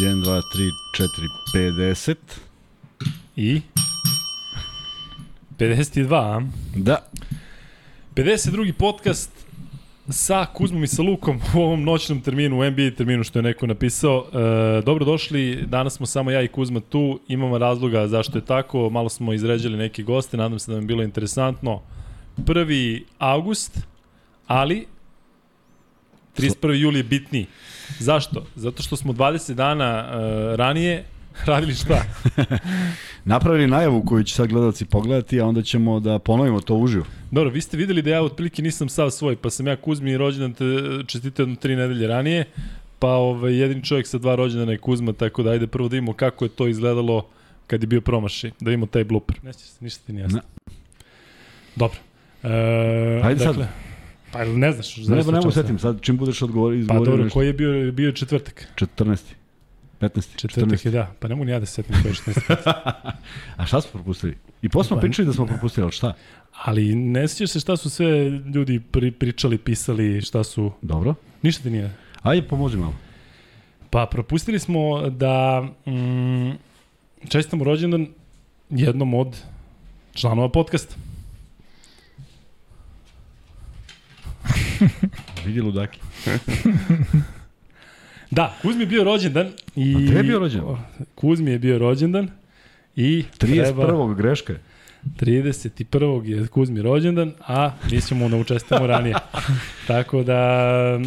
1, 0.00 0.22
2, 0.22 0.42
3, 0.52 0.70
4, 0.92 1.08
50. 1.54 2.16
I? 3.36 3.62
52, 5.58 6.14
a? 6.14 6.42
Da. 6.76 6.98
52. 8.14 8.72
podcast 8.72 9.30
sa 10.08 10.46
Kuzmom 10.54 10.84
i 10.84 10.86
sa 10.86 11.02
Lukom 11.02 11.40
u 11.56 11.58
ovom 11.58 11.84
noćnom 11.84 12.20
terminu, 12.20 12.60
u 12.60 12.70
NBA 12.70 12.90
terminu 12.96 13.24
što 13.24 13.38
je 13.38 13.42
neko 13.42 13.66
napisao. 13.66 14.26
E, 14.32 14.82
dobrodošli, 14.82 15.64
danas 15.66 15.94
smo 15.94 16.06
samo 16.06 16.30
ja 16.30 16.42
i 16.42 16.48
Kuzma 16.48 16.80
tu, 16.80 17.20
imamo 17.28 17.58
razloga 17.58 18.06
zašto 18.06 18.38
je 18.38 18.44
tako, 18.44 18.90
malo 18.90 19.08
smo 19.08 19.32
izređali 19.32 19.76
neke 19.76 20.02
goste, 20.02 20.36
nadam 20.36 20.58
se 20.58 20.70
da 20.70 20.74
vam 20.74 20.84
je 20.84 20.86
bilo 20.86 21.02
interesantno. 21.02 21.82
1. 22.36 23.02
august, 23.18 23.78
ali 24.46 24.86
31. 26.38 26.72
juli 26.72 26.98
je 26.98 27.02
bitniji. 27.02 27.46
Zašto? 27.98 28.46
Zato 28.56 28.82
što 28.82 28.96
smo 28.96 29.12
20 29.12 29.54
dana 29.54 30.08
uh, 30.08 30.56
ranije 30.56 31.04
radili 31.46 31.74
šta? 31.74 32.04
Napravili 33.24 33.66
najavu 33.66 34.02
koju 34.02 34.24
će 34.24 34.34
sad 34.34 34.48
gledalci 34.48 34.84
pogledati, 34.84 35.40
a 35.40 35.46
onda 35.46 35.62
ćemo 35.62 36.00
da 36.00 36.18
ponovimo 36.18 36.60
to 36.60 36.74
uživo. 36.74 37.04
Dobro, 37.30 37.50
vi 37.50 37.60
ste 37.60 37.76
videli 37.76 38.02
da 38.02 38.10
ja 38.10 38.22
otprilike 38.22 38.62
nisam 38.62 38.88
sav 38.88 39.10
svoj, 39.10 39.36
pa 39.36 39.50
sam 39.50 39.66
ja 39.66 39.76
Kuzmi 39.76 40.16
rođendan 40.16 40.52
te 40.52 40.64
čestite 41.06 41.42
jedno 41.42 41.56
tri 41.56 41.76
nedelje 41.76 42.06
ranije, 42.06 42.44
pa 42.98 43.08
ovaj, 43.08 43.54
jedin 43.54 43.82
čovjek 43.82 44.06
sa 44.06 44.18
dva 44.18 44.34
rođendana 44.34 44.72
je 44.72 44.78
Kuzma, 44.78 45.12
tako 45.12 45.42
da 45.42 45.50
ajde 45.50 45.66
prvo 45.66 45.88
da 45.88 45.94
vidimo 45.94 46.12
kako 46.12 46.44
je 46.44 46.48
to 46.48 46.68
izgledalo 46.68 47.26
kad 47.66 47.82
je 47.82 47.86
bio 47.86 48.00
promaši, 48.00 48.50
da 48.60 48.70
vidimo 48.70 48.86
taj 48.86 49.04
blooper. 49.04 49.36
Neće 49.42 49.58
se, 49.58 49.84
ništa 49.84 50.02
ti 50.06 50.12
nije 50.12 50.22
jasno. 50.22 50.40
Dobro. 51.76 51.98
E, 52.42 52.48
Ajde 53.24 53.44
dakle, 53.44 53.64
sad. 53.64 53.87
Pa 54.32 54.44
ne 54.44 54.72
znaš, 54.72 54.96
Ne, 54.96 55.04
znaš 55.04 55.24
pa 55.24 55.30
ne 55.32 55.38
mogu 55.38 55.50
setim, 55.50 55.78
sad 55.78 56.00
čim 56.00 56.16
budeš 56.16 56.42
odgovori, 56.42 56.76
Pa 56.76 56.80
izgovorio 56.80 57.04
dobro, 57.10 57.24
nešto. 57.24 57.34
koji 57.34 57.46
je 57.46 57.52
bio, 57.52 57.92
bio 57.92 58.12
četvrtak? 58.12 58.68
14. 58.76 59.20
15. 60.00 60.36
Četvrtak 60.36 60.78
14. 60.78 60.86
je, 60.86 60.90
da. 60.90 61.12
Pa 61.18 61.28
ne 61.28 61.34
mogu 61.34 61.44
ni 61.44 61.50
ja 61.52 61.60
da 61.60 61.66
se 61.66 61.72
setim 61.72 61.96
koji 62.02 62.10
je 62.10 62.14
14. 62.14 62.72
A 63.56 63.66
šta 63.66 63.80
smo 63.80 63.90
propustili? 63.92 64.36
I 64.62 64.68
posle 64.68 64.88
smo 64.88 64.96
Pa- 64.96 65.00
pričali 65.00 65.26
da 65.26 65.32
smo 65.32 65.46
propustili, 65.46 65.82
ali 65.84 65.92
šta? 65.92 66.14
Ali 66.64 66.94
ne 66.94 67.28
sjećaš 67.28 67.50
se 67.50 67.60
šta 67.60 67.76
su 67.76 67.90
sve 67.90 68.30
ljudi 68.30 68.80
pri, 68.80 69.10
pričali, 69.10 69.58
pisali, 69.58 70.20
šta 70.20 70.44
su... 70.44 70.72
Dobro. 70.82 71.14
Ništa 71.42 71.62
ti 71.62 71.70
nije. 71.70 71.94
Ajde, 72.22 72.48
pomozi 72.48 72.76
malo. 72.76 72.94
Pa 73.90 74.06
propustili 74.10 74.58
smo 74.58 75.10
da 75.10 75.62
mm, 75.86 76.50
čestitamo 77.28 77.64
rođendan 77.64 78.06
jednom 78.70 79.14
od 79.14 79.36
članova 80.14 80.48
podcasta. 80.48 80.94
Vidi 85.46 85.60
ludaki. 85.60 86.00
Da, 88.30 88.54
Kuzmi 88.62 88.82
je 88.82 88.86
bio 88.86 89.04
rođendan 89.04 89.46
i... 89.76 89.94
A 89.96 89.98
gde 89.98 90.16
je 90.16 90.22
bio 90.22 90.38
rođendan? 90.38 90.76
Kuzmi 91.14 91.50
je 91.50 91.58
bio 91.58 91.78
rođendan 91.78 92.30
i 92.96 93.24
31. 93.38 94.14
greška 94.14 94.52
je. 94.52 94.60
31. 95.20 96.24
je 96.24 96.46
Kuzmi 96.46 96.82
rođendan, 96.82 97.32
a 97.46 97.70
mi 97.92 98.00
ćemo 98.00 98.28
mu 98.28 98.40
učestamo 98.40 98.86
ranije. 98.86 99.14
Tako 99.86 100.22
da... 100.22 100.38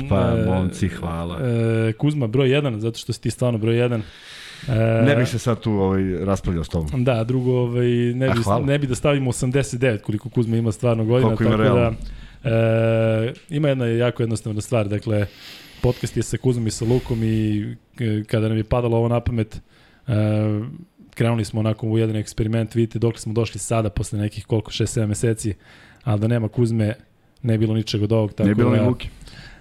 Pa, 0.10 0.34
e, 0.38 0.46
momci, 0.46 0.88
hvala. 0.88 1.40
E, 1.42 1.94
Kuzma 1.94 2.28
broj 2.28 2.50
1, 2.50 2.78
zato 2.78 3.00
što 3.00 3.14
si 3.14 3.22
ti 3.22 3.32
stvarno 3.32 3.58
broj 3.60 3.76
1. 3.76 4.02
E, 4.68 5.06
Ne 5.06 5.16
bih 5.16 5.30
se 5.30 5.40
sad 5.40 5.60
tu 5.60 5.72
ovaj, 5.72 6.04
raspravljao 6.26 6.64
s 6.64 6.70
tobom. 6.70 7.04
Da, 7.04 7.24
drugo, 7.24 7.52
ovaj, 7.52 7.88
ne, 8.14 8.30
bi, 8.30 8.66
ne 8.66 8.80
bi 8.80 8.88
da 8.88 8.96
stavimo 8.96 9.32
89 9.32 10.02
koliko 10.02 10.30
Kuzma 10.30 10.58
ima 10.58 10.72
stvarno 10.72 11.06
godina. 11.06 11.36
Koliko 11.36 11.44
ima 11.44 11.52
tako 11.52 11.64
realno. 11.64 11.82
Da, 11.82 11.96
e, 12.44 13.34
ima 13.50 13.68
jedna 13.68 13.86
jako 13.86 14.24
jednostavna 14.24 14.62
stvar, 14.62 14.88
dakle, 14.88 15.26
podcast 15.82 16.18
je 16.18 16.24
sa 16.24 16.38
Kuzmom 16.38 16.68
i 16.68 16.72
sa 16.72 16.86
Lukom 16.86 17.24
i 17.24 17.62
e, 18.00 18.24
kada 18.28 18.48
nam 18.48 18.58
je 18.58 18.64
padalo 18.64 18.98
ovo 18.98 19.08
na 19.08 19.20
pamet, 19.20 19.62
e, 20.08 20.12
krenuli 21.16 21.46
smo 21.46 21.60
onako 21.60 21.88
u 21.88 21.98
jedan 21.98 22.16
eksperiment, 22.16 22.76
vidite 22.76 23.00
dok 23.00 23.20
smo 23.20 23.34
došli 23.34 23.60
sada 23.60 23.90
posle 23.90 24.20
nekih 24.20 24.46
koliko, 24.46 24.72
6-7 24.72 25.06
meseci, 25.06 25.54
ali 26.04 26.20
da 26.20 26.28
nema 26.28 26.48
Kuzme, 26.48 26.94
ne 27.44 27.58
bilo 27.58 27.74
ničeg 27.74 28.04
od 28.04 28.12
ovog. 28.12 28.34
Tako 28.34 28.48
ne 28.50 28.56
bilo 28.56 28.72
da, 28.72 28.82
ni 28.82 28.88
Luki. 28.88 29.08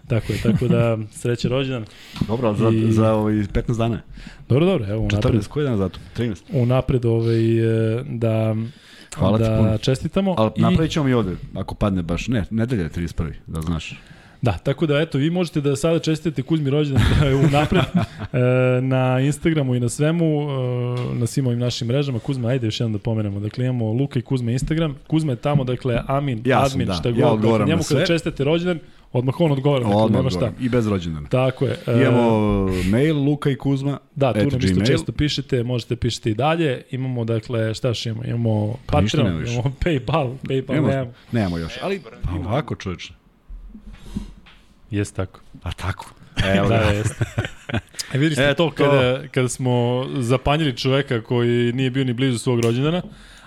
Tako 0.06 0.32
je, 0.32 0.38
tako 0.42 0.68
da 0.68 0.98
sreće 1.20 1.48
rođendan. 1.48 1.84
Dobro, 2.26 2.48
ali 2.48 2.58
za, 2.58 2.68
I- 2.68 2.92
za 2.92 3.12
ovaj 3.12 3.34
15 3.34 3.78
dana. 3.78 4.00
Dobro, 4.48 4.66
dobro, 4.66 4.86
evo 4.88 5.00
unapred, 5.02 5.34
14, 5.34 5.48
koji 5.48 5.64
dan 5.64 5.76
zato? 5.76 5.98
13. 6.16 6.36
unapred 6.52 7.04
ovaj, 7.04 7.58
e, 7.98 8.04
da, 8.08 8.56
Hvala 9.16 9.38
ti 9.38 9.44
da 9.44 9.56
puno. 9.58 9.78
čestitamo. 9.78 10.34
Ali 10.38 10.50
I- 10.56 10.60
napravit 10.60 10.92
ćemo 10.92 11.08
i 11.08 11.12
ovde, 11.12 11.36
ako 11.54 11.74
padne 11.74 12.02
baš. 12.02 12.28
Ne, 12.28 12.44
nedelja 12.50 12.82
je 12.82 12.90
31. 12.90 13.32
da 13.46 13.60
znaš. 13.60 14.00
Da, 14.42 14.52
tako 14.52 14.86
da 14.86 15.00
eto, 15.00 15.18
vi 15.18 15.30
možete 15.30 15.60
da 15.60 15.76
sada 15.76 15.98
čestite 15.98 16.42
Kuzmi 16.42 16.70
rođendan 16.70 17.04
unapred 17.46 17.82
e, 18.32 18.38
na 18.82 19.20
Instagramu 19.20 19.74
i 19.74 19.80
na 19.80 19.88
svemu, 19.88 20.24
e, 20.42 21.14
na 21.14 21.26
svim 21.26 21.46
ovim 21.46 21.58
našim 21.58 21.88
mrežama. 21.88 22.18
Kuzma, 22.18 22.48
ajde 22.48 22.66
još 22.66 22.80
jednom 22.80 22.92
da 22.92 22.98
pomenemo. 22.98 23.40
Dakle, 23.40 23.64
imamo 23.64 23.92
Luka 23.92 24.18
i 24.18 24.22
Kuzma 24.22 24.50
Instagram. 24.50 24.96
Kuzma 25.06 25.32
je 25.32 25.36
tamo, 25.36 25.64
dakle, 25.64 26.02
Amin, 26.06 26.42
Ja 26.44 26.58
sam, 26.58 26.66
admin, 26.66 26.86
da. 26.86 26.94
šta 26.94 27.08
Ja 27.08 27.12
god. 27.12 27.20
dakle, 27.20 27.32
odgovaram 27.32 27.68
njemu 27.68 27.78
na 27.78 27.84
kada 27.84 27.98
sve. 27.98 28.06
čestite 28.06 28.44
rođendan, 28.44 28.78
odmah 29.12 29.40
on 29.40 29.52
odgovara. 29.52 29.84
Dakle, 29.84 29.96
Odmah 29.96 30.18
nema 30.18 30.30
šta. 30.30 30.52
I 30.60 30.68
bez 30.68 30.86
rođendana. 30.86 31.28
Tako 31.28 31.64
je. 31.64 31.76
e, 31.86 32.02
Imamo 32.02 32.66
mail 32.90 33.16
Luka 33.18 33.50
i 33.50 33.56
Kuzma. 33.56 33.98
Da, 34.14 34.32
tu 34.32 34.38
nam 34.50 34.60
isto 34.60 34.80
često 34.80 35.12
pišete, 35.12 35.62
možete 35.62 35.96
pišete 35.96 36.30
i 36.30 36.34
dalje. 36.34 36.82
Imamo, 36.90 37.24
dakle, 37.24 37.74
šta 37.74 37.88
još 37.88 38.06
imamo? 38.06 38.24
Imamo 38.24 38.74
Pa 38.86 39.00
Patreon, 39.00 39.46
imamo 39.46 39.72
Paypal, 39.84 40.34
Paypal 40.42 40.72
Nemamo, 40.74 40.88
nemamo. 40.88 41.12
nemamo 41.32 41.58
još. 41.58 41.72
Ali 41.82 42.00
pa 42.00 42.48
ovako 42.48 42.74
čoveče. 42.74 43.19
Jeste 44.90 45.16
tako. 45.16 45.40
A 45.62 45.72
tako. 45.72 46.10
Evo 46.56 46.68
Da, 46.68 46.78
ga. 46.78 46.84
da, 46.84 46.90
jeste. 46.90 47.24
E, 48.12 48.30
ste 48.32 48.42
E, 48.42 48.54
to 48.54 48.70
kada, 48.70 49.28
kada 49.28 49.48
smo 49.48 50.06
zapanjili 50.18 50.76
čoveka 50.76 51.22
koji 51.22 51.72
nije 51.72 51.90
bio 51.90 52.04
ni 52.04 52.12
blizu 52.12 52.38
svog 52.38 52.60
rođendana, 52.60 53.02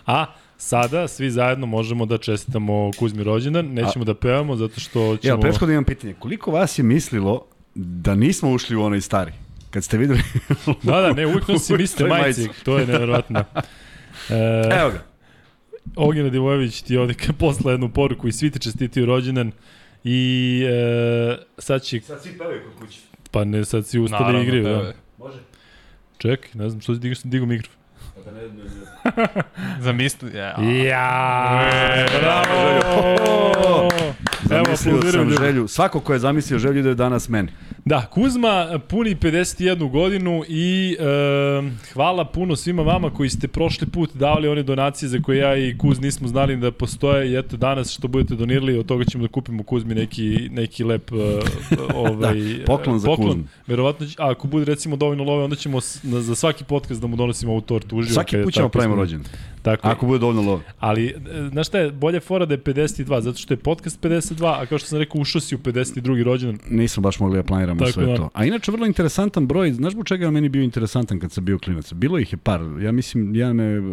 a 0.06 0.26
sada 0.58 1.08
svi 1.08 1.32
zajedno 1.32 1.66
možemo 1.66 2.06
da 2.06 2.18
čestitamo 2.18 2.92
Kuzmi 3.00 3.24
rođendan, 3.24 3.66
nećemo 3.66 4.06
da 4.06 4.14
pevamo 4.14 4.56
zato 4.56 4.80
što 4.80 5.18
ćemo... 5.18 5.32
Evo, 5.32 5.42
prethodno 5.42 5.74
imam 5.74 5.84
pitanje. 5.84 6.14
Koliko 6.14 6.52
vas 6.52 6.80
je 6.80 6.84
mislilo 6.84 7.46
da 7.76 8.16
nismo 8.16 8.52
ušli 8.52 8.76
u 8.76 8.84
onaj 8.84 9.02
stari? 9.02 9.32
Kad 9.70 9.84
ste 9.84 9.98
videli... 9.98 10.20
Da, 10.84 11.02
da, 11.02 11.14
ne, 11.14 11.26
uvijek 11.26 11.48
nosi 11.48 11.74
mislite 11.78 12.06
majici. 12.06 12.50
to 12.64 12.80
je 12.80 12.88
nevjerovatno. 12.88 13.40
E, 14.30 14.36
Evo 14.80 14.90
ga. 14.90 15.04
Ognjena 15.96 16.30
Divojević 16.30 16.82
ti 16.82 16.98
ovde 16.98 17.14
posla 17.40 17.72
jednu 17.72 17.90
poruku 17.90 18.28
i 18.28 18.32
svi 18.32 18.52
ti 18.52 18.60
čestitio 18.60 19.06
rođendan 19.06 19.52
i 20.04 20.62
e, 20.66 21.38
sad 21.58 21.82
će, 21.82 22.02
Sad 22.02 22.22
svi 22.22 22.38
pevaju 22.38 22.62
kod 22.64 22.88
kuće. 22.88 23.00
pa 23.32 23.44
ne, 23.44 23.66
sad 23.66 23.86
si 23.86 24.00
ustali 24.00 24.24
Naravno, 24.24 24.42
igriju. 24.44 24.64
to 24.64 24.84
Da. 24.84 24.94
Može? 25.18 25.38
Čekaj, 26.18 26.50
ne 26.54 26.70
znam 26.70 26.82
što 26.82 26.94
si 26.94 27.00
digao, 27.00 27.16
digao 27.24 27.46
mikrofon. 27.48 27.80
Pa 28.16 28.22
da 28.22 28.32
ne, 28.32 28.42
ne, 28.44 28.64
ne. 28.64 29.42
Zamisli, 29.86 30.38
ja. 30.38 30.56
Ja, 30.86 32.08
bravo, 32.20 33.90
Evo, 34.50 34.64
Zamislio 34.66 34.96
aplaudiraju 34.96 35.30
sam 35.30 35.46
želju. 35.46 35.68
Svako 35.68 36.00
ko 36.00 36.14
je 36.14 36.20
zamislio 36.20 36.60
želju 36.60 36.80
ide 36.80 36.96
danas 36.96 37.30
meni. 37.30 37.50
Da, 37.86 38.06
Kuzma 38.06 38.80
puni 38.88 39.16
51 39.16 39.92
godinu 39.92 40.44
i 40.48 40.98
e, 41.00 41.04
hvala 41.94 42.26
puno 42.26 42.56
svima 42.56 42.82
vama 42.82 43.10
koji 43.10 43.30
ste 43.30 43.48
prošli 43.48 43.88
put 43.88 44.16
davali 44.16 44.48
one 44.48 44.64
donacije 44.64 45.10
za 45.10 45.20
koje 45.20 45.38
ja 45.38 45.58
i 45.58 45.78
Kuz 45.78 46.00
nismo 46.00 46.28
znali 46.28 46.58
da 46.58 46.72
postoje 46.72 47.32
i 47.32 47.36
eto 47.36 47.58
danas 47.58 47.92
što 47.92 48.08
budete 48.08 48.36
donirali 48.36 48.78
od 48.78 48.86
toga 48.86 49.04
ćemo 49.06 49.22
da 49.22 49.28
kupimo 49.28 49.64
Kuzmi 49.64 49.96
neki, 49.96 50.50
neki 50.52 50.84
lep 50.84 51.12
e, 51.12 51.16
ovaj, 51.96 52.36
Da, 52.36 52.66
poklon 52.66 53.00
za 53.00 53.08
Kuzmu. 53.16 53.44
Verovatno, 53.68 54.06
će- 54.08 54.16
a 54.20 54.32
ako 54.32 54.48
bude 54.48 54.66
recimo 54.66 54.96
dovoljno 54.96 55.24
love, 55.24 55.44
onda 55.44 55.56
ćemo 55.56 55.80
na, 56.04 56.22
za 56.22 56.36
svaki 56.36 56.64
podcast 56.64 57.02
da 57.02 57.08
mu 57.08 57.16
donosimo 57.16 57.52
ovu 57.52 57.62
tortu 57.62 57.98
uživo. 57.98 58.14
Svaki 58.14 58.44
put 58.44 58.54
ćemo 58.54 58.70
pravimo 58.70 58.96
rođendan. 58.96 59.32
Tako 59.64 59.88
je. 59.88 59.92
Ako 59.92 60.06
bude 60.06 60.20
dovoljno 60.20 60.42
love. 60.42 60.64
Ali, 60.80 61.08
e, 61.08 61.14
znaš 61.52 61.68
šta 61.68 61.80
je, 61.80 61.92
bolje 61.92 62.20
fora 62.20 62.46
da 62.46 62.54
je 62.54 62.64
52, 62.64 63.22
zato 63.22 63.38
što 63.38 63.54
je 63.54 63.58
podcast 63.58 64.02
52, 64.02 64.62
a 64.62 64.66
kao 64.66 64.78
što 64.78 64.88
sam 64.88 65.00
rekao, 65.00 65.22
ušao 65.22 65.42
si 65.42 65.56
u 65.56 65.58
52. 65.58 66.24
rođendan. 66.24 66.60
Nismo 66.70 67.02
baš 67.02 67.20
mogli 67.20 67.38
da 67.38 67.44
planiramo 67.44 67.80
Tako 67.80 67.92
sve 67.92 68.06
da. 68.06 68.16
to. 68.16 68.30
A 68.34 68.46
inače 68.46 68.72
vrlo 68.72 68.86
interesantan 68.86 69.48
broj, 69.48 69.72
znaš 69.72 69.94
zbog 69.94 70.06
čega 70.06 70.26
je 70.26 70.32
meni 70.32 70.50
bio 70.50 70.64
interesantan 70.64 71.20
kad 71.20 71.32
sam 71.32 71.46
bio 71.46 71.60
klinac? 71.60 71.94
Bilo 71.94 72.20
ih 72.20 72.34
je 72.34 72.38
par. 72.38 72.62
Ja 72.82 72.92
mislim, 72.92 73.36
jedan 73.36 73.56
me 73.56 73.80
uh, 73.80 73.86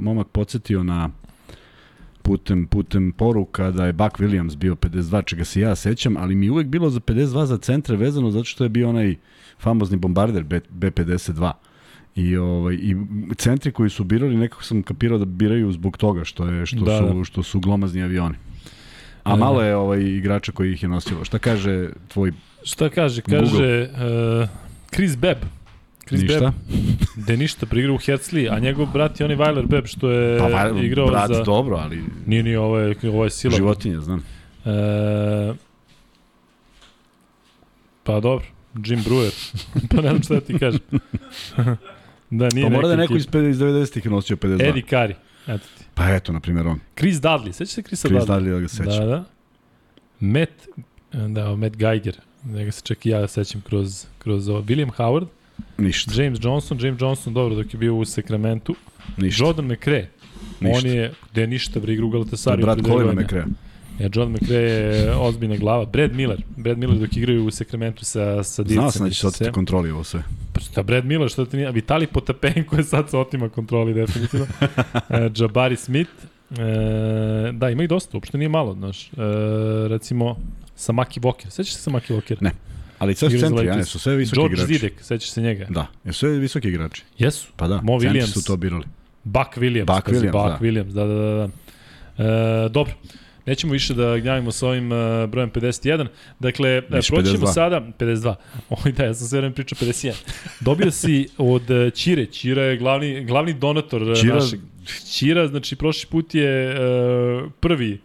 momak 0.00 0.28
podsjetio 0.28 0.82
na 0.82 1.10
putem, 2.22 2.66
putem 2.66 3.12
poruka 3.12 3.70
da 3.70 3.86
je 3.86 3.92
Buck 3.92 4.18
Williams 4.18 4.56
bio 4.56 4.74
52, 4.74 5.24
čega 5.24 5.44
se 5.44 5.60
ja 5.60 5.76
sećam, 5.76 6.16
ali 6.16 6.34
mi 6.34 6.46
je 6.46 6.52
uvek 6.52 6.66
bilo 6.66 6.90
za 6.90 7.00
52 7.00 7.44
za 7.44 7.58
centre 7.58 7.96
vezano 7.96 8.30
zato 8.30 8.44
što 8.44 8.64
je 8.64 8.68
bio 8.68 8.88
onaj 8.88 9.16
famozni 9.58 9.96
bombarder 9.96 10.44
B, 10.44 10.60
B52. 10.72 11.52
I 12.16 12.36
ovaj 12.36 12.74
i 12.74 12.96
centri 13.36 13.72
koji 13.72 13.90
su 13.90 14.04
birali 14.04 14.36
nekako 14.36 14.62
sam 14.64 14.82
kapirao 14.82 15.18
da 15.18 15.24
biraju 15.24 15.72
zbog 15.72 15.96
toga 15.96 16.24
što 16.24 16.46
je 16.46 16.66
što 16.66 16.80
Da, 16.84 16.98
su 16.98 17.18
da. 17.18 17.24
što 17.24 17.42
su 17.42 17.60
glomazni 17.60 18.02
avioni. 18.02 18.34
A 19.22 19.30
Da, 19.30 19.36
malo 19.36 19.62
je 19.62 19.76
ovaj 19.76 20.00
igrača 20.02 20.52
koji 20.52 20.72
ih 20.72 20.82
je 20.82 20.88
nosilo. 20.88 21.24
Šta 21.24 21.38
kaže 21.38 21.88
tvoj 22.08 22.32
Šta 22.62 22.88
kaže? 22.88 23.22
Kaže 23.22 23.88
uh, 24.42 24.48
Chris 24.94 25.16
Bebb. 25.16 25.38
Chris 26.06 26.22
ništa? 26.22 26.40
Bebb, 26.40 27.26
da 27.26 27.36
ništa, 27.36 27.66
priigrao 27.66 27.94
u 27.94 27.98
Herzli, 27.98 28.48
a 28.48 28.58
njegov 28.58 28.86
brat 28.92 29.20
je 29.20 29.24
onaj 29.24 29.36
Weiler 29.36 29.66
Bebb 29.66 29.86
što 29.86 30.10
je 30.10 30.38
Pa 30.38 30.46
va, 30.46 30.80
igrao 30.82 31.06
brat 31.06 31.30
za... 31.34 31.42
dobro, 31.42 31.76
ali 31.76 32.02
Nije, 32.26 32.42
nije, 32.42 32.58
ovo 32.58 32.78
je, 32.78 32.96
ovo 33.04 33.24
je 33.24 33.30
sila. 33.30 33.56
životinja, 33.56 34.00
znam. 34.00 34.24
E, 34.64 35.54
pa 38.04 38.20
dobro. 38.20 38.44
Jim 38.84 39.00
Brewer. 39.04 39.32
pa 39.90 39.96
ne 39.96 40.08
znam 40.08 40.22
šta 40.22 40.34
da 40.34 40.40
ti 40.40 40.58
kažem. 40.58 40.80
da, 42.30 42.48
nije 42.54 42.66
Pa 42.66 42.72
mora 42.72 42.86
da 42.88 42.92
je 42.94 42.98
neko 42.98 43.16
iz, 43.16 43.24
iz 43.24 43.58
90-ih 43.58 44.06
nosio 44.10 44.36
52. 44.36 44.68
Eddie 44.68 44.82
Carey. 44.90 45.14
Eto 45.46 45.64
ti. 45.78 45.84
Pa 45.94 46.08
eto, 46.14 46.32
na 46.32 46.40
primjer 46.40 46.66
on. 46.66 46.80
Chris 46.98 47.16
Dudley, 47.16 47.52
sećaš 47.52 47.74
se 47.74 47.82
Chrisa 47.82 48.08
Chris 48.08 48.22
Dudley? 48.22 48.40
Dudley, 48.40 48.52
da 48.54 48.60
ga 48.60 48.68
sećam. 48.68 48.84
Da, 48.86 49.06
da. 49.06 49.24
Matt, 50.20 50.50
da, 51.28 51.56
Matt 51.56 51.76
Geiger, 51.76 52.16
njega 52.44 52.70
se 52.72 52.82
čak 52.84 53.06
i 53.06 53.08
ja 53.08 53.28
sećam 53.28 53.60
kroz, 53.60 54.06
kroz 54.18 54.48
ovo. 54.48 54.62
William 54.62 54.90
Howard, 54.96 55.26
Ništa, 55.78 56.22
James 56.22 56.38
Johnson, 56.42 56.78
James 56.80 57.00
Johnson, 57.02 57.34
dobro, 57.34 57.54
dok 57.54 57.74
je 57.74 57.78
bio 57.78 57.94
u 57.94 58.04
Sacramento. 58.04 58.72
ništa. 59.16 59.44
Jordan 59.44 59.64
McRae, 59.66 60.08
ništa. 60.60 60.78
on 60.78 60.94
je, 60.94 61.12
gde 61.32 61.46
ništa, 61.46 61.80
bre, 61.80 61.92
igra 61.92 62.06
u 62.06 62.10
To 62.10 62.16
je 62.16 62.20
Galatasaraju. 62.20 62.62
brat 62.66 62.80
godine. 62.80 63.22
McRae. 63.22 63.44
Ja, 64.00 64.08
Jordan 64.14 64.32
McRae 64.32 64.60
je 64.60 65.14
ozbiljna 65.16 65.56
glava. 65.56 65.84
Brad 65.84 66.12
Miller, 66.14 66.42
Brad 66.56 66.78
Miller 66.78 66.98
dok 66.98 67.16
igraju 67.16 67.46
u 67.46 67.50
Sacramento 67.50 68.04
sa, 68.04 68.42
sa 68.44 68.62
divcem. 68.62 68.80
Znao 68.80 68.90
sam 68.90 69.06
da 69.06 69.10
će 69.10 69.20
se 69.20 69.26
oteti 69.26 69.52
kontroli 69.52 69.90
ovo 69.90 70.04
sve. 70.04 70.22
Pa 70.52 70.60
šta, 70.60 70.82
Brad 70.82 71.04
Miller, 71.04 71.28
što 71.30 71.44
ti 71.44 71.56
nije? 71.56 71.72
Vitali 71.72 72.06
Potapenko 72.06 72.76
je 72.76 72.84
sad 72.84 73.10
se 73.10 73.16
otima 73.16 73.48
kontroli 73.48 73.94
definitivno. 73.94 74.46
e, 75.10 75.30
Jabari 75.36 75.76
Smith. 75.76 76.10
E, 76.50 77.52
da, 77.52 77.70
ima 77.70 77.82
ih 77.82 77.88
dosta, 77.88 78.16
uopšte 78.16 78.38
nije 78.38 78.48
malo, 78.48 78.74
znaš. 78.74 79.06
E, 79.06 79.12
recimo, 79.88 80.36
Samaki 80.76 81.20
Walker. 81.20 81.50
Sećaš 81.50 81.74
se 81.74 81.82
Samaki 81.82 82.12
Walker? 82.12 82.36
Ne. 82.40 82.50
Ali 82.98 83.14
sve 83.14 83.30
su 83.30 83.38
centri, 83.38 83.66
ja, 83.66 83.84
su 83.84 83.98
sve 83.98 84.16
visoki 84.16 84.36
George 84.40 84.54
igrači. 84.54 84.72
Zidek, 84.74 84.92
sećaš 85.02 85.30
se 85.30 85.42
njega? 85.42 85.66
Da, 85.68 85.86
jesu 86.04 86.18
sve 86.18 86.30
visoki 86.30 86.68
igrači. 86.68 87.02
Jesu. 87.18 87.48
Pa 87.56 87.68
da, 87.68 87.80
Mo 87.82 88.00
centri 88.00 88.20
Williams. 88.20 88.32
su 88.32 88.44
to 88.44 88.56
birali. 88.56 88.84
Buck 89.24 89.56
Williams. 89.56 89.94
Buck 89.96 90.08
Williams, 90.08 90.32
Buck 90.32 90.48
da. 90.48 90.58
Williams, 90.60 90.92
da, 90.92 91.06
da, 91.06 91.14
da. 91.14 91.48
da. 92.18 92.64
E, 92.64 92.68
dobro. 92.68 92.92
Nećemo 93.46 93.72
više 93.72 93.94
da 93.94 94.18
gnjavimo 94.18 94.52
sa 94.52 94.68
ovim 94.68 94.92
uh, 94.92 94.98
brojem 95.30 95.50
51. 95.50 96.06
Dakle, 96.38 96.70
e, 96.70 96.82
Više 96.90 97.12
proći 97.12 97.30
ćemo 97.30 97.46
52. 97.46 97.52
sada, 97.52 97.80
52. 97.98 98.34
Oj 98.84 98.92
da, 98.92 99.04
ja 99.04 99.14
sam 99.14 99.28
sve 99.28 99.38
vreme 99.38 99.54
pričao 99.54 99.78
51. 99.78 100.14
Dobio 100.60 100.90
si 100.90 101.28
od 101.38 101.70
uh, 101.70 101.92
Ćire, 101.92 102.26
Ćira 102.26 102.62
je 102.62 102.76
glavni, 102.76 103.24
glavni 103.24 103.52
donator 103.52 104.02
uh, 104.02 104.16
Ćira- 104.16 104.34
našeg. 104.34 104.60
Ćira, 105.04 105.46
znači 105.46 105.76
prošli 105.76 106.08
put 106.10 106.34
je 106.34 106.74
uh, 106.74 107.50
prvi 107.60 108.00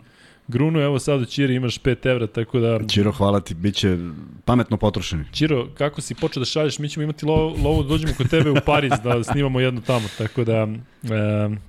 gruno, 0.47 0.81
evo 0.81 0.99
sad 0.99 1.21
od 1.21 1.29
Ćire 1.29 1.53
imaš 1.53 1.81
5 1.81 2.09
evra, 2.09 2.27
tako 2.27 2.59
da... 2.59 2.79
Čiro, 2.87 3.11
hvala 3.11 3.39
ti, 3.39 3.53
bit 3.53 3.75
će 3.75 3.97
pametno 4.45 4.77
potrošeni. 4.77 5.23
Ćiro, 5.33 5.67
kako 5.77 6.01
si 6.01 6.15
počeo 6.15 6.41
da 6.41 6.45
šalješ, 6.45 6.79
mi 6.79 6.89
ćemo 6.89 7.03
imati 7.03 7.25
lovu, 7.25 7.55
lovu 7.63 7.83
da 7.83 7.89
dođemo 7.89 8.13
kod 8.17 8.29
tebe 8.29 8.49
u 8.49 8.55
Pariz 8.65 8.91
da 9.03 9.23
snimamo 9.23 9.59
jedno 9.59 9.81
tamo, 9.81 10.07
tako 10.17 10.43
da... 10.43 10.63
Um, 10.63 11.59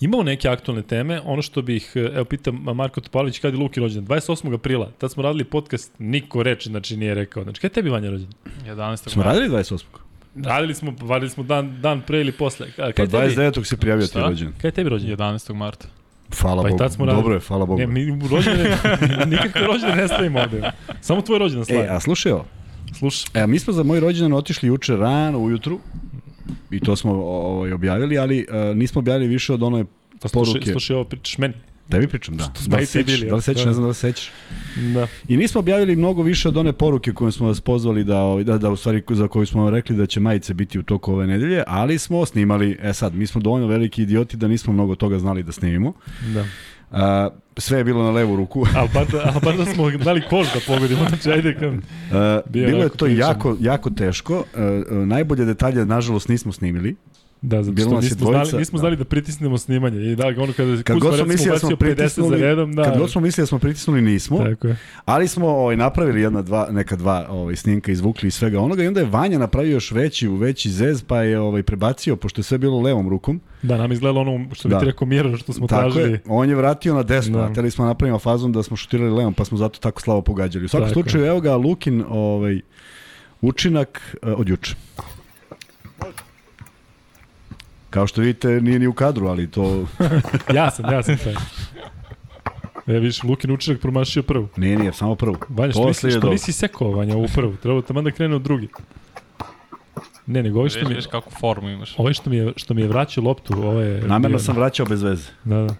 Imamo 0.00 0.22
neke 0.22 0.48
aktualne 0.48 0.82
teme, 0.82 1.20
ono 1.20 1.42
što 1.42 1.62
bih, 1.62 1.92
evo 2.12 2.24
pitam 2.24 2.54
Marko 2.66 3.00
Topalović 3.00 3.38
kada 3.38 3.56
je 3.56 3.60
Luki 3.60 3.80
rođen, 3.80 4.06
28. 4.06 4.54
aprila, 4.54 4.90
tad 4.98 5.12
smo 5.12 5.22
radili 5.22 5.44
podcast, 5.44 5.92
niko 5.98 6.42
reči 6.42 6.68
znači 6.68 6.96
nije 6.96 7.14
rekao, 7.14 7.42
znači 7.42 7.60
kada 7.60 7.66
je 7.66 7.74
tebi 7.74 7.90
Vanja 7.90 8.10
rođen? 8.10 8.28
11. 8.66 9.08
Smo 9.08 9.22
radili 9.22 9.48
28. 9.48 9.82
Radili 10.36 10.74
smo, 10.74 10.94
radili 11.02 11.30
smo 11.30 11.44
dan, 11.44 11.80
dan 11.80 12.00
pre 12.00 12.20
ili 12.20 12.32
posle, 12.32 12.66
kada 12.68 12.92
Pa 12.92 13.02
je 13.02 13.08
tebi, 13.08 13.34
29. 13.34 13.64
se 13.64 13.76
prijavio 13.76 14.02
ti 14.02 14.10
Šta? 14.10 14.20
rođen. 14.20 14.52
kada 14.52 14.68
je 14.68 14.72
tebi 14.72 14.90
rođen? 14.90 15.10
11. 15.10 15.54
marta. 15.54 15.86
Hvala 16.40 16.62
Pa 16.62 16.68
Bogu. 16.68 16.78
tad 16.78 16.92
smo 16.92 17.04
radili. 17.04 17.22
Dobro 17.22 17.34
je, 17.34 17.40
hvala 17.40 17.66
Bogu. 17.66 17.80
Ne, 17.80 17.86
mi 17.86 18.28
rođene, 18.28 18.76
nikakve 19.26 19.60
rođene 19.62 19.96
ne 19.96 20.08
stavimo 20.08 20.40
ovde, 20.40 20.70
samo 21.00 21.22
tvoj 21.22 21.38
rođendan 21.38 21.62
E, 21.62 21.64
slavi. 21.66 21.88
a 21.88 22.00
slušaj 22.00 22.32
ovo. 22.32 22.44
Slušaj, 22.92 23.42
E, 23.42 23.46
mi 23.46 23.58
smo 23.58 23.72
za 23.72 23.82
moj 23.82 24.00
rođendan 24.00 24.32
otišli 24.32 24.68
juče 24.68 24.96
rano 24.96 25.38
ujutru 25.38 25.80
i 26.70 26.80
to 26.80 26.96
smo 26.96 27.12
ovaj, 27.12 27.72
objavili, 27.72 28.18
ali 28.18 28.46
uh, 28.48 28.76
nismo 28.76 28.98
objavili 28.98 29.28
više 29.28 29.52
od 29.52 29.62
one 29.62 29.84
to 30.18 30.28
slušaj, 30.28 30.52
Poruke. 30.52 30.70
slušaj 30.70 30.96
ovo 30.96 31.04
pričaš 31.04 31.38
meni. 31.38 31.54
Tebi 31.90 32.08
pričam, 32.08 32.36
da. 32.36 32.44
smo 32.44 32.52
Da 32.66 32.76
li 32.76 32.86
sećaš, 32.86 33.20
da 33.20 33.34
li 33.34 33.42
sećaš, 33.42 33.62
da. 33.62 33.68
ne 33.68 33.72
znam 33.72 33.84
da 33.84 33.88
li 33.88 33.94
sećaš. 33.94 34.30
Da. 34.94 35.06
I 35.28 35.36
nismo 35.36 35.58
objavili 35.58 35.96
mnogo 35.96 36.22
više 36.22 36.48
od 36.48 36.56
one 36.56 36.72
poruke 36.72 37.12
koje 37.12 37.32
smo 37.32 37.46
vas 37.46 37.60
pozvali 37.60 38.04
da, 38.04 38.20
ovaj, 38.20 38.44
da, 38.44 38.58
da 38.58 38.70
u 38.70 38.76
stvari 38.76 39.02
za 39.10 39.28
koju 39.28 39.46
smo 39.46 39.70
rekli 39.70 39.96
da 39.96 40.06
će 40.06 40.20
majice 40.20 40.54
biti 40.54 40.78
u 40.78 40.82
toku 40.82 41.12
ove 41.12 41.26
nedelje, 41.26 41.62
ali 41.66 41.98
smo 41.98 42.26
snimali, 42.26 42.78
e 42.82 42.92
sad, 42.92 43.14
mi 43.14 43.26
smo 43.26 43.40
dovoljno 43.40 43.66
veliki 43.66 44.02
idioti 44.02 44.36
da 44.36 44.48
nismo 44.48 44.72
mnogo 44.72 44.94
toga 44.94 45.18
znali 45.18 45.42
da 45.42 45.52
snimimo. 45.52 45.92
Da. 46.34 46.44
A, 46.90 47.30
sve 47.56 47.78
je 47.78 47.84
bilo 47.84 48.02
na 48.02 48.10
levu 48.10 48.36
ruku. 48.36 48.64
Ali 48.76 48.88
bar 48.94 49.06
da, 49.06 49.30
ali 49.34 49.40
bar 49.44 49.56
da 49.56 49.64
smo 49.74 49.90
dali 49.90 50.22
koš 50.30 50.52
da 50.54 50.60
pogodimo, 50.66 51.08
znači 51.08 51.30
ajde 51.30 51.54
kam... 51.54 51.82
A, 52.12 52.40
Bio 52.50 52.66
bilo 52.66 52.82
je 52.82 52.88
to 52.88 53.04
priličan. 53.04 53.28
jako, 53.28 53.56
jako 53.60 53.90
teško. 53.90 54.44
A, 54.56 54.82
najbolje 54.90 55.44
detalje, 55.44 55.86
nažalost, 55.86 56.28
nismo 56.28 56.52
snimili. 56.52 56.96
Da, 57.46 57.62
zato 57.62 57.74
Bilo 57.74 57.90
što 57.90 58.00
nismo, 58.00 58.16
dvojica, 58.16 58.44
znali, 58.44 58.60
nismo 58.60 58.76
da. 58.76 58.80
znali 58.80 58.96
da 58.96 59.04
pritisnemo 59.04 59.58
snimanje. 59.58 60.12
I 60.12 60.16
da, 60.16 60.26
ono 60.26 60.52
kada 60.52 60.82
Kad 60.82 60.96
Kuzma 60.96 61.00
god 61.00 61.00
smo 61.00 61.10
recimo 61.10 61.26
mislili 61.26 61.52
da 61.52 61.58
smo 61.58 61.68
ubacio 61.68 61.76
50 61.76 61.90
za 61.90 61.96
pritisnuli, 61.96 62.40
redom, 62.40 62.74
da. 62.74 62.84
kad 62.84 62.98
god 62.98 63.10
smo 63.10 63.20
mislili 63.20 63.42
da 63.42 63.46
smo 63.46 63.58
pritisnuli, 63.58 64.02
nismo. 64.02 64.38
Tako 64.38 64.68
je. 64.68 64.76
Ali 65.04 65.28
smo 65.28 65.48
ovaj, 65.48 65.76
napravili 65.76 66.20
jedna 66.20 66.42
dva, 66.42 66.68
neka 66.70 66.96
dva 66.96 67.26
ovaj, 67.30 67.56
snimka, 67.56 67.92
izvukli 67.92 68.26
iz 68.26 68.34
svega 68.34 68.60
onoga 68.60 68.82
i 68.82 68.86
onda 68.86 69.00
je 69.00 69.06
Vanja 69.06 69.38
napravio 69.38 69.72
još 69.72 69.90
veći, 69.90 70.28
veći 70.28 70.70
zez, 70.70 71.02
pa 71.02 71.22
je 71.22 71.40
ovaj, 71.40 71.62
prebacio, 71.62 72.16
pošto 72.16 72.40
je 72.40 72.44
sve 72.44 72.58
bilo 72.58 72.80
levom 72.80 73.08
rukom. 73.08 73.40
Da, 73.62 73.76
nam 73.76 73.92
izgleda 73.92 74.20
ono 74.20 74.46
što 74.54 74.68
bi 74.68 74.74
Da. 74.74 74.80
ti 74.80 74.86
rekao 74.86 75.06
Miro, 75.06 75.36
što 75.36 75.52
smo 75.52 75.66
Tako 75.66 75.82
tražili. 75.82 76.12
je, 76.12 76.20
on 76.26 76.48
je 76.48 76.54
vratio 76.54 76.94
na 76.94 77.02
desno, 77.02 77.38
Da. 77.38 77.48
hteli 77.48 77.70
smo 77.70 77.84
napravimo 77.84 78.18
fazom 78.18 78.52
da 78.52 78.62
smo 78.62 78.76
šutirali 78.76 79.10
levom, 79.10 79.34
pa 79.34 79.44
smo 79.44 79.58
zato 79.58 79.78
tako 79.80 80.00
slavo 80.00 80.22
pogađali. 80.22 80.64
U 80.64 80.68
svakom 80.68 80.90
slučaju, 80.90 81.24
evo 81.24 81.40
ga 81.40 81.56
Lukin 81.56 82.04
ovaj, 82.08 82.60
učinak 83.40 84.16
uh, 84.22 84.32
od 84.38 84.48
juče. 84.48 84.74
Kao 87.94 88.06
što 88.06 88.20
vidite, 88.20 88.48
nije 88.48 88.78
ni 88.78 88.86
u 88.86 88.92
kadru, 88.92 89.26
ali 89.26 89.50
to 89.50 89.86
Ja 90.54 90.70
sam, 90.70 90.92
ja 90.92 91.02
sam 91.02 91.16
taj. 91.16 91.32
E, 92.86 92.98
vidiš, 92.98 93.22
Lukin 93.22 93.50
učinak 93.50 93.80
promašio 93.80 94.22
prvu. 94.22 94.48
nije, 94.56 94.78
nije, 94.78 94.92
samo 94.92 95.14
prvo. 95.14 95.36
Vanja, 95.48 95.72
što, 95.72 95.86
nisi, 95.86 96.06
je 96.06 96.10
što 96.10 96.30
nisi 96.30 96.52
sekao, 96.52 96.90
Vanja, 96.90 97.16
ovu 97.16 97.26
prvu? 97.34 97.56
Trebalo 97.56 97.82
tamo 97.82 98.02
da 98.02 98.10
krene 98.10 98.36
od 98.36 98.42
drugi. 98.42 98.68
Ne, 100.26 100.42
nego 100.42 100.58
ovo 100.58 100.68
što 100.68 100.78
Viš, 100.78 100.88
mi, 100.88 100.94
viš 100.94 101.06
kakvu 101.06 101.32
formu 101.40 101.68
imaš. 101.68 101.94
ovo 101.98 102.12
što 102.12 102.30
mi 102.30 102.36
je, 102.36 102.52
što 102.56 102.74
mi 102.74 102.82
je 102.82 102.88
vraćao 102.88 103.24
loptu, 103.24 103.52
ovo 103.52 103.80
je... 103.80 104.00
Namerno 104.00 104.38
sam 104.38 104.56
vraćao 104.56 104.86
bez 104.86 105.02
veze. 105.02 105.28
Da, 105.44 105.56
da. 105.56 105.74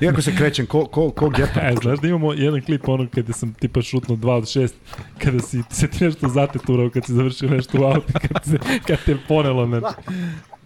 Iako 0.00 0.22
se 0.22 0.36
krećem, 0.36 0.66
ko, 0.66 0.86
ko, 0.86 1.10
ko 1.10 1.28
gepa. 1.28 1.60
E, 1.68 1.74
znaš 1.82 1.98
da 2.00 2.08
imamo 2.08 2.32
jedan 2.32 2.60
klip 2.60 2.88
ono 2.88 3.06
kada 3.14 3.32
sam 3.32 3.54
tipa 3.54 3.82
šutnuo 3.82 4.16
2 4.16 4.30
od 4.30 4.44
6, 4.44 4.70
kada 5.18 5.40
si 5.40 5.62
se 5.70 5.88
ti 5.88 6.04
nešto 6.04 6.28
zateturao, 6.28 6.90
kad 6.90 7.04
si 7.04 7.12
završio 7.12 7.48
nešto 7.50 7.80
u 7.80 7.84
auto, 7.84 8.12
kad, 8.28 8.44
se, 8.44 8.58
kad 8.86 9.04
te 9.04 9.12
je 9.12 9.18
ponelo, 9.28 9.66
znači. 9.66 9.94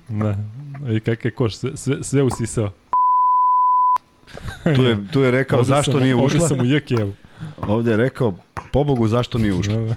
Da. 0.08 0.36
I 0.88 1.00
kakav 1.00 1.26
je 1.26 1.30
koš, 1.30 1.56
sve, 1.56 1.76
sve, 1.76 1.96
sve 2.02 2.22
usisao. 2.22 2.70
Tu 4.66 4.82
je, 4.82 5.08
tu 5.12 5.20
je 5.20 5.30
rekao 5.30 5.58
Ovde 5.58 5.68
zašto 5.68 5.92
sam, 5.92 6.00
nije 6.00 6.14
ušla. 6.16 6.48
sam 6.48 6.60
u 6.60 6.64
Jekevu. 6.64 7.12
Ovde 7.58 7.90
je 7.90 7.96
rekao, 7.96 8.34
pobogu 8.72 9.08
zašto 9.08 9.38
nije 9.38 9.54
ušla. 9.54 9.74
Da, 9.74 9.80
da. 9.80 9.94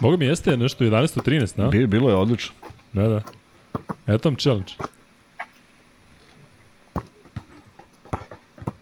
Boga 0.00 0.16
mi 0.16 0.24
jeste 0.24 0.56
nešto 0.56 0.84
11.13, 0.84 1.58
na? 1.58 1.68
Bi- 1.68 1.86
Bilo 1.86 2.10
je 2.10 2.16
odlično. 2.16 2.54
Da, 2.92 3.08
da. 3.08 3.22
Eto 4.06 4.28
vam 4.28 4.36
challenge. 4.36 4.72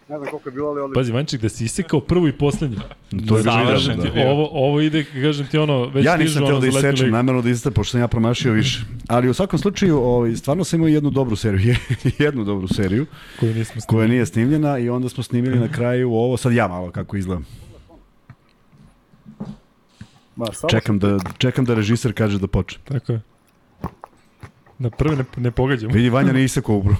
Ne 0.08 0.18
znam 0.18 0.30
koliko 0.30 0.48
je 0.48 0.52
bilo, 0.52 0.68
ali 0.68 0.80
odlično. 0.80 1.00
Pazi, 1.00 1.12
Vanček, 1.12 1.40
da 1.40 1.48
si 1.48 1.64
isekao 1.64 2.00
prvu 2.00 2.28
i 2.28 2.32
poslednju. 2.32 2.76
To 3.28 3.36
je 3.36 3.42
Završen 3.42 3.96
da. 3.96 4.10
bio. 4.10 4.30
Ovo, 4.30 4.48
ovo 4.52 4.80
ide, 4.80 5.04
kažem 5.22 5.46
ti 5.46 5.58
ono, 5.58 5.86
već 5.86 6.06
Ja 6.06 6.16
nisam 6.16 6.42
ono 6.42 6.50
teo 6.50 6.60
da 6.60 6.66
isečem, 6.66 7.04
ligu. 7.04 7.16
namjerno 7.16 7.42
da 7.42 7.50
isečem, 7.50 7.72
pošto 7.72 7.90
sam 7.90 8.00
ja 8.00 8.08
promašio 8.08 8.52
više. 8.52 8.84
Ali 9.08 9.28
u 9.28 9.34
svakom 9.34 9.58
slučaju, 9.58 9.98
ovaj, 9.98 10.36
stvarno 10.36 10.64
sam 10.64 10.78
imao 10.78 10.88
jednu 10.88 11.10
dobru 11.10 11.36
seriju, 11.36 11.74
jednu 12.18 12.44
dobru 12.44 12.68
seriju, 12.68 13.06
Koju 13.40 13.54
nismo 13.54 13.74
koja 13.74 13.82
snimili. 13.88 14.08
nije 14.08 14.26
snimljena 14.26 14.78
i 14.78 14.88
onda 14.88 15.08
smo 15.08 15.22
snimili 15.22 15.58
na 15.58 15.68
kraju 15.68 16.12
ovo, 16.12 16.36
sad 16.36 16.52
ja 16.52 16.68
malo 16.68 16.90
kako 16.90 17.16
izgledam. 17.16 17.46
Ma, 20.36 20.46
Čekam 20.70 20.98
da, 20.98 21.18
čekam 21.38 21.64
da 21.64 21.74
režiser 21.74 22.12
kaže 22.12 22.38
da 22.38 22.46
počne. 22.46 22.82
Tako 22.84 23.12
je. 23.12 23.20
Na 24.78 24.90
prve 24.90 25.16
ne, 25.16 25.24
ne 25.36 25.50
pogađamo. 25.50 25.92
Vidi, 25.94 26.10
Vanja 26.10 26.32
ne 26.32 26.44
isekao 26.44 26.76
ubro. 26.76 26.96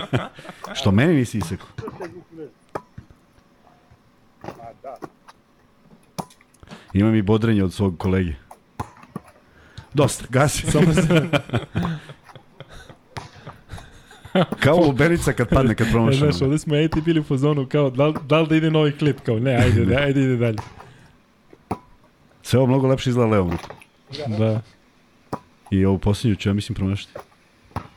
Što 0.74 0.90
meni 0.90 1.14
nisi 1.14 1.38
isekao? 1.38 1.66
Imam 6.92 7.14
i 7.14 7.22
bodrenje 7.22 7.64
od 7.64 7.72
svog 7.72 7.98
kolege. 7.98 8.32
Dosta, 9.94 10.24
gasi. 10.28 10.70
Samo 10.70 10.94
se, 10.94 11.02
Kao 14.60 14.76
lubenica 14.76 15.32
kad 15.32 15.48
padne, 15.48 15.74
kad 15.74 15.86
e, 15.86 15.90
promašamo. 15.90 16.30
znaš, 16.30 16.42
ovde 16.42 16.58
smo 16.58 16.74
ja 16.74 16.82
i 16.82 16.88
ti 16.88 17.00
bili 17.00 17.20
u 17.20 17.24
fazonu 17.24 17.66
kao, 17.66 17.90
da, 17.90 18.06
li- 18.06 18.14
da 18.22 18.40
li 18.40 18.48
da 18.48 18.56
ide 18.56 18.70
novi 18.70 18.92
klip? 18.92 19.20
Kao, 19.20 19.38
ne, 19.38 19.54
ajde, 19.54 19.86
ne, 19.86 19.96
ajde, 19.96 20.22
ide 20.22 20.36
dalje. 20.36 20.58
Sve 22.42 22.58
ovo 22.58 22.66
mnogo 22.66 22.86
lepše 22.86 23.10
izgleda 23.10 23.30
levom 23.30 23.50
rukom. 23.50 23.76
Da. 24.38 24.60
I 25.72 25.84
ovu 25.84 25.98
posljednju 25.98 26.36
ću, 26.36 26.48
ja 26.48 26.52
mislim, 26.54 26.74
promašiti. 26.74 27.12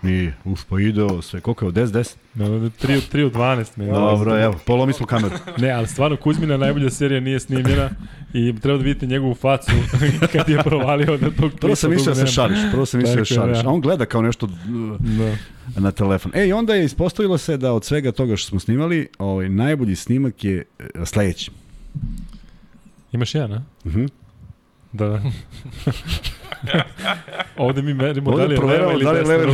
Nije, 0.01 0.34
uf, 0.46 0.63
pa 0.70 0.79
ide 0.79 1.01
sve, 1.22 1.41
koliko 1.41 1.65
je, 1.65 1.72
10-10? 1.72 2.15
No, 2.34 2.46
3 2.46 2.98
od 2.98 3.13
3 3.13 3.25
od 3.25 3.34
12. 3.34 3.77
Me, 3.77 3.86
Dobro, 3.86 4.44
evo, 4.44 4.55
polomi 4.65 4.94
smo 4.94 5.05
kameru. 5.05 5.36
Ne, 5.58 5.72
ali 5.72 5.88
stvarno 5.88 6.17
Kuzmina 6.17 6.58
najbolja 6.58 6.89
serija 6.89 7.20
nije 7.20 7.39
snimljena 7.39 7.89
i 8.34 8.55
treba 8.62 8.77
da 8.77 8.84
vidite 8.84 9.05
njegovu 9.08 9.36
facu 9.36 9.72
kad 10.34 10.50
je 10.50 10.63
provalio 10.63 11.17
da 11.17 11.32
tog 11.32 11.51
Prvo 11.60 11.75
sam 11.75 11.89
mislio 11.91 12.13
da 12.15 12.25
se 12.25 12.34
šališ, 12.34 12.60
prvo 12.72 12.86
sam 12.86 13.00
mislio 13.00 13.15
da 13.15 13.22
je, 13.22 13.25
šališ. 13.25 13.58
da. 13.63 13.70
A 13.70 13.72
on 13.74 13.82
gleda 13.82 14.05
kao 14.05 14.22
nešto 14.22 14.46
uh, 14.46 14.51
Da. 15.00 15.36
na 15.82 15.91
telefon. 15.91 16.32
E, 16.36 16.48
i 16.48 16.53
onda 16.53 16.74
je 16.75 16.86
ispostavilo 16.86 17.38
se 17.38 17.58
da 17.58 17.74
od 17.74 17.86
svega 17.86 18.12
toga 18.12 18.36
što 18.36 18.50
smo 18.50 18.60
snimali, 18.60 19.08
ovaj, 19.17 19.50
najbolji 19.50 19.96
snimak 19.96 20.44
je 20.44 20.63
e, 20.79 21.05
sledeći. 21.05 21.51
Imaš 23.12 23.36
jedan, 23.36 23.53
a? 23.53 23.62
Mhm. 23.86 24.05
Da, 24.05 24.25
da. 24.95 25.21
Ovde 27.57 27.81
mi 27.81 27.93
merimo 27.93 28.31
Ovde 28.31 28.41
da 28.43 28.47
li 28.47 28.55
je 28.55 28.61
leva 28.61 28.93
ili 28.93 29.03
da 29.03 29.11
li 29.11 29.19
desna 29.19 29.35
leva. 29.35 29.53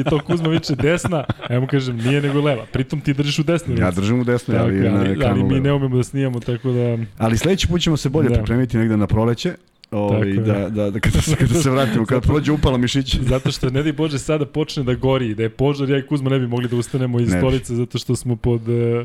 I 0.00 0.04
to 0.04 0.20
Kuzma 0.26 0.48
viče 0.48 0.74
desna, 0.74 1.24
a 1.48 1.52
ja 1.54 1.60
mu 1.60 1.66
kažem 1.66 1.96
nije 1.96 2.22
nego 2.22 2.40
leva. 2.40 2.64
Pritom 2.72 3.00
ti 3.00 3.14
držiš 3.14 3.38
u 3.38 3.42
desnoj 3.42 3.78
Ja 3.78 3.90
držim 3.90 4.20
u 4.20 4.24
desno, 4.24 4.54
Tako, 4.54 4.64
ali, 4.64 4.88
ali, 4.88 5.10
ekranu 5.10 5.44
ali 5.44 5.54
mi 5.54 5.60
ne 5.60 5.72
umemo 5.72 5.96
da 5.96 6.04
snimamo, 6.04 6.40
tako 6.40 6.72
da... 6.72 6.98
Ali 7.18 7.38
sledeći 7.38 7.68
put 7.68 7.80
ćemo 7.80 7.96
se 7.96 8.08
bolje 8.08 8.28
Da. 8.28 8.34
pripremiti 8.34 8.78
negde 8.78 8.96
na 8.96 9.06
proleće. 9.06 9.54
Ovaj, 9.90 10.32
da, 10.32 10.68
da, 10.68 10.90
da, 10.90 11.00
kada, 11.00 11.20
se, 11.20 11.36
kada 11.36 11.54
se 11.54 11.70
vratimo, 11.70 12.06
kada 12.06 12.20
prođe 12.20 12.52
upala 12.52 12.78
mišića. 12.78 13.18
Zato 13.22 13.50
što 13.50 13.70
ne 13.70 13.82
di 13.82 13.92
Bože 13.92 14.18
sada 14.18 14.46
počne 14.46 14.82
da 14.82 14.94
gori, 14.94 15.34
da 15.34 15.42
je 15.42 15.48
požar, 15.50 15.90
ja 15.90 15.98
i 15.98 16.06
Kuzma 16.06 16.30
ne 16.30 16.38
bi 16.38 16.46
mogli 16.46 16.68
da 16.68 16.76
ustanemo 16.76 17.20
iz 17.20 17.28
stolice 17.38 17.74
zato 17.74 17.98
što 17.98 18.16
smo 18.16 18.36
pod, 18.36 18.68
eh, 18.68 19.04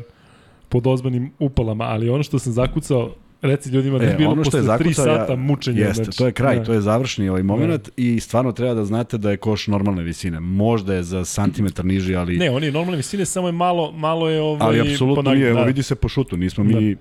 pod 0.68 0.86
ozbanim 0.86 1.32
upalama, 1.38 1.84
ali 1.84 2.08
ono 2.08 2.22
što 2.22 2.38
sam 2.38 2.52
zakucao, 2.52 3.14
reci 3.42 3.70
ljudima 3.70 3.98
da 3.98 4.04
je 4.04 4.10
E, 4.10 4.16
bilo 4.16 4.30
ono 4.32 4.44
što 4.44 4.56
je 4.56 4.62
posle 4.62 4.76
3 4.76 4.92
zakucao, 4.92 5.06
ja- 5.06 5.18
sata 5.18 5.36
mučenja. 5.36 5.78
Jeste, 5.80 6.04
znači, 6.04 6.18
to 6.18 6.26
je 6.26 6.32
kraj, 6.32 6.56
da. 6.56 6.64
to 6.64 6.72
je 6.72 6.80
završni 6.80 7.28
ovaj 7.28 7.42
moment 7.42 7.88
i 7.96 8.20
stvarno 8.20 8.52
treba 8.52 8.74
da 8.74 8.84
znate 8.84 9.18
da 9.18 9.30
je 9.30 9.36
koš 9.36 9.66
normalne 9.66 10.02
visine. 10.02 10.40
Možda 10.40 10.94
je 10.94 11.02
za 11.02 11.24
santimetar 11.24 11.84
niži, 11.84 12.14
ali 12.14 12.36
Ne, 12.36 12.50
on 12.50 12.64
je 12.64 12.72
normalne 12.72 12.96
visine, 12.96 13.24
samo 13.26 13.48
je 13.48 13.52
malo, 13.52 13.92
malo 13.92 14.28
je 14.28 14.40
ovaj, 14.40 14.58
ali 14.62 14.80
apsolutno 14.82 15.34
nije, 15.34 15.48
evo 15.48 15.58
da. 15.58 15.64
vidi 15.64 15.82
se 15.82 15.94
po 15.94 16.08
šutu, 16.08 16.36
nismo 16.36 16.64
mi 16.64 16.96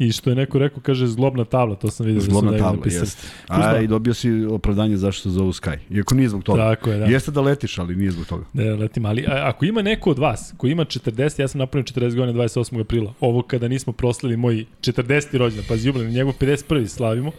I 0.00 0.12
što 0.12 0.30
je 0.30 0.36
neko 0.36 0.58
rekao, 0.58 0.80
kaže 0.82 1.06
zglobna 1.06 1.44
tabla, 1.44 1.74
to 1.74 1.90
sam 1.90 2.06
vidio 2.06 2.20
zglobna 2.20 2.50
da 2.50 2.58
su 2.58 2.64
tabla, 2.64 2.82
jeste. 2.84 3.26
A 3.48 3.78
i 3.80 3.86
dobio 3.86 4.14
si 4.14 4.30
opravdanje 4.50 4.96
zašto 4.96 5.22
se 5.22 5.30
zovu 5.30 5.52
Sky. 5.52 5.76
Iako 5.90 6.14
nije 6.14 6.28
zbog 6.28 6.42
toga. 6.42 6.62
Tako 6.62 6.90
je, 6.90 6.98
da. 6.98 7.04
Jeste 7.04 7.30
da 7.30 7.40
letiš, 7.40 7.78
ali 7.78 7.96
nije 7.96 8.10
zbog 8.10 8.26
toga. 8.26 8.44
Da, 8.52 8.74
letim, 8.74 9.06
ali 9.06 9.24
a, 9.28 9.48
ako 9.48 9.64
ima 9.64 9.82
neko 9.82 10.10
od 10.10 10.18
vas 10.18 10.54
koji 10.56 10.72
ima 10.72 10.84
40, 10.84 11.40
ja 11.40 11.48
sam 11.48 11.58
napravio 11.58 11.84
40 11.84 12.14
godina 12.14 12.38
28. 12.38 12.80
aprila, 12.80 13.14
ovo 13.20 13.42
kada 13.42 13.68
nismo 13.68 13.92
proslili 13.92 14.36
moj 14.36 14.64
40. 14.80 15.36
rođendan, 15.38 15.66
pazi, 15.68 15.88
jubilan, 15.88 16.08
njegov 16.08 16.34
51. 16.40 16.86
slavimo, 16.86 17.32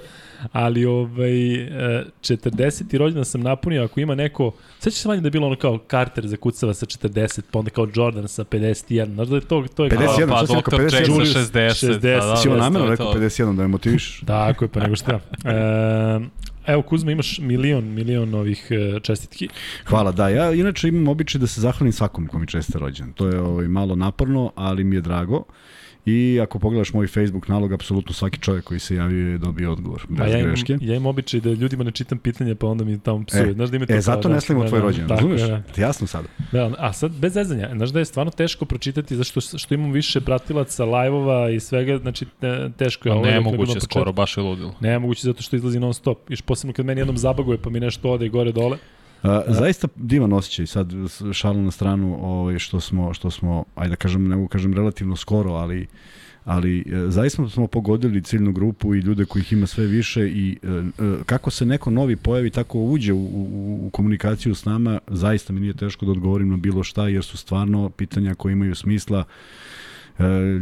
ali 0.52 0.86
ovaj, 0.86 1.54
e, 1.54 2.06
40. 2.22 2.98
rođendan 2.98 3.26
sam 3.26 3.42
napunio, 3.42 3.84
ako 3.84 4.00
ima 4.00 4.16
neko, 4.16 4.52
sećaš 4.80 5.00
se 5.00 5.08
manje 5.08 5.22
da 5.22 5.28
je 5.28 5.32
bilo 5.32 5.48
ono 5.48 5.56
kao 5.56 5.80
Carter 5.92 6.28
za 6.28 6.38
kucava 6.38 6.74
sa 6.74 6.86
40, 6.86 7.42
pa 7.52 7.60
onda 7.60 7.72
kao 7.72 7.88
Jordan 7.94 8.28
sa 8.28 8.44
51, 8.44 9.14
znaš 9.14 9.28
da 9.28 9.36
je 9.36 9.42
to, 9.42 9.66
to 9.76 9.84
je 9.84 9.90
51, 9.92 10.28
kao... 10.28 10.38
šta 10.38 10.48
si 10.48 10.56
rekao, 10.56 10.80
57? 10.80 11.10
Julius 11.10 11.36
60. 11.36 11.88
60. 11.88 12.00
Da, 12.00 12.26
da, 12.26 12.36
Si 12.36 12.50
da, 12.50 12.56
namjerno 12.56 12.80
to 12.80 12.86
je 12.86 12.90
rekao 12.92 13.14
to. 13.14 13.20
51 13.20 13.56
da 13.56 13.62
me 13.62 13.68
motiviš? 13.68 14.20
Tako 14.28 14.66
je, 14.66 14.70
pa 14.70 14.80
nego 14.80 14.96
šta. 14.96 15.20
E, 15.46 16.20
evo, 16.68 16.82
Kuzma, 16.82 17.12
imaš 17.12 17.40
milion, 17.40 17.84
milion 17.84 18.34
ovih 18.34 18.68
e, 18.70 19.00
čestitki. 19.00 19.50
Hvala, 19.86 20.12
da. 20.12 20.30
Ja 20.30 20.54
inače 20.54 20.88
imam 20.88 21.08
običaj 21.08 21.40
da 21.40 21.48
se 21.48 21.62
zahvalim 21.62 21.94
svakom 21.94 22.28
ko 22.28 22.40
mi 22.40 22.48
česte 22.48 22.80
rođen. 22.80 23.14
To 23.14 23.28
je 23.28 23.40
ovaj, 23.40 23.68
malo 23.68 23.96
naporno, 23.96 24.52
ali 24.56 24.84
mi 24.84 24.96
je 24.96 25.02
drago. 25.02 25.44
I 26.06 26.40
ako 26.42 26.60
pogledaš 26.60 26.94
moj 26.94 27.08
Facebook 27.08 27.48
nalog, 27.48 27.74
apsolutno 27.74 28.14
svaki 28.14 28.40
čovjek 28.40 28.64
koji 28.64 28.80
se 28.80 28.96
javio 28.96 29.28
je 29.28 29.38
dobio 29.38 29.72
odgovor, 29.72 30.02
bez 30.10 30.20
A 30.22 30.30
ja 30.30 30.44
greške. 30.44 30.78
ja 30.82 30.96
imam 30.96 31.06
običaj 31.06 31.40
da 31.40 31.50
ljudima 31.52 31.84
ne 31.84 31.92
čitam 31.92 32.18
pitanja, 32.18 32.56
pa 32.56 32.68
onda 32.68 32.84
mi 32.84 33.00
tamo 33.00 33.26
psuje. 33.26 33.50
E, 33.50 33.54
znaš 33.54 33.70
da 33.70 33.76
ima 33.76 33.86
to 33.86 33.94
E, 33.94 34.02
zato 34.02 34.28
da, 34.28 34.34
ne 34.36 34.42
slavimo 34.42 34.64
da, 34.64 34.70
tvoj 34.70 34.82
da, 34.94 35.08
razumeš? 35.08 35.42
je, 35.42 35.48
Da, 35.48 35.62
Ti 35.62 35.82
jasno 35.82 36.08
sada. 36.08 36.28
da, 36.52 36.72
a 36.78 36.94
sad, 36.94 37.12
bez 37.12 37.34
zezanja, 37.34 37.70
znaš 37.74 37.90
da 37.90 38.00
je 38.00 38.06
stvarno 38.06 38.32
teško 38.32 38.66
pročitati, 38.66 39.16
zašto 39.16 39.42
što 39.42 39.74
imam 39.74 39.92
više 39.92 40.22
pratilaca, 40.22 40.86
live-ova 40.86 41.50
i 41.50 41.60
svega, 41.60 41.98
znači 41.98 42.26
te- 42.40 42.70
teško 42.78 43.10
je. 43.10 43.16
Pa 43.16 43.22
ne 43.22 43.40
moguće, 43.42 43.80
skoro 43.80 44.12
baš 44.14 44.38
je 44.38 44.44
ludilo. 44.44 44.76
Ne 44.80 45.00
moguće 45.00 45.22
zato 45.24 45.42
što 45.42 45.56
izlazi 45.56 45.80
non 45.80 45.94
stop. 45.94 46.30
Još 46.30 46.42
posebno 46.42 46.74
kad 46.74 46.86
meni 46.86 47.02
jednom 47.02 47.18
zabaguje 47.18 47.58
pa 47.58 47.70
mi 47.70 47.80
nešto 47.80 48.12
ode 48.12 48.30
gore 48.30 48.52
dole. 48.52 48.78
A, 49.24 49.42
zaista 49.48 49.88
divan 49.96 50.34
osjećaj, 50.34 50.68
sad 50.68 50.92
šalu 51.34 51.62
na 51.62 51.72
stranu 51.72 52.18
ovaj, 52.22 52.60
što 52.60 52.80
smo, 52.80 53.14
što 53.14 53.32
smo, 53.32 53.66
ajde 53.76 53.90
da 53.90 53.96
kažem, 53.96 54.28
ne 54.28 54.36
mogu 54.36 54.48
kažem 54.48 54.74
relativno 54.74 55.16
skoro, 55.16 55.52
ali 55.52 55.88
ali 56.46 56.80
e, 56.80 57.10
zaista 57.10 57.50
smo 57.50 57.68
pogodili 57.68 58.24
ciljnu 58.24 58.52
grupu 58.52 58.96
i 58.96 59.00
ljude 59.00 59.26
kojih 59.26 59.54
ima 59.54 59.68
sve 59.68 59.86
više 59.86 60.28
i 60.28 60.58
e, 60.64 60.68
e, 60.68 61.16
kako 61.26 61.52
se 61.52 61.66
neko 61.66 61.90
novi 61.90 62.16
pojavi, 62.16 62.50
tako 62.50 62.80
uđe 62.80 63.14
u, 63.14 63.18
u, 63.18 63.80
u 63.84 63.90
komunikaciju 63.90 64.56
s 64.56 64.66
nama, 64.66 65.00
zaista 65.08 65.54
mi 65.54 65.60
nije 65.60 65.74
teško 65.74 66.06
da 66.06 66.12
odgovorim 66.12 66.50
na 66.50 66.58
bilo 66.58 66.84
šta, 66.84 67.08
jer 67.08 67.24
su 67.24 67.38
stvarno 67.38 67.90
pitanja 67.90 68.36
koje 68.36 68.54
imaju 68.54 68.76
smisla, 68.76 69.24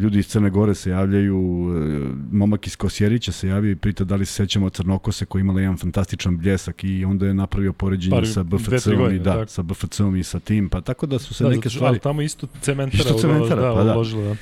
ljudi 0.01 0.20
iz 0.20 0.27
Crne 0.27 0.50
Gore 0.50 0.75
se 0.75 0.89
javljaju, 0.89 1.38
e, 1.38 2.13
momak 2.32 2.68
iz 2.68 2.75
Kosjerića 2.75 3.32
se 3.32 3.48
javio 3.48 3.72
i 3.72 3.75
prita 3.75 4.03
da 4.03 4.15
li 4.15 4.25
se 4.25 4.34
sećamo 4.34 4.70
Crnokose 4.70 5.25
koja 5.25 5.39
je 5.39 5.41
imala 5.41 5.62
jedan 5.62 5.77
fantastičan 5.77 6.38
bljesak 6.38 6.84
i 6.84 7.06
onda 7.06 7.25
je 7.27 7.34
napravio 7.34 7.74
poređenje 7.74 8.15
Par- 8.15 8.34
sa 8.34 8.44
BFC-om 8.44 9.15
i 9.15 9.20
da, 9.20 9.34
tako. 9.34 9.46
sa 9.51 9.62
BFC-om 9.62 10.15
i 10.15 10.24
sa 10.24 10.39
tim, 10.39 10.70
pa 10.70 10.82
tako 10.82 11.06
da 11.06 11.20
su 11.20 11.34
se 11.34 11.44
da, 11.44 11.50
neke 11.50 11.60
zato 11.60 11.70
stvari... 11.75 11.89
Ali 11.89 12.00
tamo 12.00 12.22
isto 12.22 12.48
cementara, 12.62 13.03
Isto 13.03 13.13
cementara, 13.20 13.62
da, 13.62 13.74
pa 13.75 13.84
da. 13.84 13.94
uložila, 13.96 14.24
da. 14.24 14.36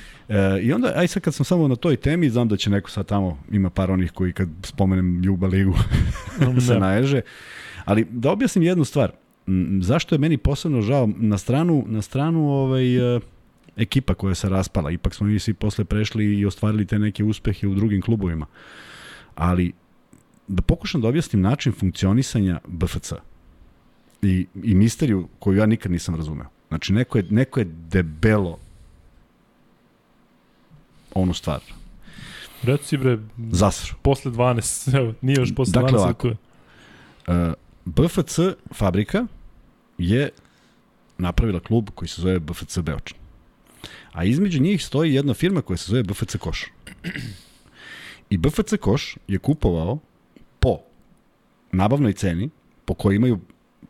E, 0.56 0.62
I 0.62 0.72
onda, 0.72 0.92
aj 0.96 1.08
sad 1.08 1.22
kad 1.22 1.34
sam 1.34 1.44
samo 1.44 1.68
na 1.68 1.76
toj 1.76 1.96
temi, 1.96 2.30
znam 2.30 2.48
da 2.48 2.56
će 2.56 2.70
neko 2.70 2.90
sad 2.90 3.06
tamo, 3.06 3.38
ima 3.52 3.70
par 3.70 3.90
onih 3.90 4.12
koji 4.12 4.32
kad 4.32 4.48
spomenem 4.62 5.22
Ljuba 5.22 5.46
ligu 5.46 5.74
se 6.66 6.72
Da. 6.72 6.78
naježe, 6.78 7.20
ali 7.84 8.06
da 8.10 8.30
objasnim 8.30 8.62
jednu 8.64 8.84
stvar, 8.84 9.12
zašto 9.80 10.14
je 10.14 10.18
meni 10.18 10.36
posebno 10.36 10.80
žao 10.80 11.08
na 11.16 11.38
stranu, 11.38 11.84
na 11.86 12.02
stranu 12.02 12.48
ovaj, 12.50 13.16
e, 13.16 13.20
ekipa 13.78 14.14
koja 14.14 14.34
se 14.34 14.48
raspala, 14.48 14.90
ipak 14.90 15.14
smo 15.14 15.26
mi 15.26 15.38
svi 15.38 15.54
posle 15.54 15.84
prešli 15.84 16.38
i 16.38 16.46
ostvarili 16.46 16.86
te 16.86 16.98
neke 16.98 17.24
uspehe 17.24 17.66
u 17.66 17.74
drugim 17.74 18.02
klubovima, 18.02 18.46
ali 19.34 19.72
da 20.48 20.62
pokušam 20.62 21.00
da 21.00 21.08
objasnim 21.08 21.42
način 21.42 21.72
funkcionisanja 21.72 22.60
BFC 22.66 23.12
i, 24.22 24.46
i 24.62 24.74
misteriju 24.74 25.28
koju 25.38 25.56
ja 25.56 25.66
nikad 25.66 25.92
nisam 25.92 26.14
razumeo. 26.14 26.46
Znači, 26.68 26.92
neko 26.92 27.18
je, 27.18 27.24
neko 27.30 27.60
je 27.60 27.66
debelo 27.68 28.58
onu 31.14 31.34
stvar. 31.34 31.60
Reci 32.62 32.96
bre, 32.96 33.18
Zasro. 33.50 33.96
posle 34.02 34.32
12, 34.32 34.96
evo, 34.98 35.14
nije 35.20 35.36
još 35.36 35.54
posle 35.54 35.72
Dakle, 35.72 35.98
12, 35.98 36.02
ovako. 36.02 36.22
tu 36.22 36.28
je. 36.28 36.36
Uh, 37.46 37.54
BFC 37.84 38.38
fabrika 38.72 39.26
je 39.98 40.30
napravila 41.18 41.60
klub 41.60 41.90
koji 41.94 42.08
se 42.08 42.22
zove 42.22 42.38
BFC 42.38 42.78
Beočin. 42.78 43.16
A 44.12 44.24
između 44.24 44.62
njih 44.62 44.84
stoji 44.84 45.14
jedna 45.14 45.34
firma 45.34 45.62
koja 45.62 45.76
se 45.76 45.90
zove 45.90 46.02
BFC 46.02 46.36
Koš. 46.36 46.66
I 48.30 48.38
BFC 48.38 48.74
Koš 48.80 49.16
je 49.28 49.38
kupovao 49.38 49.98
po 50.60 50.78
nabavnoj 51.72 52.12
ceni, 52.12 52.50
po 52.84 52.94
kojoj 52.94 53.16
imaju 53.16 53.40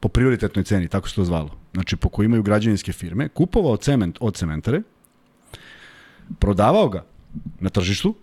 po 0.00 0.08
prioritetnoj 0.08 0.64
ceni, 0.64 0.88
tako 0.88 1.08
se 1.08 1.14
to 1.14 1.24
zvalo. 1.24 1.50
Znači, 1.74 1.96
po 1.96 2.08
kojoj 2.08 2.26
imaju 2.26 2.42
građevinske 2.42 2.92
firme, 2.92 3.28
kupovao 3.28 3.76
cement 3.76 4.18
od 4.20 4.36
cementare, 4.36 4.82
prodavao 6.38 6.88
ga 6.88 7.04
na 7.60 7.70
tržištu, 7.70 8.14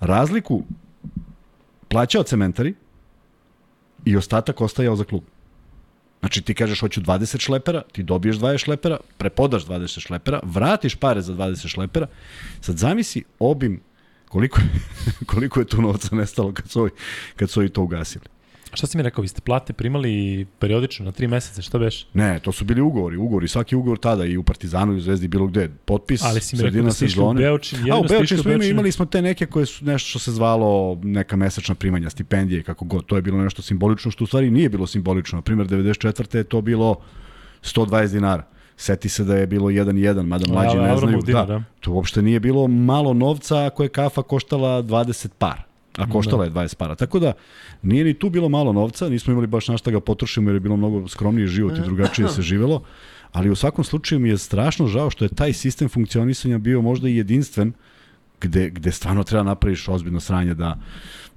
razliku 0.00 0.64
plaćao 1.88 2.22
cementari 2.22 2.74
i 4.04 4.16
ostatak 4.16 4.60
ostajao 4.60 4.96
za 4.96 5.04
klub. 5.04 5.22
Znači 6.24 6.42
ti 6.42 6.54
kažeš 6.54 6.80
hoću 6.80 7.00
20 7.00 7.40
šlepera, 7.40 7.82
ti 7.92 8.02
dobiješ 8.02 8.36
20 8.36 8.58
šlepera, 8.58 8.96
prepodaš 9.18 9.66
20 9.66 10.00
šlepera, 10.00 10.40
vratiš 10.42 10.94
pare 10.96 11.20
za 11.20 11.32
20 11.32 11.68
šlepera. 11.68 12.06
Sad 12.60 12.76
zamisli 12.76 13.24
obim 13.38 13.80
koliko, 14.28 14.60
koliko 15.30 15.60
je 15.60 15.66
tu 15.66 15.82
novca 15.82 16.16
nestalo 16.16 16.52
kad 16.52 16.70
su 16.70 16.80
ovi, 16.80 16.90
kad 17.36 17.50
su 17.50 17.60
ovi 17.60 17.68
to 17.68 17.82
ugasili. 17.82 18.24
Šta 18.74 18.86
si 18.86 18.96
mi 18.96 19.02
rekao, 19.02 19.22
vi 19.22 19.28
ste 19.28 19.40
plate 19.40 19.72
primali 19.72 20.46
periodično 20.58 21.04
na 21.04 21.12
3 21.12 21.28
meseca, 21.28 21.62
šta 21.62 21.78
beš? 21.78 22.06
Ne, 22.14 22.40
to 22.40 22.52
su 22.52 22.64
bili 22.64 22.80
ugovori, 22.80 23.16
ugovori, 23.16 23.48
svaki 23.48 23.76
ugovor 23.76 23.98
tada 23.98 24.24
i 24.24 24.36
u 24.36 24.42
Partizanu 24.42 24.92
i 24.92 24.96
u 24.96 25.00
Zvezdi 25.00 25.28
bilo 25.28 25.46
gde, 25.46 25.68
potpis, 25.84 26.24
Ali 26.24 26.40
si 26.40 26.56
mi 26.56 26.62
rekao 26.62 26.82
da 26.82 26.90
ste 26.92 27.04
išli 27.04 27.22
u. 27.22 27.32
Beočin, 27.34 27.92
A 27.92 27.96
u 27.98 28.00
u 28.00 28.08
smo 28.08 28.16
imali, 28.16 28.42
Beočin. 28.44 28.70
imali 28.70 28.92
smo 28.92 29.06
te 29.06 29.22
neke 29.22 29.46
koje 29.46 29.66
su 29.66 29.84
nešto 29.84 30.08
što 30.08 30.18
se 30.18 30.32
zvalo 30.32 30.98
neka 31.02 31.36
mesečna 31.36 31.74
primanja, 31.74 32.10
stipendije, 32.10 32.62
kako 32.62 32.84
god. 32.84 33.06
To 33.06 33.16
je 33.16 33.22
bilo 33.22 33.42
nešto 33.42 33.62
simbolično, 33.62 34.10
što 34.10 34.24
u 34.24 34.26
stvari 34.26 34.50
nije 34.50 34.68
bilo 34.68 34.86
simbolično. 34.86 35.36
Na 35.38 35.42
primjer, 35.42 35.68
94. 35.68 36.36
je 36.36 36.44
to 36.44 36.60
bilo 36.60 36.96
120 37.62 38.12
dinara. 38.12 38.42
Seti 38.76 39.08
se 39.08 39.24
da 39.24 39.36
je 39.36 39.46
bilo 39.46 39.68
1-1, 39.68 40.26
mada 40.26 40.44
mlađi 40.52 40.76
ne 40.76 40.82
Avramov 40.82 40.98
znaju. 40.98 41.22
dinar, 41.22 41.46
da, 41.46 41.52
da. 41.54 41.62
to 41.80 41.92
uopšte 41.92 42.22
nije 42.22 42.40
bilo 42.40 42.68
malo 42.68 43.14
novca 43.14 43.66
ako 43.66 43.82
je 43.82 43.88
kafa 43.88 44.22
koštala 44.22 44.82
20 44.82 45.28
par. 45.38 45.62
A 45.98 46.10
koštala 46.10 46.44
je 46.44 46.50
20 46.50 46.76
para. 46.76 46.94
Tako 46.94 47.18
da 47.18 47.32
nije 47.82 48.04
ni 48.04 48.14
tu 48.14 48.30
bilo 48.30 48.48
malo 48.48 48.72
novca, 48.72 49.08
nismo 49.08 49.32
imali 49.32 49.46
baš 49.46 49.68
na 49.68 49.76
šta 49.76 49.90
ga 49.90 50.00
potrošimo 50.00 50.50
jer 50.50 50.56
je 50.56 50.60
bilo 50.60 50.76
mnogo 50.76 51.08
skromniji 51.08 51.46
život 51.46 51.78
i 51.78 51.82
drugačije 51.82 52.28
se 52.28 52.42
živelo. 52.42 52.82
Ali 53.32 53.50
u 53.50 53.54
svakom 53.54 53.84
slučaju 53.84 54.18
mi 54.18 54.28
je 54.28 54.38
strašno 54.38 54.86
žao 54.86 55.10
što 55.10 55.24
je 55.24 55.28
taj 55.28 55.52
sistem 55.52 55.88
funkcionisanja 55.88 56.58
bio 56.58 56.82
možda 56.82 57.08
i 57.08 57.16
jedinstven 57.16 57.72
gde, 58.40 58.70
gde 58.70 58.92
stvarno 58.92 59.24
treba 59.24 59.42
napraviš 59.42 59.88
ozbiljno 59.88 60.20
sranje 60.20 60.54
da, 60.54 60.78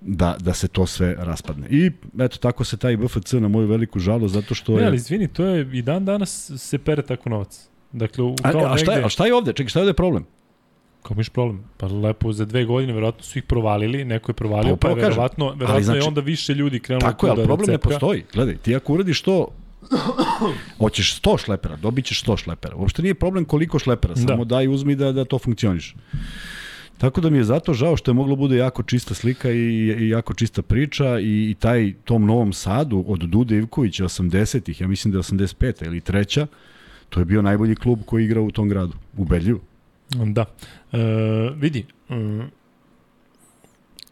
da, 0.01 0.35
da 0.39 0.53
se 0.53 0.67
to 0.67 0.85
sve 0.85 1.15
raspadne. 1.19 1.67
I 1.69 1.91
eto, 2.19 2.37
tako 2.37 2.63
se 2.63 2.77
taj 2.77 2.97
BFC 2.97 3.33
na 3.33 3.47
moju 3.47 3.67
veliku 3.67 3.99
žalost, 3.99 4.33
zato 4.33 4.55
što 4.55 4.73
je... 4.73 4.81
Ne, 4.81 4.87
ali 4.87 4.95
izvini, 4.95 5.27
to 5.27 5.45
je 5.45 5.69
i 5.73 5.81
dan 5.81 6.05
danas 6.05 6.51
se 6.57 6.77
pere 6.77 7.01
tako 7.01 7.29
novac. 7.29 7.69
Dakle, 7.91 8.23
u, 8.23 8.35
kao 8.51 8.65
a, 8.65 8.73
a, 8.73 8.77
šta 8.77 8.93
je, 8.93 9.05
a 9.05 9.09
šta 9.09 9.25
je 9.25 9.33
ovde? 9.33 9.53
Čekaj, 9.53 9.69
šta 9.69 9.79
je 9.79 9.83
ovde 9.83 9.93
problem? 9.93 10.25
Kao 11.07 11.17
miš 11.17 11.29
problem? 11.29 11.63
Pa 11.77 11.87
lepo, 11.87 12.33
za 12.33 12.45
dve 12.45 12.65
godine 12.65 12.93
verovatno 12.93 13.23
su 13.23 13.39
ih 13.39 13.43
provalili, 13.43 14.05
neko 14.05 14.29
je 14.29 14.33
provalio, 14.33 14.75
pa, 14.75 14.87
pa 14.87 14.89
je 14.89 14.95
kažem, 14.95 15.09
verovatno, 15.09 15.45
verovatno 15.45 15.73
ali, 15.73 15.83
znači, 15.83 15.99
je 15.99 16.03
onda 16.03 16.21
više 16.21 16.53
ljudi 16.53 16.79
krenulo 16.79 17.11
tako 17.11 17.27
je, 17.27 17.31
ali 17.31 17.41
da 17.41 17.45
problem 17.45 17.69
ne 17.69 17.77
postoji. 17.77 18.23
Gledaj, 18.33 18.57
ti 18.57 18.75
ako 18.75 18.93
uradiš 18.93 19.21
to, 19.21 19.47
hoćeš 20.79 21.21
100 21.21 21.43
šlepera, 21.45 21.75
dobit 21.75 22.05
ćeš 22.05 22.23
100 22.23 22.37
šlepera. 22.37 22.75
Uopšte 22.75 23.01
nije 23.01 23.13
problem 23.13 23.45
koliko 23.45 23.79
šlepera, 23.79 24.13
da. 24.13 24.21
samo 24.21 24.45
daj 24.45 24.67
uzmi 24.67 24.95
da, 24.95 25.11
da 25.11 25.25
to 25.25 25.39
funkcioniš. 25.39 25.95
Tako 26.97 27.21
da 27.21 27.29
mi 27.29 27.37
je 27.37 27.43
zato 27.43 27.73
žao 27.73 27.97
što 27.97 28.11
je 28.11 28.15
moglo 28.15 28.35
bude 28.35 28.57
jako 28.57 28.83
čista 28.83 29.13
slika 29.13 29.51
i, 29.51 29.95
i 29.99 30.09
jako 30.09 30.33
čista 30.33 30.61
priča 30.61 31.19
i, 31.19 31.49
i 31.49 31.55
taj 31.59 31.93
tom 32.03 32.25
Novom 32.25 32.53
Sadu 32.53 33.05
od 33.07 33.19
Dude 33.19 33.57
Ivkovića 33.57 34.03
80-ih, 34.03 34.81
ja 34.81 34.87
mislim 34.87 35.11
da 35.11 35.17
je 35.17 35.23
85. 35.23 35.85
ili 35.85 36.01
treća, 36.01 36.47
to 37.09 37.19
je 37.19 37.25
bio 37.25 37.41
najbolji 37.41 37.75
klub 37.75 37.99
koji 38.05 38.25
igra 38.25 38.41
u 38.41 38.51
tom 38.51 38.69
gradu, 38.69 38.93
ubedljivo. 39.17 39.59
Da. 40.09 40.45
E, 40.91 40.97
vidi, 41.55 41.85
mm, 42.09 42.41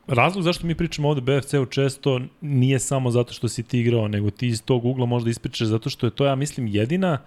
razlog 0.08 0.44
zašto 0.44 0.68
mi 0.68 0.75
pričamo 0.75 1.10
ovde 1.10 1.22
BFC-u 1.22 1.66
često 1.66 2.22
nije 2.42 2.80
samo 2.80 3.12
zato 3.12 3.34
što 3.34 3.48
si 3.48 3.64
ti 3.64 3.80
igrao, 3.80 4.08
nego 4.08 4.30
ti 4.30 4.48
iz 4.48 4.64
tog 4.64 4.86
ugla 4.86 5.06
možda 5.06 5.30
ispričaš 5.30 5.68
zato 5.68 5.90
što 5.90 6.08
je 6.08 6.12
to, 6.12 6.25
ja 6.25 6.36
mislim, 6.36 6.68
jedina 6.68 7.18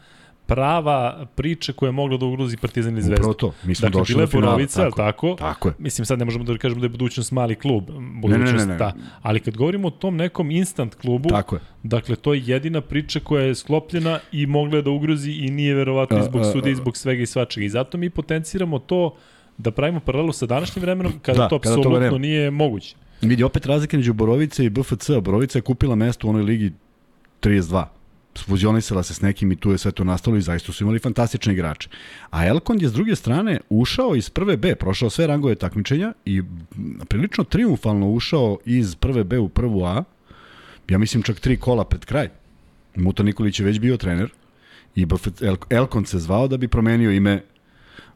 prava 0.49 1.27
priča 1.35 1.73
koja 1.73 1.89
je 1.89 1.93
mogla 1.93 2.17
da 2.17 2.27
ugrozi 2.27 2.57
Partizan 2.57 2.93
ili 2.93 3.03
Zvezdu. 3.03 3.15
Upravo 3.15 3.35
to. 3.35 3.53
Mi 3.65 3.75
smo 3.75 3.89
dakle, 3.89 4.01
došli 4.01 4.15
do 4.15 4.27
finala. 4.27 4.47
Borovica, 4.47 4.83
tako, 4.83 4.97
tako, 4.97 5.35
tako 5.39 5.69
je. 5.69 5.75
Mislim, 5.79 6.07
sad 6.07 6.19
ne 6.19 6.25
možemo 6.25 6.45
da 6.45 6.59
kažemo 6.59 6.81
da 6.81 6.85
je 6.85 6.89
budućnost 6.89 7.33
mali 7.33 7.55
klub. 7.55 7.91
Budućnost, 8.23 8.53
ne, 8.53 8.59
ne, 8.59 8.67
ne, 8.67 8.73
ne. 8.73 8.79
Da. 8.79 8.93
Ali 9.23 9.41
kad 9.41 9.57
govorimo 9.57 9.89
o 9.89 9.91
tom 9.91 10.17
nekom 10.17 10.51
instant 10.51 10.95
klubu, 10.95 11.29
tako 11.29 11.57
je. 11.57 11.61
dakle, 11.83 12.17
to 12.17 12.35
je 12.35 12.43
jedina 12.47 12.81
priča 12.81 13.21
koja 13.21 13.45
je 13.45 13.55
sklopljena 13.55 14.19
i 14.33 14.47
mogla 14.47 14.81
da 14.81 14.91
ugrozi 14.91 15.31
i 15.33 15.51
nije 15.51 15.75
verovatno 15.75 16.19
i 16.19 16.23
zbog 16.23 16.43
suda 16.53 16.71
i 16.71 16.75
zbog 16.75 16.97
svega 16.97 17.23
i 17.23 17.27
svačega. 17.27 17.67
I 17.67 17.69
zato 17.69 17.99
mi 17.99 18.11
potenciramo 18.11 18.79
to 18.79 19.15
da 19.59 19.71
pravimo 19.71 20.01
paralelu 20.01 20.33
sa 20.33 20.47
današnjim 20.47 20.83
vremenom 20.83 21.13
kada 21.23 21.39
da, 21.39 21.49
to 21.49 21.57
apsolutno 21.57 22.19
nije 22.19 22.51
moguće. 22.51 22.97
Vidi, 23.23 23.45
opet 23.45 23.67
razlika 23.67 23.97
među 23.97 24.13
Borovice 24.13 24.65
i 24.65 24.71
BFC. 24.71 25.11
Borovica 25.21 25.59
je 25.59 25.63
kupila 25.63 25.95
mesto 25.95 26.27
u 26.27 26.31
onoj 26.31 26.43
ligi 26.43 26.73
32 27.43 27.98
fuzionisala 28.45 29.03
se 29.03 29.15
s 29.15 29.21
nekim 29.21 29.53
i 29.53 29.57
tu 29.57 29.71
je 29.71 29.79
sve 29.79 29.93
to 29.93 30.05
nastalo 30.05 30.37
i 30.37 30.43
zaista 30.43 30.73
su 30.73 30.85
imali 30.85 30.99
fantastične 30.99 31.53
igrače. 31.53 31.89
A 32.31 32.47
Elkond 32.47 32.83
je 32.83 32.89
s 32.89 32.93
druge 32.93 33.17
strane 33.17 33.61
ušao 33.69 34.17
iz 34.17 34.31
prve 34.31 34.57
B, 34.57 34.75
prošao 34.75 35.11
sve 35.11 35.27
rangove 35.27 35.55
takmičenja 35.55 36.13
i 36.25 36.43
prilično 37.09 37.45
triumfalno 37.45 38.11
ušao 38.11 38.59
iz 38.65 38.95
prve 38.95 39.25
B 39.25 39.39
u 39.39 39.49
prvu 39.49 39.85
A, 39.85 40.05
ja 40.89 40.99
mislim 40.99 41.23
čak 41.23 41.41
tri 41.41 41.57
kola 41.57 41.85
pred 41.85 42.05
kraj. 42.05 42.29
Muta 42.97 43.23
Nikolić 43.23 43.61
je 43.61 43.67
već 43.67 43.79
bio 43.79 43.97
trener 43.97 44.31
i 44.97 45.07
Elkond 45.71 46.09
se 46.09 46.19
zvao 46.19 46.49
da 46.49 46.57
bi 46.57 46.69
promenio 46.69 47.13
ime 47.13 47.43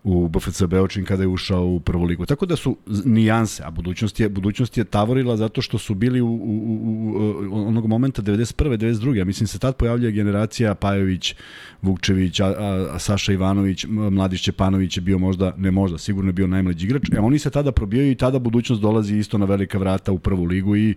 u 0.04 0.28
BFC 0.28 0.62
Beočin 0.62 1.04
kada 1.04 1.22
je 1.22 1.28
ušao 1.28 1.66
u 1.66 1.80
prvu 1.80 2.04
ligu. 2.04 2.26
Tako 2.26 2.46
da 2.46 2.56
su 2.56 2.76
nijanse, 3.04 3.62
a 3.66 3.70
budućnost 3.70 4.20
je, 4.20 4.28
budućnost 4.28 4.78
je 4.78 4.84
tavorila 4.84 5.36
zato 5.36 5.62
što 5.62 5.78
su 5.78 5.94
bili 5.94 6.20
u, 6.20 6.26
u, 6.26 6.32
u, 6.32 7.14
u 7.50 7.66
onog 7.66 7.86
momenta 7.86 8.22
91. 8.22 8.76
92. 8.78 9.14
Ja 9.14 9.24
mislim 9.24 9.46
se 9.46 9.58
tad 9.58 9.76
pojavljuje 9.76 10.12
generacija 10.12 10.74
Pajović, 10.74 11.34
Vukčević, 11.82 12.40
a, 12.40 12.46
a, 12.46 12.88
a 12.94 12.98
Saša 12.98 13.32
Ivanović, 13.32 13.86
Mladić 13.88 14.42
Čepanović 14.42 14.96
je 14.96 15.00
bio 15.00 15.18
možda, 15.18 15.54
ne 15.56 15.70
možda, 15.70 15.98
sigurno 15.98 16.28
je 16.28 16.32
bio 16.32 16.46
najmlađi 16.46 16.86
igrač. 16.86 17.02
E, 17.12 17.20
oni 17.20 17.38
se 17.38 17.50
tada 17.50 17.72
probijaju 17.72 18.10
i 18.10 18.14
tada 18.14 18.38
budućnost 18.38 18.82
dolazi 18.82 19.16
isto 19.16 19.38
na 19.38 19.46
velika 19.46 19.78
vrata 19.78 20.12
u 20.12 20.18
prvu 20.18 20.44
ligu 20.44 20.76
i 20.76 20.94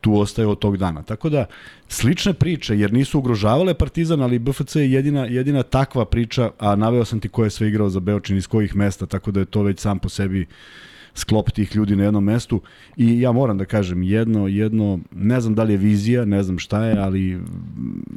tu 0.00 0.18
ostaje 0.18 0.48
od 0.48 0.58
tog 0.58 0.76
dana. 0.76 1.02
Tako 1.02 1.28
da, 1.28 1.46
slične 1.88 2.32
priče, 2.32 2.78
jer 2.78 2.92
nisu 2.92 3.18
ugrožavale 3.18 3.74
Partizan, 3.74 4.22
ali 4.22 4.38
BFC 4.38 4.76
je 4.76 4.92
jedina, 4.92 5.24
jedina 5.24 5.62
takva 5.62 6.04
priča, 6.04 6.50
a 6.58 6.76
naveo 6.76 7.04
sam 7.04 7.20
ti 7.20 7.28
ko 7.28 7.44
je 7.44 7.50
sve 7.50 7.68
igrao 7.68 7.88
za 7.88 8.00
Beočin 8.00 8.31
iz 8.36 8.46
kojih 8.46 8.76
mesta, 8.76 9.06
tako 9.06 9.30
da 9.30 9.40
je 9.40 9.46
to 9.46 9.62
već 9.62 9.80
sam 9.80 9.98
po 9.98 10.08
sebi 10.08 10.46
sklop 11.14 11.50
tih 11.50 11.76
ljudi 11.76 11.96
na 11.96 12.04
jednom 12.04 12.24
mestu. 12.24 12.60
I 12.96 13.20
ja 13.20 13.32
moram 13.32 13.58
da 13.58 13.64
kažem 13.64 14.02
jedno, 14.02 14.48
jedno, 14.48 14.98
ne 15.10 15.40
znam 15.40 15.54
da 15.54 15.62
li 15.62 15.72
je 15.72 15.76
vizija, 15.76 16.24
ne 16.24 16.42
znam 16.42 16.58
šta 16.58 16.84
je, 16.84 16.98
ali 16.98 17.40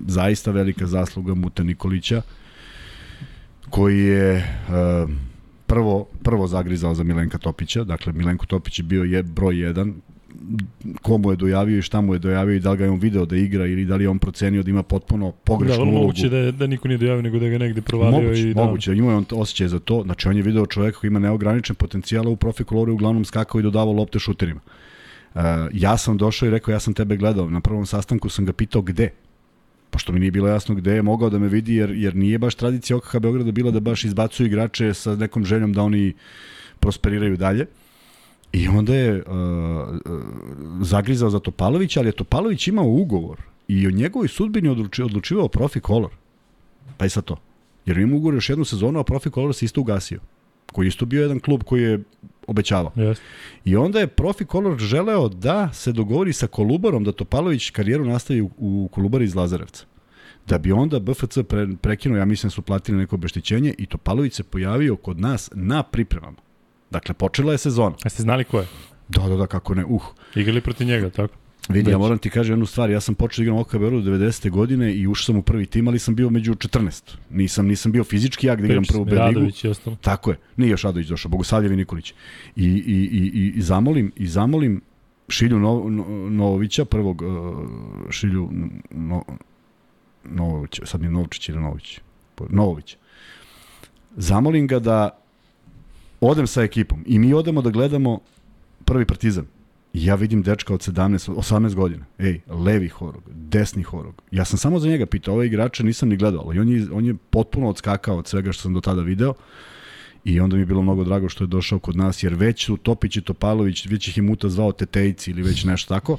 zaista 0.07 0.51
velika 0.51 0.87
zasluga 0.87 1.33
Muta 1.33 1.63
Nikolića 1.63 2.21
koji 3.69 3.99
je 3.99 4.37
uh, 4.37 5.09
prvo, 5.67 6.07
prvo 6.23 6.47
zagrizao 6.47 6.93
za 6.95 7.03
Milenka 7.03 7.37
Topića, 7.37 7.83
dakle 7.83 8.13
Milenko 8.13 8.45
Topić 8.45 8.79
je 8.79 8.83
bio 8.83 9.03
je 9.03 9.23
broj 9.23 9.59
jedan, 9.59 9.93
komu 11.01 11.31
je 11.31 11.35
dojavio 11.35 11.77
i 11.77 11.81
šta 11.81 12.01
mu 12.01 12.13
je 12.13 12.19
dojavio 12.19 12.55
i 12.55 12.59
da 12.59 12.71
li 12.71 12.77
ga 12.77 12.83
je 12.83 12.89
on 12.89 12.99
video 12.99 13.25
da 13.25 13.37
igra 13.37 13.65
ili 13.65 13.85
da 13.85 13.95
li 13.95 14.03
je 14.03 14.09
on 14.09 14.19
procenio 14.19 14.63
da 14.63 14.69
ima 14.69 14.83
potpuno 14.83 15.31
pogrešnu 15.31 15.85
da, 15.85 15.91
ulogu. 15.91 15.99
Moguće 15.99 16.29
da, 16.29 16.37
je, 16.37 16.51
da 16.51 16.67
niko 16.67 16.87
nije 16.87 16.97
dojavio 16.97 17.21
nego 17.21 17.39
da 17.39 17.47
ga 17.47 17.57
negde 17.57 17.81
provalio. 17.81 18.21
Moguće, 18.21 18.49
i 18.49 18.53
da... 18.53 18.63
moguće, 18.63 18.93
ima 18.93 19.11
je 19.11 19.15
on 19.15 19.25
osjećaj 19.31 19.67
za 19.67 19.79
to. 19.79 20.01
Znači 20.03 20.27
on 20.27 20.37
je 20.37 20.43
video 20.43 20.65
čoveka 20.65 20.99
koji 20.99 21.09
ima 21.09 21.19
neograničen 21.19 21.75
potencijal 21.75 22.27
u 22.27 22.35
profi 22.35 22.63
koloru 22.63 22.93
uglavnom 22.93 23.25
skakao 23.25 23.59
i 23.59 23.63
dodavao 23.63 23.93
lopte 23.93 24.19
šuterima. 24.19 24.59
Uh, 25.35 25.41
ja 25.73 25.97
sam 25.97 26.17
došao 26.17 26.47
i 26.47 26.51
rekao 26.51 26.71
ja 26.71 26.79
sam 26.79 26.93
tebe 26.93 27.17
gledao. 27.17 27.49
Na 27.49 27.59
prvom 27.59 27.85
sastanku 27.85 28.29
sam 28.29 28.45
ga 28.45 28.53
pitao 28.53 28.81
gde 28.81 29.09
pošto 29.89 30.11
mi 30.11 30.19
nije 30.19 30.31
bilo 30.31 30.47
jasno 30.47 30.75
gde 30.75 30.91
je 30.91 31.01
mogao 31.01 31.29
da 31.29 31.39
me 31.39 31.47
vidi, 31.47 31.75
jer, 31.75 31.91
jer 31.91 32.15
nije 32.15 32.37
baš 32.37 32.55
tradicija 32.55 32.97
OKH 32.97 33.19
Beograda 33.19 33.51
bila 33.51 33.71
da 33.71 33.79
baš 33.79 34.03
izbacuju 34.05 34.47
igrače 34.47 34.93
sa 34.93 35.15
nekom 35.15 35.45
željom 35.45 35.73
da 35.73 35.83
oni 35.83 36.13
prosperiraju 36.79 37.37
dalje. 37.37 37.61
Uh, 37.61 37.84
I 38.55 38.67
onda 38.67 38.95
je 38.95 39.15
uh, 39.15 39.21
uh, 39.25 40.21
zagrizao 40.81 41.29
za 41.29 41.39
Topalovića, 41.39 41.99
ali 41.99 42.09
je 42.09 42.11
Topalović 42.11 42.67
imao 42.67 42.85
ugovor 42.85 43.41
i 43.67 43.87
o 43.87 43.91
njegovoj 43.91 44.27
sudbini 44.27 44.69
odluči, 44.69 45.03
odlučivao 45.03 45.47
Profi 45.47 45.79
Color. 45.79 46.11
Pa 46.97 47.05
i 47.05 47.09
sa 47.09 47.21
to. 47.21 47.37
Jer 47.85 47.97
ima 47.97 48.15
ugovor 48.15 48.33
još 48.33 48.49
jednu 48.49 48.65
sezonu, 48.65 48.99
a 48.99 49.03
Profi 49.03 49.29
Color 49.29 49.53
se 49.53 49.65
isto 49.65 49.81
ugasio. 49.81 50.19
Koji 50.71 50.87
isto 50.87 51.05
bio 51.05 51.21
jedan 51.21 51.39
klub 51.39 51.63
koji 51.63 51.83
je 51.83 52.03
obećavao. 52.47 52.91
Yes. 52.95 53.17
I 53.65 53.75
onda 53.75 53.99
je 53.99 54.07
Profi 54.07 54.45
Color 54.45 54.77
želeo 54.79 55.29
da 55.29 55.73
se 55.73 55.91
dogovori 55.91 56.33
sa 56.33 56.47
Kolubarom 56.47 57.03
da 57.03 57.11
Topalović 57.11 57.69
karijeru 57.69 58.05
nastavi 58.05 58.41
u, 58.41 58.49
u 58.57 58.89
Kolubari 58.91 59.25
iz 59.25 59.35
Lazarevca. 59.35 59.85
Da 60.47 60.57
bi 60.57 60.71
onda 60.71 60.99
BFC 60.99 61.37
pre, 61.49 61.67
prekinuo, 61.81 62.17
ja 62.17 62.25
mislim 62.25 62.47
da 62.47 62.51
su 62.51 62.61
platili 62.61 62.97
neko 62.97 63.15
obeštećenje 63.15 63.73
i 63.77 63.85
Topalović 63.85 64.33
se 64.33 64.43
pojavio 64.43 64.95
kod 64.95 65.19
nas 65.19 65.49
na 65.53 65.83
pripremama. 65.83 66.44
Dakle, 66.95 67.13
počela 67.13 67.51
je 67.51 67.57
sezona. 67.57 67.95
A 68.03 68.09
ste 68.09 68.23
znali 68.23 68.43
ko 68.43 68.59
je? 68.59 68.67
Da, 69.09 69.27
da, 69.27 69.35
da, 69.35 69.47
kako 69.47 69.75
ne, 69.75 69.85
uh. 69.85 70.03
Igrali 70.35 70.61
protiv 70.61 70.87
njega, 70.87 71.09
tako? 71.09 71.35
Vidi, 71.69 71.91
ja 71.91 71.97
moram 71.97 72.17
ti 72.17 72.29
kažem 72.29 72.53
jednu 72.53 72.65
stvar, 72.65 72.89
ja 72.89 73.01
sam 73.01 73.15
počeo 73.15 73.41
da 73.41 73.43
igram 73.43 73.57
OKB 73.57 73.81
u 73.81 74.01
90. 74.01 74.49
godine 74.49 74.93
i 74.93 75.07
ušao 75.07 75.25
sam 75.25 75.37
u 75.37 75.41
prvi 75.41 75.65
tim, 75.65 75.87
ali 75.87 75.99
sam 75.99 76.15
bio 76.15 76.29
među 76.29 76.53
14. 76.53 77.15
Nisam 77.29 77.67
nisam 77.67 77.91
bio 77.91 78.03
fizički 78.03 78.47
jak 78.47 78.61
da 78.61 78.67
igram 78.67 78.83
prvu 78.83 79.05
B 79.05 79.11
ligu. 79.11 79.23
Radović 79.23 79.63
i 79.63 79.67
ostalo. 79.67 79.97
Tako 80.01 80.31
je. 80.31 80.37
Nije 80.57 80.69
još 80.69 80.83
Radović 80.83 81.07
došao, 81.07 81.29
Bogosavljev 81.29 81.73
i 81.73 81.75
Nikolić. 81.75 82.13
I, 82.55 82.65
i, 82.65 82.97
i, 83.11 83.53
i, 83.55 83.61
zamolim, 83.61 84.11
i 84.15 84.27
zamolim 84.27 84.81
Šilju 85.29 85.59
no, 85.59 85.89
no, 85.89 86.05
Novovića, 86.29 86.85
prvog 86.85 87.21
uh, 87.21 87.31
Šilju 88.11 88.49
no, 88.91 89.23
Novovića, 90.23 90.85
sad 90.85 91.01
mi 91.01 91.09
Novčić 91.09 91.49
ili 91.49 91.59
Nović. 91.59 91.99
Novović. 92.49 92.97
Zamolim 94.15 94.67
ga 94.67 94.79
da 94.79 95.24
odem 96.27 96.47
sa 96.47 96.63
ekipom 96.63 97.03
i 97.05 97.19
mi 97.19 97.33
odemo 97.33 97.61
da 97.61 97.69
gledamo 97.69 98.19
prvi 98.85 99.05
partizan. 99.05 99.45
I 99.93 100.05
ja 100.05 100.15
vidim 100.15 100.41
dečka 100.41 100.73
od 100.73 100.79
17, 100.79 101.35
18 101.35 101.75
godina. 101.75 102.05
Ej, 102.19 102.41
levi 102.47 102.87
horog, 102.87 103.23
desni 103.27 103.83
horog. 103.83 104.21
Ja 104.31 104.45
sam 104.45 104.57
samo 104.57 104.79
za 104.79 104.87
njega 104.87 105.05
pitao, 105.05 105.33
ove 105.33 105.45
igrače 105.45 105.83
nisam 105.83 106.09
ni 106.09 106.17
gledao, 106.17 106.41
ali 106.45 106.59
on 106.59 106.69
je, 106.69 106.87
on 106.91 107.05
je 107.05 107.15
potpuno 107.29 107.69
odskakao 107.69 108.17
od 108.17 108.27
svega 108.27 108.51
što 108.51 108.61
sam 108.61 108.73
do 108.73 108.81
tada 108.81 109.01
video. 109.01 109.33
I 110.23 110.39
onda 110.39 110.55
mi 110.55 110.61
je 110.61 110.65
bilo 110.65 110.81
mnogo 110.81 111.03
drago 111.03 111.29
što 111.29 111.43
je 111.43 111.47
došao 111.47 111.79
kod 111.79 111.95
nas, 111.95 112.23
jer 112.23 112.33
već 112.33 112.65
su 112.65 112.77
Topić 112.77 113.17
i 113.17 113.21
Topalović, 113.21 113.85
već 113.85 114.07
ih 114.07 114.17
je 114.17 114.23
Muta 114.23 114.49
zvao 114.49 114.71
Tetejci 114.71 115.31
ili 115.31 115.41
već 115.41 115.63
nešto 115.63 115.93
tako, 115.93 116.17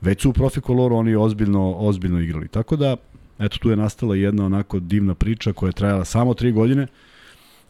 već 0.00 0.22
su 0.22 0.30
u 0.30 0.32
profi 0.32 0.60
koloru 0.60 0.96
oni 0.96 1.16
ozbiljno, 1.16 1.72
ozbiljno 1.72 2.20
igrali. 2.20 2.48
Tako 2.48 2.76
da, 2.76 2.96
eto 3.38 3.58
tu 3.58 3.70
je 3.70 3.76
nastala 3.76 4.16
jedna 4.16 4.46
onako 4.46 4.80
divna 4.80 5.14
priča 5.14 5.52
koja 5.52 5.68
je 5.68 5.72
trajala 5.72 6.04
samo 6.04 6.34
tri 6.34 6.52
godine, 6.52 6.86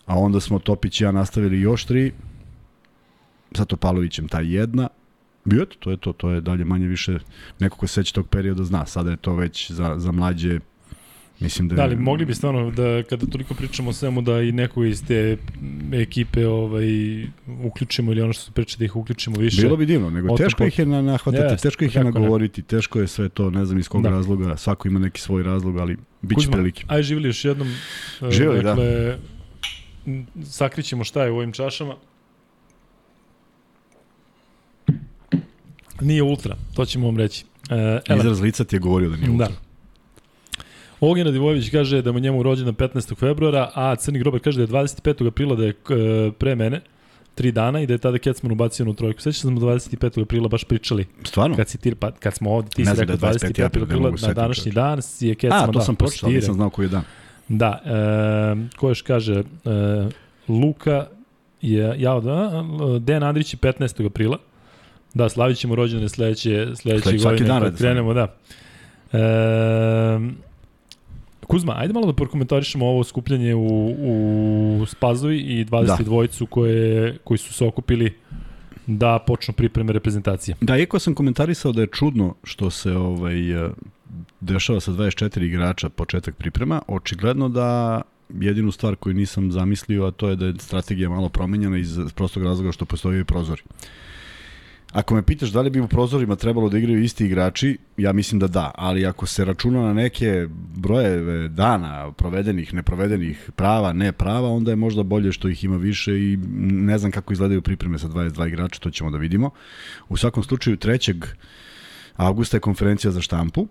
a 0.09 0.19
onda 0.19 0.41
smo 0.41 0.59
Topić 0.59 1.01
i 1.01 1.05
ja 1.05 1.13
nastavili 1.13 1.61
još 1.61 1.85
tri, 1.85 2.13
sa 3.53 3.65
Topalovićem 3.65 4.29
ta 4.29 4.41
jedna, 4.41 4.89
i 5.53 5.57
eto, 5.63 5.77
to 5.79 5.91
je 5.91 5.97
to, 5.97 6.13
to 6.13 6.31
je 6.31 6.41
dalje 6.41 6.65
manje 6.65 6.87
više, 6.87 7.19
neko 7.59 7.77
ko 7.77 7.87
se 7.87 7.95
seća 7.95 8.15
tog 8.15 8.29
perioda 8.29 8.65
zna, 8.65 8.87
sada 8.87 9.11
je 9.11 9.17
to 9.17 9.35
već 9.35 9.71
za, 9.71 9.95
za 9.99 10.13
mlađe, 10.13 10.61
Mislim 11.41 11.69
da, 11.69 11.75
da 11.75 11.83
ali 11.83 11.97
mogli 11.97 12.25
bi 12.25 12.35
stvarno 12.35 12.71
da 12.71 13.03
kada 13.03 13.27
toliko 13.27 13.55
pričamo 13.55 13.91
o 13.91 13.93
svemu 13.93 14.23
da 14.23 14.43
i 14.43 14.53
neko 14.53 14.85
iz 14.85 15.05
te 15.07 15.37
ekipe 15.93 16.47
ovaj 16.47 16.89
uključimo 17.65 18.13
ili 18.13 18.21
ono 18.21 18.33
što 18.33 18.43
se 18.43 18.53
priča 18.53 18.79
da 18.79 18.85
ih 18.85 18.97
uključimo 18.97 19.37
više. 19.37 19.63
Bilo 19.63 19.77
bi 19.77 19.87
divno, 19.87 20.11
nego 20.11 20.37
teško 20.37 20.65
ih 20.65 20.79
je 20.79 20.87
na 20.87 21.03
nahvatati, 21.03 21.55
yes, 21.55 21.63
teško 21.63 21.85
ih 21.85 21.97
je 21.97 22.05
nagovoriti, 22.05 22.63
teško 22.63 23.01
je 23.01 23.07
sve 23.07 23.29
to, 23.29 23.51
ne 23.51 23.65
znam 23.65 23.79
iz 23.79 23.89
kog 23.89 24.03
da. 24.03 24.11
razloga, 24.11 24.57
svako 24.57 24.89
ima 24.89 24.99
neki 24.99 25.21
svoj 25.21 25.43
razlog, 25.43 25.79
ali 25.79 25.97
biće 26.23 26.51
prilike. 26.51 26.85
Aj 26.89 27.03
živeli 27.03 27.29
još 27.29 27.45
jednom. 27.45 27.69
Živeli, 28.31 28.63
da. 28.63 28.69
dakle, 28.69 28.85
da 28.85 29.38
sakrićemo 30.45 31.05
šta 31.05 31.25
je 31.25 31.31
u 31.31 31.37
ovim 31.37 31.53
čašama. 31.53 31.95
Nije 36.01 36.23
ultra, 36.23 36.57
to 36.75 36.85
ćemo 36.85 37.07
vam 37.07 37.17
reći. 37.17 37.45
Uh, 38.09 38.19
Izraz 38.19 38.41
lica 38.41 38.65
ti 38.65 38.77
je 38.77 38.81
govorio 38.81 39.09
da 39.09 39.17
nije 39.17 39.31
ultra. 39.31 39.49
Da. 39.49 39.55
Ognjena 41.01 41.31
Divojević 41.31 41.71
kaže 41.71 42.03
da 42.03 42.13
mu 42.13 42.19
njemu 42.19 42.43
rođendan 42.43 42.75
15. 42.75 43.17
februara, 43.17 43.71
a 43.75 43.97
Crni 43.97 44.19
Grobar 44.19 44.41
kaže 44.41 44.67
da 44.67 44.79
je 44.79 44.85
25. 44.85 45.29
aprila 45.29 45.57
da 45.57 45.65
je 45.65 45.71
uh, 45.71 46.35
pre 46.35 46.55
mene 46.55 46.81
tri 47.39 47.53
dana 47.53 47.81
i 47.81 47.87
da 47.87 47.95
je 47.95 47.99
tada 47.99 48.19
Kecman 48.19 48.53
ubacio 48.53 48.87
u 48.91 48.95
trojku. 48.95 49.21
Sveća 49.21 49.41
smo 49.41 49.51
25. 49.51 50.23
aprila 50.23 50.49
baš 50.49 50.65
pričali. 50.65 51.07
Stvarno? 51.25 51.57
Kad, 51.57 51.69
si 51.69 51.79
ti, 51.79 51.95
pa, 51.95 52.11
kad 52.11 52.35
smo 52.35 52.51
ovde, 52.51 52.71
ti 52.71 52.85
si 52.85 52.91
rekao 52.97 53.17
da 53.17 53.29
25. 53.29 53.65
aprila, 53.65 53.85
aprila 53.85 54.11
na 54.23 54.35
današnji 54.35 54.73
dan 54.73 55.01
je 55.21 55.35
Kecman 55.35 55.61
da, 55.61 55.65
A, 55.65 55.73
to 55.73 55.79
da, 55.79 55.85
sam 55.85 55.97
pročitao, 55.97 56.31
nisam 56.31 56.55
znao 56.55 56.71
koji 56.71 56.87
je 56.87 56.91
dan. 56.91 57.03
Da, 57.49 57.81
e, 57.85 58.77
ko 58.77 58.89
još 58.89 59.03
kaže, 59.03 59.35
e, 59.35 59.43
Luka 60.49 61.07
je, 61.63 61.95
ja, 61.99 62.21
da, 62.21 62.65
Dejan 63.01 63.23
Andrić 63.23 63.55
je 63.55 63.59
15. 63.59 64.07
aprila. 64.07 64.39
Da, 65.15 65.29
slavit 65.29 65.59
ćemo 65.59 65.75
rođene 65.75 66.09
sledeće, 66.09 66.67
sledeće 66.77 67.17
godine. 67.17 67.49
Dan, 67.49 67.63
kad 67.63 67.79
krenemo, 67.79 68.15
da. 68.15 68.35
E, 69.13 70.49
Kuzma, 71.47 71.75
ajde 71.77 71.93
malo 71.93 72.07
da 72.07 72.13
prokomentarišemo 72.13 72.87
ovo 72.87 73.05
skupljanje 73.05 73.55
u, 73.55 73.95
u 74.81 74.87
Spazovi 74.87 75.39
i 75.39 75.65
22 75.65 76.41
da. 76.41 76.47
koje, 76.47 77.19
koji 77.25 77.39
su 77.39 77.55
se 77.55 77.65
okupili 77.65 78.15
da 78.87 79.19
počnu 79.27 79.55
pripreme 79.55 79.93
reprezentacije. 79.93 80.57
Da, 80.61 80.77
iako 80.77 80.99
sam 80.99 81.15
komentarisao 81.15 81.73
da 81.73 81.81
je 81.81 81.87
čudno 81.87 82.35
što 82.45 82.71
se 82.71 82.93
ovaj, 82.93 83.35
dešava 84.41 84.81
sa 84.81 84.93
24 84.93 85.43
igrača 85.43 85.89
početak 85.89 86.35
priprema, 86.37 86.83
očigledno 86.87 87.49
da 87.49 88.01
jedinu 88.41 88.73
stvar 88.73 88.97
koju 88.97 89.15
nisam 89.15 89.53
zamislio, 89.53 90.07
a 90.07 90.11
to 90.11 90.29
je 90.29 90.37
da 90.37 90.47
je 90.47 90.55
strategija 90.59 91.09
malo 91.09 91.29
promenjena 91.29 91.79
iz 91.79 91.99
prostog 92.15 92.43
razloga 92.43 92.73
što 92.73 92.85
postoji 92.85 93.25
prozori. 93.25 93.63
Ako 94.93 95.15
me 95.15 95.23
pitaš 95.23 95.51
da 95.51 95.61
li 95.61 95.71
bi 95.71 95.81
u 95.81 95.89
prozorima 95.89 96.37
trebalo 96.37 96.69
da 96.69 96.79
igraju 96.79 97.03
isti 97.03 97.27
igrači, 97.27 97.79
ja 97.97 98.13
mislim 98.13 98.39
da 98.39 98.47
da, 98.47 98.71
ali 98.75 99.07
ako 99.07 99.27
se 99.27 99.45
računa 99.45 99.83
na 99.83 99.93
neke 99.93 100.49
broje 100.77 101.49
dana 101.49 102.13
provedenih, 102.13 102.75
neprovedenih, 102.75 103.51
prava, 103.57 103.93
ne 103.93 104.13
prava, 104.13 104.49
onda 104.49 104.71
je 104.71 104.77
možda 104.77 105.03
bolje 105.03 105.33
što 105.33 105.49
ih 105.49 105.65
ima 105.65 105.77
više 105.77 106.13
i 106.13 106.39
ne 106.61 106.99
znam 106.99 107.13
kako 107.13 107.33
izgledaju 107.33 107.63
pripreme 107.63 107.99
sa 107.99 108.09
22 108.09 108.49
igrača, 108.49 108.81
to 108.81 108.91
ćemo 108.91 109.11
da 109.11 109.19
vidimo. 109.19 109.51
U 110.09 110.17
svakom 110.17 110.43
slučaju 110.43 110.77
3. 110.77 111.25
avgusta 112.17 112.57
je 112.57 112.61
konferencija 112.61 113.11
za 113.11 113.21
štampu, 113.21 113.69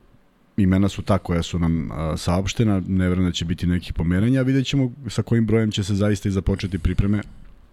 imena 0.57 0.89
su 0.89 1.01
ta 1.01 1.17
koja 1.17 1.43
su 1.43 1.59
nam 1.59 1.91
a, 1.91 2.17
saopštena, 2.17 2.81
ne 2.87 3.09
verujem 3.09 3.29
da 3.29 3.33
će 3.33 3.45
biti 3.45 3.67
nekih 3.67 3.93
pomeranja, 3.93 4.41
vidjet 4.41 4.67
ćemo 4.67 4.91
sa 5.07 5.21
kojim 5.21 5.45
brojem 5.45 5.71
će 5.71 5.83
se 5.83 5.95
zaista 5.95 6.29
i 6.29 6.31
započeti 6.31 6.79
pripreme, 6.79 7.21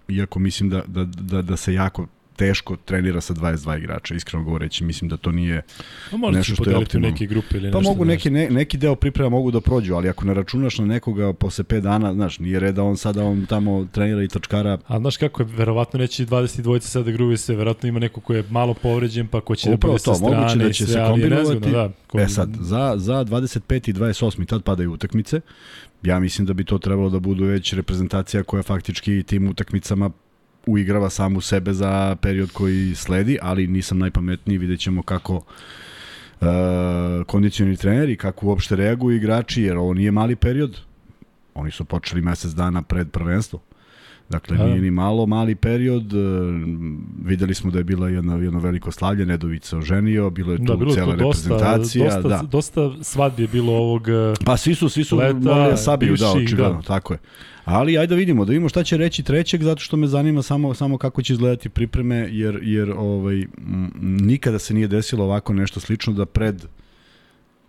iako 0.09 0.39
mislim 0.39 0.71
da, 0.71 0.83
da, 0.87 1.05
da, 1.05 1.43
da 1.43 1.57
se 1.57 1.75
jako 1.75 2.07
teško 2.37 2.77
trenira 2.77 3.21
sa 3.21 3.35
22 3.35 3.79
igrača, 3.79 4.15
iskreno 4.15 4.45
govoreći, 4.45 4.85
mislim 4.85 5.09
da 5.09 5.17
to 5.17 5.33
nije 5.33 5.63
pa 6.11 6.31
nešto 6.31 6.55
što 6.55 6.71
je 6.71 6.77
optimalno. 6.77 7.11
neke 7.11 7.27
grupe 7.27 7.57
ili 7.57 7.73
pa 7.73 7.79
nešto. 7.79 7.91
mogu 7.91 8.05
neki, 8.05 8.31
ne, 8.31 8.51
neki 8.51 8.77
deo 8.77 8.95
priprema 8.95 9.29
mogu 9.29 9.51
da 9.51 9.61
prođu, 9.61 9.95
ali 9.95 10.09
ako 10.09 10.25
ne 10.25 10.35
računaš 10.35 10.79
na 10.79 10.87
nekoga 10.87 11.33
posle 11.33 11.65
5 11.65 11.81
dana, 11.81 12.15
znaš, 12.15 12.39
nije 12.39 12.61
red 12.61 12.75
da 12.75 12.83
on 12.83 12.97
sada 12.97 13.25
on 13.25 13.47
tamo 13.47 13.87
trenira 13.93 14.23
i 14.23 14.29
točkara. 14.29 14.79
A 14.87 14.99
znaš 14.99 15.17
kako 15.17 15.43
je, 15.43 15.49
verovatno 15.57 16.01
neće 16.01 16.27
22 16.27 16.81
sada 16.81 17.11
gruvi 17.11 17.37
se, 17.37 17.57
verovatno 17.57 17.89
ima 17.89 17.99
neko 17.99 18.21
ko 18.21 18.35
je 18.35 18.45
malo 18.51 18.75
povređen, 18.75 19.27
pa 19.27 19.41
ko 19.41 19.57
će 19.57 19.69
da 19.69 19.75
Upravo 19.75 19.93
da 19.93 19.99
bude 19.99 20.05
to, 20.05 20.15
sa 20.15 20.19
strane. 20.19 20.37
Moguće 20.37 20.59
da 20.59 20.73
će 20.73 20.87
se 20.87 21.05
kombinovati. 21.11 21.71
Da, 21.71 21.91
kom... 22.07 22.21
E 22.21 22.29
sad, 22.29 22.57
za, 22.61 22.95
za 22.97 23.25
25. 23.25 23.91
i 23.91 23.93
28. 23.93 24.47
tad 24.47 24.63
padaju 24.63 24.93
utakmice. 24.93 25.41
Ja 26.03 26.21
mislim 26.21 26.47
da 26.47 26.53
bi 26.53 26.65
to 26.65 26.79
trebalo 26.79 27.11
da 27.11 27.19
budu 27.19 27.45
već 27.45 27.73
reprezentacija 27.73 28.43
koja 28.43 28.63
faktički 28.63 29.23
tim 29.23 29.49
utakmicama 29.49 30.11
uigrava 30.67 31.11
samu 31.11 31.41
sebe 31.41 31.73
za 31.73 32.17
period 32.23 32.51
koji 32.53 32.95
sledi, 32.95 33.39
ali 33.43 33.67
nisam 33.67 33.99
najpametniji, 33.99 34.59
vidjet 34.59 34.81
ćemo 34.81 35.03
kako 35.03 35.35
uh, 35.35 36.47
kondicioni 37.27 37.77
treneri, 37.77 38.17
kako 38.17 38.47
uopšte 38.47 38.77
reaguju 38.77 39.17
igrači, 39.17 39.63
jer 39.63 39.77
ovo 39.77 39.95
nije 39.95 40.11
mali 40.11 40.37
period, 40.37 40.81
oni 41.55 41.71
su 41.71 41.85
počeli 41.85 42.23
mesec 42.23 42.51
dana 42.51 42.83
pred 42.83 43.11
prvenstvo. 43.11 43.61
Dakle, 44.29 44.59
nije 44.59 44.81
ni 44.81 44.91
malo 44.91 45.27
mali 45.27 45.55
period. 45.55 46.13
Uh, 46.13 46.21
videli 47.25 47.55
smo 47.55 47.71
da 47.71 47.79
je 47.79 47.85
bila 47.85 48.09
jedno, 48.09 48.39
jedno 48.39 48.59
veliko 48.59 48.93
slavlje, 48.93 49.27
Nedović 49.27 49.65
se 49.65 49.77
oženio, 49.77 50.31
bilo 50.31 50.53
je 50.53 50.59
tu 50.59 50.65
da, 50.65 50.77
bilo 50.77 50.95
cela 50.95 51.17
dosta, 51.17 51.49
reprezentacija. 51.49 52.05
Dosta, 52.05 52.29
da. 52.29 52.43
dosta 52.43 52.91
svadbi 53.03 53.43
je 53.43 53.49
bilo 53.49 53.73
ovog 53.73 54.03
Pa 54.45 54.57
svi 54.57 54.75
su, 54.75 54.89
svi 54.89 55.05
su 55.05 55.17
leta, 55.17 55.77
Sabiju, 55.77 56.17
da, 56.17 56.31
očigledno, 56.31 56.77
da. 56.77 56.83
tako 56.83 57.13
je. 57.13 57.19
Ali 57.65 57.99
ajde 57.99 58.07
da 58.07 58.15
vidimo, 58.15 58.45
da 58.45 58.51
vidimo 58.51 58.69
šta 58.69 58.85
će 58.85 58.97
reći 58.97 59.23
trećeg, 59.23 59.63
zato 59.63 59.81
što 59.81 59.97
me 59.97 60.07
zanima 60.07 60.43
samo 60.43 60.75
samo 60.75 60.99
kako 60.99 61.23
će 61.23 61.33
izgledati 61.33 61.69
pripreme, 61.69 62.29
jer, 62.31 62.59
jer 62.63 62.91
ovaj, 62.91 63.41
m, 63.41 63.91
nikada 64.01 64.59
se 64.59 64.75
nije 64.75 64.89
desilo 64.89 65.25
ovako 65.25 65.53
nešto 65.53 65.81
slično 65.81 66.13
da 66.13 66.27
pred 66.27 66.65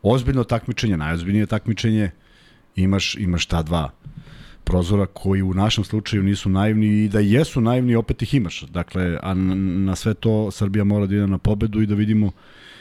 ozbiljno 0.02 0.44
takmičenje, 0.44 0.98
najozbiljnije 0.98 1.46
takmičenje, 1.46 2.12
imaš, 2.76 3.16
imaš 3.16 3.46
ta 3.46 3.62
dva 3.62 3.90
prozora 4.66 5.06
koji 5.06 5.42
u 5.42 5.54
našem 5.54 5.84
slučaju 5.84 6.24
nisu 6.24 6.50
naivni 6.50 6.88
i 6.88 7.10
da 7.10 7.20
jesu 7.20 7.62
naivni 7.62 7.96
opet 7.96 8.22
ih 8.22 8.34
imaš. 8.34 8.62
Dakle, 8.62 9.18
a 9.22 9.34
na 9.34 9.96
sve 9.96 10.14
to 10.14 10.52
Srbija 10.52 10.84
mora 10.84 11.06
da 11.06 11.16
ide 11.16 11.28
na 11.28 11.38
pobedu 11.38 11.82
i 11.82 11.86
da 11.86 11.96
vidimo 11.96 12.32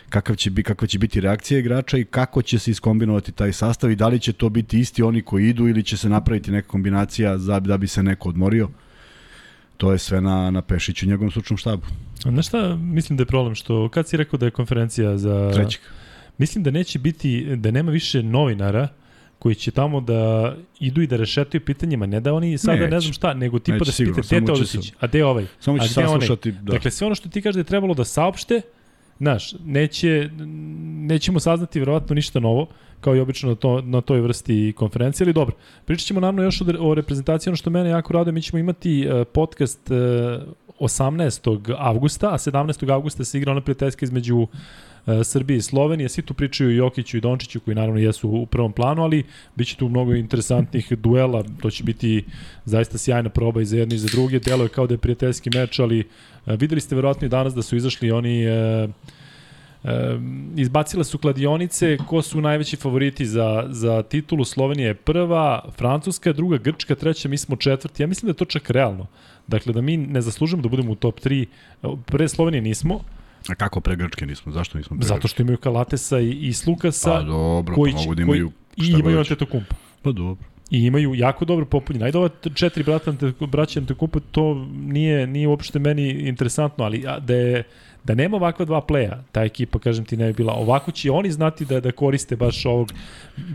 kakav 0.08 0.36
će, 0.36 0.50
biti, 0.50 0.66
kakva 0.66 0.86
će 0.86 0.98
biti 0.98 1.20
reakcija 1.20 1.58
igrača 1.58 1.98
i 1.98 2.04
kako 2.04 2.42
će 2.42 2.58
se 2.58 2.70
iskombinovati 2.70 3.32
taj 3.32 3.52
sastav 3.52 3.90
i 3.90 3.96
da 3.96 4.08
li 4.08 4.20
će 4.20 4.32
to 4.32 4.48
biti 4.48 4.80
isti 4.80 5.02
oni 5.02 5.22
koji 5.22 5.48
idu 5.48 5.68
ili 5.68 5.82
će 5.82 5.96
se 5.96 6.08
napraviti 6.08 6.50
neka 6.50 6.68
kombinacija 6.68 7.38
za, 7.38 7.60
da 7.60 7.76
bi 7.76 7.86
se 7.86 8.02
neko 8.02 8.28
odmorio. 8.28 8.68
To 9.76 9.92
je 9.92 9.98
sve 9.98 10.20
na, 10.20 10.50
na 10.50 10.62
Pešiću 10.62 11.06
i 11.06 11.08
njegovom 11.08 11.30
stručnom 11.30 11.56
štabu. 11.56 11.82
A 12.24 12.30
na 12.30 12.42
šta 12.42 12.76
mislim 12.76 13.16
da 13.16 13.22
je 13.22 13.26
problem? 13.26 13.54
Što, 13.54 13.88
kad 13.88 14.08
si 14.08 14.16
rekao 14.16 14.38
da 14.38 14.46
je 14.46 14.50
konferencija 14.50 15.18
za... 15.18 15.50
Trećeg. 15.54 15.80
Mislim 16.38 16.64
da 16.64 16.70
neće 16.70 16.98
biti, 16.98 17.56
da 17.56 17.70
nema 17.70 17.92
više 17.92 18.22
novinara 18.22 18.88
koji 19.44 19.54
će 19.54 19.70
tamo 19.70 20.00
da 20.00 20.54
idu 20.80 21.02
i 21.02 21.06
da 21.06 21.16
rešetaju 21.16 21.60
pitanjima, 21.60 22.06
ne 22.06 22.20
da 22.20 22.32
oni 22.34 22.58
sada 22.58 22.86
ne 22.86 23.00
znam 23.00 23.12
šta, 23.12 23.34
nego 23.34 23.58
tipa 23.58 23.78
Neće, 23.78 23.84
da 23.84 23.92
se 23.92 24.04
pita, 24.04 24.20
gde 24.20 24.46
Teodosić, 24.46 24.92
a 25.00 25.06
gde 25.06 25.24
ovaj, 25.24 25.46
samo 25.60 25.78
će 25.78 25.84
a 25.84 26.02
gde 26.02 26.06
onaj. 26.06 26.28
Da. 26.44 26.72
Dakle, 26.72 26.90
sve 26.90 27.06
ono 27.06 27.14
što 27.14 27.28
ti 27.28 27.42
kaže 27.42 27.56
da 27.56 27.60
je 27.60 27.64
trebalo 27.64 27.94
da 27.94 28.04
saopšte, 28.04 28.60
Znaš, 29.18 29.54
neće, 29.64 30.30
nećemo 31.08 31.40
saznati 31.40 31.78
verovatno 31.78 32.14
ništa 32.14 32.40
novo, 32.40 32.66
kao 33.00 33.16
i 33.16 33.20
obično 33.20 33.48
na, 33.48 33.54
to, 33.54 33.80
na 33.80 34.00
toj 34.00 34.20
vrsti 34.20 34.72
konferencije, 34.76 35.24
ali 35.24 35.32
dobro. 35.32 35.56
Pričat 35.84 36.06
ćemo 36.06 36.20
naravno 36.20 36.42
još 36.42 36.60
o, 36.60 36.64
o 36.80 36.94
reprezentaciji, 36.94 37.50
ono 37.50 37.56
što 37.56 37.70
mene 37.70 37.90
jako 37.90 38.12
rado, 38.12 38.32
mi 38.32 38.42
ćemo 38.42 38.58
imati 38.58 39.08
uh, 39.08 39.26
podcast 39.32 39.90
uh, 39.90 39.96
18. 40.80 41.74
avgusta, 41.78 42.28
a 42.34 42.38
17. 42.38 42.92
avgusta 42.92 43.24
se 43.24 43.38
igra 43.38 43.52
ona 43.52 43.60
prijateljska 43.60 44.04
između 44.04 44.36
uh, 44.36 44.48
Srbije 45.24 45.56
i 45.56 45.62
Slovenije. 45.62 46.08
Svi 46.08 46.22
tu 46.22 46.34
pričaju 46.34 46.70
i 46.70 46.76
Jokiću 46.76 47.16
i 47.16 47.20
Dončiću 47.20 47.60
koji 47.60 47.74
naravno 47.74 48.00
jesu 48.00 48.28
u 48.28 48.46
prvom 48.46 48.72
planu, 48.72 49.02
ali 49.02 49.24
bit 49.54 49.68
će 49.68 49.76
tu 49.76 49.88
mnogo 49.88 50.14
interesantnih 50.14 50.92
duela. 51.04 51.44
To 51.62 51.70
će 51.70 51.84
biti 51.84 52.24
zaista 52.64 52.98
sjajna 52.98 53.28
proba 53.28 53.60
i 53.60 53.64
za 53.64 53.76
jedni 53.76 53.94
i 53.94 53.98
za 53.98 54.08
druge. 54.12 54.38
Delo 54.38 54.62
je 54.62 54.68
kao 54.68 54.86
da 54.86 54.94
je 54.94 54.98
prijateljski 54.98 55.50
meč, 55.54 55.78
ali 55.78 56.00
uh, 56.00 56.54
videli 56.60 56.80
ste 56.80 56.94
verovatno 56.94 57.26
i 57.26 57.30
danas 57.30 57.54
da 57.54 57.62
su 57.62 57.76
izašli 57.76 58.10
oni 58.10 58.46
uh, 58.46 58.90
E, 59.84 60.18
izbacile 60.56 61.04
su 61.04 61.18
kladionice 61.18 61.98
ko 62.08 62.22
su 62.22 62.40
najveći 62.40 62.76
favoriti 62.76 63.26
za, 63.26 63.66
za 63.70 64.02
titulu. 64.02 64.44
Slovenija 64.44 64.88
je 64.88 64.94
prva, 64.94 65.64
Francuska 65.76 66.30
je 66.30 66.34
druga, 66.34 66.58
Grčka 66.58 66.94
treća, 66.94 67.28
mi 67.28 67.38
smo 67.38 67.56
četvrti. 67.56 68.02
Ja 68.02 68.06
mislim 68.06 68.26
da 68.26 68.30
je 68.30 68.36
to 68.36 68.44
čak 68.44 68.70
realno. 68.70 69.06
Dakle, 69.46 69.72
da 69.72 69.80
mi 69.80 69.96
ne 69.96 70.20
zaslužujemo 70.20 70.62
da 70.62 70.68
budemo 70.68 70.92
u 70.92 70.94
top 70.94 71.20
3. 71.20 71.46
Pre 72.06 72.28
Slovenije 72.28 72.60
nismo, 72.60 73.00
A 73.48 73.54
kako 73.54 73.80
pre 73.80 73.96
Grčke 73.96 74.26
nismo? 74.26 74.52
Zašto 74.52 74.78
nismo 74.78 74.96
pre 74.96 75.06
Zato 75.06 75.28
što 75.28 75.42
imaju 75.42 75.58
Kalatesa 75.58 76.20
i, 76.20 76.30
i 76.30 76.52
Slukasa. 76.52 77.10
Pa 77.10 77.22
dobro, 77.22 77.74
koji, 77.74 77.92
pa 77.92 77.98
mogu 77.98 78.14
da 78.14 78.22
imaju 78.22 78.52
koji, 78.78 78.88
I 78.88 78.92
imaju 78.92 79.18
Antetokumpa. 79.18 79.74
Pa 80.02 80.12
dobro. 80.12 80.44
I 80.70 80.84
imaju 80.84 81.14
jako 81.14 81.44
dobro 81.44 81.66
popunjeno. 81.66 82.06
Ajde 82.06 82.18
ova 82.18 82.28
četiri 82.54 82.84
brata 82.84 83.12
braća 83.40 83.80
Antetokumpa, 83.80 84.20
to 84.30 84.66
nije, 84.72 85.26
nije 85.26 85.48
uopšte 85.48 85.78
meni 85.78 86.10
interesantno, 86.10 86.84
ali 86.84 87.04
da 87.20 87.34
je 87.34 87.62
da 88.04 88.14
nema 88.14 88.36
ovakva 88.36 88.64
dva 88.64 88.80
pleja, 88.80 89.22
ta 89.32 89.44
ekipa, 89.44 89.78
kažem 89.78 90.04
ti, 90.04 90.16
ne 90.16 90.26
bi 90.26 90.32
bila. 90.32 90.52
Ovako 90.52 90.92
će 90.92 91.10
oni 91.10 91.30
znati 91.30 91.64
da, 91.64 91.80
da 91.80 91.92
koriste 91.92 92.36
baš 92.36 92.66
ovog, 92.66 92.92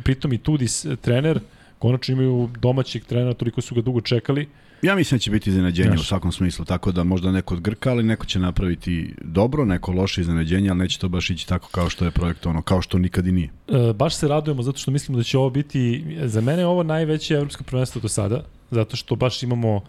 pritom 0.04 0.34
i 0.34 0.38
Tudis 0.38 0.86
trener, 1.02 1.40
konačno 1.80 2.14
imaju 2.14 2.50
domaćeg 2.60 3.06
trenera, 3.06 3.34
toliko 3.34 3.62
su 3.62 3.76
ga 3.76 3.82
dugo 3.82 4.02
čekali, 4.02 4.48
Ja 4.82 4.96
mislim 4.96 5.18
da 5.18 5.22
će 5.22 5.32
biti 5.32 5.50
iznenađenje 5.50 5.96
u 5.96 6.04
svakom 6.04 6.32
smislu, 6.32 6.66
tako 6.66 6.92
da 6.92 7.04
možda 7.04 7.32
neko 7.32 7.54
od 7.54 7.62
Grka, 7.62 7.92
ali 7.92 8.04
neko 8.04 8.26
će 8.26 8.40
napraviti 8.40 9.14
dobro, 9.22 9.66
neko 9.66 9.92
loše 9.92 10.22
iznenađenje, 10.22 10.70
ali 10.70 10.80
neće 10.80 11.00
to 11.00 11.10
baš 11.10 11.30
ići 11.30 11.48
tako 11.48 11.70
kao 11.72 11.90
što 11.90 12.06
je 12.06 12.12
projekt 12.12 12.46
ono, 12.46 12.62
kao 12.62 12.82
što 12.82 12.98
nikad 12.98 13.28
i 13.28 13.32
nije. 13.32 13.50
E, 13.68 13.94
baš 13.94 14.16
se 14.16 14.28
radujemo 14.28 14.64
zato 14.64 14.78
što 14.78 14.92
mislimo 14.92 15.18
da 15.18 15.24
će 15.24 15.38
ovo 15.38 15.50
biti, 15.50 16.06
za 16.24 16.42
mene 16.42 16.62
je 16.62 16.66
ovo 16.66 16.84
najveće 16.84 17.34
evropsko 17.34 17.64
prvenstvo 17.64 18.02
do 18.02 18.08
sada, 18.08 18.44
zato 18.72 18.96
što 18.96 19.16
baš 19.16 19.44
imamo 19.44 19.82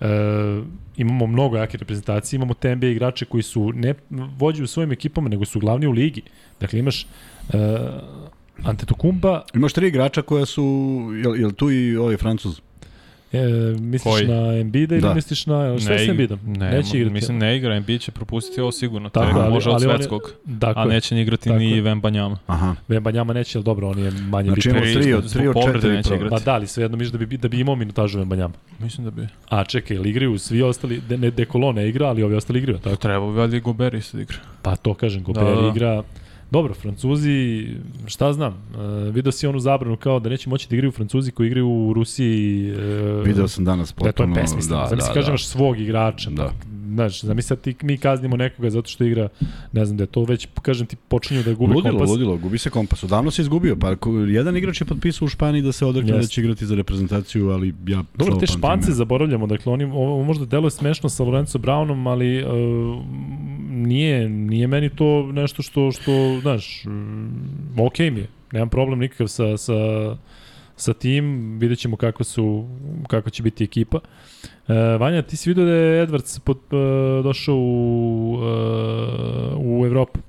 e, 0.00 0.06
imamo 0.96 1.26
mnogo 1.26 1.56
jake 1.56 1.78
reprezentacije, 1.78 2.36
imamo 2.36 2.54
te 2.54 2.76
NBA 2.76 2.86
igrače 2.86 3.24
koji 3.24 3.42
su 3.42 3.72
ne 3.72 3.94
vođi 4.10 4.62
u 4.62 4.66
svojim 4.66 4.92
ekipama, 4.92 5.28
nego 5.28 5.44
su 5.44 5.60
glavni 5.60 5.86
u 5.86 5.92
ligi. 5.92 6.22
Dakle, 6.60 6.78
imaš 6.78 7.02
e, 7.02 7.06
Antetokumba. 8.62 9.42
Imaš 9.54 9.72
tri 9.72 9.88
igrača 9.88 10.22
koja 10.22 10.46
su, 10.46 10.62
jel, 11.24 11.36
jel 11.36 11.52
tu 11.52 11.70
i 11.70 11.96
ovaj 11.96 12.16
Francuz? 12.16 12.60
E, 13.34 13.46
misliš 13.72 14.02
Koji? 14.04 14.26
na 14.26 14.54
Embiida 14.54 14.94
ili 14.94 15.02
Da. 15.02 15.14
misliš 15.14 15.46
na... 15.46 15.78
Šta 15.78 15.92
je 15.92 15.98
s 15.98 16.08
Embiidom? 16.08 16.38
Ne, 16.46 16.70
Neće 16.70 16.96
igrati. 16.96 17.12
Mislim, 17.12 17.38
ne 17.38 17.56
igra, 17.56 17.76
Embiid 17.76 18.00
će 18.00 18.12
propustiti 18.12 18.60
ovo 18.60 18.72
sigurno. 18.72 19.08
Tako, 19.08 19.38
ali- 19.38 19.50
može 19.50 19.70
od 19.70 19.74
ali 19.74 19.84
on 19.84 19.90
je- 19.90 19.96
svetskog. 19.96 20.22
Dakle, 20.44 20.82
A 20.82 20.86
neće 20.86 21.14
ni 21.14 21.22
igrati 21.22 21.44
Tako 21.44 21.58
ni. 21.58 21.80
Vembanjama. 21.80 22.38
Aha. 22.46 22.74
Vembanjama 22.88 23.32
neće, 23.32 23.58
ali 23.58 23.64
dobro, 23.64 23.88
on 23.88 23.98
je 23.98 24.10
manje 24.10 24.46
Znači 24.46 24.68
bitan. 24.68 24.82
imamo 24.82 24.92
tri 24.94 25.12
od, 25.12 25.32
tri 25.32 25.42
od 25.42 25.52
Zbog 25.52 25.54
povrede 25.54 25.78
četiri 25.78 25.92
neće 25.92 26.08
program. 26.08 26.30
Pa 26.30 26.38
da, 26.38 26.54
ali 26.54 26.66
svejedno 26.66 26.96
misliš 26.96 27.12
da 27.12 27.26
bi, 27.26 27.36
da 27.36 27.48
bi 27.48 27.60
imao 27.60 27.74
minutažu 27.76 28.18
Vembanjama. 28.18 28.54
Mislim 28.78 29.04
da 29.04 29.10
bi. 29.12 29.26
A 29.48 29.64
čekaj, 29.64 29.96
ili 29.96 30.10
igraju 30.10 30.38
svi 30.38 30.62
ostali, 30.62 31.00
de, 31.00 31.16
ne, 31.18 31.30
Dekolo 31.30 31.72
ne 31.72 31.88
igra, 31.88 32.06
ali 32.06 32.22
ovi 32.22 32.34
ostali 32.34 32.58
igraju, 32.58 32.78
tako? 32.78 32.96
Treba 32.96 33.26
bi 33.26 33.38
valjda 33.38 33.56
i 33.56 33.60
Gobert 33.60 33.94
isto 33.94 34.16
da 34.16 34.22
igra. 34.22 34.36
Pa 34.62 34.76
to 34.76 34.94
kažem, 34.94 35.22
Gobert 35.22 35.46
Da, 35.46 35.62
da. 35.62 35.68
igra... 35.68 36.02
Dobro, 36.54 36.74
Francuzi, 36.74 37.66
šta 38.06 38.32
znam, 38.32 38.52
uh, 38.52 39.14
video 39.14 39.32
si 39.32 39.46
onu 39.46 39.58
zabranu 39.58 39.96
kao 39.96 40.20
da 40.20 40.28
neće 40.28 40.48
moći 40.48 40.68
da 40.68 40.76
igraju 40.76 40.92
Francuzi 40.92 41.30
koji 41.30 41.46
igraju 41.46 41.68
u 41.68 41.92
Rusiji. 41.92 42.72
Uh, 42.72 43.26
Video 43.26 43.48
sam 43.48 43.64
danas 43.64 43.88
Da, 43.88 43.94
to 43.94 44.06
je 44.06 44.12
potpuno... 44.12 44.34
besmisleno. 44.34 44.82
Da, 44.82 44.88
Zamisli, 44.88 45.08
da, 45.08 45.14
kažem, 45.14 45.30
imaš 45.30 45.46
svog 45.46 45.80
igrača. 45.80 46.30
Da. 46.30 46.50
Da. 46.94 47.08
Znaš, 47.08 47.20
zamisli 47.20 47.48
sad 47.48 47.60
ti, 47.60 47.74
mi 47.82 47.98
kaznimo 47.98 48.36
nekoga 48.36 48.70
zato 48.70 48.88
što 48.88 49.04
igra, 49.04 49.28
ne 49.72 49.84
znam 49.84 49.96
da 49.96 50.02
je 50.02 50.06
to 50.06 50.24
već, 50.24 50.48
kažem 50.62 50.86
ti, 50.86 50.96
počinju 51.08 51.42
da 51.42 51.54
gubi 51.54 51.74
Ludilo, 51.74 51.92
kompas. 51.92 52.10
ludilo, 52.10 52.36
gubi 52.36 52.58
se 52.58 52.70
kompas. 52.70 53.04
Odavno 53.04 53.30
se 53.30 53.42
izgubio. 53.42 53.76
Pa 53.76 53.96
jedan 54.28 54.56
igrač 54.56 54.80
je 54.80 54.84
potpisao 54.84 55.26
u 55.26 55.28
Španiji 55.28 55.62
da 55.62 55.72
se 55.72 55.86
odrekne 55.86 56.12
da 56.12 56.18
Jeste. 56.18 56.32
će 56.32 56.40
igrati 56.40 56.66
za 56.66 56.74
reprezentaciju, 56.74 57.50
ali 57.50 57.74
ja 57.86 58.04
Dobro, 58.14 58.36
te 58.36 58.46
Špance 58.46 58.86
ime. 58.88 58.94
zaboravljamo, 58.94 59.46
dakle 59.46 59.72
oni, 59.72 59.84
ovo 59.84 60.24
možda 60.24 60.46
deluje 60.46 60.70
smešno 60.70 61.08
sa 61.08 61.24
Lorenzo 61.24 61.58
Brownom, 61.58 62.10
ali 62.10 62.44
uh, 62.44 62.50
nije, 63.70 64.28
nije 64.28 64.66
meni 64.66 64.90
to 64.90 65.32
nešto 65.32 65.62
što, 65.62 65.92
što 65.92 66.38
znaš, 66.42 66.84
um, 66.86 67.30
ok 67.78 67.98
mi 67.98 68.20
je, 68.20 68.28
nemam 68.52 68.68
problem 68.68 68.98
nikakav 68.98 69.26
sa, 69.28 69.56
sa, 69.56 69.72
sa 70.76 70.92
tim, 70.92 71.58
vidjet 71.58 71.78
ćemo 71.78 71.96
kako, 71.96 72.24
su, 72.24 72.68
kako 73.08 73.30
će 73.30 73.42
biti 73.42 73.64
ekipa. 73.64 73.98
Uh, 74.68 75.00
Vanja, 75.00 75.22
ti 75.22 75.36
si 75.36 75.50
vidio 75.50 75.64
da 75.64 75.72
je 75.72 76.06
Edwards 76.06 76.40
pod, 76.40 76.56
uh, 76.56 77.24
došao 77.24 77.56
u, 77.56 78.34
uh, 78.34 79.80
u 79.80 79.86
Evropu? 79.86 80.20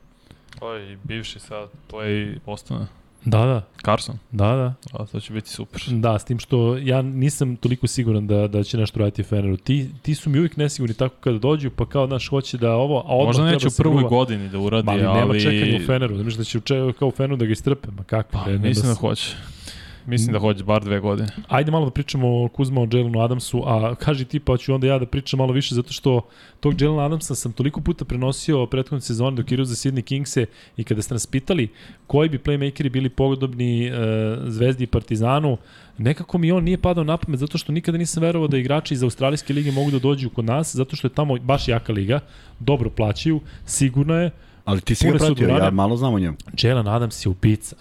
To 0.59 0.73
je 0.73 0.97
bivši 1.03 1.39
sad 1.39 1.69
play 1.91 2.37
Bostona. 2.45 2.87
Da, 3.25 3.45
da, 3.45 3.61
Carson. 3.85 4.17
da, 4.31 4.47
da. 4.47 4.73
A 4.93 5.05
to 5.05 5.19
će 5.19 5.33
biti 5.33 5.49
super. 5.49 5.81
Da, 5.87 6.19
s 6.19 6.25
tim 6.25 6.39
što 6.39 6.77
ja 6.77 7.01
nisam 7.01 7.55
toliko 7.55 7.87
siguran 7.87 8.27
da, 8.27 8.47
da 8.47 8.63
će 8.63 8.77
nešto 8.77 8.99
raditi 8.99 9.23
Feneru. 9.23 9.57
Ti, 9.57 9.89
ti 10.01 10.15
su 10.15 10.29
mi 10.29 10.37
uvijek 10.37 10.57
nesigurni 10.57 10.95
tako 10.95 11.15
kada 11.19 11.37
dođu, 11.37 11.69
pa 11.69 11.85
kao, 11.85 12.07
znaš, 12.07 12.29
hoće 12.29 12.57
da 12.57 12.73
ovo, 12.73 13.03
a 13.07 13.25
Možda 13.25 13.45
neće 13.45 13.67
u 13.67 13.71
prvoj 13.77 13.95
gruva. 13.97 14.09
godini 14.09 14.49
da 14.49 14.59
uradi, 14.59 14.89
ali, 14.89 15.03
ali... 15.05 15.19
nema 15.19 15.39
čekanja 15.39 15.83
u 15.83 15.85
Feneru. 15.85 16.17
Znaš 16.17 16.33
da 16.33 16.43
će 16.43 16.57
uče, 16.57 16.93
kao 16.99 17.07
u 17.07 17.11
Feneru 17.11 17.35
da 17.35 17.45
ga 17.45 17.51
istrpe. 17.51 17.91
Ma 17.91 18.03
kako? 18.03 18.29
Pa, 18.31 18.45
nema 18.45 18.67
mislim 18.67 18.87
da 18.87 18.95
hoće. 18.95 19.35
Mislim 20.05 20.33
da 20.33 20.39
hoće 20.39 20.63
bar 20.63 20.83
dve 20.83 20.99
godine. 20.99 21.27
Ajde 21.47 21.71
malo 21.71 21.85
da 21.85 21.91
pričamo 21.91 22.43
o 22.43 22.47
Kuzma, 22.47 22.81
o 22.81 22.87
Jelenu 22.91 23.21
Adamsu, 23.21 23.63
a 23.65 23.95
kaži 23.95 24.25
ti 24.25 24.39
pa 24.39 24.57
ću 24.57 24.73
onda 24.73 24.87
ja 24.87 24.99
da 24.99 25.05
pričam 25.05 25.37
malo 25.37 25.53
više 25.53 25.75
zato 25.75 25.93
što 25.93 26.21
tog 26.59 26.81
Jelena 26.81 27.05
Adamsa 27.05 27.35
sam 27.35 27.51
toliko 27.51 27.81
puta 27.81 28.05
prenosio 28.05 28.65
prethodne 28.65 29.01
sezone 29.01 29.35
dok 29.35 29.51
igrao 29.51 29.65
za 29.65 29.75
Sydney 29.75 30.01
Kingse 30.01 30.45
i 30.77 30.83
kada 30.83 31.01
ste 31.01 31.13
nas 31.13 31.27
pitali 31.27 31.69
koji 32.07 32.29
bi 32.29 32.37
playmakeri 32.37 32.89
bili 32.89 33.09
podobni 33.09 33.87
e, 33.87 33.91
Zvezdi 34.47 34.83
i 34.83 34.87
Partizanu, 34.87 35.57
nekako 35.97 36.37
mi 36.37 36.51
on 36.51 36.63
nije 36.63 36.77
padao 36.77 37.03
na 37.03 37.17
pamet 37.17 37.39
zato 37.39 37.57
što 37.57 37.71
nikada 37.71 37.97
nisam 37.97 38.23
verovao 38.23 38.47
da 38.47 38.57
igrači 38.57 38.93
iz 38.93 39.03
Australijske 39.03 39.53
lige 39.53 39.71
mogu 39.71 39.91
da 39.91 39.99
dođu 39.99 40.29
kod 40.29 40.45
nas, 40.45 40.75
zato 40.75 40.95
što 40.95 41.07
je 41.07 41.13
tamo 41.13 41.37
baš 41.39 41.67
jaka 41.67 41.93
liga, 41.93 42.19
dobro 42.59 42.89
plaćaju, 42.89 43.39
sigurno 43.65 44.15
je, 44.15 44.31
Ali 44.65 44.81
ti 44.81 44.95
si 44.95 45.11
ga 45.11 45.17
pratio, 45.17 45.47
ja 45.47 45.71
malo 45.71 45.97
znam 45.97 46.13
o 46.13 46.19
njemu. 46.19 46.37
Jelen 46.61 46.87
Adams 46.87 47.25
je 47.25 47.29
ubica. 47.29 47.75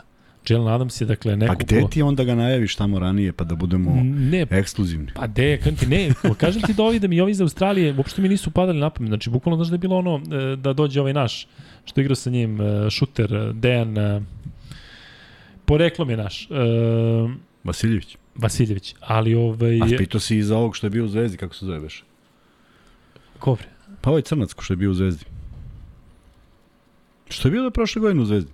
Jelen 0.48 0.68
Adams 0.68 1.00
je 1.00 1.06
dakle 1.06 1.36
neko 1.36 1.52
A 1.52 1.56
gde 1.56 1.80
ko- 1.82 1.88
ti 1.88 2.02
onda 2.02 2.24
ga 2.24 2.34
najaviš 2.34 2.76
tamo 2.76 2.98
ranije 2.98 3.32
pa 3.32 3.44
da 3.44 3.54
budemo 3.54 4.02
Ne, 4.04 4.46
ekskluzivni? 4.50 5.12
Pa 5.14 5.26
de, 5.26 5.58
kažem 5.58 5.76
ti, 5.76 5.86
ne, 5.86 6.10
kažem 6.38 6.62
ti 6.62 6.74
da 6.74 6.82
ovi 6.82 6.98
da 6.98 7.08
mi 7.08 7.20
ovi 7.20 7.30
iz 7.30 7.40
Australije 7.40 7.94
uopšte 7.98 8.22
mi 8.22 8.28
nisu 8.28 8.50
padali 8.50 8.80
na 8.80 8.90
pamet. 8.90 9.08
Znači, 9.08 9.30
bukvalno 9.30 9.56
znaš 9.56 9.68
da 9.68 9.74
je 9.74 9.78
bilo 9.78 9.96
ono 9.96 10.16
e, 10.16 10.56
da 10.56 10.72
dođe 10.72 11.00
ovaj 11.00 11.12
naš, 11.12 11.48
što 11.84 12.00
igra 12.00 12.14
sa 12.14 12.30
njim, 12.30 12.60
e, 12.60 12.90
šuter, 12.90 13.34
e, 13.34 13.52
Dejan, 13.52 13.96
poreklom 15.64 16.10
je 16.10 16.16
naš, 16.16 16.48
Vasiljević. 17.64 18.16
Vasiljević, 18.34 18.94
ali 19.00 19.34
ovaj... 19.34 19.80
A 19.82 19.86
pitao 19.98 20.20
si 20.20 20.36
i 20.36 20.42
za 20.42 20.56
ovog 20.56 20.76
što 20.76 20.86
je 20.86 20.90
bio 20.90 21.04
u 21.04 21.08
Zvezdi, 21.08 21.36
kako 21.36 21.54
se 21.54 21.66
zove 21.66 21.78
veš? 21.78 22.04
Ko 23.38 23.54
bre? 23.54 23.68
Pa 24.00 24.10
ovaj 24.10 24.22
crnac 24.22 24.50
što 24.60 24.72
je 24.72 24.76
bio 24.76 24.90
u 24.90 24.94
Zvezdi. 24.94 25.24
Što 27.28 27.48
je 27.48 27.52
bio 27.52 27.62
da 27.62 27.70
prošle 27.70 28.00
godine 28.00 28.22
u 28.22 28.24
Zvezdi? 28.24 28.52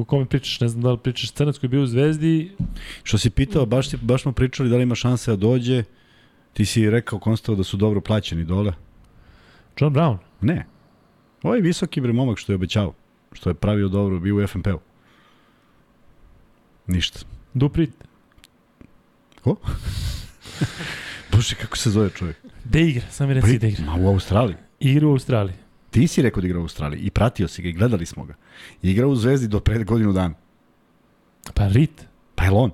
U 0.00 0.04
kome 0.04 0.26
pričaš, 0.26 0.60
ne 0.60 0.68
znam 0.68 0.82
da 0.82 0.92
li 0.92 0.98
pričaš 0.98 1.30
Crnac 1.30 1.58
koji 1.58 1.68
je 1.68 1.70
bio 1.70 1.82
u 1.82 1.86
Zvezdi, 1.86 2.52
Što 3.02 3.18
si 3.18 3.30
pitao, 3.30 3.66
baš, 3.66 3.88
ti, 3.88 3.96
baš 3.96 4.22
smo 4.22 4.32
pričali 4.32 4.68
da 4.68 4.76
li 4.76 4.82
ima 4.82 4.94
šanse 4.94 5.30
da 5.30 5.36
dođe, 5.36 5.84
ti 6.52 6.66
si 6.66 6.90
rekao 6.90 7.18
konstavo 7.18 7.56
da 7.56 7.64
su 7.64 7.76
dobro 7.76 8.00
plaćeni 8.00 8.44
dole. 8.44 8.72
John 9.80 9.94
Brown. 9.94 10.16
Ne. 10.40 10.66
Ovaj 11.42 11.60
visoki 11.60 12.00
bre 12.00 12.12
momak 12.12 12.38
što 12.38 12.52
je 12.52 12.56
obećao, 12.56 12.94
što 13.32 13.50
je 13.50 13.54
pravio 13.54 13.88
dobro, 13.88 14.18
bio 14.18 14.36
u 14.36 14.46
FNP-u. 14.46 14.78
Ništa. 16.86 17.20
Duprit. 17.54 17.90
Bože, 21.32 21.54
kako 21.54 21.76
se 21.76 21.90
zove 21.90 22.10
čovjek? 22.10 22.36
Da 22.64 22.78
igra, 22.78 23.10
sam 23.10 23.28
mi 23.28 23.34
reci 23.34 23.58
da 23.58 23.66
igra. 23.66 23.84
Ma 23.84 23.94
u 23.94 24.08
Australiji. 24.08 24.56
Igra 24.80 25.06
u 25.06 25.10
Australiji. 25.10 25.56
Ti 25.94 26.08
si 26.08 26.22
rekao 26.22 26.40
da 26.40 26.46
igra 26.46 26.58
u 26.58 26.62
Australiji 26.62 27.00
i 27.00 27.10
pratio 27.10 27.48
si 27.48 27.62
ga 27.62 27.68
i 27.68 27.72
gledali 27.72 28.06
smo 28.06 28.24
ga. 28.24 28.34
I 28.82 28.90
igrao 28.90 29.10
u 29.10 29.16
Zvezdi 29.16 29.48
do 29.48 29.60
pred 29.60 29.84
godinu 29.84 30.12
dana. 30.12 30.34
Pa 31.54 31.66
Rit. 31.68 32.06
Pa 32.34 32.44
je 32.44 32.50
on? 32.50 32.70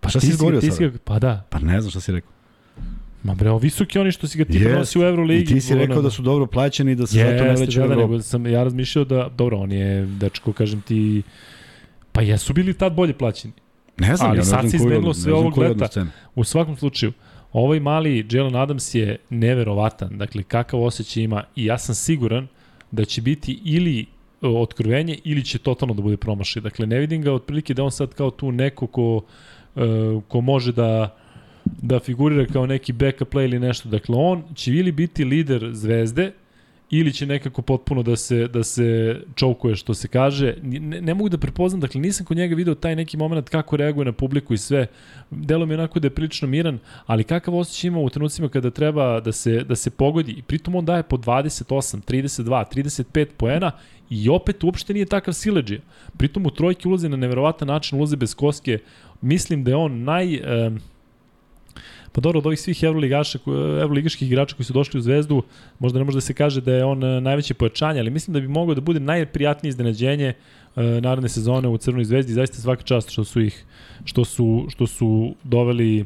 Pa 0.00 0.08
šta 0.08 0.20
si 0.20 0.28
izgovorio 0.28 0.60
sada? 0.60 0.72
si 0.72 0.84
ga- 0.84 0.98
Pa 1.04 1.18
da. 1.18 1.46
Pa 1.50 1.58
ne 1.58 1.80
znam 1.80 1.90
šta 1.90 2.00
si 2.00 2.12
rekao. 2.12 2.30
Ma 3.22 3.34
bre, 3.34 3.50
o 3.50 3.58
visoki 3.58 3.98
oni 3.98 4.12
što 4.12 4.28
si 4.28 4.38
ga 4.38 4.44
ti 4.44 4.58
prenosio 4.64 5.02
u 5.02 5.04
Euroligi. 5.04 5.42
I 5.42 5.46
ti 5.46 5.60
si 5.60 5.74
rekao 5.74 6.02
da 6.02 6.10
su 6.10 6.22
dobro 6.22 6.46
plaćeni 6.46 6.92
i 6.92 6.94
da 6.94 7.06
se 7.06 7.18
zato 7.18 7.44
ne 7.44 7.54
vraćaju 7.54 7.88
da, 7.88 7.94
u 7.94 7.96
da, 7.96 8.02
nego 8.02 8.22
sam 8.22 8.46
ja 8.46 8.64
razmišljao 8.64 9.04
da, 9.04 9.30
dobro, 9.36 9.58
on 9.58 9.72
je, 9.72 10.06
dečko, 10.06 10.52
kažem 10.52 10.80
ti, 10.80 11.22
pa 12.12 12.22
jesu 12.22 12.52
bili 12.52 12.74
tad 12.74 12.94
bolje 12.94 13.18
plaćeni. 13.18 13.54
Ne 13.98 14.16
znam, 14.16 14.30
Ali 14.30 14.38
ja 14.38 14.40
ne 14.40 14.44
sad 14.44 14.70
se 14.70 14.76
izmenilo 14.76 15.14
sve 15.14 15.32
ovog 15.32 15.58
leta. 15.58 16.06
U 16.34 16.44
svakom 16.44 16.76
slučaju, 16.76 17.12
ovaj 17.52 17.80
mali 17.80 18.26
Jalen 18.30 18.56
Adams 18.56 18.94
je 18.94 19.16
neverovatan, 19.30 20.18
dakle, 20.18 20.42
kakav 20.42 20.82
osjećaj 20.82 21.22
ima 21.22 21.44
i 21.56 21.64
ja 21.64 21.78
sam 21.78 21.94
siguran 21.94 22.48
da 22.90 23.04
će 23.04 23.22
biti 23.22 23.60
ili 23.64 24.00
e, 24.00 24.06
otkrovenje 24.46 25.18
ili 25.24 25.44
će 25.44 25.58
totalno 25.58 25.94
da 25.94 26.02
bude 26.02 26.16
promašaj. 26.16 26.62
Dakle, 26.62 26.86
ne 26.86 26.98
vidim 26.98 27.22
ga 27.22 27.32
otprilike 27.32 27.74
da 27.74 27.84
on 27.84 27.90
sad 27.90 28.14
kao 28.14 28.30
tu 28.30 28.52
neko 28.52 28.86
ko, 28.86 29.22
e, 29.76 29.80
ko 30.28 30.40
može 30.40 30.72
da 30.72 31.16
da 31.82 32.00
figurira 32.00 32.46
kao 32.46 32.66
neki 32.66 32.92
backup 32.92 33.34
play 33.34 33.44
ili 33.44 33.58
nešto. 33.58 33.88
Dakle, 33.88 34.14
on 34.18 34.42
će 34.54 34.72
ili 34.72 34.92
biti 34.92 35.24
lider 35.24 35.70
zvezde, 35.72 36.32
ili 36.90 37.12
će 37.12 37.26
nekako 37.26 37.62
potpuno 37.62 38.02
da 38.02 38.16
se 38.16 38.48
da 38.48 38.64
se 38.64 39.20
čoukuje 39.34 39.76
što 39.76 39.94
se 39.94 40.08
kaže. 40.08 40.54
Ne, 40.62 41.00
ne 41.00 41.14
mogu 41.14 41.28
da 41.28 41.38
prepoznam, 41.38 41.80
dakle 41.80 42.00
nisam 42.00 42.26
kod 42.26 42.36
njega 42.36 42.54
video 42.54 42.74
taj 42.74 42.96
neki 42.96 43.16
moment 43.16 43.48
kako 43.48 43.76
reaguje 43.76 44.04
na 44.04 44.12
publiku 44.12 44.54
i 44.54 44.58
sve. 44.58 44.86
Delo 45.30 45.66
mi 45.66 45.74
onako 45.74 46.00
da 46.00 46.06
je 46.06 46.14
prilično 46.14 46.48
miran, 46.48 46.78
ali 47.06 47.24
kakav 47.24 47.56
osjećaj 47.56 47.88
ima 47.88 47.98
u 47.98 48.10
trenucima 48.10 48.48
kada 48.48 48.70
treba 48.70 49.20
da 49.20 49.32
se 49.32 49.64
da 49.64 49.76
se 49.76 49.90
pogodi 49.90 50.32
i 50.32 50.42
pritom 50.42 50.74
on 50.74 50.84
daje 50.84 51.02
po 51.02 51.16
28, 51.16 52.00
32, 52.08 52.64
35 52.74 53.26
poena 53.36 53.70
i 54.10 54.28
opet 54.28 54.64
uopšte 54.64 54.94
nije 54.94 55.06
takav 55.06 55.34
sileđija. 55.34 55.80
Pritom 56.16 56.46
u 56.46 56.50
trojke 56.50 56.88
ulaze 56.88 57.08
na 57.08 57.16
neverovatan 57.16 57.68
način, 57.68 57.98
ulaze 57.98 58.16
bez 58.16 58.34
koske. 58.34 58.78
Mislim 59.20 59.64
da 59.64 59.70
je 59.70 59.76
on 59.76 60.02
naj... 60.02 60.40
Um, 60.66 60.80
Pa 62.12 62.20
dobro, 62.20 62.38
od 62.38 62.46
ovih 62.46 62.60
svih 62.60 62.82
evroligaša, 62.82 63.38
evroligaških 63.82 64.28
igrača 64.28 64.56
koji 64.56 64.66
su 64.66 64.72
došli 64.72 64.98
u 64.98 65.02
Zvezdu, 65.02 65.42
možda 65.78 65.98
ne 65.98 66.04
može 66.04 66.16
da 66.16 66.20
se 66.20 66.34
kaže 66.34 66.60
da 66.60 66.72
je 66.72 66.84
on 66.84 67.04
e, 67.04 67.20
najveće 67.20 67.54
pojačanje, 67.54 68.00
ali 68.00 68.10
mislim 68.10 68.34
da 68.34 68.40
bi 68.40 68.48
mogao 68.48 68.74
da 68.74 68.80
bude 68.80 69.00
najprijatnije 69.00 69.68
iznenađenje 69.68 70.26
e, 70.28 70.82
naredne 70.82 71.28
sezone 71.28 71.68
u 71.68 71.78
Crvenoj 71.78 72.04
zvezdi. 72.04 72.32
Zaista 72.32 72.56
svaka 72.56 72.82
čast 72.82 73.10
što 73.10 73.24
su 73.24 73.40
ih 73.40 73.64
što 74.04 74.24
su 74.24 74.66
što 74.68 74.86
su 74.86 75.34
doveli 75.44 76.04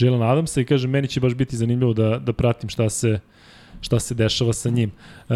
Jalen 0.00 0.22
Adamsa 0.22 0.60
i 0.60 0.64
kažem 0.64 0.90
meni 0.90 1.08
će 1.08 1.20
baš 1.20 1.34
biti 1.34 1.56
zanimljivo 1.56 1.92
da 1.92 2.18
da 2.18 2.32
pratim 2.32 2.68
šta 2.68 2.90
se 2.90 3.20
šta 3.84 4.00
se 4.00 4.14
dešava 4.14 4.52
sa 4.52 4.70
njim. 4.70 4.90
E, 5.28 5.34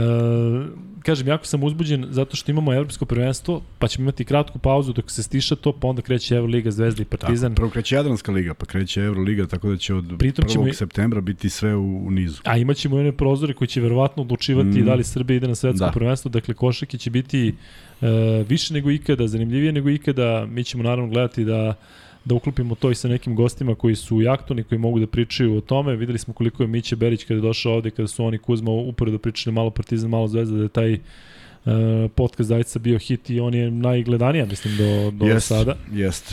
kažem, 1.03 1.29
jako 1.29 1.47
sam 1.47 1.65
uzbuđen 1.65 2.07
zato 2.11 2.37
što 2.37 2.51
imamo 2.51 2.75
evropsko 2.75 3.05
prvenstvo, 3.05 3.63
pa 3.79 3.89
ćemo 3.89 4.03
imati 4.03 4.25
kratku 4.25 4.59
pauzu 4.59 4.93
dok 4.93 5.11
se 5.11 5.23
stiša 5.23 5.57
to, 5.57 5.73
pa 5.73 5.89
onda 5.89 6.03
kreće 6.03 6.37
Evroliga, 6.37 6.71
Zvezda 6.71 7.03
i 7.03 7.05
Partizan. 7.05 7.51
Tako, 7.53 7.57
prvo 7.57 7.71
kreće 7.71 7.95
Jadranska 7.95 8.33
liga, 8.33 8.55
pa 8.55 8.67
kreće 8.67 9.03
Euroliga, 9.03 9.47
tako 9.47 9.69
da 9.69 9.77
će 9.77 9.95
od 9.95 10.15
Pritom 10.19 10.45
1. 10.45 10.53
ćemo 10.53 10.73
septembra 10.73 11.21
biti 11.21 11.51
sve 11.51 11.75
u, 11.77 12.07
u 12.07 12.11
nizu. 12.11 12.41
A 12.45 12.57
imaćemo 12.57 12.97
one 12.97 13.13
prozore 13.13 13.55
koji 13.55 13.69
će 13.69 13.81
verovatno 13.81 14.23
odlučivati 14.23 14.83
mm. 14.83 14.85
Da 14.85 14.95
li 14.95 15.05
Srbija 15.05 15.37
ide 15.37 15.49
na 15.49 15.55
svetsko. 15.55 15.85
Da. 15.85 15.93
prvenstvo, 15.93 16.29
dakle 16.29 16.55
košake 16.55 16.99
će 16.99 17.11
biti 17.11 17.55
e, 18.01 18.45
više 18.49 18.75
nego 18.75 18.91
ikada, 18.91 19.29
zanimljivije 19.29 19.73
nego 19.73 19.91
ikada. 19.91 20.47
Mi 20.47 20.65
ćemo 20.65 20.83
naravno 20.83 21.11
gledati 21.11 21.45
da 21.45 21.75
da 22.29 22.35
uklopimo 22.35 22.75
to 22.75 22.91
i 22.91 22.95
sa 22.95 23.09
nekim 23.09 23.37
gostima 23.37 23.75
koji 23.75 23.97
su 23.97 24.23
i 24.23 24.29
aktorni, 24.29 24.64
koji 24.64 24.79
mogu 24.79 25.01
da 25.01 25.07
pričaju 25.07 25.57
o 25.57 25.61
tome. 25.61 25.97
Videli 25.97 26.19
smo 26.19 26.35
koliko 26.35 26.62
je 26.62 26.67
Miće 26.67 26.97
Berić 26.97 27.25
kada 27.25 27.38
je 27.38 27.43
došao 27.43 27.73
ovde, 27.75 27.91
kada 27.91 28.09
su 28.09 28.25
oni 28.25 28.38
Kuzma 28.38 28.71
uporedo 28.71 29.19
pričali 29.19 29.55
malo 29.55 29.71
Partizan, 29.71 30.11
malo 30.11 30.29
Zvezda, 30.29 30.57
da 30.57 30.62
je 30.62 30.69
taj 30.69 30.93
e, 30.93 30.99
podcast 32.14 32.49
zaista 32.49 32.79
bio 32.79 32.99
hit 32.99 33.31
i 33.31 33.41
on 33.41 33.55
je 33.55 33.71
najgledanija, 33.71 34.47
mislim, 34.47 34.77
do, 34.77 35.11
do 35.11 35.27
Jest, 35.27 35.47
sada. 35.47 35.77
Jest. 35.93 36.33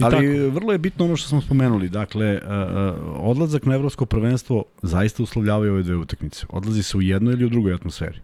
I 0.00 0.04
Ali 0.04 0.10
tako. 0.10 0.50
vrlo 0.50 0.72
je 0.72 0.78
bitno 0.78 1.04
ono 1.04 1.16
što 1.16 1.28
smo 1.28 1.40
spomenuli. 1.40 1.88
Dakle, 1.88 2.34
uh, 2.34 2.42
uh, 2.42 3.30
odlazak 3.30 3.66
na 3.66 3.74
evropsko 3.74 4.06
prvenstvo 4.06 4.64
zaista 4.82 5.22
uslovljavaju 5.22 5.72
ove 5.72 5.82
dve 5.82 5.96
utakmice. 5.96 6.46
Odlazi 6.48 6.82
se 6.82 6.96
u 6.96 7.02
jednoj 7.02 7.32
ili 7.34 7.44
u 7.44 7.48
drugoj 7.48 7.74
atmosferi. 7.74 8.18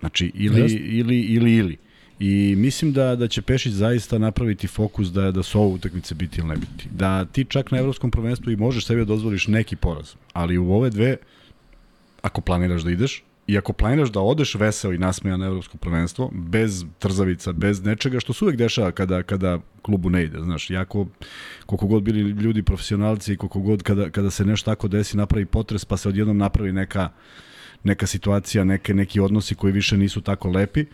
Znači, 0.00 0.32
ili, 0.34 0.60
Jeste. 0.60 0.78
ili, 0.78 1.20
ili, 1.20 1.56
ili. 1.56 1.76
I 2.24 2.54
mislim 2.56 2.92
da 2.92 3.16
da 3.16 3.28
će 3.28 3.42
Pešić 3.42 3.72
zaista 3.72 4.18
napraviti 4.18 4.66
fokus 4.66 5.08
da 5.08 5.30
da 5.30 5.42
su 5.42 5.60
ovo 5.60 5.68
utakmice 5.68 6.14
biti 6.14 6.40
ili 6.40 6.48
ne 6.48 6.56
biti. 6.56 6.88
Da 6.90 7.24
ti 7.24 7.44
čak 7.44 7.70
na 7.70 7.78
evropskom 7.78 8.10
prvenstvu 8.10 8.52
i 8.52 8.56
možeš 8.56 8.86
sebi 8.86 9.00
da 9.00 9.04
dozvoliš 9.04 9.46
neki 9.46 9.76
poraz, 9.76 10.14
ali 10.32 10.58
u 10.58 10.72
ove 10.72 10.90
dve 10.90 11.16
ako 12.22 12.40
planiraš 12.40 12.82
da 12.82 12.90
ideš 12.90 13.22
i 13.46 13.58
ako 13.58 13.72
planiraš 13.72 14.12
da 14.12 14.20
odeš 14.20 14.54
veseo 14.54 14.92
i 14.92 14.98
nasmejan 14.98 15.40
na 15.40 15.46
evropsko 15.46 15.78
prvenstvo 15.78 16.30
bez 16.32 16.84
trzavica, 16.98 17.52
bez 17.52 17.84
nečega 17.84 18.20
što 18.20 18.32
se 18.32 18.44
uvek 18.44 18.56
dešava 18.56 18.92
kada 18.92 19.22
kada 19.22 19.58
klubu 19.82 20.10
ne 20.10 20.24
ide, 20.24 20.38
znaš, 20.42 20.70
jako 20.70 21.06
koliko 21.66 21.86
god 21.86 22.02
bili 22.02 22.20
ljudi 22.20 22.62
profesionalci 22.62 23.32
i 23.32 23.36
koliko 23.36 23.60
god 23.60 23.82
kada 23.82 24.10
kada 24.10 24.30
se 24.30 24.44
nešto 24.44 24.70
tako 24.70 24.88
desi 24.88 25.16
napravi 25.16 25.46
potres 25.46 25.84
pa 25.84 25.96
se 25.96 26.08
odjednom 26.08 26.38
napravi 26.38 26.72
neka 26.72 27.08
neka 27.84 28.06
situacija, 28.06 28.64
neke 28.64 28.94
neki 28.94 29.20
odnosi 29.20 29.54
koji 29.54 29.72
više 29.72 29.96
nisu 29.96 30.20
tako 30.20 30.48
lepi. 30.48 30.86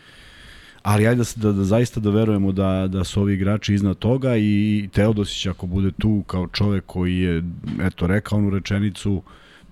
Ali 0.83 1.07
ajde 1.07 1.23
da, 1.37 1.49
da, 1.49 1.53
da 1.53 1.65
zaista 1.65 2.01
da 2.01 2.11
verujemo 2.11 2.53
da, 2.53 2.89
da 2.89 3.05
su 3.05 3.21
ovi 3.21 3.35
igrači 3.35 3.75
iznad 3.75 3.99
toga 3.99 4.37
i 4.37 4.89
Teodosić 4.93 5.47
ako 5.47 5.67
bude 5.67 5.91
tu 5.91 6.23
kao 6.27 6.47
čovek 6.47 6.85
koji 6.87 7.19
je 7.19 7.43
eto 7.83 8.07
rekao 8.07 8.39
onu 8.39 8.51
rečenicu 8.51 9.23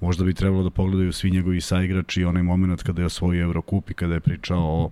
možda 0.00 0.24
bi 0.24 0.34
trebalo 0.34 0.62
da 0.62 0.70
pogledaju 0.70 1.12
svi 1.12 1.30
njegovi 1.30 1.60
saigrači 1.60 2.24
onaj 2.24 2.42
moment 2.42 2.82
kada 2.82 3.02
je 3.02 3.06
osvojio 3.06 3.44
Evrokup 3.44 3.90
i 3.90 3.94
kada 3.94 4.14
je 4.14 4.20
pričao 4.20 4.60
o 4.60 4.90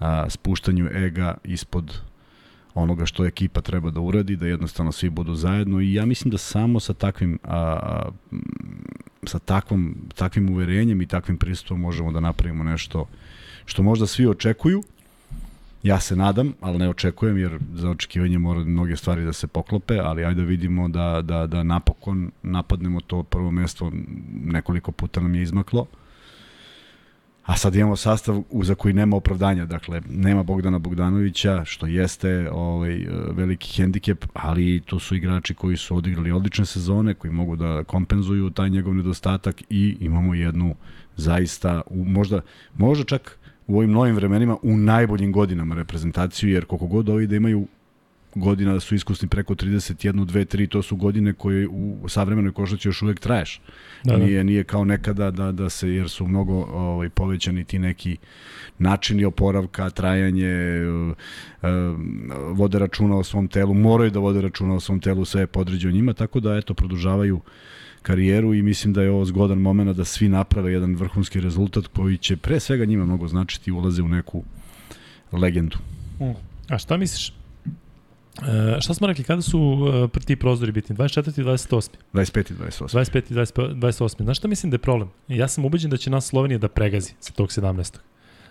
a, 0.00 0.30
spuštanju 0.30 0.88
ega 0.92 1.34
ispod 1.44 2.00
onoga 2.74 3.06
što 3.06 3.26
ekipa 3.26 3.60
treba 3.60 3.90
da 3.90 4.00
uradi, 4.00 4.36
da 4.36 4.46
jednostavno 4.46 4.92
svi 4.92 5.10
budu 5.10 5.34
zajedno. 5.34 5.80
I 5.80 5.94
ja 5.94 6.06
mislim 6.06 6.30
da 6.30 6.38
samo 6.38 6.80
sa 6.80 6.94
takvim 6.94 7.38
a, 7.42 7.56
a, 7.56 8.10
sa 9.24 9.38
takvom, 9.38 9.96
takvim 10.14 10.50
uverenjem 10.50 11.02
i 11.02 11.06
takvim 11.06 11.38
pristupom 11.38 11.80
možemo 11.80 12.12
da 12.12 12.20
napravimo 12.20 12.64
nešto 12.64 13.06
što 13.64 13.82
možda 13.82 14.06
svi 14.06 14.26
očekuju. 14.26 14.82
Ja 15.82 16.00
se 16.00 16.16
nadam, 16.16 16.52
ali 16.60 16.78
ne 16.78 16.88
očekujem 16.88 17.38
jer 17.38 17.58
za 17.74 17.90
očekivanje 17.90 18.38
mora 18.38 18.60
mnoge 18.60 18.96
stvari 18.96 19.24
da 19.24 19.32
se 19.32 19.46
poklope, 19.46 19.98
ali 19.98 20.24
ajde 20.24 20.42
vidimo 20.42 20.88
da, 20.88 21.22
da, 21.22 21.46
da 21.46 21.62
napokon 21.62 22.30
napadnemo 22.42 23.00
to 23.00 23.22
prvo 23.22 23.50
mesto 23.50 23.92
nekoliko 24.44 24.92
puta 24.92 25.20
nam 25.20 25.34
je 25.34 25.42
izmaklo. 25.42 25.86
A 27.44 27.56
sad 27.56 27.74
imamo 27.74 27.96
sastav 27.96 28.42
za 28.62 28.74
koji 28.74 28.94
nema 28.94 29.16
opravdanja, 29.16 29.64
dakle 29.64 30.02
nema 30.10 30.42
Bogdana 30.42 30.78
Bogdanovića, 30.78 31.64
što 31.64 31.86
jeste 31.86 32.50
ovaj 32.52 33.06
veliki 33.30 33.82
hendikep, 33.82 34.24
ali 34.32 34.82
to 34.86 34.98
su 34.98 35.16
igrači 35.16 35.54
koji 35.54 35.76
su 35.76 35.96
odigrali 35.96 36.32
odlične 36.32 36.66
sezone, 36.66 37.14
koji 37.14 37.32
mogu 37.32 37.56
da 37.56 37.84
kompenzuju 37.84 38.50
taj 38.50 38.70
njegov 38.70 38.94
nedostatak 38.94 39.62
i 39.70 39.96
imamo 40.00 40.34
jednu 40.34 40.74
zaista 41.16 41.82
možda 41.90 42.40
možda 42.76 43.04
čak 43.04 43.38
u 43.72 43.78
ovim 43.78 43.92
novim 43.92 44.14
vremenima 44.14 44.56
u 44.62 44.76
najboljim 44.76 45.32
godinama 45.32 45.74
reprezentaciju, 45.74 46.50
jer 46.50 46.64
koliko 46.64 46.86
god 46.86 47.08
ovi 47.08 47.26
da 47.26 47.36
imaju 47.36 47.66
godina 48.34 48.72
da 48.72 48.80
su 48.80 48.94
iskusni 48.94 49.28
preko 49.28 49.54
31, 49.54 50.26
2, 50.26 50.56
3, 50.56 50.68
to 50.68 50.82
su 50.82 50.96
godine 50.96 51.32
koje 51.32 51.68
u 51.68 52.08
savremenoj 52.08 52.52
košarci 52.52 52.88
još 52.88 53.02
uvek 53.02 53.20
traješ. 53.20 53.60
Da, 54.04 54.16
Da. 54.16 54.24
Nije, 54.24 54.44
nije 54.44 54.64
kao 54.64 54.84
nekada 54.84 55.30
da, 55.30 55.52
da 55.52 55.70
se, 55.70 55.88
jer 55.88 56.08
su 56.08 56.26
mnogo 56.26 56.54
ovaj, 56.54 57.08
povećani 57.08 57.64
ti 57.64 57.78
neki 57.78 58.16
načini 58.78 59.24
oporavka, 59.24 59.90
trajanje, 59.90 60.46
e, 60.46 60.82
e, 61.62 61.68
vode 62.50 62.78
računa 62.78 63.16
o 63.16 63.24
svom 63.24 63.48
telu, 63.48 63.74
moraju 63.74 64.10
da 64.10 64.18
vode 64.18 64.40
računa 64.40 64.74
o 64.74 64.80
svom 64.80 65.00
telu, 65.00 65.24
sve 65.24 65.42
je 65.42 65.46
podređeno 65.46 65.94
njima, 65.94 66.12
tako 66.12 66.40
da 66.40 66.56
eto, 66.56 66.74
produžavaju 66.74 67.40
karijeru 68.02 68.54
i 68.54 68.62
mislim 68.62 68.92
da 68.92 69.02
je 69.02 69.10
ovo 69.10 69.24
zgodan 69.24 69.58
moment 69.58 69.96
da 69.96 70.04
svi 70.04 70.28
naprave 70.28 70.72
jedan 70.72 70.94
vrhunski 70.94 71.40
rezultat 71.40 71.86
koji 71.86 72.18
će 72.18 72.36
pre 72.36 72.60
svega 72.60 72.84
njima 72.84 73.04
mnogo 73.04 73.28
značiti 73.28 73.70
i 73.70 73.72
ulaze 73.72 74.02
u 74.02 74.08
neku 74.08 74.42
legendu. 75.32 75.76
A 76.68 76.78
šta 76.78 76.96
misliš? 76.96 77.32
E, 78.38 78.80
šta 78.80 78.94
smo 78.94 79.06
rekli, 79.06 79.24
kada 79.24 79.42
su 79.42 79.78
e, 80.16 80.20
ti 80.20 80.36
prozori 80.36 80.72
bitni? 80.72 80.96
24. 80.96 81.40
i 81.40 81.44
28. 81.44 81.88
25 82.12 82.52
i 82.52 82.54
28. 82.54 82.82
25. 82.82 83.22
i 83.30 83.34
25 83.34 83.74
28. 83.74 84.22
Znaš 84.22 84.38
šta 84.38 84.48
mislim 84.48 84.70
da 84.70 84.74
je 84.74 84.78
problem? 84.78 85.08
Ja 85.28 85.48
sam 85.48 85.64
ubeđen 85.64 85.90
da 85.90 85.96
će 85.96 86.10
nas 86.10 86.26
Slovenija 86.26 86.58
da 86.58 86.68
pregazi 86.68 87.12
sa 87.20 87.32
tog 87.32 87.48
17. 87.48 87.96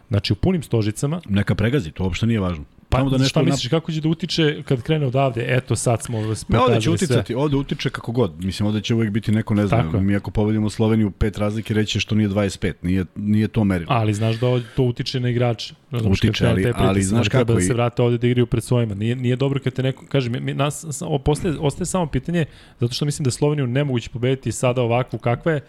Znači 0.10 0.34
u 0.34 0.36
punim 0.36 0.64
stožicama, 0.64 1.22
Neka 1.30 1.56
pregazi, 1.56 1.92
to 1.92 2.04
uopšte 2.04 2.28
nije 2.28 2.40
važno. 2.40 2.64
Pa 2.92 2.98
Samo 2.98 3.10
da 3.10 3.18
nešto 3.18 3.30
šta 3.30 3.42
misliš, 3.44 3.68
kako 3.68 3.92
će 3.92 4.02
da 4.02 4.10
utiče 4.10 4.64
kad 4.64 4.82
krene 4.82 5.06
odavde? 5.06 5.46
Eto 5.50 5.76
sad 5.76 6.04
smo 6.04 6.18
vas 6.20 6.44
Pa 6.44 6.58
ovde 6.58 6.74
će 6.74 6.80
pokazali 6.80 6.98
sve. 6.98 7.06
uticati, 7.08 7.36
ovde 7.36 7.56
utiče 7.56 7.90
kako 7.90 8.12
god. 8.12 8.44
Mislim, 8.44 8.68
ovde 8.68 8.82
će 8.82 8.96
uvek 8.96 9.10
biti 9.10 9.32
neko 9.32 9.54
neznano. 9.54 9.92
je. 9.94 10.02
Mi 10.02 10.16
ako 10.16 10.32
pobedimo 10.32 10.70
Sloveniju 10.70 11.12
pet 11.12 11.38
razlike, 11.38 11.74
reći 11.74 11.92
će 11.92 12.00
što 12.00 12.16
nije 12.16 12.30
25. 12.30 12.74
Nije, 12.82 13.06
nije 13.16 13.48
to 13.48 13.64
merilo. 13.64 13.88
Ali 13.92 14.14
znaš 14.14 14.36
da 14.36 14.48
ovo- 14.48 14.62
to 14.76 14.84
utiče 14.84 15.20
na 15.20 15.30
igrače. 15.30 15.74
Kad 15.92 16.06
Utiče, 16.06 16.48
ali- 16.48 16.64
taj 16.64 16.72
pritisak, 16.72 16.90
ali 16.90 17.02
znaš 17.04 17.30
treba 17.30 17.44
kako 17.44 17.54
da 17.54 17.60
i- 17.60 17.64
se 17.64 17.74
vrate 17.74 18.02
ovde 18.02 18.18
da 18.18 18.28
igraju 18.28 18.46
pred 18.46 18.64
svojima. 18.64 18.96
Nije, 18.96 19.16
nije 19.16 19.36
dobro 19.36 19.60
kad 19.60 19.74
te 19.74 19.84
neko, 19.84 20.06
kaže, 20.08 20.30
mi, 20.32 20.54
nas, 20.54 20.86
sa- 20.90 21.06
o, 21.08 21.20
postaje, 21.20 21.56
ostaje 21.60 21.86
samo 21.86 22.06
pitanje, 22.08 22.46
zato 22.80 22.94
što 22.94 23.06
mislim 23.06 23.24
da 23.24 23.32
Sloveniju 23.32 23.68
nemoguće 23.68 24.10
pobediti 24.10 24.52
sada 24.52 24.82
ovakvu 24.82 25.20
kakva 25.20 25.52
je, 25.52 25.62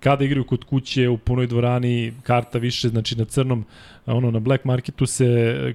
kada 0.00 0.24
igraju 0.24 0.44
kod 0.44 0.64
kuće 0.64 1.08
u 1.08 1.18
punoj 1.18 1.46
dvorani, 1.46 2.12
karta 2.22 2.58
više, 2.58 2.88
znači 2.88 3.16
na 3.16 3.24
crnom, 3.24 3.64
ono 4.06 4.30
na 4.30 4.38
black 4.38 4.64
marketu 4.64 5.06
se 5.06 5.26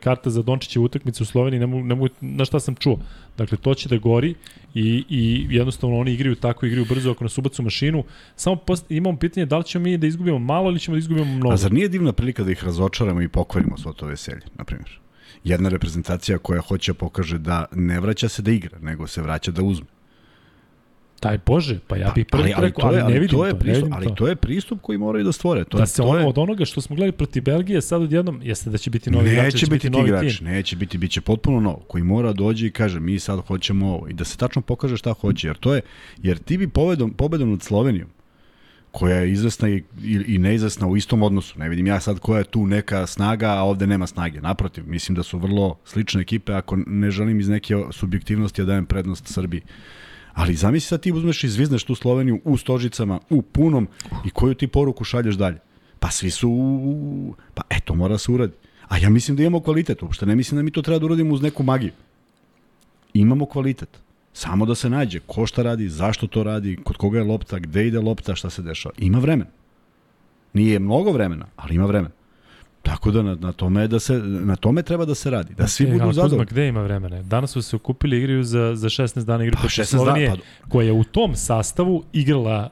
karta 0.03 0.29
za 0.29 0.41
Dončića 0.41 0.79
utakmicu 0.79 1.23
u 1.23 1.25
Sloveniji, 1.25 1.59
ne 1.59 1.65
mogu, 1.65 1.83
ne 1.83 1.95
mogu, 1.95 2.09
na 2.21 2.45
šta 2.45 2.59
sam 2.59 2.75
čuo. 2.75 2.99
Dakle, 3.37 3.57
to 3.57 3.73
će 3.73 3.89
da 3.89 3.97
gori 3.97 4.35
i, 4.73 5.03
i 5.09 5.47
jednostavno 5.49 5.97
oni 5.99 6.13
igraju 6.13 6.35
tako, 6.35 6.65
igraju 6.65 6.85
brzo 6.89 7.11
ako 7.11 7.23
nas 7.23 7.37
ubacu 7.37 7.63
mašinu. 7.63 8.03
Samo 8.35 8.55
post, 8.55 8.91
imamo 8.91 9.17
pitanje 9.17 9.45
da 9.45 9.57
li 9.57 9.63
ćemo 9.63 9.83
mi 9.83 9.97
da 9.97 10.07
izgubimo 10.07 10.39
malo 10.39 10.69
ili 10.69 10.79
ćemo 10.79 10.95
da 10.95 10.99
izgubimo 10.99 11.25
mnogo. 11.25 11.53
A 11.53 11.57
zar 11.57 11.73
nije 11.73 11.89
divna 11.89 12.13
prilika 12.13 12.43
da 12.43 12.51
ih 12.51 12.63
razočaramo 12.63 13.21
i 13.21 13.27
pokvarimo 13.27 13.77
svo 13.77 13.93
to 13.93 14.05
veselje, 14.05 14.41
na 14.57 14.63
primjer? 14.63 14.99
Jedna 15.43 15.69
reprezentacija 15.69 16.37
koja 16.37 16.61
hoće 16.61 16.93
pokaže 16.93 17.37
da 17.37 17.65
ne 17.75 17.99
vraća 17.99 18.29
se 18.29 18.41
da 18.41 18.51
igra, 18.51 18.79
nego 18.79 19.07
se 19.07 19.21
vraća 19.21 19.51
da 19.51 19.63
uzme. 19.63 19.94
Taj 21.19 21.37
Bože, 21.45 21.79
pa 21.87 21.97
ja 21.97 22.11
bih 22.15 22.25
prvi 22.31 22.53
rekao, 22.57 22.87
ali, 22.87 22.97
je, 22.97 23.03
ne 23.03 23.19
vidim 23.19 23.37
to 23.37 23.45
je 23.45 23.51
to, 23.51 23.57
pristup, 23.59 23.83
vidim 23.83 23.93
ali 23.93 24.05
to. 24.07 24.13
to 24.13 24.27
je 24.27 24.35
pristup 24.35 24.81
koji 24.81 24.97
moraju 24.97 25.25
da 25.25 25.31
stvore. 25.31 25.63
To, 25.63 25.77
da 25.77 25.83
je- 25.83 25.87
se 25.87 25.97
to 25.97 26.03
ono, 26.07 26.19
je, 26.19 26.25
od 26.25 26.37
onoga 26.37 26.65
što 26.65 26.81
smo 26.81 26.95
gledali 26.95 27.11
protiv 27.11 27.43
Belgije, 27.43 27.81
sad 27.81 28.01
odjednom, 28.01 28.39
jeste 28.43 28.69
da 28.69 28.77
će 28.77 28.89
biti 28.89 29.11
novi 29.11 29.25
igrač, 29.29 29.37
da 29.37 29.43
neće 29.43 29.57
će 29.57 29.65
biti 29.67 29.81
ti 29.81 29.89
novi 29.89 30.09
igrač, 30.09 30.37
tim. 30.37 30.47
neće 30.47 30.75
biti, 30.75 30.97
bit 30.97 31.11
će 31.11 31.21
potpuno 31.21 31.59
novo, 31.59 31.83
koji 31.87 32.03
mora 32.03 32.27
da 32.27 32.33
dođe 32.33 32.67
i 32.67 32.71
kaže 32.71 32.99
mi 32.99 33.19
sad 33.19 33.39
hoćemo 33.39 33.87
ovo 33.87 34.07
i 34.09 34.13
da 34.13 34.23
se 34.23 34.37
tačno 34.37 34.61
pokaže 34.61 34.97
šta 34.97 35.13
hoće, 35.13 35.47
jer 35.47 35.57
to 35.57 35.75
je, 35.75 35.81
jer 36.23 36.37
ti 36.37 36.57
bi 36.57 36.67
pobedom, 36.67 37.13
pobedom 37.13 37.51
nad 37.51 37.61
Slovenijom, 37.61 38.07
koja 38.91 39.15
je 39.17 39.31
izvesna 39.31 39.69
i, 39.69 39.83
i, 40.03 40.23
i 40.27 40.37
neizvesna 40.37 40.87
u 40.87 40.97
istom 40.97 41.23
odnosu. 41.23 41.59
Ne 41.59 41.69
vidim 41.69 41.87
ja 41.87 41.99
sad 41.99 42.19
koja 42.19 42.37
je 42.37 42.43
tu 42.43 42.67
neka 42.67 43.07
snaga, 43.07 43.49
a 43.49 43.63
ovde 43.63 43.87
nema 43.87 44.07
snage. 44.07 44.41
Naprotiv, 44.41 44.83
mislim 44.87 45.15
da 45.15 45.23
su 45.23 45.37
vrlo 45.37 45.77
slične 45.85 46.21
ekipe, 46.21 46.53
ako 46.53 46.77
ne 46.87 47.11
želim 47.11 47.39
iz 47.39 47.49
neke 47.49 47.75
subjektivnosti 47.91 48.61
da 48.61 48.65
dajem 48.65 48.85
prednost 48.85 49.27
Srbiji. 49.27 49.61
Ali 50.35 50.55
zamisli 50.55 50.87
sad 50.87 51.01
ti 51.01 51.11
uzmeš 51.11 51.43
i 51.43 51.49
zvizneš 51.49 51.83
tu 51.83 51.95
Sloveniju 51.95 52.41
u 52.43 52.57
stožicama, 52.57 53.19
u 53.29 53.41
punom 53.41 53.87
i 54.25 54.29
koju 54.29 54.53
ti 54.53 54.67
poruku 54.67 55.03
šalješ 55.03 55.35
dalje. 55.35 55.59
Pa 55.99 56.11
svi 56.11 56.29
su, 56.29 56.49
pa 57.53 57.61
eto, 57.69 57.95
mora 57.95 58.17
se 58.17 58.31
uradi. 58.31 58.53
A 58.87 58.97
ja 58.97 59.09
mislim 59.09 59.37
da 59.37 59.43
imamo 59.43 59.59
kvalitet, 59.59 60.03
uopšte 60.03 60.25
ne 60.25 60.35
mislim 60.35 60.55
da 60.55 60.63
mi 60.63 60.71
to 60.71 60.81
treba 60.81 60.99
da 60.99 61.05
uradimo 61.05 61.33
uz 61.33 61.41
neku 61.41 61.63
magiju. 61.63 61.91
Imamo 63.13 63.45
kvalitet. 63.45 63.89
Samo 64.33 64.65
da 64.65 64.75
se 64.75 64.89
nađe 64.89 65.19
ko 65.19 65.45
šta 65.47 65.63
radi, 65.63 65.89
zašto 65.89 66.27
to 66.27 66.43
radi, 66.43 66.77
kod 66.83 66.97
koga 66.97 67.17
je 67.17 67.23
lopta, 67.23 67.59
gde 67.59 67.87
ide 67.87 67.99
lopta, 67.99 68.35
šta 68.35 68.49
se 68.49 68.61
dešava. 68.61 68.95
Ima 68.97 69.19
vremena. 69.19 69.49
Nije 70.53 70.79
mnogo 70.79 71.11
vremena, 71.11 71.47
ali 71.55 71.75
ima 71.75 71.85
vremena. 71.85 72.14
Tako 72.85 73.11
da 73.11 73.21
na, 73.23 73.35
na 73.35 73.51
tome 73.51 73.87
da 73.87 73.99
se 73.99 74.13
na 74.23 74.55
tome 74.55 74.81
treba 74.81 75.05
da 75.05 75.15
se 75.15 75.29
radi, 75.29 75.53
da 75.53 75.67
svi 75.67 75.85
E, 75.87 75.91
budu 75.91 76.13
zadovoljni. 76.13 76.45
gde 76.45 76.67
ima 76.67 76.81
vremena? 76.81 77.23
Danas 77.23 77.51
su 77.51 77.61
se 77.61 77.75
okupili 77.75 78.17
igraju 78.17 78.43
za, 78.43 78.75
za 78.75 78.89
16 78.89 79.23
dana 79.25 79.43
igru 79.43 79.55
Pa 79.55 79.59
protiv 79.61 79.81
16 79.81 79.91
dana, 79.91 80.03
Slovenije, 80.03 80.31
pa 80.61 80.69
koja 80.69 80.85
je 80.85 80.91
u 80.91 81.03
tom 81.03 81.35
sastavu 81.35 82.03
igrala 82.13 82.69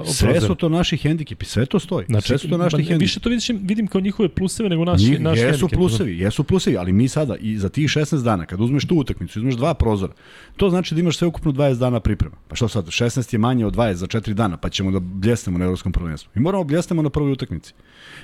uh, 0.00 0.08
sve 0.08 0.40
su 0.40 0.54
to 0.54 0.68
naši 0.68 0.96
hendikepi, 0.96 1.44
sve 1.46 1.66
to 1.66 1.78
stoji. 1.78 2.06
Znači, 2.08 2.28
sve 2.28 2.38
su 2.38 2.48
to 2.48 2.56
naši 2.56 2.76
hendikepi. 2.76 3.04
Više 3.04 3.20
to 3.20 3.28
vidiš, 3.28 3.48
vidim 3.48 3.86
kao 3.86 4.00
njihove 4.00 4.28
pluseve 4.28 4.68
nego 4.68 4.84
naši, 4.84 5.04
Njih, 5.10 5.20
naš 5.20 5.38
jesu 5.38 5.50
hendikep. 5.50 5.78
plusevi, 5.78 6.18
jesu 6.18 6.44
plusevi, 6.44 6.76
ali 6.78 6.92
mi 6.92 7.08
sada 7.08 7.36
i 7.36 7.58
za 7.58 7.68
tih 7.68 7.88
16 7.88 8.22
dana, 8.22 8.46
kad 8.46 8.60
uzmeš 8.60 8.86
tu 8.86 8.96
utakmicu, 8.96 9.38
uzmeš 9.38 9.54
dva 9.54 9.74
prozora, 9.74 10.12
to 10.56 10.70
znači 10.70 10.94
da 10.94 11.00
imaš 11.00 11.16
sve 11.18 11.26
ukupno 11.26 11.52
20 11.52 11.78
dana 11.78 12.00
priprema. 12.00 12.36
Pa 12.48 12.56
što 12.56 12.68
sad, 12.68 12.86
16 12.86 13.34
je 13.34 13.38
manje 13.38 13.66
od 13.66 13.76
20 13.76 13.92
za 13.92 14.06
4 14.06 14.32
dana, 14.32 14.56
pa 14.56 14.68
ćemo 14.68 14.90
da 14.90 15.00
bljesnemo 15.00 15.58
na 15.58 15.64
evropskom 15.64 15.92
prvenstvu. 15.92 16.30
Mi 16.34 16.42
moramo 16.42 16.64
da 16.64 16.68
bljesnemo 16.68 17.02
na 17.02 17.10
prvoj 17.10 17.32
utakmici. 17.32 17.74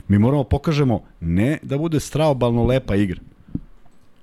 Mi 0.09 0.19
moramo 0.19 0.43
da 0.43 0.49
pokažemo 0.85 1.01
ne 1.21 1.59
da 1.63 1.79
bude 1.79 2.01
straobalno 2.01 2.65
lepa 2.65 2.95
igra, 2.95 3.21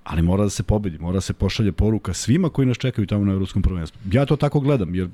ali 0.03 0.21
mora 0.21 0.43
da 0.43 0.49
se 0.49 0.63
pobedi, 0.63 0.97
mora 0.99 1.13
da 1.13 1.21
se 1.21 1.33
pošalje 1.33 1.71
poruka 1.71 2.13
svima 2.13 2.49
koji 2.49 2.67
nas 2.67 2.77
čekaju 2.77 3.07
tamo 3.07 3.25
na 3.25 3.33
evropskom 3.33 3.61
prvenstvu. 3.61 3.99
Ja 4.11 4.25
to 4.25 4.35
tako 4.35 4.59
gledam, 4.59 4.95
jer 4.95 5.09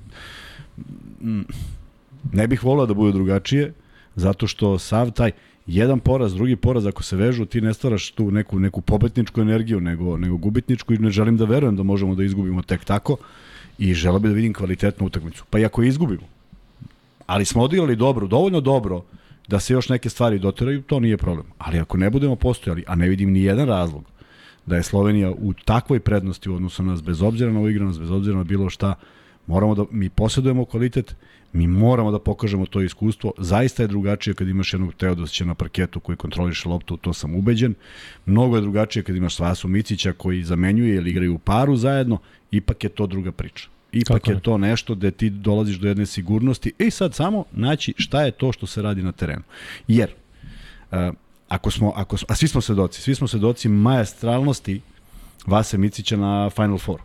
mm, 1.22 1.42
ne 2.34 2.48
bih 2.48 2.64
volao 2.64 2.86
da 2.86 2.94
bude 2.94 3.12
drugačije, 3.12 3.74
zato 4.16 4.48
što 4.48 4.80
sav 4.80 5.12
taj 5.12 5.32
jedan 5.68 6.00
poraz, 6.00 6.34
drugi 6.34 6.56
poraz, 6.56 6.86
ako 6.86 7.04
se 7.04 7.16
vežu, 7.16 7.46
ti 7.46 7.62
ne 7.62 7.74
stvaraš 7.74 8.12
tu 8.12 8.32
neku, 8.32 8.60
neku 8.60 8.82
pobetničku 8.82 9.42
energiju, 9.42 9.82
nego, 9.82 10.18
nego 10.18 10.38
gubitničku 10.38 10.94
i 10.94 10.98
ne 10.98 11.12
želim 11.12 11.38
da 11.38 11.46
verujem 11.46 11.76
da 11.76 11.84
možemo 11.84 12.16
da 12.16 12.24
izgubimo 12.24 12.62
tek 12.62 12.86
tako 12.86 13.18
i 13.78 13.94
želeo 13.94 14.20
bih 14.20 14.32
da 14.32 14.36
vidim 14.36 14.54
kvalitetnu 14.54 15.08
utakmicu. 15.08 15.44
Pa 15.50 15.60
i 15.60 15.66
ako 15.66 15.84
izgubimo, 15.84 16.28
ali 17.26 17.46
smo 17.46 17.64
odigrali 17.64 17.96
dobro, 17.96 18.28
dovoljno 18.28 18.62
dobro 18.62 19.04
da 19.48 19.60
se 19.60 19.74
još 19.74 19.90
neke 19.90 20.10
stvari 20.10 20.40
doteraju, 20.40 20.82
to 20.82 21.00
nije 21.00 21.18
problem. 21.18 21.46
Ali 21.58 21.80
ako 21.80 21.98
ne 21.98 22.10
budemo 22.10 22.36
postojali, 22.36 22.84
a 22.88 22.96
ne 22.96 23.10
vidim 23.10 23.32
ni 23.32 23.44
jedan 23.44 23.68
razlog 23.68 24.04
da 24.66 24.76
je 24.76 24.84
Slovenija 24.84 25.32
u 25.32 25.54
takvoj 25.54 26.00
prednosti 26.00 26.50
u 26.50 26.56
odnosu 26.56 26.84
na 26.84 26.92
nas, 26.92 27.04
bez 27.04 27.22
obzira 27.22 27.52
na 27.52 27.60
uigranost, 27.60 28.00
bez 28.00 28.12
obzira 28.12 28.38
na 28.38 28.44
bilo 28.44 28.70
šta, 28.70 28.94
moramo 29.48 29.76
da 29.76 29.86
mi 29.92 30.10
posjedujemo 30.10 30.66
kvalitet, 30.66 31.16
mi 31.54 31.68
moramo 31.68 32.12
da 32.12 32.20
pokažemo 32.20 32.66
to 32.66 32.82
iskustvo. 32.82 33.32
Zaista 33.38 33.84
je 33.84 33.88
drugačije 33.88 34.34
kad 34.34 34.48
imaš 34.48 34.74
jednog 34.74 34.94
Teodosića 34.94 35.46
na 35.46 35.54
parketu 35.54 36.00
koji 36.00 36.16
kontroliše 36.16 36.70
loptu, 36.70 36.98
to 36.98 37.14
sam 37.14 37.36
ubeđen. 37.36 37.74
Mnogo 38.26 38.56
je 38.56 38.62
drugačije 38.62 39.04
kad 39.04 39.16
imaš 39.16 39.36
Svasu 39.36 39.68
Micića 39.68 40.14
koji 40.14 40.44
zamenjuje 40.44 40.96
ili 40.96 41.10
igraju 41.10 41.36
u 41.36 41.40
paru 41.40 41.76
zajedno, 41.76 42.18
ipak 42.52 42.84
je 42.84 42.90
to 42.90 43.08
druga 43.08 43.32
priča. 43.32 43.68
Ipak 44.00 44.22
Kako 44.22 44.32
je, 44.32 44.40
to 44.40 44.58
nešto 44.58 44.96
gde 44.96 45.12
ti 45.12 45.30
dolaziš 45.30 45.78
do 45.78 45.88
jedne 45.88 46.06
sigurnosti. 46.06 46.74
I 46.80 46.92
sad 46.92 47.16
samo 47.16 47.46
naći 47.52 47.94
šta 47.98 48.22
je 48.22 48.32
to 48.32 48.52
što 48.52 48.68
se 48.68 48.82
radi 48.82 49.04
na 49.04 49.12
terenu. 49.12 49.44
Jer, 49.88 50.10
uh, 50.92 50.98
ako 51.48 51.72
smo, 51.72 51.94
ako, 51.96 52.18
a 52.28 52.36
svi 52.36 52.48
smo 52.48 52.62
svedoci, 52.62 53.02
svi 53.02 53.16
smo 53.16 53.28
svedoci 53.28 53.70
majestralnosti 53.70 54.82
Vase 55.46 55.78
Micića 55.78 56.18
na 56.18 56.50
Final 56.50 56.78
Four. 56.78 57.02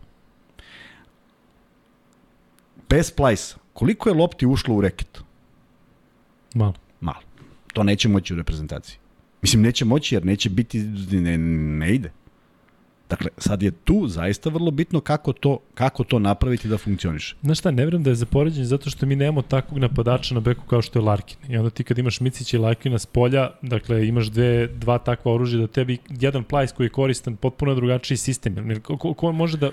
Bez 2.91 3.11
plajsa, 3.11 3.57
koliko 3.73 4.09
je 4.09 4.15
lopti 4.15 4.47
ušlo 4.47 4.75
u 4.75 4.81
reket? 4.81 5.21
Malo. 6.55 6.75
Malo. 7.01 7.21
To 7.73 7.83
neće 7.83 8.09
moći 8.09 8.35
u 8.35 8.37
reprezentaciji. 8.37 8.97
Mislim, 9.43 9.63
neće 9.63 9.85
moći 9.85 10.15
jer 10.15 10.25
neće 10.25 10.51
biti, 10.51 10.79
ne, 11.11 11.39
ne 11.79 11.95
ide. 11.95 12.13
Dakle, 13.13 13.31
sad 13.39 13.63
je 13.63 13.71
tu 13.71 14.09
zaista 14.09 14.51
vrlo 14.51 14.71
bitno 14.71 15.01
kako 15.01 15.33
to, 15.33 15.59
kako 15.75 16.05
to 16.05 16.19
napraviti 16.19 16.69
da 16.69 16.79
funkcioniše. 16.79 17.37
Znaš 17.43 17.59
šta, 17.59 17.71
ne 17.71 17.87
vrem 17.87 18.03
da 18.03 18.11
je 18.11 18.15
za 18.15 18.27
poređenje 18.27 18.65
zato 18.65 18.91
što 18.91 19.07
mi 19.07 19.17
nemamo 19.17 19.43
takvog 19.43 19.79
napadača 19.79 20.35
na 20.35 20.41
beku 20.41 20.65
kao 20.67 20.83
što 20.83 20.99
je 20.99 21.03
Larkin. 21.03 21.37
I 21.49 21.57
onda 21.57 21.71
ti 21.71 21.85
kad 21.85 21.99
imaš 21.99 22.21
Micića 22.21 22.57
i 22.57 22.61
Larkina 22.61 22.99
s 22.99 23.07
polja, 23.07 23.51
dakle 23.63 24.07
imaš 24.09 24.27
dve, 24.27 24.67
dva 24.67 24.99
takva 24.99 25.33
oružja 25.33 25.61
da 25.61 25.67
tebi 25.67 25.99
jedan 26.09 26.45
plajs 26.45 26.73
koji 26.73 26.87
je 26.87 26.91
koristan 26.91 27.37
potpuno 27.37 27.75
drugačiji 27.75 28.17
sistem. 28.17 28.71
Jer 28.71 28.81
ko, 28.81 28.97
ko, 28.97 29.15
ko 29.15 29.33
može 29.33 29.57
da, 29.57 29.71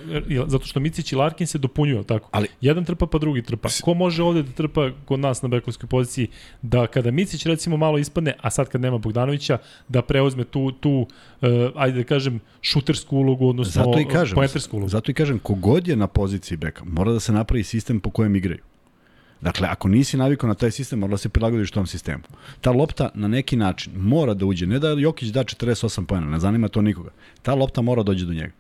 zato 0.48 0.66
što 0.66 0.80
Micić 0.80 1.12
i 1.12 1.16
Larkin 1.16 1.48
se 1.48 1.58
dopunjuju, 1.58 2.04
tako? 2.04 2.30
Ali, 2.32 2.48
jedan 2.62 2.86
trpa 2.86 3.08
pa 3.08 3.18
drugi 3.18 3.42
trpa. 3.42 3.70
Ko 3.84 3.94
može 3.94 4.24
ovde 4.24 4.44
da 4.44 4.52
trpa 4.52 4.90
kod 5.06 5.20
nas 5.20 5.42
na 5.42 5.48
bekovskoj 5.50 5.90
poziciji 5.90 6.28
da 6.62 6.88
kada 6.88 7.12
Micić 7.12 7.46
recimo 7.46 7.78
malo 7.78 7.98
ispadne, 7.98 8.34
a 8.42 8.50
sad 8.50 8.70
kad 8.70 8.82
nema 8.82 8.98
Bogdanovića, 8.98 9.58
da 9.88 10.02
preuzme 10.02 10.44
tu, 10.44 10.72
tu 10.72 10.92
uh, 10.92 11.48
ajde 11.76 11.98
da 11.98 12.04
kažem, 12.04 12.40
šutersku 12.62 13.29
ulogu, 13.30 13.50
odnosno 13.50 13.84
zato 13.84 14.00
i 14.00 14.06
kažem, 14.06 14.38
ulogu. 14.72 14.90
Zato 14.90 15.12
i 15.12 15.14
kažem, 15.14 15.40
kogod 15.40 15.88
je 15.88 15.96
na 15.96 16.08
poziciji 16.08 16.58
beka, 16.58 16.84
mora 16.86 17.12
da 17.12 17.20
se 17.20 17.32
napravi 17.32 17.64
sistem 17.64 18.00
po 18.00 18.10
kojem 18.10 18.36
igraju. 18.36 18.62
Dakle, 19.42 19.68
ako 19.68 19.88
nisi 19.88 20.18
navikao 20.18 20.48
na 20.48 20.54
taj 20.54 20.72
sistem, 20.72 21.00
mora 21.00 21.12
da 21.12 21.18
se 21.18 21.30
prilagodiš 21.30 21.72
tom 21.72 21.88
sistemu. 21.88 22.24
Ta 22.62 22.72
lopta 22.72 23.10
na 23.14 23.28
neki 23.28 23.56
način 23.56 23.94
mora 23.96 24.34
da 24.34 24.46
uđe, 24.46 24.68
ne 24.68 24.80
da 24.80 24.90
Jokić 24.90 25.30
da 25.30 25.44
48 25.44 26.06
pojena, 26.06 26.28
ne 26.28 26.40
zanima 26.40 26.68
to 26.68 26.82
nikoga. 26.82 27.10
Ta 27.42 27.56
lopta 27.56 27.82
mora 27.82 28.04
dođe 28.04 28.26
do 28.26 28.34
njega. 28.34 28.54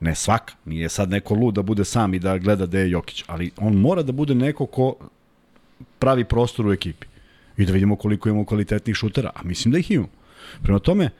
Ne 0.00 0.14
svaka, 0.14 0.54
nije 0.64 0.88
sad 0.88 1.10
neko 1.10 1.34
lud 1.34 1.54
da 1.54 1.62
bude 1.62 1.84
sam 1.84 2.14
i 2.14 2.18
da 2.18 2.38
gleda 2.38 2.66
gde 2.66 2.80
je 2.80 2.90
Jokić, 2.90 3.24
ali 3.26 3.50
on 3.56 3.74
mora 3.74 4.02
da 4.02 4.12
bude 4.12 4.34
neko 4.34 4.66
ko 4.66 4.94
pravi 5.98 6.24
prostor 6.24 6.66
u 6.66 6.72
ekipi. 6.72 7.06
I 7.56 7.66
da 7.66 7.72
vidimo 7.72 7.96
koliko 7.96 8.28
imamo 8.28 8.44
kvalitetnih 8.44 8.96
šutera, 8.96 9.30
a 9.34 9.42
mislim 9.42 9.72
da 9.72 9.78
ih 9.78 9.90
imamo. 9.90 10.08
Prema 10.62 10.78
tome, 10.78 11.10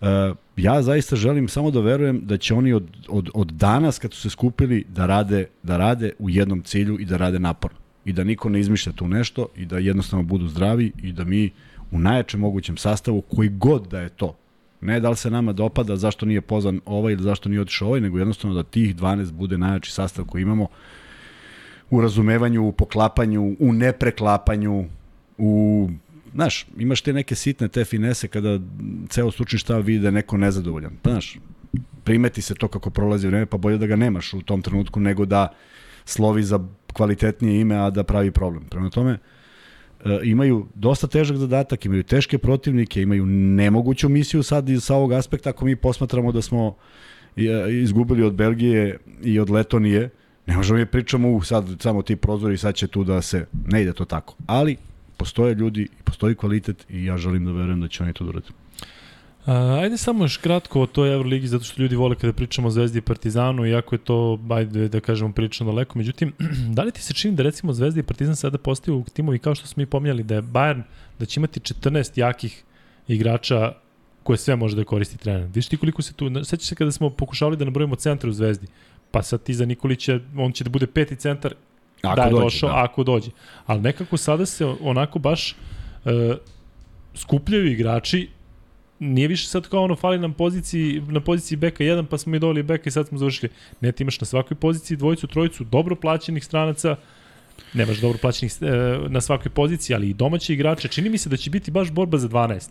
uh, 0.00 0.36
ja 0.56 0.82
zaista 0.82 1.16
želim 1.16 1.48
samo 1.48 1.70
da 1.70 1.80
verujem 1.80 2.20
da 2.24 2.36
će 2.36 2.54
oni 2.54 2.72
od, 2.72 2.88
od, 3.08 3.30
od 3.34 3.52
danas 3.52 3.98
kad 3.98 4.12
su 4.12 4.20
se 4.20 4.30
skupili 4.30 4.84
da 4.88 5.06
rade, 5.06 5.46
da 5.62 5.76
rade 5.76 6.12
u 6.18 6.30
jednom 6.30 6.62
cilju 6.62 7.00
i 7.00 7.04
da 7.04 7.16
rade 7.16 7.38
naporno. 7.38 7.78
I 8.04 8.12
da 8.12 8.24
niko 8.24 8.48
ne 8.48 8.60
izmišlja 8.60 8.92
tu 8.92 9.08
nešto 9.08 9.48
i 9.56 9.64
da 9.64 9.78
jednostavno 9.78 10.22
budu 10.22 10.48
zdravi 10.48 10.92
i 11.02 11.12
da 11.12 11.24
mi 11.24 11.50
u 11.90 11.98
najjačem 11.98 12.40
mogućem 12.40 12.76
sastavu, 12.76 13.20
koji 13.20 13.48
god 13.48 13.88
da 13.88 14.00
je 14.00 14.08
to, 14.08 14.36
ne 14.80 15.00
da 15.00 15.10
li 15.10 15.16
se 15.16 15.30
nama 15.30 15.52
dopada 15.52 15.96
zašto 15.96 16.26
nije 16.26 16.40
pozvan 16.40 16.80
ovaj 16.84 17.12
ili 17.12 17.22
zašto 17.22 17.48
nije 17.48 17.60
otišao 17.60 17.88
ovaj, 17.88 18.00
nego 18.00 18.18
jednostavno 18.18 18.56
da 18.56 18.62
tih 18.62 18.96
12 18.96 19.32
bude 19.32 19.58
najjači 19.58 19.92
sastav 19.92 20.24
koji 20.24 20.42
imamo 20.42 20.66
u 21.90 22.00
razumevanju, 22.00 22.68
u 22.68 22.72
poklapanju, 22.72 23.56
u 23.58 23.72
nepreklapanju, 23.72 24.84
u 25.38 25.88
znaš, 26.36 26.66
imaš 26.78 27.00
te 27.00 27.12
neke 27.12 27.34
sitne 27.34 27.68
te 27.68 27.84
finese 27.84 28.28
kada 28.28 28.58
ceo 29.08 29.30
stručni 29.30 29.58
štab 29.58 29.84
vidi 29.84 29.98
da 29.98 30.08
je 30.08 30.12
neko 30.12 30.36
nezadovoljan. 30.36 30.96
Pa, 31.02 31.10
znaš, 31.10 31.38
primeti 32.04 32.42
se 32.42 32.54
to 32.54 32.68
kako 32.68 32.90
prolazi 32.90 33.26
vreme, 33.26 33.46
pa 33.46 33.56
bolje 33.56 33.78
da 33.78 33.86
ga 33.86 33.96
nemaš 33.96 34.34
u 34.34 34.42
tom 34.42 34.62
trenutku 34.62 35.00
nego 35.00 35.24
da 35.24 35.48
slovi 36.04 36.42
za 36.42 36.60
kvalitetnije 36.92 37.60
ime, 37.60 37.76
a 37.76 37.90
da 37.90 38.04
pravi 38.04 38.30
problem. 38.30 38.64
Prema 38.64 38.90
tome, 38.90 39.18
e, 40.04 40.18
imaju 40.24 40.66
dosta 40.74 41.06
težak 41.06 41.36
zadatak, 41.36 41.84
imaju 41.84 42.02
teške 42.02 42.38
protivnike, 42.38 43.02
imaju 43.02 43.26
nemoguću 43.26 44.08
misiju 44.08 44.42
sad 44.42 44.68
iz 44.68 44.84
sa 44.84 44.94
ovog 44.94 45.12
aspekta 45.12 45.50
ako 45.50 45.64
mi 45.64 45.76
posmatramo 45.76 46.32
da 46.32 46.42
smo 46.42 46.76
e, 47.36 47.42
izgubili 47.82 48.22
od 48.22 48.34
Belgije 48.34 48.98
i 49.22 49.38
od 49.40 49.50
Letonije, 49.50 50.10
ne 50.46 50.56
možemo 50.56 50.78
mi 50.78 50.86
pričamo 50.86 51.30
u 51.32 51.42
sad 51.42 51.64
samo 51.80 52.02
ti 52.02 52.16
prozori 52.16 52.58
sad 52.58 52.74
će 52.74 52.86
tu 52.86 53.04
da 53.04 53.22
se 53.22 53.46
ne 53.66 53.82
ide 53.82 53.92
to 53.92 54.04
tako. 54.04 54.36
Ali 54.46 54.76
postoje 55.16 55.54
ljudi, 55.54 55.88
postoji 56.04 56.34
kvalitet 56.34 56.86
i 56.88 57.04
ja 57.04 57.16
želim 57.16 57.44
da 57.44 57.52
verujem 57.52 57.80
da 57.80 57.88
će 57.88 58.02
oni 58.02 58.12
to 58.12 58.24
da. 58.24 58.40
A, 59.46 59.78
ajde 59.82 59.96
samo 59.96 60.24
još 60.24 60.36
kratko 60.36 60.80
o 60.80 60.86
toj 60.86 61.12
Euroligi, 61.14 61.46
zato 61.46 61.64
što 61.64 61.82
ljudi 61.82 61.96
vole 61.96 62.16
kada 62.16 62.32
pričamo 62.32 62.68
o 62.68 62.70
Zvezdi 62.70 62.98
i 62.98 63.02
Partizanu, 63.02 63.66
iako 63.66 63.94
je 63.94 63.98
to, 63.98 64.38
ajde 64.50 64.88
da 64.88 65.00
kažemo, 65.00 65.32
prilično 65.32 65.66
daleko. 65.66 65.98
Međutim, 65.98 66.32
da 66.76 66.82
li 66.82 66.92
ti 66.92 67.02
se 67.02 67.14
čini 67.14 67.36
da 67.36 67.42
recimo 67.42 67.72
Zvezda 67.72 68.00
i 68.00 68.02
Partizan 68.02 68.36
sada 68.36 68.58
postaju 68.58 69.04
timovi 69.12 69.38
kao 69.38 69.54
što 69.54 69.66
smo 69.66 69.82
i 69.82 69.86
pominjali, 69.86 70.22
da 70.22 70.34
je 70.34 70.42
Bayern, 70.42 70.82
da 71.18 71.26
će 71.26 71.40
imati 71.40 71.60
14 71.60 72.18
jakih 72.18 72.62
igrača 73.08 73.72
koje 74.22 74.38
sve 74.38 74.56
može 74.56 74.76
da 74.76 74.84
koristi 74.84 75.18
trener. 75.18 75.48
Viš 75.54 75.68
ti 75.68 75.76
koliko 75.76 76.02
se 76.02 76.12
tu, 76.12 76.30
sećaš 76.44 76.68
se 76.68 76.74
kada 76.74 76.92
smo 76.92 77.10
pokušavali 77.10 77.56
da 77.56 77.64
nabrojimo 77.64 77.94
centar 77.96 78.30
u 78.30 78.32
Zvezdi, 78.32 78.66
pa 79.10 79.22
sad 79.22 79.42
ti 79.42 79.54
za 79.54 79.64
Nikolića, 79.64 80.20
on 80.36 80.52
će 80.52 80.64
da 80.64 80.70
bude 80.70 80.86
peti 80.86 81.16
centar 81.16 81.54
Ako 82.02 82.16
da 82.16 82.22
je 82.22 82.30
dođe, 82.30 82.44
došao, 82.44 82.68
da. 82.68 82.84
ako 82.84 83.04
dođe. 83.04 83.30
Ali 83.66 83.80
nekako 83.80 84.16
sada 84.16 84.46
se 84.46 84.66
onako 84.66 85.18
baš 85.18 85.56
e, 86.04 86.36
skupljaju 87.14 87.72
igrači 87.72 88.28
nije 88.98 89.28
više 89.28 89.48
sad 89.48 89.68
kao 89.68 89.82
ono 89.82 89.96
fali 89.96 90.18
nam 90.18 90.32
poziciji, 90.32 91.02
na 91.08 91.20
poziciji 91.20 91.56
beka 91.56 91.84
1 91.84 92.06
pa 92.06 92.18
smo 92.18 92.30
mi 92.30 92.38
doveli 92.38 92.62
beka 92.62 92.88
i 92.88 92.90
sad 92.90 93.08
smo 93.08 93.18
završili. 93.18 93.52
Ne, 93.80 93.92
ti 93.92 94.02
imaš 94.02 94.20
na 94.20 94.26
svakoj 94.26 94.54
poziciji 94.56 94.96
dvojicu, 94.96 95.26
trojicu 95.26 95.64
dobro 95.64 95.96
plaćenih 95.96 96.44
stranaca, 96.44 96.96
nemaš 97.74 97.98
dobro 97.98 98.18
plaćenih 98.18 98.52
e, 98.60 98.66
na 99.08 99.20
svakoj 99.20 99.50
poziciji, 99.50 99.94
ali 99.94 100.10
i 100.10 100.14
domaći 100.14 100.52
igrače. 100.52 100.88
Čini 100.88 101.08
mi 101.08 101.18
se 101.18 101.28
da 101.28 101.36
će 101.36 101.50
biti 101.50 101.70
baš 101.70 101.90
borba 101.90 102.18
za 102.18 102.28
12. 102.28 102.68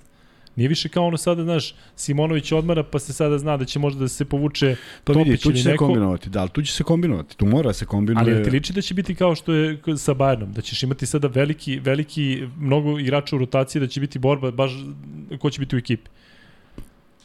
Nije 0.55 0.67
više 0.67 0.89
kao 0.89 1.05
ono 1.07 1.17
sada, 1.17 1.43
znaš, 1.43 1.75
Simonović 1.95 2.51
odmara, 2.51 2.83
pa 2.83 2.99
se 2.99 3.13
sada 3.13 3.37
zna 3.37 3.57
da 3.57 3.65
će 3.65 3.79
možda 3.79 3.99
da 3.99 4.07
se 4.07 4.25
povuče 4.25 4.75
pa 5.03 5.13
Topić 5.13 5.27
vidi, 5.27 5.41
tu 5.41 5.51
će 5.51 5.63
se 5.63 5.69
neko. 5.69 5.85
kombinovati, 5.85 6.29
da, 6.29 6.39
ali 6.39 6.49
tu 6.49 6.61
će 6.61 6.73
se 6.73 6.83
kombinovati, 6.83 7.37
tu 7.37 7.45
mora 7.45 7.73
se 7.73 7.85
kombinuje. 7.85 8.35
Ali 8.35 8.43
ti 8.43 8.49
liči 8.49 8.73
da 8.73 8.81
će 8.81 8.93
biti 8.93 9.15
kao 9.15 9.35
što 9.35 9.53
je 9.53 9.79
sa 9.97 10.13
Bayernom, 10.13 10.53
da 10.53 10.61
ćeš 10.61 10.83
imati 10.83 11.05
sada 11.05 11.27
veliki, 11.27 11.79
veliki, 11.79 12.47
mnogo 12.59 12.99
igrača 12.99 13.35
u 13.35 13.39
rotaciji, 13.39 13.79
da 13.79 13.87
će 13.87 13.99
biti 13.99 14.19
borba 14.19 14.51
baš 14.51 14.71
ko 15.39 15.49
će 15.49 15.59
biti 15.59 15.75
u 15.75 15.79
ekipi. 15.79 16.09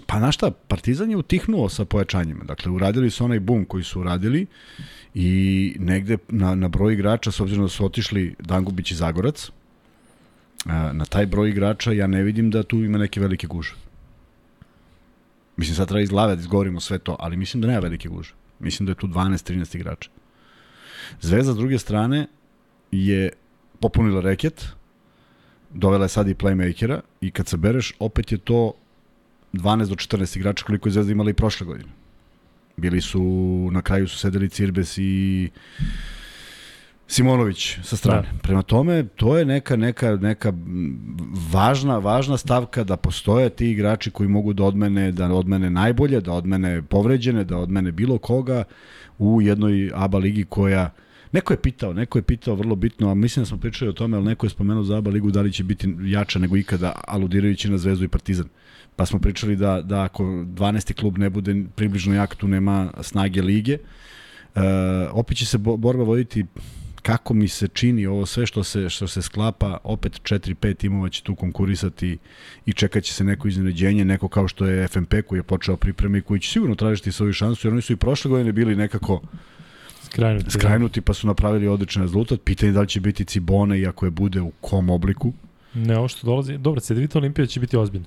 Pa 0.07 0.19
na 0.19 0.33
šta, 0.33 0.51
Partizan 0.51 1.11
je 1.11 1.17
utihnuo 1.17 1.69
sa 1.69 1.85
pojačanjima. 1.85 2.45
Dakle, 2.45 2.73
uradili 2.73 3.11
su 3.11 3.25
onaj 3.25 3.41
bum 3.41 3.65
koji 3.65 3.85
su 3.85 4.01
uradili 4.01 4.47
i 5.15 5.77
negde 5.79 6.19
na, 6.29 6.55
na 6.55 6.69
broj 6.69 6.93
igrača, 6.93 7.31
s 7.31 7.41
obzirom 7.41 7.65
da 7.65 7.69
su 7.69 7.85
otišli 7.85 8.35
Dangubić 8.39 8.91
i 8.91 8.95
Zagorac, 8.95 9.51
na 10.65 11.05
taj 11.05 11.27
broj 11.27 11.51
igrača 11.51 11.93
ja 11.93 12.07
ne 12.07 12.23
vidim 12.23 12.51
da 12.51 12.63
tu 12.63 12.85
ima 12.85 12.99
neke 12.99 13.21
velike 13.21 13.47
guže. 13.47 13.75
Mislim, 15.57 15.77
sad 15.77 15.89
treba 15.89 16.01
iz 16.01 16.11
glave 16.11 16.37
da 16.37 16.41
izgovorimo 16.41 16.81
sve 16.81 16.99
to, 16.99 17.17
ali 17.19 17.37
mislim 17.37 17.61
da 17.61 17.69
nema 17.69 17.81
velike 17.81 18.09
guže. 18.09 18.35
Mislim 18.59 18.87
da 18.87 18.91
je 18.91 18.97
tu 18.97 19.07
12-13 19.07 19.77
igrača. 19.77 20.11
Zvezda, 21.21 21.53
s 21.53 21.57
druge 21.57 21.79
strane, 21.79 22.27
je 22.91 23.31
popunila 23.81 24.21
reket, 24.21 24.67
dovela 25.71 26.05
je 26.05 26.09
sad 26.09 26.29
i 26.29 26.35
playmakera 26.35 27.01
i 27.21 27.31
kad 27.31 27.49
se 27.49 27.57
bereš, 27.57 27.95
opet 27.99 28.33
je 28.33 28.39
to 28.39 28.73
12 29.53 29.89
do 29.89 29.95
14 29.95 30.37
igrača 30.37 30.65
koliko 30.65 30.89
je 30.89 30.93
Zvezda 30.93 31.13
imala 31.13 31.31
i 31.31 31.35
prošle 31.35 31.67
godine. 31.67 31.91
Bili 32.77 33.01
su, 33.01 33.23
na 33.73 33.83
kraju 33.83 34.09
su 34.09 34.19
sedeli 34.19 34.49
Cirbes 34.49 34.99
i 34.99 35.51
Simonović 37.11 37.79
sa 37.83 37.97
strane. 37.97 38.23
Da. 38.23 38.39
Prema 38.43 38.63
tome, 38.63 39.05
to 39.17 39.39
je 39.39 39.45
neka, 39.45 39.77
neka, 39.77 40.17
neka 40.17 40.53
važna, 41.53 41.99
važna 41.99 42.37
stavka 42.37 42.85
da 42.85 42.97
postoje 42.97 43.51
ti 43.51 43.71
igrači 43.71 44.11
koji 44.11 44.29
mogu 44.29 44.53
da 44.53 44.65
odmene, 44.65 45.13
da 45.13 45.27
odmene 45.27 45.71
najbolje, 45.71 46.21
da 46.21 46.33
odmene 46.33 46.83
povređene, 46.83 47.45
da 47.45 47.59
odmene 47.59 47.93
bilo 47.93 48.19
koga 48.19 48.65
u 49.19 49.43
jednoj 49.43 49.91
ABA 49.95 50.19
ligi 50.19 50.45
koja 50.45 50.91
Neko 51.33 51.53
je 51.53 51.63
pitao, 51.63 51.93
neko 51.93 52.19
je 52.19 52.23
pitao 52.23 52.55
vrlo 52.55 52.75
bitno, 52.77 53.11
a 53.11 53.15
mislim 53.15 53.43
da 53.43 53.47
smo 53.47 53.59
pričali 53.59 53.89
o 53.89 53.93
tome, 53.93 54.17
ali 54.17 54.27
neko 54.27 54.47
je 54.47 54.51
spomenuo 54.51 54.85
za 54.85 54.97
ABA 54.99 55.11
ligu 55.11 55.31
da 55.31 55.41
li 55.41 55.53
će 55.53 55.65
biti 55.65 55.95
jača 56.05 56.39
nego 56.39 56.57
ikada, 56.57 56.93
aludirajući 57.09 57.71
na 57.71 57.79
Zvezdu 57.79 58.05
i 58.05 58.09
Partizan. 58.09 58.49
Pa 58.97 59.07
smo 59.07 59.19
pričali 59.19 59.57
da, 59.57 59.83
da 59.83 60.03
ako 60.03 60.25
12. 60.25 60.93
klub 60.95 61.19
ne 61.19 61.31
bude 61.31 61.65
približno 61.77 62.15
jak, 62.15 62.35
tu 62.35 62.49
nema 62.49 62.91
snage 63.03 63.43
lige. 63.43 63.73
E, 63.73 63.79
opet 65.13 65.37
će 65.37 65.47
se 65.47 65.59
borba 65.59 66.03
voditi 66.03 66.45
kako 67.03 67.35
mi 67.35 67.49
se 67.49 67.69
čini 67.69 68.07
ovo 68.07 68.27
sve 68.27 68.47
što 68.47 68.65
se 68.65 68.89
što 68.89 69.09
se 69.09 69.23
sklapa, 69.23 69.79
opet 69.85 70.13
4-5 70.13 70.77
timova 70.77 71.09
će 71.09 71.23
tu 71.23 71.35
konkurisati 71.35 72.19
i 72.67 72.73
čekaće 72.73 73.13
se 73.13 73.25
neko 73.25 73.49
iznenađenje, 73.49 74.05
neko 74.05 74.29
kao 74.29 74.49
što 74.49 74.67
je 74.67 74.89
FMP 74.89 75.15
koji 75.27 75.39
je 75.39 75.43
počeo 75.43 75.77
pripreme 75.77 76.19
i 76.19 76.23
koji 76.23 76.41
će 76.41 76.51
sigurno 76.51 76.75
tražiti 76.75 77.13
svoju 77.13 77.33
šansu, 77.33 77.67
jer 77.67 77.73
oni 77.73 77.83
su 77.83 77.93
i 77.93 77.97
prošle 77.97 78.29
godine 78.29 78.53
bili 78.53 78.77
nekako 78.77 79.23
skrajnuti, 80.05 80.45
da. 80.45 80.51
skrajnuti 80.51 81.01
pa 81.01 81.15
su 81.15 81.27
napravili 81.27 81.69
odličan 81.69 82.03
rezultat. 82.03 82.41
Pitanje 82.45 82.73
da 82.73 82.81
li 82.81 82.89
će 82.89 83.01
biti 83.01 83.25
Cibone 83.25 83.81
i 83.81 83.87
ako 83.87 84.07
je 84.07 84.11
bude 84.11 84.41
u 84.41 84.51
kom 84.61 84.91
obliku. 84.91 85.33
Ne, 85.75 85.99
ovo 85.99 86.09
što 86.09 86.27
dolazi, 86.27 86.59
dobro, 86.59 86.81
Cedevita 86.81 87.19
Olimpija 87.19 87.47
će 87.47 87.61
biti 87.61 87.77
ozbiljna. 87.77 88.07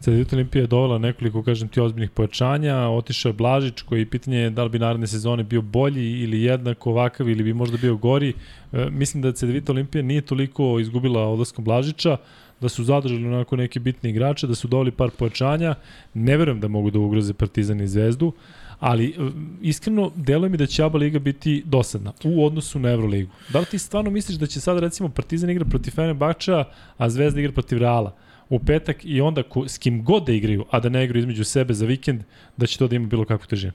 Cedevita 0.00 0.36
Olimpija 0.36 0.62
je 0.62 0.66
dovela 0.66 0.98
nekoliko, 0.98 1.42
kažem 1.42 1.68
ti, 1.68 1.80
ozbiljnih 1.80 2.10
pojačanja, 2.10 2.76
otišao 2.76 3.30
je 3.30 3.32
Blažić, 3.32 3.82
koji 3.82 4.06
pitanje 4.06 4.38
je 4.38 4.50
da 4.50 4.64
li 4.64 4.70
bi 4.70 4.78
naredne 4.78 5.06
sezone 5.06 5.44
bio 5.44 5.62
bolji 5.62 6.20
ili 6.20 6.42
jednako 6.42 6.90
ovakav 6.90 7.28
ili 7.28 7.42
bi 7.42 7.54
možda 7.54 7.76
bio 7.76 7.96
gori. 7.96 8.32
E, 8.72 8.86
mislim 8.90 9.22
da 9.22 9.32
Cedevita 9.32 9.72
Olimpija 9.72 10.02
nije 10.02 10.20
toliko 10.20 10.78
izgubila 10.80 11.28
odlaskom 11.28 11.64
Blažića, 11.64 12.16
da 12.60 12.68
su 12.68 12.84
zadržali 12.84 13.26
onako 13.26 13.56
neke 13.56 13.80
bitne 13.80 14.10
igrače, 14.10 14.46
da 14.46 14.54
su 14.54 14.68
doveli 14.68 14.90
par 14.90 15.10
pojačanja. 15.10 15.74
Ne 16.14 16.36
verujem 16.36 16.60
da 16.60 16.68
mogu 16.68 16.90
da 16.90 16.98
ugroze 16.98 17.34
Partizan 17.34 17.80
i 17.80 17.88
Zvezdu, 17.88 18.32
ali 18.78 19.06
e, 19.08 19.30
iskreno 19.62 20.10
deluje 20.16 20.50
mi 20.50 20.56
da 20.56 20.66
će 20.66 20.84
ABA 20.84 20.98
Liga 20.98 21.18
biti 21.18 21.62
dosadna 21.66 22.12
u 22.24 22.46
odnosu 22.46 22.78
na 22.78 22.90
Euroligu. 22.90 23.30
Da 23.52 23.60
li 23.60 23.66
ti 23.66 23.78
stvarno 23.78 24.10
misliš 24.10 24.38
da 24.38 24.46
će 24.46 24.60
sad 24.60 24.78
recimo 24.78 25.08
Partizan 25.08 25.50
igra 25.50 25.64
protiv 25.64 25.90
Fenerbahča, 25.90 26.64
a 26.96 27.10
Zvezda 27.10 27.40
igra 27.40 27.52
protiv 27.52 27.78
Reala? 27.78 28.16
U 28.50 28.58
petak 28.58 29.04
i 29.04 29.20
onda 29.20 29.42
ko, 29.42 29.68
s 29.68 29.78
kim 29.78 30.04
god 30.04 30.26
da 30.26 30.32
igraju, 30.32 30.64
a 30.70 30.80
da 30.80 30.88
ne 30.88 31.04
igraju 31.04 31.20
između 31.20 31.44
sebe 31.44 31.74
za 31.74 31.86
vikend, 31.86 32.22
da 32.56 32.66
će 32.66 32.78
to 32.78 32.88
da 32.88 32.96
ima 32.96 33.06
bilo 33.06 33.24
kakvu 33.24 33.46
težinu. 33.46 33.72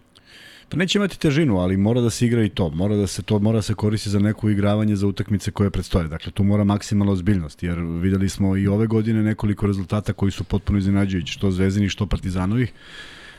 Pa 0.70 0.78
neće 0.78 0.98
imati 0.98 1.20
težinu, 1.20 1.58
ali 1.58 1.78
mora 1.78 2.02
da 2.02 2.10
se 2.10 2.26
igra 2.26 2.44
i 2.44 2.50
to. 2.50 2.70
Mora 2.70 2.96
da 2.96 3.08
se 3.08 3.24
to 3.24 3.40
mora 3.40 3.58
da 3.58 3.62
se 3.62 3.74
koristi 3.74 4.10
za 4.10 4.20
neko 4.20 4.50
igravanje 4.50 4.96
za 4.96 5.08
utakmice 5.08 5.52
koje 5.52 5.70
predstoje. 5.70 6.08
Dakle, 6.08 6.32
tu 6.32 6.44
mora 6.44 6.64
maksimalna 6.64 7.14
ozbiljnost, 7.14 7.64
jer 7.64 7.80
videli 7.80 8.30
smo 8.30 8.58
i 8.58 8.68
ove 8.68 8.88
godine 8.88 9.24
nekoliko 9.24 9.68
rezultata 9.68 10.14
koji 10.14 10.32
su 10.32 10.44
potpuno 10.44 10.80
iznenađujući, 10.80 11.34
što 11.34 11.52
Zvezdini, 11.52 11.90
što 11.90 12.06
Partizanovih 12.06 12.74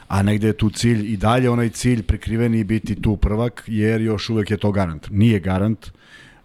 a 0.08 0.22
negde 0.22 0.46
je 0.46 0.52
tu 0.52 0.70
cilj 0.70 1.12
i 1.12 1.16
dalje 1.16 1.50
onaj 1.50 1.68
cilj 1.68 2.02
prekriveni 2.02 2.64
biti 2.64 3.02
tu 3.02 3.16
prvak, 3.16 3.64
jer 3.66 4.00
još 4.00 4.30
uvek 4.30 4.50
je 4.50 4.56
to 4.56 4.72
garant. 4.72 5.08
Nije 5.10 5.40
garant, 5.40 5.90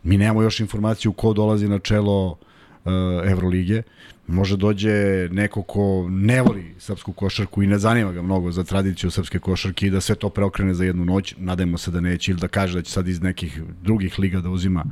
mi 0.03 0.17
nemamo 0.17 0.41
još 0.41 0.59
informaciju 0.59 1.13
ko 1.13 1.33
dolazi 1.33 1.67
na 1.67 1.79
čelo 1.79 2.29
uh, 2.31 2.91
Evrolige, 3.25 3.83
može 4.27 4.57
dođe 4.57 5.27
neko 5.31 5.63
ko 5.63 6.07
ne 6.09 6.41
voli 6.41 6.75
srpsku 6.79 7.13
košarku 7.13 7.63
i 7.63 7.67
ne 7.67 7.77
zanima 7.77 8.11
ga 8.11 8.21
mnogo 8.21 8.51
za 8.51 8.63
tradiciju 8.63 9.11
srpske 9.11 9.39
košarke 9.39 9.87
i 9.87 9.89
da 9.89 10.01
sve 10.01 10.15
to 10.15 10.29
preokrene 10.29 10.73
za 10.73 10.83
jednu 10.83 11.05
noć, 11.05 11.35
nadajmo 11.37 11.77
se 11.77 11.91
da 11.91 11.99
neće 11.99 12.31
ili 12.31 12.39
da 12.39 12.47
kaže 12.47 12.73
da 12.77 12.81
će 12.81 12.91
sad 12.91 13.07
iz 13.07 13.21
nekih 13.21 13.61
drugih 13.81 14.19
liga 14.19 14.41
da 14.41 14.49
uzima 14.49 14.85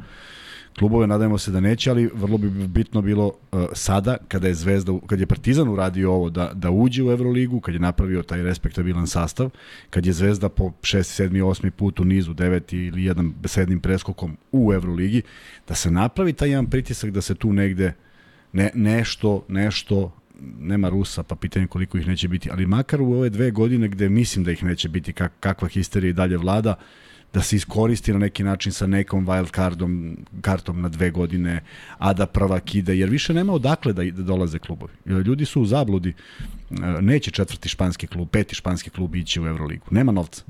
klubove, 0.80 1.08
nadajmo 1.08 1.38
se 1.38 1.52
da 1.52 1.60
neće, 1.60 1.90
ali 1.90 2.10
vrlo 2.14 2.38
bi 2.38 2.50
bitno 2.68 3.02
bilo 3.02 3.26
uh, 3.52 3.66
sada, 3.74 4.18
kada 4.28 4.48
je 4.48 4.54
Zvezda, 4.54 4.94
kad 5.08 5.20
je 5.20 5.26
Partizan 5.26 5.70
uradio 5.70 6.12
ovo 6.12 6.30
da, 6.30 6.52
da 6.54 6.72
uđe 6.72 7.04
u 7.04 7.12
Euroligu, 7.12 7.60
kad 7.60 7.74
je 7.74 7.80
napravio 7.80 8.24
taj 8.24 8.44
respektabilan 8.44 9.08
sastav, 9.08 9.50
kad 9.90 10.06
je 10.06 10.14
Zvezda 10.14 10.50
po 10.50 10.72
6, 10.82 11.24
7, 11.24 11.44
8 11.44 11.70
put 11.70 12.00
u 12.00 12.06
nizu, 12.06 12.34
9 12.34 12.88
ili 12.88 13.06
jedan 13.06 13.34
besednim 13.42 13.80
preskokom 13.80 14.38
u 14.52 14.74
Euroligi, 14.74 15.22
da 15.68 15.76
se 15.76 15.92
napravi 15.92 16.34
taj 16.34 16.50
jedan 16.50 16.66
pritisak 16.66 17.12
da 17.12 17.22
se 17.22 17.36
tu 17.36 17.54
negde 17.54 17.86
uh, 17.88 18.09
ne, 18.54 18.72
nešto, 18.74 19.46
nešto 19.48 20.12
nema 20.60 20.90
Rusa, 20.90 21.24
pa 21.24 21.36
pitanje 21.36 21.68
koliko 21.68 21.98
ih 21.98 22.08
neće 22.08 22.28
biti, 22.28 22.50
ali 22.52 22.66
makar 22.66 23.02
u 23.02 23.14
ove 23.14 23.30
dve 23.30 23.52
godine 23.52 23.88
gde 23.88 24.10
mislim 24.10 24.46
da 24.46 24.52
ih 24.52 24.64
neće 24.64 24.90
biti, 24.90 25.14
kak, 25.14 25.34
kakva 25.40 25.68
histerija 25.68 26.10
i 26.10 26.14
dalje 26.14 26.38
vlada, 26.38 26.76
da 27.34 27.42
se 27.42 27.56
iskoristi 27.56 28.14
na 28.14 28.20
neki 28.20 28.44
način 28.44 28.72
sa 28.72 28.88
nekom 28.88 29.28
wild 29.28 29.56
cardom, 29.56 30.18
kartom 30.42 30.82
na 30.82 30.90
dve 30.90 31.12
godine, 31.12 31.64
a 31.98 32.14
da 32.14 32.26
prvak 32.26 32.76
ide, 32.76 32.98
jer 32.98 33.10
više 33.10 33.34
nema 33.34 33.54
odakle 33.54 33.94
da, 33.94 34.04
da 34.04 34.24
dolaze 34.24 34.60
klubovi. 34.60 34.94
Ljudi 35.06 35.46
su 35.46 35.62
u 35.62 35.66
zabludi, 35.66 36.14
neće 37.02 37.32
četvrti 37.32 37.70
španski 37.70 38.08
klub, 38.08 38.30
peti 38.32 38.56
španski 38.56 38.90
klub 38.90 39.16
ići 39.16 39.42
u 39.42 39.48
Euroligu, 39.48 39.86
nema 39.92 40.12
novca. 40.12 40.44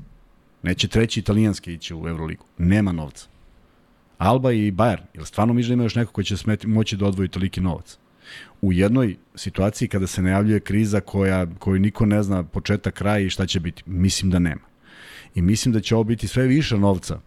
Neće 0.62 0.88
treći 0.88 1.20
italijanski 1.20 1.74
ići 1.74 1.94
u 1.94 2.08
Euroligu, 2.08 2.44
nema 2.58 2.92
novca. 2.92 3.29
Alba 4.20 4.52
i 4.52 4.72
Bayern, 4.72 5.02
ili 5.14 5.26
stvarno 5.26 5.54
mi 5.54 5.62
da 5.62 5.72
ima 5.72 5.82
još 5.82 5.94
neko 5.94 6.12
ko 6.12 6.22
će 6.22 6.36
smeti, 6.36 6.66
moći 6.66 6.96
da 6.96 7.06
odvoji 7.06 7.28
toliki 7.28 7.60
novac? 7.60 7.98
U 8.62 8.72
jednoj 8.72 9.16
situaciji 9.34 9.88
kada 9.88 10.06
se 10.06 10.22
najavljuje 10.22 10.60
kriza 10.60 11.00
koja, 11.00 11.46
koju 11.58 11.78
niko 11.78 12.06
ne 12.06 12.22
zna 12.22 12.42
početak, 12.42 12.94
kraj 12.94 13.24
i 13.24 13.30
šta 13.30 13.46
će 13.46 13.60
biti, 13.60 13.82
mislim 13.86 14.30
da 14.30 14.38
nema. 14.38 14.60
I 15.34 15.42
mislim 15.42 15.72
da 15.72 15.80
će 15.80 15.94
ovo 15.94 16.04
biti 16.04 16.28
sve 16.28 16.46
više 16.46 16.78
novca 16.78 17.20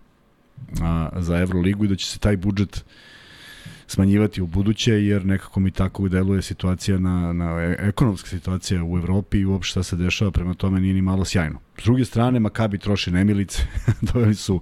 a, 0.82 1.10
za 1.18 1.40
Euroligu 1.40 1.86
i 1.86 1.88
da 1.88 1.96
će 1.96 2.06
se 2.06 2.20
taj 2.20 2.38
budžet 2.38 2.86
smanjivati 3.88 4.42
u 4.42 4.48
buduće, 4.48 4.94
jer 4.94 5.26
nekako 5.26 5.60
mi 5.60 5.72
tako 5.72 6.10
deluje 6.10 6.42
situacija 6.42 7.00
na, 7.00 7.34
na 7.34 7.62
ekonomska 7.80 8.30
situacija 8.30 8.84
u 8.84 8.98
Evropi 8.98 9.38
i 9.38 9.46
uopšte 9.46 9.72
šta 9.72 9.84
se 9.84 9.96
dešava, 9.96 10.32
prema 10.32 10.54
tome 10.54 10.80
nije 10.80 10.94
ni 10.94 11.02
malo 11.02 11.26
sjajno. 11.26 11.60
S 11.78 11.84
druge 11.84 12.06
strane, 12.06 12.40
Makabi 12.40 12.78
troši 12.78 13.12
nemilice, 13.12 13.64
doveli 14.14 14.36
su 14.36 14.62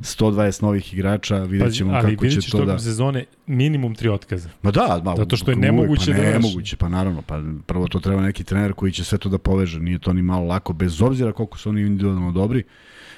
120 0.00 0.62
novih 0.62 0.94
igrača, 0.94 1.38
vidjet 1.38 1.74
ćemo 1.74 1.92
ali 1.94 2.16
kako 2.16 2.28
će 2.28 2.50
to 2.50 2.64
da... 2.64 2.72
Ali 2.72 2.80
sezone 2.80 3.24
minimum 3.46 3.94
tri 3.94 4.08
otkaza. 4.08 4.48
Ma 4.62 4.70
da, 4.70 5.00
ma, 5.04 5.16
Zato 5.16 5.36
što 5.36 5.50
je 5.50 5.56
nemoguće 5.56 6.12
pa 6.12 6.18
da 6.18 6.30
nemoguće, 6.30 6.76
pa 6.76 6.88
naravno, 6.88 7.22
pa 7.22 7.42
prvo 7.66 7.88
to 7.88 8.00
treba 8.00 8.22
neki 8.22 8.44
trener 8.44 8.72
koji 8.72 8.92
će 8.92 9.04
sve 9.04 9.18
to 9.18 9.28
da 9.28 9.38
poveže, 9.38 9.80
nije 9.80 9.98
to 9.98 10.12
ni 10.12 10.22
malo 10.22 10.46
lako, 10.46 10.72
bez 10.72 11.02
obzira 11.02 11.32
koliko 11.32 11.58
su 11.58 11.68
oni 11.68 11.80
individualno 11.80 12.32
dobri. 12.32 12.64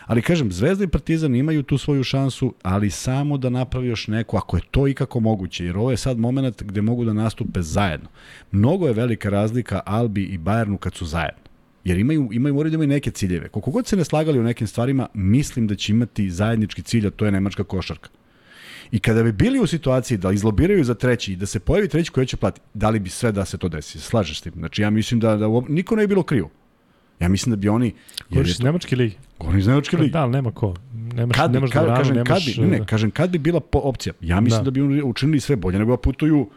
Ali 0.06 0.22
kažem, 0.22 0.52
Zvezda 0.52 0.84
i 0.84 0.88
Partizan 0.88 1.34
imaju 1.34 1.62
tu 1.62 1.78
svoju 1.78 2.04
šansu, 2.04 2.54
ali 2.62 2.90
samo 2.90 3.38
da 3.38 3.50
napravi 3.50 3.86
još 3.86 4.08
neku, 4.08 4.36
ako 4.36 4.56
je 4.56 4.62
to 4.70 4.88
ikako 4.88 5.20
moguće, 5.20 5.64
jer 5.64 5.76
ovo 5.76 5.90
je 5.90 5.96
sad 5.96 6.18
moment 6.18 6.62
gde 6.62 6.82
mogu 6.82 7.04
da 7.04 7.12
nastupe 7.12 7.62
zajedno. 7.62 8.08
Mnogo 8.52 8.86
je 8.86 8.92
velika 8.92 9.30
razlika 9.30 9.80
Albi 9.86 10.22
i 10.22 10.38
Bayernu 10.38 10.78
kad 10.78 10.94
su 10.94 11.06
zajedno. 11.06 11.49
Jer 11.84 11.98
imaju, 11.98 12.28
imaju, 12.32 12.54
moraju 12.54 12.70
da 12.70 12.74
imaju 12.74 12.88
neke 12.88 13.10
ciljeve. 13.10 13.48
Koliko 13.48 13.70
god 13.70 13.86
se 13.86 13.96
ne 13.96 14.04
slagali 14.04 14.38
u 14.38 14.42
nekim 14.42 14.66
stvarima, 14.66 15.08
mislim 15.14 15.66
da 15.66 15.74
će 15.74 15.92
imati 15.92 16.30
zajednički 16.30 16.82
cilj, 16.82 17.06
a 17.06 17.10
to 17.10 17.24
je 17.24 17.32
nemačka 17.32 17.64
košarka. 17.64 18.08
I 18.92 18.98
kada 18.98 19.22
bi 19.22 19.32
bili 19.32 19.60
u 19.60 19.66
situaciji 19.66 20.18
da 20.18 20.32
izlobiraju 20.32 20.84
za 20.84 20.94
treći 20.94 21.32
i 21.32 21.36
da 21.36 21.46
se 21.46 21.60
pojavi 21.60 21.88
treći 21.88 22.10
koji 22.10 22.26
će 22.26 22.36
platiti, 22.36 22.66
da 22.74 22.90
li 22.90 22.98
bi 22.98 23.10
sve 23.10 23.32
da 23.32 23.44
se 23.44 23.58
to 23.58 23.68
desi? 23.68 24.00
Slažeš 24.00 24.38
s 24.38 24.42
tim? 24.42 24.52
Znači 24.56 24.82
ja 24.82 24.90
mislim 24.90 25.20
da, 25.20 25.36
da 25.36 25.46
niko 25.68 25.96
ne 25.96 26.02
bi 26.02 26.06
bilo 26.06 26.22
krivo. 26.22 26.50
Ja 27.20 27.28
mislim 27.28 27.50
da 27.50 27.56
bi 27.56 27.68
oni... 27.68 27.94
Govoriš 28.30 28.50
iz 28.50 28.60
Nemačke 28.60 28.96
ligi? 28.96 29.16
Govorim 29.38 29.60
iz 29.60 29.66
Nemačke 29.66 29.96
ligi. 29.96 30.10
Da, 30.10 30.22
ali 30.22 30.32
nema 30.32 30.52
ko. 30.52 30.74
Nemaš, 31.14 31.36
kad 31.36 31.52
nemaš 31.52 31.70
kad, 31.70 31.82
dvoranu, 31.82 32.02
kažem, 32.02 32.16
nemaš... 32.16 32.28
Kad 32.28 32.54
bi, 32.54 32.70
ne, 32.70 32.78
ne, 32.78 32.86
kažem, 32.86 33.10
kad 33.10 33.30
bi 33.30 33.38
bila 33.38 33.60
po 33.60 33.78
opcija, 33.78 34.12
ja 34.20 34.40
mislim 34.40 34.60
da, 34.60 34.64
da 34.64 34.70
bi 34.70 34.80
oni 34.80 35.02
učinili 35.02 35.40
sve 35.40 35.56
bolje 35.56 35.78
nego 35.78 35.90
da 35.90 35.96
putuju 35.96 36.50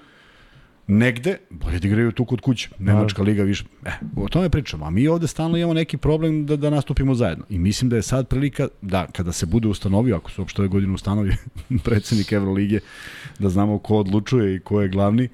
negde, 0.87 1.37
bolje 1.49 1.79
da 1.79 1.87
igraju 1.87 2.11
tu 2.11 2.25
kod 2.25 2.41
kuće. 2.41 2.69
Nemačka 2.79 3.23
liga 3.23 3.43
više. 3.43 3.65
E, 3.85 3.91
o 4.15 4.27
tome 4.27 4.49
pričamo. 4.49 4.85
A 4.85 4.89
mi 4.89 5.07
ovde 5.07 5.27
stalno 5.27 5.57
imamo 5.57 5.73
neki 5.73 5.97
problem 5.97 6.45
da, 6.45 6.55
da 6.55 6.69
nastupimo 6.69 7.15
zajedno. 7.15 7.45
I 7.49 7.59
mislim 7.59 7.89
da 7.89 7.95
je 7.95 8.01
sad 8.01 8.27
prilika 8.27 8.67
da 8.81 9.07
kada 9.07 9.31
se 9.31 9.45
bude 9.45 9.67
ustanovio, 9.67 10.15
ako 10.15 10.31
se 10.31 10.41
uopšte 10.41 10.61
ove 10.61 10.69
godine 10.69 10.93
ustanovi 10.93 11.35
predsednik 11.85 12.31
Evrolige, 12.31 12.79
da 13.39 13.49
znamo 13.49 13.79
ko 13.79 13.97
odlučuje 13.97 14.55
i 14.55 14.59
ko 14.59 14.81
je 14.81 14.89
glavni. 14.89 15.29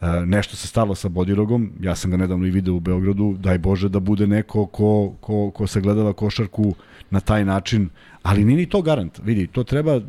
E, 0.00 0.06
nešto 0.26 0.56
se 0.56 0.66
stalo 0.66 0.94
sa 0.94 1.08
Bodirogom, 1.08 1.72
ja 1.80 1.96
sam 1.96 2.10
ga 2.10 2.16
nedavno 2.16 2.46
i 2.46 2.50
video 2.50 2.74
u 2.74 2.80
Beogradu, 2.80 3.36
daj 3.38 3.58
Bože 3.58 3.88
da 3.88 4.00
bude 4.00 4.26
neko 4.26 4.66
ko, 4.66 5.14
ko, 5.20 5.50
ko 5.50 5.66
se 5.66 5.80
gledava 5.80 6.12
košarku 6.12 6.74
na 7.10 7.20
taj 7.20 7.44
način, 7.44 7.88
ali 8.22 8.44
nije 8.44 8.56
ni 8.56 8.66
to 8.66 8.82
garant. 8.82 9.20
Vidi, 9.24 9.46
to 9.46 9.64
treba... 9.64 9.94
E, 9.94 10.00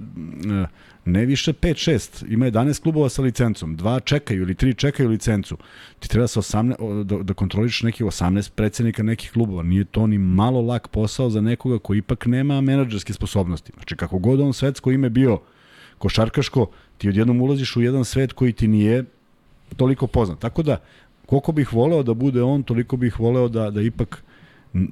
ne 1.11 1.25
više 1.25 1.53
5-6, 1.53 2.25
ima 2.29 2.45
11 2.45 2.81
klubova 2.81 3.09
sa 3.09 3.21
licencom, 3.21 3.75
dva 3.75 3.99
čekaju 3.99 4.41
ili 4.41 4.55
tri 4.55 4.73
čekaju 4.73 5.09
licencu. 5.09 5.57
Ti 5.99 6.09
treba 6.09 6.27
sa 6.27 6.41
18, 6.41 7.03
da, 7.03 7.17
da 7.23 7.33
kontroliš 7.33 7.83
nekih 7.83 8.05
18 8.05 8.51
predsednika 8.55 9.03
nekih 9.03 9.31
klubova. 9.31 9.63
Nije 9.63 9.85
to 9.85 10.07
ni 10.07 10.17
malo 10.17 10.61
lak 10.61 10.87
posao 10.87 11.29
za 11.29 11.41
nekoga 11.41 11.79
koji 11.79 11.97
ipak 11.97 12.25
nema 12.25 12.61
menadžerske 12.61 13.13
sposobnosti. 13.13 13.71
Znači, 13.75 13.95
kako 13.95 14.19
god 14.19 14.39
on 14.39 14.53
svetsko 14.53 14.91
ime 14.91 15.09
bio 15.09 15.39
košarkaško, 15.97 16.67
ti 16.97 17.09
odjednom 17.09 17.41
ulaziš 17.41 17.75
u 17.75 17.81
jedan 17.81 18.05
svet 18.05 18.33
koji 18.33 18.53
ti 18.53 18.67
nije 18.67 19.03
toliko 19.77 20.07
poznat. 20.07 20.39
Tako 20.39 20.63
da, 20.63 20.77
koliko 21.25 21.51
bih 21.51 21.73
voleo 21.73 22.03
da 22.03 22.13
bude 22.13 22.41
on, 22.41 22.63
toliko 22.63 22.97
bih 22.97 23.19
voleo 23.19 23.47
da, 23.47 23.69
da 23.71 23.81
ipak 23.81 24.23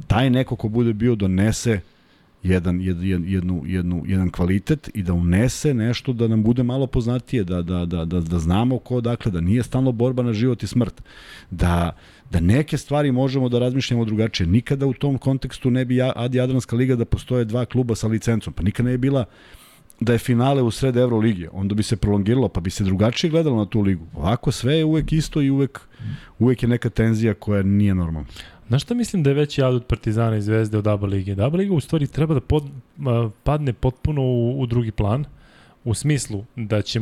taj 0.07 0.29
neko 0.29 0.55
ko 0.55 0.67
bude 0.67 0.93
bio 0.93 1.15
donese 1.15 1.79
jedan, 2.43 2.81
jed, 2.81 3.03
jednu, 3.03 3.63
jednu, 3.65 4.03
jedan 4.05 4.29
kvalitet 4.29 4.89
i 4.93 5.03
da 5.03 5.13
unese 5.13 5.73
nešto 5.73 6.13
da 6.13 6.27
nam 6.27 6.43
bude 6.43 6.63
malo 6.63 6.87
poznatije, 6.87 7.43
da, 7.43 7.61
da, 7.61 7.85
da, 7.85 8.05
da, 8.05 8.19
da 8.19 8.39
znamo 8.39 8.79
ko, 8.79 9.01
dakle, 9.01 9.31
da 9.31 9.41
nije 9.41 9.63
stalno 9.63 9.91
borba 9.91 10.23
na 10.23 10.33
život 10.33 10.63
i 10.63 10.67
smrt, 10.67 11.01
da, 11.51 11.97
da 12.31 12.39
neke 12.39 12.77
stvari 12.77 13.11
možemo 13.11 13.49
da 13.49 13.59
razmišljamo 13.59 14.05
drugačije. 14.05 14.47
Nikada 14.47 14.85
u 14.85 14.93
tom 14.93 15.17
kontekstu 15.17 15.71
ne 15.71 15.85
bi 15.85 16.01
Adi 16.01 16.37
Jadranska 16.37 16.75
liga 16.75 16.95
da 16.95 17.05
postoje 17.05 17.45
dva 17.45 17.65
kluba 17.65 17.95
sa 17.95 18.07
licencom, 18.07 18.53
pa 18.53 18.63
nikada 18.63 18.87
ne 18.87 18.93
je 18.93 18.97
bila 18.97 19.25
da 19.99 20.13
je 20.13 20.19
finale 20.19 20.61
u 20.61 20.71
sred 20.71 20.97
Evrolige, 20.97 21.49
onda 21.51 21.75
bi 21.75 21.83
se 21.83 21.97
prolongiralo, 21.97 22.47
pa 22.47 22.61
bi 22.61 22.69
se 22.69 22.83
drugačije 22.83 23.31
gledalo 23.31 23.57
na 23.57 23.65
tu 23.65 23.81
ligu. 23.81 24.05
Ovako 24.13 24.51
sve 24.51 24.77
je 24.77 24.85
uvek 24.85 25.13
isto 25.13 25.41
i 25.41 25.49
uvek, 25.49 25.79
uvek 26.39 26.63
je 26.63 26.69
neka 26.69 26.89
tenzija 26.89 27.33
koja 27.33 27.63
nije 27.63 27.95
normalna. 27.95 28.27
Znaš 28.67 28.83
šta 28.83 28.93
mislim 28.93 29.23
da 29.23 29.29
je 29.29 29.33
veći 29.33 29.61
jad 29.61 29.75
od 29.75 29.85
Partizana 29.85 30.37
i 30.37 30.41
Zvezde 30.41 30.77
od 30.77 30.87
ABA 30.87 31.07
lige? 31.07 31.35
Da 31.35 31.45
ABA 31.45 31.57
liga 31.57 31.73
u 31.73 31.79
stvari 31.79 32.07
treba 32.07 32.33
da 32.33 32.39
pod, 32.39 32.63
padne 33.43 33.73
potpuno 33.73 34.21
u, 34.21 34.61
u 34.61 34.65
drugi 34.65 34.91
plan, 34.91 35.25
u 35.83 35.93
smislu 35.93 36.43
da 36.55 36.81
će 36.81 36.99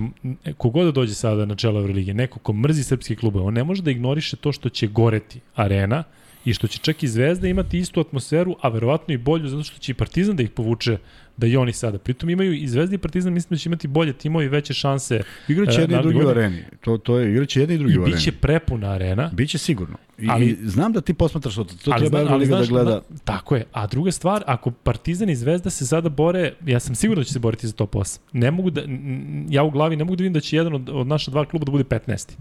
kogod 0.57 0.85
da 0.85 0.91
dođe 0.91 1.13
sada 1.13 1.45
na 1.45 1.55
čelo 1.55 1.79
Evrolige, 1.79 2.13
neko 2.13 2.39
ko 2.39 2.53
mrzi 2.53 2.83
srpske 2.83 3.15
klube, 3.15 3.39
on 3.39 3.53
ne 3.53 3.63
može 3.63 3.81
da 3.81 3.91
ignoriše 3.91 4.35
to 4.35 4.51
što 4.51 4.69
će 4.69 4.87
goreti 4.87 5.39
arena 5.55 6.03
i 6.45 6.53
što 6.53 6.67
će 6.67 6.79
čak 6.79 7.03
i 7.03 7.07
Zvezda 7.07 7.47
imati 7.47 7.77
istu 7.79 7.99
atmosferu, 7.99 8.55
a 8.61 8.69
verovatno 8.69 9.13
i 9.13 9.17
bolju, 9.17 9.47
zato 9.47 9.63
što 9.63 9.79
će 9.79 9.91
i 9.91 9.95
Partizan 9.95 10.35
da 10.35 10.43
ih 10.43 10.49
povuče 10.49 10.97
da 11.37 11.47
i 11.47 11.57
oni 11.57 11.73
sada. 11.73 11.97
Pritom 11.97 12.29
imaju 12.29 12.53
i 12.53 12.67
Zvezda 12.67 12.95
i 12.95 12.97
Partizan, 12.97 13.33
mislim 13.33 13.49
da 13.49 13.59
će 13.59 13.69
imati 13.69 13.87
bolje 13.87 14.13
timove 14.13 14.45
i 14.45 14.49
veće 14.49 14.73
šanse. 14.73 15.23
Igraće 15.47 15.81
jedni 15.81 15.95
i 15.95 16.01
drugi 16.01 16.25
u 16.25 16.29
areni. 16.29 16.63
To, 16.81 16.97
to 16.97 17.17
je, 17.19 17.31
igraće 17.31 17.59
jedni 17.59 17.75
i 17.75 17.77
drugi 17.77 17.93
I 17.93 17.97
u 17.97 18.01
areni. 18.01 18.15
biće 18.15 18.31
prepuna 18.31 18.87
arena. 18.89 19.29
Biće 19.33 19.57
sigurno. 19.57 19.97
I, 20.17 20.27
Ali- 20.29 20.57
znam 20.61 20.93
da 20.93 21.01
ti 21.01 21.13
posmatraš 21.13 21.55
to, 21.55 21.63
to 21.63 21.91
ali, 21.91 21.99
treba 21.99 22.25
ali 22.29 22.39
da 22.39 22.55
znaš, 22.55 22.69
gleda. 22.69 22.89
na- 22.89 23.01
tako 23.17 23.55
je. 23.55 23.65
A 23.71 23.87
druga 23.87 24.11
stvar, 24.11 24.43
ako 24.47 24.71
Partizan 24.71 25.29
i 25.29 25.35
Zvezda 25.35 25.69
se 25.69 25.85
sada 25.85 26.09
bore, 26.09 26.53
ja 26.65 26.79
sam 26.79 26.95
siguran 26.95 27.21
da 27.21 27.25
će 27.25 27.33
se 27.33 27.39
boriti 27.39 27.67
za 27.67 27.73
top 27.73 27.95
8. 27.95 28.19
Ne 28.33 28.51
mogu 28.51 28.69
da, 28.69 28.81
ja 29.49 29.63
u 29.63 29.71
glavi 29.71 29.95
ne 29.95 30.03
mogu 30.03 30.15
da 30.15 30.21
vidim 30.21 30.33
da 30.33 30.39
će 30.39 30.55
jedan 30.55 30.73
od, 30.73 30.89
od 30.89 31.07
naša 31.07 31.31
dva 31.31 31.45
kluba 31.45 31.65
da 31.65 31.71
bude 31.71 31.83
15. 31.83 32.31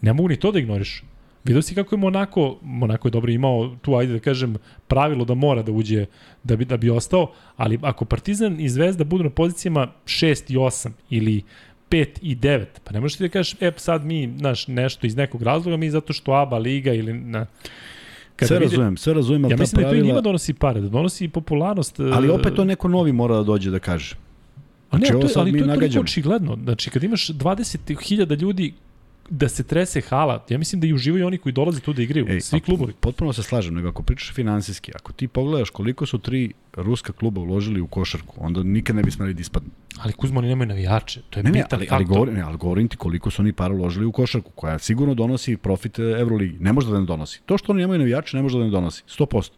Ne 0.00 0.12
mogu 0.12 0.28
ni 0.28 0.36
to 0.36 0.52
da 0.52 0.58
ignoriš. 0.58 1.02
Vidio 1.46 1.62
si 1.62 1.74
kako 1.74 1.94
je 1.94 2.00
Monako, 2.00 2.56
Monako 2.62 3.08
je 3.08 3.12
dobro 3.12 3.32
imao 3.32 3.76
tu, 3.76 3.94
ajde 3.94 4.12
da 4.12 4.18
kažem, 4.20 4.56
pravilo 4.88 5.24
da 5.24 5.34
mora 5.34 5.62
da 5.62 5.72
uđe 5.72 6.06
da 6.44 6.56
bi, 6.56 6.64
da 6.64 6.76
bi 6.76 6.90
ostao, 6.90 7.26
ali 7.56 7.78
ako 7.82 8.04
Partizan 8.04 8.60
i 8.60 8.68
Zvezda 8.68 9.04
budu 9.04 9.24
na 9.24 9.30
pozicijama 9.30 9.88
6 10.06 10.26
i 10.48 10.56
8 10.56 10.88
ili 11.10 11.42
5 11.90 12.06
i 12.22 12.36
9, 12.36 12.64
pa 12.84 12.92
ne 12.92 13.00
možeš 13.00 13.16
ti 13.16 13.24
da 13.24 13.28
kažeš, 13.28 13.56
e, 13.60 13.72
sad 13.76 14.04
mi, 14.04 14.34
znaš, 14.38 14.66
nešto 14.68 15.06
iz 15.06 15.16
nekog 15.16 15.42
razloga, 15.42 15.76
mi 15.76 15.90
zato 15.90 16.12
što 16.12 16.32
ABA 16.32 16.58
liga 16.58 16.92
ili 16.92 17.12
na... 17.14 17.46
Sve 18.38 18.58
vide- 18.58 18.64
razumem, 18.64 18.96
sve 18.96 19.14
razumem, 19.14 19.44
ali 19.44 19.52
Ja 19.52 19.56
ta 19.56 19.62
mislim 19.62 19.82
da 19.82 19.88
to 19.88 19.94
i 19.94 20.02
njima 20.02 20.20
donosi 20.20 20.54
pare, 20.54 20.80
da 20.80 20.88
donosi 20.88 21.24
i 21.24 21.28
popularnost. 21.28 22.00
Ali 22.00 22.28
e, 22.28 22.32
opet 22.32 22.54
to 22.54 22.64
neko 22.64 22.88
novi 22.88 23.12
mora 23.12 23.36
da 23.36 23.42
dođe 23.42 23.70
da 23.70 23.78
kaže. 23.78 24.14
A 24.90 24.98
ne, 24.98 25.06
znači, 25.06 25.12
to, 25.12 25.26
je- 25.28 25.32
ali 25.36 25.52
to 25.52 25.58
je 25.58 25.74
toliko 25.74 26.00
očigledno. 26.00 26.58
Znači, 26.64 26.90
kad 26.90 27.04
imaš 27.04 27.28
20.000 27.28 28.40
ljudi 28.40 28.72
da 29.30 29.48
se 29.48 29.62
trese 29.62 30.00
hala, 30.00 30.44
ja 30.48 30.58
mislim 30.58 30.80
da 30.80 30.86
i 30.86 30.92
uživaju 30.92 31.26
oni 31.26 31.38
koji 31.38 31.52
dolaze 31.52 31.80
tu 31.80 31.92
da 31.92 32.02
igraju, 32.02 32.26
Ej, 32.28 32.40
svi 32.40 32.60
klubovi. 32.60 32.92
Potpuno 33.00 33.32
se 33.32 33.42
slažem, 33.42 33.74
nego 33.74 33.88
ako 33.88 34.02
pričaš 34.02 34.32
finansijski, 34.34 34.92
ako 34.94 35.12
ti 35.12 35.28
pogledaš 35.28 35.70
koliko 35.70 36.06
su 36.06 36.18
tri 36.18 36.52
ruska 36.76 37.12
kluba 37.12 37.40
uložili 37.40 37.80
u 37.80 37.86
košarku, 37.86 38.34
onda 38.38 38.62
nikad 38.62 38.96
ne 38.96 39.02
bi 39.02 39.10
smeli 39.10 39.34
da 39.34 39.40
ispadnu. 39.40 39.70
Ali 39.98 40.12
Kuzma, 40.12 40.38
oni 40.38 40.48
nemaju 40.48 40.68
navijače, 40.68 41.20
to 41.30 41.38
je 41.40 41.44
Ne, 41.44 41.50
ne, 41.50 41.62
bitan 41.62 41.78
ali, 41.78 41.88
ali, 41.90 42.04
govorim, 42.04 42.34
ne, 42.34 42.40
ali 42.40 42.56
govorim 42.56 42.88
ti 42.88 42.96
koliko 42.96 43.30
su 43.30 43.42
oni 43.42 43.52
para 43.52 43.74
uložili 43.74 44.06
u 44.06 44.12
košarku, 44.12 44.50
koja 44.54 44.78
sigurno 44.78 45.14
donosi 45.14 45.56
profit 45.56 45.98
Euroligi. 45.98 46.58
Ne 46.60 46.72
može 46.72 46.90
da 46.90 47.00
ne 47.00 47.06
donosi. 47.06 47.40
To 47.46 47.58
što 47.58 47.72
oni 47.72 47.80
nemaju 47.80 47.98
navijače 47.98 48.36
ne 48.36 48.42
može 48.42 48.58
da 48.58 48.64
ne 48.64 48.70
donosi. 48.70 49.02
100%. 49.18 49.50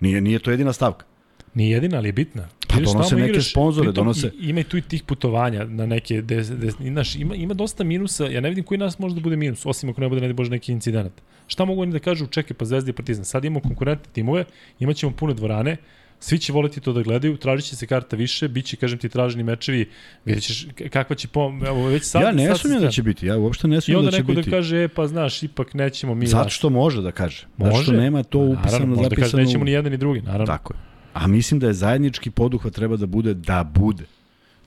Nije, 0.00 0.20
nije 0.20 0.38
to 0.38 0.50
jedina 0.50 0.72
stavka. 0.72 1.06
Nije 1.54 1.70
jedina, 1.70 1.96
ali 1.96 2.08
je 2.08 2.12
bitna. 2.12 2.48
Pa 2.68 2.76
Ideš 2.76 2.88
donose 2.88 3.16
neke 3.16 3.28
igraš, 3.28 3.50
sponzore, 3.50 3.86
pritom 3.86 4.04
donose- 4.04 4.30
i- 4.34 4.48
Ima 4.48 4.60
i 4.60 4.64
tu 4.64 4.76
i 4.76 4.82
tih 4.82 5.02
putovanja 5.02 5.64
na 5.64 5.86
neke, 5.86 6.22
de, 6.22 6.36
de, 6.36 6.70
znaš, 6.82 7.14
ima, 7.16 7.34
ima 7.34 7.54
dosta 7.54 7.84
minusa, 7.84 8.26
ja 8.26 8.40
ne 8.40 8.48
vidim 8.48 8.64
koji 8.64 8.78
nas 8.78 8.98
može 8.98 9.14
da 9.14 9.20
bude 9.20 9.36
minus, 9.36 9.66
osim 9.66 9.90
ako 9.90 10.00
ne 10.00 10.08
bude, 10.08 10.20
ne 10.20 10.32
Bože, 10.32 10.50
neki 10.50 10.72
incident. 10.72 11.12
Šta 11.46 11.64
mogu 11.64 11.82
oni 11.82 11.92
da 11.92 11.98
kažu, 11.98 12.26
čekaj, 12.26 12.56
pa 12.56 12.64
Zvezda 12.64 12.90
i 12.90 12.94
Partizan, 12.94 13.24
sad 13.24 13.44
imamo 13.44 13.60
konkurentne 13.60 14.12
timove, 14.12 14.44
imaćemo 14.80 15.12
pune 15.12 15.34
dvorane, 15.34 15.76
svi 16.20 16.38
će 16.38 16.52
voleti 16.52 16.80
to 16.80 16.92
da 16.92 17.02
gledaju, 17.02 17.36
tražit 17.36 17.66
će 17.66 17.76
se 17.76 17.86
karta 17.86 18.16
više, 18.16 18.48
bit 18.48 18.64
će, 18.64 18.76
kažem 18.76 18.98
ti, 18.98 19.08
traženi 19.08 19.42
mečevi, 19.42 19.88
vidjet 20.24 20.44
ćeš 20.44 20.66
kakva 20.90 21.16
će, 21.16 21.28
pom, 21.28 21.64
evo, 21.66 21.86
već 21.86 22.04
sad, 22.04 22.22
ja 22.22 22.32
ne 22.32 22.56
sumnjam 22.56 22.82
da 22.82 22.90
će 22.90 23.02
biti, 23.02 23.26
ja 23.26 23.38
uopšte 23.38 23.68
ne 23.68 23.76
I 23.76 23.80
sumnjam 23.80 23.98
onda 23.98 24.10
da 24.10 24.16
će 24.16 24.22
neko 24.22 24.32
biti. 24.32 24.50
da 24.50 24.56
kaže, 24.56 24.76
e, 24.78 24.88
pa 24.88 25.06
znaš, 25.06 25.42
ipak 25.42 25.74
nećemo 25.74 26.14
mi... 26.14 26.26
Zato 26.26 26.48
što 26.50 26.70
može 26.70 27.02
da 27.02 27.12
kaže. 27.12 27.46
Zato 27.58 27.70
što 27.72 27.76
Može. 27.78 27.92
nema 27.94 28.22
to 28.22 28.38
Naravno, 28.38 28.60
upisano, 28.60 28.86
može 28.86 28.96
da 29.00 29.08
kaže, 29.08 29.20
zapisano. 29.20 29.42
nećemo 29.42 29.64
ni 29.64 29.70
jedan 29.70 29.92
ni 29.92 29.98
drugi, 29.98 30.20
naravno. 30.20 30.46
Tako 30.46 30.74
je. 30.74 30.93
A 31.14 31.26
mislim 31.26 31.60
da 31.60 31.66
je 31.66 31.72
zajednički 31.72 32.30
poduhvat 32.30 32.74
treba 32.74 32.96
da 32.96 33.06
bude 33.06 33.34
da 33.34 33.64
bude. 33.64 34.04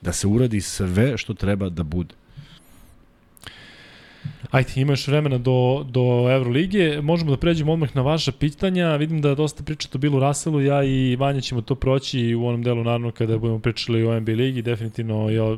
Da 0.02 0.14
se 0.14 0.28
uradi 0.28 0.62
sve 0.62 1.18
što 1.18 1.34
treba 1.34 1.70
da 1.70 1.84
bude. 1.84 2.16
Ajde, 4.52 4.70
ima 4.76 4.92
još 4.92 5.08
vremena 5.08 5.38
do, 5.38 5.86
do 5.90 6.30
Evrolige. 6.32 7.02
Možemo 7.02 7.32
da 7.32 7.38
pređemo 7.38 7.74
odmah 7.74 7.96
na 7.96 8.02
vaša 8.02 8.32
pitanja. 8.32 8.96
Vidim 8.96 9.22
da 9.22 9.30
je 9.30 9.36
dosta 9.36 9.64
pričato 9.64 9.98
bilo 9.98 10.18
u 10.18 10.20
Raselu. 10.20 10.62
Ja 10.62 10.84
i 10.84 11.16
Vanja 11.16 11.42
ćemo 11.42 11.62
to 11.62 11.76
proći 11.76 12.36
u 12.36 12.48
onom 12.48 12.64
delu, 12.64 12.84
naravno, 12.84 13.12
kada 13.12 13.38
budemo 13.38 13.60
pričali 13.60 14.04
o 14.04 14.20
NBA 14.20 14.32
ligi. 14.32 14.62
Definitivno 14.62 15.30
je 15.30 15.58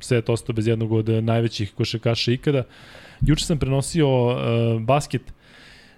set 0.00 0.28
ostao 0.28 0.54
bez 0.54 0.66
jednog 0.66 0.92
od 0.92 1.08
najvećih 1.08 1.72
košakaša 1.74 2.32
ikada. 2.32 2.62
Juče 3.20 3.44
sam 3.44 3.58
prenosio 3.58 4.26
uh, 4.26 4.36
basket 4.82 5.22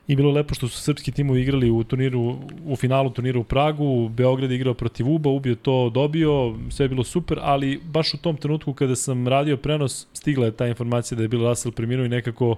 i 0.09 0.17
bilo 0.17 0.29
je 0.29 0.35
lepo 0.35 0.55
što 0.55 0.69
su 0.69 0.81
srpski 0.81 1.13
timovi 1.13 1.41
igrali 1.43 1.71
u 1.71 1.85
turniru 1.85 2.37
u 2.67 2.77
finalu 2.77 3.11
turnira 3.11 3.39
u 3.39 3.45
Pragu, 3.45 4.09
Beograd 4.09 4.51
je 4.51 4.57
igrao 4.57 4.75
protiv 4.75 5.11
UBA, 5.11 5.31
ubio 5.31 5.55
to, 5.55 5.91
dobio, 5.91 6.55
sve 6.71 6.85
je 6.85 6.89
bilo 6.89 7.05
super, 7.05 7.39
ali 7.43 7.81
baš 7.85 8.15
u 8.15 8.19
tom 8.19 8.37
trenutku 8.37 8.75
kada 8.75 8.97
sam 8.97 9.29
radio 9.29 9.57
prenos, 9.57 10.07
stigla 10.13 10.47
je 10.47 10.57
ta 10.57 10.67
informacija 10.67 11.17
da 11.17 11.23
je 11.23 11.29
bilo 11.29 11.49
Russell 11.49 11.73
preminuo 11.73 12.07
i 12.07 12.09
nekako 12.09 12.57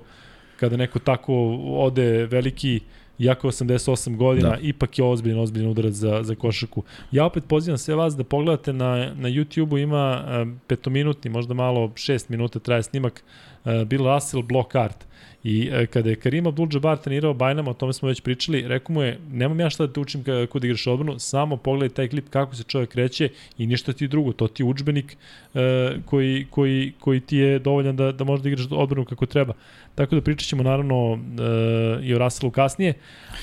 kada 0.56 0.76
neko 0.76 0.98
tako 0.98 1.58
ode 1.64 2.26
veliki 2.26 2.80
jako 3.18 3.48
88 3.48 4.16
godina, 4.16 4.48
da. 4.48 4.58
Ipak 4.60 4.98
je 4.98 5.04
ozbiljan, 5.04 5.38
ozbiljan 5.38 5.70
udarac 5.70 5.92
za, 5.92 6.22
za 6.22 6.34
košarku. 6.34 6.82
Ja 7.12 7.24
opet 7.24 7.44
pozivam 7.48 7.78
sve 7.78 7.94
vas 7.94 8.16
da 8.16 8.24
pogledate 8.24 8.72
na, 8.72 9.14
na 9.14 9.28
YouTube-u, 9.28 9.78
ima 9.78 10.24
uh, 10.24 10.48
petominutni, 10.66 11.30
možda 11.30 11.54
malo 11.54 11.92
šest 11.94 12.28
minuta 12.28 12.58
traje 12.58 12.82
snimak, 12.82 13.24
uh, 13.64 13.84
Bill 13.84 14.14
Russell 14.14 14.42
block 14.42 14.74
art. 14.74 15.06
I 15.44 15.68
e, 15.72 15.86
kada 15.86 16.10
je 16.10 16.16
Karim 16.16 16.44
Abdul-Jabbar 16.44 17.02
trenirao 17.02 17.34
Bajnama, 17.34 17.70
o 17.70 17.74
tome 17.74 17.92
smo 17.92 18.08
već 18.08 18.20
pričali, 18.20 18.68
rekao 18.68 18.94
mu 18.94 19.02
je, 19.02 19.18
nemam 19.32 19.60
ja 19.60 19.70
šta 19.70 19.86
da 19.86 19.92
te 19.92 20.00
učim 20.00 20.24
kako 20.24 20.58
da 20.58 20.66
igraš 20.66 20.86
odbranu, 20.86 21.18
samo 21.18 21.56
pogledaj 21.56 21.88
taj 21.88 22.08
klip 22.08 22.28
kako 22.30 22.56
se 22.56 22.62
čovjek 22.62 22.90
kreće 22.90 23.28
i 23.58 23.66
ništa 23.66 23.92
ti 23.92 24.08
drugo, 24.08 24.32
to 24.32 24.48
ti 24.48 24.62
je 24.62 24.66
udžbenik 24.66 25.16
e, 25.54 25.96
koji, 26.04 26.46
koji, 26.50 26.92
koji 27.00 27.20
ti 27.20 27.36
je 27.36 27.58
dovoljan 27.58 27.96
da, 27.96 28.12
da 28.12 28.24
možeš 28.24 28.42
da 28.42 28.48
igraš 28.48 28.66
odbranu 28.70 29.04
kako 29.04 29.26
treba. 29.26 29.54
Tako 29.94 30.14
da 30.14 30.20
pričat 30.20 30.48
ćemo 30.48 30.62
naravno 30.62 31.18
e, 31.98 32.06
i 32.06 32.14
o 32.14 32.18
Russellu 32.18 32.50
kasnije. 32.50 32.94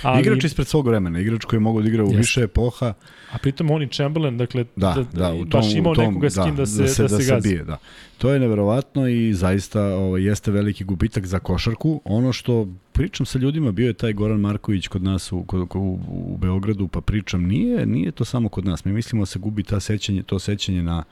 Ali, 0.01 0.21
Igrač 0.21 0.43
ispred 0.43 0.67
svog 0.67 0.87
vremena, 0.87 1.19
igrač 1.19 1.45
koji 1.45 1.57
je 1.57 1.61
mogao 1.61 1.81
da 1.81 1.87
igra 1.87 2.03
u 2.03 2.07
Jeste. 2.07 2.17
više 2.17 2.41
epoha. 2.41 2.93
A 3.31 3.37
pritom 3.37 3.71
on 3.71 3.83
i 3.83 3.87
Chamberlain, 3.87 4.37
dakle, 4.37 4.65
Da, 4.75 5.05
da, 5.13 5.33
u 5.33 5.45
tom, 5.45 5.49
baš 5.49 5.73
imao 5.73 5.91
u 5.91 5.95
tom, 5.95 6.05
nekoga 6.05 6.29
s 6.29 6.39
kim 6.45 6.55
da, 6.55 6.65
se, 6.65 6.81
da, 6.81 6.87
se, 6.87 7.03
da 7.03 7.09
se 7.09 7.33
gazi. 7.33 7.49
bije, 7.49 7.63
da. 7.63 7.77
To 8.22 8.34
je 8.34 8.39
neverovatno 8.39 9.07
i 9.07 9.34
zaista 9.34 9.84
ovo, 9.84 10.17
jeste 10.17 10.51
veliki 10.51 10.84
gubitak 10.84 11.26
za 11.26 11.39
košarku. 11.39 12.01
Ono 12.05 12.34
što 12.34 12.67
pričam 12.91 13.26
sa 13.26 13.39
ljudima, 13.39 13.72
bio 13.72 13.88
je 13.88 13.93
taj 13.93 14.13
Goran 14.13 14.39
Marković 14.39 14.88
kod 14.88 15.03
nas 15.03 15.32
u, 15.32 15.43
kod, 15.43 15.61
u, 15.76 15.99
u 16.07 16.38
Beogradu, 16.38 16.88
pa 16.88 17.01
pričam, 17.01 17.43
nije, 17.43 17.86
nije 17.86 18.11
to 18.11 18.26
samo 18.26 18.49
kod 18.49 18.65
nas. 18.65 18.86
Mi 18.86 18.93
mislimo 18.93 19.22
da 19.22 19.26
se 19.26 19.39
gubi 19.39 19.63
ta 19.63 19.80
sećanje, 19.80 20.24
to 20.24 20.39
sećanje 20.39 20.84
na 20.84 21.03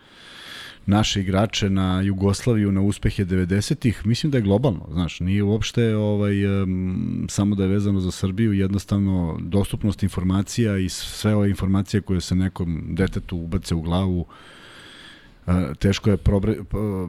naše 0.85 1.21
igrače 1.21 1.69
na 1.69 2.01
Jugoslaviju, 2.01 2.71
na 2.71 2.81
uspehe 2.81 3.25
90-ih, 3.25 4.05
mislim 4.05 4.31
da 4.31 4.37
je 4.37 4.41
globalno, 4.41 4.87
znaš, 4.91 5.19
nije 5.19 5.43
uopšte 5.43 5.95
ovaj, 5.95 6.63
um, 6.63 7.27
samo 7.29 7.55
da 7.55 7.63
je 7.63 7.69
vezano 7.69 7.99
za 7.99 8.11
Srbiju, 8.11 8.53
jednostavno 8.53 9.37
dostupnost 9.41 10.03
informacija 10.03 10.77
i 10.77 10.89
sve 10.89 11.35
ove 11.35 11.49
informacije 11.49 12.01
koje 12.01 12.21
se 12.21 12.35
nekom 12.35 12.83
detetu 12.89 13.37
ubace 13.37 13.75
u 13.75 13.81
glavu, 13.81 14.25
teško 15.79 16.09
je 16.09 16.17
probre, 16.17 16.55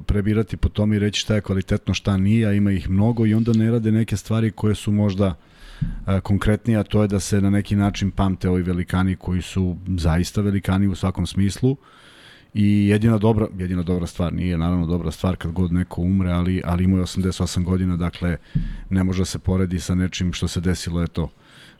prebirati 0.07 0.57
po 0.57 0.68
tome 0.68 0.97
i 0.97 0.99
reći 0.99 1.20
šta 1.20 1.34
je 1.34 1.41
kvalitetno, 1.41 1.95
šta 1.95 2.16
nije, 2.16 2.47
a 2.47 2.53
ima 2.53 2.72
ih 2.72 2.91
mnogo 2.91 3.26
i 3.26 3.34
onda 3.34 3.53
ne 3.53 3.70
rade 3.70 3.93
neke 3.93 4.16
stvari 4.16 4.51
koje 4.51 4.74
su 4.74 4.93
možda 4.93 5.34
konkretnije, 6.22 6.78
a 6.78 6.82
to 6.82 7.03
je 7.03 7.09
da 7.09 7.20
se 7.20 7.41
na 7.41 7.51
neki 7.51 7.76
način 7.76 8.11
pamte 8.11 8.49
ovi 8.49 8.62
velikani 8.62 9.16
koji 9.16 9.43
su 9.43 9.76
zaista 9.97 10.41
velikani 10.41 10.88
u 10.88 10.95
svakom 10.95 11.26
smislu 11.26 11.76
i 12.55 12.88
jedina 12.88 13.18
dobra, 13.18 13.46
jedina 13.59 13.82
dobra 13.82 14.07
stvar, 14.07 14.32
nije 14.32 14.59
naravno 14.59 14.86
dobra 14.86 15.11
stvar 15.11 15.36
kad 15.36 15.53
god 15.53 15.72
neko 15.72 16.03
umre, 16.03 16.30
ali, 16.30 16.62
ali 16.64 16.84
ima 16.84 16.96
je 16.96 17.03
88 17.03 17.64
godina, 17.64 17.96
dakle 17.96 18.36
ne 18.90 19.05
može 19.05 19.20
da 19.20 19.24
se 19.24 19.38
poredi 19.38 19.80
sa 19.80 19.94
nečim 19.94 20.32
što 20.32 20.48
se 20.48 20.61
desilo, 20.61 21.03
eto, 21.03 21.28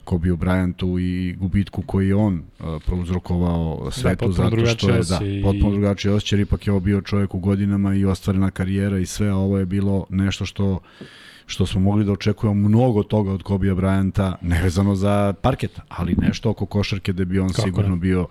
Kobe 0.03 0.29
Bryantu 0.29 0.99
i 0.99 1.33
gubitku 1.33 1.81
koji 1.81 2.07
je 2.07 2.15
on 2.15 2.33
uh, 2.59 2.65
prouzrokovao 2.85 3.91
svetu 3.91 4.25
potpuno 4.25 4.33
zato 4.33 4.65
što 4.65 4.89
je 4.89 5.01
da, 5.09 5.25
i- 5.25 5.41
potpuno 5.43 5.71
drugačiji 5.71 6.11
osjećaj, 6.11 6.41
ipak 6.41 6.67
je 6.67 6.71
ovo 6.71 6.79
bio 6.79 7.01
čovjek 7.01 7.35
u 7.35 7.39
godinama 7.39 7.95
i 7.95 8.05
ostvarena 8.05 8.51
karijera 8.51 8.99
i 8.99 9.05
sve, 9.05 9.29
a 9.29 9.35
ovo 9.35 9.57
je 9.57 9.65
bilo 9.65 10.05
nešto 10.09 10.45
što 10.45 10.79
što 11.45 11.65
smo 11.65 11.81
mogli 11.81 12.05
da 12.05 12.11
očekujemo 12.11 12.69
mnogo 12.69 13.03
toga 13.03 13.31
od 13.31 13.43
Kobe 13.43 13.67
Bryanta, 13.67 14.33
nevezano 14.41 14.95
za 14.95 15.33
parket, 15.41 15.79
ali 15.87 16.15
nešto 16.21 16.49
oko 16.49 16.65
košarke 16.65 17.13
da 17.13 17.25
bi 17.25 17.39
on 17.39 17.49
Kako 17.49 17.61
sigurno 17.61 17.89
ne? 17.89 18.01
bio 18.01 18.27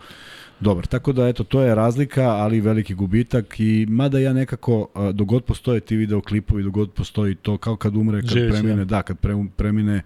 dobar. 0.60 0.86
Tako 0.86 1.12
da, 1.12 1.28
eto, 1.28 1.44
to 1.44 1.62
je 1.62 1.74
razlika, 1.74 2.22
ali 2.22 2.60
veliki 2.60 2.94
gubitak 2.94 3.60
i 3.60 3.86
mada 3.88 4.18
ja 4.18 4.32
nekako, 4.32 4.88
a, 4.94 5.12
dok 5.12 5.28
god 5.28 5.44
postoje 5.44 5.80
ti 5.80 5.96
videoklipovi, 5.96 6.62
dok 6.62 6.72
god 6.72 6.92
postoji 6.92 7.34
to, 7.34 7.58
kao 7.58 7.76
kad 7.76 7.96
umre, 7.96 8.20
kad 8.20 8.30
Živeći, 8.30 8.52
premine, 8.52 8.84
da. 8.84 8.96
da, 8.96 9.02
kad 9.02 9.18
pre, 9.18 9.34
premine 9.56 10.02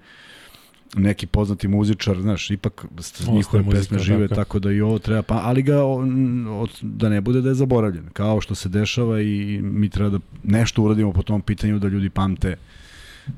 neki 0.97 1.27
poznati 1.27 1.69
muzičar, 1.69 2.21
znaš, 2.21 2.51
ipak 2.51 2.85
st- 2.97 3.33
njihove 3.35 3.63
muzika, 3.63 3.81
pesme 3.81 3.99
žive, 3.99 4.29
tako 4.29 4.33
je. 4.33 4.37
tako 4.37 4.59
da 4.59 4.73
i 4.73 4.81
ovo 4.81 4.99
treba, 4.99 5.23
pa, 5.23 5.41
ali 5.45 5.63
ga, 5.63 5.83
od, 5.83 6.71
da 6.83 7.09
ne 7.09 7.21
bude 7.21 7.41
da 7.41 7.49
je 7.49 7.55
zaboravljen, 7.55 8.09
kao 8.13 8.41
što 8.41 8.55
se 8.55 8.69
dešava 8.69 9.21
i 9.21 9.61
mi 9.63 9.89
treba 9.89 10.11
da 10.11 10.19
nešto 10.43 10.83
uradimo 10.83 11.13
po 11.13 11.23
tom 11.23 11.43
pitanju 11.43 11.79
da 11.79 11.89
ljudi 11.89 12.11
pamte 12.11 12.57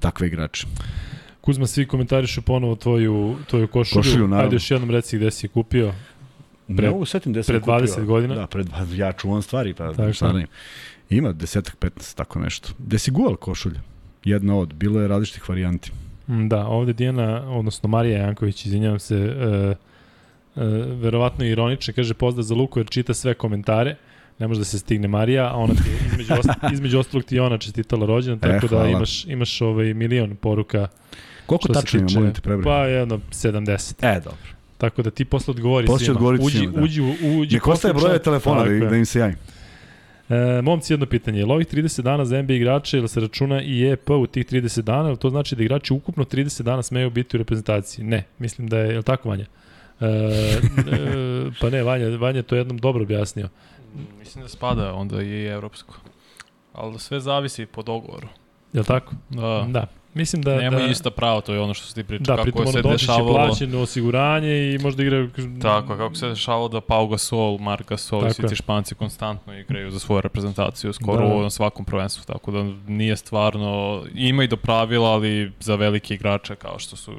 takve 0.01 0.27
igrače. 0.27 0.67
Kuzma, 1.41 1.67
svi 1.67 1.87
komentarišu 1.87 2.43
ponovo 2.43 2.77
tvoju, 2.77 3.37
tvoju 3.51 3.69
košulju. 3.69 4.03
Košulju, 4.03 4.29
naravno. 4.29 4.45
Ajde 4.45 4.57
još 4.57 4.71
jednom 4.71 4.91
reci 4.91 5.17
gde 5.17 5.31
si 5.31 5.47
je 5.47 5.49
kupio. 5.51 5.93
Pred- 6.69 6.83
ne 6.83 6.91
mogu 6.91 7.05
setim 7.05 7.33
gde 7.33 7.43
sam 7.43 7.61
kupio. 7.61 7.75
20 7.75 8.05
godina? 8.05 8.35
Da, 8.35 8.47
pred, 8.47 8.67
ja 8.95 9.13
čuvam 9.13 9.43
stvari, 9.43 9.75
pa 9.75 9.93
Tako. 9.93 10.13
šta 10.13 10.33
da 10.33 10.41
im. 10.41 10.47
Ima 11.11 11.33
desetak, 11.33 11.77
15, 11.81 12.17
tako 12.17 12.39
nešto. 12.39 12.69
Gde 12.79 12.99
si 12.99 13.11
guval 13.11 13.37
košulja? 13.37 13.81
Jedna 14.25 14.57
od, 14.59 14.75
bilo 14.75 15.01
je 15.01 15.09
različitih 15.09 15.49
varijanti. 15.49 15.93
Mm, 16.29 16.49
Da, 16.49 16.67
ovde 16.67 16.93
Dijana, 16.93 17.51
odnosno 17.51 17.89
Marija 17.89 18.19
Janković, 18.19 18.67
izvinjavam 18.67 18.99
se, 18.99 19.15
e, 19.17 19.75
e, 20.57 20.65
verovatno 21.01 21.45
ironično, 21.45 21.95
kaže 21.95 22.15
pozdrav 22.15 22.43
za 22.43 22.55
Luku 22.55 22.79
jer 22.79 22.89
čita 22.89 23.15
sve 23.15 23.35
komentare. 23.35 23.97
Ne 24.39 24.47
može 24.49 24.61
da 24.61 24.65
se 24.65 24.79
stigne 24.79 25.09
Marija, 25.09 25.51
a 25.51 25.57
ona 25.57 25.75
ti 25.75 25.91
između, 26.13 26.33
ost, 26.39 26.49
između 26.75 26.99
ostalog 26.99 27.25
ti 27.25 27.39
ona 27.41 27.59
čestitala 27.59 28.07
rođendan, 28.07 28.51
tako 28.51 28.67
da 28.67 28.77
hvala. 28.77 28.89
imaš, 28.91 29.25
imaš 29.25 29.61
ovaj 29.61 29.95
milion 29.95 30.37
poruka. 30.37 30.89
Koliko 31.47 31.73
tačno 31.73 32.01
ima, 32.01 32.09
molim 32.15 32.35
te 32.35 32.41
prebroj? 32.41 32.65
Pa 32.65 32.87
jedno 32.87 33.21
70. 33.31 33.95
E, 34.03 34.21
dobro. 34.21 34.56
Tako 34.79 35.03
da 35.03 35.11
ti 35.11 35.25
posle 35.25 35.51
odgovori 35.51 35.87
Posle 35.87 36.05
svima. 36.05 36.13
odgovorit 36.13 36.41
uđi, 36.45 36.59
svima, 36.59 36.73
da. 36.73 36.83
uđi, 36.83 37.03
uđi. 37.41 37.55
Nek 37.55 37.67
ostaje 37.67 37.95
posle 37.95 38.09
broje 38.09 38.23
telefona 38.23 38.65
da, 38.65 38.87
da 38.87 38.97
im 38.97 39.07
se 39.07 39.19
javim. 39.19 39.37
E, 40.29 40.63
momci, 40.63 40.93
jedno 40.93 41.07
pitanje. 41.07 41.39
Je 41.39 41.47
li 41.47 41.53
ovih 41.53 41.67
30 41.67 42.03
dana 42.03 42.25
za 42.25 42.43
NBA 42.43 42.53
igrače 42.55 42.99
ili 42.99 43.09
se 43.09 43.21
računa 43.21 43.63
i 43.63 43.87
EP 43.93 44.11
u 44.11 44.27
tih 44.27 44.47
30 44.47 44.81
dana, 44.81 45.09
ili 45.09 45.19
to 45.19 45.31
znači 45.31 45.57
da 45.57 45.63
igrači 45.63 45.93
ukupno 45.93 46.25
30 46.25 46.63
dana 46.63 46.83
smeju 46.83 47.11
biti 47.11 47.37
u 47.37 47.39
reprezentaciji? 47.39 48.05
Ne, 48.05 48.25
mislim 48.39 48.69
da 48.69 48.79
je, 48.79 48.91
je 48.91 48.97
li 48.97 49.03
tako 49.03 49.29
Vanja? 49.29 49.47
E, 50.01 50.07
e, 50.07 50.59
pa 51.61 51.71
ne, 51.71 51.83
Vanja, 51.83 52.17
Vanja 52.17 52.43
to 52.43 52.57
jednom 52.57 52.79
dobro 52.79 53.03
objasnio. 53.03 53.49
Mislim 54.19 54.43
da 54.43 54.49
spada 54.49 54.95
onda 54.95 55.23
i 55.23 55.45
evropsko. 55.45 55.97
Ali 56.73 56.99
sve 56.99 57.21
zavisi 57.21 57.67
po 57.67 57.83
dogovoru. 57.83 58.29
Je 58.73 58.81
li 58.81 58.87
tako? 58.87 59.15
Da. 59.31 59.67
Da. 59.69 59.87
Mislim 60.17 60.43
da... 60.43 60.57
Nema 60.57 60.79
da, 60.79 60.87
ista 60.87 61.11
prava, 61.11 61.41
to 61.41 61.55
je 61.55 61.61
ono 61.61 61.75
što 61.75 61.87
se 61.87 61.95
ti 61.95 62.05
priča. 62.05 62.37
Da, 62.37 62.45
kako 62.45 62.67
se 62.67 62.83
dešavalo... 62.83 63.35
plaćen 63.35 63.75
osiguranje 63.75 64.75
i 64.75 64.79
možda 64.79 65.03
igra... 65.03 65.29
Tako, 65.63 65.97
kako 65.97 66.15
se 66.15 66.29
dešavalo 66.29 66.69
da 66.69 66.81
Pau 66.81 67.09
Gasol, 67.09 67.59
Marc 67.59 67.87
Gasol 67.89 68.27
i 68.27 68.33
svi 68.33 68.49
ti 68.49 68.57
španci 68.57 68.95
konstantno 68.95 69.59
igraju 69.59 69.91
za 69.91 69.99
svoju 69.99 70.21
reprezentaciju, 70.21 70.93
skoro 70.93 71.29
Da, 71.29 71.35
da. 71.35 71.43
na 71.43 71.51
svakom 71.51 71.85
prvenstvu, 71.85 72.25
tako 72.27 72.51
da 72.51 72.63
nije 72.87 73.17
stvarno, 73.17 74.05
ima 74.15 74.45
i 74.45 74.49
do 74.49 74.57
pravila, 74.57 75.11
ali 75.11 75.53
za 75.61 75.75
velike 75.75 76.15
igrače 76.15 76.55
kao 76.55 76.79
što 76.79 76.97
su 76.97 77.13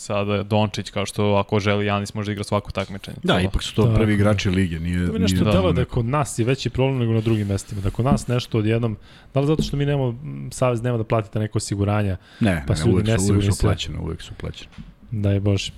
sada 0.00 0.42
Dončić, 0.42 0.90
kao 0.90 1.06
što 1.06 1.24
ako 1.34 1.60
želi 1.60 1.86
Janis 1.86 2.14
može 2.14 2.26
da 2.26 2.32
igra 2.32 2.44
svako 2.44 2.70
takmičenje. 2.70 3.16
Da, 3.22 3.40
ipak 3.40 3.62
su 3.62 3.74
to 3.74 3.82
Tako 3.82 3.94
prvi 3.94 4.14
igrači 4.14 4.50
lige, 4.50 4.80
nije... 4.80 5.06
To 5.06 5.12
mi 5.12 5.18
nešto 5.18 5.34
nije 5.34 5.44
da, 5.44 5.50
delo 5.52 5.72
da 5.72 5.84
kod 5.84 6.04
nas 6.04 6.38
je 6.38 6.44
veći 6.44 6.70
problem 6.70 6.98
nego 6.98 7.12
na 7.12 7.20
drugim 7.20 7.46
mestima. 7.48 7.80
Da 7.80 7.90
kod 7.90 8.04
nas 8.04 8.26
nešto 8.28 8.58
odjednom, 8.58 8.96
da 9.34 9.40
li 9.40 9.46
zato 9.46 9.62
što 9.62 9.76
mi 9.76 9.86
nemamo, 9.86 10.18
savez 10.50 10.82
nema 10.82 10.98
da 10.98 11.04
platite 11.04 11.38
neko 11.38 11.58
osiguranja, 11.58 12.16
Ne, 12.40 12.64
pa 12.66 12.72
ne, 12.72 12.76
su 12.76 12.86
ne, 12.88 12.92
ljudi 12.92 13.10
uvek 13.10 13.20
su, 13.20 13.32
uvek 13.32 13.44
su 13.44 13.52
sve. 13.52 13.68
plaćene, 13.68 13.98
uvek 13.98 14.22
su 14.22 14.34
plaćene. 14.34 14.70
daj 15.10 15.40
Bože. 15.40 15.72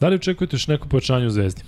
Da 0.00 0.08
li 0.08 0.14
očekujete 0.14 0.54
još 0.56 0.66
neko 0.66 0.88
pojačanje 0.88 1.26
u 1.26 1.30
Zvezdi? 1.30 1.62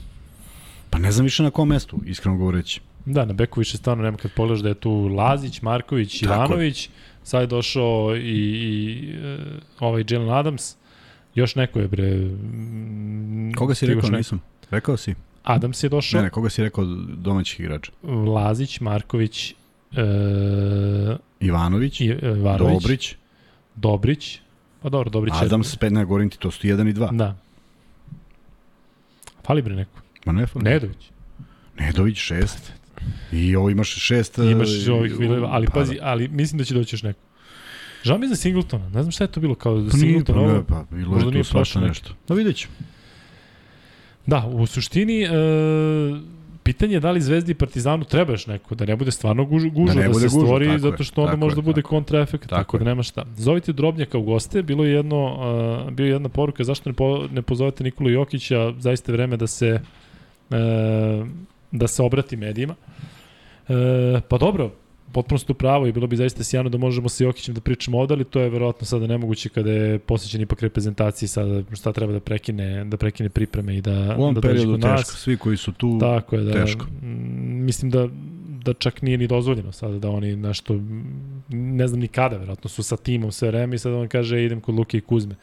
Pa 0.90 0.98
ne 0.98 1.12
znam 1.12 1.24
više 1.24 1.42
na 1.42 1.50
kom 1.50 1.68
mestu, 1.68 2.00
iskreno 2.06 2.36
govoreći. 2.36 2.80
Da, 3.06 3.24
na 3.24 3.32
beku 3.32 3.60
više 3.60 3.76
stvarno 3.76 4.04
nema 4.04 4.16
kad 4.16 4.30
pogledaš 4.32 4.62
da 4.62 4.68
je 4.68 4.74
tu 4.74 4.92
Lazić, 5.08 5.62
Marković. 5.62 6.22
Ivanović, 6.22 6.88
sad 7.22 7.40
je 7.40 7.46
došao 7.46 8.16
i, 8.16 8.20
i 8.20 9.10
e, 9.24 9.38
ovaj 9.80 10.04
Jalen 10.10 10.30
Adams, 10.30 10.76
još 11.34 11.54
neko 11.54 11.80
je 11.80 11.88
bre... 11.88 12.30
Koga 13.56 13.74
si 13.74 13.86
rekao, 13.86 14.02
neko. 14.02 14.16
nisam? 14.16 14.40
Rekao 14.70 14.96
si? 14.96 15.14
Adams 15.42 15.82
je 15.82 15.88
došao, 15.88 16.18
Ne, 16.18 16.24
ne, 16.24 16.30
koga 16.30 16.50
si 16.50 16.62
rekao 16.62 16.84
domaćih 17.16 17.60
igrača? 17.60 17.92
Lazić, 18.34 18.80
Marković, 18.80 19.50
e, 19.50 21.16
Ivanović, 21.40 22.00
i, 22.00 22.08
e, 22.08 22.30
Varović, 22.30 22.82
Dobrić, 22.82 23.16
Dobrić, 23.74 24.40
pa 24.82 24.88
dobro, 24.88 25.10
Dobrić 25.10 25.34
je... 25.34 25.46
Adams, 25.46 25.76
pet, 25.76 25.92
ne, 25.92 26.04
govorim 26.04 26.30
ti, 26.30 26.38
to 26.38 26.50
su 26.50 26.66
jedan 26.66 26.88
i 26.88 26.92
dva. 26.92 27.10
Da. 27.12 27.36
Fali 29.46 29.62
bre 29.62 29.74
neko. 29.74 30.00
Ma 30.26 30.32
ne, 30.32 30.46
fali. 30.46 30.64
Nedović. 30.64 31.10
Nedović, 31.78 32.16
šest. 32.16 32.72
I 33.32 33.56
ovo 33.56 33.70
imaš 33.70 33.94
šest... 33.94 34.38
Imaš 34.38 34.86
e, 34.86 34.92
ovih 34.92 35.12
ali 35.48 35.66
pa 35.66 35.72
pazi, 35.72 35.94
da. 35.94 36.00
ali 36.02 36.28
mislim 36.28 36.58
da 36.58 36.64
će 36.64 36.74
doći 36.74 36.94
još 36.94 37.02
neko. 37.02 37.20
Žao 38.04 38.18
mi 38.18 38.28
za 38.28 38.36
Singletona. 38.36 38.84
Ne 38.84 39.02
znam 39.02 39.10
šta 39.10 39.24
je 39.24 39.28
to 39.28 39.40
bilo 39.40 39.54
kao 39.54 39.80
za 39.80 39.90
Pa 39.90 39.96
Singleton. 39.96 40.34
pa, 40.34 40.40
ovo- 40.40 40.52
ne, 40.52 40.62
pa 40.68 40.84
bilo 40.90 41.16
je 41.16 41.32
tu 41.32 41.44
svašta 41.44 41.80
nešto. 41.80 42.10
No 42.28 42.34
vidjet 42.34 42.56
ću. 42.56 42.68
Da, 44.26 44.46
u 44.46 44.66
suštini 44.66 45.22
e, 45.22 45.28
pitanje 46.62 46.94
je 46.94 47.00
da 47.00 47.10
li 47.10 47.20
Zvezdi 47.20 47.52
i 47.52 47.54
Partizanu 47.54 48.04
treba 48.04 48.32
još 48.32 48.46
neko, 48.46 48.74
da 48.74 48.84
ne 48.84 48.96
bude 48.96 49.10
stvarno 49.10 49.44
guž, 49.44 49.64
gužva, 49.66 49.94
Da 49.94 50.08
da, 50.08 50.14
se 50.14 50.20
gužva, 50.22 50.40
stvori, 50.40 50.78
zato 50.78 51.04
što 51.04 51.22
onda 51.22 51.36
možda 51.36 51.60
bude 51.60 51.82
kontraefekt, 51.82 52.44
tako, 52.48 52.62
Tako 52.62 52.78
da 52.78 52.84
nema 52.84 53.02
šta. 53.02 53.24
Zovite 53.36 53.72
Drobnjaka 53.72 54.18
u 54.18 54.22
goste, 54.22 54.62
bilo 54.62 54.84
je 54.84 54.92
jedno, 54.92 55.24
uh, 55.86 55.92
bio 55.92 56.06
je 56.06 56.12
jedna 56.12 56.28
poruka, 56.28 56.64
zašto 56.64 56.90
ne, 56.90 56.94
po, 56.94 57.28
ne 57.32 57.42
pozovete 57.42 57.84
Nikolu 57.84 58.10
Jokića, 58.10 58.72
zaista 58.78 59.12
vreme 59.12 59.36
da 59.36 59.46
se, 59.46 59.80
e, 60.50 61.24
da 61.70 61.86
se 61.86 62.02
obrati 62.02 62.36
medijima. 62.36 62.74
E, 63.68 63.74
pa 64.28 64.38
dobro, 64.38 64.70
potpuno 65.14 65.38
ste 65.38 65.54
pravo 65.54 65.86
i 65.86 65.92
bilo 65.92 66.06
bi 66.06 66.16
zaista 66.16 66.44
sjajno 66.44 66.68
da 66.70 66.78
možemo 66.78 67.08
sa 67.08 67.24
Jokićem 67.24 67.54
da 67.54 67.60
pričamo 67.60 67.98
ovde, 67.98 68.14
ali 68.14 68.24
to 68.24 68.40
je 68.40 68.50
verovatno 68.50 68.86
sada 68.86 69.06
nemoguće 69.06 69.48
kada 69.48 69.70
je 69.72 69.98
posjećen 69.98 70.40
ipak 70.40 70.62
reprezentaciji 70.62 71.28
sada 71.28 71.62
šta 71.72 71.92
treba 71.92 72.12
da 72.12 72.20
prekine, 72.20 72.84
da 72.84 72.96
prekine 72.96 73.28
pripreme 73.28 73.76
i 73.76 73.80
da, 73.80 74.16
U 74.18 74.22
ovom 74.22 74.34
da 74.34 74.40
periodu 74.40 74.74
teško. 74.76 74.88
nas. 74.88 75.06
Svi 75.06 75.36
koji 75.36 75.56
su 75.56 75.72
tu, 75.72 75.98
Tako 76.00 76.36
je, 76.36 76.42
da, 76.42 76.52
teško. 76.52 76.86
mislim 77.66 77.90
da, 77.90 78.08
da 78.64 78.74
čak 78.74 79.02
nije 79.02 79.18
ni 79.18 79.26
dozvoljeno 79.26 79.72
sada 79.72 79.98
da 79.98 80.10
oni 80.10 80.36
nešto, 80.36 80.80
ne 81.48 81.88
znam 81.88 82.00
ni 82.00 82.08
kada, 82.08 82.36
verovatno 82.36 82.70
su 82.70 82.82
sa 82.82 82.96
timom 82.96 83.32
sve 83.32 83.48
vreme 83.48 83.76
i 83.76 83.78
sad 83.78 83.92
on 83.92 84.08
kaže 84.08 84.44
idem 84.44 84.60
kod 84.60 84.74
Luke 84.74 84.98
i 84.98 85.00
Kuzme. 85.00 85.34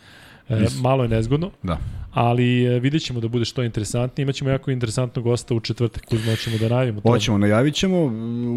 E, 0.52 0.68
malo 0.82 1.04
je 1.04 1.10
nezgodno, 1.10 1.52
da. 1.64 1.78
ali 2.12 2.64
e, 2.66 2.80
vidjet 2.80 3.04
ćemo 3.04 3.20
da 3.20 3.28
bude 3.28 3.46
što 3.46 3.64
interesantnije. 3.64 4.24
Imaćemo 4.24 4.50
jako 4.50 4.72
interesantnog 4.72 5.24
gosta 5.26 5.56
u 5.56 5.60
četvrtak, 5.60 6.06
Kuzma, 6.06 6.32
hoćemo 6.32 6.58
da 6.58 6.70
najavimo 6.70 7.02
to. 7.02 7.10
Hoćemo, 7.10 7.38
najavit 7.38 7.76
ćemo. 7.76 7.98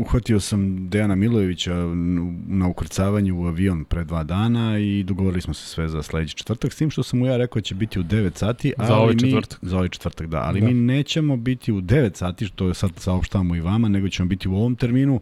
Uhvatio 0.00 0.40
sam 0.40 0.88
Dejana 0.88 1.14
Milojevića 1.14 1.74
na 2.46 2.68
ukrcavanju 2.68 3.40
u 3.40 3.46
avion 3.46 3.84
pre 3.84 4.04
dva 4.04 4.24
dana 4.24 4.78
i 4.78 5.02
dogovorili 5.02 5.40
smo 5.40 5.54
se 5.54 5.66
sve 5.66 5.88
za 5.88 6.02
sledeći 6.02 6.36
četvrtak, 6.36 6.72
s 6.72 6.76
tim 6.76 6.90
što 6.90 7.02
sam 7.02 7.18
mu 7.18 7.26
ja 7.26 7.36
rekao 7.36 7.60
da 7.60 7.64
će 7.64 7.74
biti 7.74 8.00
u 8.00 8.02
9 8.02 8.36
sati. 8.36 8.72
Ali 8.78 8.88
Za 8.88 8.96
ovaj 8.96 9.14
mi, 9.14 9.20
četvrtak. 9.20 9.58
Za 9.62 9.76
ovaj 9.76 9.88
četvrtak, 9.88 10.26
da. 10.26 10.42
Ali 10.42 10.60
Da. 10.60 10.66
mi 10.66 10.74
nećemo 10.74 11.36
biti 11.36 11.72
u 11.72 11.80
9 11.80 12.16
sati, 12.16 12.46
što 12.46 12.74
sad 12.74 12.90
saopštavamo 12.96 13.56
i 13.56 13.60
vama, 13.60 13.88
nego 13.88 14.08
ćemo 14.08 14.28
biti 14.28 14.48
u 14.48 14.54
ovom 14.54 14.76
terminu. 14.76 15.20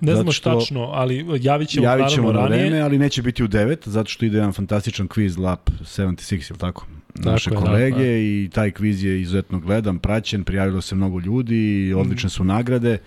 Ne 0.00 0.14
znamo 0.14 0.32
što- 0.32 0.54
tačno, 0.54 0.80
ali 0.82 1.26
javit 1.40 1.68
ćemo, 1.68 1.86
Javit 1.86 2.08
ćemo 2.08 2.32
na 2.32 2.40
ranije. 2.40 2.60
vreme, 2.60 2.80
ali 2.80 2.98
neće 2.98 3.22
biti 3.22 3.44
u 3.44 3.48
9, 3.48 3.88
zato 3.88 4.10
što 4.10 4.24
ide 4.24 4.36
jedan 4.36 4.52
fantastičan 4.52 5.08
kviz 5.08 5.38
Lap 5.38 5.70
76, 5.80 6.50
ili 6.50 6.58
tako? 6.58 6.86
Naše 7.14 7.50
je, 7.50 7.54
da, 7.54 7.60
kolege 7.60 7.94
da. 7.96 8.16
i 8.16 8.48
taj 8.52 8.70
kviz 8.70 9.04
je 9.04 9.20
izuzetno 9.20 9.60
gledan, 9.60 9.98
praćen, 9.98 10.44
prijavilo 10.44 10.80
se 10.80 10.94
mnogo 10.94 11.20
ljudi, 11.20 11.94
odlične 11.96 12.30
su 12.30 12.44
nagrade 12.44 12.98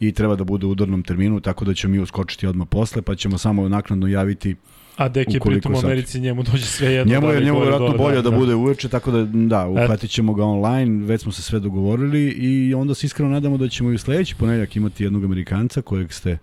i 0.00 0.12
treba 0.12 0.36
da 0.36 0.44
bude 0.44 0.66
u 0.66 0.70
udarnom 0.70 1.02
terminu, 1.02 1.40
tako 1.40 1.64
da 1.64 1.74
ćemo 1.74 1.92
mi 1.92 2.00
uskočiti 2.00 2.46
odmah 2.46 2.68
posle, 2.68 3.02
pa 3.02 3.14
ćemo 3.14 3.38
samo 3.38 3.68
naknadno 3.68 4.06
javiti 4.06 4.56
A 4.96 5.08
Dek 5.08 5.34
je 5.34 5.38
Ukoliko 5.38 5.68
pritom 5.68 5.74
u 5.74 5.86
Americi, 5.86 6.20
njemu 6.20 6.42
dođe 6.42 6.64
sve 6.64 6.92
jedno. 6.92 7.12
Njemu 7.12 7.26
da 7.26 7.32
je 7.32 7.44
njemu 7.44 7.58
je 7.58 7.62
vjerojatno 7.62 7.86
dole, 7.86 7.98
bolje 7.98 8.22
da, 8.22 8.30
bude 8.30 8.54
uveče, 8.54 8.88
tako 8.88 9.10
da 9.10 9.24
da, 9.24 9.68
uhvatit 9.68 10.10
ćemo 10.10 10.34
ga 10.34 10.44
online, 10.44 11.06
već 11.06 11.22
smo 11.22 11.32
se 11.32 11.42
sve 11.42 11.60
dogovorili 11.60 12.28
i 12.28 12.74
onda 12.74 12.94
se 12.94 13.06
iskreno 13.06 13.30
nadamo 13.30 13.56
da 13.56 13.68
ćemo 13.68 13.90
i 13.90 13.94
u 13.94 13.98
sledeći 13.98 14.34
ponedeljak 14.34 14.76
imati 14.76 15.04
jednog 15.04 15.24
Amerikanca 15.24 15.82
kojeg 15.82 16.12
ste 16.12 16.38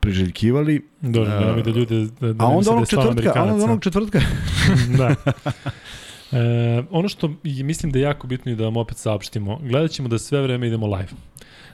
priželjkivali. 0.00 0.86
Dobro, 1.00 1.32
A, 1.32 1.40
nema 1.40 1.56
mi 1.56 1.62
da 1.62 1.70
ljude, 1.70 2.06
da, 2.20 2.32
da 2.32 2.44
A 2.44 2.48
onda 2.48 2.70
da 2.70 2.76
onog 2.76 2.86
stvarno 2.86 3.14
četvrtka, 3.14 3.40
a 3.40 3.44
onda 3.44 3.64
onog 3.64 3.82
četvrtka, 3.82 4.20
da. 4.98 5.14
E, 6.32 6.82
ono 6.90 7.08
što 7.08 7.32
mislim 7.44 7.92
da 7.92 7.98
je 7.98 8.02
jako 8.02 8.26
bitno 8.26 8.52
i 8.52 8.54
da 8.54 8.64
vam 8.64 8.76
opet 8.76 8.96
saopštimo, 8.96 9.60
gledat 9.62 9.90
ćemo 9.90 10.08
da 10.08 10.18
sve 10.18 10.42
vreme 10.42 10.66
idemo 10.66 10.86
live. 10.86 11.08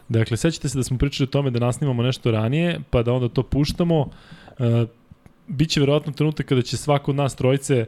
Dakle, 0.09 0.37
sećate 0.37 0.69
se 0.69 0.79
da 0.79 0.85
smo 0.85 0.99
pričali 0.99 1.25
o 1.25 1.31
tome 1.31 1.51
da 1.51 1.59
nasnimamo 1.59 2.03
nešto 2.03 2.31
ranije, 2.31 2.81
pa 2.91 3.03
da 3.03 3.13
onda 3.13 3.29
to 3.29 3.43
puštamo. 3.43 4.11
E, 4.59 4.87
biće 5.47 5.81
verovatno 5.81 6.13
trenutak 6.13 6.47
kada 6.47 6.63
će 6.63 6.77
svako 6.77 7.11
od 7.11 7.17
nas 7.17 7.37
trojice 7.37 7.87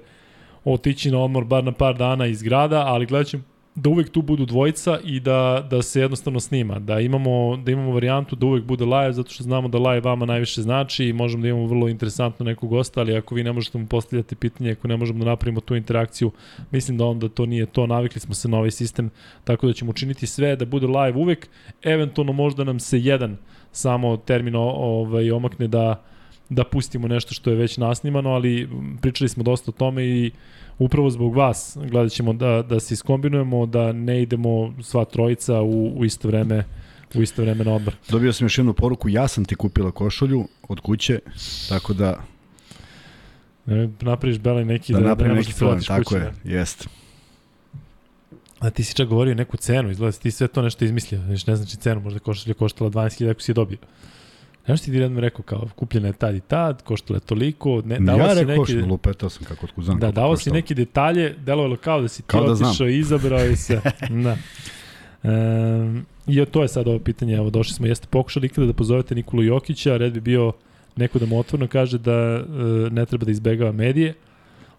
otići 0.64 1.10
na 1.10 1.18
odmor 1.18 1.44
bar 1.44 1.64
na 1.64 1.72
par 1.72 1.96
dana 1.96 2.26
iz 2.26 2.42
grada, 2.42 2.84
ali 2.86 3.06
gledat 3.06 3.26
ćemo 3.26 3.42
da 3.76 3.90
uvek 3.90 4.10
tu 4.10 4.22
budu 4.22 4.46
dvojica 4.46 4.98
i 5.04 5.20
da, 5.20 5.66
da 5.70 5.82
se 5.82 6.00
jednostavno 6.00 6.40
snima, 6.40 6.78
da 6.78 7.00
imamo, 7.00 7.56
da 7.56 7.72
imamo 7.72 7.92
varijantu 7.92 8.36
da 8.36 8.46
uvek 8.46 8.64
bude 8.64 8.84
live, 8.84 9.12
zato 9.12 9.30
što 9.30 9.42
znamo 9.44 9.68
da 9.68 9.78
live 9.78 10.00
vama 10.00 10.26
najviše 10.26 10.62
znači 10.62 11.04
i 11.04 11.12
možemo 11.12 11.42
da 11.42 11.48
imamo 11.48 11.66
vrlo 11.66 11.88
interesantno 11.88 12.44
nekog 12.44 12.70
gosta, 12.70 13.00
ali 13.00 13.16
ako 13.16 13.34
vi 13.34 13.44
ne 13.44 13.52
možete 13.52 13.78
mu 13.78 13.86
postavljati 13.86 14.36
pitanje, 14.36 14.70
ako 14.72 14.88
ne 14.88 14.96
možemo 14.96 15.18
da 15.18 15.30
napravimo 15.30 15.60
tu 15.60 15.76
interakciju, 15.76 16.30
mislim 16.70 16.98
da 16.98 17.04
onda 17.04 17.28
to 17.28 17.46
nije 17.46 17.66
to, 17.66 17.86
navikli 17.86 18.20
smo 18.20 18.34
se 18.34 18.48
na 18.48 18.58
ovaj 18.58 18.70
sistem, 18.70 19.10
tako 19.44 19.66
da 19.66 19.72
ćemo 19.72 19.90
učiniti 19.90 20.26
sve 20.26 20.56
da 20.56 20.64
bude 20.64 20.86
live 20.86 21.18
uvek, 21.18 21.48
eventualno 21.82 22.32
možda 22.32 22.64
nam 22.64 22.80
se 22.80 23.00
jedan 23.00 23.36
samo 23.72 24.16
termin 24.16 24.54
ovaj, 24.56 25.30
omakne 25.30 25.68
da 25.68 26.02
da 26.48 26.64
pustimo 26.64 27.08
nešto 27.08 27.34
što 27.34 27.50
je 27.50 27.56
već 27.56 27.76
nasnimano, 27.76 28.30
ali 28.30 28.68
pričali 29.00 29.28
smo 29.28 29.42
dosta 29.42 29.70
o 29.70 29.78
tome 29.78 30.06
i 30.06 30.30
upravo 30.78 31.10
zbog 31.10 31.36
vas 31.36 31.78
gledat 31.90 32.12
ćemo 32.12 32.32
da, 32.32 32.62
da 32.62 32.80
se 32.80 32.94
iskombinujemo, 32.94 33.66
da 33.66 33.92
ne 33.92 34.22
idemo 34.22 34.74
sva 34.82 35.04
trojica 35.04 35.60
u, 35.60 35.98
u 35.98 36.04
isto 36.04 36.28
vreme 36.28 36.64
u 37.14 37.22
isto 37.22 37.42
vreme 37.42 37.64
na 37.64 37.74
odmor. 37.74 37.94
Dobio 38.08 38.32
sam 38.32 38.44
još 38.44 38.58
jednu 38.58 38.72
poruku, 38.72 39.08
ja 39.08 39.28
sam 39.28 39.44
ti 39.44 39.54
kupila 39.54 39.90
košulju 39.90 40.48
od 40.68 40.80
kuće, 40.80 41.18
tako 41.68 41.94
da... 41.94 42.24
Ne, 43.66 43.88
napraviš 44.00 44.38
Bela 44.38 44.64
neki 44.64 44.92
da, 44.92 45.00
da, 45.00 45.14
da 45.14 45.26
ne 45.26 45.34
neki 45.34 45.52
problem, 45.58 45.82
tako 45.82 46.04
kuće, 46.04 46.16
je, 46.16 46.32
da. 46.44 46.50
jest. 46.56 46.88
A 48.58 48.70
ti 48.70 48.84
si 48.84 48.94
čak 48.94 49.08
govorio 49.08 49.34
neku 49.34 49.56
cenu, 49.56 49.90
izgleda 49.90 50.10
da 50.10 50.18
ti 50.18 50.30
sve 50.30 50.48
to 50.48 50.62
nešto 50.62 50.84
izmislio, 50.84 51.20
znači 51.20 51.50
ne 51.50 51.56
znači 51.56 51.76
cenu, 51.76 52.00
možda 52.00 52.18
košulja 52.18 52.54
koštala 52.54 52.90
12.000 52.90 53.30
ako 53.30 53.40
si 53.40 53.50
je 53.50 53.54
dobio. 53.54 53.78
Znaš 54.66 54.80
ti 54.80 54.90
jednom 54.90 55.18
rekao 55.18 55.42
kao 55.42 55.68
kupljena 55.76 56.06
je 56.06 56.12
tad 56.12 56.34
i 56.34 56.40
tad, 56.40 56.82
koštala 56.82 57.16
je 57.16 57.20
toliko, 57.20 57.82
ne, 57.84 57.98
davo 57.98 58.18
ja 58.18 58.34
si 58.34 58.40
rekao 58.40 58.56
neki... 58.56 58.72
što 58.72 58.86
lupetao 58.86 59.30
sam 59.30 59.44
kako 59.44 59.82
znam. 59.82 59.98
Da, 59.98 60.10
davo 60.10 60.36
si 60.36 60.50
neke 60.50 60.74
detalje, 60.74 61.34
delovalo 61.44 61.76
kao 61.76 62.00
da 62.00 62.08
si 62.08 62.22
ti 62.22 62.28
kao 62.28 62.44
da 62.46 62.52
otišao 62.52 62.88
i 62.88 62.98
izabrao 62.98 63.46
i 63.46 63.56
sve. 63.56 63.80
da. 64.24 64.36
Um, 65.22 66.06
I 66.26 66.44
to 66.44 66.62
je 66.62 66.68
sad 66.68 66.88
ovo 66.88 66.98
pitanje, 66.98 67.34
evo 67.34 67.50
došli 67.50 67.74
smo, 67.74 67.86
jeste 67.86 68.06
pokušali 68.10 68.46
ikada 68.46 68.66
da 68.66 68.72
pozovete 68.72 69.14
Nikolu 69.14 69.42
Jokića, 69.42 69.96
red 69.96 70.12
bi 70.12 70.20
bio 70.20 70.52
neko 70.96 71.18
da 71.18 71.26
mu 71.26 71.38
otvorno 71.38 71.66
kaže 71.66 71.98
da 71.98 72.12
e, 72.12 72.44
ne 72.90 73.06
treba 73.06 73.24
da 73.24 73.30
izbegava 73.30 73.72
medije. 73.72 74.14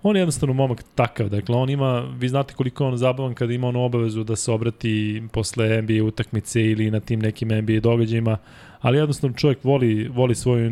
On 0.03 0.15
je 0.15 0.19
jednostavno 0.19 0.53
momak 0.53 0.83
takav, 0.95 1.29
dakle 1.29 1.55
on 1.55 1.69
ima, 1.69 1.99
vi 2.19 2.29
znate 2.29 2.53
koliko 2.53 2.83
je 2.83 2.87
on 2.87 2.97
zabavan 2.97 3.33
kada 3.33 3.53
ima 3.53 3.67
onu 3.67 3.83
obavezu 3.83 4.23
da 4.23 4.35
se 4.35 4.51
obrati 4.51 5.23
posle 5.31 5.81
NBA 5.81 6.03
utakmice 6.03 6.61
ili 6.61 6.91
na 6.91 6.99
tim 6.99 7.19
nekim 7.19 7.47
NBA 7.47 7.79
događajima, 7.79 8.37
ali 8.81 8.97
jednostavno 8.97 9.37
čovjek 9.37 9.63
voli, 9.63 10.07
voli 10.07 10.35
svoju 10.35 10.71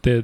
te, 0.00 0.22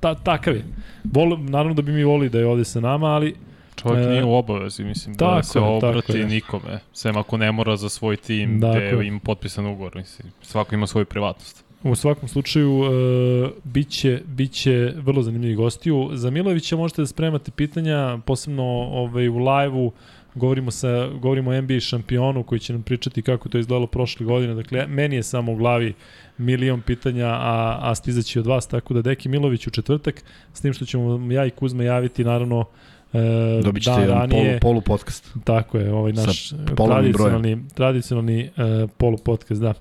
ta, 0.00 0.14
takav 0.14 0.54
je. 0.54 0.64
Vol, 1.04 1.38
naravno 1.40 1.74
da 1.74 1.82
bi 1.82 1.92
mi 1.92 2.04
voli 2.04 2.28
da 2.28 2.38
je 2.38 2.46
ovde 2.46 2.64
sa 2.64 2.80
nama, 2.80 3.06
ali 3.06 3.34
Čovjek 3.82 4.06
e, 4.06 4.10
nije 4.10 4.24
u 4.24 4.34
obavezi, 4.34 4.84
mislim, 4.84 5.14
da 5.14 5.42
se 5.42 5.60
obrati 5.60 6.24
nikome. 6.24 6.78
Sem 6.92 7.16
ako 7.16 7.36
ne 7.36 7.52
mora 7.52 7.76
za 7.76 7.88
svoj 7.88 8.16
tim 8.16 8.60
dakle. 8.60 8.92
gde 8.92 9.06
ima 9.06 9.20
potpisan 9.24 9.66
ugovor, 9.66 9.96
mislim. 9.96 10.32
Svako 10.42 10.74
ima 10.74 10.86
svoju 10.86 11.04
privatnost. 11.04 11.63
U 11.84 11.94
svakom 11.94 12.28
slučaju, 12.28 12.78
uh, 12.78 13.50
biće, 13.64 14.20
biće 14.26 14.92
vrlo 14.96 15.22
zanimljivi 15.22 15.54
gostiju. 15.54 16.10
Za 16.12 16.30
Milovića 16.30 16.76
možete 16.76 17.02
da 17.02 17.06
spremate 17.06 17.50
pitanja, 17.50 18.18
posebno 18.26 18.64
ovaj, 18.92 19.28
u 19.28 19.38
live-u, 19.38 19.92
govorimo, 20.34 20.70
sa, 20.70 21.08
govorimo 21.08 21.50
o 21.50 21.60
NBA 21.60 21.80
šampionu 21.80 22.42
koji 22.42 22.58
će 22.58 22.72
nam 22.72 22.82
pričati 22.82 23.22
kako 23.22 23.48
to 23.48 23.58
izgledalo 23.58 23.86
prošle 23.86 24.26
godine. 24.26 24.54
Dakle, 24.54 24.86
meni 24.86 25.16
je 25.16 25.22
samo 25.22 25.52
u 25.52 25.56
glavi 25.56 25.94
milion 26.38 26.80
pitanja, 26.80 27.26
a, 27.26 27.78
a 27.80 27.94
stizaći 27.94 28.38
od 28.38 28.46
vas, 28.46 28.66
tako 28.66 28.94
da 28.94 29.02
Deki 29.02 29.28
Milović 29.28 29.66
u 29.66 29.70
četvrtak, 29.70 30.24
s 30.52 30.60
tim 30.60 30.72
što 30.72 30.84
ćemo 30.84 31.32
ja 31.32 31.46
i 31.46 31.50
Kuzma 31.50 31.84
javiti, 31.84 32.24
naravno, 32.24 32.64
E, 33.14 33.62
Dobit 33.62 33.82
ćete 33.82 34.00
jedan 34.00 34.18
ranije, 34.18 34.60
polu, 34.60 34.72
polu 34.72 34.80
podcast. 34.80 35.30
Tako 35.44 35.78
je, 35.78 35.92
ovaj 35.92 36.12
naš 36.12 36.52
tradicionalni, 36.76 37.64
tradicionalni 37.74 38.50
uh, 38.56 38.90
polu 38.96 39.18
podcast, 39.18 39.60
da. 39.60 39.74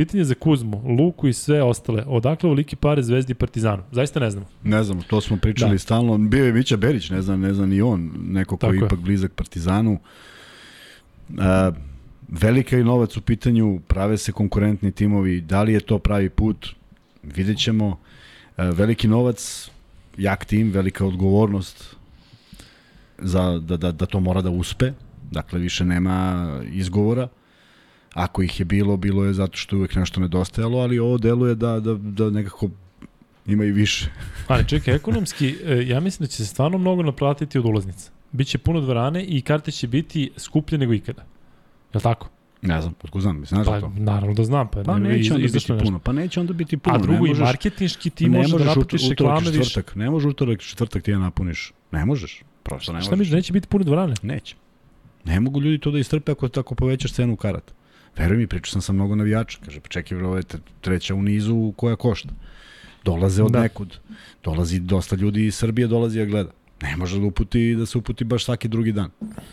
Pitanje 0.00 0.24
za 0.24 0.34
Kuzmu, 0.34 0.82
Luku 0.98 1.28
i 1.28 1.32
sve 1.32 1.62
ostale. 1.62 2.04
Odakle 2.06 2.50
liki 2.50 2.76
pare 2.76 3.02
Zvezdi 3.02 3.32
i 3.32 3.34
Partizanu? 3.34 3.82
Zaista 3.92 4.20
ne 4.20 4.30
znamo. 4.30 4.46
Ne 4.64 4.84
znamo, 4.84 5.02
to 5.02 5.20
smo 5.20 5.36
pričali 5.36 5.72
da. 5.72 5.78
stalno. 5.78 6.18
Bio 6.18 6.44
je 6.44 6.52
Mića 6.52 6.76
Berić, 6.76 7.10
ne 7.10 7.22
znam, 7.22 7.40
ne 7.40 7.54
znam 7.54 7.68
ni 7.68 7.82
on, 7.82 8.10
neko 8.20 8.56
koji 8.56 8.76
je 8.76 8.86
ipak 8.86 8.98
blizak 8.98 9.32
Partizanu. 9.32 9.98
Uh, 11.28 11.36
velika 12.28 12.76
je 12.76 12.84
novac 12.84 13.16
u 13.16 13.20
pitanju, 13.20 13.80
prave 13.88 14.18
se 14.18 14.32
konkurentni 14.32 14.92
timovi, 14.92 15.40
da 15.40 15.62
li 15.62 15.72
je 15.72 15.80
to 15.80 15.98
pravi 15.98 16.28
put, 16.28 16.68
vidjet 17.22 17.58
ćemo. 17.58 17.86
Uh, 17.88 18.64
veliki 18.64 19.08
novac, 19.08 19.70
jak 20.16 20.44
tim, 20.44 20.70
velika 20.70 21.06
odgovornost 21.06 21.96
za, 23.18 23.58
da, 23.58 23.76
da, 23.76 23.92
da 23.92 24.06
to 24.06 24.20
mora 24.20 24.42
da 24.42 24.50
uspe, 24.50 24.92
dakle 25.30 25.58
više 25.58 25.84
nema 25.84 26.48
izgovora. 26.72 27.28
Ako 28.14 28.42
ih 28.42 28.60
je 28.60 28.64
bilo, 28.64 28.96
bilo 28.96 29.24
je 29.24 29.32
zato 29.32 29.56
što 29.56 29.76
je 29.76 29.78
uvek 29.78 29.94
nešto 29.94 30.20
nedostajalo, 30.20 30.78
ali 30.78 30.98
ovo 30.98 31.18
deluje 31.18 31.54
da, 31.54 31.80
da, 31.80 31.94
da 31.94 32.30
nekako 32.30 32.68
ima 33.46 33.64
i 33.64 33.70
više. 33.70 34.10
ali 34.48 34.68
čekaj, 34.68 34.94
ekonomski, 34.94 35.56
e, 35.64 35.86
ja 35.86 36.00
mislim 36.00 36.24
da 36.24 36.30
će 36.30 36.36
se 36.36 36.46
stvarno 36.46 36.78
mnogo 36.78 37.02
naplatiti 37.02 37.58
od 37.58 37.64
ulaznica. 37.64 38.10
Biće 38.32 38.58
puno 38.58 38.80
dvorane 38.80 39.24
i 39.24 39.40
karte 39.40 39.70
će 39.70 39.88
biti 39.88 40.30
skuplje 40.36 40.78
nego 40.78 40.94
ikada. 40.94 41.22
Je 41.92 41.96
li 41.98 42.02
tako? 42.02 42.28
Ne 42.62 42.80
znam, 42.80 42.94
otko 43.02 43.20
znam, 43.20 43.46
znaš 43.46 43.66
pa, 43.66 43.80
to? 43.80 43.92
Naravno 43.96 44.34
da 44.34 44.44
znam. 44.44 44.68
Pa, 44.68 44.82
pa 44.82 44.98
ne, 44.98 45.08
neće 45.08 45.34
onda 45.34 45.46
biti 45.46 45.72
puno, 45.84 45.98
pa 45.98 46.12
neće 46.12 46.40
onda 46.40 46.52
biti 46.52 46.76
puno. 46.76 46.96
A 46.96 46.98
drugo 46.98 47.26
i 47.26 47.34
marketinški 47.34 48.10
ti 48.10 48.28
možeš 48.28 48.50
da 48.50 48.64
napuniš 48.64 49.08
reklame 49.08 49.50
više. 49.50 49.82
Ne 49.94 50.10
može 50.10 50.28
utorak 50.28 50.60
četvrtak 50.60 51.02
ti 51.02 51.10
ja 51.10 51.18
napuniš. 51.18 51.72
Ne 51.92 52.04
možeš. 52.04 52.42
Prosto 52.62 52.92
ne 52.92 52.96
možeš. 52.96 53.06
Šta 53.06 53.16
misliš, 53.16 53.34
neće 53.34 53.52
biti 53.52 53.68
puno 53.68 53.84
dvorane? 53.84 54.14
Neće. 54.22 54.56
Ne 55.24 55.40
mogu 55.40 55.60
ljudi 55.60 55.78
to 55.78 55.90
da 55.90 55.98
istrpe 55.98 56.32
ako 56.32 56.48
tako 56.48 56.74
povećaš 56.74 57.12
cenu 57.12 57.36
karata. 57.36 57.72
Veruj 58.16 58.36
mi, 58.36 58.46
pričao 58.46 58.72
sam 58.72 58.82
sa 58.82 58.92
mnogo 58.92 59.14
navijača. 59.14 59.58
Kaže, 59.64 59.80
pa 59.80 59.88
čekaj, 59.88 60.22
ovo 60.22 60.36
je 60.36 60.42
treća 60.80 61.14
u 61.14 61.22
nizu 61.22 61.72
koja 61.76 61.96
košta. 61.96 62.28
Dolaze 63.04 63.42
od 63.42 63.52
da. 63.52 63.60
nekud. 63.60 63.96
Dolazi 64.44 64.80
dosta 64.80 65.16
ljudi 65.16 65.46
iz 65.46 65.54
Srbije, 65.54 65.86
dolazi 65.86 66.20
a 66.20 66.24
gleda. 66.24 66.50
Ne 66.82 66.96
može 66.96 67.20
da 67.20 67.26
uputi 67.26 67.74
da 67.74 67.86
se 67.86 67.98
uputi 67.98 68.24
baš 68.24 68.44
svaki 68.44 68.68
drugi 68.68 68.92
dan. 68.92 69.10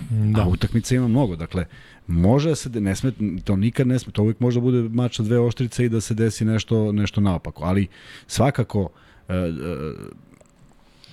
Da. 0.10 0.42
A 0.42 0.48
utakmice 0.48 0.96
ima 0.96 1.08
mnogo. 1.08 1.36
Dakle, 1.36 1.66
može 2.08 2.50
da 2.50 2.56
se, 2.56 2.70
ne 2.70 2.96
sme, 2.96 3.12
to 3.44 3.56
nikad 3.56 3.88
ne 3.88 4.00
sme, 4.00 4.12
to 4.12 4.22
uvijek 4.22 4.40
može 4.40 4.60
da 4.60 4.62
bude 4.62 4.82
mač 4.90 5.20
na 5.20 5.26
dve 5.26 5.40
oštrice 5.40 5.86
i 5.86 5.90
da 5.90 6.02
se 6.02 6.14
desi 6.14 6.46
nešto, 6.46 6.92
nešto 6.92 7.22
naopako. 7.22 7.64
Ali 7.64 7.88
svakako, 8.28 8.90
e, 9.30 9.34
e, 9.34 9.48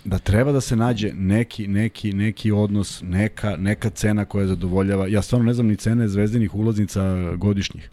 da 0.05 0.19
treba 0.19 0.53
da 0.53 0.61
se 0.61 0.77
nađe 0.77 1.13
neki, 1.13 1.67
neki, 1.69 2.13
neki 2.13 2.53
odnos, 2.53 3.03
neka, 3.03 3.57
neka 3.57 3.91
cena 3.91 4.25
koja 4.25 4.47
zadovoljava. 4.47 5.07
Ja 5.09 5.23
stvarno 5.23 5.47
ne 5.47 5.55
znam 5.55 5.67
ni 5.67 5.77
cene 5.77 6.09
zvezdinih 6.09 6.55
ulaznica 6.55 7.35
godišnjih. 7.37 7.91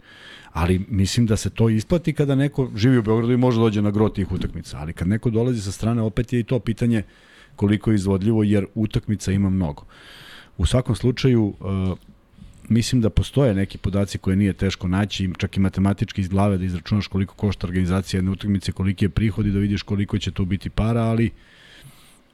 Ali 0.52 0.84
mislim 0.88 1.26
da 1.26 1.36
se 1.36 1.50
to 1.50 1.68
isplati 1.68 2.12
kada 2.12 2.34
neko 2.34 2.70
živi 2.76 2.98
u 2.98 3.02
Beogradu 3.02 3.32
i 3.32 3.36
može 3.36 3.58
da 3.58 3.62
dođe 3.62 3.82
na 3.82 3.90
gro 3.90 4.08
tih 4.08 4.32
utakmica. 4.32 4.78
Ali 4.78 4.92
kad 4.92 5.08
neko 5.08 5.30
dolazi 5.30 5.62
sa 5.62 5.72
strane, 5.72 6.02
opet 6.02 6.32
je 6.32 6.40
i 6.40 6.44
to 6.44 6.58
pitanje 6.58 7.02
koliko 7.56 7.90
je 7.90 7.94
izvodljivo, 7.94 8.42
jer 8.42 8.66
utakmica 8.74 9.32
ima 9.32 9.50
mnogo. 9.50 9.84
U 10.58 10.66
svakom 10.66 10.96
slučaju, 10.96 11.54
uh, 11.60 11.98
mislim 12.68 13.00
da 13.00 13.10
postoje 13.10 13.54
neki 13.54 13.78
podaci 13.78 14.18
koje 14.18 14.36
nije 14.36 14.52
teško 14.52 14.88
naći, 14.88 15.30
čak 15.38 15.56
i 15.56 15.60
matematički 15.60 16.20
iz 16.20 16.28
glave 16.28 16.58
da 16.58 16.64
izračunaš 16.64 17.06
koliko 17.06 17.34
košta 17.34 17.66
organizacija 17.66 18.18
jedne 18.18 18.30
utakmice, 18.30 18.72
koliki 18.72 19.04
je 19.04 19.08
prihod 19.08 19.46
i 19.46 19.50
da 19.50 19.58
vidiš 19.58 19.82
koliko 19.82 20.18
će 20.18 20.30
to 20.30 20.44
biti 20.44 20.70
para, 20.70 21.02
ali 21.02 21.26
uh, 21.26 21.32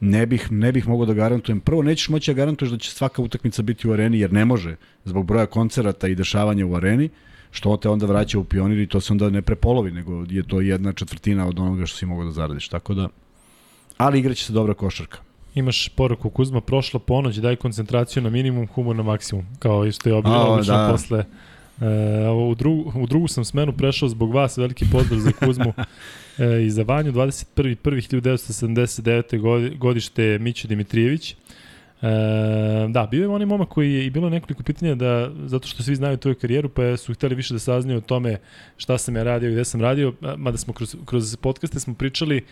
ne 0.01 0.27
bih, 0.27 0.53
ne 0.53 0.73
bih 0.73 0.89
mogao 0.89 1.07
da 1.07 1.15
garantujem. 1.15 1.61
Prvo, 1.61 1.83
nećeš 1.83 2.09
moći 2.09 2.31
da 2.31 2.37
garantuješ 2.37 2.71
da 2.71 2.79
će 2.79 2.91
svaka 2.91 3.23
utakmica 3.23 3.63
biti 3.63 3.89
u 3.89 3.93
areni, 3.93 4.19
jer 4.19 4.33
ne 4.33 4.45
može, 4.45 4.77
zbog 5.05 5.27
broja 5.27 5.47
koncerata 5.47 6.09
i 6.09 6.15
dešavanja 6.15 6.67
u 6.67 6.75
areni, 6.75 7.09
što 7.51 7.77
te 7.77 7.89
onda 7.89 8.07
vraća 8.07 8.39
u 8.39 8.45
pionir 8.45 8.79
i 8.79 8.87
to 8.87 9.01
se 9.01 9.13
onda 9.13 9.31
ne 9.31 9.43
prepolovi, 9.43 9.91
nego 9.91 10.25
je 10.29 10.43
to 10.43 10.61
jedna 10.61 10.93
četvrtina 10.93 11.49
od 11.49 11.59
onoga 11.59 11.87
što 11.87 11.99
si 11.99 12.07
mogao 12.07 12.25
da 12.25 12.33
zaradiš. 12.33 12.69
Tako 12.69 12.95
da, 12.95 13.09
ali 13.97 14.19
igraće 14.19 14.45
se 14.45 14.53
dobra 14.53 14.75
košarka. 14.75 15.19
Imaš 15.55 15.89
poruku 15.89 16.31
Kuzma, 16.31 16.61
prošla 16.61 17.01
ponoć, 17.01 17.37
daj 17.37 17.57
koncentraciju 17.57 18.23
na 18.23 18.31
minimum, 18.31 18.67
humor 18.67 18.97
na 18.97 19.03
maksimum, 19.03 19.47
kao 19.59 19.87
isto 19.87 20.09
je 20.09 20.15
obično 20.15 20.63
da. 20.67 20.89
posle 20.93 21.25
E, 21.81 22.29
u, 22.29 22.55
drugu, 22.55 22.93
u 22.95 23.07
drugu 23.07 23.29
sam 23.29 23.45
smenu 23.45 23.73
prešao 23.73 24.09
zbog 24.09 24.35
vas, 24.35 24.59
veliki 24.59 24.87
pozdrav 24.93 25.21
za 25.21 25.33
Kuzmu 25.33 25.73
e, 26.39 26.63
i 26.63 26.71
za 26.71 26.83
Vanju, 26.83 27.13
21.1.1979. 27.13 29.79
godište 29.79 30.39
Mićo 30.39 30.69
Dimitrijević. 30.69 31.33
E, 31.33 31.37
da, 32.89 33.09
bio 33.11 33.23
je 33.23 33.29
onaj 33.29 33.47
momak 33.47 33.69
koji 33.69 33.95
je 33.95 34.07
i 34.07 34.11
bilo 34.11 34.31
nekoliko 34.31 34.63
pitanja 34.63 34.95
da, 34.95 35.31
zato 35.47 35.69
što 35.69 35.83
svi 35.83 35.95
znaju 35.95 36.17
tvoju 36.17 36.35
karijeru, 36.35 36.69
pa 36.69 36.97
su 36.97 37.15
hteli 37.15 37.35
više 37.35 37.55
da 37.55 37.61
saznaju 37.61 37.99
o 37.99 38.01
tome 38.01 38.39
šta 38.77 38.99
sam 38.99 39.17
ja 39.17 39.23
radio 39.23 39.51
i 39.51 39.53
gde 39.53 39.65
sam 39.65 39.81
radio, 39.81 40.13
mada 40.37 40.59
smo 40.59 40.73
kroz, 40.73 40.97
kroz 41.05 41.37
podcaste 41.37 41.81
smo 41.81 41.95
pričali, 41.95 42.45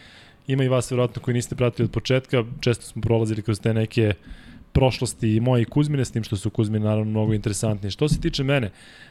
ima 0.46 0.64
i 0.64 0.68
vas 0.68 0.90
verovatno 0.90 1.22
koji 1.22 1.34
niste 1.34 1.56
pratili 1.56 1.84
od 1.84 1.90
početka, 1.90 2.44
često 2.60 2.86
smo 2.86 3.02
prolazili 3.02 3.42
kroz 3.42 3.60
te 3.60 3.74
neke 3.74 4.14
prošlosti 4.76 5.36
i 5.36 5.40
moje 5.40 5.62
i 5.62 5.64
Kuzmine, 5.64 6.04
s 6.04 6.12
tim 6.12 6.24
što 6.24 6.36
su 6.36 6.50
Kuzmine 6.50 6.84
naravno 6.84 7.10
mnogo 7.10 7.34
interesantnije. 7.34 7.90
Što 7.90 8.08
se 8.08 8.20
tiče 8.20 8.44
mene, 8.44 8.70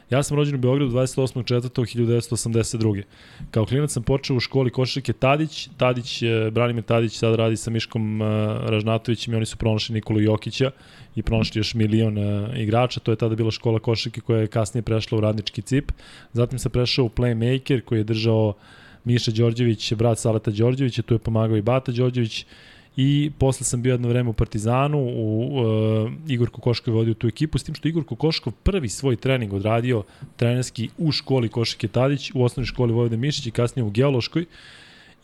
Ja 0.10 0.24
sam 0.24 0.38
rođen 0.38 0.56
u 0.56 0.58
Beogradu 0.58 0.92
28.4.1982. 0.92 3.04
Kao 3.52 3.66
klinac 3.66 3.92
sam 3.92 4.04
počeo 4.04 4.36
u 4.36 4.40
školi 4.40 4.70
košarke 4.70 5.14
Tadić. 5.14 5.70
Tadić, 5.78 6.24
Branimir 6.52 6.84
Tadić 6.84 7.18
sad 7.18 7.36
radi 7.36 7.58
sa 7.58 7.72
Miškom 7.72 8.22
e, 8.22 8.26
Ražnatovićem 8.70 9.34
i 9.34 9.38
oni 9.38 9.46
su 9.46 9.58
pronašli 9.58 9.94
Nikolu 9.94 10.22
Jokića 10.22 10.72
i 11.16 11.24
pronašli 11.24 11.60
još 11.60 11.74
milion 11.74 12.18
e, 12.18 12.50
igrača. 12.62 13.00
To 13.00 13.12
je 13.12 13.16
tada 13.16 13.36
bila 13.36 13.52
škola 13.52 13.80
košarke 13.80 14.22
koja 14.22 14.40
je 14.40 14.48
kasnije 14.48 14.82
prešla 14.82 15.18
u 15.18 15.22
radnički 15.22 15.62
cip. 15.62 15.92
Zatim 16.34 16.60
sam 16.60 16.72
prešao 16.72 17.06
u 17.06 17.10
Playmaker 17.10 17.82
koji 17.82 18.00
je 18.00 18.04
držao 18.04 18.54
Miša 19.04 19.32
Đorđević, 19.32 19.94
brat 19.94 20.20
Saleta 20.20 20.52
Đorđevića, 20.52 21.02
tu 21.02 21.14
je 21.14 21.20
pomagao 21.20 21.58
i 21.58 21.62
Bata 21.62 21.92
Đorđević 21.92 22.46
i 22.98 23.32
posle 23.38 23.66
sam 23.66 23.82
bio 23.82 23.92
jedno 23.92 24.08
vreme 24.08 24.30
u 24.30 24.34
Partizanu, 24.34 25.00
u, 25.00 25.50
uh, 25.62 26.12
Igor 26.28 26.50
Kokoškov 26.50 26.94
je 26.94 26.98
vodio 26.98 27.14
tu 27.14 27.28
ekipu, 27.28 27.58
s 27.58 27.64
tim 27.64 27.76
što 27.76 27.88
Igor 27.88 28.06
Kokoškov 28.06 28.54
prvi 28.54 28.90
svoj 28.90 29.16
trening 29.16 29.54
odradio 29.54 30.04
trenerski 30.36 30.90
u 30.98 31.12
školi 31.12 31.50
Košike 31.50 31.88
Tadić, 31.88 32.32
u 32.34 32.44
osnovnoj 32.44 32.66
školi 32.66 32.94
Vojvode 32.94 33.18
Mišić 33.18 33.48
i 33.48 33.52
kasnije 33.52 33.84
u 33.84 33.90
Geološkoj 33.90 34.46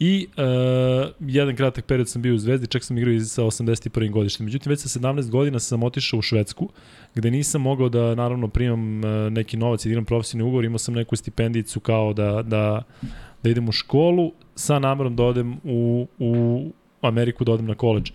I 0.02 0.28
uh, 0.38 1.12
jedan 1.20 1.56
kratak 1.56 1.86
period 1.86 2.10
sam 2.10 2.22
bio 2.22 2.36
u 2.36 2.38
Zvezdi, 2.38 2.68
čak 2.68 2.84
sam 2.84 2.98
igrao 2.98 3.14
i 3.14 3.20
sa 3.20 3.44
81. 3.44 4.12
godištem. 4.12 4.46
Međutim, 4.46 4.70
već 4.70 4.80
sa 4.80 5.00
17 5.00 5.30
godina 5.30 5.60
sam 5.60 5.84
otišao 5.84 6.20
u 6.20 6.22
Švedsku, 6.22 6.70
gde 7.16 7.32
nisam 7.32 7.62
mogao 7.62 7.90
da 7.90 8.16
naravno 8.16 8.48
primam 8.48 8.98
uh, 8.98 9.32
neki 9.32 9.58
novac 9.58 9.86
i 9.86 9.90
da 9.90 9.92
idem 9.92 10.06
profesionalni 10.06 10.50
ugovor, 10.50 10.66
imao 10.66 10.78
sam 10.78 10.94
neku 10.94 11.16
stipendicu 11.16 11.80
kao 11.80 12.14
da, 12.14 12.42
da, 12.42 12.84
da 13.44 13.50
idem 13.50 13.70
u 13.70 13.72
školu 13.72 14.32
sa 14.56 14.80
namerom 14.80 15.16
da 15.16 15.24
odem 15.24 15.58
u, 15.64 16.08
u 16.20 16.72
Ameriku, 17.02 17.44
da 17.44 17.52
odem 17.52 17.66
na 17.66 17.76
koleđ 17.76 18.12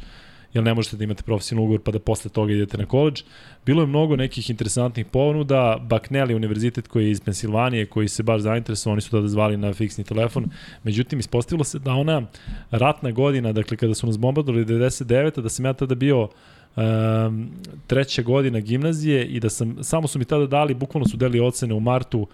jer 0.57 0.65
ne 0.65 0.75
možete 0.75 0.97
da 0.97 1.05
imate 1.05 1.23
profesionalni 1.23 1.67
ugovor 1.67 1.83
pa 1.83 1.93
da 1.93 1.99
posle 1.99 2.31
toga 2.31 2.53
idete 2.53 2.79
na 2.79 2.87
koleđ. 2.87 3.23
Bilo 3.67 3.83
je 3.83 3.87
mnogo 3.87 4.17
nekih 4.17 4.51
interesantnih 4.51 5.07
ponuda, 5.07 5.79
Bucknell 5.91 6.37
univerzitet 6.37 6.89
koji 6.89 7.05
je 7.05 7.11
iz 7.11 7.21
Pensilvanije, 7.21 7.87
koji 7.87 8.09
se 8.09 8.23
baš 8.23 8.41
zainteresovao, 8.41 8.93
oni 8.93 9.01
su 9.01 9.11
tada 9.11 9.29
zvali 9.29 9.57
na 9.57 9.73
fiksni 9.73 10.05
telefon, 10.05 10.49
međutim 10.85 11.19
ispostavilo 11.19 11.65
se 11.65 11.79
da 11.79 11.93
ona 11.93 12.23
ratna 12.71 13.11
godina, 13.11 13.53
dakle 13.53 13.77
kada 13.77 13.95
su 13.95 14.07
nas 14.07 14.19
bombardovali 14.19 14.65
99. 14.65 15.41
da 15.41 15.49
sam 15.49 15.65
ja 15.65 15.73
tada 15.73 15.95
bio 15.95 16.29
um, 16.77 17.51
treća 17.87 18.23
godina 18.23 18.61
gimnazije 18.61 19.27
i 19.27 19.41
da 19.41 19.51
sam, 19.51 19.77
samo 19.85 20.09
su 20.09 20.19
mi 20.19 20.25
tada 20.25 20.47
dali, 20.47 20.75
bukvalno 20.75 21.09
su 21.09 21.17
deli 21.17 21.41
ocene 21.41 21.75
u 21.75 21.81
martu 21.81 22.27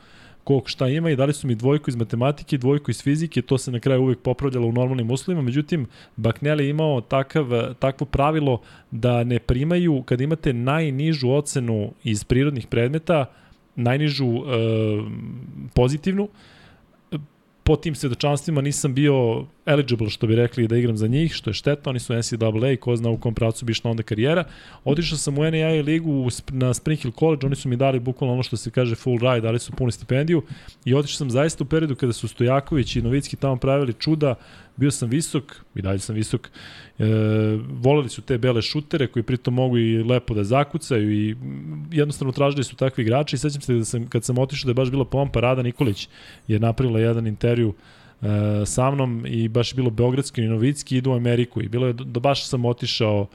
koliko 0.45 0.69
šta 0.69 0.89
ima 0.89 1.11
i 1.11 1.17
dali 1.17 1.33
su 1.33 1.47
mi 1.47 1.55
dvojku 1.55 1.91
iz 1.91 1.97
matematike, 1.97 2.59
dvojku 2.59 2.91
iz 2.91 3.03
fizike, 3.03 3.43
to 3.43 3.59
se 3.59 3.71
na 3.71 3.81
kraju 3.81 4.03
uvek 4.03 4.19
popravljalo 4.19 4.67
u 4.67 4.73
normalnim 4.73 5.11
uslovima, 5.11 5.43
međutim, 5.43 5.87
Baknel 6.17 6.61
je 6.61 6.69
imao 6.69 7.01
takav, 7.01 7.75
takvo 7.79 8.07
pravilo 8.07 8.61
da 8.91 9.25
ne 9.25 9.39
primaju, 9.39 10.03
kad 10.03 10.21
imate 10.21 10.53
najnižu 10.53 11.31
ocenu 11.31 11.93
iz 12.05 12.25
prirodnih 12.25 12.67
predmeta, 12.67 13.25
najnižu 13.77 14.27
e, 14.27 14.41
pozitivnu, 15.75 16.29
po 17.65 17.77
tim 17.77 17.95
svedočanstvima 17.95 18.61
nisam 18.61 18.95
bio 18.95 19.47
eligible, 19.67 20.11
što 20.11 20.27
bi 20.27 20.37
rekli, 20.37 20.69
da 20.69 20.77
igram 20.77 20.97
za 20.97 21.07
njih, 21.07 21.33
što 21.35 21.51
je 21.51 21.55
šteta, 21.55 21.91
oni 21.91 22.01
su 22.01 22.15
NCAA, 22.15 22.77
ko 22.81 22.97
zna 22.97 23.11
u 23.11 23.19
kom 23.19 23.35
pravcu 23.35 23.65
bi 23.65 23.73
išla 23.73 23.91
onda 23.91 24.03
karijera. 24.03 24.45
Otišao 24.85 25.19
sam 25.19 25.39
u 25.39 25.43
NAIA 25.43 25.83
ligu 25.83 26.29
na 26.49 26.75
Spring 26.75 27.01
Hill 27.01 27.13
College, 27.19 27.47
oni 27.47 27.57
su 27.57 27.69
mi 27.69 27.77
dali 27.77 28.01
bukvalno 28.01 28.35
ono 28.35 28.43
što 28.43 28.57
se 28.57 28.71
kaže 28.71 28.95
full 28.95 29.19
ride, 29.19 29.41
dali 29.41 29.59
su 29.59 29.73
punu 29.73 29.91
stipendiju 29.91 30.43
i 30.85 30.95
otišao 30.95 31.17
sam 31.17 31.31
zaista 31.31 31.65
u 31.65 31.67
periodu 31.67 31.95
kada 31.97 32.13
su 32.13 32.29
Stojaković 32.29 32.97
i 32.97 33.03
Novicki 33.03 33.37
tamo 33.37 33.57
pravili 33.57 33.93
čuda, 33.93 34.35
bio 34.77 34.91
sam 34.91 35.09
visok, 35.09 35.45
i 35.75 35.83
dalje 35.83 35.99
sam 35.99 36.15
visok, 36.15 36.51
e, 36.99 37.05
voleli 37.69 38.09
su 38.09 38.23
te 38.23 38.39
bele 38.39 38.63
šutere 38.63 39.07
koji 39.07 39.23
pritom 39.23 39.55
mogu 39.55 39.79
i 39.79 40.03
lepo 40.03 40.35
da 40.35 40.45
zakucaju 40.45 41.13
i 41.13 41.37
jednostavno 41.91 42.33
tražili 42.33 42.65
su 42.65 42.77
takvi 42.77 43.03
igrači. 43.03 43.37
I 43.37 43.39
sećam 43.39 43.61
se 43.61 43.75
da 43.75 43.85
sam, 43.85 44.07
kad 44.07 44.25
sam 44.25 44.39
otišao 44.39 44.67
da 44.67 44.71
je 44.71 44.75
baš 44.75 44.91
bila 44.91 45.05
pompa 45.05 45.41
Rada 45.41 45.63
Nikolić 45.63 46.09
je 46.49 46.59
napravila 46.59 47.01
jedan 47.01 47.27
intervju 47.27 47.75
e, 48.23 48.27
sa 48.67 48.91
mnom 48.91 49.25
i 49.27 49.49
baš 49.49 49.73
je 49.73 49.77
bilo 49.77 49.91
Beogradski 49.91 50.43
i 50.43 50.49
Novicki 50.49 50.97
idu 50.97 51.11
u 51.11 51.15
Ameriku. 51.15 51.63
I 51.63 51.69
bilo 51.69 51.87
je, 51.87 51.93
da 51.93 52.21
baš 52.21 52.49
sam 52.49 52.65
otišao 52.65 53.27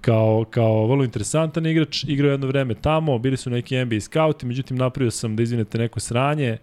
kao, 0.00 0.44
kao 0.50 0.86
vrlo 0.86 1.04
interesantan 1.04 1.66
igrač, 1.66 2.04
igrao 2.04 2.30
jedno 2.30 2.46
vreme 2.46 2.74
tamo, 2.74 3.18
bili 3.18 3.36
su 3.36 3.50
neki 3.50 3.84
NBA 3.84 4.00
scouti, 4.00 4.46
međutim 4.46 4.76
napravio 4.76 5.10
sam 5.10 5.36
da 5.36 5.42
izvinete 5.42 5.78
neko 5.78 6.00
sranje 6.00 6.48
e, 6.48 6.58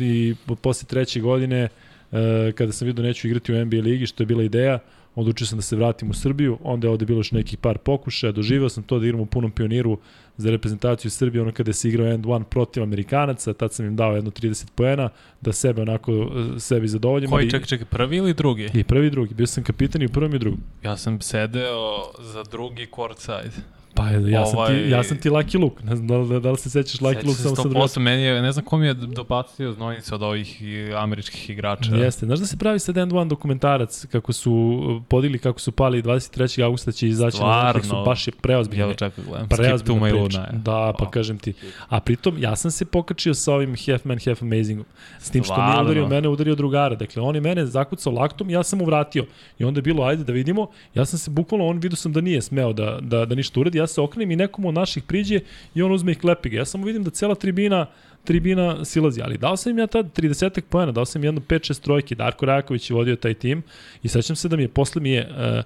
i 0.00 0.34
posle 0.62 0.88
treće 0.88 1.20
godine 1.20 1.68
e, 2.14 2.52
kada 2.52 2.72
sam 2.72 2.86
vidio 2.86 3.04
neću 3.04 3.28
igrati 3.28 3.52
u 3.52 3.64
NBA 3.64 3.76
ligi, 3.76 4.06
što 4.06 4.22
je 4.22 4.26
bila 4.26 4.42
ideja, 4.42 4.78
odlučio 5.14 5.46
sam 5.46 5.58
da 5.58 5.62
se 5.62 5.76
vratim 5.76 6.10
u 6.10 6.14
Srbiju, 6.14 6.58
onda 6.62 6.86
je 6.86 6.90
ovde 6.90 7.06
bilo 7.06 7.18
još 7.18 7.32
nekih 7.32 7.58
par 7.58 7.78
pokušaja, 7.78 8.32
doživeo 8.32 8.68
sam 8.68 8.82
to 8.82 8.98
da 8.98 9.06
igram 9.06 9.20
u 9.20 9.26
punom 9.26 9.50
pioniru 9.50 9.98
za 10.36 10.50
reprezentaciju 10.50 11.10
Srbije, 11.10 11.42
ono 11.42 11.52
kada 11.52 11.72
se 11.72 11.88
igrao 11.88 12.06
end 12.06 12.26
one 12.26 12.44
protiv 12.50 12.82
Amerikanaca, 12.82 13.52
tad 13.52 13.72
sam 13.72 13.86
im 13.86 13.96
dao 13.96 14.14
jedno 14.14 14.30
30 14.30 14.70
poena, 14.74 15.08
da 15.40 15.52
sebe 15.52 15.82
onako 15.82 16.12
e, 16.12 16.60
sebi 16.60 16.88
zadovoljim. 16.88 17.30
Koji, 17.30 17.50
čekaj, 17.50 17.66
čekaj, 17.66 17.86
prvi 17.86 18.16
ili 18.16 18.34
drugi? 18.34 18.70
I 18.74 18.84
prvi 18.84 19.06
i 19.06 19.10
drugi, 19.10 19.34
bio 19.34 19.46
sam 19.46 19.64
kapitan 19.64 20.02
i 20.02 20.06
u 20.06 20.08
prvom 20.08 20.32
i 20.32 20.36
u 20.36 20.38
drugom. 20.38 20.60
Ja 20.82 20.96
sam 20.96 21.20
sedeo 21.20 22.10
za 22.18 22.42
drugi 22.42 22.86
court 22.94 23.18
side. 23.18 23.64
Pa 23.94 24.08
ja 24.10 24.46
sam, 24.46 24.58
ovaj... 24.58 24.74
ti, 24.74 24.90
ja 24.90 25.02
sam 25.02 25.16
ti 25.16 25.30
Lucky 25.30 25.60
Luke, 25.60 25.84
ne 25.84 25.96
znam 25.96 26.08
da 26.08 26.18
li, 26.18 26.40
da 26.40 26.50
li 26.50 26.58
se 26.58 26.70
sećaš 26.70 27.00
Lucky 27.00 27.26
Luke 27.26 27.38
samo 27.38 27.56
sad 27.56 27.72
vratim. 27.72 28.02
meni 28.02 28.22
je, 28.22 28.42
ne 28.42 28.52
znam 28.52 28.64
kom 28.64 28.82
je 28.82 28.94
dobacio 28.94 29.72
znojnice 29.72 30.14
od 30.14 30.22
ovih 30.22 30.62
američkih 30.96 31.50
igrača. 31.50 31.94
Jeste, 31.96 32.26
znaš 32.26 32.38
da 32.38 32.46
se 32.46 32.56
pravi 32.56 32.78
sad 32.78 32.96
end 32.96 33.12
one 33.12 33.28
dokumentarac 33.28 34.06
kako 34.12 34.32
su 34.32 35.02
podigli, 35.08 35.38
kako 35.38 35.60
su 35.60 35.72
pali 35.72 36.02
23. 36.02 36.64
augusta 36.64 36.92
će 36.92 37.08
izaći 37.08 37.36
Stvarno, 37.36 37.62
na 37.62 37.72
Netflixu, 37.72 38.04
baš 38.04 38.26
je 38.26 38.32
preozbiljno. 38.32 38.86
Jel 38.86 38.94
čekaj, 38.94 39.24
gledam, 39.24 39.48
preozbiljno 39.48 40.00
priča. 40.00 40.48
Da, 40.52 40.94
pa 40.98 41.04
oh. 41.04 41.10
kažem 41.10 41.38
ti. 41.38 41.52
A 41.88 42.00
pritom, 42.00 42.38
ja 42.38 42.56
sam 42.56 42.70
se 42.70 42.84
pokačio 42.84 43.34
sa 43.34 43.54
ovim 43.54 43.76
Half 43.86 44.04
Man, 44.04 44.18
Half 44.24 44.42
Amazingom. 44.42 44.86
S 45.18 45.30
tim 45.30 45.44
što 45.44 45.66
nije 45.66 45.82
udario 45.82 46.08
mene, 46.08 46.28
udario 46.28 46.54
drugara. 46.54 46.94
Dakle, 46.94 47.22
on 47.22 47.34
je 47.34 47.40
mene 47.40 47.66
zakucao 47.66 48.12
laktom, 48.12 48.50
ja 48.50 48.62
sam 48.62 48.78
mu 48.78 48.84
vratio. 48.84 49.26
I 49.58 49.64
onda 49.64 49.78
je 49.78 49.82
bilo, 49.82 50.04
ajde 50.04 50.24
da 50.24 50.32
vidimo, 50.32 50.66
ja 50.94 51.04
sam 51.04 51.18
se 51.18 51.30
bukvalno, 51.30 51.66
on 51.66 51.78
vidio 51.78 51.96
sam 51.96 52.12
da 52.12 52.20
nije 52.20 52.42
smeo 52.42 52.72
da, 52.72 52.98
da, 53.00 53.24
da 53.24 53.34
ništa 53.34 53.60
uradi, 53.60 53.78
ja 53.78 53.83
se 53.86 54.00
okrenem 54.00 54.30
i 54.30 54.36
nekom 54.36 54.64
od 54.64 54.74
naših 54.74 55.02
priđe 55.02 55.40
i 55.74 55.82
on 55.82 55.92
uzme 55.92 56.12
i 56.12 56.14
klepi 56.14 56.48
ga. 56.48 56.56
Ja 56.56 56.64
samo 56.64 56.86
vidim 56.86 57.04
da 57.04 57.10
cela 57.10 57.34
tribina 57.34 57.86
tribina 58.24 58.84
silazi, 58.84 59.22
ali 59.22 59.38
dao 59.38 59.56
sam 59.56 59.70
im 59.70 59.78
ja 59.78 59.86
tad 59.86 60.18
30 60.18 60.60
pojena, 60.60 60.92
dao 60.92 61.04
sam 61.04 61.20
im 61.20 61.24
jedno 61.24 61.40
5-6 61.40 61.80
trojke, 61.80 62.14
Darko 62.14 62.46
Rajaković 62.46 62.90
je 62.90 62.94
vodio 62.94 63.16
taj 63.16 63.34
tim 63.34 63.62
i 64.02 64.08
sećam 64.08 64.36
se 64.36 64.48
da 64.48 64.56
mi 64.56 64.62
je, 64.62 64.68
posle 64.68 65.02
mi 65.02 65.10
je, 65.10 65.28
uh, 65.30 65.64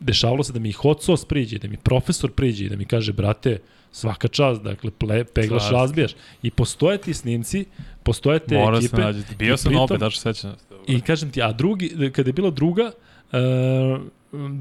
dešavalo 0.00 0.42
se 0.42 0.52
da 0.52 0.58
mi 0.58 0.68
i 0.68 0.72
hot 0.72 1.02
sauce 1.02 1.26
priđe, 1.26 1.58
da 1.58 1.68
mi 1.68 1.76
profesor 1.76 2.30
priđe 2.30 2.64
i 2.64 2.68
da 2.68 2.76
mi 2.76 2.84
kaže, 2.84 3.12
brate, 3.12 3.58
svaka 3.92 4.28
čast, 4.28 4.62
dakle, 4.62 4.90
ple, 4.90 5.24
peglaš, 5.24 5.62
Slavski. 5.62 5.74
razbijaš. 5.74 6.12
I 6.42 6.50
postoje 6.50 6.98
ti 6.98 7.14
snimci, 7.14 7.64
postoje 8.02 8.38
te 8.38 8.54
Mora 8.54 8.78
ekipe. 8.78 8.96
Mora 8.96 9.12
se 9.12 9.18
nađeti. 9.18 9.36
Bio 9.36 9.56
sam 9.56 9.70
pritom, 9.70 9.84
opet, 9.84 10.00
daš 10.00 10.20
sećam. 10.20 10.54
I 10.86 11.00
kažem 11.00 11.30
ti, 11.30 11.42
a 11.42 11.52
drugi, 11.52 12.10
kada 12.12 12.28
je 12.28 12.32
bila 12.32 12.50
druga, 12.50 12.90
uh, 13.32 14.00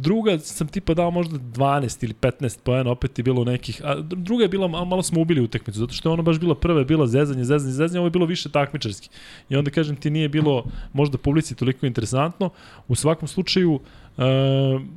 druga 0.01 0.39
sam 0.39 0.67
tipa 0.67 0.93
dao 0.93 1.11
možda 1.11 1.37
12 1.37 2.03
ili 2.03 2.13
15 2.13 2.59
poena, 2.63 2.91
opet 2.91 3.19
je 3.19 3.23
bilo 3.23 3.43
nekih, 3.43 3.81
a 3.83 3.95
druga 3.99 4.43
je 4.43 4.47
bila, 4.47 4.67
malo 4.67 5.03
smo 5.03 5.21
ubili 5.21 5.41
utakmicu, 5.41 5.79
zato 5.79 5.93
što 5.93 6.09
je 6.09 6.13
ona 6.13 6.23
baš 6.23 6.39
bila 6.39 6.55
prva, 6.55 6.79
je 6.79 6.85
bila 6.85 7.07
zezanje, 7.07 7.43
zezanje, 7.43 7.73
zezanje, 7.73 7.99
ovo 7.99 8.07
je 8.07 8.11
bilo 8.11 8.25
više 8.25 8.49
takmičarski. 8.49 9.09
I 9.49 9.55
onda 9.55 9.71
kažem 9.71 9.95
ti 9.95 10.09
nije 10.09 10.29
bilo 10.29 10.63
možda 10.93 11.17
publici 11.17 11.55
toliko 11.55 11.85
interesantno, 11.85 12.49
u 12.87 12.95
svakom 12.95 13.27
slučaju, 13.27 13.73
uh, 13.73 14.23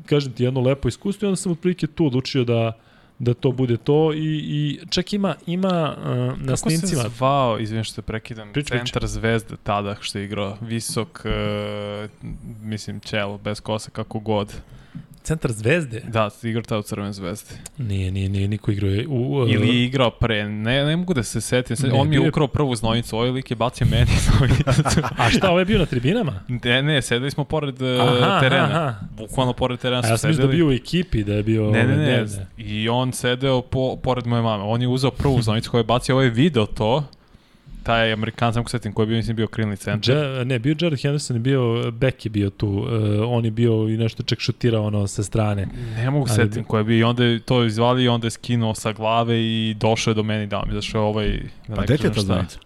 kažem 0.07 0.33
ti 0.33 0.45
jedno 0.45 0.61
lepo 0.61 0.89
iskustvo 0.89 1.27
i 1.27 1.29
onda 1.29 1.37
sam 1.37 1.53
otprilike 1.53 1.87
tu 1.87 2.07
odlučio 2.07 2.45
da 2.45 2.73
da 3.23 3.35
to 3.35 3.53
bude 3.53 3.77
to 3.77 4.13
i, 4.15 4.19
i 4.19 4.81
čak 4.91 5.13
ima, 5.13 5.35
ima 5.47 5.97
uh, 5.99 6.07
na 6.39 6.47
Kako 6.47 6.57
snimcima... 6.57 7.03
Kako 7.03 7.11
se 7.11 7.17
zvao, 7.17 7.59
izvijem 7.59 7.85
što 7.85 7.95
te 7.95 8.03
prekidam, 8.03 8.53
prič, 8.53 8.69
centar 8.69 9.03
prič. 9.03 9.11
zvezde 9.11 9.57
tada 9.63 9.97
što 10.01 10.19
je 10.19 10.25
igrao, 10.25 10.57
visok, 10.61 11.25
uh, 11.25 12.11
mislim, 12.63 13.01
čelo, 13.01 13.39
bez 13.39 13.61
kosa, 13.61 13.91
kako 13.91 14.19
god. 14.19 14.55
Centar 15.23 15.53
zvezde? 15.53 16.03
Da, 16.09 16.31
igrao 16.43 16.63
tada 16.63 16.79
u 16.79 16.83
Crvene 16.83 17.13
zvezde. 17.13 17.55
Nije, 17.79 18.11
nije, 18.11 18.29
nije, 18.29 18.49
niko 18.49 18.71
igrao. 18.71 18.91
U, 19.09 19.43
uh, 19.43 19.51
Ili 19.51 19.69
je 19.69 19.85
igrao 19.85 20.11
pre, 20.11 20.49
ne, 20.49 20.85
ne 20.85 20.97
mogu 20.97 21.15
da 21.15 21.23
se 21.23 21.41
setim. 21.41 21.77
Ne, 21.83 21.93
on 21.93 22.09
mi 22.09 22.17
je 22.17 22.29
ukrao 22.29 22.47
prvu 22.47 22.77
znojnicu, 22.77 23.17
ovaj 23.17 23.31
lik 23.31 23.51
je 23.51 23.57
bacio 23.57 23.87
meni 23.91 24.11
znojnicu. 24.27 25.01
A 25.19 25.31
šta, 25.31 25.51
ovaj 25.51 25.61
je 25.61 25.65
bio 25.65 25.79
na 25.79 25.87
tribinama? 25.87 26.41
Ne, 26.49 26.83
ne, 26.83 27.03
sedeli 27.03 27.31
smo 27.31 27.45
pored 27.45 27.83
uh, 27.83 27.89
aha, 28.01 28.41
terena. 28.41 28.65
Aha. 28.65 28.95
Bukvalno 29.17 29.53
pored 29.53 29.81
terena 29.81 30.03
A 30.05 30.09
ja 30.09 30.19
sam 30.19 30.33
da 30.33 30.47
bio 30.47 30.69
u 30.69 30.73
ekipi, 30.73 31.25
da 31.25 31.33
je 31.35 31.43
bio... 31.43 31.71
Ne, 31.71 31.87
ne, 31.87 31.97
ne, 31.97 32.25
ne. 32.25 32.47
I 32.57 32.89
on 32.89 33.13
sedeo 33.13 33.63
po, 33.63 33.97
pored 33.97 34.27
moje 34.27 34.43
mame. 34.43 34.65
On 34.65 34.83
je 34.83 34.89
uzeo 34.89 35.11
prvu 35.11 35.43
znojnicu 35.43 35.71
koju 35.71 35.79
je 35.79 35.85
bacio, 35.85 36.15
ovaj 36.15 36.29
video 36.29 36.67
to 36.67 37.05
taj 37.83 38.13
Amerikan, 38.13 38.53
sam 38.53 38.65
setim, 38.67 38.93
koji 38.93 39.05
je 39.05 39.09
bio, 39.09 39.17
mislim, 39.17 39.37
bio 39.37 39.47
krilni 39.47 39.77
centar. 39.77 40.17
Ja, 40.17 40.45
ne, 40.45 40.59
bio 40.59 40.77
Jared 40.81 41.01
Henderson, 41.01 41.37
je 41.37 41.41
bio, 41.41 41.91
Beck 41.91 42.25
je 42.25 42.31
bio 42.31 42.51
tu, 42.51 42.69
uh, 42.69 42.89
on 43.27 43.45
je 43.45 43.51
bio 43.51 43.89
i 43.89 43.97
nešto 43.97 44.23
ček 44.23 44.41
šutirao 44.41 44.87
ono 44.87 45.07
sa 45.07 45.23
strane. 45.23 45.67
Ne 45.97 46.11
mogu 46.11 46.27
Ali, 46.29 46.37
setim 46.37 46.65
ko 46.65 46.79
je 46.79 46.85
bio, 46.85 46.99
i 46.99 47.03
onda 47.03 47.25
je 47.25 47.41
to 47.41 47.65
izvali 47.65 48.05
i 48.05 48.09
onda 48.09 48.27
je 48.27 48.31
skinuo 48.31 48.75
sa 48.75 48.93
glave 48.93 49.41
i 49.41 49.77
došao 49.81 50.11
je 50.11 50.15
do 50.15 50.23
meni 50.23 50.47
da 50.47 50.63
mi 50.67 50.75
zašao 50.75 51.05
ovaj... 51.05 51.41
Da 51.69 51.75
pa 51.75 51.83
gde 51.83 51.97
ti 51.97 52.07
je 52.07 52.13
ta 52.13 52.21
znanica? 52.21 52.59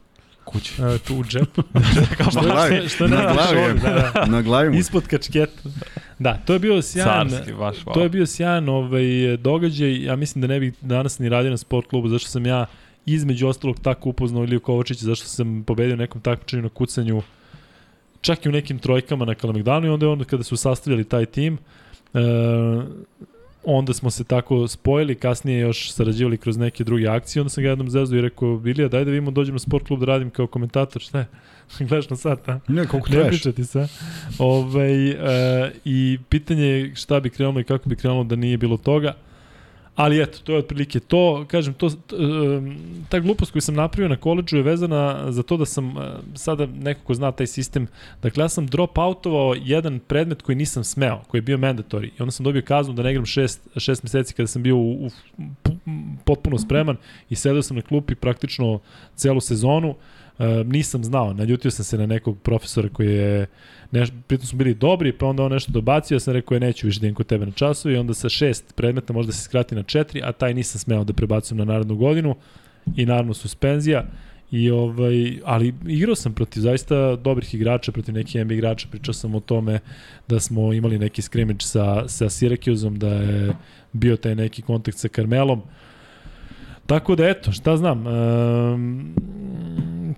kući. 0.46 0.82
Uh, 0.82 1.00
tu 1.00 1.16
u 1.16 1.24
džepu. 1.24 1.62
što, 2.30 2.40
na 2.40 2.52
glavi, 2.52 2.88
što, 2.88 3.08
na, 3.08 3.32
glavi, 3.32 3.80
da, 3.82 4.10
da. 4.14 4.26
na 4.26 4.42
glavi 4.42 4.70
mu. 4.70 4.76
Ispod 4.76 5.06
kačketa. 5.06 5.68
Da, 6.18 6.38
to 6.46 6.52
je 6.52 6.58
bio 6.58 6.82
sjajan, 6.82 7.30
Carski, 7.30 7.52
baš, 7.52 7.76
wow. 7.76 7.94
to 7.94 8.02
je 8.02 8.08
bio 8.08 8.26
sjajan 8.26 8.68
ovaj, 8.68 9.36
događaj. 9.38 10.04
Ja 10.04 10.16
mislim 10.16 10.40
da 10.42 10.48
ne 10.48 10.60
bih 10.60 10.74
danas 10.80 11.18
ni 11.18 11.28
radio 11.28 11.50
na 11.50 11.56
sport 11.56 11.88
klubu, 11.88 12.08
zašto 12.08 12.30
sam 12.30 12.46
ja 12.46 12.66
između 13.06 13.48
ostalog 13.48 13.80
tako 13.80 14.08
upoznao 14.08 14.44
Iliju 14.44 14.60
Kovačića 14.60 15.04
zašto 15.04 15.26
sam 15.26 15.64
pobedio 15.66 15.96
nekom 15.96 16.20
takmičenju 16.20 16.62
na 16.62 16.68
kucanju 16.68 17.22
čak 18.20 18.46
i 18.46 18.48
u 18.48 18.52
nekim 18.52 18.78
trojkama 18.78 19.24
na 19.24 19.34
Kalemegdanu 19.34 19.86
i 19.86 19.90
onda 19.90 20.06
je 20.06 20.10
onda 20.10 20.24
kada 20.24 20.42
su 20.42 20.56
sastavljali 20.56 21.04
taj 21.04 21.26
tim 21.26 21.58
e, 22.14 22.18
onda 23.66 23.92
smo 23.92 24.10
se 24.10 24.24
tako 24.24 24.68
spojili, 24.68 25.14
kasnije 25.14 25.60
još 25.60 25.92
sarađivali 25.92 26.36
kroz 26.36 26.56
neke 26.56 26.84
druge 26.84 27.08
akcije, 27.08 27.40
onda 27.40 27.50
sam 27.50 27.62
ga 27.62 27.68
jednom 27.68 27.90
zezu 27.90 28.16
i 28.16 28.20
rekao, 28.20 28.62
Ilija, 28.64 28.88
daj 28.88 29.04
da 29.04 29.10
vidimo, 29.10 29.30
dođem 29.30 29.54
na 29.54 29.58
sport 29.58 29.86
klub 29.86 30.00
da 30.00 30.06
radim 30.06 30.30
kao 30.30 30.46
komentator, 30.46 31.02
šta 31.02 31.18
je? 31.18 31.26
Gledaš 31.88 32.10
na 32.10 32.16
sat, 32.16 32.48
a? 32.48 32.60
Ne, 32.68 32.86
koliko 32.86 33.08
ne 33.08 33.28
pričati 33.28 33.64
se. 33.64 33.88
Ove, 34.38 34.64
ovaj, 34.64 35.10
e, 35.10 35.72
I 35.84 36.18
pitanje 36.28 36.66
je 36.66 36.94
šta 36.94 37.20
bi 37.20 37.30
krenulo 37.30 37.60
i 37.60 37.64
kako 37.64 37.88
bi 37.88 37.96
krenulo 37.96 38.24
da 38.24 38.36
nije 38.36 38.58
bilo 38.58 38.76
toga 38.76 39.14
Ali 39.96 40.22
eto, 40.22 40.38
to 40.44 40.52
je 40.52 40.58
otprilike 40.58 41.00
to. 41.00 41.44
Kažem, 41.48 41.74
to, 41.74 41.90
ta 43.08 43.18
glupost 43.18 43.52
koju 43.52 43.62
sam 43.62 43.74
napravio 43.74 44.08
na 44.08 44.16
koleđu 44.16 44.56
je 44.56 44.62
vezana 44.62 45.32
za 45.32 45.42
to 45.42 45.56
da 45.56 45.64
sam, 45.64 45.94
sada 46.34 46.66
neko 46.66 47.00
ko 47.04 47.14
zna 47.14 47.32
taj 47.32 47.46
sistem, 47.46 47.86
dakle 48.22 48.44
ja 48.44 48.48
sam 48.48 48.66
drop 48.66 48.98
outovao 48.98 49.54
jedan 49.58 49.98
predmet 49.98 50.42
koji 50.42 50.56
nisam 50.56 50.84
smeo, 50.84 51.20
koji 51.28 51.38
je 51.38 51.42
bio 51.42 51.56
mandatory. 51.56 52.04
I 52.04 52.22
onda 52.22 52.30
sam 52.30 52.44
dobio 52.44 52.62
kaznu 52.62 52.94
da 52.94 53.02
ne 53.02 53.10
igram 53.10 53.26
šest, 53.26 53.68
šest 53.76 54.02
meseci 54.02 54.34
kada 54.34 54.46
sam 54.46 54.62
bio 54.62 54.76
u, 54.76 55.06
u, 55.06 55.10
potpuno 56.24 56.58
spreman 56.58 56.96
i 57.30 57.36
sedao 57.36 57.62
sam 57.62 57.76
na 57.76 57.82
klupi 57.82 58.14
praktično 58.14 58.80
celu 59.14 59.40
sezonu. 59.40 59.94
Nisam 60.64 61.04
znao, 61.04 61.32
naljutio 61.32 61.70
sam 61.70 61.84
se 61.84 61.98
na 61.98 62.06
nekog 62.06 62.38
profesora 62.42 62.88
koji 62.88 63.14
je 63.14 63.46
neš, 63.90 64.08
pritom 64.26 64.46
smo 64.46 64.58
bili 64.58 64.74
dobri, 64.74 65.12
pa 65.12 65.26
onda 65.26 65.42
on 65.42 65.52
nešto 65.52 65.72
dobacio, 65.72 66.14
ja 66.14 66.20
sam 66.20 66.34
rekao 66.34 66.56
je 66.56 66.60
neću 66.60 66.86
više 66.86 67.00
da 67.00 67.14
kod 67.14 67.26
tebe 67.26 67.46
na 67.46 67.52
času 67.52 67.90
i 67.90 67.96
onda 67.96 68.14
sa 68.14 68.28
šest 68.28 68.74
predmeta 68.76 69.12
možda 69.12 69.32
se 69.32 69.42
skrati 69.42 69.74
na 69.74 69.82
četiri, 69.82 70.22
a 70.24 70.32
taj 70.32 70.54
nisam 70.54 70.78
smeo 70.78 71.04
da 71.04 71.12
prebacujem 71.12 71.58
na 71.58 71.64
narednu 71.64 71.96
godinu 71.96 72.36
i 72.96 73.06
naravno 73.06 73.34
suspenzija. 73.34 74.04
I 74.50 74.70
ovaj, 74.70 75.38
ali 75.44 75.74
igrao 75.86 76.14
sam 76.14 76.32
protiv 76.32 76.60
zaista 76.60 77.16
dobrih 77.16 77.54
igrača, 77.54 77.92
protiv 77.92 78.14
nekih 78.14 78.44
NBA 78.44 78.54
igrača, 78.54 78.88
pričao 78.90 79.14
sam 79.14 79.34
o 79.34 79.40
tome 79.40 79.80
da 80.28 80.40
smo 80.40 80.72
imali 80.72 80.98
neki 80.98 81.22
scrimmage 81.22 81.60
sa, 81.60 82.08
sa 82.08 82.24
Syracuseom, 82.24 82.98
da 82.98 83.08
je 83.08 83.52
bio 83.92 84.16
taj 84.16 84.34
neki 84.34 84.62
kontakt 84.62 84.98
sa 84.98 85.08
Carmelom. 85.08 85.62
Tako 86.86 87.16
da 87.16 87.28
eto, 87.28 87.52
šta 87.52 87.76
znam, 87.76 88.06
um, 88.06 89.14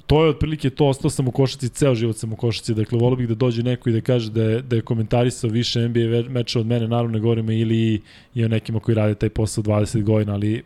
to 0.07 0.25
je 0.25 0.31
otprilike 0.31 0.71
to, 0.71 0.87
ostao 0.87 1.11
sam 1.11 1.29
u 1.29 1.31
košaci, 1.31 1.69
ceo 1.69 1.95
život 1.95 2.17
sam 2.17 2.33
u 2.33 2.37
košaci, 2.37 2.75
dakle 2.75 2.99
volio 2.99 3.17
bih 3.17 3.29
da 3.29 3.35
dođe 3.35 3.63
neko 3.63 3.91
i 3.91 3.93
da 3.93 4.01
kaže 4.01 4.31
da 4.31 4.43
je, 4.43 4.63
da 4.63 4.77
je 4.77 4.83
komentarisao 4.83 5.51
više 5.51 5.89
NBA 5.89 6.31
meča 6.31 6.61
od 6.61 6.67
mene, 6.67 6.89
naravno 6.89 7.13
ne 7.13 7.21
govorimo 7.21 7.53
ili 7.53 8.03
i 8.35 8.45
o 8.45 8.49
nekima 8.49 8.81
koji 8.81 8.95
rade 8.95 9.15
taj 9.15 9.29
posao 9.29 9.65
20 9.65 10.03
godina, 10.03 10.33
ali 10.33 10.63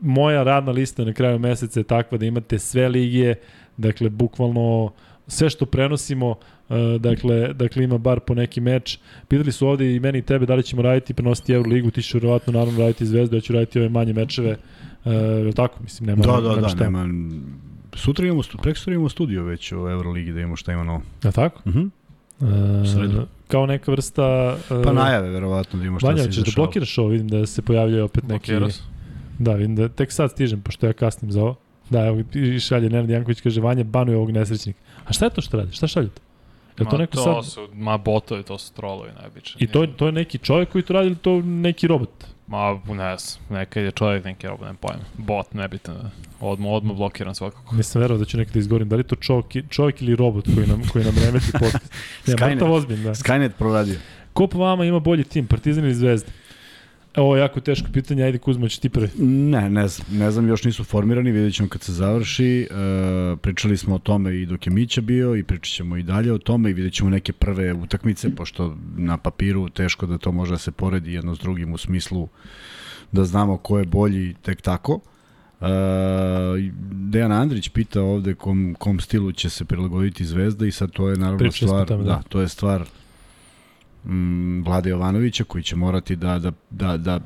moja 0.00 0.42
radna 0.42 0.72
lista 0.72 1.04
na 1.04 1.12
kraju 1.12 1.38
meseca 1.38 1.80
je 1.80 1.84
takva 1.84 2.18
da 2.18 2.26
imate 2.26 2.58
sve 2.58 2.88
ligije, 2.88 3.34
dakle 3.76 4.10
bukvalno 4.10 4.92
sve 5.26 5.50
što 5.50 5.66
prenosimo, 5.66 6.30
uh, 6.30 6.76
dakle, 7.00 7.52
dakle 7.52 7.84
ima 7.84 7.98
bar 7.98 8.20
po 8.20 8.34
neki 8.34 8.60
meč. 8.60 8.98
Pitali 9.28 9.52
su 9.52 9.68
ovde 9.68 9.94
i 9.94 10.00
meni 10.00 10.18
i 10.18 10.22
tebe 10.22 10.46
da 10.46 10.54
li 10.54 10.62
ćemo 10.62 10.82
raditi, 10.82 11.14
prenositi 11.14 11.52
Euroligu, 11.52 11.90
ti 11.90 12.02
ćeš 12.02 12.14
verovatno 12.14 12.52
naravno 12.52 12.80
raditi 12.80 13.06
Zvezdu, 13.06 13.36
ja 13.36 13.40
ću 13.40 13.52
raditi 13.52 13.78
ove 13.78 13.88
manje 13.88 14.12
mečeve, 14.12 14.56
uh, 15.04 15.54
tako, 15.54 15.82
mislim, 15.82 16.06
nema, 16.06 16.22
da, 16.22 16.40
da, 16.40 16.54
nema 16.54 16.68
da, 16.68 16.84
nema, 16.84 17.06
sutra 17.94 18.26
imamo, 18.26 18.42
prekstra 18.62 18.94
imamo 18.94 19.08
studio 19.08 19.44
već 19.44 19.72
o 19.72 19.90
Euroligi 19.90 20.32
da 20.32 20.40
imamo 20.40 20.56
šta 20.56 20.72
ima 20.72 20.84
novo. 20.84 21.02
Da 21.22 21.32
tako? 21.32 21.60
Mhm. 21.68 21.78
Uh 21.78 22.48
-huh. 22.48 23.22
e, 23.22 23.26
kao 23.48 23.66
neka 23.66 23.90
vrsta... 23.90 24.56
Uh, 24.70 24.84
pa 24.84 24.92
najave, 24.92 25.30
verovatno, 25.30 25.78
da 25.78 25.84
imamo 25.84 25.98
šta 25.98 26.08
Vanja, 26.08 26.22
se 26.22 26.32
ćeš 26.32 26.44
da 26.44 26.52
blokiraš 26.56 26.98
ovo, 26.98 27.08
vidim 27.08 27.28
da 27.28 27.46
se 27.46 27.62
pojavljaju 27.62 28.04
opet 28.04 28.24
neki... 28.24 28.52
Blokiras. 28.52 28.82
Da, 29.38 29.54
vidim 29.54 29.76
da 29.76 29.88
tek 29.88 30.12
sad 30.12 30.30
stižem, 30.30 30.62
pošto 30.62 30.86
ja 30.86 30.92
kasnim 30.92 31.32
za 31.32 31.42
ovo. 31.42 31.56
Da, 31.90 32.06
evo, 32.06 32.22
i 32.34 32.60
šalje 32.60 32.90
Nenad 32.90 33.10
Janković, 33.10 33.40
kaže, 33.40 33.60
Vanja, 33.60 33.84
banuje 33.84 34.16
ovog 34.16 34.30
nesrećnika. 34.30 34.78
A 35.04 35.12
šta 35.12 35.24
je 35.24 35.30
to 35.30 35.40
što 35.40 35.56
radi? 35.56 35.72
Šta 35.72 35.86
šaljete? 35.86 36.20
Je 36.78 36.84
to 36.84 36.92
ma, 36.92 36.98
neko 36.98 37.16
to 37.16 37.42
sad... 37.42 37.52
su, 37.52 37.68
ma 37.74 37.98
botovi, 37.98 38.42
to 38.42 38.58
su 38.58 38.72
trolovi 38.72 39.10
najbiče. 39.22 39.54
I 39.58 39.66
to, 39.66 39.86
to 39.86 40.06
je 40.06 40.12
neki 40.12 40.38
čovjek 40.38 40.68
koji 40.68 40.82
to 40.82 40.92
radi 40.92 41.06
ili 41.06 41.16
to 41.16 41.40
neki 41.42 41.86
robot? 41.86 42.24
Ma, 42.52 42.94
ne 42.94 43.16
znam, 43.16 43.44
nekad 43.50 43.84
je 43.84 43.90
čovjek, 43.90 44.24
neki 44.24 44.46
robot, 44.46 44.68
ne 44.68 44.74
pojma. 44.80 45.04
Bot, 45.18 45.54
nebitno. 45.54 45.94
Odmah, 46.40 46.72
odmah 46.72 46.96
blokiran 46.96 47.34
svakako. 47.34 47.74
Nisam 47.76 48.00
verovao 48.00 48.18
da 48.18 48.24
ću 48.24 48.36
nekada 48.36 48.58
izgovorim. 48.58 48.88
Da 48.88 48.96
li 48.96 49.04
to 49.04 49.16
čovjek, 49.16 49.46
čovjek 49.70 50.02
ili 50.02 50.16
robot 50.16 50.44
koji 50.54 50.66
nam, 50.66 50.82
koji 50.92 51.04
nam 51.04 51.14
remeti 51.24 51.52
podcast? 51.60 51.92
Ne, 52.26 52.34
Skynet. 52.34 52.58
to 52.58 52.72
ozbiljno, 52.72 53.04
da. 53.04 53.14
Skynet 53.14 53.50
proradio. 53.58 53.96
Ko 54.32 54.46
po 54.46 54.58
vama 54.58 54.84
ima 54.84 55.00
bolji 55.00 55.24
tim, 55.24 55.46
Partizan 55.46 55.84
ili 55.84 55.94
Zvezda? 55.94 56.32
Ovo 57.16 57.36
je 57.36 57.40
jako 57.40 57.60
teško 57.60 57.88
pitanje, 57.92 58.24
ajde 58.24 58.38
Kuzma, 58.38 58.68
će 58.68 58.80
ti 58.80 58.88
prvi. 58.88 59.08
Ne, 59.24 59.70
ne 59.70 59.88
znam, 59.88 60.06
ne 60.10 60.30
znam, 60.30 60.48
još 60.48 60.64
nisu 60.64 60.84
formirani, 60.84 61.32
vidjet 61.32 61.54
ćemo 61.54 61.68
kad 61.68 61.82
se 61.82 61.92
završi. 61.92 62.68
E, 62.70 63.36
pričali 63.36 63.76
smo 63.76 63.94
o 63.94 63.98
tome 63.98 64.36
i 64.36 64.46
dok 64.46 64.66
je 64.66 64.72
Mića 64.72 65.00
bio 65.00 65.36
i 65.36 65.42
pričat 65.42 65.74
ćemo 65.74 65.96
i 65.96 66.02
dalje 66.02 66.32
o 66.32 66.38
tome 66.38 66.70
i 66.70 66.72
vidjet 66.72 66.94
ćemo 66.94 67.10
neke 67.10 67.32
prve 67.32 67.72
utakmice, 67.72 68.34
pošto 68.34 68.76
na 68.96 69.16
papiru 69.16 69.68
teško 69.68 70.06
da 70.06 70.18
to 70.18 70.32
može 70.32 70.52
da 70.52 70.58
se 70.58 70.72
poredi 70.72 71.12
jedno 71.12 71.34
s 71.34 71.38
drugim 71.38 71.72
u 71.72 71.78
smislu 71.78 72.28
da 73.12 73.24
znamo 73.24 73.56
ko 73.56 73.78
je 73.78 73.84
bolji 73.84 74.34
tek 74.42 74.62
tako. 74.62 75.00
Uh, 75.60 75.68
Dejan 76.92 77.32
Andrić 77.32 77.68
pita 77.68 78.02
ovde 78.02 78.34
kom, 78.34 78.76
kom 78.78 79.00
stilu 79.00 79.32
će 79.32 79.50
se 79.50 79.64
prilagoditi 79.64 80.24
Zvezda 80.24 80.66
i 80.66 80.72
sad 80.72 80.90
to 80.90 81.08
je 81.08 81.16
naravno 81.16 81.38
Pričali 81.38 81.68
stvar, 81.68 81.82
o 81.82 81.86
tome, 81.86 82.04
da. 82.04 82.10
da. 82.10 82.22
to 82.28 82.40
je 82.40 82.48
stvar 82.48 82.84
mm, 84.04 84.62
Vlade 84.62 84.90
Jovanovića 84.90 85.44
koji 85.44 85.64
će 85.64 85.76
morati 85.76 86.16
da, 86.16 86.38
da, 86.38 86.52
da, 86.70 86.96
da 86.96 87.20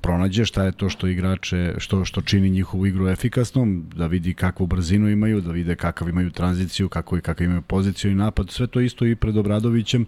pronađe 0.00 0.44
šta 0.44 0.64
je 0.64 0.72
to 0.72 0.88
što 0.88 1.06
igrače, 1.06 1.74
što, 1.78 2.04
što 2.04 2.20
čini 2.20 2.50
njihovu 2.50 2.86
igru 2.86 3.08
efikasnom, 3.08 3.84
da 3.96 4.06
vidi 4.06 4.34
kakvu 4.34 4.66
brzinu 4.66 5.10
imaju, 5.10 5.40
da 5.40 5.52
vide 5.52 5.76
kakav 5.76 6.08
imaju 6.08 6.30
tranziciju, 6.30 6.88
kako 6.88 7.16
i 7.16 7.20
kakav 7.20 7.44
imaju 7.44 7.62
poziciju 7.62 8.10
i 8.10 8.14
napad. 8.14 8.50
Sve 8.50 8.66
to 8.66 8.80
isto 8.80 9.06
i 9.06 9.16
pred 9.16 9.36
Obradovićem, 9.36 10.06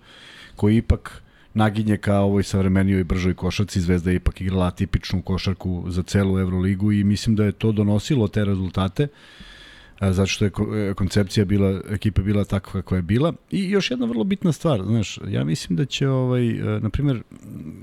koji 0.57 0.77
ipak 0.77 1.23
naginje 1.55 1.97
ka 1.97 2.19
ovoj 2.19 2.43
savremenijoj 2.43 3.01
i 3.01 3.05
bržoj 3.05 3.35
košarci. 3.35 3.81
Zvezda 3.81 4.11
je 4.11 4.17
ipak 4.17 4.41
igrala 4.41 4.71
tipičnu 4.71 5.23
košarku 5.23 5.85
za 5.89 6.03
celu 6.03 6.39
Euroligu 6.39 6.93
i 6.93 7.05
mislim 7.05 7.37
da 7.37 7.45
je 7.45 7.53
to 7.53 7.73
donosilo 7.73 8.29
te 8.29 8.45
rezultate 8.45 9.03
a, 9.05 9.54
zato 10.01 10.27
što 10.27 10.45
je 10.45 10.51
e, 10.91 10.95
koncepcija 10.95 11.45
bila 11.45 11.81
ekipe 11.91 12.23
bila 12.23 12.45
takva 12.45 12.73
kakva 12.73 12.97
je 12.97 13.03
bila. 13.03 13.33
I 13.51 13.71
još 13.71 13.91
jedna 13.91 14.07
vrlo 14.07 14.25
bitna 14.25 14.53
stvar 14.53 14.83
znaš 14.83 15.19
ja 15.29 15.45
mislim 15.45 15.77
da 15.77 15.85
će 15.85 16.09
ovaj 16.09 16.49
e, 16.49 16.81
na 16.81 16.91
primjer 16.91 17.23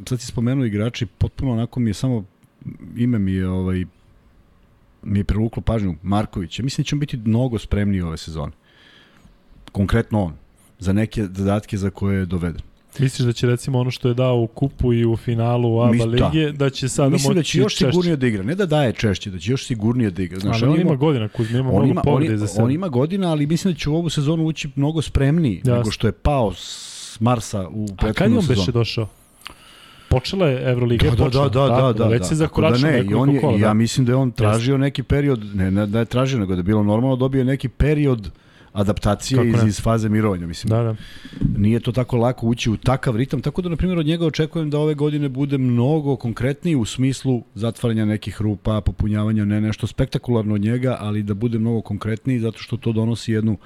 sad 0.09 0.19
si 0.19 0.27
spomenuo 0.27 0.65
igrači 0.65 1.05
potpuno 1.05 1.51
onako 1.51 1.79
mi 1.79 1.89
je 1.89 1.93
samo 1.93 2.25
ime 2.95 3.19
mi 3.19 3.33
je 3.33 3.49
ovaj 3.49 3.85
mi 5.03 5.19
je 5.19 5.23
privuklo 5.23 5.61
pažnju 5.61 5.95
Marković 6.03 6.59
ja 6.59 6.63
mislim 6.63 6.83
da 6.83 6.87
će 6.87 6.95
on 6.95 6.99
biti 6.99 7.17
mnogo 7.17 7.59
spremniji 7.59 8.01
ove 8.01 8.17
sezone. 8.17 8.51
Konkretno 9.71 10.23
on 10.23 10.33
za 10.79 10.93
neke 10.93 11.23
zadatke 11.23 11.77
za 11.77 11.89
koje 11.89 12.19
je 12.19 12.25
doveden 12.25 12.70
Misliš 12.99 13.25
da 13.25 13.33
će 13.33 13.47
recimo 13.47 13.79
ono 13.79 13.91
što 13.91 14.07
je 14.07 14.13
dao 14.13 14.35
u 14.35 14.47
kupu 14.47 14.93
i 14.93 15.05
u 15.05 15.17
finalu 15.17 15.79
ABA 15.79 15.91
Mis- 15.91 15.99
da. 16.09 16.27
lige, 16.27 16.51
da 16.51 16.69
će 16.69 16.89
sada 16.89 17.09
Mislim 17.09 17.33
da 17.33 17.39
moći 17.39 17.49
će 17.49 17.59
još 17.59 17.73
češće? 17.73 17.85
sigurnije 17.85 18.15
da 18.15 18.27
igra. 18.27 18.43
Ne 18.43 18.55
da 18.55 18.65
daje 18.65 18.93
češće, 18.93 19.29
da 19.31 19.39
će 19.39 19.51
još 19.51 19.65
sigurnije 19.65 20.11
da 20.11 20.23
igra. 20.23 20.39
Znaš, 20.39 20.57
Znaš, 20.57 20.69
on, 20.69 20.75
ima- 20.75 20.81
ima 20.81 20.95
godina, 20.95 21.27
Kuzma, 21.27 21.59
ima 21.59 21.69
on 21.69 21.75
mnogo 21.75 21.99
on, 21.99 22.03
povrede 22.03 22.37
za 22.37 22.47
sebe. 22.47 22.63
on 22.63 22.71
ima 22.71 22.87
godina, 22.89 23.31
ali 23.31 23.45
mislim 23.45 23.73
da 23.73 23.79
će 23.79 23.89
u 23.89 23.95
ovu 23.95 24.09
sezonu 24.09 24.45
ući 24.45 24.69
mnogo 24.75 25.01
spremniji 25.01 25.55
Jasno. 25.57 25.75
nego 25.75 25.91
što 25.91 26.07
je 26.07 26.13
pao 26.13 26.53
s 26.53 26.87
Marsa 27.19 27.67
u 27.67 27.83
A 27.83 27.87
kad 27.87 28.07
je 28.07 28.13
prethodnu 28.13 28.39
on 28.39 28.45
beše 28.47 28.55
sezonu. 28.55 28.73
došao? 28.73 29.07
Počela 30.09 30.47
je 30.47 30.71
Evroliga, 30.71 31.03
Da, 31.05 31.15
da, 31.15 31.23
počela, 31.23 31.49
da, 31.49 31.59
da, 31.61 31.81
da, 31.83 31.93
da, 31.93 32.07
Već 32.07 32.23
se 32.23 32.29
da. 32.29 32.35
Zakoračio 32.35 32.81
da 32.81 32.87
ne, 32.87 33.03
i 33.03 33.13
on 33.13 33.29
je, 33.29 33.41
kola. 33.41 33.53
ja 33.53 33.59
da. 33.59 33.73
mislim 33.73 34.05
da 34.05 34.11
je 34.11 34.15
on 34.15 34.31
tražio 34.31 34.77
neki 34.77 35.03
period, 35.03 35.55
ne, 35.55 35.71
ne 35.71 35.85
da 35.87 35.99
je 35.99 36.05
tražio, 36.05 36.39
nego 36.39 36.53
da 36.53 36.59
je 36.59 36.63
bilo 36.63 36.83
normalno 36.83 37.15
dobio 37.15 37.43
neki 37.43 37.69
period 37.69 38.31
adaptacije 38.73 39.37
Kako 39.37 39.47
iz, 39.47 39.63
ne? 39.63 39.69
iz 39.69 39.81
faze 39.81 40.09
mirovanja. 40.09 40.47
Mislim, 40.47 40.69
Da, 40.69 40.83
da. 40.83 40.95
nije 41.57 41.79
to 41.79 41.91
tako 41.91 42.17
lako 42.17 42.47
ući 42.47 42.69
u 42.69 42.77
takav 42.77 43.15
ritam, 43.15 43.41
tako 43.41 43.61
da, 43.61 43.69
na 43.69 43.75
primjer, 43.75 43.99
od 43.99 44.05
njega 44.05 44.25
očekujem 44.25 44.69
da 44.69 44.79
ove 44.79 44.93
godine 44.93 45.29
bude 45.29 45.57
mnogo 45.57 46.15
konkretniji 46.15 46.75
u 46.75 46.85
smislu 46.85 47.43
zatvaranja 47.55 48.05
nekih 48.05 48.41
rupa, 48.41 48.81
popunjavanja, 48.81 49.45
ne 49.45 49.61
nešto 49.61 49.87
spektakularno 49.87 50.55
od 50.55 50.61
njega, 50.61 50.97
ali 50.99 51.23
da 51.23 51.33
bude 51.33 51.59
mnogo 51.59 51.81
konkretniji, 51.81 52.39
zato 52.39 52.59
što 52.59 52.77
to 52.77 52.91
donosi 52.91 53.31
jednu 53.31 53.57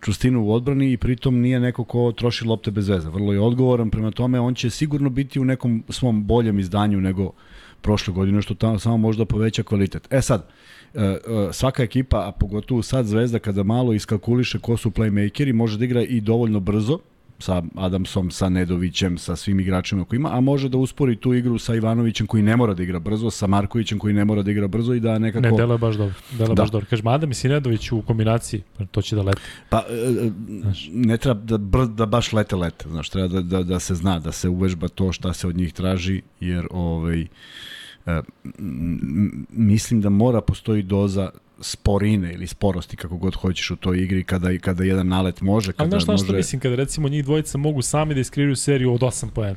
čvrstinu 0.00 0.44
u 0.44 0.52
odbrani 0.52 0.92
i 0.92 0.96
pritom 0.96 1.40
nije 1.40 1.60
neko 1.60 1.84
ko 1.84 2.12
troši 2.12 2.44
lopte 2.44 2.70
bez 2.70 2.88
veze. 2.88 3.08
Vrlo 3.08 3.32
je 3.32 3.40
odgovoran, 3.40 3.90
prema 3.90 4.10
tome 4.10 4.40
on 4.40 4.54
će 4.54 4.70
sigurno 4.70 5.10
biti 5.10 5.40
u 5.40 5.44
nekom 5.44 5.84
svom 5.88 6.24
boljem 6.24 6.58
izdanju 6.58 7.00
nego 7.00 7.32
prošle 7.82 8.14
godine, 8.14 8.42
što 8.42 8.54
tamo 8.54 8.78
samo 8.78 8.96
možda 8.96 9.24
poveća 9.24 9.62
kvalitet. 9.62 10.08
E 10.10 10.22
sad, 10.22 10.40
e, 10.40 10.48
svaka 11.52 11.82
ekipa, 11.82 12.28
a 12.28 12.32
pogotovo 12.32 12.82
sad 12.82 13.06
Zvezda, 13.06 13.38
kada 13.38 13.62
malo 13.62 13.92
iskalkuliše 13.92 14.58
ko 14.58 14.76
su 14.76 14.90
playmakeri, 14.90 15.52
može 15.52 15.78
da 15.78 15.84
igra 15.84 16.02
i 16.02 16.20
dovoljno 16.20 16.60
brzo, 16.60 16.98
sa 17.38 17.62
Adamsom, 17.74 18.30
sa 18.30 18.48
Nedovićem, 18.48 19.18
sa 19.18 19.36
svim 19.36 19.60
igračima 19.60 20.04
koji 20.04 20.18
ima, 20.18 20.36
a 20.36 20.40
može 20.40 20.68
da 20.68 20.78
uspori 20.78 21.16
tu 21.16 21.34
igru 21.34 21.58
sa 21.58 21.74
Ivanovićem 21.74 22.26
koji 22.26 22.42
ne 22.42 22.56
mora 22.56 22.74
da 22.74 22.82
igra 22.82 22.98
brzo, 22.98 23.30
sa 23.30 23.46
Markovićem 23.46 23.98
koji 23.98 24.14
ne 24.14 24.24
mora 24.24 24.42
da 24.42 24.50
igra 24.50 24.68
brzo 24.68 24.94
i 24.94 25.00
da 25.00 25.18
nekako... 25.18 25.42
Ne, 25.42 25.50
delo 25.56 25.74
je 25.74 25.78
baš 25.78 25.96
dobro. 25.96 26.14
Delo 26.38 26.54
Da. 26.54 26.62
baš 26.62 26.70
dobro. 26.70 26.86
Kaže, 26.90 27.02
Adam 27.06 27.30
i 27.30 27.34
Sinedović 27.34 27.92
u 27.92 28.02
kombinaciji, 28.02 28.62
to 28.90 29.02
će 29.02 29.16
da 29.16 29.22
leti. 29.22 29.40
Pa, 29.68 29.84
e, 29.88 30.26
e, 30.26 30.30
ne 30.92 31.16
treba 31.16 31.40
da, 31.40 31.58
br, 31.58 31.86
da 31.86 32.06
baš 32.06 32.32
lete 32.32 32.56
lete, 32.56 32.88
znaš, 32.88 33.08
treba 33.10 33.28
da, 33.28 33.42
da, 33.42 33.62
da 33.62 33.78
se 33.78 33.94
zna, 33.94 34.18
da 34.18 34.32
se 34.32 34.48
uvežba 34.48 34.88
to 34.88 35.12
šta 35.12 35.32
se 35.32 35.48
od 35.48 35.56
njih 35.56 35.72
traži, 35.72 36.22
jer 36.40 36.66
ovaj, 36.70 37.20
e, 37.20 37.24
m- 37.24 37.28
mislim 39.48 40.00
da 40.00 40.08
mora 40.08 40.40
postoji 40.40 40.82
doza 40.82 41.30
sporine 41.60 42.32
ili 42.32 42.46
sporosti 42.46 42.96
kako 42.96 43.16
god 43.16 43.34
hoćeš 43.34 43.70
u 43.70 43.76
toj 43.76 44.02
igri 44.02 44.24
kada 44.24 44.58
kada 44.58 44.84
jedan 44.84 45.08
nalet 45.08 45.40
može 45.40 45.70
Ali 45.70 45.76
kada 45.76 45.90
znaš 45.90 46.02
šta 46.02 46.12
može 46.12 46.24
što 46.24 46.32
mislim, 46.32 46.60
kada 46.60 46.74
recimo 46.74 47.08
njih 47.08 47.24
dvojica 47.24 47.58
mogu 47.58 47.82
sami 47.82 48.14
da 48.14 48.20
iskreiraju 48.20 48.56
seriju 48.56 48.92
od 48.92 49.00
8 49.00 49.30
poena. 49.34 49.56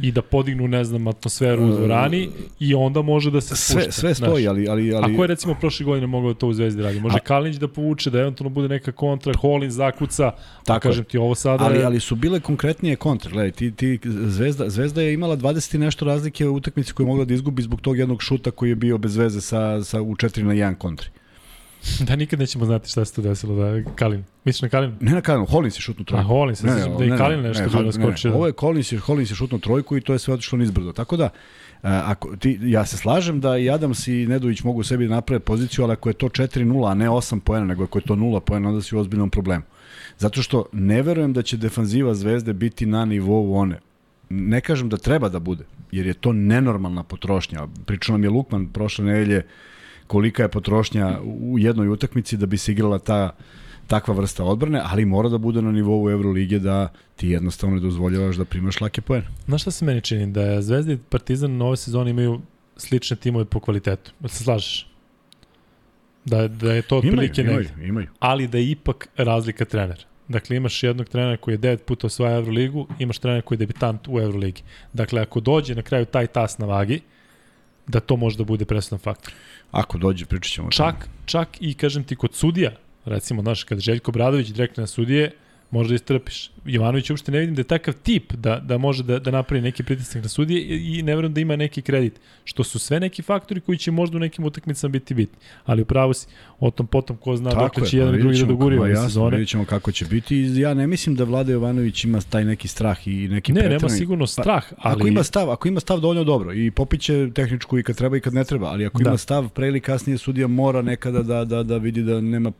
I 0.00 0.12
da 0.12 0.22
podignu, 0.22 0.68
ne 0.68 0.84
znam, 0.84 1.08
atmosferu 1.08 1.64
u 1.64 1.70
dvorani 1.70 2.28
i 2.60 2.74
onda 2.74 3.02
može 3.02 3.30
da 3.30 3.40
se 3.40 3.56
spušta. 3.56 3.92
Sve, 3.92 3.92
sve 3.92 4.14
stoji, 4.14 4.48
ali... 4.48 4.68
ali, 4.68 4.94
ali... 4.94 5.14
A 5.14 5.16
ko 5.16 5.24
je 5.24 5.26
recimo 5.26 5.54
prošle 5.60 5.84
godine 5.84 6.06
mogao 6.06 6.34
to 6.34 6.48
u 6.48 6.52
Zvezdi 6.52 6.82
radi? 6.82 7.00
Može 7.00 7.16
A... 7.16 7.18
Kalinić 7.18 7.56
da 7.56 7.68
povuče, 7.68 8.10
da 8.10 8.18
eventualno 8.18 8.50
bude 8.50 8.68
neka 8.68 8.92
kontra, 8.92 9.32
Holin 9.40 9.70
zakuca, 9.70 10.30
tako 10.64 10.80
kažem 10.80 11.04
ti 11.04 11.18
ovo 11.18 11.34
sada... 11.34 11.64
Ali, 11.64 11.78
je... 11.78 11.84
ali 11.84 12.00
su 12.00 12.16
bile 12.16 12.40
konkretnije 12.40 12.96
kontre, 12.96 13.30
gledaj, 13.30 13.50
ti, 13.50 13.70
ti, 13.70 13.98
Zvezda, 14.04 14.70
Zvezda 14.70 15.02
je 15.02 15.14
imala 15.14 15.36
20 15.36 15.74
i 15.74 15.78
nešto 15.78 16.04
razlike 16.04 16.48
u 16.48 16.54
utakmici 16.54 16.92
koju 16.92 17.04
je 17.04 17.08
mogla 17.08 17.24
da 17.24 17.34
izgubi 17.34 17.62
zbog 17.62 17.80
tog 17.80 17.98
jednog 17.98 18.22
šuta 18.22 18.50
koji 18.50 18.68
je 18.68 18.74
bio 18.74 18.98
bez 18.98 19.16
veze 19.16 19.40
sa, 19.40 19.84
sa, 19.84 20.02
u 20.02 20.14
4 20.14 20.42
na 20.42 20.54
1 20.54 20.74
kontri. 20.74 21.08
da 22.06 22.16
nikad 22.16 22.38
nećemo 22.38 22.64
znati 22.64 22.88
šta 22.88 23.04
se 23.04 23.14
tu 23.14 23.22
desilo 23.22 23.54
da 23.54 23.90
Kalin. 23.94 24.24
Misliš 24.44 24.62
na 24.62 24.68
Kalin? 24.68 24.96
Ne 25.00 25.12
na 25.12 25.20
Kalin, 25.20 25.46
Hollins 25.46 25.76
je 25.76 25.80
šutnu 25.80 26.04
trojku. 26.04 26.24
A 26.24 26.28
Hollins, 26.28 26.62
ne, 26.62 26.74
ne, 26.74 26.88
ne, 26.88 26.96
da 26.98 27.04
i 27.04 27.18
Kalin 27.18 27.40
nešto 27.40 27.68
bio 27.68 27.82
naskočio. 27.82 28.30
Ne, 28.30 28.36
ovo 28.36 28.46
je 28.46 28.52
Hollins 28.60 28.92
je, 28.92 28.98
Hollins 28.98 29.30
je 29.30 29.34
šutnu 29.34 29.58
trojku 29.58 29.96
i 29.96 30.00
to 30.00 30.12
je 30.12 30.18
sve 30.18 30.34
otišlo 30.34 30.58
nizbrdo. 30.58 30.92
Tako 30.92 31.16
da, 31.16 31.28
ako 31.82 32.36
ti, 32.36 32.58
ja 32.62 32.86
se 32.86 32.96
slažem 32.96 33.40
da 33.40 33.58
i 33.58 33.70
Adams 33.70 34.08
i 34.08 34.26
Nedović 34.26 34.62
mogu 34.62 34.82
sebi 34.82 35.08
da 35.08 35.14
naprave 35.14 35.40
poziciju, 35.40 35.84
ali 35.84 35.92
ako 35.92 36.08
je 36.08 36.12
to 36.12 36.26
4-0, 36.26 36.90
a 36.90 36.94
ne 36.94 37.10
8 37.10 37.40
poena, 37.40 37.66
nego 37.66 37.84
ako 37.84 37.98
je 37.98 38.02
to 38.02 38.14
0 38.14 38.40
poena, 38.40 38.68
onda 38.68 38.82
si 38.82 38.96
u 38.96 38.98
ozbiljnom 38.98 39.30
problemu. 39.30 39.62
Zato 40.18 40.42
što 40.42 40.64
ne 40.72 41.02
verujem 41.02 41.32
da 41.32 41.42
će 41.42 41.56
defanziva 41.56 42.14
Zvezde 42.14 42.52
biti 42.52 42.86
na 42.86 43.04
nivou 43.04 43.54
one. 43.54 43.78
Ne 44.30 44.60
kažem 44.60 44.88
da 44.88 44.96
treba 44.96 45.28
da 45.28 45.38
bude, 45.38 45.64
jer 45.90 46.06
je 46.06 46.14
to 46.14 46.32
nenormalna 46.32 47.02
potrošnja. 47.02 47.66
Pričao 47.86 48.12
nam 48.12 48.24
je 48.24 48.30
Lukman 48.30 48.66
prošle 48.66 49.04
nedelje 49.04 49.42
kolika 50.12 50.42
je 50.42 50.48
potrošnja 50.48 51.20
u 51.24 51.58
jednoj 51.58 51.88
utakmici 51.88 52.36
da 52.36 52.46
bi 52.46 52.58
se 52.58 52.72
igrala 52.72 52.98
ta 52.98 53.30
takva 53.86 54.14
vrsta 54.14 54.44
odbrane, 54.44 54.80
ali 54.84 55.04
mora 55.04 55.28
da 55.32 55.38
bude 55.38 55.62
na 55.62 55.72
nivou 55.72 56.10
Evrolige 56.10 56.58
da 56.58 56.88
ti 57.16 57.28
jednostavno 57.28 57.76
ne 57.76 57.80
dozvoljavaš 57.80 58.36
da 58.36 58.44
primaš 58.44 58.80
lake 58.80 59.00
poene. 59.00 59.26
Znaš 59.46 59.62
šta 59.62 59.70
se 59.70 59.84
meni 59.84 60.00
čini? 60.00 60.26
Da 60.32 60.42
je 60.42 60.62
Zvezda 60.62 60.92
i 60.92 60.98
Partizan 60.98 61.62
ove 61.62 61.76
sezone 61.76 62.10
imaju 62.10 62.40
slične 62.76 63.16
timove 63.16 63.44
po 63.44 63.60
kvalitetu. 63.60 64.12
Da 64.20 64.28
se 64.28 64.44
slažeš? 64.44 64.86
Da, 66.24 66.48
da 66.48 66.72
je 66.72 66.82
to 66.82 66.98
otprilike 66.98 67.40
imaju, 67.40 67.60
imaju, 67.60 67.88
imaju. 67.88 68.08
Ali 68.18 68.48
da 68.48 68.58
je 68.58 68.70
ipak 68.70 69.08
razlika 69.16 69.64
trenera. 69.64 70.04
Dakle, 70.28 70.56
imaš 70.56 70.82
jednog 70.82 71.08
trenera 71.08 71.36
koji 71.36 71.54
je 71.54 71.58
devet 71.64 71.86
puta 71.86 72.06
osvaja 72.06 72.36
Euroligu, 72.36 72.86
imaš 72.98 73.18
trenera 73.18 73.42
koji 73.42 73.56
je 73.56 73.64
debitant 73.64 74.08
u 74.08 74.20
Euroligi. 74.20 74.62
Dakle, 74.92 75.22
ako 75.22 75.40
dođe 75.40 75.74
na 75.74 75.82
kraju 75.82 76.04
taj 76.04 76.26
tas 76.26 76.58
na 76.58 76.66
vagi, 76.66 77.00
da 77.86 78.00
to 78.00 78.16
može 78.16 78.38
da 78.38 78.44
bude 78.44 78.64
presudan 78.64 78.98
faktor. 78.98 79.34
Ako 79.72 79.98
dođe, 79.98 80.26
pričat 80.26 80.52
ćemo. 80.52 80.70
Čak, 80.70 81.08
čak 81.24 81.48
i, 81.60 81.74
kažem 81.74 82.04
ti, 82.04 82.16
kod 82.16 82.34
sudija, 82.34 82.70
recimo, 83.04 83.42
znaš, 83.42 83.64
kada 83.64 83.80
Željko 83.80 84.12
Bradović 84.12 84.48
direktno 84.48 84.80
na 84.80 84.86
sudije, 84.86 85.30
može 85.72 85.88
da 85.88 85.94
istrpiš. 85.94 86.50
Jovanović 86.64 87.10
uopšte 87.10 87.32
ne 87.32 87.38
vidim 87.38 87.54
da 87.54 87.60
je 87.60 87.64
takav 87.64 87.94
tip 88.02 88.32
da, 88.32 88.58
da 88.58 88.78
može 88.78 89.02
da, 89.02 89.18
da 89.18 89.30
napravi 89.30 89.62
neki 89.62 89.82
pritisak 89.82 90.22
na 90.22 90.28
sudije 90.28 90.62
i 90.68 91.02
ne 91.02 91.16
verujem 91.16 91.34
da 91.34 91.40
ima 91.40 91.56
neki 91.56 91.82
kredit. 91.82 92.20
Što 92.44 92.64
su 92.64 92.78
sve 92.78 93.00
neki 93.00 93.22
faktori 93.22 93.60
koji 93.60 93.78
će 93.78 93.90
možda 93.90 94.16
u 94.16 94.20
nekim 94.20 94.44
utakmicama 94.44 94.92
biti 94.92 95.14
bitni. 95.14 95.38
Ali 95.64 95.82
upravo 95.82 96.14
si, 96.14 96.26
o 96.60 96.70
tom 96.70 96.86
potom 96.86 97.16
ko 97.16 97.36
zna 97.36 97.50
Tako 97.50 97.62
dokle 97.62 97.86
će 97.86 97.98
jedan 97.98 98.14
i 98.14 98.18
drugi 98.18 98.38
da 98.38 98.46
doguri 98.46 98.78
ove 98.78 98.96
sezone. 98.96 99.30
Vidjet 99.30 99.48
ćemo 99.48 99.64
kako 99.64 99.92
će 99.92 100.04
biti. 100.04 100.36
Ja 100.56 100.74
ne 100.74 100.86
mislim 100.86 101.16
da 101.16 101.24
Vlada 101.24 101.52
Jovanović 101.52 102.04
ima 102.04 102.20
taj 102.20 102.44
neki 102.44 102.68
strah 102.68 103.08
i 103.08 103.28
neki 103.28 103.52
Ne, 103.52 103.60
pretrani. 103.60 103.82
nema 103.82 103.88
sigurno 103.88 104.22
pa, 104.22 104.26
strah, 104.26 104.64
pa, 104.70 104.76
ali... 104.78 105.00
Ako 105.00 105.08
ima 105.08 105.22
stav, 105.22 105.50
ako 105.50 105.68
ima 105.68 105.80
stav 105.80 106.00
dovoljno 106.00 106.24
dobro 106.24 106.52
i 106.52 106.70
popiće 106.70 107.30
tehničku 107.34 107.78
i 107.78 107.82
kad 107.82 107.96
treba 107.96 108.16
i 108.16 108.20
kad 108.20 108.34
ne 108.34 108.44
treba, 108.44 108.66
ali 108.66 108.86
ako 108.86 109.02
da. 109.02 109.10
ima 109.10 109.18
stav 109.18 109.48
pre 109.48 109.68
ili 109.68 109.80
kasnije 109.80 110.18
sudija 110.18 110.46
mora 110.46 110.82
nekada 110.82 111.22
da, 111.22 111.44
da, 111.44 111.62
da 111.62 111.76
vidi 111.76 112.02
da 112.02 112.20
nema 112.20 112.52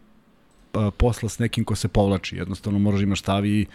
posla 0.97 1.29
s 1.29 1.39
nekim 1.39 1.65
ko 1.65 1.75
se 1.75 1.89
povlači. 1.89 2.37
Jednostavno 2.37 2.79
moraš 2.79 3.01
da 3.01 3.05
imaš 3.05 3.21
stav 3.21 3.47
i 3.47 3.67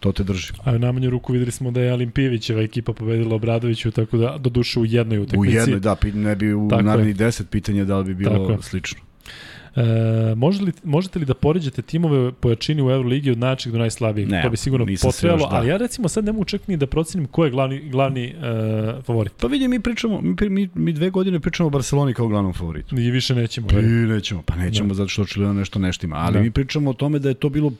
to 0.00 0.12
te 0.12 0.24
drži. 0.24 0.52
A 0.64 0.72
u 0.72 0.78
najmanju 0.78 1.10
ruku 1.10 1.32
videli 1.32 1.52
smo 1.52 1.70
da 1.70 1.80
je 1.80 1.90
Alimpijevićeva 1.90 2.62
ekipa 2.62 2.92
pobedila 2.92 3.34
Obradoviću, 3.34 3.90
tako 3.90 4.16
da 4.16 4.36
do 4.38 4.50
duše 4.50 4.80
u 4.80 4.84
jednoj 4.84 5.18
utakmici. 5.18 5.56
U 5.56 5.60
jednoj, 5.60 5.80
da, 5.80 5.96
ne 6.14 6.36
bi 6.36 6.54
u 6.54 6.68
narednih 6.82 7.16
deset 7.16 7.50
pitanja 7.50 7.84
da 7.84 7.98
li 7.98 8.04
bi 8.04 8.14
bilo 8.14 8.62
slično. 8.62 9.00
E, 9.78 10.34
može 10.34 10.62
li, 10.62 10.72
možete 10.84 11.18
li 11.18 11.24
da 11.24 11.34
poređate 11.34 11.82
timove 11.82 12.32
po 12.32 12.50
jačini 12.50 12.82
u 12.82 12.90
Euroligi 12.90 13.30
od 13.30 13.38
najjačeg 13.38 13.72
do 13.72 13.78
najslabijeg? 13.78 14.28
Ne, 14.28 14.42
to 14.42 14.50
bi 14.50 14.56
sigurno 14.56 14.86
potrebalo, 15.02 15.48
da. 15.50 15.56
ali 15.56 15.68
ja 15.68 15.76
recimo 15.76 16.08
sad 16.08 16.24
ne 16.24 16.32
mogu 16.32 16.44
čak 16.44 16.68
ni 16.68 16.76
da 16.76 16.86
procenim 16.86 17.26
ko 17.26 17.44
je 17.44 17.50
glavni, 17.50 17.88
glavni 17.88 18.34
uh, 18.34 19.04
favorit. 19.04 19.32
Pa 19.40 19.46
vidi, 19.46 19.68
mi 19.68 19.80
pričamo, 19.80 20.20
mi, 20.20 20.48
mi, 20.48 20.68
mi 20.74 20.92
dve 20.92 21.10
godine 21.10 21.40
pričamo 21.40 21.66
o 21.66 21.70
Barceloni 21.70 22.14
kao 22.14 22.28
glavnom 22.28 22.54
favoritu. 22.54 22.98
I 22.98 23.10
više 23.10 23.34
nećemo. 23.34 23.68
Pa, 23.68 23.80
nećemo, 23.80 24.42
pa 24.42 24.56
nećemo 24.56 24.88
da. 24.88 24.94
zato 24.94 25.08
što 25.08 25.22
očigledno 25.22 25.54
nešto 25.54 25.78
neštima, 25.78 26.16
ali 26.16 26.34
da. 26.34 26.40
mi 26.40 26.50
pričamo 26.50 26.90
o 26.90 26.94
tome 26.94 27.18
da 27.18 27.28
je 27.28 27.34
to 27.34 27.48
bilo 27.48 27.72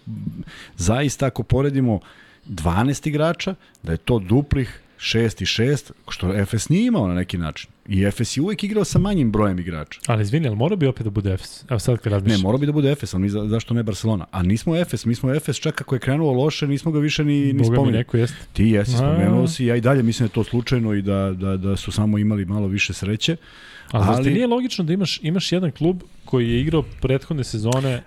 zaista 0.76 1.26
ako 1.26 1.42
poredimo 1.42 2.00
12 2.48 3.08
igrača, 3.08 3.54
da 3.82 3.92
je 3.92 3.98
to 3.98 4.18
duplih 4.18 4.80
6 4.98 5.42
i 5.42 5.70
6, 5.70 5.90
što 6.08 6.34
Efes 6.34 6.68
nije 6.68 6.86
imao 6.86 7.08
na 7.08 7.14
neki 7.14 7.38
način. 7.38 7.70
I 7.88 8.04
Efes 8.04 8.36
je 8.36 8.42
uvek 8.42 8.64
igrao 8.64 8.84
sa 8.84 8.98
manjim 8.98 9.32
brojem 9.32 9.58
igrača. 9.58 10.00
Ali 10.06 10.22
izvini, 10.22 10.46
ali 10.48 10.56
mora 10.56 10.76
bi 10.76 10.86
opet 10.86 11.04
da 11.04 11.10
bude 11.10 11.32
Efes? 11.32 11.64
Evo 11.70 11.78
sad 11.78 11.98
kad 11.98 12.12
razmišljam. 12.12 12.40
Ne, 12.40 12.42
mora 12.42 12.58
bi 12.58 12.66
da 12.66 12.72
bude 12.72 12.92
Efes, 12.92 13.14
ali 13.14 13.22
mi 13.22 13.28
za, 13.28 13.48
zašto 13.48 13.74
ne 13.74 13.82
Barcelona? 13.82 14.26
A 14.30 14.42
nismo 14.42 14.76
Efes, 14.76 15.04
mi 15.04 15.14
smo 15.14 15.34
Efes 15.34 15.56
čak 15.56 15.74
kako 15.74 15.94
je 15.94 15.98
krenulo 15.98 16.32
loše, 16.32 16.66
nismo 16.66 16.92
ga 16.92 16.98
više 16.98 17.24
ni, 17.24 17.52
ni 17.52 17.64
spomenuli. 17.64 17.92
neko 17.92 18.16
jeste. 18.16 18.36
Ti 18.52 18.64
jesi, 18.64 18.92
spomenuo 18.92 19.48
si, 19.48 19.64
ja 19.64 19.76
i 19.76 19.80
dalje 19.80 20.02
mislim 20.02 20.26
da 20.26 20.30
je 20.30 20.34
to 20.34 20.44
slučajno 20.44 20.94
i 20.94 21.02
da, 21.02 21.34
da, 21.36 21.56
da 21.56 21.76
su 21.76 21.92
samo 21.92 22.18
imali 22.18 22.44
malo 22.44 22.66
više 22.66 22.92
sreće. 22.92 23.36
Ali, 23.90 24.06
ali... 24.08 24.30
nije 24.30 24.46
logično 24.46 24.84
da 24.84 24.92
imaš, 24.92 25.20
imaš 25.22 25.52
jedan 25.52 25.70
klub 25.70 26.02
koji 26.24 26.50
je 26.50 26.60
igrao 26.60 26.82
prethodne 27.00 27.44
sezone 27.44 28.02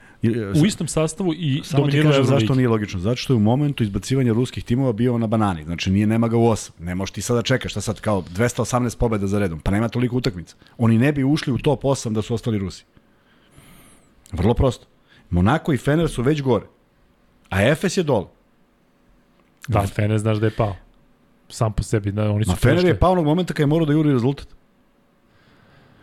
u 0.61 0.65
istom 0.65 0.87
sastavu 0.87 1.33
i 1.33 1.61
Samo 1.63 1.81
dominirao 1.81 2.13
Euroligi. 2.13 2.27
Zašto 2.27 2.55
nije 2.55 2.69
logično? 2.69 2.99
Zato 2.99 3.15
što 3.15 3.33
je 3.33 3.37
u 3.37 3.39
momentu 3.39 3.83
izbacivanja 3.83 4.33
ruskih 4.33 4.63
timova 4.63 4.93
bio 4.93 5.17
na 5.17 5.27
banani. 5.27 5.63
Znači 5.63 5.91
nije 5.91 6.07
nema 6.07 6.27
ga 6.27 6.37
u 6.37 6.41
8. 6.41 6.69
Ne 6.79 6.95
možeš 6.95 7.11
ti 7.13 7.21
sada 7.21 7.37
da 7.37 7.43
čekaš, 7.43 7.71
šta 7.71 7.81
sad 7.81 7.99
kao 7.99 8.21
218 8.21 8.97
pobeda 8.97 9.27
za 9.27 9.39
redom. 9.39 9.59
Pa 9.59 9.71
nema 9.71 9.89
toliko 9.89 10.15
utakmica. 10.15 10.55
Oni 10.77 10.97
ne 10.97 11.11
bi 11.11 11.23
ušli 11.23 11.53
u 11.53 11.57
top 11.57 11.83
8 11.83 12.13
da 12.13 12.21
su 12.21 12.33
ostali 12.33 12.57
Rusi. 12.57 12.83
Vrlo 14.31 14.53
prosto. 14.53 14.85
Monako 15.29 15.73
i 15.73 15.77
Fener 15.77 16.09
su 16.09 16.21
već 16.21 16.41
gore. 16.41 16.65
A 17.49 17.63
Efes 17.63 17.97
je 17.97 18.03
dole. 18.03 18.25
Da, 19.67 19.87
Fener 19.87 20.19
znaš 20.19 20.37
da 20.37 20.45
je 20.45 20.51
pao. 20.57 20.75
Sam 21.49 21.73
po 21.73 21.83
sebi, 21.83 22.11
da, 22.11 22.31
oni 22.31 22.45
su 22.45 22.51
Ma 22.51 22.55
Fener 22.55 22.85
je 22.85 22.99
pao 22.99 23.11
onog 23.11 23.25
momenta 23.25 23.53
kada 23.53 23.63
je 23.63 23.67
morao 23.67 23.85
da 23.85 23.93
juri 23.93 24.11
rezultat. 24.11 24.47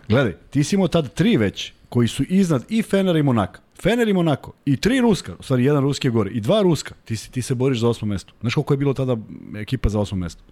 Gledaj, 0.09 0.32
ti 0.51 0.65
si 0.65 0.74
imao 0.74 0.89
tad 0.89 1.15
tri 1.15 1.36
već, 1.36 1.73
koji 1.89 2.09
su 2.09 2.24
iznad 2.28 2.65
i 2.69 2.82
Fenera 2.82 3.19
i 3.19 3.23
Monaka. 3.23 3.60
Fener 3.82 4.09
i 4.09 4.12
Monako. 4.12 4.52
I 4.65 4.77
tri 4.77 5.01
Ruska, 5.01 5.36
u 5.39 5.43
stvari 5.43 5.65
jedan 5.65 5.82
Ruski 5.82 6.06
je 6.06 6.10
gore. 6.10 6.31
I 6.31 6.40
dva 6.40 6.62
Ruska. 6.62 6.94
Ti, 7.05 7.31
ti 7.31 7.43
se 7.43 7.55
boriš 7.55 7.78
za 7.78 7.89
osmo 7.89 8.09
mesto. 8.09 8.32
Znaš 8.40 8.55
koliko 8.55 8.74
je 8.74 8.78
bilo 8.78 8.94
tada 8.94 9.16
ekipa 9.56 9.89
za 9.89 10.01
osmo 10.01 10.19
mesto? 10.19 10.43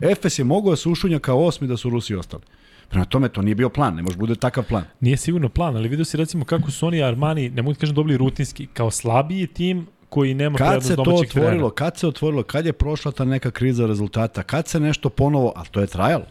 Efes 0.00 0.38
je 0.38 0.44
mogao 0.44 0.70
da 0.70 0.76
se 0.76 0.88
ušunja 0.88 1.18
kao 1.18 1.44
osmi 1.44 1.68
da 1.68 1.76
su 1.76 1.90
Rusi 1.90 2.14
ostali. 2.14 2.42
Prema 2.88 3.04
tome, 3.04 3.28
to 3.28 3.42
nije 3.42 3.54
bio 3.54 3.68
plan, 3.68 3.94
ne 3.94 4.02
može 4.02 4.16
bude 4.16 4.34
takav 4.34 4.64
plan. 4.64 4.84
Nije 5.00 5.16
sigurno 5.16 5.48
plan, 5.48 5.76
ali 5.76 5.88
vidio 5.88 6.04
si 6.04 6.16
recimo 6.16 6.44
kako 6.44 6.70
su 6.70 6.86
oni 6.86 7.02
Armani, 7.02 7.50
ne 7.50 7.62
mogu 7.62 7.76
kažem 7.80 7.94
dobili 7.94 8.16
rutinski, 8.16 8.66
kao 8.66 8.90
slabiji 8.90 9.46
tim 9.46 9.86
koji 10.08 10.34
nema 10.34 10.58
kad 10.58 10.84
se 10.84 10.96
to 10.96 11.02
otvorilo, 11.02 11.24
trenera. 11.24 11.70
Kad 11.70 11.98
se 11.98 12.06
otvorilo, 12.06 12.42
kad 12.42 12.66
je 12.66 12.72
prošla 12.72 13.12
ta 13.12 13.24
neka 13.24 13.50
kriza 13.50 13.86
rezultata, 13.86 14.42
kad 14.42 14.68
se 14.68 14.80
nešto 14.80 15.08
ponovo, 15.08 15.52
a 15.56 15.64
to 15.64 15.80
je 15.80 15.86
trajalo. 15.86 16.24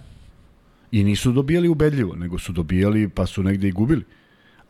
I 0.92 1.04
nisu 1.04 1.32
dobijali 1.32 1.68
ubedljivo, 1.68 2.16
nego 2.16 2.40
su 2.40 2.52
dobijali 2.52 3.10
pa 3.10 3.26
su 3.26 3.44
negde 3.44 3.68
i 3.68 3.72
gubili. 3.72 4.04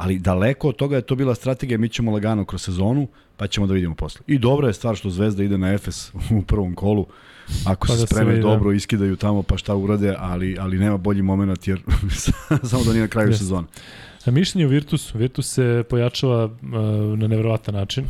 Ali 0.04 0.20
daleko 0.20 0.70
od 0.70 0.76
toga 0.76 0.96
je 0.96 1.02
to 1.02 1.16
bila 1.16 1.36
strategija, 1.36 1.78
mi 1.78 1.90
ćemo 1.90 2.12
lagano 2.12 2.46
kroz 2.46 2.62
sezonu, 2.62 3.08
pa 3.38 3.48
ćemo 3.48 3.68
da 3.68 3.74
vidimo 3.74 3.96
posle. 3.96 4.22
I 4.28 4.40
dobra 4.40 4.68
je 4.68 4.74
stvar 4.74 4.96
što 4.96 5.10
Zvezda 5.10 5.44
ide 5.44 5.58
na 5.58 5.74
Efes 5.74 6.12
u 6.40 6.42
prvom 6.42 6.76
kolu, 6.76 7.06
ako 7.66 7.88
pa 7.88 7.94
se 7.94 8.00
da 8.00 8.08
spreme 8.08 8.36
se 8.36 8.42
dobro, 8.42 8.72
iskidaju 8.72 9.16
tamo 9.16 9.44
pa 9.44 9.58
šta 9.58 9.76
urade, 9.76 10.16
ali, 10.20 10.58
ali 10.60 10.78
nema 10.78 10.98
bolji 10.98 11.22
moment 11.22 11.68
jer 11.68 11.82
samo 12.70 12.84
da 12.84 12.92
nije 12.92 13.02
na 13.02 13.08
kraju 13.08 13.30
yes. 13.30 13.38
sezone. 13.38 13.68
A 14.26 14.32
mišljenje 14.32 14.66
o 14.66 14.70
Virtusu. 14.70 15.18
Virtus 15.18 15.54
se 15.54 15.84
pojačava 15.90 16.46
uh, 16.46 16.52
na 17.20 17.28
nevjerovatan 17.28 17.76
način. 17.76 18.06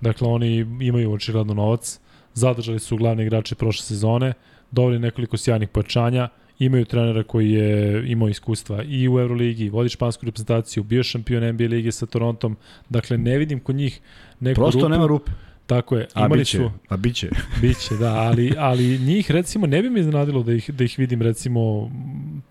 Dakle, 0.00 0.28
oni 0.28 0.56
imaju 0.80 1.12
očigledno 1.12 1.54
novac, 1.54 2.00
zadržali 2.34 2.78
su 2.78 2.96
glavni 2.96 3.22
igrači 3.22 3.54
prošle 3.54 3.84
sezone, 3.84 4.32
dobili 4.70 4.98
nekoliko 4.98 5.36
sjajnih 5.36 5.68
pojačanja, 5.68 6.28
imaju 6.58 6.84
trenera 6.84 7.22
koji 7.22 7.50
je 7.50 8.02
imao 8.10 8.28
iskustva 8.28 8.82
i 8.82 9.08
u 9.08 9.18
Euroligi, 9.18 9.68
vodi 9.68 9.88
špansku 9.88 10.26
reprezentaciju, 10.26 10.82
bio 10.82 11.02
šampion 11.02 11.52
NBA 11.54 11.64
lige 11.64 11.92
sa 11.92 12.06
Torontom, 12.06 12.56
dakle 12.88 13.18
ne 13.18 13.38
vidim 13.38 13.60
kod 13.60 13.76
njih 13.76 14.00
neku 14.40 14.60
Prosto 14.60 14.78
rupu. 14.80 14.88
nema 14.88 15.06
rupe. 15.06 15.30
Tako 15.66 15.96
je, 15.96 16.06
imali 16.16 16.32
a 16.32 16.36
biće, 16.38 16.56
su... 16.58 16.70
A 16.88 16.96
biće. 16.96 17.28
biće, 17.60 17.96
da, 18.00 18.14
ali, 18.14 18.52
ali 18.58 18.98
njih 18.98 19.30
recimo 19.30 19.66
ne 19.66 19.82
bi 19.82 19.90
mi 19.90 20.00
iznenadilo 20.00 20.42
da 20.42 20.52
ih, 20.52 20.70
da 20.70 20.84
ih 20.84 20.94
vidim 20.98 21.22
recimo, 21.22 21.90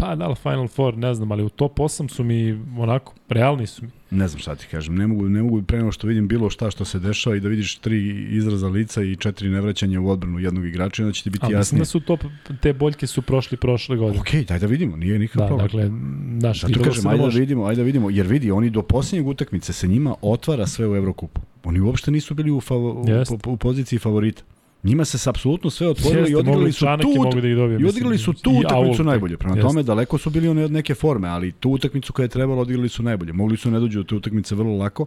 pa 0.07 0.15
da 0.15 0.27
li 0.27 0.35
Final 0.35 0.67
Four, 0.67 0.97
ne 0.97 1.13
znam, 1.13 1.31
ali 1.31 1.43
u 1.43 1.49
top 1.49 1.77
8 1.77 2.09
su 2.09 2.23
mi 2.23 2.63
onako, 2.77 3.13
realni 3.29 3.67
su 3.67 3.85
mi. 3.85 3.91
Ne 4.11 4.27
znam 4.27 4.39
šta 4.39 4.55
ti 4.55 4.67
kažem, 4.71 4.95
ne 4.95 5.07
mogu, 5.07 5.29
ne 5.29 5.43
mogu 5.43 5.61
pre 5.61 5.77
nego 5.77 5.91
što 5.91 6.07
vidim 6.07 6.27
bilo 6.27 6.49
šta 6.49 6.71
što 6.71 6.85
se 6.85 6.99
dešava 6.99 7.35
i 7.35 7.39
da 7.39 7.49
vidiš 7.49 7.75
tri 7.75 8.27
izraza 8.29 8.67
lica 8.67 9.03
i 9.03 9.15
četiri 9.15 9.49
nevraćanja 9.49 10.01
u 10.01 10.09
odbranu 10.09 10.39
jednog 10.39 10.65
igrača, 10.65 11.03
onda 11.03 11.13
će 11.13 11.23
ti 11.23 11.29
biti 11.29 11.43
jasnije. 11.43 11.57
Mislim 11.57 11.79
da 11.79 11.85
su 11.85 11.99
to, 11.99 12.17
te 12.61 12.73
boljke 12.73 13.07
su 13.07 13.21
prošli 13.21 13.57
prošle 13.57 13.97
godine. 13.97 14.21
Okej, 14.21 14.41
okay, 14.41 14.47
daj 14.47 14.59
da 14.59 14.67
vidimo, 14.67 14.97
nije 14.97 15.19
nikakav 15.19 15.49
da, 15.49 15.65
problem. 15.65 15.85
Dakle, 15.85 16.49
naš, 16.49 16.61
Zato 16.61 16.83
kažem, 16.83 17.07
ajde 17.07 17.23
da 17.23 17.29
vidimo, 17.29 17.65
ajde 17.65 17.81
da 17.81 17.85
vidimo, 17.85 18.09
jer 18.09 18.27
vidi, 18.27 18.51
oni 18.51 18.69
do 18.69 18.81
posljednjeg 18.81 19.27
utakmice 19.27 19.73
se 19.73 19.87
njima 19.87 20.15
otvara 20.21 20.67
sve 20.67 20.87
u 20.87 20.95
Evrokupu. 20.95 21.41
Oni 21.63 21.79
uopšte 21.79 22.11
nisu 22.11 22.33
bili 22.33 22.51
u, 22.51 22.61
favo, 22.61 23.03
yes. 23.03 23.33
u, 23.47 23.51
u 23.51 23.57
poziciji 23.57 23.99
favorita. 23.99 24.43
Njima 24.83 25.05
se 25.05 25.17
se 25.17 25.29
apsolutno 25.29 25.69
sve 25.69 25.87
otvorilo 25.87 26.19
Jeste, 26.19 26.31
i 26.31 26.35
odigrali 26.35 26.71
su 26.71 26.85
tu, 27.01 27.41
da 27.41 27.47
ih 27.47 27.55
dobiju, 27.55 27.79
i 27.79 27.85
odigrali 27.85 28.17
su 28.17 28.33
tu 28.33 28.51
utakmicu 28.51 29.03
najbolje. 29.03 29.37
Prema 29.37 29.55
jeste. 29.55 29.67
tome, 29.67 29.83
daleko 29.83 30.17
su 30.17 30.29
bili 30.29 30.47
oni 30.47 30.63
od 30.63 30.71
neke 30.71 30.95
forme, 30.95 31.27
ali 31.27 31.51
tu 31.51 31.69
utakmicu 31.69 32.13
koja 32.13 32.23
je 32.23 32.29
trebala 32.29 32.61
odigrali 32.61 32.89
su 32.89 33.03
najbolje. 33.03 33.33
Mogli 33.33 33.57
su 33.57 33.71
ne 33.71 33.79
dođu 33.79 33.99
do 33.99 34.03
te 34.03 34.15
utakmice 34.15 34.55
vrlo 34.55 34.77
lako, 34.77 35.05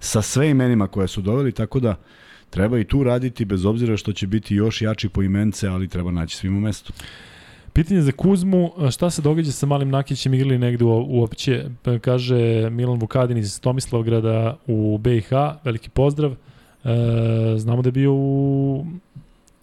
sa 0.00 0.22
sve 0.22 0.50
imenima 0.50 0.86
koje 0.86 1.08
su 1.08 1.20
doveli, 1.20 1.52
tako 1.52 1.80
da 1.80 1.96
treba 2.50 2.78
i 2.78 2.84
tu 2.84 3.04
raditi, 3.04 3.44
bez 3.44 3.64
obzira 3.64 3.96
što 3.96 4.12
će 4.12 4.26
biti 4.26 4.54
još 4.54 4.82
jači 4.82 5.08
po 5.08 5.22
imence, 5.22 5.68
ali 5.68 5.88
treba 5.88 6.10
naći 6.10 6.36
svima 6.36 6.60
mesto. 6.60 6.92
Pitanje 7.72 8.00
za 8.00 8.12
Kuzmu, 8.12 8.72
šta 8.90 9.10
se 9.10 9.22
događa 9.22 9.52
sa 9.52 9.66
Malim 9.66 9.90
Nakićem 9.90 10.34
igrali 10.34 10.58
negde 10.58 10.84
uopće? 10.84 11.64
Pa 11.82 11.98
Kaže 11.98 12.70
Milan 12.70 12.98
Vukadin 12.98 13.38
iz 13.38 13.60
Tomislavgrada 13.60 14.58
u 14.66 14.98
BiH, 14.98 15.30
veliki 15.64 15.90
pozdrav. 15.90 16.34
E, 16.88 17.58
znamo 17.58 17.82
da 17.82 17.88
je 17.88 17.92
bio 17.92 18.12
u 18.12 18.86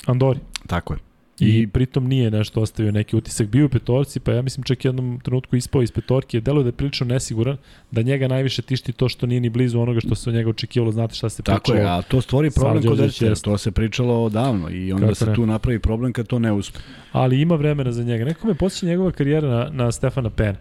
Andori. 0.06 0.40
Tako 0.68 0.94
je. 0.94 1.00
I, 1.40 1.60
I- 1.60 1.68
pritom 1.68 2.08
nije 2.08 2.32
nešto 2.32 2.62
ostavio 2.62 2.92
neki 2.92 3.16
utisak. 3.16 3.48
Bio 3.48 3.66
u 3.66 3.70
petorci, 3.70 4.20
pa 4.20 4.32
ja 4.32 4.42
mislim 4.42 4.64
čak 4.64 4.86
jednom 4.86 5.20
trenutku 5.24 5.56
ispao 5.56 5.82
iz 5.82 5.92
petorke. 5.92 6.42
Deluje 6.42 6.64
da 6.64 6.68
je 6.68 6.72
prilično 6.72 7.06
nesiguran, 7.06 7.58
da 7.92 8.02
njega 8.02 8.28
najviše 8.28 8.62
tišti 8.62 8.92
to 8.92 9.10
što 9.10 9.26
nije 9.26 9.42
ni 9.42 9.50
blizu 9.50 9.80
onoga 9.80 10.00
što 10.00 10.16
se 10.16 10.30
od 10.30 10.36
njega 10.36 10.50
očekivalo. 10.50 10.92
Znate 10.92 11.16
šta 11.16 11.30
se 11.30 11.44
Tako 11.44 11.64
pričalo? 11.64 11.80
je, 11.80 11.86
a 11.90 12.02
to 12.02 12.22
stvori 12.22 12.52
problem 12.52 12.84
kod 12.84 13.00
jeste. 13.00 13.34
to 13.36 13.58
se 13.58 13.72
pričalo 13.72 14.24
odavno 14.24 14.70
i 14.70 14.92
onda 14.92 15.06
Kako 15.06 15.16
se 15.16 15.34
tu 15.34 15.46
napravi 15.46 15.80
problem 15.80 16.14
kad 16.14 16.28
to 16.28 16.40
ne 16.40 16.52
uspe. 16.52 16.80
ali 17.12 17.42
ima 17.42 17.56
vremena 17.56 17.92
za 17.92 18.04
njega. 18.04 18.26
Neko 18.26 18.48
me 18.48 18.54
posjeća 18.54 18.86
njegova 18.86 19.12
karijera 19.12 19.50
na, 19.50 19.70
na 19.74 19.92
Stefana 19.92 20.30
Pena. 20.30 20.58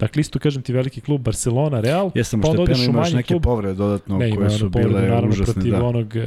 Dakle, 0.00 0.20
isto 0.20 0.38
kažem 0.38 0.62
ti 0.62 0.72
veliki 0.72 1.00
klub 1.00 1.20
Barcelona, 1.20 1.80
Real, 1.80 2.10
Jesam 2.14 2.40
pa 2.40 2.48
onda 2.48 2.60
je 2.60 2.64
odeš 2.64 2.88
u 2.88 2.92
manji 2.92 3.14
neke 3.14 3.26
klub. 3.28 3.42
povrede 3.42 3.74
dodatno 3.74 4.18
ne, 4.18 4.36
koje 4.36 4.50
su 4.50 4.64
ono 4.64 4.70
povredu, 4.70 4.88
bile 4.90 5.00
naravno, 5.02 5.28
užasne. 5.28 5.54
protiv 5.54 5.72
Da. 5.72 5.84
onog 5.84 6.16
e, 6.16 6.26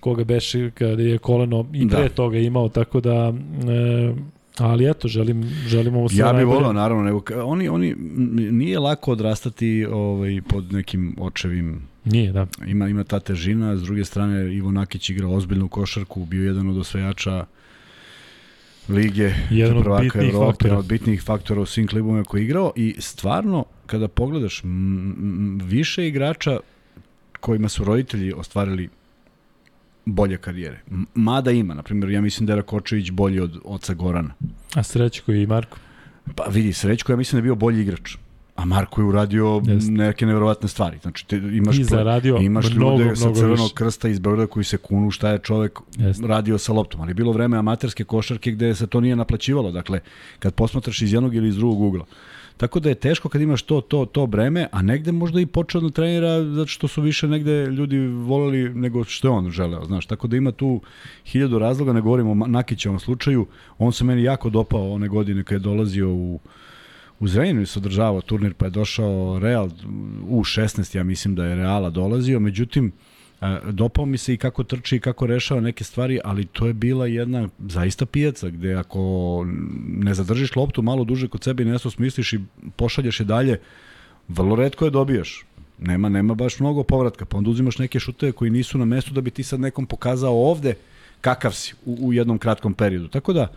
koga 0.00 0.24
beše 0.24 0.70
kada 0.70 1.02
je 1.02 1.18
koleno 1.18 1.66
i 1.72 1.84
Da. 1.84 1.96
pre 1.96 2.08
toga 2.08 2.38
imao, 2.38 2.68
tako 2.68 3.00
da 3.00 3.32
e, 3.68 4.14
ali 4.58 4.90
eto, 4.90 5.08
želim, 5.08 5.42
želim 5.66 5.96
ovo 5.96 6.08
sve 6.08 6.18
Ja 6.18 6.32
bih 6.32 6.46
volao 6.46 6.72
naravno, 6.72 7.02
nego 7.04 7.20
oni 7.44 7.68
oni 7.68 7.94
nije 8.50 8.78
lako 8.78 9.12
odrastati 9.12 9.86
ovaj 9.92 10.40
pod 10.48 10.72
nekim 10.72 11.16
očevim 11.20 11.80
Nije, 12.04 12.32
da. 12.32 12.46
ima 12.66 12.88
ima 12.88 13.04
ta 13.04 13.20
težina, 13.20 13.76
s 13.76 13.82
druge 13.82 14.04
strane 14.04 14.54
Ivo 14.54 14.70
Nakić 14.70 15.10
igrao 15.10 15.32
ozbiljnu 15.32 15.68
košarku, 15.68 16.24
bio 16.24 16.44
jedan 16.44 16.68
od 16.68 16.78
osvajača 16.78 17.44
lige 18.88 19.34
Jedan 19.50 19.76
od 19.76 19.82
prvaka 19.84 20.02
bitnijih 20.02 20.34
Evrope, 20.34 20.52
faktora. 20.52 20.78
od 20.78 20.86
bitnijih 20.86 21.22
faktora 21.22 21.60
u 21.60 21.66
svim 21.66 21.86
klubovima 21.86 22.24
koji 22.24 22.40
je 22.40 22.44
igrao 22.44 22.72
i 22.76 22.96
stvarno 22.98 23.64
kada 23.86 24.08
pogledaš 24.08 24.64
m, 24.64 24.70
m, 24.70 25.58
više 25.62 26.08
igrača 26.08 26.60
kojima 27.40 27.68
su 27.68 27.84
roditelji 27.84 28.32
ostvarili 28.32 28.88
bolje 30.04 30.36
karijere. 30.36 30.80
Mada 31.14 31.50
ima, 31.50 31.74
na 31.74 31.82
primjer, 31.82 32.10
ja 32.10 32.20
mislim 32.20 32.46
da 32.46 32.52
je 32.52 32.56
Rakočević 32.56 33.10
bolji 33.10 33.40
od 33.40 33.58
oca 33.64 33.94
Gorana. 33.94 34.34
A 34.74 34.82
Srećko 34.82 35.32
i 35.32 35.46
Marko. 35.46 35.78
Pa 36.34 36.44
vidi, 36.44 36.72
Srećko 36.72 37.12
ja 37.12 37.16
mislim 37.16 37.36
da 37.36 37.38
je 37.38 37.42
bio 37.42 37.54
bolji 37.54 37.82
igrač. 37.82 38.16
A 38.56 38.64
Marko 38.64 39.00
je 39.00 39.04
uradio 39.04 39.62
Jeste. 39.66 39.92
neke 39.92 40.26
neverovatne 40.26 40.68
stvari. 40.68 40.98
Znači, 41.02 41.26
te, 41.26 41.36
imaš, 41.36 41.78
I 41.78 41.84
zaradio 41.84 42.36
imaš 42.36 42.74
mnogo, 42.74 43.02
ljude 43.02 43.16
sa 43.16 43.34
Crvenog 43.34 43.58
više. 43.58 43.74
krsta 43.74 44.08
iz 44.08 44.18
Beograda 44.18 44.46
koji 44.46 44.64
se 44.64 44.76
kunu 44.76 45.10
šta 45.10 45.30
je 45.30 45.38
čovek 45.38 45.78
Jeste. 45.98 46.26
radio 46.26 46.58
sa 46.58 46.72
loptom. 46.72 47.00
Ali 47.00 47.14
bilo 47.14 47.32
vreme 47.32 47.56
amaterske 47.56 48.04
košarke 48.04 48.50
gde 48.50 48.74
se 48.74 48.86
to 48.86 49.00
nije 49.00 49.16
naplaćivalo. 49.16 49.70
Dakle, 49.70 50.00
kad 50.38 50.54
posmatraš 50.54 51.02
iz 51.02 51.12
jednog 51.12 51.34
ili 51.34 51.48
iz 51.48 51.56
drugog 51.56 51.80
ugla. 51.80 52.04
Tako 52.56 52.80
da 52.80 52.88
je 52.88 52.94
teško 52.94 53.28
kad 53.28 53.40
imaš 53.40 53.62
to, 53.62 53.80
to, 53.80 54.04
to 54.04 54.26
breme, 54.26 54.68
a 54.72 54.82
negde 54.82 55.12
možda 55.12 55.40
i 55.40 55.46
počeo 55.46 55.80
da 55.80 55.90
trenira 55.90 56.44
zato 56.44 56.66
što 56.66 56.88
su 56.88 57.02
više 57.02 57.28
negde 57.28 57.66
ljudi 57.66 57.98
voleli 58.06 58.74
nego 58.74 59.04
što 59.04 59.28
je 59.28 59.32
on 59.32 59.50
želeo, 59.50 59.84
znaš. 59.84 60.06
Tako 60.06 60.26
da 60.26 60.36
ima 60.36 60.52
tu 60.52 60.80
hiljadu 61.26 61.58
razloga, 61.58 61.92
ne 61.92 62.00
govorimo 62.00 62.30
o 62.30 62.34
Nakićevom 62.34 62.98
slučaju, 63.00 63.46
on 63.78 63.92
se 63.92 64.04
meni 64.04 64.22
jako 64.22 64.50
dopao 64.50 64.92
one 64.92 65.08
godine 65.08 65.44
kad 65.44 65.52
je 65.52 65.58
dolazio 65.58 66.12
u 66.14 66.40
u 67.20 67.28
Zrenjaninu 67.28 67.66
se 67.66 67.78
održavao 67.78 68.20
turnir 68.20 68.54
pa 68.54 68.64
je 68.64 68.70
došao 68.70 69.38
Real 69.38 69.70
u 70.28 70.44
16 70.44 70.96
ja 70.96 71.04
mislim 71.04 71.34
da 71.34 71.44
je 71.44 71.54
Reala 71.54 71.90
dolazio 71.90 72.40
međutim 72.40 72.92
e, 73.40 73.58
dopao 73.70 74.06
mi 74.06 74.18
se 74.18 74.34
i 74.34 74.36
kako 74.36 74.64
trči 74.64 74.96
i 74.96 75.00
kako 75.00 75.26
rešava 75.26 75.60
neke 75.60 75.84
stvari 75.84 76.20
ali 76.24 76.44
to 76.44 76.66
je 76.66 76.72
bila 76.72 77.06
jedna 77.06 77.48
zaista 77.68 78.06
pijaca 78.06 78.48
gde 78.48 78.74
ako 78.74 79.44
ne 79.86 80.14
zadržiš 80.14 80.56
loptu 80.56 80.82
malo 80.82 81.04
duže 81.04 81.28
kod 81.28 81.44
sebe 81.44 81.62
i 81.62 81.66
nešto 81.66 81.90
smisliš 81.90 82.32
i 82.32 82.40
pošalješ 82.76 83.20
je 83.20 83.26
dalje 83.26 83.60
vrlo 84.28 84.56
redko 84.56 84.84
je 84.84 84.90
dobijaš. 84.90 85.44
Nema 85.78 86.08
nema 86.08 86.34
baš 86.34 86.60
mnogo 86.60 86.82
povratka 86.82 87.24
pa 87.24 87.36
onda 87.36 87.50
uzimaš 87.50 87.78
neke 87.78 88.00
šuteve 88.00 88.32
koji 88.32 88.50
nisu 88.50 88.78
na 88.78 88.84
mestu 88.84 89.14
da 89.14 89.20
bi 89.20 89.30
ti 89.30 89.42
sad 89.42 89.60
nekom 89.60 89.86
pokazao 89.86 90.34
ovde 90.34 90.74
kakav 91.20 91.52
si 91.52 91.74
u, 91.84 91.98
u 92.06 92.12
jednom 92.12 92.38
kratkom 92.38 92.74
periodu. 92.74 93.08
Tako 93.08 93.32
da 93.32 93.48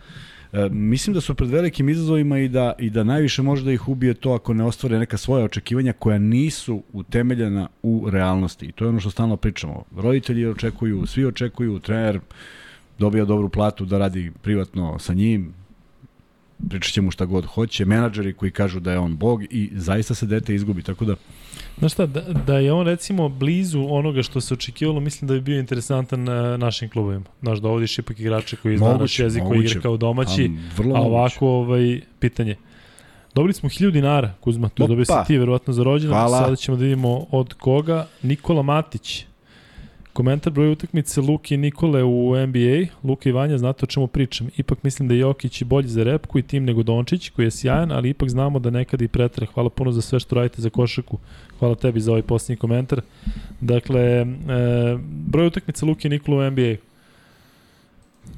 E, 0.52 0.68
mislim 0.68 1.14
da 1.14 1.20
su 1.20 1.34
pred 1.34 1.50
velikim 1.50 1.88
izazovima 1.88 2.38
i 2.38 2.48
da, 2.48 2.72
i 2.78 2.90
da 2.90 3.04
najviše 3.04 3.42
može 3.42 3.64
da 3.64 3.72
ih 3.72 3.88
ubije 3.88 4.14
to 4.14 4.32
ako 4.32 4.54
ne 4.54 4.64
ostvare 4.64 4.98
neka 4.98 5.16
svoja 5.16 5.44
očekivanja 5.44 5.92
koja 5.92 6.18
nisu 6.18 6.82
utemeljena 6.92 7.68
u 7.82 8.10
realnosti. 8.10 8.66
I 8.66 8.72
to 8.72 8.84
je 8.84 8.88
ono 8.88 9.00
što 9.00 9.10
stalno 9.10 9.36
pričamo. 9.36 9.84
Roditelji 9.96 10.46
očekuju, 10.46 11.06
svi 11.06 11.24
očekuju, 11.24 11.78
trener 11.78 12.20
dobija 12.98 13.24
dobru 13.24 13.48
platu 13.48 13.84
da 13.84 13.98
radi 13.98 14.32
privatno 14.42 14.98
sa 14.98 15.14
njim, 15.14 15.54
pričat 16.68 16.92
će 16.92 17.00
mu 17.00 17.10
šta 17.10 17.24
god 17.24 17.46
hoće, 17.46 17.84
menadžeri 17.84 18.32
koji 18.32 18.50
kažu 18.50 18.80
da 18.80 18.92
je 18.92 18.98
on 18.98 19.16
bog 19.16 19.42
i 19.50 19.70
zaista 19.74 20.14
se 20.14 20.26
dete 20.26 20.54
izgubi. 20.54 20.82
Tako 20.82 21.04
da 21.04 21.14
Znaš 21.78 21.92
šta, 21.92 22.06
da, 22.06 22.20
da 22.20 22.58
je 22.58 22.72
on 22.72 22.86
recimo 22.86 23.28
blizu 23.28 23.86
onoga 23.90 24.22
što 24.22 24.40
se 24.40 24.54
očekivalo, 24.54 25.00
mislim 25.00 25.28
da 25.28 25.34
bi 25.34 25.40
bio 25.40 25.58
interesantan 25.58 26.24
na 26.24 26.56
našim 26.56 26.88
klubovima. 26.88 27.24
Znaš, 27.42 27.58
dovodiš 27.58 27.98
ipak 27.98 28.20
igrače 28.20 28.56
koji 28.56 28.78
zna 28.78 28.96
naš 28.96 29.18
jezik, 29.18 29.42
koji 29.48 29.64
igra 29.64 29.80
kao 29.80 29.96
domaći, 29.96 30.44
a, 30.44 30.76
vrlo 30.76 30.94
a 30.94 30.98
moguće. 30.98 31.10
ovako 31.10 31.48
ovaj, 31.48 32.00
pitanje. 32.18 32.56
Dobili 33.34 33.52
smo 33.52 33.68
1000 33.68 33.90
dinara, 33.90 34.34
Kuzma, 34.40 34.68
to 34.68 34.86
dobio 34.86 35.04
si 35.04 35.12
ti 35.26 35.38
verovatno 35.38 35.72
za 35.72 35.82
rođendan. 35.82 36.28
Sada 36.28 36.56
ćemo 36.56 36.76
da 36.76 36.82
vidimo 36.82 37.26
od 37.30 37.54
koga. 37.54 38.06
Nikola 38.22 38.62
Matić. 38.62 39.24
Komentar 40.12 40.52
broj 40.52 40.72
utakmice 40.72 41.20
Luke 41.20 41.54
i 41.54 41.58
Nikole 41.58 42.04
u 42.04 42.46
NBA. 42.46 42.86
Luka 43.04 43.28
i 43.28 43.32
Vanja, 43.32 43.58
znate 43.58 43.84
o 43.84 43.86
čemu 43.86 44.06
pričam. 44.06 44.48
Ipak 44.56 44.82
mislim 44.82 45.08
da 45.08 45.14
je 45.14 45.20
Jokić 45.20 45.60
i 45.60 45.64
bolji 45.64 45.88
za 45.88 46.02
repku 46.02 46.38
i 46.38 46.42
tim 46.42 46.64
nego 46.64 46.82
Dončić, 46.82 47.28
koji 47.30 47.46
je 47.46 47.50
sjajan, 47.50 47.92
ali 47.92 48.10
ipak 48.10 48.28
znamo 48.28 48.58
da 48.58 48.70
nekad 48.70 49.02
i 49.02 49.08
pretre. 49.08 49.46
Hvala 49.46 49.70
puno 49.70 49.92
za 49.92 50.02
sve 50.02 50.20
što 50.20 50.34
radite 50.34 50.62
za 50.62 50.70
košarku. 50.70 51.18
Hvala 51.58 51.74
tebi 51.74 52.00
za 52.00 52.10
ovaj 52.10 52.22
posljednji 52.22 52.56
komentar. 52.56 53.00
Dakle, 53.60 54.02
e, 54.02 54.26
broj 55.02 55.46
utakmice 55.46 55.86
Luke 55.86 56.08
i 56.08 56.10
Nikola 56.10 56.46
u 56.46 56.50
NBA. 56.50 56.74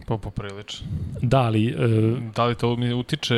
Pa 0.06 0.16
poprilično. 0.16 0.86
Da, 1.22 1.40
ali 1.40 1.66
e, 1.68 1.74
Da 2.34 2.46
li 2.46 2.54
to 2.54 2.76
mi 2.76 2.92
utiče 2.92 3.36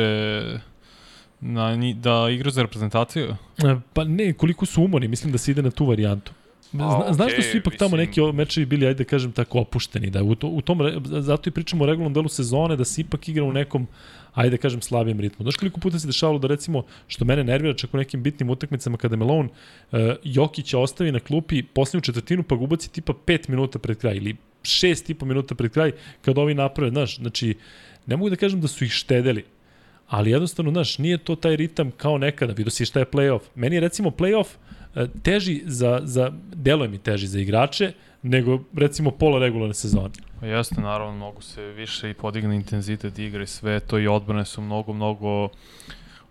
na 1.41 1.75
da 1.93 2.29
igra 2.31 2.51
za 2.51 2.61
reprezentaciju? 2.61 3.35
E, 3.57 3.75
Pa 3.93 4.03
ne, 4.03 4.33
koliko 4.33 4.65
su 4.65 4.83
umorni, 4.83 5.07
mislim 5.07 5.31
da 5.31 5.37
se 5.37 5.51
ide 5.51 5.61
na 5.61 5.71
tu 5.71 5.85
varijantu. 5.85 6.31
Zna, 6.71 7.13
znaš 7.13 7.31
da 7.31 7.37
okej, 7.37 7.41
su 7.43 7.57
ipak 7.57 7.75
tamo 7.75 7.87
mislim- 7.97 8.07
neki 8.07 8.21
o- 8.21 8.31
mečevi 8.31 8.65
bili, 8.65 8.87
ajde 8.87 9.03
da 9.03 9.09
kažem 9.09 9.31
tako, 9.31 9.59
opušteni, 9.59 10.09
da 10.09 10.23
u, 10.23 10.35
to, 10.35 10.47
u 10.47 10.61
tom, 10.61 10.79
zato 11.05 11.49
i 11.49 11.53
pričamo 11.53 11.83
o 11.83 11.87
regularnom 11.87 12.13
delu 12.13 12.29
sezone, 12.29 12.75
da 12.75 12.85
se 12.85 13.01
ipak 13.01 13.27
igra 13.29 13.43
u 13.43 13.53
nekom, 13.53 13.87
ajde 14.33 14.49
da 14.49 14.57
kažem, 14.57 14.81
slabijem 14.81 15.19
ritmu. 15.19 15.43
Znaš 15.43 15.55
koliko 15.55 15.79
puta 15.79 15.99
se 15.99 16.07
dešavalo 16.07 16.39
da 16.39 16.47
recimo, 16.47 16.83
što 17.07 17.25
mene 17.25 17.43
nervira 17.43 17.73
čak 17.73 17.93
u 17.93 17.97
nekim 17.97 18.23
bitnim 18.23 18.49
utakmicama 18.49 18.97
kada 18.97 19.15
Melon 19.15 19.45
uh, 19.45 19.99
Jokića 20.23 20.79
ostavi 20.79 21.11
na 21.11 21.19
klupi 21.19 21.63
posljednju 21.63 22.01
četvrtinu 22.01 22.43
pa 22.43 22.55
ga 22.55 22.63
ubaci 22.63 22.91
tipa 22.91 23.13
5 23.25 23.49
minuta 23.49 23.79
pred 23.79 23.97
kraj 23.97 24.15
ili 24.15 24.35
6 24.63 25.11
i 25.11 25.13
po 25.13 25.25
minuta 25.25 25.55
pred 25.55 25.71
kraj 25.71 25.91
kad 26.21 26.37
ovi 26.37 26.53
naprave, 26.53 26.89
znaš, 26.91 27.17
znači 27.17 27.55
ne 28.05 28.17
mogu 28.17 28.29
da 28.29 28.35
kažem 28.35 28.61
da 28.61 28.67
su 28.67 28.83
ih 28.83 28.91
štedeli, 28.91 29.43
ali 30.07 30.31
jednostavno, 30.31 30.71
znaš, 30.71 30.97
nije 30.97 31.17
to 31.17 31.35
taj 31.35 31.55
ritam 31.55 31.91
kao 31.91 32.17
nekada, 32.17 32.53
vidio 32.53 32.71
si 32.71 32.85
šta 32.85 32.99
je 32.99 33.05
playoff. 33.05 33.39
Meni 33.55 33.75
je 33.75 33.79
recimo 33.79 34.09
playoff 34.09 34.45
e, 34.45 34.84
teži 35.23 35.61
za, 35.65 35.99
za 36.03 36.31
deluje 36.55 36.89
mi 36.89 36.97
teži 36.97 37.27
za 37.27 37.39
igrače, 37.39 37.91
nego 38.23 38.59
recimo 38.73 39.11
pola 39.11 39.39
regularne 39.39 39.73
sezone. 39.73 40.09
Pa 40.39 40.45
jeste, 40.45 40.81
naravno, 40.81 41.17
mogu 41.17 41.41
se 41.41 41.61
više 41.61 42.09
i 42.09 42.13
podigne 42.13 42.55
intenzitet 42.55 43.19
igre 43.19 43.43
i 43.43 43.47
sve 43.47 43.79
to 43.79 43.99
i 43.99 44.07
odbrane 44.07 44.45
su 44.45 44.61
mnogo, 44.61 44.93
mnogo 44.93 45.49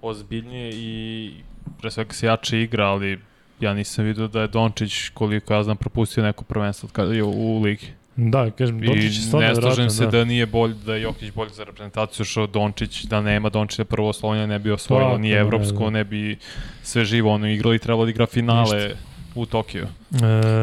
ozbiljnije 0.03 0.71
i 0.75 1.33
pre 1.81 1.91
svega 1.91 2.13
se 2.13 2.27
jače 2.27 2.61
igra, 2.61 2.87
ali 2.87 3.19
ja 3.61 3.75
nisam 3.75 4.05
vidio 4.05 4.29
da 4.29 4.41
je 4.41 4.49
Dončić, 4.49 5.09
koliko 5.09 5.55
ja 5.55 5.63
znam, 5.63 5.77
propustio 5.77 6.23
neko 6.23 6.45
prvenstvo 6.45 6.89
kada 6.93 7.15
je 7.15 7.23
u 7.23 7.63
ligi. 7.63 7.87
Da, 8.17 8.51
kažem, 8.51 8.81
Dončić 8.81 9.05
je 9.05 9.09
I 9.09 9.13
stvarno 9.13 9.49
ne 9.49 9.55
slažem 9.55 9.91
se 9.91 10.05
da. 10.05 10.11
da 10.11 10.25
nije 10.25 10.47
bolj, 10.47 10.75
da 10.87 10.95
je 10.95 11.03
Jokić 11.03 11.33
bolji 11.33 11.51
za 11.51 11.65
reprezentaciju, 11.65 12.25
što 12.27 12.47
Dončić, 12.47 13.03
da 13.03 13.21
nema 13.21 13.49
Dončića 13.49 13.85
prvo 13.85 14.09
oslovljenja, 14.09 14.47
ne 14.47 14.59
bi 14.59 14.71
osvojilo 14.71 15.09
Tako, 15.09 15.19
ni 15.19 15.31
ne, 15.31 15.37
evropsko, 15.37 15.85
da. 15.85 15.91
ne 15.91 16.05
bi 16.05 16.37
sve 16.83 17.05
živo 17.05 17.33
ono 17.33 17.49
igrali, 17.49 17.79
trebalo 17.79 18.05
da 18.05 18.11
igra 18.11 18.27
finale 18.27 18.91
u 19.35 19.47
Tokiju. 19.47 19.83
E, 19.83 20.17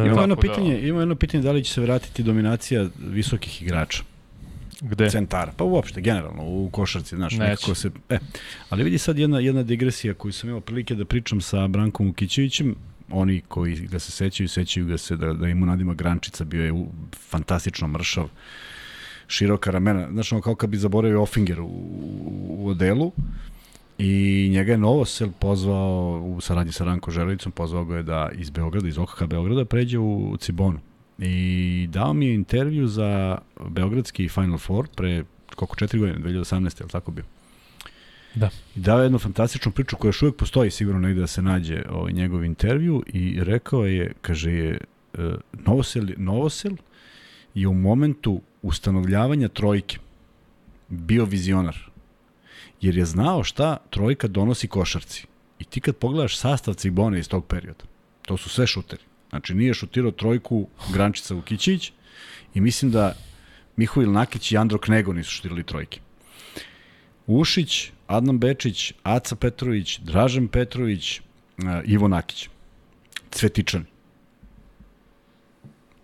Imamo 0.06 0.22
jedno 0.22 0.36
da- 0.36 0.42
pitanje, 0.42 0.80
ima 0.80 1.00
jedno 1.00 1.16
pitanje 1.16 1.44
da 1.44 1.52
li 1.52 1.64
će 1.64 1.74
se 1.74 1.82
vratiti 1.82 2.24
dominacija 2.24 2.88
visokih 3.00 3.62
igrača. 3.62 4.04
Gde? 4.84 5.10
centara, 5.10 5.52
pa 5.58 5.64
uopšte 5.64 6.02
generalno 6.02 6.44
u 6.44 6.70
košarci, 6.70 7.16
znaš, 7.16 7.34
Neće. 7.34 7.44
nekako 7.44 7.76
se 7.76 7.90
e, 8.10 8.18
ali 8.70 8.84
vidi 8.84 8.98
sad 8.98 9.18
jedna 9.18 9.40
jedna 9.40 9.64
digresija 9.64 10.14
koju 10.14 10.32
sam 10.32 10.50
imao 10.50 10.62
prilike 10.62 10.96
da 10.96 11.06
pričam 11.06 11.42
sa 11.42 11.68
Brankom 11.68 12.10
Ukićevićem 12.10 12.76
oni 13.14 13.42
koji 13.48 13.76
ga 13.76 14.00
se 14.00 14.12
sećaju, 14.12 14.50
sećaju 14.50 14.86
ga 14.86 14.98
se 14.98 15.16
da, 15.16 15.34
da 15.34 15.48
ima 15.48 15.66
nadima 15.66 15.94
Grančica, 15.94 16.44
bio 16.44 16.66
je 16.66 16.72
u, 16.72 16.88
fantastično 17.30 17.88
mršav, 17.88 18.30
široka 19.28 19.72
ramena, 19.72 20.08
znači 20.12 20.36
ono 20.36 20.42
kao 20.42 20.56
kad 20.56 20.70
bi 20.70 20.78
zaboravio 20.78 21.22
Offinger 21.22 21.62
u, 21.62 21.70
u 22.48 22.68
odelu, 22.68 23.12
I 24.02 24.50
njega 24.52 24.72
je 24.72 24.78
Novosel 24.78 25.30
pozvao 25.40 26.22
u 26.26 26.42
saradnji 26.42 26.72
sa 26.74 26.86
Ranko 26.86 27.12
Želovicom, 27.12 27.52
pozvao 27.52 27.86
ga 27.86 27.96
je 27.96 28.04
da 28.04 28.30
iz 28.34 28.50
Beograda, 28.50 28.88
iz 28.88 28.98
OKH 28.98 29.26
Beograda 29.26 29.66
pređe 29.66 30.00
u 30.00 30.38
Cibonu. 30.40 30.80
I 31.20 31.88
dao 31.92 32.14
mi 32.14 32.26
je 32.26 32.34
intervju 32.36 32.88
za 32.88 33.38
Beogradski 33.70 34.30
Final 34.30 34.58
Four 34.58 34.88
pre 34.96 35.24
koliko 35.56 35.76
četiri 35.76 36.00
godine, 36.00 36.20
2018. 36.20 36.82
je 36.82 36.84
li 36.86 36.92
tako 36.92 37.12
bio? 37.12 37.24
Da. 38.36 38.50
I 38.76 38.80
dao 38.80 39.00
je 39.00 39.06
jednu 39.06 39.20
fantastičnu 39.20 39.72
priču 39.72 39.98
koja 39.98 40.10
još 40.10 40.22
uvijek 40.22 40.36
postoji 40.36 40.72
sigurno 40.72 41.00
negde 41.00 41.22
da 41.22 41.28
se 41.28 41.42
nađe 41.42 41.84
ovaj 41.90 42.12
njegov 42.12 42.44
intervju 42.44 43.04
i 43.08 43.44
rekao 43.44 43.86
je, 43.86 44.14
kaže 44.22 44.52
je, 44.52 44.78
e, 45.14 45.32
Novosel, 45.54 46.06
Novosel 46.18 46.74
je 47.54 47.68
u 47.68 47.74
momentu 47.74 48.42
ustanovljavanja 48.62 49.48
trojke 49.48 49.98
bio 50.88 51.26
vizionar. 51.26 51.78
Jer 52.82 52.98
je 52.98 53.06
znao 53.06 53.44
šta 53.44 53.78
trojka 53.90 54.28
donosi 54.28 54.68
košarci. 54.68 55.26
I 55.60 55.64
ti 55.64 55.82
kad 55.82 55.96
pogledaš 55.96 56.38
sastav 56.38 56.74
Cibone 56.74 57.20
iz 57.20 57.28
tog 57.30 57.46
perioda, 57.46 57.84
to 58.22 58.38
su 58.38 58.50
sve 58.50 58.68
šuteri. 58.68 59.04
Znači 59.30 59.54
nije 59.54 59.74
šutirao 59.74 60.12
trojku 60.12 60.68
Grančica 60.94 61.34
Vukićić 61.34 61.92
i 62.54 62.62
mislim 62.62 62.92
da 62.92 63.14
Mihovil 63.76 64.12
Nakić 64.12 64.52
i 64.52 64.58
Andro 64.58 64.78
Knego 64.78 65.14
nisu 65.14 65.32
šutirali 65.32 65.64
trojke. 65.64 66.00
Ušić, 67.28 67.92
Adnan 68.08 68.40
Bečić, 68.40 68.94
Aca 69.04 69.36
Petrović, 69.36 70.00
Dražen 70.00 70.48
Petrović, 70.48 71.20
uh, 71.20 71.66
Ivo 71.86 72.08
Nakić. 72.08 72.50
Cvetičan. 73.32 73.86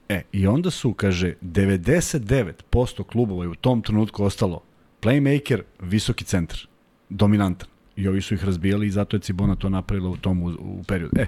E, 0.09 0.21
i 0.31 0.47
onda 0.47 0.71
su, 0.71 0.93
kaže, 0.93 1.33
99% 1.41 3.03
klubova 3.03 3.43
je 3.43 3.49
u 3.49 3.55
tom 3.55 3.81
trenutku 3.81 4.23
ostalo 4.23 4.61
playmaker, 5.01 5.61
visoki 5.81 6.23
centar, 6.23 6.59
dominantan. 7.09 7.69
I 7.95 8.07
ovi 8.07 8.21
su 8.21 8.33
ih 8.33 8.45
razbijali 8.45 8.87
i 8.87 8.91
zato 8.91 9.15
je 9.17 9.21
Cibona 9.21 9.55
to 9.55 9.69
napravila 9.69 10.09
u 10.09 10.17
tom 10.17 10.43
u, 10.43 10.47
u 10.47 10.83
periodu. 10.87 11.19
E, 11.19 11.25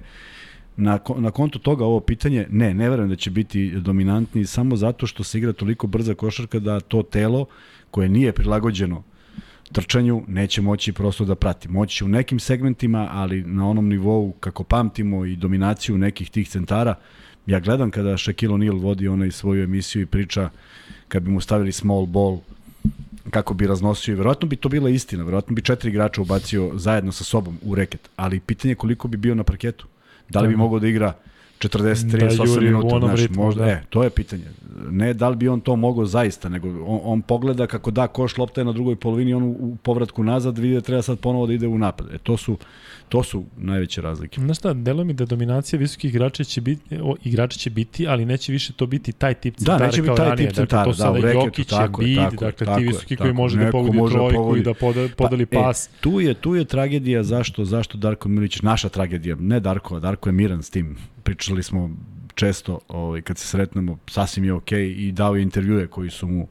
na, 0.78 1.00
na 1.18 1.32
kontu 1.32 1.60
toga 1.60 1.86
ovo 1.86 2.00
pitanje, 2.00 2.48
ne, 2.50 2.74
ne 2.74 2.90
verujem 2.90 3.10
da 3.10 3.16
će 3.16 3.32
biti 3.32 3.72
dominantni 3.72 4.46
samo 4.46 4.76
zato 4.76 5.08
što 5.08 5.24
se 5.24 5.38
igra 5.38 5.54
toliko 5.54 5.88
brza 5.88 6.14
košarka 6.14 6.60
da 6.60 6.80
to 6.80 7.04
telo 7.04 7.46
koje 7.92 8.10
nije 8.10 8.34
prilagođeno 8.34 9.04
trčanju 9.72 10.24
neće 10.28 10.62
moći 10.62 10.94
prosto 10.94 11.26
da 11.26 11.36
prati. 11.36 11.68
Moći 11.68 11.96
će 11.96 12.06
u 12.06 12.08
nekim 12.08 12.40
segmentima, 12.40 13.10
ali 13.12 13.44
na 13.44 13.70
onom 13.70 13.88
nivou 13.88 14.32
kako 14.40 14.64
pamtimo 14.64 15.26
i 15.26 15.36
dominaciju 15.36 15.98
nekih 15.98 16.30
tih 16.30 16.50
centara, 16.50 16.96
ja 17.46 17.60
gledam 17.60 17.92
kada 17.92 18.18
Shaquille 18.18 18.54
O'Neal 18.54 18.82
vodi 18.82 19.08
onaj 19.08 19.32
svoju 19.32 19.64
emisiju 19.64 20.02
i 20.02 20.06
priča 20.06 20.50
kad 21.08 21.24
bi 21.24 21.32
mu 21.32 21.42
stavili 21.42 21.72
small 21.72 22.06
ball 22.06 22.40
kako 23.30 23.54
bi 23.54 23.68
raznosio 23.68 24.12
i 24.12 24.16
verovatno 24.16 24.48
bi 24.48 24.56
to 24.56 24.70
bila 24.70 24.90
istina, 24.90 25.24
verovatno 25.24 25.56
bi 25.56 25.62
četiri 25.62 25.90
igrača 25.90 26.22
ubacio 26.22 26.72
zajedno 26.74 27.12
sa 27.12 27.24
sobom 27.24 27.58
u 27.62 27.76
reket, 27.76 28.10
ali 28.16 28.40
pitanje 28.40 28.72
je 28.72 28.76
koliko 28.76 29.08
bi 29.08 29.18
bio 29.18 29.36
na 29.36 29.44
parketu. 29.44 29.88
Da 30.30 30.42
li 30.42 30.48
bi 30.48 30.56
mogao 30.56 30.80
da 30.80 30.88
igra 30.88 31.14
40, 31.60 32.12
38 32.12 32.56
da, 32.56 32.62
minuta, 32.62 33.00
znaš, 33.00 33.20
ritmu, 33.20 33.44
možda, 33.44 33.66
da. 33.66 33.72
e, 33.72 33.84
to 33.90 34.04
je 34.04 34.10
pitanje. 34.10 34.44
Ne 34.90 35.14
da 35.14 35.30
li 35.30 35.36
bi 35.36 35.48
on 35.48 35.62
to 35.62 35.76
mogao 35.76 36.06
zaista, 36.06 36.50
nego 36.50 36.68
on, 36.68 37.00
on 37.04 37.22
pogleda 37.22 37.68
kako 37.68 37.92
da 37.92 38.08
koš 38.08 38.38
lopta 38.38 38.62
je 38.62 38.66
na 38.66 38.72
drugoj 38.72 38.96
polovini, 38.96 39.34
on 39.34 39.44
u, 39.44 39.50
u 39.50 39.76
povratku 39.84 40.24
nazad 40.24 40.58
vidi 40.58 40.74
da 40.74 40.82
treba 40.82 41.02
sad 41.02 41.20
ponovo 41.20 41.48
da 41.48 41.54
ide 41.54 41.68
u 41.68 41.78
napad. 41.78 42.08
E, 42.14 42.18
to 42.18 42.38
su, 42.38 42.58
To 43.10 43.24
su 43.24 43.44
najveće 43.58 44.02
razlike. 44.02 44.42
Znaš 44.42 44.58
šta, 44.58 44.74
delo 44.74 45.04
mi 45.04 45.14
da 45.14 45.26
dominacija 45.26 45.80
visokih 45.80 46.10
igrača 46.10 46.44
će 46.44 46.62
biti, 46.62 47.00
o, 47.02 47.16
igrača 47.24 47.58
će 47.60 47.70
biti, 47.70 48.08
ali 48.08 48.26
neće 48.26 48.52
više 48.52 48.74
to 48.74 48.86
biti 48.86 49.12
taj 49.12 49.34
tip 49.34 49.58
centara 49.58 49.78
da, 49.78 49.86
neće 49.86 50.02
biti 50.02 50.16
taj. 50.16 50.36
Tip 50.36 50.54
centara, 50.54 50.84
dakle, 50.84 50.94
to 50.94 50.98
sada 50.98 51.20
da, 51.20 51.32
Jokić, 51.32 51.68
tako, 51.68 52.02
Bid, 52.02 52.18
tako, 52.18 52.46
dakle 52.46 52.66
tako, 52.66 52.80
ti 52.80 52.86
visoki 52.86 53.16
tako, 53.16 53.24
koji 53.24 53.34
može 53.34 53.58
da 53.60 53.72
pogodi 53.72 53.98
može 53.98 54.14
da 54.14 54.20
trojku 54.20 54.38
pogodi. 54.38 54.60
i 54.60 54.64
da 54.64 54.74
poda, 54.74 55.08
podali 55.18 55.46
pa, 55.46 55.62
pas. 55.62 55.88
E, 55.88 55.90
tu 56.02 56.20
je 56.20 56.34
tu 56.34 56.56
je 56.56 56.66
tragedija 56.66 57.24
zašto 57.24 57.66
zašto 57.66 57.98
Darko 57.98 58.30
Milić 58.30 58.62
naša 58.62 58.90
tragedija, 58.90 59.36
ne 59.40 59.60
Darko, 59.60 60.00
Darko 60.00 60.30
je 60.30 60.34
miran 60.34 60.64
s 60.64 60.70
tim. 60.70 60.98
Pričali 61.30 61.64
smo 61.64 61.90
često, 62.36 62.80
ovaj 62.88 63.22
kad 63.22 63.38
se 63.38 63.48
sretnemo, 63.48 63.98
sasvim 64.08 64.46
je 64.46 64.54
okej 64.54 64.80
okay, 64.80 65.08
i 65.08 65.12
dao 65.12 65.36
je 65.36 65.44
intervjue 65.44 65.88
koji 65.88 66.10
su 66.10 66.28
mu 66.28 66.48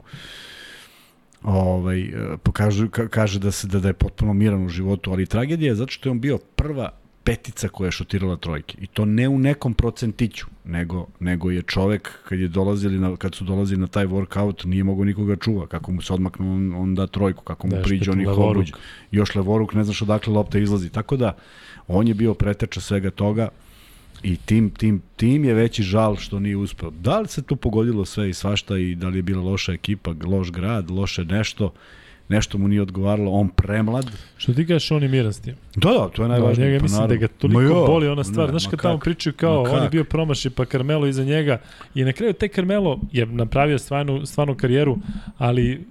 ovaj, 1.43 2.13
pokažu, 2.43 2.87
ka, 2.89 3.07
kaže 3.07 3.39
da, 3.39 3.51
se, 3.51 3.67
da, 3.67 3.79
da 3.79 3.87
je 3.87 3.93
potpuno 3.93 4.33
miran 4.33 4.65
u 4.65 4.69
životu, 4.69 5.11
ali 5.11 5.25
tragedija 5.25 5.71
je 5.71 5.75
zato 5.75 5.91
što 5.91 6.09
je 6.09 6.11
on 6.11 6.19
bio 6.19 6.37
prva 6.37 6.91
petica 7.23 7.67
koja 7.67 7.87
je 7.87 7.91
šutirala 7.91 8.37
trojke. 8.37 8.77
I 8.81 8.87
to 8.87 9.05
ne 9.05 9.29
u 9.29 9.39
nekom 9.39 9.73
procentiću, 9.73 10.47
nego, 10.65 11.07
nego 11.19 11.51
je 11.51 11.61
čovek, 11.61 12.11
kad, 12.29 12.39
je 12.39 12.47
dolazili 12.47 12.99
na, 12.99 13.15
kad 13.15 13.35
su 13.35 13.43
dolazili 13.43 13.81
na 13.81 13.87
taj 13.87 14.07
workout, 14.07 14.65
nije 14.65 14.83
mogo 14.83 15.03
nikoga 15.03 15.35
čuva. 15.35 15.67
Kako 15.67 15.91
mu 15.91 16.01
se 16.01 16.13
odmaknu, 16.13 16.53
on, 16.53 16.73
on 16.75 16.95
da 16.95 17.07
trojku. 17.07 17.43
Kako 17.43 17.67
mu 17.67 17.75
da, 17.75 17.81
priđe, 17.81 18.11
on 18.11 18.21
ih 18.21 18.29
obuđe. 18.29 18.73
Još 19.11 19.35
levoruk, 19.35 19.73
ne 19.73 19.83
znaš 19.83 20.01
odakle 20.01 20.33
lopta 20.33 20.59
izlazi. 20.59 20.89
Tako 20.89 21.17
da, 21.17 21.35
on 21.87 22.07
je 22.07 22.13
bio 22.13 22.33
preteča 22.33 22.81
svega 22.81 23.11
toga 23.11 23.49
I 24.23 24.35
tim, 24.35 24.69
tim, 24.69 25.01
tim 25.15 25.45
je 25.45 25.53
veći 25.53 25.83
žal 25.83 26.15
što 26.15 26.39
nije 26.39 26.57
uspeo. 26.57 26.91
Da 26.91 27.19
li 27.19 27.27
se 27.27 27.41
tu 27.41 27.55
pogodilo 27.55 28.05
sve 28.05 28.29
i 28.29 28.33
svašta 28.33 28.77
i 28.77 28.95
da 28.95 29.07
li 29.07 29.17
je 29.17 29.21
bila 29.21 29.43
loša 29.43 29.73
ekipa, 29.73 30.13
loš 30.25 30.51
grad, 30.51 30.91
loše 30.91 31.25
nešto, 31.25 31.73
nešto 32.29 32.57
mu 32.57 32.67
nije 32.67 32.81
odgovaralo, 32.81 33.31
on 33.31 33.49
premlad. 33.49 34.11
Što 34.37 34.53
ti 34.53 34.67
kažeš, 34.67 34.91
on 34.91 35.03
je 35.03 35.09
miran 35.09 35.33
s 35.33 35.39
tim. 35.39 35.55
Da, 35.75 35.89
da, 35.89 36.09
to 36.09 36.23
je 36.23 36.29
najvažnije. 36.29 36.65
Da, 36.65 36.71
njega 36.71 36.83
mislim 36.83 37.07
da 37.07 37.15
ga 37.15 37.27
toliko 37.27 37.61
jo, 37.61 37.85
boli 37.85 38.07
ona 38.07 38.23
stvar. 38.23 38.45
Ne, 38.45 38.59
Znaš 38.59 38.67
kad 38.67 38.81
tamo 38.81 38.97
pričaju 38.97 39.33
kao, 39.33 39.63
on 39.63 39.83
je 39.83 39.89
bio 39.89 40.03
promaši, 40.03 40.49
pa 40.49 40.65
Carmelo 40.65 41.07
iza 41.07 41.23
njega. 41.23 41.61
I 41.95 42.03
na 42.03 42.13
kraju 42.13 42.33
te 42.33 42.47
Carmelo 42.47 42.99
je 43.11 43.25
napravio 43.25 43.77
stvarnu, 43.77 44.25
stvarnu 44.25 44.55
karijeru, 44.55 44.97
ali 45.37 45.85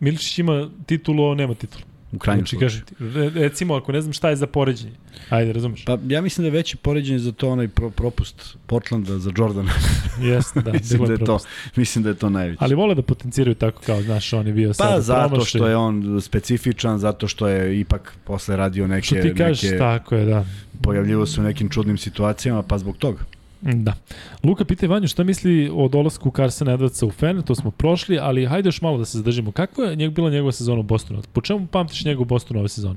Miličić 0.00 0.38
ima 0.38 0.70
titulu, 0.86 1.24
on 1.24 1.36
nema 1.36 1.54
titulu. 1.54 1.84
U 2.14 2.18
krajnjem 2.18 2.46
znači, 2.46 2.56
slučaju. 2.56 2.82
Kaže, 2.98 3.30
recimo, 3.40 3.74
ako 3.74 3.92
ne 3.92 4.00
znam 4.00 4.12
šta 4.12 4.30
je 4.30 4.36
za 4.36 4.46
poređenje. 4.46 4.92
Ajde, 5.28 5.52
razumeš? 5.52 5.84
Pa 5.84 5.98
ja 6.08 6.20
mislim 6.20 6.42
da 6.42 6.46
je 6.46 6.50
veći 6.50 6.76
poređenje 6.76 7.18
za 7.18 7.32
to 7.32 7.50
onaj 7.50 7.68
pro, 7.68 7.90
propust 7.90 8.56
Portlanda 8.66 9.18
za 9.18 9.32
Jordana. 9.36 9.72
Jeste, 10.30 10.60
da. 10.60 10.72
mislim, 10.82 11.04
da 11.04 11.12
je 11.12 11.24
to, 11.24 11.38
mislim 11.76 12.02
da 12.02 12.08
je 12.08 12.14
to 12.14 12.30
najveće. 12.30 12.58
Ali 12.60 12.74
vole 12.74 12.94
da 12.94 13.02
potenciraju 13.02 13.54
tako 13.54 13.80
kao, 13.86 14.02
znaš, 14.02 14.32
on 14.32 14.46
je 14.46 14.52
bio 14.52 14.68
pa, 14.68 14.74
sad 14.74 14.94
Pa 14.94 15.00
zato 15.00 15.28
promaši. 15.28 15.48
što 15.48 15.66
je 15.66 15.76
on 15.76 16.20
specifičan, 16.20 16.98
zato 16.98 17.28
što 17.28 17.48
je 17.48 17.80
ipak 17.80 18.14
posle 18.24 18.56
radio 18.56 18.86
neke... 18.86 19.06
Što 19.06 19.16
ti 19.16 19.34
kažeš, 19.34 19.62
neke, 19.62 19.78
tako 19.78 20.14
je, 20.14 20.24
da. 20.24 20.44
Pojavljivo 20.82 21.26
se 21.26 21.40
u 21.40 21.44
nekim 21.44 21.68
čudnim 21.68 21.98
situacijama, 21.98 22.62
pa 22.62 22.78
zbog 22.78 22.96
toga. 22.96 23.24
Da. 23.72 23.94
Luka 24.42 24.64
pita 24.64 24.86
Vanju 24.86 25.08
šta 25.08 25.24
misli 25.24 25.70
o 25.74 25.88
dolasku 25.88 26.32
Carsona 26.36 26.76
Edwardsa 26.76 27.06
u 27.06 27.10
Fener, 27.10 27.42
to 27.42 27.54
smo 27.54 27.70
prošli, 27.70 28.18
ali 28.18 28.46
hajde 28.46 28.68
još 28.68 28.82
malo 28.82 28.98
da 28.98 29.04
se 29.04 29.18
zadržimo. 29.18 29.52
Kakva 29.52 29.84
je 29.84 29.96
njeg, 29.96 30.10
bila 30.10 30.30
njegova 30.30 30.52
sezona 30.52 30.80
u 30.80 30.82
Bostonu? 30.82 31.22
Po 31.32 31.40
čemu 31.40 31.66
pamtiš 31.66 32.04
njegov 32.04 32.24
Boston 32.24 32.56
ove 32.56 32.68
sezone? 32.68 32.96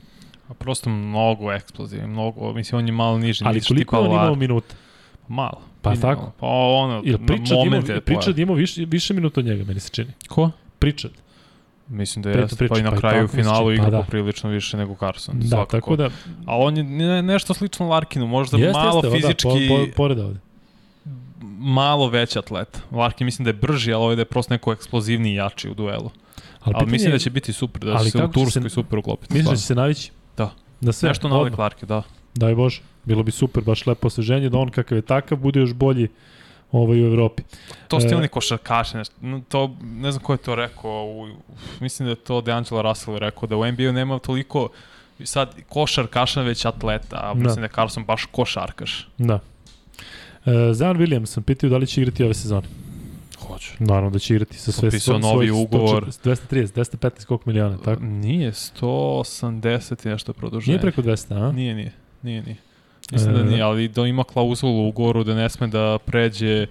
A 0.49 0.53
prosto 0.53 0.89
mnogo 0.89 1.51
eksplozivno, 1.51 2.07
mnogo, 2.07 2.53
mislim 2.53 2.79
on 2.79 2.85
je 2.85 2.91
malo 2.91 3.17
niži. 3.17 3.43
Ali 3.45 3.61
koliko 3.61 3.95
je 3.95 4.01
on 4.01 4.11
imao 4.11 4.35
minuta? 4.35 4.75
Malo. 5.27 5.61
Pa 5.81 5.93
Imao. 5.93 6.01
tako? 6.01 6.31
Pa 6.39 6.47
ono, 6.47 7.01
Ili 7.05 7.17
Pričad 7.27 7.57
ima, 7.65 8.01
Pričad 8.05 8.39
ima 8.39 8.53
više, 8.53 8.85
više 8.85 9.13
minuta 9.13 9.39
od 9.39 9.45
njega, 9.45 9.63
meni 9.63 9.79
se 9.79 9.89
čini. 9.89 10.11
Ko? 10.27 10.51
Pričad. 10.79 11.11
Mislim 11.87 12.23
da 12.23 12.29
je 12.29 12.47
pa 12.69 12.79
i 12.79 12.83
na 12.83 12.91
pa 12.91 12.97
kraju 12.97 13.25
u 13.25 13.27
finalu 13.27 13.71
igra 13.71 13.85
pa 13.85 13.91
da. 13.91 14.01
poprilično 14.01 14.49
više 14.49 14.77
nego 14.77 14.95
Carson. 14.99 15.39
Da, 15.39 15.47
svakako. 15.47 15.77
tako 15.77 15.95
da... 15.95 16.09
A 16.45 16.57
on 16.57 16.77
je 16.77 16.83
ne, 16.83 17.21
nešto 17.21 17.53
slično 17.53 17.87
Larkinu, 17.87 18.27
možda 18.27 18.57
jest, 18.57 18.73
malo 18.73 19.01
jeste, 19.03 19.19
fizički... 19.19 19.67
Da, 19.67 19.75
po, 19.75 19.85
po, 19.85 19.91
pored 19.95 20.19
ovde 20.19 20.39
malo 21.57 22.09
veći 22.09 22.39
atlet. 22.39 22.81
Larkin 22.91 23.25
mislim 23.25 23.43
da 23.43 23.49
je 23.49 23.53
brži, 23.53 23.93
ali 23.93 24.03
ovdje 24.03 24.15
da 24.15 24.21
je 24.21 24.25
prosto 24.25 24.53
neko 24.53 24.71
eksplozivniji 24.71 25.33
i 25.33 25.35
jači 25.35 25.69
u 25.69 25.73
duelu. 25.73 26.09
Ali, 26.63 26.75
ali 26.77 26.91
mislim 26.91 27.11
da 27.11 27.19
će 27.19 27.29
biti 27.29 27.53
super, 27.53 27.81
da 27.81 28.03
će 28.03 28.09
se 28.09 28.23
u 28.23 28.31
Turskoj 28.31 28.61
se, 28.61 28.69
super 28.69 28.99
uklopiti. 28.99 29.33
Misliš 29.33 29.49
da 29.49 29.55
će 29.55 29.63
se 29.63 29.75
navići? 29.75 30.11
Da. 30.37 30.51
Da 30.81 30.91
sve? 30.91 31.09
Nešto 31.09 31.29
na 31.29 31.35
Larkin, 31.57 31.87
da. 31.87 32.01
Daj 32.35 32.55
Bože, 32.55 32.81
bilo 33.05 33.23
bi 33.23 33.31
super, 33.31 33.63
baš 33.63 33.85
lepo 33.85 34.07
osveženje, 34.07 34.49
da 34.49 34.57
on 34.57 34.69
kakav 34.69 34.97
je 34.97 35.01
takav 35.01 35.37
bude 35.37 35.59
još 35.59 35.73
bolji 35.73 36.07
ovaj, 36.71 37.01
u 37.01 37.05
Evropi. 37.05 37.43
To 37.87 37.99
ste 37.99 38.15
oni 38.15 38.27
košarkaši, 38.27 38.97
nešto, 38.97 39.15
to, 39.49 39.75
ne 39.81 40.11
znam 40.11 40.23
ko 40.23 40.33
je 40.33 40.37
to 40.37 40.55
rekao, 40.55 41.05
u, 41.05 41.27
mislim 41.79 42.05
da 42.05 42.11
je 42.11 42.15
to 42.15 42.41
DeAngelo 42.41 42.81
Russell 42.81 43.17
rekao, 43.17 43.47
da 43.47 43.57
u 43.57 43.71
NBA 43.71 43.91
nema 43.91 44.19
toliko 44.19 44.69
sad 45.23 45.55
košarkaša 45.69 46.41
već 46.41 46.65
atleta, 46.65 47.19
a 47.23 47.33
mislim 47.33 47.55
da. 47.55 47.61
da 47.61 47.65
je 47.65 47.75
Carlson 47.75 48.05
baš 48.05 48.25
košarkaš. 48.25 49.07
Da. 49.17 49.39
E, 50.47 50.73
Zion 50.73 50.97
Williamson 50.97 51.41
pitaju 51.41 51.69
da 51.69 51.77
li 51.77 51.87
će 51.87 52.01
igrati 52.01 52.23
ove 52.23 52.33
sezone. 52.33 52.67
Hoće. 53.39 53.73
Naravno 53.79 54.09
da 54.09 54.19
će 54.19 54.33
igrati 54.33 54.57
sa 54.57 54.71
sve 54.71 54.91
svoj, 54.91 55.19
novi 55.19 55.51
ugovor. 55.51 56.05
230, 56.05 56.37
215 56.49 57.25
koliko 57.25 57.49
miliona, 57.49 57.77
tako? 57.77 58.03
Nije, 58.03 58.51
180 58.51 60.05
i 60.05 60.09
nešto 60.09 60.33
produženje. 60.33 60.73
Nije 60.73 60.81
preko 60.81 61.01
200, 61.01 61.49
a? 61.49 61.51
Nije, 61.51 61.75
nije. 61.75 61.91
Nije, 62.21 62.41
nije. 62.41 62.57
Mislim 63.11 63.35
e... 63.35 63.37
da 63.37 63.43
nije, 63.43 63.61
ali 63.61 63.87
da 63.87 64.01
ima 64.01 64.23
klauzulu 64.23 64.83
u 64.83 64.87
ugovoru 64.87 65.23
da 65.23 65.35
ne 65.35 65.49
sme 65.49 65.67
da 65.67 65.97
pređe 66.05 66.67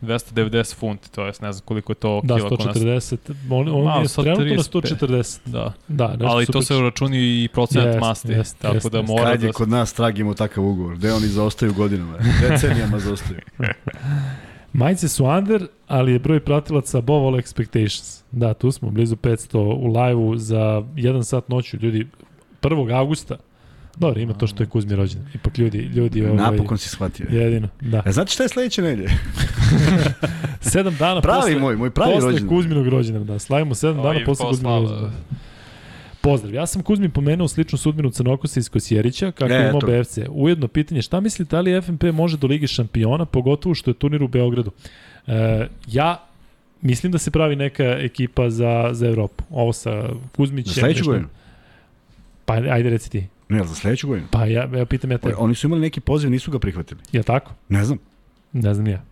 290 0.00 0.76
funti, 0.76 1.10
to 1.10 1.26
jest 1.26 1.42
ne 1.42 1.52
znam 1.52 1.64
koliko 1.64 1.92
je 1.92 1.96
to 1.96 2.20
Da, 2.24 2.36
kila 2.36 2.48
kod 2.48 2.58
nas. 2.66 2.76
140. 2.76 3.16
On, 3.50 3.68
on 3.68 3.84
Malo, 3.84 4.02
je 4.02 4.08
trenutno 4.08 4.54
na 4.54 4.62
135. 4.62 4.98
140. 4.98 5.38
Da. 5.46 5.72
Da, 5.88 6.16
Ali 6.24 6.46
to 6.46 6.62
se 6.62 6.76
uračuni 6.76 7.44
i 7.44 7.48
procent 7.52 7.86
Jest, 7.86 8.00
masti, 8.00 8.32
jest, 8.32 8.58
tako 8.58 8.74
jest, 8.74 8.90
da 8.90 8.98
jest. 8.98 9.08
mora 9.08 9.30
Kad 9.30 9.40
da... 9.40 9.46
je 9.46 9.52
kod 9.52 9.68
nas 9.68 9.92
tragimo 9.92 10.34
takav 10.34 10.64
ugovor, 10.64 10.96
gde 10.96 11.12
oni 11.12 11.26
zaostaju 11.26 11.74
godinama, 11.74 12.18
decenijama 12.40 12.98
zaostaju. 12.98 13.40
Majice 14.72 15.08
su 15.08 15.24
under, 15.24 15.66
ali 15.86 16.12
je 16.12 16.18
broj 16.18 16.40
pratilaca 16.40 16.98
above 16.98 17.26
all 17.26 17.34
expectations. 17.36 18.22
Da, 18.32 18.54
tu 18.54 18.72
smo, 18.72 18.90
blizu 18.90 19.16
500 19.16 19.58
u 19.58 19.86
live-u 19.86 20.36
za 20.36 20.82
1 20.94 21.22
sat 21.22 21.48
noću, 21.48 21.76
ljudi, 21.80 22.06
1. 22.62 22.96
augusta. 22.98 23.36
Dobro, 23.98 24.20
ima 24.20 24.32
to 24.32 24.46
što 24.46 24.62
je 24.62 24.66
Kuzmi 24.66 24.96
rođen. 24.96 25.20
Ipak 25.34 25.58
ljudi, 25.58 25.78
ljudi 25.78 26.22
ovaj, 26.22 26.36
Napokon 26.36 26.78
si 26.78 26.88
shvatio. 26.88 27.26
jedino, 27.30 27.68
da. 27.80 28.02
E, 28.06 28.12
znate 28.12 28.32
šta 28.32 28.42
je 28.42 28.48
sledeće 28.48 28.82
nedelje? 28.82 29.08
Sedam 30.62 30.96
dana 30.96 31.20
Pravi 31.20 31.40
posle, 31.40 31.56
moj, 31.56 31.76
moj 31.76 31.90
pravi 31.90 32.14
posle 32.14 32.26
rođendan. 32.26 32.48
Kuzminog 32.48 32.88
rođendana, 32.88 33.24
da. 33.24 33.38
Slavimo 33.38 33.74
sedam 33.74 33.96
dana 33.96 34.20
posle 34.26 34.46
Kuzminog 34.46 34.82
rođendana. 34.82 35.12
Pozdrav, 36.20 36.54
ja 36.54 36.66
sam 36.66 36.82
Kuzmi 36.82 37.08
pomenuo 37.08 37.48
sličnu 37.48 37.78
sudbinu 37.78 38.10
Crnokosa 38.10 38.60
iz 38.60 38.68
Kosjerića, 38.68 39.30
kako 39.32 39.52
E, 39.52 39.54
je 39.54 39.68
imao. 39.68 39.80
BFC. 39.80 40.18
Ujedno 40.30 40.68
pitanje, 40.68 41.02
šta 41.02 41.20
mislite 41.20 41.50
da 41.50 41.60
li 41.60 41.82
FNP 41.82 42.02
može 42.04 42.36
do 42.36 42.46
Lige 42.46 42.66
šampiona, 42.66 43.24
pogotovo 43.24 43.74
što 43.74 43.90
je 43.90 43.94
turnir 43.94 44.22
u 44.22 44.28
Beogradu? 44.28 44.70
E, 45.26 45.66
ja 45.86 46.24
mislim 46.82 47.12
da 47.12 47.18
se 47.18 47.30
pravi 47.30 47.56
neka 47.56 47.84
ekipa 47.84 48.50
za, 48.50 48.88
za 48.92 49.06
Evropu. 49.06 49.44
Ovo 49.50 49.72
sa 49.72 50.08
Kuzmićem. 50.36 50.72
Za 50.72 50.80
sledeću 50.80 50.98
nešto- 50.98 51.10
godinu? 51.10 51.28
Pa 52.44 52.54
ajde 52.54 52.90
reci 52.90 53.10
ti. 53.10 53.26
Ne, 53.48 53.64
za 53.64 53.74
sledeću 53.74 54.08
godinu. 54.08 54.28
Pa 54.30 54.46
ja, 54.46 54.68
ja 54.76 54.86
pitam 54.86 55.10
ja 55.10 55.18
te. 55.18 55.34
oni 55.36 55.54
su 55.54 55.66
imali 55.66 55.80
neki 55.80 56.00
poziv, 56.00 56.30
nisu 56.30 56.50
ga 56.50 56.58
prihvatili. 56.58 57.00
Je 57.12 57.22
tako? 57.22 57.52
Ne 57.68 57.84
znam. 57.84 57.98
Ne 58.52 58.74
znam 58.74 58.86
ja. 58.86 59.02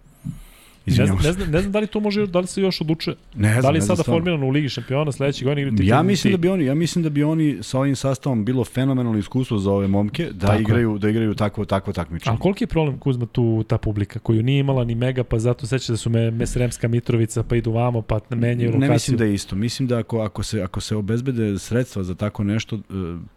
Ne 0.86 1.06
znam, 1.06 1.18
ne, 1.24 1.32
znam, 1.32 1.50
ne 1.50 1.60
znam 1.60 1.72
da 1.72 1.78
li 1.78 1.86
to 1.86 2.00
može, 2.00 2.26
da 2.26 2.40
li 2.40 2.46
se 2.46 2.60
još 2.60 2.80
odlučuje. 2.80 3.16
Ne 3.34 3.50
znam, 3.50 3.62
da 3.62 3.70
li 3.70 3.76
je 3.76 3.82
sada 3.82 4.02
formirano 4.02 4.46
u 4.46 4.50
Ligi 4.50 4.68
šampiona 4.68 5.12
sledeće 5.12 5.44
godine 5.44 5.62
ili 5.62 5.76
ti 5.76 5.86
Ja 5.86 6.02
mislim 6.02 6.32
da 6.32 6.38
bi 6.38 6.48
oni, 6.48 6.64
ja 6.64 6.74
mislim 6.74 7.02
da 7.02 7.10
bi 7.10 7.22
oni 7.22 7.58
sa 7.62 7.78
ovim 7.78 7.96
sastavom 7.96 8.44
bilo 8.44 8.64
fenomenalno 8.64 9.18
iskustvo 9.18 9.58
za 9.58 9.70
ove 9.70 9.88
momke 9.88 10.28
da 10.32 10.46
Tako 10.46 10.60
igraju 10.60 10.98
da 10.98 11.08
igraju 11.08 11.34
takvo 11.34 11.64
takvo 11.64 11.92
takmičenje. 11.92 12.36
A 12.36 12.38
koliki 12.38 12.64
je 12.64 12.68
problem 12.68 12.98
Kuzma 12.98 13.26
tu 13.26 13.64
ta 13.68 13.78
publika 13.78 14.18
koju 14.18 14.42
nije 14.42 14.60
imala 14.60 14.84
ni 14.84 14.94
Mega 14.94 15.24
pa 15.24 15.38
zato 15.38 15.66
seća 15.66 15.92
da 15.92 15.96
su 15.96 16.10
me 16.10 16.30
Mesremska 16.30 16.88
Mitrovica 16.88 17.42
pa 17.42 17.56
idu 17.56 17.72
vamo 17.72 18.02
pa 18.02 18.20
menjaju 18.30 18.68
lokaciju. 18.68 18.88
Ne 18.88 18.94
mislim 18.94 19.16
da 19.16 19.24
je 19.24 19.34
isto. 19.34 19.56
Mislim 19.56 19.88
da 19.88 19.98
ako, 19.98 20.20
ako, 20.20 20.42
se, 20.42 20.62
ako 20.62 20.80
se 20.80 20.96
obezbede 20.96 21.58
sredstva 21.58 22.02
za 22.02 22.14
tako 22.14 22.44
nešto, 22.44 22.76
e, 22.76 22.80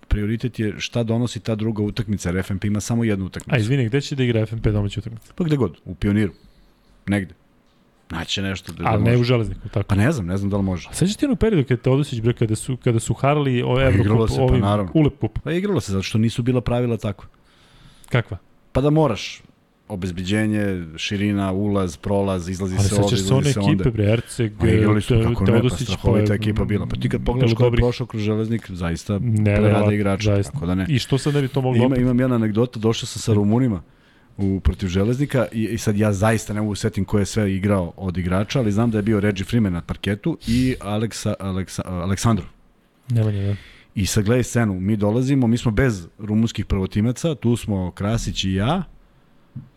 prioritet 0.07 0.59
je 0.59 0.73
šta 0.77 1.03
donosi 1.03 1.39
ta 1.39 1.55
druga 1.55 1.83
utakmica, 1.83 2.29
jer 2.29 2.43
FNP 2.43 2.65
ima 2.65 2.79
samo 2.79 3.03
jednu 3.03 3.25
utakmicu. 3.25 3.55
A 3.55 3.59
izvini, 3.59 3.85
gde 3.85 4.01
će 4.01 4.15
da 4.15 4.23
igra 4.23 4.45
FNP 4.45 4.67
domaću 4.67 4.99
utakmicu? 4.99 5.33
Pa 5.35 5.43
gde 5.43 5.55
god, 5.55 5.77
u 5.85 5.95
pioniru. 5.95 6.31
Negde. 7.07 7.38
Naće 8.11 8.41
nešto 8.41 8.71
da, 8.71 8.83
da 8.83 8.89
Ali 8.89 9.03
ne 9.03 9.09
može. 9.11 9.21
u 9.21 9.23
železniku, 9.23 9.69
tako. 9.69 9.87
Pa 9.87 9.95
ne 9.95 10.11
znam, 10.11 10.25
ne 10.25 10.37
znam 10.37 10.49
da 10.49 10.57
li 10.57 10.63
može. 10.63 10.87
A 10.91 10.93
sećaš 10.93 11.15
ti 11.15 11.25
jednog 11.25 11.39
periodu 11.39 11.67
kada 11.67 11.81
Teodosić 11.81 12.21
bre 12.21 12.33
kada 12.33 12.55
su 12.55 12.77
kada 12.77 12.99
su 12.99 13.13
harali 13.13 13.63
o 13.65 13.81
Evrokup, 13.81 14.29
se, 14.29 14.35
pa 14.37 14.43
ovim 14.43 14.61
naravno. 14.61 14.91
Ulep 14.95 15.19
kup. 15.19 15.39
Pa 15.43 15.51
igralo 15.51 15.79
se 15.79 15.91
zato 15.91 16.03
što 16.03 16.17
nisu 16.17 16.43
bila 16.43 16.61
pravila 16.61 16.97
takva. 16.97 17.27
Kakva? 18.09 18.37
Pa 18.71 18.81
da 18.81 18.89
moraš 18.89 19.41
obezbeđenje, 19.87 20.85
širina, 20.97 21.51
ulaz, 21.51 21.97
prolaz, 21.97 22.49
izlazi 22.49 22.75
Ali 22.79 22.87
se 22.89 22.95
ovde, 22.95 23.07
sećaš 23.07 23.27
se 23.27 23.33
one 23.33 23.39
izlazi 23.49 23.53
se 23.53 23.59
onda. 23.59 23.71
ekipe 23.71 23.91
bre 23.91 24.11
Erceg, 24.11 24.51
Pa 24.59 24.67
igrali 24.67 25.01
su 25.01 25.07
Te- 25.07 25.23
kako 25.23 25.45
ne, 25.45 25.61
pa 25.61 25.69
strahovita 25.69 26.33
ekipa 26.33 26.65
bila. 26.65 26.85
Pa 26.85 26.95
ti 26.95 27.09
kad 27.09 27.23
pogledaš 27.25 27.53
ko 27.53 27.65
je 27.65 27.71
prošao 27.71 28.07
kroz 28.07 28.21
železnik, 28.23 28.71
zaista 28.71 29.19
prerada 29.45 29.93
igrača. 29.93 30.43
Tako 30.43 30.65
da 30.65 30.75
ne. 30.75 30.85
I 30.89 30.99
što 30.99 31.17
sad 31.17 31.33
ne 31.33 31.41
bi 31.41 31.47
to 31.47 31.61
moglo 31.61 31.85
Ima, 31.85 31.95
imam 31.97 32.19
jedna 32.19 32.35
anegdota, 32.35 32.79
došao 32.79 33.07
sam 33.07 33.21
sa 33.21 33.33
Rumunima 33.33 33.81
u 34.39 34.59
protiv 34.59 34.87
železnika 34.87 35.47
i, 35.51 35.63
i 35.63 35.77
sad 35.77 35.97
ja 35.97 36.13
zaista 36.13 36.53
ne 36.53 36.61
mogu 36.61 36.75
setim 36.75 37.05
ko 37.05 37.19
je 37.19 37.25
sve 37.25 37.55
igrao 37.55 37.93
od 37.97 38.17
igrača, 38.17 38.59
ali 38.59 38.71
znam 38.71 38.91
da 38.91 38.97
je 38.97 39.01
bio 39.01 39.19
Reggie 39.19 39.45
Freeman 39.45 39.73
na 39.73 39.81
parketu 39.81 40.37
i 40.47 40.75
Aleksa, 40.79 41.33
Aleksa, 41.39 41.81
Aleksandro. 41.85 42.45
Nemanja, 43.09 43.41
da. 43.41 43.55
I 43.95 44.05
sad 44.05 44.23
gledaj 44.23 44.43
scenu, 44.43 44.79
mi 44.79 44.97
dolazimo, 44.97 45.47
mi 45.47 45.57
smo 45.57 45.71
bez 45.71 46.07
rumunskih 46.19 46.65
prvotimaca, 46.65 47.35
tu 47.35 47.55
smo 47.55 47.91
Krasić 47.91 48.43
i 48.43 48.53
ja, 48.53 48.83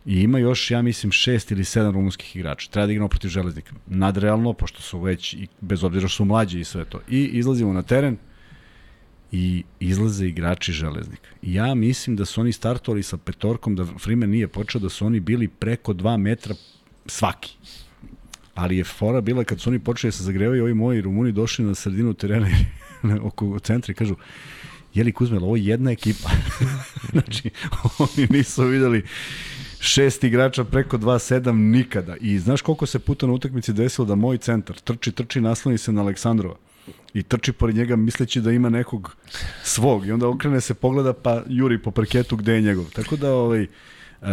i 0.07 0.21
ima 0.21 0.39
još, 0.39 0.71
ja 0.71 0.83
mislim, 0.83 1.13
šest 1.13 1.51
ili 1.51 1.65
sedam 1.65 1.93
rumunskih 1.93 2.37
igrača. 2.37 2.71
Treba 2.71 2.87
da 2.87 2.93
igramo 2.93 3.09
protiv 3.09 3.29
železnika. 3.29 3.73
Nadrealno, 3.87 4.53
pošto 4.53 4.83
su 4.83 5.01
već, 5.01 5.35
i 5.35 5.49
bez 5.61 5.85
obzira 5.85 6.09
što 6.09 6.17
su 6.17 6.25
mlađi 6.25 6.61
i 6.61 6.65
sve 6.65 6.85
to. 6.85 7.01
I 7.09 7.25
izlazimo 7.25 7.73
na 7.73 7.83
teren 7.83 8.17
i 9.33 9.63
izlaze 9.81 10.27
igrači 10.27 10.73
železnika. 10.73 11.29
Ja 11.43 11.75
mislim 11.75 12.17
da 12.17 12.25
su 12.25 12.41
oni 12.41 12.53
startovali 12.53 13.03
sa 13.03 13.17
petorkom, 13.17 13.77
da 13.77 13.87
Freeman 14.01 14.31
nije 14.31 14.49
počeo, 14.49 14.81
da 14.81 14.89
su 14.89 15.07
oni 15.07 15.21
bili 15.21 15.49
preko 15.49 15.93
2 15.95 16.17
metra 16.17 16.55
svaki. 17.07 17.57
Ali 18.55 18.77
je 18.77 18.85
fora 18.85 19.21
bila 19.21 19.45
kad 19.45 19.61
su 19.61 19.71
oni 19.71 19.79
počeli 19.79 20.09
da 20.09 20.17
se 20.17 20.25
zagrevaju, 20.25 20.63
ovi 20.63 20.75
moji 20.75 21.01
Rumuni 21.01 21.33
došli 21.33 21.65
na 21.65 21.75
sredinu 21.75 22.15
terena 22.15 22.49
oko 23.29 23.59
centra 23.59 23.93
i 23.93 23.95
kažu 23.95 24.17
Jeli 24.95 25.13
Kuzmel, 25.13 25.45
ovo 25.45 25.57
je 25.57 25.65
jedna 25.65 25.91
ekipa. 25.91 26.31
znači, 27.13 27.51
oni 27.99 28.27
nisu 28.31 28.63
videli 28.63 29.05
šest 29.81 30.25
igrača 30.25 30.65
preko 30.65 30.99
2-7 30.99 31.53
nikada. 31.53 32.17
I 32.21 32.39
znaš 32.39 32.63
koliko 32.63 32.87
se 32.87 32.99
puta 32.99 33.27
na 33.27 33.33
utakmici 33.33 33.73
desilo 33.73 34.07
da 34.07 34.15
moj 34.15 34.39
centar 34.39 34.81
trči, 34.81 35.13
trči, 35.13 35.41
nasloni 35.41 35.79
se 35.79 35.93
na 35.93 36.01
Aleksandrova 36.01 36.57
i 37.14 37.23
trči 37.23 37.52
pored 37.52 37.77
njega 37.77 37.97
misleći 37.97 38.40
da 38.40 38.52
ima 38.52 38.69
nekog 38.70 39.16
svog 39.62 40.06
i 40.06 40.12
onda 40.12 40.28
okrene 40.28 40.60
se 40.60 40.74
pogleda 40.74 41.12
pa 41.12 41.43
juri 41.48 41.78
po 41.78 41.90
parketu 41.90 42.36
gde 42.36 42.52
je 42.55 42.60
njegov. 42.60 42.85
Tako 42.93 43.16
da 43.16 43.35
ovaj, 43.35 43.66
uh, 44.23 44.28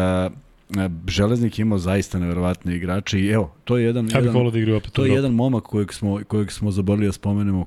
Železnik 1.07 1.60
je 1.60 1.61
imao 1.61 1.77
zaista 1.77 2.19
neverovatne 2.19 2.76
igrače 2.76 3.19
i 3.19 3.27
evo, 3.27 3.56
to 3.64 3.77
je 3.77 3.86
jedan, 3.86 4.10
Ja 4.10 4.19
jedan 4.19 4.34
da 4.34 4.76
opet. 4.76 4.91
to 4.91 5.06
je 5.06 5.14
jedan 5.14 5.31
momak 5.34 5.64
kojeg 5.64 5.94
smo, 5.94 6.19
kojeg 6.27 6.52
smo 6.52 6.72
zaborili 6.72 7.06
da 7.07 7.11
spomenemo 7.11 7.65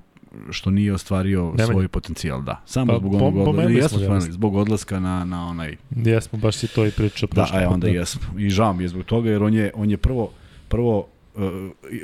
što 0.51 0.71
nije 0.71 0.95
ostvario 0.95 1.43
Nemanja. 1.45 1.67
svoj 1.67 1.89
potencijal, 1.89 2.43
da. 2.43 2.63
Samo 2.67 2.93
Pa, 2.93 2.99
zbog 2.99 3.15
onog 3.15 3.37
odlaska. 3.37 3.73
Jesmo 3.73 3.99
spomenuli, 3.99 4.33
zbog 4.33 4.57
odlaska 4.57 5.01
na, 5.01 5.25
na 5.25 5.47
onaj... 5.47 5.77
Jesmo, 5.91 6.39
baš 6.39 6.57
si 6.57 6.69
to 6.69 6.87
i 6.87 6.91
pričao. 6.91 7.29
Da, 7.33 7.43
a 7.43 7.65
put, 7.65 7.75
onda 7.75 7.89
jesmo. 7.89 8.21
I 8.39 8.51
žao 8.51 8.73
mi 8.73 8.85
je 8.85 8.89
zbog 8.89 9.05
toga, 9.05 9.31
jer 9.31 9.43
on 9.43 9.55
je, 9.55 9.71
on 9.75 9.91
je 9.91 9.97
prvo, 9.97 10.31
prvo 10.69 11.09
uh, 11.35 11.43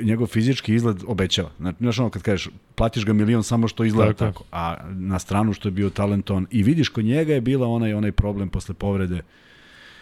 njegov 0.01 0.27
fizički 0.27 0.75
izgled 0.75 0.97
obećava. 1.07 1.49
Znači, 1.59 2.01
ono 2.01 2.09
kad 2.09 2.21
kažeš, 2.21 2.49
platiš 2.75 3.05
ga 3.05 3.13
milion 3.13 3.43
samo 3.43 3.67
što 3.67 3.83
izgleda 3.83 4.13
Tako 4.13 4.31
tako, 4.31 4.43
a 4.51 4.77
na 4.89 5.19
stranu 5.19 5.53
što 5.53 5.67
je 5.67 5.71
bio 5.71 5.89
talentovan. 5.89 6.47
I 6.51 6.63
vidiš, 6.63 6.89
kod 6.89 7.05
njega 7.05 7.33
je 7.33 7.41
bila 7.41 7.67
onaj, 7.67 7.93
onaj 7.93 8.11
problem 8.11 8.49
posle 8.49 8.75
povrede 8.75 9.21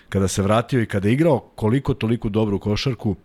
kada 0.10 0.28
se 0.28 0.42
vratio 0.42 0.82
i 0.82 0.86
kada 0.86 1.08
je 1.08 1.14
igrao 1.14 1.40
koliko 1.40 1.94
toliko 1.94 2.30
dobru 2.30 2.60
košarku, 2.60 3.16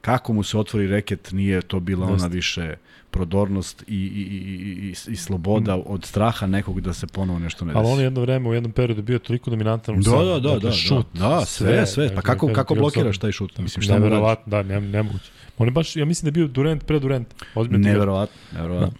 kako 0.00 0.32
mu 0.32 0.42
se 0.42 0.58
otvori 0.58 0.86
reket, 0.86 1.32
nije 1.32 1.62
to 1.62 1.80
bila 1.80 2.06
ona 2.06 2.14
Jeste. 2.14 2.28
više 2.28 2.74
prodornost 3.10 3.82
i, 3.86 3.94
i, 3.94 3.96
i, 3.96 4.94
i, 5.08 5.12
i 5.12 5.16
sloboda 5.16 5.76
od 5.86 6.04
straha 6.04 6.46
nekog 6.46 6.80
da 6.80 6.92
se 6.92 7.06
ponovo 7.06 7.38
nešto 7.38 7.64
ne 7.64 7.72
desi. 7.72 7.78
Ali 7.78 7.92
on 7.92 7.98
je 7.98 8.04
jedno 8.04 8.20
vreme 8.20 8.48
u 8.48 8.54
jednom 8.54 8.72
periodu 8.72 9.02
bio 9.02 9.18
toliko 9.18 9.50
dominantan 9.50 9.98
u 9.98 10.02
Da, 10.02 10.10
da, 10.10 10.24
da, 10.24 10.40
dakle, 10.40 10.60
da, 10.60 10.72
šut, 10.72 11.06
da, 11.14 11.28
da, 11.28 11.44
sve, 11.44 11.86
sve, 11.86 12.08
pa 12.08 12.14
dakle, 12.14 12.22
kako, 12.34 12.52
kako 12.52 12.74
blokiraš 12.74 13.18
taj 13.18 13.32
šut? 13.32 13.58
Mislim, 13.58 13.82
šta? 13.82 13.92
Neverovatno, 13.94 14.50
da, 14.50 14.62
ne, 14.62 14.80
nemoguće. 14.80 15.30
On 15.58 15.68
je 15.68 15.72
baš, 15.72 15.96
ja 15.96 16.04
mislim 16.04 16.24
da 16.24 16.28
je 16.28 16.44
bio 16.44 16.48
Durant 16.52 16.84
pre 16.84 16.98
Durant. 17.00 17.34
Ozbiljno. 17.54 17.88
Neverovatno, 17.88 18.36
neverovatno. 18.54 18.98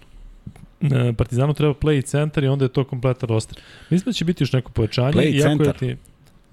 E, 0.81 1.13
Partizanu 1.13 1.55
treba 1.55 1.75
play 1.75 1.99
i 1.99 2.03
centar 2.03 2.45
i 2.45 2.49
onda 2.49 2.65
je 2.65 2.69
to 2.69 2.85
kompletan 2.85 3.29
roster. 3.29 3.59
Mislim 3.91 4.11
da 4.11 4.13
će 4.13 4.25
biti 4.25 4.43
još 4.43 4.53
neko 4.53 4.73
povećanje. 4.73 5.13
Play 5.13 5.43
centar? 5.43 5.79
Ti, 5.79 5.97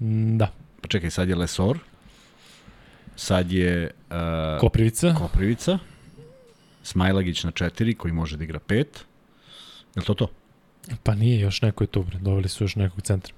Mm, 0.00 0.38
da, 0.38 0.52
Pa 0.80 0.88
čekaj, 0.88 1.10
sad 1.10 1.28
je 1.28 1.36
Lesor, 1.36 1.78
sad 3.16 3.52
je 3.52 3.90
uh, 4.10 4.60
Koprivica. 4.60 5.14
Koprivica, 5.18 5.78
Smajlagić 6.82 7.44
na 7.44 7.50
četiri, 7.50 7.94
koji 7.94 8.12
može 8.14 8.36
da 8.36 8.44
igra 8.44 8.58
pet. 8.58 9.04
Je 9.94 10.00
li 10.00 10.06
to 10.06 10.14
to? 10.14 10.28
Pa 11.02 11.14
nije, 11.14 11.40
još 11.40 11.62
neko 11.62 11.84
je 11.84 11.88
tu, 11.88 12.02
bre. 12.02 12.18
Doveli 12.18 12.48
su 12.48 12.64
još 12.64 12.76
nekog 12.76 13.02
centra. 13.02 13.34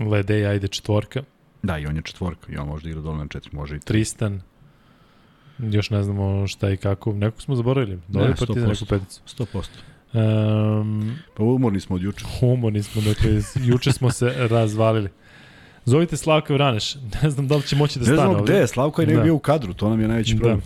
Ledej, 0.00 0.46
ajde 0.46 0.68
četvorka. 0.68 1.22
Da, 1.62 1.78
i 1.78 1.86
on 1.86 1.96
je 1.96 2.02
četvorka, 2.02 2.52
i 2.52 2.56
on 2.56 2.68
može 2.68 2.82
da 2.82 2.88
igra 2.90 3.02
dole 3.02 3.18
na 3.18 3.26
četiri, 3.28 3.50
može 3.52 3.76
i 3.76 3.80
tri. 3.80 3.86
Tristan. 3.86 4.40
Još 5.58 5.90
ne 5.90 6.02
znamo 6.02 6.46
šta 6.46 6.70
i 6.70 6.76
kako. 6.76 7.12
Nekog 7.12 7.42
smo 7.42 7.56
zaboravili. 7.56 8.00
Doveli 8.08 8.30
Ne, 8.30 8.36
Partizan 8.36 8.62
100%. 8.62 8.68
neku 8.68 8.86
peticu. 8.86 9.20
100%. 9.26 10.80
Um, 10.80 11.16
Pa 11.36 11.42
umorni 11.42 11.80
smo 11.80 11.96
od 11.96 12.02
juče. 12.02 12.24
humorni 12.40 12.82
smo, 12.82 13.02
dakle, 13.02 13.30
juče 13.64 13.92
smo 13.92 14.10
se 14.10 14.34
razvalili. 14.38 15.08
Zovite 15.88 16.16
Slavka 16.16 16.54
Vraneš. 16.54 16.94
Ne 17.22 17.30
znam 17.30 17.48
da 17.48 17.56
li 17.56 17.62
će 17.62 17.76
moći 17.76 17.98
da 17.98 18.00
Ne 18.00 18.04
stane 18.06 18.16
znamo 18.18 18.32
ovde. 18.32 18.42
gde 18.44 18.60
je, 18.60 18.66
Slavko 18.66 19.00
je 19.02 19.06
ne 19.06 19.14
Da. 19.14 19.22
bio 19.22 19.34
u 19.34 19.38
kadru, 19.38 19.74
to 19.74 19.88
nam 19.88 20.00
je 20.00 20.08
najveći 20.08 20.34
Da. 20.34 20.38
problem. 20.38 20.60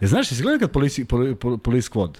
Je, 0.00 0.08
znaš, 0.08 0.32
jesi 0.32 0.42
gledao 0.42 0.58
kad 0.60 0.70
Police, 0.70 1.02
Poli- 1.02 1.34
Poli- 1.34 1.58
Police 1.58 1.88
Squad 1.88 2.10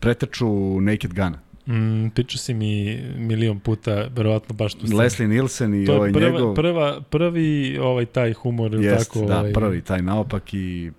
pretrču 0.00 0.48
Naked 0.80 1.14
Gun? 1.14 1.34
Mm, 1.68 2.08
pričao 2.08 2.38
si 2.38 2.54
mi 2.54 2.74
milion 3.16 3.60
puta, 3.60 4.06
verovatno 4.06 4.54
baš 4.54 4.74
tu. 4.74 4.96
Leslie 4.96 5.28
Nielsen 5.28 5.74
i 5.74 5.86
To 5.86 5.94
ovaj 5.94 6.12
prva, 6.12 6.30
njegov... 6.30 6.54
prva, 6.54 7.00
prvi 7.02 7.78
ovaj 7.78 8.06
taj 8.06 8.32
humor, 8.32 8.74
Jest, 8.74 9.08
tako? 9.08 9.26
da, 9.26 9.38
ovaj, 9.38 9.52
prvi, 9.52 9.82
taj 9.82 10.02
naopak 10.02 10.54
i 10.54 10.90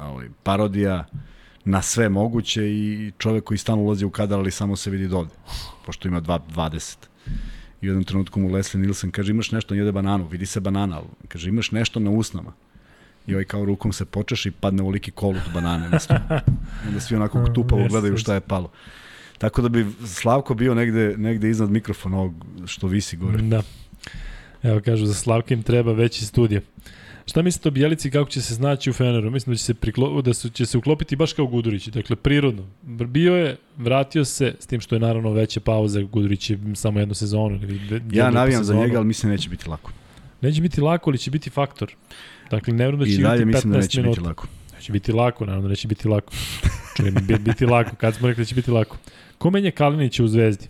ovaj, 0.00 0.26
parodija 0.42 1.06
na 1.64 1.82
sve 1.82 2.08
moguće 2.08 2.64
i 2.64 3.12
čovek 3.18 3.44
koji 3.44 3.58
stalno 3.58 3.82
ulazi 3.82 4.04
u 4.04 4.10
kadar, 4.10 4.38
ali 4.38 4.50
samo 4.50 4.76
se 4.76 4.90
vidi 4.90 5.08
dovde, 5.08 5.34
pošto 5.86 6.08
ima 6.08 6.20
2.20. 6.20 6.96
I 7.80 7.86
u 7.86 7.88
jednom 7.88 8.04
trenutku 8.04 8.40
mu 8.40 8.48
Leslie 8.48 8.80
Nielsen 8.80 9.10
kaže 9.10 9.30
imaš 9.30 9.50
nešto, 9.50 9.74
on 9.74 9.78
jede 9.78 9.92
bananu, 9.92 10.28
vidi 10.28 10.46
se 10.46 10.60
banana, 10.60 10.96
ali 10.96 11.06
kaže 11.28 11.48
imaš 11.48 11.70
nešto 11.70 12.00
na 12.00 12.10
usnama. 12.10 12.52
I 13.26 13.34
ovaj 13.34 13.44
kao 13.44 13.64
rukom 13.64 13.92
se 13.92 14.04
počeš 14.04 14.46
i 14.46 14.50
padne 14.50 14.82
uliki 14.82 15.10
kolut 15.10 15.42
banane. 15.54 15.88
Na 15.88 15.98
onda 16.88 17.00
svi 17.00 17.16
onako 17.16 17.48
tupavo 17.48 17.88
gledaju 17.88 18.16
šta 18.16 18.34
je 18.34 18.40
palo. 18.40 18.70
Tako 19.38 19.62
da 19.62 19.68
bi 19.68 19.86
Slavko 20.06 20.54
bio 20.54 20.74
negde, 20.74 21.14
negde 21.16 21.50
iznad 21.50 21.70
mikrofona 21.70 22.18
ovog 22.18 22.34
što 22.66 22.86
visi 22.86 23.16
gore. 23.16 23.42
Da. 23.42 23.62
Evo 24.62 24.80
kažu, 24.84 25.06
za 25.06 25.14
Slavka 25.14 25.54
im 25.54 25.62
treba 25.62 25.92
veći 25.92 26.26
studija. 26.26 26.60
Šta 27.28 27.42
mislite 27.42 27.68
o 27.68 27.72
Bjelici 27.72 28.10
kako 28.10 28.30
će 28.30 28.42
se 28.42 28.54
snaći 28.54 28.90
u 28.90 28.92
Feneru? 28.92 29.30
Mislim 29.30 29.52
da 29.52 29.58
će 29.58 29.64
se, 29.64 29.74
priklo, 29.74 30.22
da 30.22 30.34
su, 30.34 30.48
će 30.48 30.66
se 30.66 30.78
uklopiti 30.78 31.16
baš 31.16 31.32
kao 31.32 31.46
Gudurić, 31.46 31.86
dakle 31.88 32.16
prirodno. 32.16 32.62
Bio 32.82 33.36
je, 33.36 33.56
vratio 33.76 34.24
se, 34.24 34.54
s 34.60 34.66
tim 34.66 34.80
što 34.80 34.94
je 34.94 35.00
naravno 35.00 35.30
veća 35.32 35.60
pauza, 35.60 36.02
Gudurić 36.02 36.50
je 36.50 36.58
samo 36.74 36.98
jednu 37.00 37.14
sezonu. 37.14 37.56
Ili 37.56 37.80
Ja 38.12 38.30
navijam 38.30 38.58
za 38.58 38.64
sezonu. 38.64 38.80
njega, 38.80 38.98
ali 38.98 39.06
mislim 39.06 39.30
da 39.30 39.36
neće 39.36 39.48
biti 39.48 39.68
lako. 39.68 39.92
Neće 40.40 40.60
biti 40.62 40.80
lako, 40.80 41.10
ali 41.10 41.18
će 41.18 41.30
biti 41.30 41.50
faktor. 41.50 41.94
Dakle, 42.50 42.72
ne 42.72 42.84
vjerujem 42.84 43.00
da 43.00 43.06
će 43.06 43.12
I 43.12 43.18
dalje 43.18 43.42
igrati 43.42 43.48
15 43.48 43.54
mislim 43.54 43.72
da 43.72 43.78
neće 43.78 44.00
minuta. 44.00 44.20
biti 44.20 44.28
lako. 44.28 44.46
Neće 44.74 44.92
biti 44.92 45.12
lako, 45.12 45.46
naravno 45.46 45.68
neće 45.68 45.88
biti 45.88 46.08
lako. 46.08 46.32
Čujem, 46.96 47.14
bi- 47.22 47.38
biti 47.38 47.66
lako, 47.66 47.96
kad 47.96 48.14
smo 48.14 48.28
rekli 48.28 48.40
da 48.42 48.46
će 48.46 48.54
biti 48.54 48.70
lako. 48.70 48.96
Ko 49.38 49.50
menja 49.50 49.70
Kalinića 49.70 50.24
u 50.24 50.28
Zvezdi? 50.28 50.66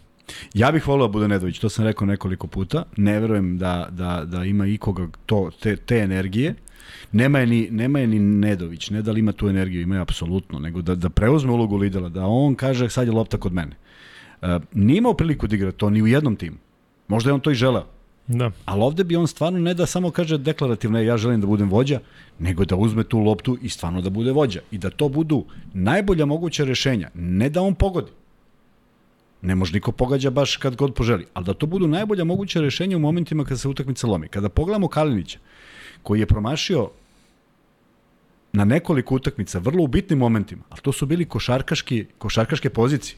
Ja 0.55 0.73
bih 0.73 0.89
voleo 0.89 1.07
da 1.09 1.13
bude 1.13 1.29
Nedović, 1.29 1.59
to 1.59 1.69
sam 1.69 1.85
rekao 1.85 2.07
nekoliko 2.07 2.47
puta. 2.47 2.83
Ne 2.97 3.21
verujem 3.21 3.59
da, 3.59 3.89
da, 3.91 4.25
da 4.25 4.45
ima 4.45 4.67
ikoga 4.67 5.09
to, 5.27 5.51
te, 5.61 5.77
te 5.77 5.97
energije. 5.99 6.55
Nema 7.13 7.39
je, 7.39 7.47
ni, 7.47 7.69
nema 7.71 7.99
je 7.99 8.07
ni 8.07 8.19
Nedović, 8.19 8.91
ne 8.91 9.03
da 9.03 9.13
li 9.13 9.21
ima 9.21 9.33
tu 9.33 9.49
energiju, 9.49 9.83
ima 9.83 9.95
je 9.95 10.01
apsolutno, 10.01 10.59
nego 10.59 10.83
da, 10.83 10.95
da 10.95 11.09
preuzme 11.09 11.53
ulogu 11.53 11.77
lidera, 11.77 12.09
da 12.09 12.27
on 12.27 12.55
kaže 12.55 12.89
sad 12.89 13.07
je 13.07 13.13
lopta 13.13 13.37
kod 13.37 13.53
mene. 13.53 13.77
Uh, 14.43 14.49
nije 14.73 14.99
imao 14.99 15.15
priliku 15.15 15.47
da 15.47 15.57
igra 15.57 15.73
to 15.73 15.91
ni 15.91 16.03
u 16.03 16.07
jednom 16.07 16.37
timu. 16.37 16.57
Možda 17.09 17.31
je 17.31 17.35
on 17.35 17.41
to 17.41 17.51
i 17.51 17.55
želeo. 17.55 17.87
Da. 18.27 18.51
Ali 18.65 18.83
ovde 18.83 19.05
bi 19.05 19.17
on 19.17 19.27
stvarno 19.27 19.59
ne 19.59 19.75
da 19.75 19.87
samo 19.87 20.11
kaže 20.11 20.39
deklarativno 20.39 20.99
"E, 20.99 21.05
ja 21.05 21.17
želim 21.17 21.41
da 21.41 21.47
budem 21.47 21.71
vođa, 21.71 22.01
nego 22.39 22.65
da 22.65 22.77
uzme 22.77 23.05
tu 23.05 23.19
loptu 23.19 23.59
i 23.63 23.69
stvarno 23.69 24.01
da 24.01 24.11
bude 24.11 24.33
vođa. 24.33 24.61
I 24.71 24.79
da 24.79 24.91
to 24.91 25.09
budu 25.09 25.45
najbolja 25.75 26.27
moguća 26.27 26.65
rešenja. 26.65 27.11
Ne 27.15 27.49
da 27.49 27.63
on 27.63 27.75
pogodi. 27.75 28.11
Ne 29.43 29.55
može 29.55 29.73
niko 29.73 29.93
pogađa 29.93 30.31
baš 30.31 30.57
kad 30.57 30.77
god 30.77 30.95
poželi. 30.95 31.27
Ali 31.35 31.47
da 31.47 31.55
to 31.55 31.67
budu 31.67 31.87
najbolja 31.87 32.25
moguća 32.25 32.61
rešenja 32.61 32.97
u 32.97 33.01
momentima 33.01 33.45
kada 33.45 33.57
se 33.57 33.69
utakmica 33.69 34.07
lomi. 34.07 34.29
Kada 34.29 34.49
pogledamo 34.49 34.89
Kalinića, 34.89 35.39
koji 36.03 36.21
je 36.21 36.27
promašio 36.27 36.91
na 38.53 38.65
nekoliko 38.65 39.15
utakmica, 39.15 39.59
vrlo 39.59 39.85
u 39.85 39.87
bitnim 39.87 40.19
momentima, 40.19 40.63
ali 40.71 40.81
to 40.81 40.93
su 40.93 41.07
bili 41.07 41.25
košarkaški, 41.25 42.07
košarkaške 42.19 42.71
pozicije 42.71 43.17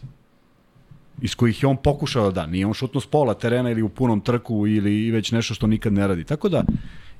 iz 1.22 1.34
kojih 1.34 1.62
je 1.62 1.68
on 1.68 1.76
pokušao 1.76 2.30
da 2.30 2.40
da. 2.40 2.46
Nije 2.46 2.66
on 2.66 2.74
šutno 2.74 3.00
s 3.00 3.06
pola 3.06 3.34
terena 3.34 3.70
ili 3.70 3.82
u 3.82 3.88
punom 3.88 4.20
trku 4.20 4.66
ili 4.66 5.10
već 5.10 5.32
nešto 5.32 5.54
što 5.54 5.66
nikad 5.66 5.92
ne 5.92 6.06
radi. 6.06 6.24
Tako 6.24 6.48
da, 6.48 6.64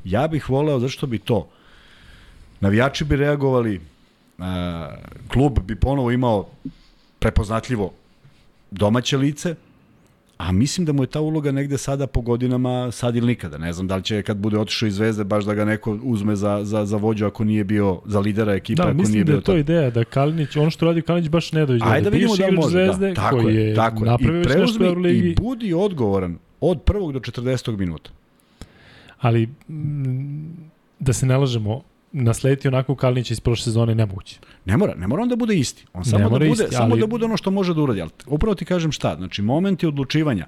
ja 0.05 0.28
bih 0.28 0.51
voleo, 0.51 0.78
zašto 0.78 1.06
bi 1.06 1.18
to? 1.18 1.48
Navijači 2.60 3.05
bi 3.05 3.16
reagovali, 3.16 3.81
klub 5.28 5.59
bi 5.59 5.77
ponovo 5.77 6.10
imao 6.10 6.48
prepoznatljivo 7.18 7.93
domaće 8.71 9.17
lice, 9.17 9.55
a 10.41 10.53
mislim 10.53 10.85
da 10.87 10.93
mu 10.93 11.03
je 11.03 11.07
ta 11.07 11.21
uloga 11.21 11.53
negde 11.53 11.79
sada 11.79 12.07
po 12.07 12.21
godinama 12.21 12.91
sad 12.91 13.17
ili 13.17 13.27
nikada. 13.27 13.59
Ne 13.59 13.73
znam 13.73 13.87
da 13.87 13.97
li 13.97 14.03
će 14.03 14.23
kad 14.23 14.37
bude 14.37 14.59
otišao 14.59 14.87
iz 14.87 14.95
Zvezde 14.95 15.25
baš 15.25 15.45
da 15.45 15.55
ga 15.55 15.65
neko 15.65 15.99
uzme 16.03 16.37
za, 16.37 16.65
za, 16.65 16.85
za 16.85 16.97
vođu 16.97 17.27
ako 17.27 17.45
nije 17.45 17.65
bio, 17.65 18.01
za 18.07 18.21
lidera 18.21 18.55
ekipe 18.55 18.83
Da, 18.83 18.83
ako 18.83 18.93
nije 18.93 19.01
mislim 19.01 19.25
da 19.25 19.33
je 19.33 19.41
to 19.41 19.57
ideja, 19.57 19.91
da 19.91 20.05
Kalinić, 20.05 20.57
ono 20.57 20.71
što 20.71 20.87
radi 20.87 21.03
Kalinić 21.03 21.31
baš 21.31 21.53
ne 21.53 21.67
dođe. 21.67 21.85
Ajde 21.85 22.11
da 22.11 22.17
vidimo 22.17 22.37
da 22.37 22.51
može. 22.51 22.69
Zvezde, 22.69 23.09
da. 23.09 23.15
Tako 23.15 23.37
koji 23.37 23.57
je, 23.57 23.75
tako 23.75 24.05
je. 24.05 24.17
I 24.21 24.43
preuzmi 24.43 25.11
i 25.11 25.35
budi 25.35 25.75
odgovoran 25.75 26.39
od 26.61 26.83
prvog 26.83 27.13
do 27.13 27.19
40. 27.19 27.79
minuta. 27.79 28.11
ali 29.21 29.47
mm, 29.69 30.71
da 30.99 31.13
se 31.13 31.27
ne 31.27 31.37
lažemo, 31.37 31.83
naslediti 32.12 32.69
onako 32.69 32.95
Kalinića 32.95 33.32
iz 33.32 33.41
prošle 33.41 33.65
sezone 33.65 33.95
nemoguće. 33.95 34.39
Ne 34.65 34.77
mora, 34.77 34.95
ne 34.95 35.07
mora 35.07 35.23
on 35.23 35.28
da 35.28 35.37
bude 35.37 35.55
isti. 35.57 35.85
On 35.93 36.05
samo 36.05 36.24
da 36.24 36.28
bude, 36.28 36.49
isti, 36.49 36.66
samo 36.70 36.93
ali- 36.93 37.01
da 37.01 37.07
bude 37.07 37.24
ono 37.24 37.37
što 37.37 37.51
može 37.51 37.74
da 37.74 37.81
uradi. 37.82 38.01
Ali 38.01 38.11
upravo 38.27 38.55
ti 38.55 38.65
kažem 38.65 38.93
šta, 38.93 39.16
znači 39.16 39.43
momenti 39.43 39.87
odlučivanja. 39.87 40.47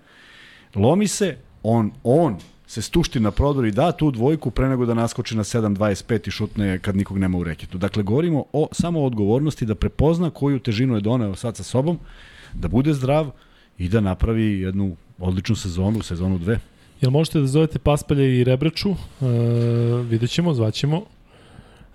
Lomi 0.75 1.09
se, 1.09 1.37
on, 1.63 1.91
on 2.05 2.37
se 2.67 2.83
stušti 2.83 3.21
na 3.21 3.31
prodor 3.31 3.67
i 3.67 3.71
da 3.71 3.93
tu 3.93 4.11
dvojku 4.11 4.51
pre 4.51 4.69
nego 4.69 4.87
da 4.87 4.95
naskoči 4.95 5.37
na 5.37 5.45
7.25 5.45 6.29
i 6.29 6.31
šutne 6.31 6.79
kad 6.79 6.97
nikog 6.97 7.19
nema 7.19 7.39
u 7.39 7.45
reketu. 7.45 7.79
Dakle, 7.79 8.03
govorimo 8.03 8.45
o 8.53 8.69
samo 8.73 9.01
o 9.01 9.07
odgovornosti 9.07 9.67
da 9.67 9.75
prepozna 9.75 10.31
koju 10.31 10.59
težinu 10.59 10.95
je 10.95 11.01
doneo 11.01 11.35
sad 11.35 11.57
sa 11.57 11.63
sobom, 11.63 11.99
da 12.53 12.69
bude 12.69 12.93
zdrav 12.93 13.31
i 13.79 13.89
da 13.89 14.01
napravi 14.01 14.61
jednu 14.61 14.97
odličnu 15.19 15.57
sezonu, 15.57 16.03
sezonu 16.03 16.39
2. 16.39 16.59
Jel 17.01 17.11
možete 17.11 17.41
da 17.41 17.47
zovete 17.47 17.79
Paspalja 17.79 18.25
i 18.25 18.45
Rebraču? 18.45 18.91
E, 18.91 18.95
vidjet 20.03 20.31
ćemo, 20.31 20.55
zvaćemo. 20.55 21.03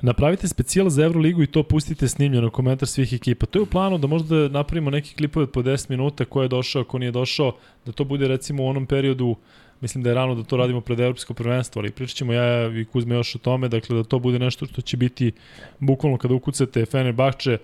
Napravite 0.01 0.47
specijal 0.47 0.89
za 0.89 1.03
Euroligu 1.03 1.43
i 1.43 1.47
to 1.47 1.63
pustite 1.63 2.07
snimljeno 2.07 2.49
komentar 2.49 2.87
svih 2.87 3.13
ekipa. 3.13 3.45
To 3.45 3.59
je 3.59 3.63
u 3.63 3.65
planu 3.65 3.97
da 3.97 4.07
možda 4.07 4.47
napravimo 4.47 4.89
neki 4.89 5.15
klipove 5.15 5.43
od 5.43 5.51
po 5.51 5.61
10 5.61 5.89
minuta 5.89 6.25
ko 6.25 6.41
je 6.41 6.47
došao, 6.47 6.83
ko 6.83 6.99
nije 6.99 7.11
došao, 7.11 7.55
da 7.85 7.91
to 7.91 8.03
bude 8.03 8.27
recimo 8.27 8.63
u 8.63 8.67
onom 8.67 8.85
periodu 8.85 9.35
Mislim 9.81 10.03
da 10.03 10.09
je 10.09 10.13
rano 10.13 10.35
da 10.35 10.43
to 10.43 10.57
radimo 10.57 10.81
pred 10.81 10.99
evropsko 10.99 11.33
prvenstvo, 11.33 11.79
ali 11.79 11.91
pričat 11.91 12.17
ćemo 12.17 12.33
ja 12.33 12.79
i 12.81 12.85
Kuzme 12.85 13.15
još 13.15 13.35
o 13.35 13.39
tome, 13.39 13.69
dakle 13.69 13.95
da 13.95 14.03
to 14.03 14.19
bude 14.19 14.39
nešto 14.39 14.65
što 14.65 14.81
će 14.81 14.97
biti 14.97 15.31
bukvalno 15.79 16.17
kada 16.17 16.33
ukucate 16.33 16.85
Fenerbahče, 16.85 17.57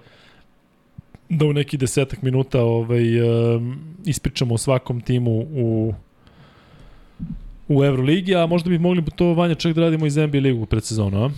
da 1.30 1.46
u 1.46 1.54
neki 1.54 1.78
desetak 1.78 2.22
minuta 2.22 2.62
ovaj, 2.62 3.04
ispričamo 4.06 4.54
o 4.54 4.58
svakom 4.58 5.02
timu 5.02 5.32
u 5.40 5.94
u 7.68 7.84
Euroligi, 7.84 8.36
a 8.36 8.46
možda 8.46 8.70
bi 8.70 8.80
mogli 8.80 9.04
to 9.16 9.34
Vanja 9.34 9.56
čak 9.56 9.74
da 9.74 9.82
radimo 9.82 10.06
iz 10.06 10.18
NBA 10.18 10.38
ligu 10.38 10.66
pred 10.66 10.84
sezonu, 10.84 11.26
a? 11.26 11.30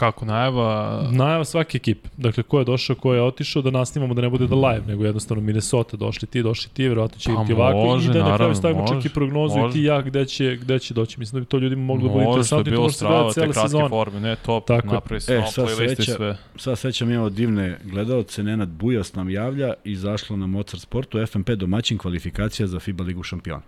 Kako 0.00 0.24
najava? 0.24 1.02
Najava 1.12 1.44
svake 1.44 1.76
ekipe. 1.76 2.08
Dakle, 2.16 2.42
ko 2.42 2.58
je 2.58 2.64
došao, 2.64 2.96
ko 2.96 3.14
je 3.14 3.22
otišao, 3.22 3.62
da 3.62 3.70
nasnimamo 3.70 4.14
da 4.14 4.22
ne 4.22 4.28
bude 4.30 4.46
da 4.46 4.54
live, 4.56 4.82
nego 4.86 5.04
jednostavno 5.04 5.42
Minnesota, 5.42 5.96
došli 5.96 6.28
ti, 6.28 6.42
došli 6.42 6.70
ti, 6.70 6.88
verovatno 6.88 7.18
će 7.18 7.26
Pa 7.26 7.32
igrati 7.32 7.52
ovako 7.52 7.76
može, 7.78 8.04
i 8.04 8.08
da 8.08 8.14
na 8.14 8.20
kraju 8.20 8.32
naravno, 8.32 8.54
stavimo 8.54 8.86
čak 8.86 8.94
može, 8.94 9.08
i 9.08 9.12
prognozu 9.12 9.58
i 9.58 9.60
može. 9.60 9.72
ti 9.72 9.80
i 9.80 9.84
ja 9.84 10.02
gde 10.02 10.24
će, 10.26 10.56
gde 10.56 10.78
će 10.78 10.94
doći. 10.94 11.20
Mislim 11.20 11.40
da 11.40 11.44
bi 11.44 11.46
to 11.46 11.58
ljudima 11.58 11.82
moglo 11.82 12.08
da 12.08 12.12
bude 12.12 12.24
interesantno 12.24 12.72
i 12.72 12.76
to 12.76 12.82
može 12.82 12.94
se 12.94 13.06
gledati 13.06 13.34
cele 13.34 13.54
sezone. 13.54 13.88
forme, 13.88 14.20
ne 14.20 14.36
to, 14.36 14.60
Tako 14.60 14.86
napravi 14.88 15.20
se 15.20 15.34
E, 15.34 15.42
sad 15.46 15.68
sreća- 15.68 16.14
sve. 16.16 16.36
Sad 16.56 16.78
sećam 16.78 17.10
imamo 17.10 17.28
divne 17.30 17.78
gledalce, 17.84 18.42
Nenad 18.42 18.68
Bujas 18.68 19.14
nam 19.14 19.30
javlja, 19.30 19.74
izašlo 19.84 20.36
na 20.36 20.46
Mozart 20.46 20.82
Sportu, 20.82 21.26
FMP 21.26 21.50
domaćin 21.50 21.98
kvalifikacija 21.98 22.66
za 22.66 22.80
FIBA 22.80 23.04
ligu 23.04 23.22
šampiona. 23.22 23.62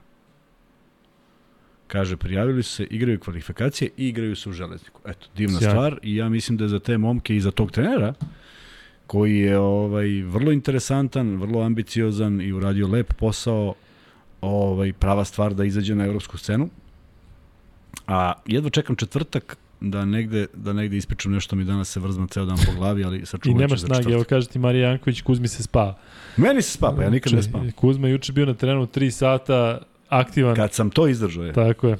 Kaže, 1.93 2.16
prijavili 2.16 2.62
su 2.62 2.73
se, 2.73 2.85
igraju 2.85 3.20
kvalifikacije 3.20 3.90
i 3.97 4.09
igraju 4.09 4.36
se 4.36 4.48
u 4.48 4.52
železniku. 4.52 5.01
Eto, 5.06 5.27
divna 5.36 5.59
Sjajno. 5.59 5.74
stvar 5.74 5.98
i 6.02 6.16
ja 6.16 6.28
mislim 6.28 6.59
da 6.59 6.64
je 6.64 6.69
za 6.69 6.78
te 6.78 6.98
momke 6.98 7.36
i 7.36 7.40
za 7.40 7.51
tog 7.51 7.70
trenera, 7.70 8.14
koji 9.06 9.39
je 9.39 9.59
ovaj 9.59 10.23
vrlo 10.23 10.52
interesantan, 10.52 11.36
vrlo 11.36 11.62
ambiciozan 11.62 12.40
i 12.40 12.52
uradio 12.52 12.89
lep 12.89 13.12
posao, 13.14 13.74
ovaj 14.40 14.93
prava 14.93 15.24
stvar 15.24 15.55
da 15.55 15.64
izađe 15.64 15.94
na 15.94 16.05
evropsku 16.05 16.39
scenu. 16.39 16.69
A 18.06 18.32
jedva 18.47 18.70
čekam 18.70 18.97
četvrtak 18.97 19.56
da 19.81 20.05
negde, 20.05 20.47
da 20.55 20.73
negde 20.73 20.97
ispričam 20.97 21.32
nešto 21.32 21.56
mi 21.56 21.64
danas 21.64 21.89
se 21.89 22.01
vrzma 22.01 22.27
ceo 22.27 22.44
dan 22.44 22.59
po 22.66 22.73
glavi, 22.73 23.05
ali 23.05 23.19
I 23.19 23.27
sačuvat 23.27 23.56
ću 23.56 23.60
nemaš 23.60 23.81
za 23.81 23.86
snage, 23.86 24.02
evo 24.02 24.10
četvrtak. 24.10 24.28
kaže 24.28 24.48
ti 24.48 24.59
Marija 24.59 24.89
Janković, 24.89 25.20
Kuzmi 25.20 25.48
se 25.48 25.62
spava. 25.62 25.98
Meni 26.36 26.62
se 26.62 26.70
spava, 26.70 27.02
ja 27.02 27.10
nikad 27.10 27.32
ne 27.32 27.43
spavam. 27.43 27.73
Kuzma 27.73 28.09
juče 28.09 28.32
bio 28.32 28.47
na 28.47 28.55
terenu 28.55 28.86
3 28.86 29.10
sata, 29.10 29.78
aktivan. 30.12 30.55
Kad 30.56 30.72
sam 30.72 30.90
to 30.90 31.09
izdržao 31.09 31.44
je. 31.44 31.52
Tako 31.52 31.89
je. 31.89 31.97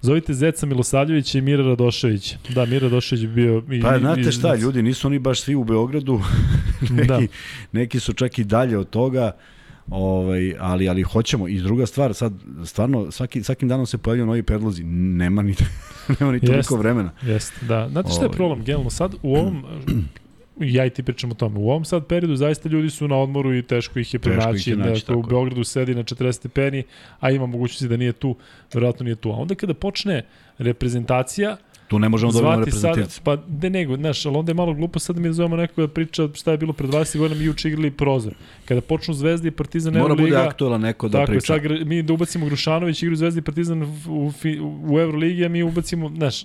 Zovite 0.00 0.34
Zeca 0.34 0.66
Milosavljevića 0.66 1.38
i 1.38 1.42
Mira 1.42 1.62
Radoševića. 1.64 2.36
Da, 2.48 2.64
Mira 2.64 2.82
Radošević 2.82 3.22
bi 3.22 3.32
bio... 3.34 3.62
I, 3.70 3.80
Pa 3.80 3.98
znate 3.98 4.20
i- 4.20 4.32
šta, 4.32 4.54
ljudi, 4.54 4.82
nisu 4.82 5.06
oni 5.06 5.18
baš 5.18 5.40
svi 5.40 5.54
u 5.54 5.64
Beogradu, 5.64 6.20
neki, 6.90 7.06
Da. 7.06 7.20
neki 7.72 8.00
su 8.00 8.12
čak 8.12 8.38
i 8.38 8.44
dalje 8.44 8.78
od 8.78 8.90
toga, 8.90 9.32
ovaj, 9.88 10.54
ali, 10.58 10.88
ali 10.88 11.02
hoćemo. 11.02 11.48
I 11.48 11.58
druga 11.58 11.86
stvar, 11.86 12.14
sad, 12.14 12.32
stvarno, 12.64 13.10
svaki, 13.10 13.42
svakim 13.42 13.68
danom 13.68 13.86
se 13.86 13.98
pojavljaju 13.98 14.26
novi 14.26 14.42
predlozi, 14.42 14.84
nema 14.84 15.42
ni, 15.42 15.54
nema 16.20 16.32
ni 16.32 16.40
toliko 16.40 16.56
Jeste. 16.56 16.76
vremena. 16.76 17.10
Jeste, 17.22 17.66
da. 17.66 17.88
Znate 17.88 18.08
šta 18.08 18.20
je 18.20 18.26
Ovaj. 18.26 18.36
problem? 18.36 18.58
Generalno 18.60 18.90
sad 18.90 19.14
u 19.22 19.36
ovom, 19.36 19.64
ja 20.60 20.86
i 20.86 20.90
ti 20.90 21.02
pričamo 21.02 21.32
o 21.32 21.34
tome, 21.34 21.58
u 21.58 21.70
ovom 21.70 21.84
sad 21.84 22.06
periodu 22.06 22.36
zaista 22.36 22.68
ljudi 22.68 22.90
su 22.90 23.08
na 23.08 23.16
odmoru 23.16 23.54
i 23.54 23.62
teško 23.62 23.98
ih 23.98 24.14
je 24.14 24.20
Teško 24.20 24.30
ih 24.32 24.38
pronaći. 24.38 24.70
je 24.70 24.76
naći, 24.76 25.00
Dakle, 25.00 25.16
u. 25.16 25.22
Beogradu 25.22 25.64
sedi 25.64 25.94
na 25.94 26.02
40 26.02 26.32
stepeni, 26.32 26.82
a 27.20 27.30
ima 27.30 27.46
mogućnosti 27.46 27.88
da 27.88 27.96
nije 27.96 28.12
tu, 28.12 28.36
verovatno 28.74 29.04
nije 29.04 29.16
tu. 29.16 29.30
A 29.30 29.34
onda 29.36 29.54
kada 29.54 29.74
počne 29.74 30.22
reprezentacija, 30.58 31.56
Tu 31.90 31.98
ne 31.98 32.08
možemo 32.08 32.32
dobiti 32.32 32.46
zvati 32.46 32.70
sad, 32.70 32.80
reprezentativci. 32.80 33.20
pa 33.24 33.36
de 33.36 33.70
nego, 33.70 33.96
znaš, 33.96 34.26
ali 34.26 34.36
onda 34.36 34.50
je 34.50 34.54
malo 34.54 34.74
glupo 34.74 34.98
sad 34.98 35.16
da 35.16 35.22
mi 35.22 35.28
da 35.28 35.32
zovemo 35.32 35.56
nekoga 35.56 35.86
da 35.86 35.92
priča 35.92 36.28
šta 36.34 36.50
je 36.50 36.58
bilo 36.58 36.72
pred 36.72 36.90
20 36.90 37.18
godina, 37.18 37.40
mi 37.40 37.46
juče 37.46 37.68
igrali 37.68 37.90
prozor. 37.90 38.34
Kada 38.64 38.80
počnu 38.80 39.14
Zvezda 39.14 39.48
i 39.48 39.50
Partizan 39.50 39.92
Mora 39.92 40.04
bude 40.04 40.22
Euroliga, 40.22 40.48
aktualan 40.48 40.80
neko 40.80 41.08
da 41.08 41.18
Tako 41.18 41.32
priča. 41.32 41.54
gr- 41.54 41.84
mi 41.84 42.02
da 42.02 42.12
ubacimo 42.12 42.46
Grušanović, 42.46 43.02
igru 43.02 43.16
Zvezda 43.16 43.38
i 43.38 43.42
Partizan 43.42 43.82
u, 43.82 43.86
u, 44.08 44.32
u 44.84 44.98
Euroligi, 44.98 45.44
a 45.44 45.48
mi 45.48 45.62
ubacimo, 45.62 46.08
znaš, 46.16 46.44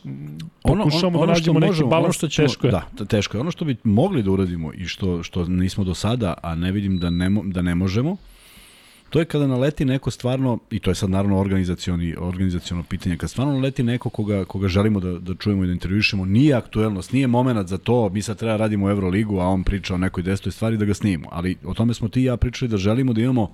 pokušamo 0.62 1.20
da 1.20 1.26
nađemo 1.26 1.60
neki 1.60 1.70
možemo, 1.70 1.90
balans, 1.90 2.06
ono 2.06 2.14
što 2.14 2.28
ćemo, 2.28 2.48
teško 2.48 2.68
je. 2.68 2.72
Da, 2.72 3.06
teško 3.06 3.38
je. 3.38 3.42
Ono 3.42 3.52
što 3.52 3.66
bi 3.66 3.76
mogli 3.84 4.24
da 4.24 4.32
uradimo 4.32 4.74
i 4.74 4.86
što, 4.86 5.24
što 5.24 5.46
nismo 5.46 5.84
do 5.84 5.94
sada, 5.94 6.34
a 6.44 6.56
ne 6.56 6.72
vidim 6.72 6.98
da 7.00 7.10
ne, 7.10 7.30
da 7.44 7.62
ne 7.62 7.76
možemo, 7.76 8.18
To 9.10 9.20
je 9.20 9.26
kada 9.26 9.48
naleti 9.48 9.86
neko 9.86 10.12
stvarno, 10.12 10.60
i 10.72 10.80
to 10.80 10.92
je 10.92 10.96
sad 10.96 11.10
naravno 11.10 11.40
organizacioni, 11.40 12.16
organizaciono 12.20 12.84
pitanje, 12.84 13.18
kad 13.18 13.30
stvarno 13.30 13.54
naleti 13.54 13.84
neko 13.84 14.10
koga, 14.10 14.46
koga 14.46 14.68
želimo 14.68 15.00
da, 15.00 15.20
da 15.20 15.36
čujemo 15.36 15.64
i 15.64 15.68
da 15.68 15.74
intervjušemo, 15.74 16.26
nije 16.26 16.54
aktuelnost, 16.54 17.12
nije 17.12 17.28
moment 17.28 17.68
za 17.70 17.78
to, 17.78 18.10
mi 18.10 18.22
sad 18.22 18.38
treba 18.38 18.58
radimo 18.58 18.86
u 18.86 18.90
Euroligu, 18.90 19.40
a 19.40 19.46
on 19.48 19.64
priča 19.64 19.94
o 19.94 19.98
nekoj 19.98 20.24
desetoj 20.24 20.52
stvari 20.52 20.78
da 20.78 20.86
ga 20.86 20.94
snimimo. 20.94 21.30
Ali 21.32 21.58
o 21.66 21.74
tome 21.74 21.94
smo 21.94 22.08
ti 22.08 22.22
i 22.22 22.24
ja 22.24 22.38
pričali 22.38 22.70
da 22.70 22.78
želimo 22.78 23.14
da 23.14 23.22
imamo 23.22 23.52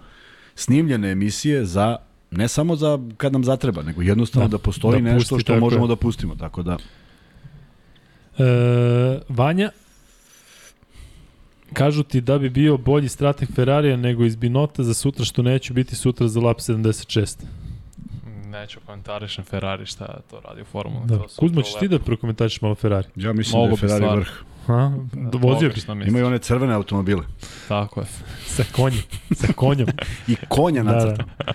snimljene 0.56 1.12
emisije 1.12 1.66
za 1.66 1.98
ne 2.32 2.48
samo 2.48 2.76
za 2.76 3.00
kad 3.18 3.34
nam 3.34 3.44
zatreba, 3.44 3.82
nego 3.84 4.02
jednostavno 4.02 4.48
da, 4.48 4.58
Da, 4.58 4.64
postoji 4.64 5.02
da 5.02 5.14
nešto 5.14 5.36
pusti, 5.36 5.42
što 5.44 5.54
tako 5.54 5.60
možemo 5.66 5.86
je. 5.86 5.88
da 5.88 5.96
pustimo. 5.96 6.36
Tako 6.36 6.64
da, 6.64 6.78
E, 8.38 8.44
Vanja, 9.30 9.70
kažu 11.74 12.04
ti 12.04 12.22
da 12.22 12.38
bi 12.40 12.50
bio 12.50 12.78
bolji 12.78 13.10
strateg 13.10 13.50
Ferrarija 13.56 13.98
nego 13.98 14.26
iz 14.26 14.36
Binota 14.36 14.84
za 14.84 14.94
sutra, 14.94 15.26
što 15.26 15.42
neću 15.42 15.74
biti 15.74 15.96
sutra 15.96 16.28
za 16.28 16.40
lap 16.40 16.58
76. 16.58 17.38
Neću 18.46 18.80
komentarišem 18.86 19.44
Ferrari 19.46 19.86
šta 19.86 20.20
to 20.30 20.40
radi 20.40 20.62
u 20.62 20.66
formuli. 20.66 21.06
Da. 21.08 21.18
to 21.18 21.30
su 21.30 21.40
Kuzma, 21.40 21.62
to 21.62 21.66
ćeš 21.68 21.80
ti 21.80 21.88
da 21.88 22.00
prokomentariš 22.00 22.62
malo 22.62 22.76
Ferrari? 22.76 23.08
ja 23.16 23.34
mislim 23.34 23.60
Mogu 23.62 23.68
da 23.68 23.74
je 23.74 23.78
Ferrari 23.78 24.02
stvarno. 24.02 24.20
vrh. 24.22 24.30
Ha? 24.68 24.92
Da, 25.14 25.38
Vozio 25.38 25.70
bi. 25.70 26.08
Imaju 26.08 26.28
one 26.28 26.38
crvene 26.40 26.74
automobile. 26.74 27.22
Tako 27.68 28.00
je. 28.00 28.06
sa 28.46 28.64
konjem. 28.72 29.02
Sa 29.32 29.48
konjem. 29.56 29.88
I 30.28 30.36
konja 30.50 30.84
da, 30.84 30.92
nacrta. 30.92 31.24
da. 31.46 31.54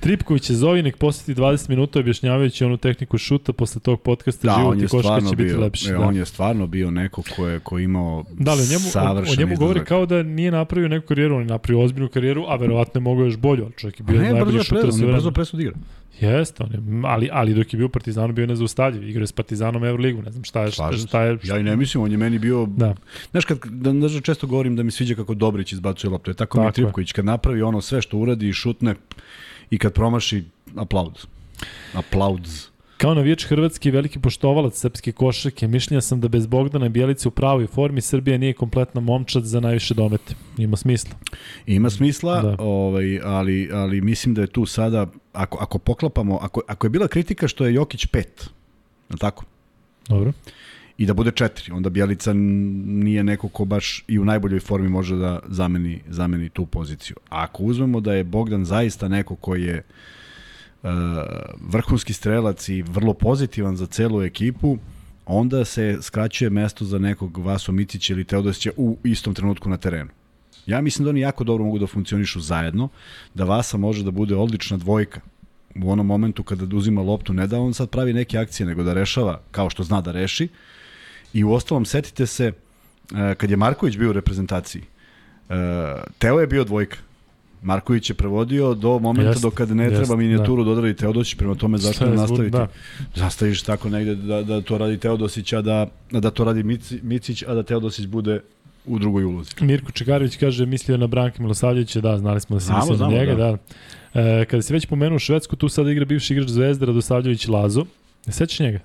Tripković 0.00 0.50
je 0.50 0.56
zovi, 0.56 0.82
nek 0.82 0.96
posjeti 0.96 1.40
20 1.40 1.68
minuta 1.68 1.98
objašnjavajući 1.98 2.64
onu 2.64 2.76
tehniku 2.76 3.18
šuta 3.18 3.52
posle 3.52 3.80
tog 3.80 4.02
podcasta 4.02 4.48
Da, 4.48 4.56
život 4.58 4.78
i 4.78 4.88
koška 4.88 5.20
će 5.30 5.36
biti 5.36 5.54
lepši. 5.54 5.88
e, 5.88 5.92
da. 5.92 6.00
on 6.00 6.16
je 6.16 6.24
stvarno 6.24 6.66
bio 6.66 6.90
neko 6.90 7.22
ko 7.36 7.46
je 7.46 7.60
ko 7.60 7.78
je 7.78 7.84
imao 7.84 8.24
Da, 8.30 8.50
ali 8.50 8.62
njemu, 8.62 8.80
savršen 8.80 9.34
o 9.34 9.40
njemu 9.40 9.56
govori 9.56 9.76
izlazak. 9.76 9.88
kao 9.88 10.06
da 10.06 10.22
nije 10.22 10.50
napravio 10.50 10.88
neku 10.88 11.06
karijeru, 11.06 11.34
on 11.34 11.40
je 11.42 11.46
napravio 11.46 11.84
ozbiljnu 11.84 12.08
karijeru, 12.08 12.44
a 12.48 12.56
verovatno 12.56 12.98
je 12.98 13.02
mogao 13.02 13.24
još 13.24 13.36
bolju, 13.36 13.64
ali 13.64 13.72
čovjek 13.76 14.00
je 14.00 14.04
bio 14.04 14.20
ne, 14.20 14.32
najbolji 14.32 14.58
šuter 14.58 14.90
on 14.94 15.00
je 15.00 15.06
brzo 15.06 15.30
presud 15.30 15.60
igra. 15.60 15.74
Jeste, 16.20 16.62
on 16.62 16.72
je, 16.72 16.78
ali, 17.04 17.28
ali 17.32 17.54
dok 17.54 17.72
je 17.72 17.76
bio 17.76 17.86
u 17.86 17.90
Partizanu 17.90 18.32
bio 18.32 18.42
je 18.42 18.46
nezaustavljiv, 18.46 19.08
igrao 19.08 19.22
je 19.22 19.26
s 19.26 19.32
Partizanom 19.32 19.84
Euroligu, 19.84 20.22
ne 20.22 20.30
znam 20.30 20.44
šta 20.44 20.62
je, 20.62 20.70
šta, 20.70 20.92
šta 20.92 21.22
je, 21.22 21.38
Ja 21.44 21.58
i 21.58 21.62
ne 21.62 21.76
mislim, 21.76 22.02
on 22.02 22.10
je 22.10 22.16
meni 22.16 22.38
bio... 22.38 22.66
Da. 22.66 22.94
Znaš, 23.30 23.44
kad, 23.44 23.58
da, 23.64 23.92
da 23.92 24.20
često 24.20 24.46
govorim 24.46 24.76
da 24.76 24.82
mi 24.82 24.90
sviđa 24.90 25.14
kako 25.14 25.34
Dobrić 25.34 25.72
izbacuje 25.72 26.10
loptu. 26.10 26.30
Je 26.30 26.34
tako, 26.34 26.58
mi 26.58 26.62
Tako 26.62 26.68
je. 26.70 26.84
Tripković. 26.84 27.12
Kad 27.12 27.24
napravi 27.24 27.62
ono 27.62 27.80
sve 27.80 28.02
što 28.02 28.18
uradi 28.18 28.48
i 28.48 28.52
šutne 28.52 28.94
i 29.70 29.78
kad 29.78 29.92
promaši, 29.92 30.44
aplaud. 30.76 31.26
Aplaudz. 31.94 32.70
Kao 32.96 33.14
navijač 33.14 33.44
Hrvatski 33.44 33.90
veliki 33.90 34.18
poštovalac 34.18 34.76
srpske 34.78 35.12
košarke, 35.12 35.68
mišljenja 35.68 36.00
sam 36.00 36.20
da 36.20 36.28
bez 36.28 36.46
Bogdana 36.46 36.88
Bjelice 36.88 37.28
u 37.28 37.30
pravoj 37.30 37.66
formi 37.66 38.00
Srbija 38.00 38.38
nije 38.38 38.52
kompletna 38.52 39.00
momčad 39.00 39.44
za 39.44 39.60
najviše 39.60 39.94
domete. 39.94 40.34
Ima 40.58 40.76
smisla. 40.76 41.10
Ima 41.66 41.90
smisla, 41.90 42.42
Da. 42.42 42.56
ovaj, 42.58 43.20
ali, 43.24 43.70
ali 43.72 44.00
mislim 44.00 44.34
da 44.34 44.40
je 44.40 44.46
tu 44.46 44.66
sada, 44.66 45.06
ako, 45.32 45.58
ako 45.60 45.78
poklapamo, 45.78 46.38
ako, 46.42 46.60
ako 46.66 46.86
je 46.86 46.90
bila 46.90 47.08
kritika 47.08 47.48
što 47.48 47.66
je 47.66 47.74
Jokić 47.74 48.06
pet, 48.06 48.50
je 49.10 49.16
tako? 49.16 49.44
Dobro. 50.08 50.32
I 51.00 51.06
da 51.06 51.14
bude 51.14 51.30
četiri. 51.30 51.72
Onda 51.72 51.90
Bjelica 51.90 52.32
nije 52.32 53.24
neko 53.24 53.48
ko 53.48 53.64
baš 53.64 54.04
i 54.08 54.18
u 54.18 54.24
najboljoj 54.24 54.60
formi 54.60 54.88
može 54.88 55.16
da 55.16 55.38
zameni, 55.48 56.00
zameni 56.08 56.48
tu 56.48 56.66
poziciju. 56.66 57.16
A 57.28 57.42
ako 57.42 57.62
uzmemo 57.62 58.00
da 58.00 58.14
je 58.14 58.24
Bogdan 58.24 58.64
zaista 58.64 59.08
neko 59.08 59.36
koji 59.36 59.62
je 59.64 59.82
uh, 60.82 60.90
vrhunski 61.60 62.12
strelac 62.12 62.68
i 62.68 62.82
vrlo 62.82 63.14
pozitivan 63.14 63.76
za 63.76 63.86
celu 63.86 64.22
ekipu, 64.22 64.78
onda 65.26 65.64
se 65.64 65.98
skraćuje 66.02 66.50
mesto 66.50 66.84
za 66.84 66.98
nekog 66.98 67.38
Vaso 67.38 67.72
Micića 67.72 68.12
ili 68.12 68.24
Teodosića 68.24 68.70
u 68.76 68.96
istom 69.04 69.34
trenutku 69.34 69.68
na 69.68 69.76
terenu. 69.76 70.10
Ja 70.66 70.80
mislim 70.80 71.04
da 71.04 71.10
oni 71.10 71.20
jako 71.20 71.44
dobro 71.44 71.64
mogu 71.64 71.78
da 71.78 71.86
funkcionišu 71.86 72.40
zajedno, 72.40 72.88
da 73.34 73.44
Vasa 73.44 73.76
može 73.76 74.04
da 74.04 74.10
bude 74.10 74.36
odlična 74.36 74.76
dvojka 74.76 75.20
u 75.82 75.90
onom 75.90 76.06
momentu 76.06 76.42
kada 76.42 76.76
uzima 76.76 77.02
loptu, 77.02 77.32
ne 77.32 77.46
da 77.46 77.58
on 77.60 77.74
sad 77.74 77.90
pravi 77.90 78.12
neke 78.12 78.38
akcije, 78.38 78.66
nego 78.66 78.82
da 78.82 78.94
rešava 78.94 79.40
kao 79.50 79.70
što 79.70 79.82
zna 79.82 80.00
da 80.00 80.12
reši. 80.12 80.48
I 81.32 81.44
u 81.44 81.52
ostalom, 81.52 81.84
setite 81.84 82.26
se, 82.26 82.52
e, 83.14 83.34
kad 83.34 83.50
je 83.50 83.56
Marković 83.56 83.96
bio 83.96 84.10
u 84.10 84.12
reprezentaciji, 84.12 84.82
e, 85.48 85.54
Teo 86.18 86.40
je 86.40 86.46
bio 86.46 86.64
dvojka. 86.64 86.96
Marković 87.62 88.10
je 88.10 88.14
prevodio 88.14 88.74
do 88.74 88.98
momenta 88.98 89.30
Jest, 89.30 89.42
do 89.42 89.50
kada 89.50 89.74
ne 89.74 89.84
jest, 89.84 89.96
treba 89.96 90.16
minijaturu 90.16 90.64
da. 90.64 90.68
dodali 90.68 90.96
Teodosić, 90.96 91.34
prema 91.34 91.54
tome 91.54 91.78
zašto 91.78 92.06
ne 92.06 92.16
nastaviti? 92.16 92.50
da. 92.50 92.68
Zastaviš 93.14 93.62
tako 93.62 93.88
negde 93.88 94.14
da, 94.14 94.42
da 94.42 94.60
to 94.60 94.78
radi 94.78 94.98
Teodosić, 94.98 95.52
a 95.52 95.62
da, 95.62 95.86
da 96.10 96.30
to 96.30 96.44
radi 96.44 96.62
Mici, 96.62 97.00
Micić, 97.02 97.42
a 97.42 97.54
da 97.54 97.62
Teodosić 97.62 98.06
bude 98.06 98.40
u 98.86 98.98
drugoj 98.98 99.24
ulozi. 99.24 99.50
Mirko 99.60 99.92
Čegarović 99.92 100.36
kaže 100.36 100.66
mislio 100.66 100.96
na 100.96 101.06
Branka 101.06 101.42
Milosavljevića, 101.42 102.00
da, 102.00 102.18
znali 102.18 102.40
smo 102.40 102.56
da 102.56 102.60
se 102.60 102.72
mislio 102.72 103.06
na 103.06 103.12
njega, 103.12 103.34
da. 103.34 103.56
da. 104.14 104.20
E, 104.20 104.44
kada 104.44 104.62
si 104.62 104.72
već 104.72 104.86
pomenuo 104.86 105.18
Švedsku, 105.18 105.56
tu 105.56 105.68
sada 105.68 105.90
igra 105.90 106.04
bivši 106.04 106.34
igrač 106.34 106.48
Zvezde 106.48 106.86
Radosavljević 106.86 107.48
Lazo. 107.48 107.84
Ne 108.26 108.32
sećaš 108.32 108.60
njega? 108.60 108.78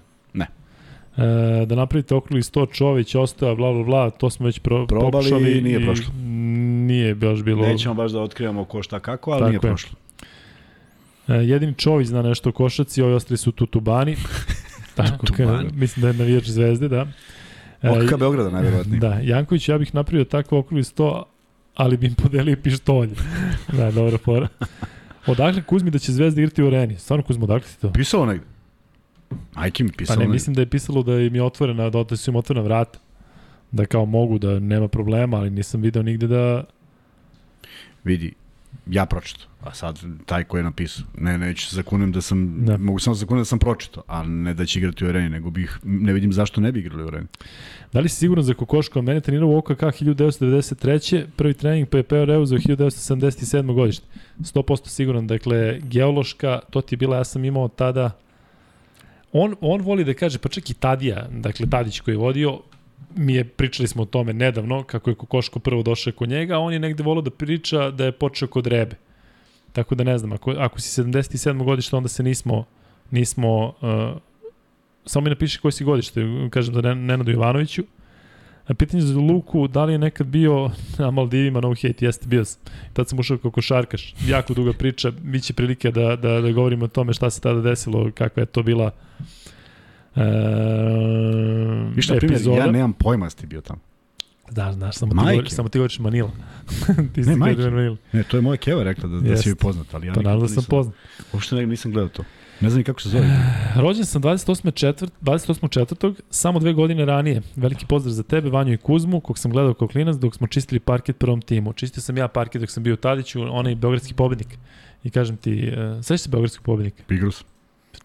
E, 1.17 1.65
da 1.65 1.75
napravite 1.75 2.15
okrugli 2.15 2.41
100 2.41 2.73
Čović, 2.73 3.15
ostao, 3.15 3.55
bla, 3.55 3.73
bla, 3.73 3.83
bla, 3.83 4.09
to 4.09 4.29
smo 4.29 4.45
već 4.45 4.59
pro, 4.59 4.87
Probali 4.87 5.11
pokušali 5.11 5.57
i 5.57 5.61
nije 5.61 5.85
prošlo. 5.85 6.13
Nije 6.87 7.15
baš 7.15 7.43
bilo... 7.43 7.67
Nećemo 7.67 7.95
baš 7.95 8.11
da 8.11 8.21
otkrivamo 8.21 8.65
ko 8.65 8.83
šta 8.83 8.99
kako, 8.99 9.31
ali 9.31 9.39
Tako 9.39 9.49
nije 9.49 9.57
je. 9.57 9.61
prošlo. 9.61 9.95
E, 11.27 11.33
jedini 11.33 11.73
Čović 11.73 12.07
zna 12.07 12.21
nešto 12.21 12.49
o 12.49 12.51
košaci, 12.51 13.01
ovi 13.01 13.13
ostali 13.13 13.37
su 13.37 13.51
Tutubani. 13.51 14.15
Tako, 14.95 15.25
Tutubani. 15.25 15.69
ka, 15.69 15.75
mislim 15.75 16.01
da 16.01 16.07
je 16.07 16.13
navijač 16.13 16.45
Zvezde, 16.45 16.87
da. 16.87 17.07
E, 17.81 17.89
OKK 17.89 18.19
Beograda 18.19 18.49
najverovatnije. 18.49 18.99
Da, 18.99 19.19
Janković, 19.23 19.69
ja 19.69 19.77
bih 19.77 19.95
napravio 19.95 20.25
tako 20.25 20.57
okrugli 20.57 20.83
100, 20.83 21.23
ali 21.75 21.97
bi 21.97 22.07
im 22.07 22.13
podelio 22.15 22.57
pištolje. 22.63 23.13
da, 23.77 23.91
dobro 23.91 24.17
fora. 24.17 24.47
Odakle 25.27 25.63
Kuzmi 25.63 25.91
da 25.91 25.99
će 25.99 26.11
Zvezda 26.11 26.41
igrati 26.41 26.63
u 26.63 26.67
areni? 26.67 26.97
Stvarno 26.97 27.23
Kuzma, 27.23 27.43
odakle 27.43 27.67
ti 27.69 27.81
to? 27.81 27.91
Pisalo 27.91 28.25
negde. 28.25 28.55
Majke 29.56 29.84
mi 29.84 29.89
Pa 29.91 29.97
pisalo 29.97 30.19
ne, 30.19 30.26
negde. 30.26 30.34
mislim 30.34 30.53
da 30.56 30.61
je 30.61 30.69
pisalo 30.69 31.03
da 31.03 31.19
im 31.19 31.35
je 31.35 31.43
otvorena, 31.43 31.89
da, 31.89 32.03
da 32.03 32.18
su 32.18 32.31
im 32.31 32.35
otvorena 32.35 32.64
vrata. 32.64 32.99
Da 33.72 33.85
kao 33.85 34.06
mogu, 34.06 34.38
da 34.39 34.60
nema 34.60 34.88
problema, 34.88 35.38
ali 35.38 35.49
nisam 35.49 35.81
video 35.81 36.03
nigde 36.03 36.27
da... 36.27 36.64
Vidi, 38.03 38.34
ja 38.88 39.06
pročito. 39.06 39.45
A 39.61 39.73
sad 39.73 39.99
taj 40.26 40.43
ko 40.43 40.57
je 40.57 40.64
napisao. 40.64 41.06
Ne, 41.18 41.38
neću 41.38 41.65
se 41.69 41.76
zakunem 41.76 42.11
da 42.11 42.22
sam, 42.22 42.65
Da. 42.65 42.72
da. 42.72 42.77
mogu 42.77 42.99
samo 42.99 43.14
zakunem 43.14 43.41
da 43.41 43.45
sam 43.45 43.60
pročito, 43.60 44.02
a 44.07 44.23
ne 44.23 44.53
da 44.53 44.65
će 44.65 44.80
igrati 44.80 45.06
u 45.06 45.10
areni, 45.10 45.30
nego 45.30 45.49
bih, 45.49 45.80
ne 45.84 46.14
vidim 46.14 46.34
zašto 46.34 46.61
ne 46.61 46.72
bi 46.72 46.80
igrali 46.80 47.03
u 47.03 47.07
areni. 47.07 47.27
Da 47.93 47.99
li 47.99 48.10
si 48.10 48.15
siguran 48.15 48.43
za 48.43 48.53
Kokoško? 48.53 49.02
Mene 49.02 49.22
trenirao 49.22 49.49
u 49.49 49.57
OKK 49.57 49.81
1993. 49.81 51.26
Prvi 51.35 51.53
trening 51.53 51.89
pa 51.89 51.97
je 51.97 52.03
PRU 52.03 52.45
za 52.45 52.56
1977. 52.56 53.73
godište. 53.73 54.06
100% 54.39 54.88
siguran. 54.88 55.27
Dakle, 55.27 55.80
geološka, 55.84 56.60
to 56.69 56.81
ti 56.81 56.93
je 56.95 56.97
bila, 56.97 57.18
ja 57.18 57.23
sam 57.23 57.45
imao 57.45 57.68
tada... 57.68 58.11
On, 59.37 59.55
on 59.61 59.81
voli 59.81 60.03
da 60.03 60.13
kaže, 60.13 60.39
pa 60.39 60.49
čak 60.49 60.69
i 60.69 60.73
Tadija, 60.73 61.27
dakle 61.31 61.67
Tadić 61.69 61.99
koji 61.99 62.13
je 62.13 62.19
vodio, 62.19 62.59
mi 63.15 63.33
je, 63.33 63.43
pričali 63.43 63.87
smo 63.87 64.03
o 64.03 64.05
tome 64.05 64.33
nedavno, 64.33 64.83
kako 64.83 65.09
je 65.09 65.15
Kokoško 65.15 65.59
prvo 65.59 65.83
došao 65.83 66.13
kod 66.13 66.29
njega, 66.29 66.55
a 66.55 66.59
on 66.59 66.73
je 66.73 66.79
negde 66.79 67.03
volio 67.03 67.21
da 67.21 67.31
priča 67.31 67.91
da 67.91 68.05
je 68.05 68.11
počeo 68.11 68.47
kod 68.47 68.67
Rebe. 68.67 68.95
Tako 69.73 69.95
da 69.95 70.03
ne 70.03 70.17
znam, 70.17 70.33
ako, 70.33 70.51
ako 70.51 70.81
si 70.81 71.01
77. 71.01 71.63
godište, 71.63 71.95
onda 71.95 72.09
se 72.09 72.23
nismo, 72.23 72.63
nismo 73.11 73.67
uh, 73.67 74.21
samo 75.05 75.23
mi 75.23 75.29
napiši 75.29 75.59
koji 75.61 75.71
si 75.71 75.83
godište, 75.83 76.21
kažem 76.49 76.73
da 76.73 76.81
Nen- 76.81 77.05
Nenadu 77.05 77.31
Jovanoviću. 77.31 77.83
A 78.67 78.73
pitanje 78.73 79.03
za 79.03 79.19
Luku, 79.19 79.67
da 79.67 79.85
li 79.85 79.91
je 79.91 79.97
nekad 79.97 80.27
bio 80.27 80.69
na 80.97 81.11
Maldivima, 81.11 81.61
no 81.61 81.69
hate, 81.71 82.05
jeste 82.05 82.27
bio 82.27 82.45
sam. 82.45 82.61
Tad 82.93 83.09
sam 83.09 83.19
ušao 83.19 83.37
kao 83.37 83.51
košarkaš. 83.51 84.15
Jako 84.27 84.53
duga 84.53 84.73
priča, 84.73 85.11
bit 85.13 85.43
će 85.43 85.53
prilike 85.53 85.91
da, 85.91 86.15
da, 86.15 86.41
da 86.41 86.51
govorimo 86.51 86.85
o 86.85 86.87
tome 86.87 87.13
šta 87.13 87.29
se 87.29 87.41
tada 87.41 87.61
desilo, 87.61 88.11
kakva 88.11 88.41
je 88.41 88.47
to 88.47 88.63
bila 88.63 88.91
e, 90.15 90.21
Viš 91.95 92.09
na 92.09 92.15
primjer, 92.17 92.41
ja 92.57 92.71
nemam 92.71 92.93
pojma 92.93 93.25
da 93.25 93.31
ti 93.31 93.45
bio 93.47 93.61
tamo. 93.61 93.79
Da, 94.51 94.73
znaš, 94.73 94.95
samo 94.95 95.09
ti, 95.11 95.15
Majke. 95.15 95.31
govoriš, 95.31 95.51
samo 95.51 95.69
ti 95.69 95.77
govoriš 95.77 95.99
Manila. 95.99 96.31
ti 97.13 97.21
Ne. 97.21 97.35
Manila. 97.35 97.97
Ne, 98.13 98.23
to 98.23 98.37
je 98.37 98.41
moja 98.41 98.57
keva 98.57 98.83
rekla 98.83 99.09
da, 99.09 99.19
da 99.19 99.29
Jeste. 99.29 99.43
si 99.43 99.49
joj 99.49 99.55
poznat, 99.55 99.93
ali 99.93 100.07
ja 100.07 100.13
Pa 100.13 100.19
nikad 100.19 100.23
naravno 100.23 100.41
da 100.41 100.47
sam 100.47 100.55
nisam- 100.55 100.69
poznat. 100.69 100.95
Uopšte 101.33 101.55
ne, 101.55 101.65
nisam 101.65 101.91
gledao 101.91 102.09
to. 102.09 102.23
Ne 102.61 102.69
znam 102.69 102.84
kako 102.84 103.02
se 103.02 103.10
zove. 103.10 103.26
Rođen 103.76 104.06
sam 104.06 104.22
28. 104.22 104.73
Četvrt, 104.73 105.14
28. 105.22 105.69
četvrtog, 105.69 106.22
samo 106.30 106.60
dve 106.60 106.73
godine 106.73 107.06
ranije. 107.06 107.41
Veliki 107.56 107.86
pozdrav 107.86 108.14
za 108.14 108.23
tebe, 108.23 108.49
Vanju 108.49 108.73
i 108.73 108.77
Kuzmu, 108.77 109.19
kog 109.19 109.38
sam 109.38 109.52
gledao 109.52 109.73
kao 109.73 109.88
klinac 109.88 110.15
dok 110.15 110.36
smo 110.36 110.48
čistili 110.48 110.80
parket 110.80 111.18
prvom 111.18 111.41
timu. 111.41 111.73
Čistio 111.73 112.02
sam 112.02 112.18
ja 112.18 112.27
parket 112.27 112.61
dok 112.61 112.69
sam 112.69 112.84
bio 112.84 112.94
u 112.94 112.98
Tadiću, 112.98 113.41
onaj 113.41 113.76
beogradski 113.76 114.14
pobednik. 114.14 114.57
I 115.03 115.10
kažem 115.10 115.38
ti, 115.38 115.72
uh, 115.72 116.03
sećaš 116.03 116.22
se 116.22 116.30
beogradskog 116.30 116.65
pobednika? 116.65 117.03
Igrao 117.10 117.32
sam. 117.32 117.55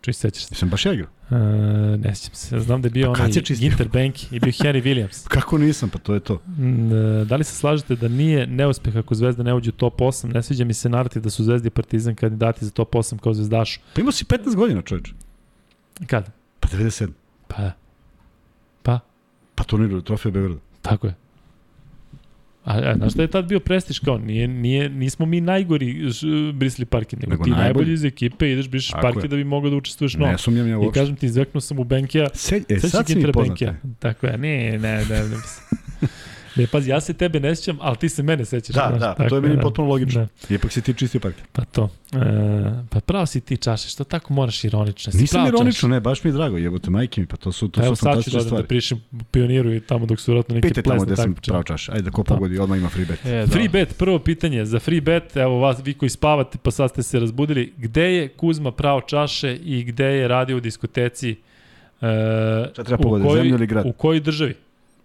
Čuj, 0.01 0.13
sećaš 0.13 0.45
se. 0.45 0.55
Nisam 0.55 0.69
baš 0.69 0.87
ja 0.87 0.93
igrao. 0.93 1.09
Uh, 1.31 1.37
ne 2.01 2.15
sećam 2.15 2.35
se. 2.35 2.61
Znam 2.61 2.83
da 2.83 2.87
je 2.87 2.91
bio 2.91 3.07
Pa 3.07 3.23
onaj? 3.23 3.31
Ginter 3.59 3.89
Bank 3.89 4.33
i 4.33 4.41
bio 4.41 4.53
Harry 4.53 4.83
Williams. 4.83 5.29
Kako 5.37 5.59
nisam, 5.59 5.91
pa 5.91 5.99
to 5.99 6.15
je 6.15 6.21
to. 6.21 6.43
Mm, 6.47 6.93
e, 6.93 7.25
Da 7.25 7.37
li 7.37 7.45
se 7.45 7.55
slažete 7.55 7.97
da 7.97 8.09
nije 8.09 8.47
neuspeh 8.47 8.97
ako 8.97 9.15
Zvezda 9.15 9.43
ne 9.43 9.55
uđe 9.55 9.71
u 9.71 9.73
top 9.73 10.01
8? 10.01 10.35
Ne 10.35 10.43
sviđa 10.43 10.65
mi 10.65 10.75
se 10.75 10.89
narativ 10.89 11.23
da 11.23 11.31
su 11.31 11.45
Zvezda 11.45 11.67
i 11.67 11.71
Partizan 11.71 12.15
kandidati 12.15 12.65
za 12.65 12.71
top 12.71 12.95
8 12.95 13.19
kao 13.19 13.35
Zvezdašu. 13.35 13.81
Pa 13.95 14.01
imao 14.01 14.13
si 14.13 14.25
15 14.25 14.55
godina, 14.55 14.83
čovječ. 14.83 15.13
Kad? 16.07 16.33
Pa 16.61 16.69
97. 16.69 17.09
Pa, 17.49 17.71
pa, 18.83 19.01
Pa 19.55 19.65
turnir 19.65 20.03
trofeja 20.03 20.33
Beograda. 20.33 20.61
tako 20.83 21.07
je. 21.07 21.15
A, 22.65 22.73
a 22.81 22.95
znaš 22.97 23.13
šta 23.13 23.23
je 23.23 23.29
tad 23.29 23.45
bio 23.45 23.61
prestiž 23.61 23.99
kao? 23.99 24.19
Nije, 24.19 24.49
nije, 24.49 24.89
nismo 24.91 25.27
mi 25.27 25.41
najgori 25.41 26.11
ž, 26.11 26.27
brisali 26.53 26.87
parket, 26.87 27.19
nego, 27.19 27.31
Nego 27.31 27.45
ti 27.45 27.51
najbolji. 27.51 27.65
najbolji 27.65 27.93
iz 27.93 28.05
ekipe 28.05 28.53
ideš 28.53 28.69
brišeš 28.69 28.91
Tako 28.93 29.21
je. 29.21 29.29
da 29.29 29.37
bi 29.37 29.45
mogao 29.45 29.71
da 29.71 29.77
učestvuješ 29.77 30.15
novo. 30.15 30.31
Ne 30.33 30.39
sumnjam 30.39 30.67
ja 30.67 30.73
I 30.73 30.77
uopšte. 30.77 31.01
kažem 31.01 31.17
ti, 31.17 31.27
izveknuo 31.27 31.61
sam 31.61 31.79
u 31.79 31.85
Benkija, 31.85 32.29
Se, 32.35 32.63
e, 32.69 32.79
Sad 32.79 32.91
si 33.07 33.13
mi 33.13 33.15
Kintera 33.15 33.33
poznat. 33.33 33.49
Benkija. 33.49 33.75
Tako 33.99 34.27
je, 34.27 34.39
ne, 34.39 34.49
ne, 34.73 34.79
ne, 34.79 35.05
ne. 35.05 35.29
Ne, 35.29 36.09
pazi, 36.67 36.91
ja 36.91 37.01
se 37.01 37.13
tebe 37.15 37.41
ne 37.41 37.57
sjećam, 37.57 37.79
ali 37.81 37.97
ti 37.97 38.09
se 38.09 38.23
mene 38.23 38.45
sećaš. 38.45 38.75
Da, 38.75 38.87
znaš, 38.89 39.01
da, 39.01 39.15
tako 39.15 39.29
to 39.29 39.35
je 39.35 39.41
meni 39.41 39.57
da. 39.57 39.61
potpuno 39.61 39.89
logično. 39.89 40.29
Da, 40.49 40.55
Ipak 40.55 40.73
si 40.73 40.83
ti 40.83 40.95
čistio 40.95 41.21
parket. 41.21 41.45
pa 41.53 41.65
to. 41.65 41.89
E, 42.13 42.19
pa 42.91 43.01
pravo 43.01 43.27
si 43.27 43.41
ti 43.41 43.57
čaše, 43.57 43.89
što 43.89 44.05
tako 44.05 44.33
moraš 44.33 44.65
ironično? 44.65 45.13
Si 45.13 45.19
Nisam 45.19 45.41
ironično, 45.43 45.73
čaše. 45.73 45.89
ne, 45.89 46.01
baš 46.01 46.25
mi 46.25 46.31
je 46.31 46.35
drago, 46.35 46.59
jebote 46.59 46.91
majke 46.91 47.21
mi, 47.21 47.27
pa 47.27 47.37
to 47.37 47.53
su, 47.53 47.69
to 47.69 47.81
Pa 47.81 47.87
Evo 47.87 47.97
su 47.97 47.99
sad 47.99 48.05
ću 48.05 48.11
fantastične 48.11 48.39
da, 48.39 48.43
da 48.43 48.47
stvari. 48.47 48.67
prišem 48.67 49.01
pioniru 49.31 49.75
i 49.75 49.81
tamo 49.81 50.07
dok 50.07 50.21
su 50.21 50.33
vratno 50.33 50.55
neki 50.55 50.69
Pitaj 50.69 50.83
tamo 50.85 51.05
gde 51.05 51.17
sam 51.17 51.35
pravo 51.37 51.63
čaš. 51.63 51.89
Ajde, 51.89 52.11
ko 52.11 52.23
Da. 52.23 52.27
pogodi, 52.27 52.59
odmah 52.59 52.79
ima 52.79 52.89
free 52.89 53.05
bet. 53.05 53.27
E, 53.27 53.47
Free 53.47 53.69
bet, 53.69 53.97
prvo 53.99 54.19
pitanje. 54.19 54.65
Za 54.65 54.79
free 54.81 55.01
bet, 55.01 55.37
evo 55.37 55.59
vas, 55.59 55.77
vi 55.85 55.95
koji 55.95 56.11
spavate 56.11 56.59
pa 56.59 56.71
sad 56.71 56.91
ste 56.91 57.03
se 57.03 57.21
razbudili, 57.21 57.73
gde 57.77 58.03
je 58.07 58.29
Kuzma 58.31 58.73
pravo 58.73 59.01
čaše 59.01 59.57
i 59.57 59.85
gde 59.85 60.05
je 60.07 60.29
radio 60.29 60.57
u 60.57 60.61
diskoteci? 60.61 61.31
E, 61.31 61.37
Šta 62.73 62.85
treba 62.85 62.97
u 62.97 63.03
pogoditi, 63.03 63.29
kojoj- 63.29 63.37
zemlju 63.37 63.55
ili 63.55 63.67
grad? 63.67 63.87
U 63.87 63.93
kojoj 63.93 64.21
državi? 64.21 64.55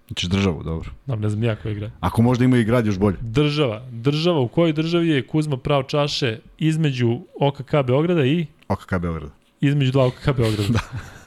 Znači 0.07 0.27
državu, 0.27 0.64
dobro. 0.64 0.90
Znam, 1.06 1.19
ne 1.22 1.30
znam 1.30 1.44
ja 1.44 1.56
koji 1.56 1.76
grad. 1.76 1.91
Ako 1.99 2.22
možda 2.22 2.45
ima 2.45 2.57
i 2.57 2.64
grad 2.64 2.86
još 2.86 2.98
bolje. 2.99 3.18
Država. 3.22 3.82
Država, 3.91 4.40
u 4.40 4.48
kojoj 4.48 4.73
državi 4.73 5.07
je 5.10 5.27
Kuzma 5.27 5.57
pravo 5.57 5.84
čaše 5.84 6.40
između 6.57 7.19
OKK 7.40 7.72
Beograda 7.88 8.26
i 8.26 8.45
OKK 8.68 8.98
Beograd. 8.99 9.30
između 9.61 9.91
dva 9.91 10.06
OKK 10.06 10.26
Beograda? 10.38 10.64
da. 10.73 10.80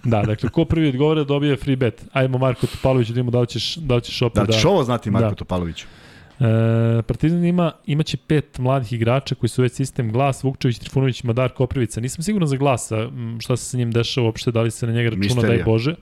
da, 0.05 0.23
dakle, 0.23 0.49
ko 0.49 0.65
prvi 0.65 0.89
odgovara 0.89 1.25
dobije 1.25 1.57
free 1.57 1.77
bet. 1.77 2.05
Ajmo 2.13 2.39
Marko 2.39 2.67
Topalović 2.67 3.09
da 3.09 3.13
vidimo 3.13 3.31
da 3.31 3.41
li 3.41 3.47
ćeš, 3.47 3.77
da 3.77 3.95
li 3.95 4.01
ćeš 4.03 4.23
opet 4.23 4.35
Da 4.37 4.43
li 4.43 4.53
ćeš 4.53 4.65
ovo 4.65 4.85
znati, 4.85 5.11
Marko 5.11 5.29
Da. 5.29 5.35
Topaloviću? 5.35 5.87
E, 6.41 7.03
Partizan 7.03 7.45
ima, 7.45 7.73
imaće 7.87 8.17
pet 8.17 8.59
mladih 8.59 8.93
igrača 8.93 9.35
koji 9.35 9.51
su 9.51 9.63
već 9.63 9.73
sistem 9.73 10.13
Glas, 10.13 10.45
Vukčević, 10.45 10.79
Trifunović, 10.79 11.23
Madar, 11.23 11.53
Koprivica. 11.53 12.01
Nisam 12.01 12.23
siguran 12.23 12.49
za 12.49 12.57
Glasa 12.57 12.97
šta 13.41 13.57
se 13.57 13.65
sa 13.65 13.77
njim 13.77 13.91
dešava 13.93 14.27
uopšte, 14.27 14.51
da 14.51 14.63
li 14.63 14.71
se 14.71 14.87
na 14.87 14.93
njega 14.93 15.11
računa, 15.11 15.25
Misterija. 15.25 15.57
daj 15.57 15.65
Bože. 15.65 15.95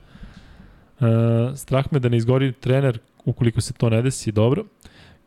E, 1.00 1.56
strah 1.56 1.84
me 1.90 1.98
da 1.98 2.08
ne 2.08 2.16
izgori 2.16 2.52
trener 2.52 2.98
ukoliko 3.24 3.60
se 3.60 3.72
to 3.72 3.90
ne 3.90 4.02
desi, 4.02 4.32
dobro. 4.32 4.64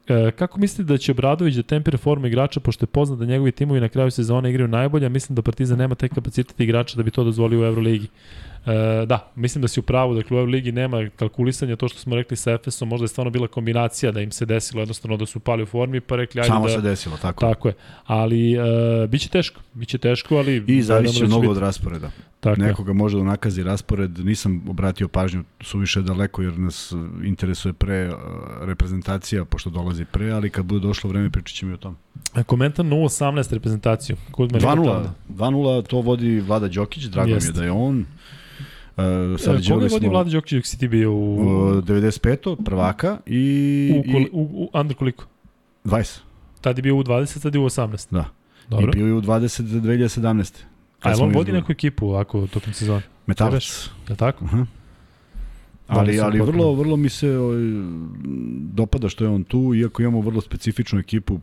E, 0.08 0.32
kako 0.32 0.60
mislite 0.60 0.94
da 0.94 0.98
će 0.98 1.12
Obradović 1.12 1.56
da 1.56 1.64
tempira 1.64 1.98
formu 1.98 2.28
igrača, 2.28 2.60
pošto 2.60 2.84
je 2.84 2.88
poznat 2.88 3.20
da 3.20 3.26
njegovi 3.26 3.52
timovi 3.52 3.80
na 3.80 3.90
kraju 3.90 4.12
sezone 4.12 4.50
igraju 4.50 4.68
najbolje, 4.68 5.06
a 5.06 5.10
mislim 5.10 5.36
da 5.36 5.42
Partizan 5.42 5.78
nema 5.78 5.96
taj 5.96 6.10
kapacitet 6.10 6.60
igrača 6.60 6.98
da 6.98 7.04
bi 7.04 7.12
to 7.12 7.24
dozvolio 7.24 7.62
u 7.62 7.64
Euroligi. 7.64 8.08
E, 8.66 9.06
da, 9.06 9.32
mislim 9.36 9.62
da 9.62 9.68
si 9.68 9.80
u 9.80 9.84
pravu, 9.84 10.16
dakle 10.16 10.38
u 10.38 10.40
Euroligi 10.40 10.72
nema 10.72 11.10
kalkulisanja, 11.16 11.76
to 11.76 11.88
što 11.88 12.00
smo 12.00 12.16
rekli 12.16 12.38
sa 12.38 12.52
Efesom, 12.52 12.90
možda 12.90 13.04
je 13.04 13.08
stvarno 13.08 13.32
bila 13.32 13.48
kombinacija 13.48 14.12
da 14.12 14.22
im 14.22 14.32
se 14.32 14.46
desilo 14.46 14.82
jednostavno 14.82 15.18
da 15.18 15.26
su 15.26 15.40
pali 15.40 15.64
u 15.64 15.66
formi, 15.66 16.02
pa 16.02 16.16
rekli 16.16 16.42
ajde 16.42 16.48
Samo 16.48 16.68
da... 16.68 16.74
se 16.74 16.82
desilo, 16.82 17.18
tako. 17.22 17.42
Tako 17.42 17.68
je, 17.68 17.74
ali 18.06 18.54
e, 18.54 19.08
biće 19.08 19.30
teško, 19.30 19.62
biće 19.74 19.98
teško, 19.98 20.36
ali... 20.36 20.64
I 20.68 20.82
zavisi 20.82 21.14
da 21.14 21.20
će 21.20 21.26
mnogo 21.26 21.42
biti. 21.42 21.52
od 21.52 21.58
rasporeda. 21.58 22.12
Tako. 22.40 22.62
Nekoga 22.62 22.94
može 22.94 23.18
da 23.18 23.24
nakazi 23.24 23.64
raspored, 23.64 24.20
nisam 24.20 24.64
obratio 24.70 25.08
pažnju 25.08 25.44
suviše 25.62 26.02
daleko 26.02 26.42
jer 26.42 26.60
nas 26.60 26.94
interesuje 27.24 27.74
pre 27.74 28.08
uh, 28.08 28.16
reprezentacija, 28.62 29.46
pošto 29.46 29.70
dolazi 29.70 30.06
pre, 30.06 30.32
ali 30.32 30.50
kad 30.50 30.66
bude 30.66 30.88
došlo 30.88 31.10
vreme 31.10 31.30
pričat 31.30 31.56
ćemo 31.56 31.72
i 31.72 31.74
o 31.74 31.78
tom. 31.78 31.98
Komentar 32.46 32.86
na 32.86 32.96
18 32.96 33.54
reprezentaciju. 33.54 34.18
Kuzma 34.32 34.58
nikad 34.58 34.78
2-0, 34.78 34.86
tada. 34.86 35.14
2-0 35.30 35.88
to 35.88 36.02
vodi 36.02 36.40
Vlada 36.40 36.68
Đokić, 36.68 37.04
drago 37.04 37.30
mi 37.30 37.36
je 37.36 37.52
da 37.52 37.64
je 37.64 37.72
on. 37.72 38.00
Uh, 38.00 38.06
E, 39.00 39.38
sad 39.38 39.46
Koga 39.46 39.58
je 39.58 39.70
Đole 39.70 39.88
vodi 39.88 40.00
smo 40.00 40.10
Vlada 40.10 40.30
Đokić 40.30 40.54
dok 40.54 40.66
si 40.66 40.80
ti 40.80 40.88
bio 40.88 41.12
u, 41.12 41.36
u 41.36 41.82
95. 41.82 42.64
prvaka 42.64 43.18
i, 43.26 44.04
u, 44.32 44.40
u, 44.40 44.42
u 44.64 44.70
under 44.74 44.98
koliko? 44.98 45.26
i 45.86 45.88
20. 45.88 46.20
Tad 46.62 46.78
je 46.78 46.82
bio 46.82 46.96
u 46.96 47.04
20, 47.04 47.26
sad 47.26 47.56
je 47.56 47.62
u 47.62 47.66
18. 47.66 48.08
Da. 48.12 48.26
Dobro. 48.70 48.92
I 48.94 48.96
bio 48.96 49.06
je 49.06 49.14
u 49.14 49.22
20 49.22 49.64
2017. 49.64 50.54
A 51.02 51.10
jel 51.10 51.18
smo 51.18 51.26
on 51.26 51.34
vodi 51.34 51.52
neku 51.52 51.72
ekipu 51.72 52.14
ako 52.14 52.48
tokom 52.48 52.74
sezone? 52.74 53.02
Metalac. 53.28 53.90
Je 54.10 54.16
tako? 54.16 54.46
Aha. 54.46 54.58
Da, 54.58 54.66
Ali, 55.88 56.20
ali 56.20 56.42
vrlo, 56.42 56.74
vrlo 56.74 56.98
mi 56.98 57.10
se 57.10 57.38
ovaj, 57.38 57.62
dopada 58.74 59.10
što 59.10 59.24
je 59.24 59.30
on 59.30 59.44
tu, 59.44 59.76
iako 59.76 60.02
imamo 60.02 60.22
vrlo 60.22 60.42
specifičnu 60.42 61.00
ekipu, 61.00 61.40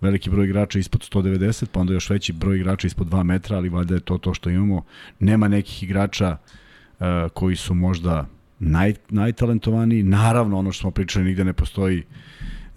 veliki 0.00 0.30
broj 0.30 0.44
igrača 0.44 0.78
ispod 0.78 1.08
190, 1.12 1.66
pa 1.72 1.80
onda 1.80 1.92
još 1.92 2.10
veći 2.10 2.32
broj 2.32 2.56
igrača 2.56 2.86
ispod 2.86 3.06
2 3.06 3.22
metra, 3.22 3.56
ali 3.56 3.68
valjda 3.68 3.94
je 3.94 4.00
to 4.00 4.18
to 4.18 4.34
što 4.34 4.50
imamo. 4.50 4.84
Nema 5.18 5.48
nekih 5.48 5.82
igrača 5.82 6.36
uh, 6.36 7.06
koji 7.34 7.56
su 7.56 7.74
možda 7.74 8.26
naj, 8.58 8.94
najtalentovaniji. 9.08 10.02
Naravno, 10.02 10.58
ono 10.58 10.72
što 10.72 10.80
smo 10.80 10.90
pričali, 10.90 11.24
nigde 11.24 11.44
ne 11.44 11.52
postoji 11.52 12.02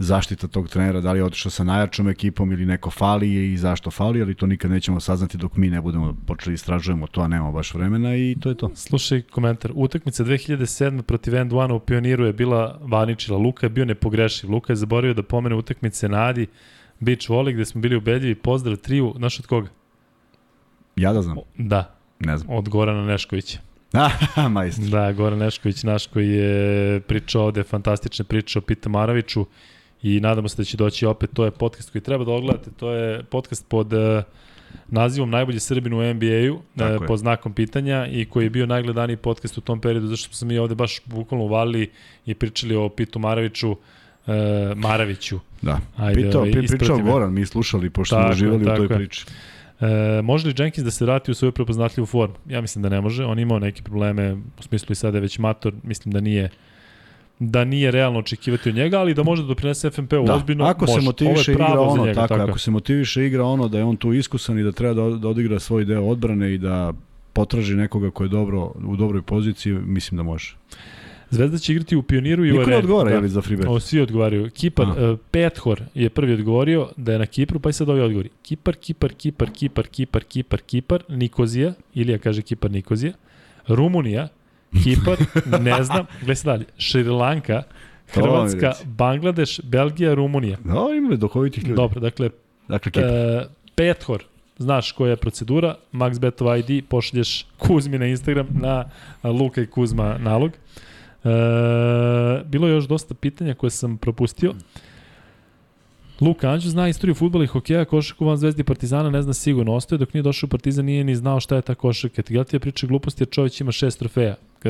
zaštita 0.04 0.48
tog 0.48 0.70
trenera, 0.70 1.02
da 1.02 1.12
li 1.12 1.20
je 1.20 1.24
otišao 1.24 1.52
sa 1.52 1.64
najjačom 1.64 2.10
ekipom 2.10 2.52
ili 2.52 2.66
neko 2.66 2.92
fali 2.92 3.54
i 3.54 3.58
zašto 3.58 3.92
fali, 3.92 4.22
ali 4.22 4.36
to 4.36 4.48
nikad 4.48 4.72
nećemo 4.72 5.00
saznati 5.00 5.38
dok 5.38 5.56
mi 5.58 5.70
ne 5.70 5.82
budemo 5.82 6.18
počeli 6.28 6.54
istražujemo 6.54 7.08
to, 7.08 7.22
a 7.22 7.28
nemamo 7.28 7.52
baš 7.52 7.74
vremena 7.74 8.16
i 8.16 8.36
to 8.42 8.50
je 8.50 8.56
to. 8.56 8.72
Slušaj 8.76 9.22
komentar. 9.22 9.72
Utakmica 9.76 10.24
2007. 10.24 11.02
protiv 11.02 11.36
End 11.36 11.54
One 11.54 11.74
u 11.74 11.80
Pioniru 11.80 12.26
je 12.26 12.34
bila 12.34 12.80
vaničila. 12.82 13.38
Luka 13.38 13.66
je 13.66 13.70
bio 13.70 13.86
nepogrešiv. 13.86 14.52
Luka 14.52 14.74
je 14.74 14.78
zaboravio 14.78 15.14
da 15.14 15.24
pomene 15.24 15.56
utakmice 15.56 16.10
Nadi, 16.10 16.48
Beach 17.00 17.30
Volley, 17.30 17.54
gde 17.54 17.66
smo 17.66 17.82
bili 17.82 17.96
ubedljivi. 17.96 18.36
Pozdrav 18.36 18.78
triju. 18.78 19.14
Znaš 19.18 19.40
od 19.40 19.48
koga? 19.48 19.68
Ja 20.96 21.14
da 21.14 21.22
znam, 21.22 21.38
Da, 21.58 21.96
ne 22.20 22.38
znam. 22.38 22.58
od 22.58 22.70
Gorana 22.70 23.06
Neškovića. 23.06 23.60
Majstor. 24.50 24.86
Da, 24.90 25.12
Goran 25.12 25.40
Nešković, 25.40 25.84
naš 25.84 26.08
koji 26.08 26.30
je 26.30 27.00
pričao 27.00 27.44
ovde 27.44 27.64
fantastične 27.64 28.26
priče 28.26 28.60
o 28.60 28.62
Pita 28.62 28.90
Maraviću 28.90 29.46
i 30.04 30.20
nadamo 30.20 30.48
se 30.48 30.58
da 30.58 30.64
će 30.64 30.78
doći 30.78 31.06
opet. 31.06 31.30
To 31.34 31.46
je 31.46 31.52
podcast 31.52 31.92
koji 31.92 32.02
treba 32.02 32.26
da 32.26 32.32
ogledate. 32.32 32.72
To 32.72 32.92
je 32.92 33.24
podcast 33.24 33.66
pod 33.68 33.94
uh, 33.94 34.24
nazivom 34.88 35.30
Najbolji 35.30 35.60
Srbin 35.60 35.94
u 35.94 36.14
NBA-u, 36.14 36.56
uh, 36.56 36.62
je. 36.76 37.08
pod 37.08 37.20
znakom 37.20 37.54
pitanja 37.54 38.08
i 38.08 38.26
koji 38.26 38.44
je 38.44 38.50
bio 38.50 38.66
najgledaniji 38.66 39.18
podcast 39.18 39.58
u 39.58 39.62
tom 39.62 39.82
periodu, 39.82 40.08
zašto 40.08 40.36
smo 40.36 40.48
mi 40.48 40.58
ovde 40.58 40.76
baš 40.76 41.02
bukvalno 41.06 41.46
uvalili 41.46 41.92
i 42.26 42.34
pričali 42.34 42.76
o 42.76 42.90
Pitu 42.90 43.20
Maraviću, 43.20 43.72
uh, 43.72 43.78
Maraviću. 44.76 45.40
Da. 45.62 45.80
Ajde, 45.98 46.22
Pitao, 46.22 46.42
ovaj, 46.42 46.52
pri, 46.52 46.68
pričao. 46.68 46.98
Goran, 46.98 47.34
mi 47.34 47.46
slušali, 47.46 47.90
pošto 47.90 48.16
Tako 48.16 48.26
smo 48.26 48.32
uživali 48.32 48.64
u 48.64 48.76
toj 48.76 48.86
je. 48.86 48.98
priči. 48.98 49.26
E, 49.80 50.22
može 50.22 50.48
li 50.48 50.54
Jenkins 50.58 50.86
da 50.86 50.92
se 50.92 51.06
vrati 51.06 51.32
u 51.32 51.34
svoju 51.34 51.52
prepoznatljivu 51.52 52.06
formu? 52.06 52.36
Ja 52.50 52.62
mislim 52.62 52.84
da 52.84 52.90
ne 52.90 53.02
može. 53.02 53.26
On 53.26 53.40
imao 53.40 53.60
neke 53.60 53.82
probleme, 53.82 54.34
u 54.34 54.62
smislu 54.62 54.92
i 54.92 54.96
sada 54.96 55.18
je 55.18 55.22
već 55.22 55.40
mator, 55.40 55.74
mislim 55.84 56.14
da 56.14 56.20
nije 56.22 56.50
da 57.49 57.64
nije 57.64 57.91
realno 57.91 58.20
očekivati 58.20 58.70
od 58.70 58.76
njega, 58.76 58.99
ali 58.99 59.14
da 59.14 59.24
može 59.24 59.41
da 59.41 59.48
doprinese 59.48 59.90
FNP-u 59.90 60.26
Da. 60.26 60.36
ozbiljno. 60.36 60.65
Ako 60.65 60.88
se 60.88 60.94
može. 60.94 61.06
motiviše 61.06 61.52
Ovo 61.52 61.64
je 61.64 61.65
igra 61.70 61.82
ono, 61.82 62.06
njega, 62.06 62.28
tako, 62.28 62.34
ako 62.44 62.60
se 62.60 62.72
motiviše 62.72 63.26
igra 63.26 63.44
ono 63.44 63.68
da 63.68 63.78
je 63.78 63.84
on 63.84 63.95
tu 63.98 64.14
iskusan 64.14 64.60
i 64.60 64.64
da 64.64 64.72
treba 64.72 64.94
da, 64.94 65.18
da 65.18 65.28
odigra 65.28 65.60
svoj 65.60 65.86
deo 65.86 66.03
odbrane 66.03 66.53
i 66.53 66.57
da 66.57 66.94
potraži 67.34 67.76
nekoga 67.76 68.11
ko 68.11 68.24
je 68.24 68.30
dobro 68.30 68.72
u 68.88 68.95
dobroj 68.95 69.22
poziciji, 69.22 69.74
mislim 69.74 70.18
da 70.18 70.24
može. 70.24 70.56
Zvezda 71.30 71.57
će 71.57 71.72
igrati 71.74 71.95
u 71.95 72.03
Pioniru 72.03 72.45
i 72.45 72.52
u 72.52 72.53
Niko 72.53 72.70
ne 72.70 72.76
Areni. 72.76 72.80
odgovara, 72.80 73.22
da. 73.22 73.28
za 73.28 73.41
free 73.41 73.57
bet? 73.57 73.65
Ovo 73.65 73.80
svi 73.80 73.99
odgovaraju. 74.02 74.49
Kipar, 74.49 74.88
uh, 74.88 75.20
Pethor 75.32 75.82
je 75.94 76.10
prvi 76.10 76.34
odgovorio 76.34 76.88
da 76.98 77.14
je 77.14 77.20
na 77.20 77.26
Kipru, 77.26 77.60
pa 77.60 77.70
i 77.70 77.74
sad 77.74 77.90
ovi 77.90 78.02
odgovori. 78.02 78.30
Kipar, 78.41 78.76
Kipar, 78.76 79.14
Kipar, 79.14 79.49
Kipar, 79.49 79.88
Kipar, 79.88 80.24
Kipar, 80.24 80.61
Kipar, 80.61 81.03
Nikozija, 81.10 81.74
Ilija 81.94 82.18
kaže 82.18 82.41
Kipar, 82.41 82.72
Nikozija, 82.72 83.14
Rumunija, 83.68 84.28
Kipar, 84.84 85.18
ne 85.62 85.84
znam, 85.84 86.06
gledaj 86.20 86.36
se 86.36 86.45
dalje, 86.45 86.66
Šrilanka, 86.78 87.64
Hrvatska. 88.14 88.72
Bangladeš, 88.86 89.62
Belgija, 89.64 90.14
Rumunija. 90.14 90.58
Da, 90.64 90.86
ima 90.98 91.16
duhovitih 91.16 91.64
ljudi. 91.64 91.76
Dobro, 91.76 92.00
dakle, 92.00 92.30
Dakle, 92.68 92.91
Kipar. 92.91 93.10
e, 93.10 93.45
Pethor, 93.76 94.24
znaš 94.58 94.91
koja 94.91 95.10
je 95.10 95.16
procedura, 95.16 95.76
MaxBetov 95.91 96.60
ID, 96.60 96.86
pošalješ 96.90 97.45
Kuzmi 97.58 97.98
na 97.98 98.06
Instagram 98.06 98.48
na 98.52 98.86
Luka 99.24 99.62
i 99.62 99.68
Kuzma 99.68 100.18
nalog. 100.18 100.52
E, 100.52 101.30
bilo 102.45 102.68
je 102.68 102.74
još 102.74 102.86
dosta 102.86 103.14
pitanja 103.14 103.54
koje 103.54 103.70
sam 103.70 103.98
propustio. 103.98 104.54
Luka 106.24 106.50
Anđu 106.50 106.70
zna 106.70 106.88
istoriju 106.88 107.16
futbola 107.16 107.44
i 107.44 107.48
hokeja, 107.48 107.86
košarku 107.86 108.26
van 108.26 108.38
Zvezdi 108.38 108.64
Partizana 108.64 109.10
ne 109.10 109.22
zna 109.22 109.34
sigurno. 109.34 109.74
Ostaje 109.76 110.00
dok 110.00 110.14
nije 110.14 110.24
došao 110.24 110.48
u 110.48 110.50
Partizan, 110.50 110.86
nije 110.86 111.04
ni 111.04 111.16
znao 111.16 111.40
šta 111.40 111.56
je 111.56 111.62
ta 111.62 111.76
košarka. 111.76 112.22
Ti 112.22 112.34
gledati 112.34 112.56
je 112.56 112.60
priča 112.60 112.88
gluposti 112.88 113.24
jer 113.24 113.30
čovjek 113.30 113.62
ima 113.62 113.72
šest 113.72 114.00
trofeja. 114.00 114.36
E, 114.64 114.70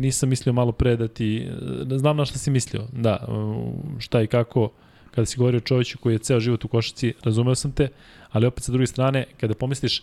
nisam 0.00 0.28
mislio 0.28 0.52
malo 0.52 0.72
pre 0.72 0.96
da 0.96 1.08
ti... 1.08 1.48
Ne 1.86 1.98
znam 1.98 2.16
na 2.16 2.24
šta 2.24 2.38
si 2.38 2.50
mislio. 2.50 2.82
Da, 2.92 3.10
e, 3.10 3.26
šta 3.98 4.22
i 4.22 4.26
kako 4.26 4.70
kada 5.10 5.26
si 5.26 5.38
govorio 5.38 5.58
o 5.58 5.60
čovjeku 5.60 6.02
koji 6.02 6.14
je 6.14 6.18
ceo 6.18 6.40
život 6.40 6.64
u 6.64 6.68
košarci, 6.68 7.12
razumeo 7.24 7.54
sam 7.54 7.72
te, 7.72 7.88
ali 8.30 8.46
opet 8.46 8.64
sa 8.64 8.72
druge 8.72 8.86
strane, 8.86 9.24
kada 9.40 9.54
pomisliš, 9.54 10.02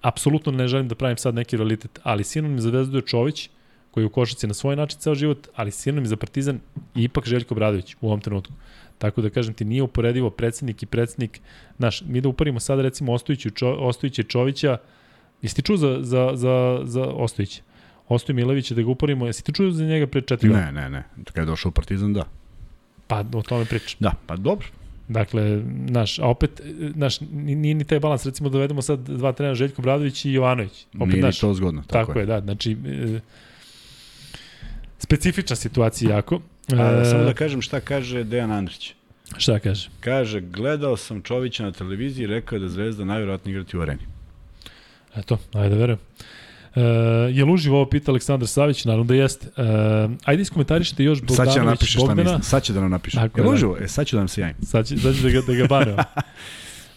apsolutno 0.00 0.52
ne 0.52 0.68
želim 0.68 0.88
da 0.88 0.94
pravim 0.94 1.16
sad 1.16 1.34
neki 1.34 1.56
realitet, 1.56 2.00
ali 2.02 2.24
sinonim 2.24 2.60
za 2.60 2.68
Zvezdu 2.68 2.98
je 2.98 3.02
Čović, 3.02 3.48
koji 3.90 4.04
je 4.04 4.06
u 4.06 4.10
košarci 4.10 4.46
na 4.46 4.54
svoj 4.54 4.76
način 4.76 4.98
ceo 4.98 5.14
život, 5.14 5.48
ali 5.54 5.70
sinonim 5.70 6.06
za 6.06 6.16
Partizan 6.16 6.58
i 6.94 7.04
ipak 7.04 7.26
Željko 7.26 7.54
Bradović 7.54 7.94
u 8.00 8.06
ovom 8.06 8.20
trenutku. 8.20 8.52
Tako 9.04 9.22
da 9.22 9.30
kažem 9.30 9.54
ti, 9.54 9.64
nije 9.64 9.82
uporedivo 9.82 10.30
predsednik 10.30 10.82
i 10.82 10.86
predsednik, 10.86 11.40
znaš, 11.76 12.02
mi 12.06 12.20
da 12.20 12.28
uporimo 12.28 12.60
sad 12.60 12.80
recimo 12.80 13.12
Ostojića, 13.12 13.50
Čo, 13.50 13.72
Ostojića 13.72 14.22
i 14.22 14.24
Čovića, 14.24 14.76
jesi 15.42 15.56
ti 15.56 15.62
čuo 15.62 15.76
za, 15.76 15.98
za, 16.00 16.30
za, 16.34 16.80
za 16.84 17.04
Ostojića? 17.04 17.62
Ostoj 18.08 18.34
Milovića 18.34 18.74
da 18.74 18.82
ga 18.82 18.90
uporimo, 18.90 19.26
jesi 19.26 19.44
ti 19.44 19.52
čuo 19.52 19.70
za 19.70 19.84
njega 19.84 20.06
pre 20.06 20.20
četiri? 20.20 20.48
Ne, 20.48 20.72
ne, 20.72 20.90
ne. 20.90 21.04
Kad 21.24 21.42
je 21.42 21.46
došao 21.46 21.68
u 21.68 21.72
Partizan, 21.72 22.12
da. 22.12 22.24
Pa 23.06 23.24
o 23.34 23.42
tome 23.42 23.64
pričam. 23.64 23.96
Da, 24.00 24.12
pa 24.26 24.36
dobro. 24.36 24.66
Dakle, 25.08 25.62
naš, 25.88 26.18
a 26.18 26.26
opet, 26.26 26.60
naš, 26.94 27.20
nije 27.30 27.74
ni 27.74 27.84
taj 27.84 28.00
balans, 28.00 28.26
recimo 28.26 28.48
dovedemo 28.48 28.82
sad 28.82 29.00
dva 29.00 29.32
trenera, 29.32 29.54
Željko 29.54 29.82
Bradović 29.82 30.24
i 30.24 30.32
Jovanović. 30.32 30.86
Opet, 30.86 31.08
Nije 31.08 31.16
ni 31.16 31.22
naš, 31.22 31.38
to 31.38 31.54
zgodno. 31.54 31.82
Tako, 31.82 32.06
tako 32.06 32.18
je, 32.20 32.26
da, 32.26 32.40
znači, 32.40 32.76
e, 32.86 33.20
specifična 34.98 35.56
situacija 35.56 36.16
jako. 36.16 36.40
A, 36.72 37.04
samo 37.04 37.24
da 37.24 37.34
kažem 37.34 37.62
šta 37.62 37.80
kaže 37.80 38.24
Dejan 38.24 38.50
Andrić. 38.52 38.94
Šta 39.36 39.58
kaže? 39.58 39.88
Kaže, 40.00 40.40
gledao 40.40 40.96
sam 40.96 41.22
Čovića 41.22 41.62
na 41.62 41.72
televiziji 41.72 42.24
i 42.24 42.26
rekao 42.26 42.58
da 42.58 42.68
Zvezda 42.68 43.04
najvjerojatnije 43.04 43.52
igrati 43.52 43.76
u 43.76 43.80
areni. 43.80 44.02
Eto, 45.16 45.38
ajde 45.52 45.68
da 45.68 45.80
verujem. 45.80 45.98
E, 46.74 46.80
je 47.32 47.44
li 47.44 47.52
uživo 47.52 47.76
ovo 47.76 47.86
pita 47.90 48.10
Aleksandar 48.10 48.48
Savić? 48.48 48.84
Naravno 48.84 49.04
da 49.04 49.14
jeste. 49.14 49.46
E, 49.46 50.08
ajde 50.24 50.42
iskomentarišite 50.42 51.04
još 51.04 51.18
Sad 51.18 51.28
će 51.28 51.34
da 51.34 51.44
Bogdanović 51.44 51.66
napiše 51.66 51.92
šta 51.92 52.00
Bogdana. 52.00 52.22
mislim. 52.22 52.42
Sad 52.42 52.62
će 52.62 52.72
da 52.72 52.80
nam 52.80 52.90
napiše. 52.90 53.18
Jel 53.18 53.28
je, 53.36 53.42
da. 53.42 53.50
uživo? 53.50 53.76
E, 53.80 53.88
sad 53.88 54.06
ću 54.06 54.16
da 54.16 54.20
nam 54.20 54.28
se 54.28 54.40
javim. 54.40 54.56
Sad 54.62 54.86
će, 54.86 54.96
sad 54.96 55.14
će 55.16 55.22
da 55.22 55.30
ga, 55.30 55.40
da 55.46 55.54
ga 55.54 55.66
baneo. 55.66 55.96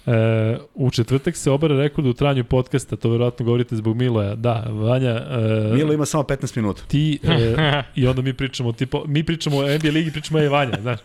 E, 0.08 0.58
u 0.76 0.92
četvrtak 0.92 1.36
se 1.36 1.52
obara 1.52 1.78
rekord 1.78 2.08
u 2.08 2.14
tranju 2.14 2.44
podcasta, 2.44 2.96
to 2.96 3.10
verovatno 3.10 3.46
govorite 3.46 3.76
zbog 3.76 3.98
Miloja. 3.98 4.36
Da, 4.36 4.68
Vanja... 4.70 5.10
E, 5.10 5.74
Milo 5.74 5.94
ima 5.94 6.06
samo 6.06 6.24
15 6.24 6.58
minuta. 6.58 6.82
ti 6.88 7.20
e, 7.24 7.84
i 7.96 8.08
onda 8.08 8.22
mi 8.22 8.34
pričamo 8.34 8.72
tipo 8.72 9.04
mi 9.08 9.24
pričamo 9.24 9.58
o 9.58 9.62
NBA 9.62 9.90
ligi 9.94 10.12
pričamo 10.12 10.40
je 10.40 10.50
Vanja 10.50 10.78
znaš 10.82 11.00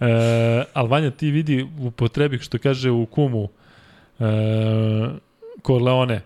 e, 0.00 0.64
ali 0.72 0.88
Vanja 0.88 1.10
ti 1.10 1.30
vidi 1.30 1.66
u 1.80 1.90
potrebi 1.90 2.38
što 2.38 2.58
kaže 2.58 2.90
u 2.90 3.06
kumu 3.06 3.48
e, 4.20 4.24
Corleone 5.66 6.20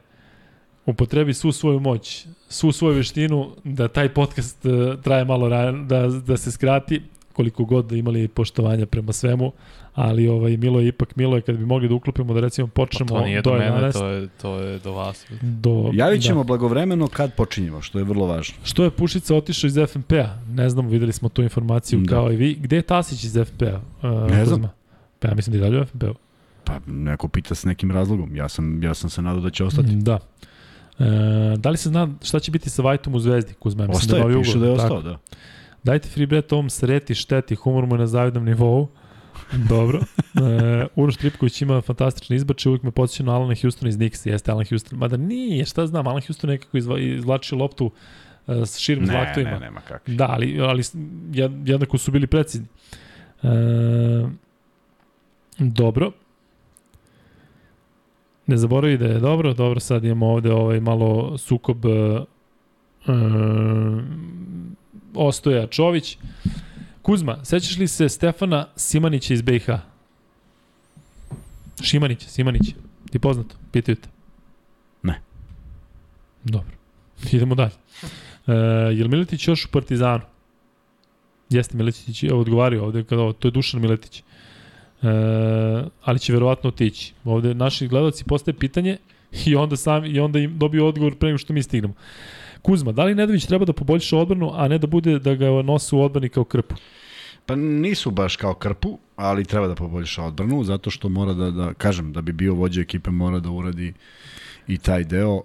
upotrebi 0.87 1.35
svu 1.35 1.53
svoju 1.53 1.81
moć 1.81 2.27
svu 2.49 2.73
svoju 2.73 2.95
veštinu 2.95 3.51
da 3.65 3.89
taj 3.89 4.09
podcast 4.09 4.67
traje 5.03 5.25
malo 5.25 5.49
ran, 5.49 5.89
da, 5.89 6.07
da 6.07 6.37
se 6.37 6.51
skrati 6.53 7.03
koliko 7.39 7.65
god 7.65 7.87
da 7.87 7.97
imali 7.97 8.29
poštovanja 8.29 8.87
prema 8.87 9.13
svemu 9.13 9.53
ali 9.95 10.29
ovaj 10.29 10.57
Milo 10.57 10.81
je 10.81 10.89
ipak 10.89 11.17
Milo 11.17 11.37
je 11.37 11.43
kad 11.43 11.57
bi 11.57 11.67
mogli 11.67 11.89
da 11.89 11.95
uklopimo 11.95 12.35
da 12.35 12.41
recimo 12.41 12.67
Pa 12.67 12.73
počnemo 12.75 13.09
to 13.11 13.25
nije 13.25 13.43
do 13.43 13.51
do 13.51 13.59
mene, 13.59 13.71
11 13.73 13.93
to 13.93 14.07
je, 14.07 14.29
to 14.43 14.55
je 14.57 14.79
do 14.79 14.93
vas. 14.93 15.27
do 15.43 15.91
Javit 15.95 16.23
ćemo 16.23 16.41
da. 16.41 16.45
blagovremeno 16.45 17.07
kad 17.09 17.35
počinjemo, 17.35 17.83
što 17.83 17.99
je 17.99 18.05
vrlo 18.05 18.27
važno. 18.27 18.55
Što 18.65 18.85
je 18.85 18.91
Pušica 18.91 19.37
otišao 19.37 19.69
iz 19.69 19.79
FNP-a? 19.89 20.29
Ne 20.49 20.71
znamo, 20.71 20.89
videli 20.89 21.13
smo 21.13 21.29
tu 21.29 21.43
informaciju 21.43 22.01
Da. 22.01 22.09
kao 22.09 22.33
i 22.33 22.37
vi. 22.37 22.55
Gde 22.55 22.77
je 22.77 22.83
Tasić 22.83 23.25
iz 23.25 23.33
FNP-a? 23.37 23.81
Uh, 24.03 24.31
Ne 24.31 24.47
znam. 24.47 24.71
Pa 25.19 25.29
ja 25.29 25.35
mislim 25.35 25.53
da 25.53 25.65
je 25.65 25.71
dalje 25.71 25.83
u 25.83 25.87
FNP-u. 25.87 26.15
Pa 26.65 26.79
neko 26.87 27.29
pita 27.29 27.55
s 27.55 27.65
nekim 27.65 27.91
razlogom. 27.91 28.37
Ja 28.37 28.49
sam, 28.49 28.83
ja 28.83 28.95
sam 28.95 29.11
se 29.11 29.23
nadao 29.23 29.41
da 29.41 29.51
će 29.51 29.65
ostati. 29.65 29.89
Da. 29.91 30.19
E, 30.99 31.05
da 31.57 31.71
li 31.71 31.77
se 31.77 31.89
zna 31.89 32.09
šta 32.23 32.41
će 32.41 32.51
biti 32.51 32.71
sa 32.71 32.83
Vajtom 32.83 33.15
u 33.15 33.21
Zvezdi, 33.21 33.55
Kuzma? 33.55 33.87
Mislim 33.87 33.99
Ostaje, 34.01 34.23
novi 34.23 34.39
piše 34.39 34.51
ugovor, 34.51 34.67
da 34.69 34.73
je 34.73 34.79
tako. 34.79 34.95
ostao, 34.97 35.13
da. 35.13 35.19
Dajte 35.85 36.09
free 36.09 36.27
bet 36.27 36.53
ovom 36.53 36.71
sreti, 36.71 37.15
šteti, 37.15 37.55
humor 37.55 37.87
mu 37.87 37.95
je 37.95 37.99
na 37.99 38.07
zavidnom 38.07 38.45
nivou. 38.45 38.89
Dobro. 39.69 39.99
E, 40.35 40.87
Uroš 40.97 41.17
Tripković 41.17 41.63
ima 41.63 41.81
fantastične 41.81 42.37
izbače, 42.37 42.69
uvijek 42.69 42.83
me 42.83 42.91
podsjeća 42.91 43.23
na 43.23 43.35
Alana 43.35 43.55
Houston 43.63 43.89
iz 43.89 43.97
Knicks, 43.97 44.27
jeste 44.27 44.51
Alan 44.53 44.65
Houston. 44.69 44.99
Mada 44.99 45.17
nije, 45.17 45.65
šta 45.65 45.87
znam, 45.87 46.07
Alan 46.07 46.23
Houston 46.27 46.51
nekako 46.51 46.77
izva, 46.77 46.99
izvlačio 46.99 47.59
loptu 47.59 47.91
e, 48.49 48.67
s 48.67 48.79
širim 48.79 49.05
Ne, 49.05 49.13
zlaktovima. 49.13 49.51
ne, 49.51 49.61
nema 49.61 49.81
kakvi. 49.81 50.15
Da, 50.15 50.27
ali, 50.31 50.61
ali 50.61 50.83
jednako 51.65 51.99
su 51.99 52.11
bili 52.13 52.27
precizni. 52.27 52.67
E, 53.43 53.49
dobro. 55.59 56.13
Ne 58.47 58.57
zaboravi 58.57 58.99
da 58.99 59.07
je 59.07 59.19
dobro, 59.19 59.55
dobro, 59.55 59.81
sad 59.81 60.05
imamo 60.05 60.27
ovde 60.27 60.53
ovaj 60.53 60.81
malo 60.81 61.39
sukob 61.39 61.87
e, 61.87 62.25
Ostoja 65.15 65.67
Čović. 65.67 66.19
Kuzma, 67.03 67.45
sećaš 67.45 67.77
li 67.77 67.89
se 67.89 68.09
Stefana 68.09 68.67
Simanića 68.77 69.35
iz 69.35 69.43
BiH? 69.43 69.71
Šimanića, 71.83 72.29
Simanića. 72.29 72.73
Ti 73.11 73.19
poznato? 73.19 73.57
Pitaju 73.73 73.97
te. 73.97 74.09
Ne. 75.03 75.21
Dobro. 76.45 76.71
Idemo 77.33 77.55
dalje. 77.55 77.73
E, 78.47 78.53
je 78.97 79.05
li 79.05 79.09
Miletić 79.09 79.49
još 79.49 79.65
u 79.65 79.69
Partizanu? 79.69 80.23
Jeste 81.51 81.77
Miletić, 81.77 82.25
odgovario 82.25 82.85
ovde, 82.85 83.05
kada 83.05 83.23
ovo, 83.23 83.33
to 83.33 83.49
je 83.49 83.53
Dušan 83.53 83.81
Miletić. 83.81 84.19
E, 84.19 84.25
ali 86.03 86.19
će 86.19 86.33
verovatno 86.33 86.69
otići. 86.69 87.13
Ovde 87.25 87.55
naši 87.55 87.89
gledalci 87.89 88.25
postaje 88.25 88.55
pitanje 88.59 88.97
i 89.47 89.57
onda 89.57 89.77
sam 89.77 90.05
i 90.05 90.21
onda 90.21 90.39
im 90.39 90.59
dobiju 90.59 90.87
odgovor 90.87 91.17
pre 91.19 91.29
nego 91.29 91.39
što 91.39 91.53
mi 91.53 91.63
stignemo. 91.63 91.95
Kuzma, 92.63 92.93
da 92.93 93.05
li 93.05 93.15
Nedović 93.15 93.47
treba 93.47 93.65
da 93.65 93.73
poboljša 93.73 94.17
odbranu, 94.19 94.51
a 94.55 94.69
ne 94.69 94.79
da 94.79 94.87
bude 94.87 95.19
da 95.19 95.35
ga 95.35 95.47
nose 95.63 95.97
u 95.97 96.03
odbrani 96.03 96.29
kao 96.29 96.45
krpu? 96.45 96.75
Pa 97.47 97.57
nisu 97.57 98.11
baš 98.11 98.37
kao 98.37 98.55
krpu, 98.55 98.99
ali 99.17 99.45
treba 99.45 99.67
da 99.67 99.75
poboljša 99.75 100.23
odbranu, 100.23 100.65
zato 100.65 100.91
što 100.91 101.09
mora 101.09 101.33
da, 101.33 101.51
da 101.51 101.75
kažem, 101.75 102.13
da 102.13 102.21
bi 102.21 102.33
bio 102.33 102.55
vođa 102.55 102.81
ekipe 102.81 103.11
mora 103.11 103.41
da 103.41 103.51
uradi 103.51 103.93
i 104.67 104.79
taj 104.79 105.05
deo. 105.05 105.35
Uh, 105.35 105.43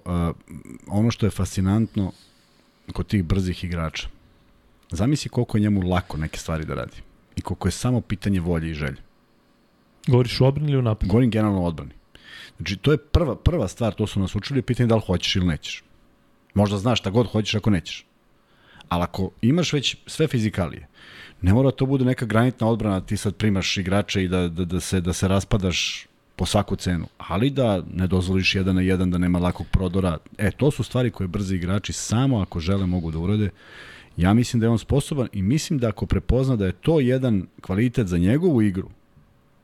ono 0.88 1.12
što 1.12 1.26
je 1.26 1.30
fascinantno 1.30 2.12
kod 2.94 3.08
tih 3.08 3.24
brzih 3.24 3.64
igrača, 3.64 4.08
zamisli 4.92 5.30
koliko 5.30 5.58
je 5.58 5.62
njemu 5.62 5.82
lako 5.90 6.18
neke 6.18 6.40
stvari 6.40 6.66
da 6.66 6.74
radi 6.74 6.98
i 7.36 7.42
koliko 7.42 7.68
je 7.68 7.72
samo 7.72 8.02
pitanje 8.02 8.40
volje 8.40 8.72
i 8.72 8.74
želje. 8.74 8.98
Govoriš 10.08 10.42
u 10.42 10.46
odbrani 10.46 10.72
ili 10.72 10.80
u 10.80 10.82
napadu? 10.82 11.10
Govorim 11.10 11.32
generalno 11.32 11.62
o 11.62 11.66
odbrani. 11.66 11.92
Znači, 12.58 12.78
to 12.78 12.92
je 12.92 12.98
prva, 12.98 13.36
prva 13.36 13.68
stvar, 13.68 13.94
to 13.94 14.08
su 14.08 14.20
nas 14.20 14.36
učili, 14.36 14.62
pitanje 14.62 14.88
da 14.88 14.96
li 14.96 15.02
hoćeš 15.06 15.36
ili 15.36 15.46
nećeš. 15.46 15.84
Možda 16.54 16.78
znaš 16.78 17.00
šta 17.00 17.10
god 17.10 17.28
hoćeš 17.28 17.56
ako 17.56 17.70
nećeš. 17.70 18.06
Ali 18.90 19.04
ako 19.04 19.30
imaš 19.42 19.74
već 19.74 19.96
sve 20.08 20.28
fizikalije, 20.28 20.88
ne 21.42 21.54
mora 21.54 21.72
to 21.72 21.86
bude 21.86 22.06
neka 22.06 22.26
granitna 22.26 22.68
odbrana, 22.68 23.02
ti 23.02 23.18
sad 23.18 23.36
primaš 23.36 23.78
igrače 23.78 24.24
i 24.24 24.28
da, 24.28 24.48
da, 24.48 24.66
da, 24.66 24.80
se, 24.80 25.02
da 25.02 25.14
se 25.14 25.28
raspadaš 25.28 26.08
po 26.36 26.46
svaku 26.46 26.76
cenu, 26.76 27.08
ali 27.18 27.50
da 27.50 27.84
ne 27.94 28.08
dozvoliš 28.08 28.56
jedan 28.56 28.76
na 28.76 28.82
jedan, 28.82 29.12
da 29.12 29.18
nema 29.18 29.40
lakog 29.40 29.68
prodora. 29.72 30.18
E, 30.38 30.52
to 30.52 30.72
su 30.72 30.84
stvari 30.84 31.12
koje 31.12 31.28
brzi 31.28 31.56
igrači 31.56 31.94
samo 31.94 32.40
ako 32.40 32.60
žele 32.60 32.86
mogu 32.86 33.12
da 33.12 33.20
urade. 33.20 33.50
Ja 34.18 34.34
mislim 34.34 34.60
da 34.60 34.66
je 34.66 34.70
on 34.70 34.80
sposoban 34.80 35.28
i 35.34 35.42
mislim 35.42 35.80
da 35.80 35.88
ako 35.88 36.06
prepozna 36.06 36.56
da 36.56 36.66
je 36.66 36.72
to 36.72 37.00
jedan 37.00 37.46
kvalitet 37.62 38.08
za 38.08 38.18
njegovu 38.18 38.62
igru, 38.62 38.90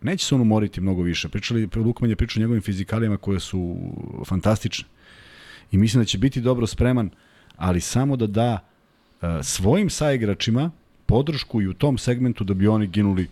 neće 0.02 0.26
se 0.26 0.36
on 0.36 0.42
umoriti 0.42 0.82
mnogo 0.82 1.02
više. 1.02 1.30
Pričali, 1.30 1.70
Lukman 1.76 2.10
je 2.10 2.16
pričao 2.16 2.40
o 2.40 2.44
njegovim 2.44 2.62
fizikalijama 2.62 3.18
koje 3.18 3.40
su 3.40 3.78
fantastične. 4.26 4.88
I 5.72 5.78
mislim 5.78 6.02
da 6.02 6.06
će 6.06 6.18
biti 6.18 6.42
dobro 6.42 6.68
spreman, 6.68 7.10
ali 7.58 7.82
samo 7.82 8.16
da 8.16 8.28
da 8.28 8.60
uh, 9.22 9.30
svojim 9.44 9.90
saigračima 9.90 10.72
podršku 11.06 11.62
i 11.62 11.68
u 11.68 11.74
tom 11.74 11.98
segmentu 11.98 12.44
da 12.44 12.54
bi 12.54 12.68
oni 12.68 12.88
ginuli. 12.88 13.28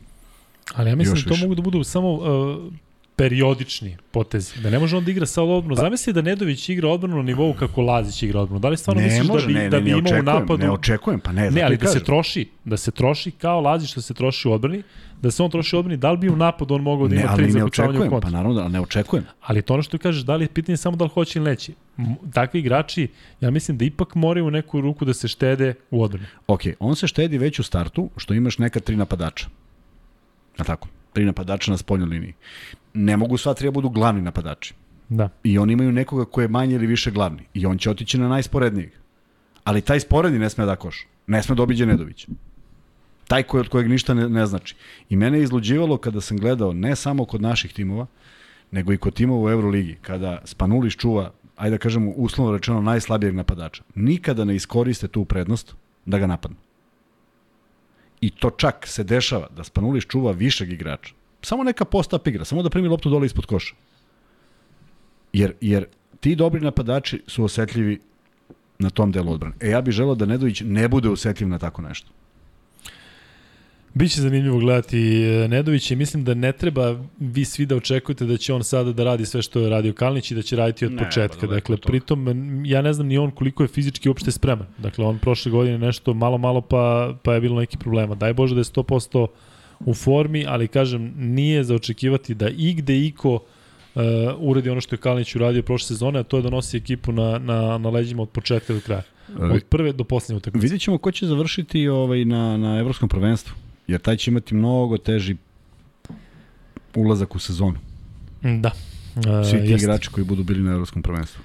Ali 0.75 0.89
ja 0.89 0.95
mislim 0.95 1.15
da 1.15 1.23
to 1.23 1.29
više. 1.29 1.43
mogu 1.43 1.55
da 1.55 1.61
budu 1.61 1.83
samo 1.83 2.13
uh, 2.13 2.73
periodični 3.17 3.97
potezi. 4.11 4.61
Da 4.61 4.69
ne 4.69 4.79
može 4.79 4.97
on 4.97 5.03
da 5.03 5.11
igra 5.11 5.25
sa 5.25 5.43
odbranu. 5.43 5.75
Pa, 5.75 5.81
Zamisli 5.81 6.13
da 6.13 6.21
Nedović 6.21 6.69
igra 6.69 6.89
odbranu 6.89 7.15
na 7.15 7.23
nivou 7.23 7.53
kako 7.53 7.81
Lazić 7.81 8.23
igra 8.23 8.41
odbranu. 8.41 8.59
Da 8.59 8.69
li 8.69 8.77
stvarno 8.77 9.01
ne 9.01 9.07
misliš 9.07 9.27
može, 9.27 9.47
da 9.47 9.53
bi, 9.53 9.59
ne, 9.59 9.69
da 9.69 9.79
bi 9.79 9.91
ne, 9.91 9.97
imao 9.97 9.99
u 9.99 10.03
očekujem, 10.03 10.25
napadu... 10.25 10.63
ne 10.63 10.71
očekujem, 10.71 11.19
pa 11.19 11.31
ne, 11.31 11.51
Ne, 11.51 11.61
ali 11.61 11.77
da 11.77 11.87
se 11.87 11.93
kažem. 11.93 12.05
troši, 12.05 12.47
da 12.65 12.77
se 12.77 12.91
troši 12.91 13.31
kao 13.31 13.61
Lazić 13.61 13.91
što 13.91 14.01
se 14.01 14.13
troši 14.13 14.47
u 14.47 14.51
odbrani, 14.51 14.83
da 15.21 15.31
se 15.31 15.43
on 15.43 15.51
troši 15.51 15.75
u 15.75 15.79
odbrani, 15.79 15.97
da 15.97 16.11
li 16.11 16.17
bi 16.17 16.29
u 16.29 16.35
napadu 16.35 16.73
on 16.73 16.81
mogao 16.81 17.07
da 17.07 17.15
ima 17.15 17.35
tri 17.35 17.45
ne 17.45 17.51
zakucavanja 17.51 17.99
u 17.99 18.01
očekujem, 18.01 18.21
pa 18.21 18.29
naravno 18.29 18.55
da 18.55 18.61
ali 18.61 18.73
ne 18.73 18.81
očekujem. 18.81 19.25
Ali 19.41 19.61
to 19.61 19.73
ono 19.73 19.83
što 19.83 19.97
kažeš, 19.97 20.23
da 20.23 20.35
li 20.35 20.43
je 20.43 20.49
pitanje 20.49 20.77
samo 20.77 20.97
da 20.97 21.03
li 21.03 21.09
hoće 21.09 21.39
ili 21.39 21.49
neće. 21.49 21.71
Takvi 22.33 22.59
igrači, 22.59 23.07
ja 23.41 23.51
mislim 23.51 23.77
da 23.77 23.85
ipak 23.85 24.15
moraju 24.15 24.47
u 24.47 24.51
neku 24.51 24.81
ruku 24.81 25.05
da 25.05 25.13
se 25.13 25.27
štede 25.27 25.73
u 25.91 26.03
odbrani. 26.03 26.27
Ok, 26.47 26.61
on 26.79 26.95
se 26.95 27.07
štedi 27.07 27.37
već 27.37 27.59
u 27.59 27.63
startu, 27.63 28.09
što 28.17 28.33
imaš 28.33 28.57
neka 28.57 28.79
tri 28.79 28.95
napadača. 28.95 29.47
Na 30.57 30.65
tako, 30.65 30.87
tri 31.13 31.25
napadača 31.25 31.71
na 31.71 31.77
spoljnoj 31.77 32.09
liniji. 32.09 32.33
Ne 32.97 33.17
mogu 33.17 33.37
sva 33.37 33.53
tri 33.53 33.67
da 33.67 33.71
budu 33.71 33.89
glavni 33.89 34.21
napadači. 34.21 34.73
Da. 35.09 35.29
I 35.43 35.57
oni 35.57 35.73
imaju 35.73 35.91
nekoga 35.91 36.25
ko 36.25 36.41
je 36.41 36.47
manje 36.47 36.75
ili 36.75 36.87
više 36.87 37.11
glavni. 37.11 37.43
I 37.53 37.65
on 37.65 37.77
će 37.77 37.89
otići 37.89 38.17
na 38.17 38.27
najsporednijeg. 38.27 38.91
Ali 39.63 39.81
taj 39.81 39.99
sporedni 39.99 40.39
ne 40.39 40.49
sme 40.49 40.65
da 40.65 40.75
koš. 40.75 41.05
Ne 41.27 41.43
sme 41.43 41.55
da 41.55 41.63
obiđe 41.63 41.85
Nedović. 41.85 42.27
Taj 43.27 43.43
koji 43.43 43.61
od 43.61 43.69
kojeg 43.69 43.89
ništa 43.89 44.13
ne, 44.13 44.29
ne 44.29 44.45
znači. 44.45 44.75
I 45.09 45.15
mene 45.15 45.37
je 45.37 45.43
izluđivalo 45.43 45.97
kada 45.97 46.21
sam 46.21 46.37
gledao 46.37 46.73
ne 46.73 46.95
samo 46.95 47.25
kod 47.25 47.41
naših 47.41 47.73
timova, 47.73 48.05
nego 48.71 48.93
i 48.93 48.97
kod 48.97 49.13
timova 49.13 49.45
u 49.45 49.49
Euroligi, 49.49 49.97
kada 50.01 50.41
Spanulis 50.45 50.95
čuva, 50.95 51.31
ajde 51.55 51.77
da 51.77 51.81
kažemo 51.83 52.11
uslovno 52.11 52.53
rečeno, 52.53 52.81
najslabijeg 52.81 53.35
napadača. 53.35 53.83
Nikada 53.95 54.45
ne 54.45 54.55
iskoriste 54.55 55.07
tu 55.07 55.25
prednost 55.25 55.75
da 56.05 56.19
ga 56.19 56.27
napadnu. 56.27 56.57
I 58.21 58.29
to 58.29 58.49
čak 58.49 58.87
se 58.87 59.03
dešava 59.03 59.47
da 59.55 59.63
Spanulis 59.63 60.05
čuva 60.05 60.31
višeg 60.31 60.71
igrača. 60.71 61.13
Samo 61.41 61.63
neka 61.63 61.85
post-up 61.85 62.27
igra, 62.27 62.45
samo 62.45 62.63
da 62.63 62.69
primi 62.69 62.87
loptu 62.87 63.09
dole 63.09 63.25
ispod 63.25 63.45
koša. 63.45 63.75
Jer, 65.33 65.53
jer 65.61 65.85
ti 66.19 66.35
dobri 66.35 66.61
napadači 66.61 67.21
su 67.27 67.43
osetljivi 67.43 67.99
na 68.79 68.89
tom 68.89 69.11
delu 69.11 69.31
odbrane. 69.31 69.55
E 69.59 69.69
ja 69.69 69.81
bih 69.81 69.93
želeo 69.93 70.15
da 70.15 70.25
Nedović 70.25 70.61
ne 70.65 70.87
bude 70.87 71.09
osetljiv 71.09 71.49
na 71.49 71.59
tako 71.59 71.81
nešto. 71.81 72.11
Biće 73.93 74.21
zanimljivo 74.21 74.59
gledati 74.59 75.23
e, 75.23 75.47
Nedovića 75.47 75.93
i 75.93 75.97
mislim 75.97 76.23
da 76.23 76.33
ne 76.33 76.51
treba 76.51 77.03
vi 77.19 77.45
svi 77.45 77.65
da 77.65 77.75
očekujete 77.75 78.25
da 78.25 78.37
će 78.37 78.53
on 78.53 78.63
sada 78.63 78.91
da 78.93 79.03
radi 79.03 79.25
sve 79.25 79.41
što 79.41 79.59
je 79.59 79.69
radio 79.69 79.93
Kalnić 79.93 80.31
i 80.31 80.35
da 80.35 80.41
će 80.41 80.55
raditi 80.55 80.85
od 80.85 80.91
Ne, 80.91 81.03
početka. 81.03 81.47
daleko 81.47 81.75
Dakle, 81.75 81.91
pritom 81.91 82.27
ja 82.65 82.81
ne 82.81 82.93
znam 82.93 83.07
ni 83.07 83.17
on 83.17 83.31
koliko 83.31 83.63
je 83.63 83.67
fizički 83.67 84.09
uopšte 84.09 84.31
spreman. 84.31 84.67
Dakle, 84.77 85.05
on 85.05 85.19
prošle 85.19 85.51
godine 85.51 85.77
nešto 85.77 86.13
malo, 86.13 86.37
malo 86.37 86.61
pa, 86.61 87.13
pa 87.23 87.33
je 87.33 87.41
bilo 87.41 87.59
neki 87.59 87.77
problema. 87.77 88.15
Daj 88.15 88.33
Bože 88.33 88.55
da 88.55 88.59
je 88.59 88.65
100% 88.65 89.27
u 89.79 89.93
formi, 89.93 90.45
ali 90.47 90.67
kažem, 90.67 91.13
nije 91.17 91.63
za 91.63 91.75
očekivati 91.75 92.33
da 92.35 92.49
igde 92.49 93.05
iko 93.05 93.33
uh, 93.33 94.01
uredi 94.37 94.69
ono 94.69 94.81
što 94.81 94.95
je 94.95 94.99
Kalinić 94.99 95.35
uradio 95.35 95.61
prošle 95.61 95.87
sezone, 95.87 96.19
a 96.19 96.23
to 96.23 96.37
je 96.37 96.43
da 96.43 96.49
nosi 96.49 96.77
ekipu 96.77 97.11
na, 97.11 97.37
na, 97.37 97.77
na 97.77 97.89
leđima 97.89 98.21
od 98.21 98.29
početka 98.29 98.73
do 98.73 98.79
kraja. 98.79 99.03
Od 99.39 99.63
prve 99.63 99.93
do 99.93 100.03
poslednje 100.03 100.37
utakmice. 100.37 100.63
Vidjet 100.63 100.81
ćemo 100.81 100.97
ko 100.97 101.11
će 101.11 101.25
završiti 101.27 101.87
ovaj, 101.87 102.25
na, 102.25 102.57
na 102.57 102.79
evropskom 102.79 103.09
prvenstvu, 103.09 103.55
jer 103.87 104.01
taj 104.01 104.17
će 104.17 104.31
imati 104.31 104.55
mnogo 104.55 104.97
teži 104.97 105.35
ulazak 106.95 107.35
u 107.35 107.39
sezonu. 107.39 107.77
Da. 108.41 108.71
Uh, 109.15 109.23
Svi 109.23 109.59
ti 109.59 109.71
jeste. 109.71 109.85
igrači 109.85 110.09
koji 110.09 110.25
budu 110.25 110.43
bili 110.43 110.61
na 110.63 110.71
evropskom 110.71 111.01
prvenstvu. 111.01 111.41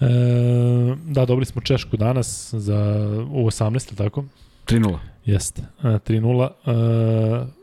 E, 0.00 0.06
da, 1.06 1.24
dobili 1.26 1.46
smo 1.46 1.62
Češku 1.62 1.96
danas 1.96 2.54
za 2.54 3.08
u 3.30 3.46
18, 3.46 3.94
tako? 3.94 4.24
3-0. 4.70 4.98
Jeste. 5.24 5.62
E, 5.82 5.86
3-0. 5.86 6.50
E, 6.66 7.60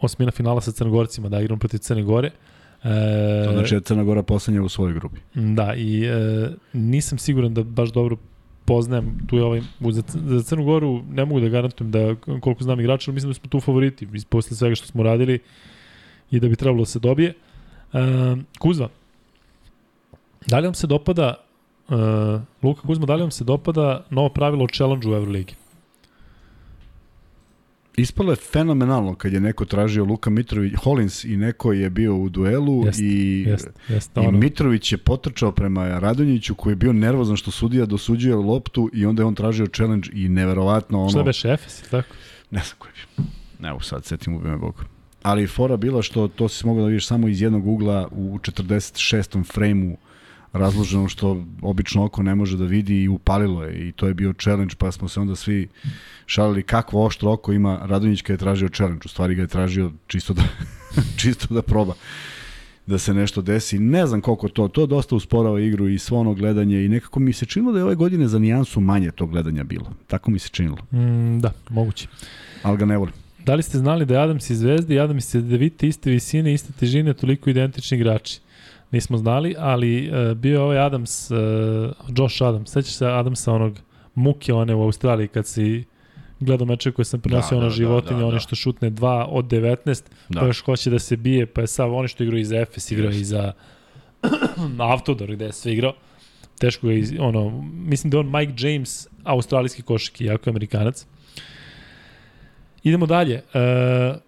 osmina 0.00 0.30
finala 0.30 0.60
sa 0.60 0.72
Crnogorcima, 0.72 1.28
da 1.28 1.40
igramo 1.40 1.58
protiv 1.58 1.78
Crne 1.78 2.02
Gore. 2.02 2.30
E, 2.84 3.44
To 3.46 3.52
znači 3.52 3.74
da 3.74 3.80
Crna 3.80 4.04
Gora 4.04 4.22
poslednja 4.22 4.62
u 4.62 4.68
svojoj 4.68 4.94
grupi. 4.94 5.20
Da, 5.34 5.74
i 5.74 6.04
e, 6.04 6.50
nisam 6.72 7.18
siguran 7.18 7.54
da 7.54 7.62
baš 7.62 7.92
dobro 7.92 8.16
poznajem 8.64 9.18
tu 9.26 9.36
je 9.36 9.44
ovaj, 9.44 9.60
za, 9.90 10.02
za 10.26 10.42
Crnu 10.42 10.64
Goru 10.64 11.02
ne 11.10 11.24
mogu 11.24 11.40
da 11.40 11.48
garantujem 11.48 11.90
da 11.90 12.14
koliko 12.40 12.64
znam 12.64 12.80
igrača, 12.80 13.10
ali 13.10 13.14
mislim 13.14 13.30
da 13.30 13.34
smo 13.34 13.48
tu 13.48 13.60
favoriti 13.60 14.08
posle 14.28 14.56
svega 14.56 14.74
što 14.74 14.86
smo 14.86 15.02
radili 15.02 15.38
i 16.30 16.40
da 16.40 16.48
bi 16.48 16.56
trebalo 16.56 16.82
da 16.82 16.86
se 16.86 16.98
dobije. 16.98 17.34
E, 17.92 17.98
Kuzma, 18.58 18.88
da 20.46 20.58
li 20.58 20.66
vam 20.66 20.74
se 20.74 20.86
dopada 20.86 21.34
e, 21.88 21.94
Luka 22.62 22.82
Kuzma, 22.82 23.06
da 23.06 23.14
li 23.14 23.22
vam 23.22 23.30
se 23.30 23.44
dopada 23.44 24.04
novo 24.10 24.28
pravilo 24.28 24.64
o 24.64 24.68
challenge 24.68 25.08
u 25.08 25.14
Euroligi? 25.14 25.54
Ispalo 28.00 28.32
je 28.32 28.36
fenomenalno 28.36 29.14
kad 29.14 29.32
je 29.32 29.40
neko 29.40 29.64
tražio 29.64 30.04
Luka 30.04 30.30
Mitrović, 30.30 30.74
Hollins 30.74 31.24
i 31.24 31.36
neko 31.36 31.72
je 31.72 31.90
bio 31.90 32.16
u 32.16 32.28
duelu 32.28 32.86
Jeste, 32.86 33.02
i, 33.02 33.44
Jeste, 33.48 33.70
jeste. 33.88 34.20
i 34.20 34.32
Mitrović 34.32 34.92
je 34.92 34.98
potrčao 34.98 35.52
prema 35.52 35.98
Radonjiću 35.98 36.54
koji 36.54 36.72
je 36.72 36.76
bio 36.76 36.92
nervozan 36.92 37.36
što 37.36 37.50
sudija 37.50 37.86
dosuđuje 37.86 38.34
loptu 38.34 38.90
i 38.92 39.06
onda 39.06 39.22
je 39.22 39.26
on 39.26 39.34
tražio 39.34 39.66
challenge 39.66 40.08
i 40.12 40.28
neverovatno 40.28 41.00
ono... 41.00 41.10
šta 41.10 41.22
beše 41.22 41.48
Efes, 41.48 41.82
tako? 41.90 42.14
Ne 42.50 42.60
znam 42.60 42.76
koji. 42.78 42.92
Ne 43.58 43.70
mogu 43.70 43.82
sad, 43.82 44.04
setim 44.04 44.34
ubime 44.34 44.56
Bog. 44.56 44.84
Ali 45.22 45.46
fora 45.46 45.76
bila 45.76 46.02
što 46.02 46.28
to 46.28 46.48
si 46.48 46.66
mogao 46.66 46.82
da 46.82 46.88
vidiš 46.88 47.06
samo 47.06 47.28
iz 47.28 47.42
jednog 47.42 47.66
ugla 47.66 48.08
u 48.12 48.38
46. 48.38 49.52
frejmu 49.52 49.96
razloženo 50.52 51.08
što 51.08 51.44
obično 51.62 52.04
oko 52.04 52.22
ne 52.22 52.34
može 52.34 52.56
da 52.56 52.64
vidi 52.64 53.02
i 53.02 53.08
upalilo 53.08 53.64
je 53.64 53.88
i 53.88 53.92
to 53.92 54.06
je 54.06 54.14
bio 54.14 54.32
challenge 54.32 54.74
pa 54.78 54.92
smo 54.92 55.08
se 55.08 55.20
onda 55.20 55.36
svi 55.36 55.68
šalili 56.26 56.62
kakvo 56.62 57.06
oštro 57.06 57.32
oko 57.32 57.52
ima 57.52 57.80
Radonjić 57.82 58.22
kad 58.22 58.34
je 58.34 58.38
tražio 58.38 58.68
challenge, 58.68 59.02
u 59.04 59.08
stvari 59.08 59.34
ga 59.34 59.42
je 59.42 59.48
tražio 59.48 59.92
čisto 60.06 60.34
da, 60.34 60.42
čisto 61.20 61.54
da 61.54 61.62
proba 61.62 61.94
da 62.86 62.98
se 62.98 63.14
nešto 63.14 63.42
desi. 63.42 63.78
Ne 63.78 64.06
znam 64.06 64.20
koliko 64.20 64.48
to, 64.48 64.68
to 64.68 64.86
dosta 64.86 65.14
usporava 65.16 65.60
igru 65.60 65.88
i 65.88 65.98
svo 65.98 66.18
ono 66.18 66.34
gledanje 66.34 66.84
i 66.84 66.88
nekako 66.88 67.20
mi 67.20 67.32
se 67.32 67.46
činilo 67.46 67.72
da 67.72 67.78
je 67.78 67.84
ove 67.84 67.94
godine 67.94 68.28
za 68.28 68.38
nijansu 68.38 68.80
manje 68.80 69.10
to 69.10 69.26
gledanja 69.26 69.64
bilo. 69.64 69.92
Tako 70.06 70.30
mi 70.30 70.38
se 70.38 70.48
činilo, 70.48 70.76
Mm, 70.92 71.38
da, 71.40 71.52
moguće. 71.68 72.08
ali 72.62 72.78
ga 72.78 72.84
ne 72.84 72.96
volim. 72.96 73.14
Da 73.46 73.54
li 73.54 73.62
ste 73.62 73.78
znali 73.78 74.06
da 74.06 74.14
je 74.14 74.20
Adams 74.20 74.50
i 74.50 74.56
Zvezda 74.56 74.94
i 74.94 75.00
Adams 75.00 75.34
i 75.34 75.42
Devite 75.42 75.88
iste 75.88 76.10
visine, 76.10 76.54
iste 76.54 76.72
težine, 76.72 77.14
toliko 77.14 77.50
identični 77.50 77.96
igrači? 77.96 78.40
Nismo 78.90 79.18
znali, 79.18 79.54
ali 79.58 80.10
uh, 80.10 80.36
bio 80.36 80.52
je 80.52 80.60
ovaj 80.60 80.78
Adams, 80.78 81.30
uh, 81.30 81.38
Josh 82.16 82.42
Adams, 82.42 82.70
sećaš 82.70 82.94
se 82.94 83.06
Adamsa 83.06 83.52
onog 83.52 83.78
muke 84.14 84.52
one 84.52 84.74
u 84.74 84.82
Australiji 84.82 85.28
kad 85.28 85.46
si 85.46 85.84
gledao 86.40 86.66
meče 86.66 86.92
koje 86.92 87.04
sam 87.04 87.20
prenosio 87.20 87.50
Da, 87.50 87.54
da, 87.54 87.58
ono 87.58 87.68
da, 87.68 87.74
životinje, 87.74 88.16
da, 88.16 88.20
da, 88.20 88.26
oni 88.26 88.36
da. 88.36 88.40
što 88.40 88.56
šutne 88.56 88.90
2 88.90 89.24
od 89.28 89.44
19, 89.44 90.02
Da. 90.28 90.40
pa 90.40 90.46
još 90.46 90.64
hoće 90.64 90.90
da 90.90 90.98
se 90.98 91.16
bije, 91.16 91.46
pa 91.46 91.60
je 91.60 91.66
sav 91.66 91.94
oni 91.94 92.08
što 92.08 92.22
igraju 92.22 92.40
i 92.40 92.44
za 92.44 92.56
Efes, 92.62 92.90
igrao 92.90 93.10
i 93.10 93.24
za 93.24 93.52
Autodor 94.78 95.32
gde 95.32 95.44
je 95.44 95.52
sve 95.52 95.72
igrao. 95.72 95.92
Teško 96.58 96.86
ga, 96.86 96.92
iz, 96.92 97.12
ono, 97.18 97.62
mislim 97.72 98.10
da 98.10 98.16
je 98.16 98.20
on 98.20 98.32
Mike 98.32 98.68
James, 98.68 99.06
australijski 99.24 99.82
košak, 99.82 100.20
iako 100.20 100.48
je 100.48 100.50
amerikanac. 100.50 101.06
Idemo 102.82 103.06
dalje. 103.06 103.34
E, 103.34 103.42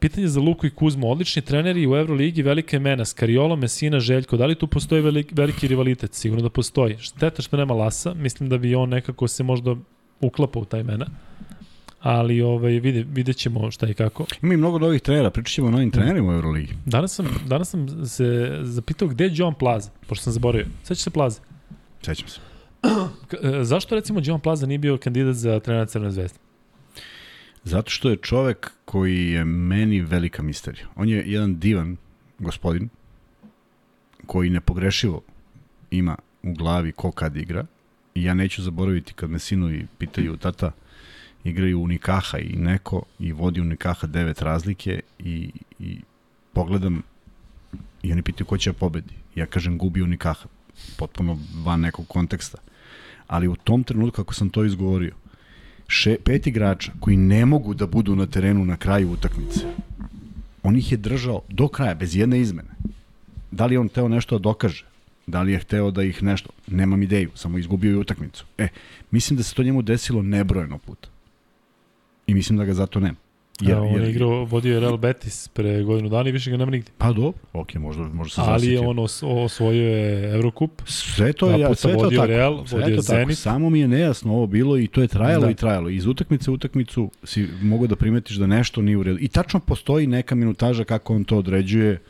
pitanje 0.00 0.28
za 0.28 0.40
Luku 0.40 0.66
i 0.66 0.70
Kuzmu. 0.70 1.10
Odlični 1.10 1.42
treneri 1.42 1.86
u 1.86 1.96
Euroligi, 1.96 2.42
velika 2.42 2.76
imena, 2.76 3.04
Skariolo, 3.04 3.56
Mesina, 3.56 4.00
Željko. 4.00 4.36
Da 4.36 4.46
li 4.46 4.54
tu 4.54 4.66
postoji 4.66 5.02
velik, 5.02 5.32
veliki 5.32 5.68
rivalitet? 5.68 6.14
Sigurno 6.14 6.42
da 6.42 6.50
postoji. 6.50 6.96
Šteta 6.98 7.42
što 7.42 7.56
nema 7.56 7.74
Lasa. 7.74 8.14
Mislim 8.14 8.48
da 8.48 8.58
bi 8.58 8.74
on 8.74 8.88
nekako 8.88 9.28
se 9.28 9.42
možda 9.42 9.76
uklapa 10.20 10.58
u 10.58 10.64
ta 10.64 10.78
imena. 10.78 11.06
Ali 12.00 12.42
ovaj, 12.42 12.72
vide, 12.72 13.04
vidjet 13.08 13.36
ćemo 13.36 13.70
šta 13.70 13.88
i 13.88 13.94
kako. 13.94 14.26
Ima 14.42 14.54
i 14.54 14.56
mnogo 14.56 14.78
novih 14.78 15.02
trenera, 15.02 15.30
pričat 15.30 15.52
ćemo 15.52 15.68
o 15.68 15.70
novim 15.70 15.90
trenerima 15.90 16.32
u 16.32 16.34
Euroligi. 16.34 16.72
Danas 16.86 17.14
sam, 17.14 17.26
danas 17.46 17.70
sam 17.70 18.06
se 18.06 18.58
zapitao 18.62 19.08
gde 19.08 19.24
je 19.24 19.30
John 19.34 19.54
Plaza, 19.54 19.90
pošto 20.06 20.22
sam 20.22 20.32
zaboravio. 20.32 20.66
Sećaš 20.82 21.04
se 21.04 21.10
Plaza? 21.10 21.40
Sećam 22.02 22.28
se. 22.28 22.40
E, 23.42 23.64
zašto 23.64 23.94
recimo 23.94 24.20
John 24.24 24.40
Plaza 24.40 24.66
nije 24.66 24.78
bio 24.78 24.96
kandidat 24.96 25.34
za 25.34 25.60
trenera 25.60 25.86
Crvene 25.86 26.10
zvezde? 26.10 26.38
Zato 27.64 27.90
što 27.90 28.10
je 28.10 28.16
čovek 28.16 28.70
koji 28.84 29.30
je 29.30 29.44
meni 29.44 30.00
velika 30.00 30.42
misterija. 30.42 30.86
On 30.96 31.08
je 31.08 31.24
jedan 31.26 31.58
divan 31.58 31.96
gospodin 32.38 32.88
koji 34.26 34.50
nepogrešivo 34.50 35.22
ima 35.90 36.16
u 36.42 36.54
glavi 36.54 36.92
ko 36.92 37.12
kad 37.12 37.36
igra 37.36 37.66
i 38.14 38.24
ja 38.24 38.34
neću 38.34 38.62
zaboraviti 38.62 39.12
kad 39.12 39.30
me 39.30 39.38
sinovi 39.38 39.86
pitaju 39.98 40.36
tata 40.36 40.72
igraju 41.44 41.82
Unikaha 41.82 42.38
i 42.38 42.56
neko 42.56 43.02
i 43.18 43.32
vodi 43.32 43.60
Unikaha 43.60 44.06
devet 44.06 44.42
razlike 44.42 45.00
i, 45.18 45.50
i 45.78 46.00
pogledam 46.52 47.02
i 48.02 48.12
oni 48.12 48.22
pitaju 48.22 48.46
ko 48.46 48.58
će 48.58 48.70
da 48.70 48.78
pobedi. 48.78 49.14
Ja 49.34 49.46
kažem 49.46 49.78
gubi 49.78 50.02
Unikaha. 50.02 50.48
Potpuno 50.98 51.38
van 51.64 51.80
nekog 51.80 52.08
konteksta. 52.08 52.58
Ali 53.26 53.48
u 53.48 53.56
tom 53.56 53.84
trenutku 53.84 54.16
kako 54.16 54.34
sam 54.34 54.50
to 54.50 54.64
izgovorio, 54.64 55.14
še, 55.92 56.16
pet 56.24 56.46
igrača 56.46 56.92
koji 57.00 57.16
ne 57.16 57.44
mogu 57.46 57.74
da 57.74 57.86
budu 57.86 58.16
na 58.16 58.26
terenu 58.26 58.64
na 58.64 58.76
kraju 58.76 59.12
utakmice, 59.12 59.68
on 60.62 60.76
ih 60.76 60.92
je 60.92 60.98
držao 60.98 61.42
do 61.48 61.68
kraja, 61.68 61.94
bez 61.94 62.16
jedne 62.16 62.40
izmene. 62.40 62.70
Da 63.50 63.66
li 63.66 63.76
on 63.76 63.88
teo 63.88 64.08
nešto 64.08 64.38
da 64.38 64.42
dokaže? 64.48 64.86
Da 65.26 65.42
li 65.42 65.52
je 65.52 65.58
hteo 65.58 65.90
da 65.90 66.02
ih 66.02 66.22
nešto? 66.22 66.50
Nemam 66.66 67.02
ideju, 67.02 67.30
samo 67.34 67.58
izgubio 67.58 67.90
je 67.90 67.98
utakmicu. 67.98 68.46
E, 68.58 68.68
mislim 69.10 69.36
da 69.36 69.42
se 69.42 69.54
to 69.54 69.62
njemu 69.62 69.82
desilo 69.82 70.22
nebrojeno 70.22 70.78
puta. 70.78 71.08
I 72.26 72.34
mislim 72.34 72.58
da 72.58 72.64
ga 72.64 72.74
zato 72.74 73.00
nema. 73.00 73.18
Jer, 73.60 73.78
on 73.78 74.02
je 74.02 74.10
igrao, 74.10 74.44
vodio 74.44 74.74
je 74.74 74.80
Real 74.80 74.96
Betis 74.96 75.48
pre 75.48 75.82
godinu 75.82 76.08
dana 76.08 76.28
i 76.28 76.32
više 76.32 76.50
ga 76.50 76.56
nema 76.56 76.70
nigde. 76.70 76.90
Pa 76.98 77.12
do, 77.12 77.32
ok, 77.52 77.74
možda, 77.74 78.02
možda 78.02 78.34
se 78.34 78.50
Ali 78.50 78.68
je 78.68 78.80
on 78.80 78.98
os, 78.98 79.22
osvojio 79.22 79.88
je 79.88 80.34
Eurocup. 80.34 80.70
Sve 80.84 81.32
to 81.32 81.50
je, 81.50 81.60
ja, 81.60 81.74
sve 81.74 81.92
to 81.92 82.10
tako. 82.10 82.26
Real, 82.26 82.66
sve 82.66 82.80
vodio 82.80 82.96
to 82.96 83.02
tako. 83.02 83.16
Zenit. 83.16 83.38
Samo 83.38 83.70
mi 83.70 83.80
je 83.80 83.88
nejasno 83.88 84.32
ovo 84.32 84.46
bilo 84.46 84.78
i 84.78 84.86
to 84.86 85.02
je 85.02 85.08
trajalo 85.08 85.44
Da. 85.44 85.50
i 85.50 85.54
trajalo. 85.54 85.88
Iz 85.88 86.06
utakmice 86.06 86.50
u 86.50 86.54
utakmicu 86.54 87.10
si 87.24 87.48
mogu 87.62 87.86
da 87.86 87.96
primetiš 87.96 88.36
da 88.36 88.46
nešto 88.46 88.82
nije 88.82 88.96
u 88.96 89.02
redu. 89.02 89.18
I 89.20 89.28
tačno 89.28 89.60
postoji 89.60 90.06
neka 90.06 90.34
minutaža 90.34 90.84
kako 90.84 91.14
on 91.14 91.24
to 91.24 91.38
određuje 91.38 92.00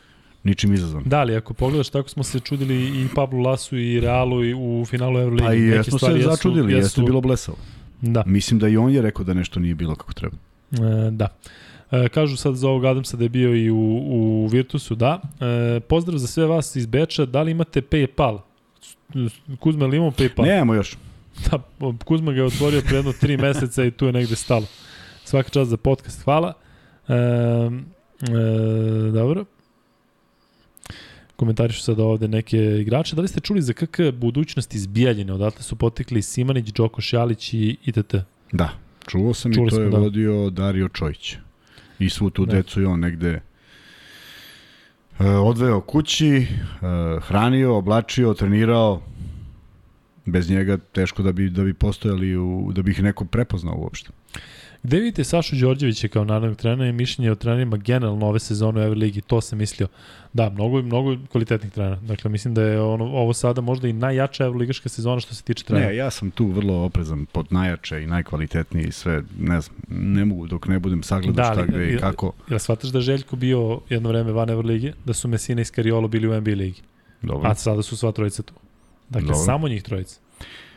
ničim 0.43 0.73
izazvan. 0.73 1.03
Da, 1.05 1.19
ali 1.19 1.35
ako 1.35 1.53
pogledaš 1.53 1.89
tako 1.89 2.09
smo 2.09 2.23
se 2.23 2.39
čudili 2.39 2.75
i 2.75 3.07
Pablo 3.15 3.39
Lasu 3.39 3.77
i 3.77 3.99
Realu 3.99 4.45
i 4.45 4.53
u 4.53 4.85
finalu 4.85 5.19
Euroligi. 5.19 5.45
Pa 5.45 5.53
i 5.53 5.61
jesmo 5.61 5.99
se 5.99 6.21
začudili, 6.21 6.73
jeste 6.73 7.01
bilo 7.01 7.21
blesavo. 7.21 7.57
Da. 8.01 8.23
Mislim 8.25 8.59
da 8.59 8.67
i 8.67 8.77
on 8.77 8.91
je 8.91 9.01
rekao 9.01 9.25
da 9.25 9.33
nešto 9.33 9.59
nije 9.59 9.75
bilo 9.75 9.95
kako 9.95 10.13
treba. 10.13 10.35
E, 10.73 11.11
da. 11.11 11.27
E, 11.91 12.09
kažu 12.09 12.37
sad 12.37 12.55
za 12.55 12.69
ovog 12.69 12.85
Adamsa 12.85 13.17
da 13.17 13.23
je 13.23 13.29
bio 13.29 13.55
i 13.55 13.69
u, 13.69 13.77
u 14.05 14.47
Virtusu, 14.47 14.95
da. 14.95 15.21
E, 15.39 15.79
pozdrav 15.79 16.17
za 16.17 16.27
sve 16.27 16.45
vas 16.45 16.75
iz 16.75 16.85
Beča, 16.85 17.25
da 17.25 17.41
li 17.41 17.51
imate 17.51 17.81
Paypal? 17.81 18.39
Kuzma, 19.59 19.85
ili 19.85 19.97
imamo 19.97 20.11
Paypal? 20.11 20.45
Nemamo 20.45 20.73
još. 20.73 20.97
Da, 21.51 21.59
Kuzma 22.05 22.31
ga 22.31 22.37
je 22.37 22.45
otvorio 22.45 22.81
pre 22.81 22.95
jedno 22.95 23.13
tri 23.13 23.37
meseca 23.37 23.83
i 23.83 23.91
tu 23.91 24.05
je 24.05 24.11
negde 24.11 24.35
stalo. 24.35 24.65
Svaka 25.23 25.49
čast 25.49 25.69
za 25.69 25.77
podcast, 25.77 26.23
hvala. 26.23 26.53
E, 27.07 27.13
e, 27.13 29.11
dobro. 29.11 29.45
Komentarišu 31.35 31.81
sad 31.81 31.99
ovde 31.99 32.27
neke 32.27 32.57
igrače. 32.57 33.15
Da 33.15 33.21
li 33.21 33.27
ste 33.27 33.39
čuli 33.39 33.61
za 33.61 33.73
KK 33.73 33.99
budućnost 34.13 34.75
iz 34.75 34.87
Bijeljine? 34.87 35.33
Odatle 35.33 35.63
su 35.63 35.75
potekli 35.75 36.21
Simanić, 36.21 36.67
Đoko 36.67 37.01
Šjalić 37.01 37.53
i 37.53 37.77
ITT. 37.85 38.15
Da, 38.51 38.69
čuo 39.07 39.33
sam 39.33 39.53
Čuli 39.53 39.67
i 39.67 39.69
to 39.69 39.75
smo, 39.75 39.83
je 39.83 39.89
da. 39.89 39.97
vodio 39.97 40.49
Dario 40.49 40.89
Čojić. 40.89 41.35
I 41.99 42.09
svu 42.09 42.29
tu 42.29 42.45
Da. 42.45 42.55
decu 42.55 42.81
je 42.81 42.87
on 42.87 42.99
negde 42.99 43.41
e, 45.19 45.25
odveo 45.27 45.81
kući, 45.81 46.27
e, 46.37 46.45
hranio, 47.21 47.75
oblačio, 47.77 48.33
trenirao. 48.33 49.01
Bez 50.25 50.49
njega 50.49 50.77
teško 50.77 51.23
da 51.23 51.31
bi 51.31 51.49
da 51.49 51.63
bi 51.63 51.73
postojali 51.73 52.37
u, 52.37 52.71
da 52.75 52.81
bi 52.81 52.91
ih 52.91 53.03
neko 53.03 53.25
prepoznao 53.25 53.75
uopšte. 53.75 54.09
Gde 54.83 54.99
vidite 54.99 55.23
Sašu 55.23 55.55
Đorđevića 55.55 56.07
kao 56.07 56.25
naravnog 56.25 56.57
trenera 56.57 56.89
i 56.89 56.93
mišljenje 56.93 57.31
o 57.31 57.35
trenerima 57.35 57.77
generalno 57.77 58.27
ove 58.27 58.39
sezone 58.39 58.81
u 58.81 58.83
Euroligi? 58.83 59.21
To 59.21 59.41
sam 59.41 59.57
mislio. 59.57 59.87
Da, 60.33 60.49
mnogo, 60.49 60.81
mnogo 60.81 61.17
kvalitetnih 61.31 61.71
trenera. 61.71 61.95
Dakle, 61.95 62.31
mislim 62.31 62.53
da 62.53 62.61
je 62.61 62.81
ono, 62.81 63.05
ovo 63.05 63.33
sada 63.33 63.61
možda 63.61 63.87
i 63.87 63.93
najjača 63.93 64.45
Euroligaška 64.45 64.89
sezona 64.89 65.19
što 65.19 65.35
se 65.35 65.43
tiče 65.43 65.63
trenera. 65.63 65.87
Ne, 65.87 65.95
ja 65.95 66.11
sam 66.11 66.31
tu 66.31 66.47
vrlo 66.47 66.73
oprezan 66.73 67.25
pod 67.25 67.47
najjače 67.49 68.03
i 68.03 68.07
najkvalitetniji 68.07 68.87
i 68.87 68.91
sve, 68.91 69.23
ne 69.39 69.61
znam, 69.61 69.77
ne 69.87 70.25
mogu 70.25 70.47
dok 70.47 70.67
ne 70.67 70.79
budem 70.79 71.03
sagledao 71.03 71.45
Da, 71.45 71.53
šta 71.53 71.65
gde 71.65 71.93
i 71.93 71.97
kako. 71.97 72.31
Jel 72.49 72.59
shvataš 72.59 72.89
da 72.89 73.01
Željko 73.01 73.35
bio 73.35 73.79
jedno 73.89 74.09
vreme 74.09 74.31
van 74.31 74.49
Euroligi, 74.49 74.93
da 75.05 75.13
su 75.13 75.27
Mesina 75.27 75.61
i 75.61 75.65
Skariolo 75.65 76.07
bili 76.07 76.27
u 76.27 76.41
NBA 76.41 76.51
ligi, 76.51 76.81
Dobro. 77.21 77.49
a 77.49 77.55
sada 77.55 77.81
su 77.81 77.97
sva 77.97 78.11
trojica 78.11 78.43
tu. 78.43 78.53
Dakle, 79.09 79.27
Dobro. 79.27 79.43
samo 79.45 79.67
njih 79.67 79.83
trojica. 79.83 80.19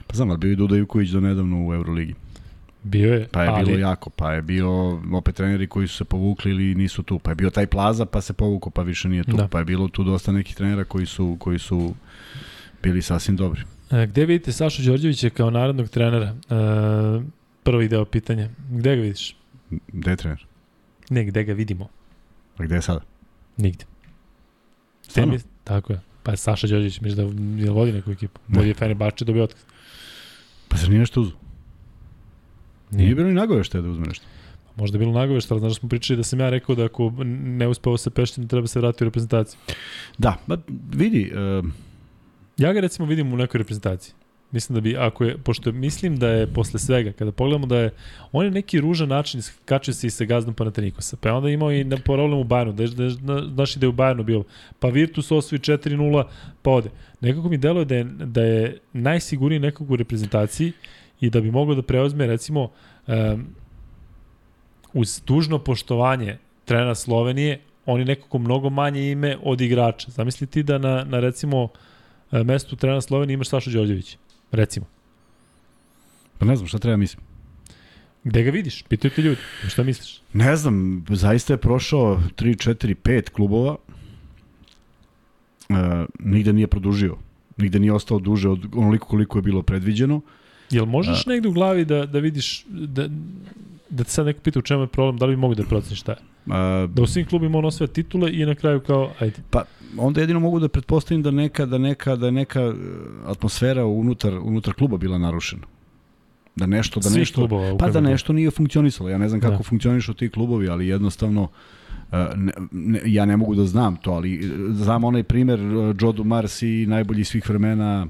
Pa 0.07 0.17
znam, 0.17 0.31
ali 0.31 0.39
bio 0.39 0.53
i 0.53 0.57
Duda 0.57 0.77
Ivković 0.77 1.11
do 1.11 1.21
nedavno 1.21 1.67
u 1.67 1.75
Euroligi. 1.75 2.15
Bio 2.87 3.15
je, 3.15 3.29
Pa 3.33 3.43
je 3.43 3.49
ali, 3.49 3.65
bilo 3.65 3.79
jako, 3.79 4.11
pa 4.11 4.33
je 4.33 4.43
bio 4.43 5.01
opet 5.13 5.35
treneri 5.35 5.67
koji 5.67 5.89
su 5.89 5.97
se 5.97 6.05
povukli 6.05 6.51
ili 6.51 6.75
nisu 6.75 7.03
tu. 7.03 7.19
Pa 7.19 7.31
je 7.31 7.35
bio 7.35 7.51
taj 7.51 7.67
Plaza, 7.67 8.07
pa 8.07 8.21
se 8.21 8.33
povukao, 8.33 8.71
pa 8.71 8.83
više 8.83 9.09
nije 9.09 9.25
tu. 9.25 9.37
Da. 9.37 9.49
Pa 9.49 9.59
je 9.59 9.65
bilo 9.65 9.89
tu 9.89 10.05
dosta 10.05 10.33
nekih 10.33 10.57
trenera 10.57 10.85
koji 10.85 11.07
su, 11.07 11.37
koji 11.41 11.59
su 11.59 11.95
bili 12.83 13.03
sasvim 13.03 13.37
dobri. 13.37 13.61
E, 13.91 14.07
gde 14.07 14.25
vidite 14.27 14.53
Sašu 14.53 14.83
Đorđevića 14.83 15.31
kao 15.31 15.51
narodnog 15.51 15.89
trenera? 15.89 16.27
E, 16.27 16.55
prvi 17.63 17.89
deo 17.89 18.05
pitanja. 18.05 18.49
Gde 18.71 18.97
ga 18.97 19.03
vidiš? 19.03 19.37
Gde 19.89 20.11
je 20.11 20.17
trener? 20.17 20.47
Ne, 21.11 21.25
gde 21.25 21.45
ga 21.45 21.53
vidimo? 21.53 21.89
A 22.57 22.65
gde 22.65 22.75
je 22.75 22.83
sada? 22.83 23.01
Nigde. 23.57 23.85
Stvarno? 25.03 25.33
Tebi, 25.33 25.45
tako 25.65 25.93
je. 25.93 26.01
Pa 26.23 26.31
je 26.31 26.37
Saša 26.37 26.67
Đorđević, 26.67 27.01
misliš 27.01 27.17
da 27.17 27.23
je 27.65 27.71
vodi 27.71 27.93
neku 27.93 28.11
ekipu? 28.11 28.41
Ne. 28.49 28.59
Vodi 28.59 28.69
je 28.69 28.75
Fenerbahče, 28.75 29.25
dobio 29.25 29.45
otkaz. 29.45 29.63
Pa 30.69 30.77
zar 30.77 30.89
nije 30.89 31.01
nešto 31.01 31.21
uzu? 31.21 31.33
Nije 32.91 33.05
Nije. 33.05 33.15
bilo 33.15 33.29
ni 33.29 33.35
nagovešte 33.35 33.81
da 33.81 33.89
uzme 33.89 34.07
nešto. 34.07 34.25
Možda 34.77 34.97
je 34.97 35.01
bilo 35.01 35.13
nagovešta, 35.13 35.55
ali 35.55 35.61
znaš 35.61 35.73
da 35.73 35.79
smo 35.81 35.89
pričali 35.89 36.17
da 36.17 36.23
sam 36.23 36.41
ja 36.41 36.51
rekao 36.51 36.75
da 36.75 36.85
ako 36.85 37.13
ne 37.37 37.69
uspeo 37.69 37.97
se 37.97 38.11
Peštin, 38.11 38.49
treba 38.49 38.67
se 38.67 38.81
vratiti 38.81 39.05
u 39.05 39.09
reprezentaciju. 39.09 39.59
Da, 40.19 40.37
ba, 40.47 40.57
vidi, 40.93 41.33
uh, 41.59 41.67
Ja 42.57 42.73
ga 42.73 42.81
recimo 42.81 43.09
vidim 43.09 43.33
u 43.33 43.37
nekoj 43.37 43.59
reprezentaciji. 43.59 44.15
Mislim 44.51 44.75
da 44.75 44.81
bi, 44.81 44.97
ako 44.97 45.25
je, 45.25 45.39
pošto 45.39 45.73
mislim 45.73 46.17
da 46.17 46.29
je 46.29 46.47
posle 46.47 46.81
svega, 46.81 47.13
kada 47.13 47.33
pogledamo 47.33 47.67
da 47.67 47.79
je, 47.79 47.91
on 48.33 48.45
je 48.45 48.51
neki 48.51 48.81
ružan 48.81 49.09
način, 49.09 49.41
kače 49.65 49.93
se 49.93 50.07
i 50.07 50.11
sa 50.11 50.25
gazdom 50.25 50.55
Panatenikosa, 50.55 51.17
pa 51.17 51.29
je 51.29 51.33
onda 51.33 51.49
imao 51.51 51.73
i 51.73 51.85
na 51.85 51.97
problem 51.97 52.39
u 52.39 52.45
Bayernu, 52.45 52.73
da, 52.73 52.83
je- 52.83 52.89
da, 52.91 53.35
da, 53.35 53.49
znaš 53.49 53.77
i 53.77 53.79
da 53.79 53.87
je 53.87 53.91
u 53.91 53.93
Bayernu 53.93 54.23
bio, 54.23 54.45
pa 54.81 54.89
Virtus 54.89 55.31
osvoji 55.33 55.61
4-0, 55.61 56.25
pa 56.63 56.71
ode. 56.71 56.91
Nekako 57.21 57.49
mi 57.49 57.59
deluje 57.59 57.85
da 57.85 57.95
je, 57.95 58.05
da 58.05 58.43
je 58.43 58.79
najsigurniji 58.93 59.59
nekog 59.61 59.91
u 59.91 59.97
reprezentaciji 59.97 60.73
i 61.21 61.31
da 61.31 61.41
bi 61.41 61.51
mogao 61.51 61.75
da 61.75 61.83
preozme, 61.83 62.27
recimo, 62.27 62.71
um, 63.07 63.47
uz 64.93 65.23
dužno 65.27 65.59
poštovanje 65.59 66.39
trenera 66.65 66.95
Slovenije, 66.95 67.61
on 67.87 68.01
je 68.01 68.05
nekako 68.05 68.39
mnogo 68.39 68.71
manje 68.71 69.11
ime 69.11 69.37
od 69.43 69.61
igrača. 69.61 70.11
Zamisli 70.11 70.47
ti 70.47 70.63
da 70.63 70.79
na, 70.79 71.05
na 71.05 71.21
recimo, 71.21 71.69
e, 72.33 72.45
mestu 72.45 72.77
trenera 72.77 73.01
Slovenije 73.01 73.35
imaš 73.35 73.49
Sašu 73.49 73.71
Đorđević, 73.71 74.19
recimo. 74.53 74.87
pa 76.39 76.47
ne 76.47 76.57
znam 76.57 76.69
šta 76.69 76.79
treba 76.79 76.97
mislim. 76.97 77.25
Gde 78.25 78.43
ga 78.43 78.51
vidiš? 78.51 78.83
Pitaju 78.83 79.11
te 79.11 79.23
ljudi. 79.23 79.41
Šta 79.69 79.83
misliš? 79.83 80.21
Ne 80.33 80.57
znam, 80.57 81.05
zaista 81.09 81.53
je 81.53 81.57
prošao 81.57 82.21
3, 82.37 82.71
4, 82.71 82.95
5 82.95 83.31
klubova. 83.31 83.77
E, 85.69 85.75
nigde 86.19 86.53
nije 86.53 86.67
produžio. 86.67 87.17
Nigde 87.57 87.79
nije 87.79 87.93
ostao 87.93 88.19
duže 88.19 88.49
od 88.49 88.67
onoliko 88.75 89.07
koliko 89.07 89.39
je 89.39 89.43
bilo 89.43 89.63
predviđeno. 89.63 90.21
Jel 90.71 90.87
možeš 90.87 91.27
negde 91.27 91.49
u 91.49 91.53
glavi 91.53 91.85
da, 91.85 92.07
da 92.07 92.19
vidiš, 92.19 92.65
da, 92.69 93.09
da 93.91 94.05
te 94.05 94.11
sad 94.11 94.27
neko 94.27 94.41
pita 94.41 94.59
u 94.59 94.63
čemu 94.63 94.83
je 94.83 94.87
problem, 94.87 95.17
da 95.19 95.27
li 95.27 95.37
bi 95.37 95.41
mogu 95.41 95.55
da 95.55 95.63
proceniš 95.63 96.01
šta 96.01 96.13
je? 96.13 96.19
E, 96.47 96.87
Da 96.87 97.03
u 97.03 97.07
svim 97.07 97.27
klubima 97.27 97.59
on 97.59 97.65
osvaja 97.65 97.89
titule 97.89 98.33
i 98.33 98.47
na 98.47 98.55
kraju 98.55 98.81
kao, 98.81 99.13
ajde. 99.19 99.37
Pa 99.51 99.65
onda 99.99 100.21
jedino 100.21 100.41
mogu 100.41 100.61
da 100.61 100.69
pretpostavim 100.69 101.23
da 101.23 101.31
neka 101.31 101.67
da 101.67 101.79
neka 101.79 102.17
da 102.17 102.31
neka 102.31 102.61
e, 102.61 102.73
atmosfera 103.27 103.87
unutar 103.87 104.35
unutar 104.35 104.75
kluba 104.75 104.97
bila 104.97 105.19
narušena. 105.19 105.63
Da 106.57 106.67
nešto 106.67 107.01
da 107.01 107.11
Svih 107.11 107.19
nešto 107.19 107.35
klubova 107.41 107.77
pa 107.79 107.91
da 107.91 108.01
nešto 108.01 108.33
nije 108.33 108.51
funkcionisalo. 108.51 109.09
Ja 109.11 109.19
ne 109.19 109.29
znam 109.29 109.41
kako 109.41 109.53
Da. 109.53 109.57
da. 109.59 109.63
funkcionišu 109.63 110.15
ti 110.15 110.31
klubovi, 110.31 110.69
ali 110.69 110.89
jednostavno 110.89 111.49
e, 112.13 112.27
ne, 112.37 112.53
ne, 112.73 113.01
ja 113.05 113.25
ne 113.25 113.37
mogu 113.37 113.55
da 113.55 113.65
znam 113.65 113.97
to, 113.97 114.11
ali 114.11 114.35
e, 114.35 114.49
znam 114.73 115.05
onaj 115.05 115.23
primer 115.23 115.61
Joe 116.01 116.13
Dumars 116.13 116.63
i 116.63 116.87
najbolji 116.89 117.25
svih 117.25 117.49
vremena 117.49 118.07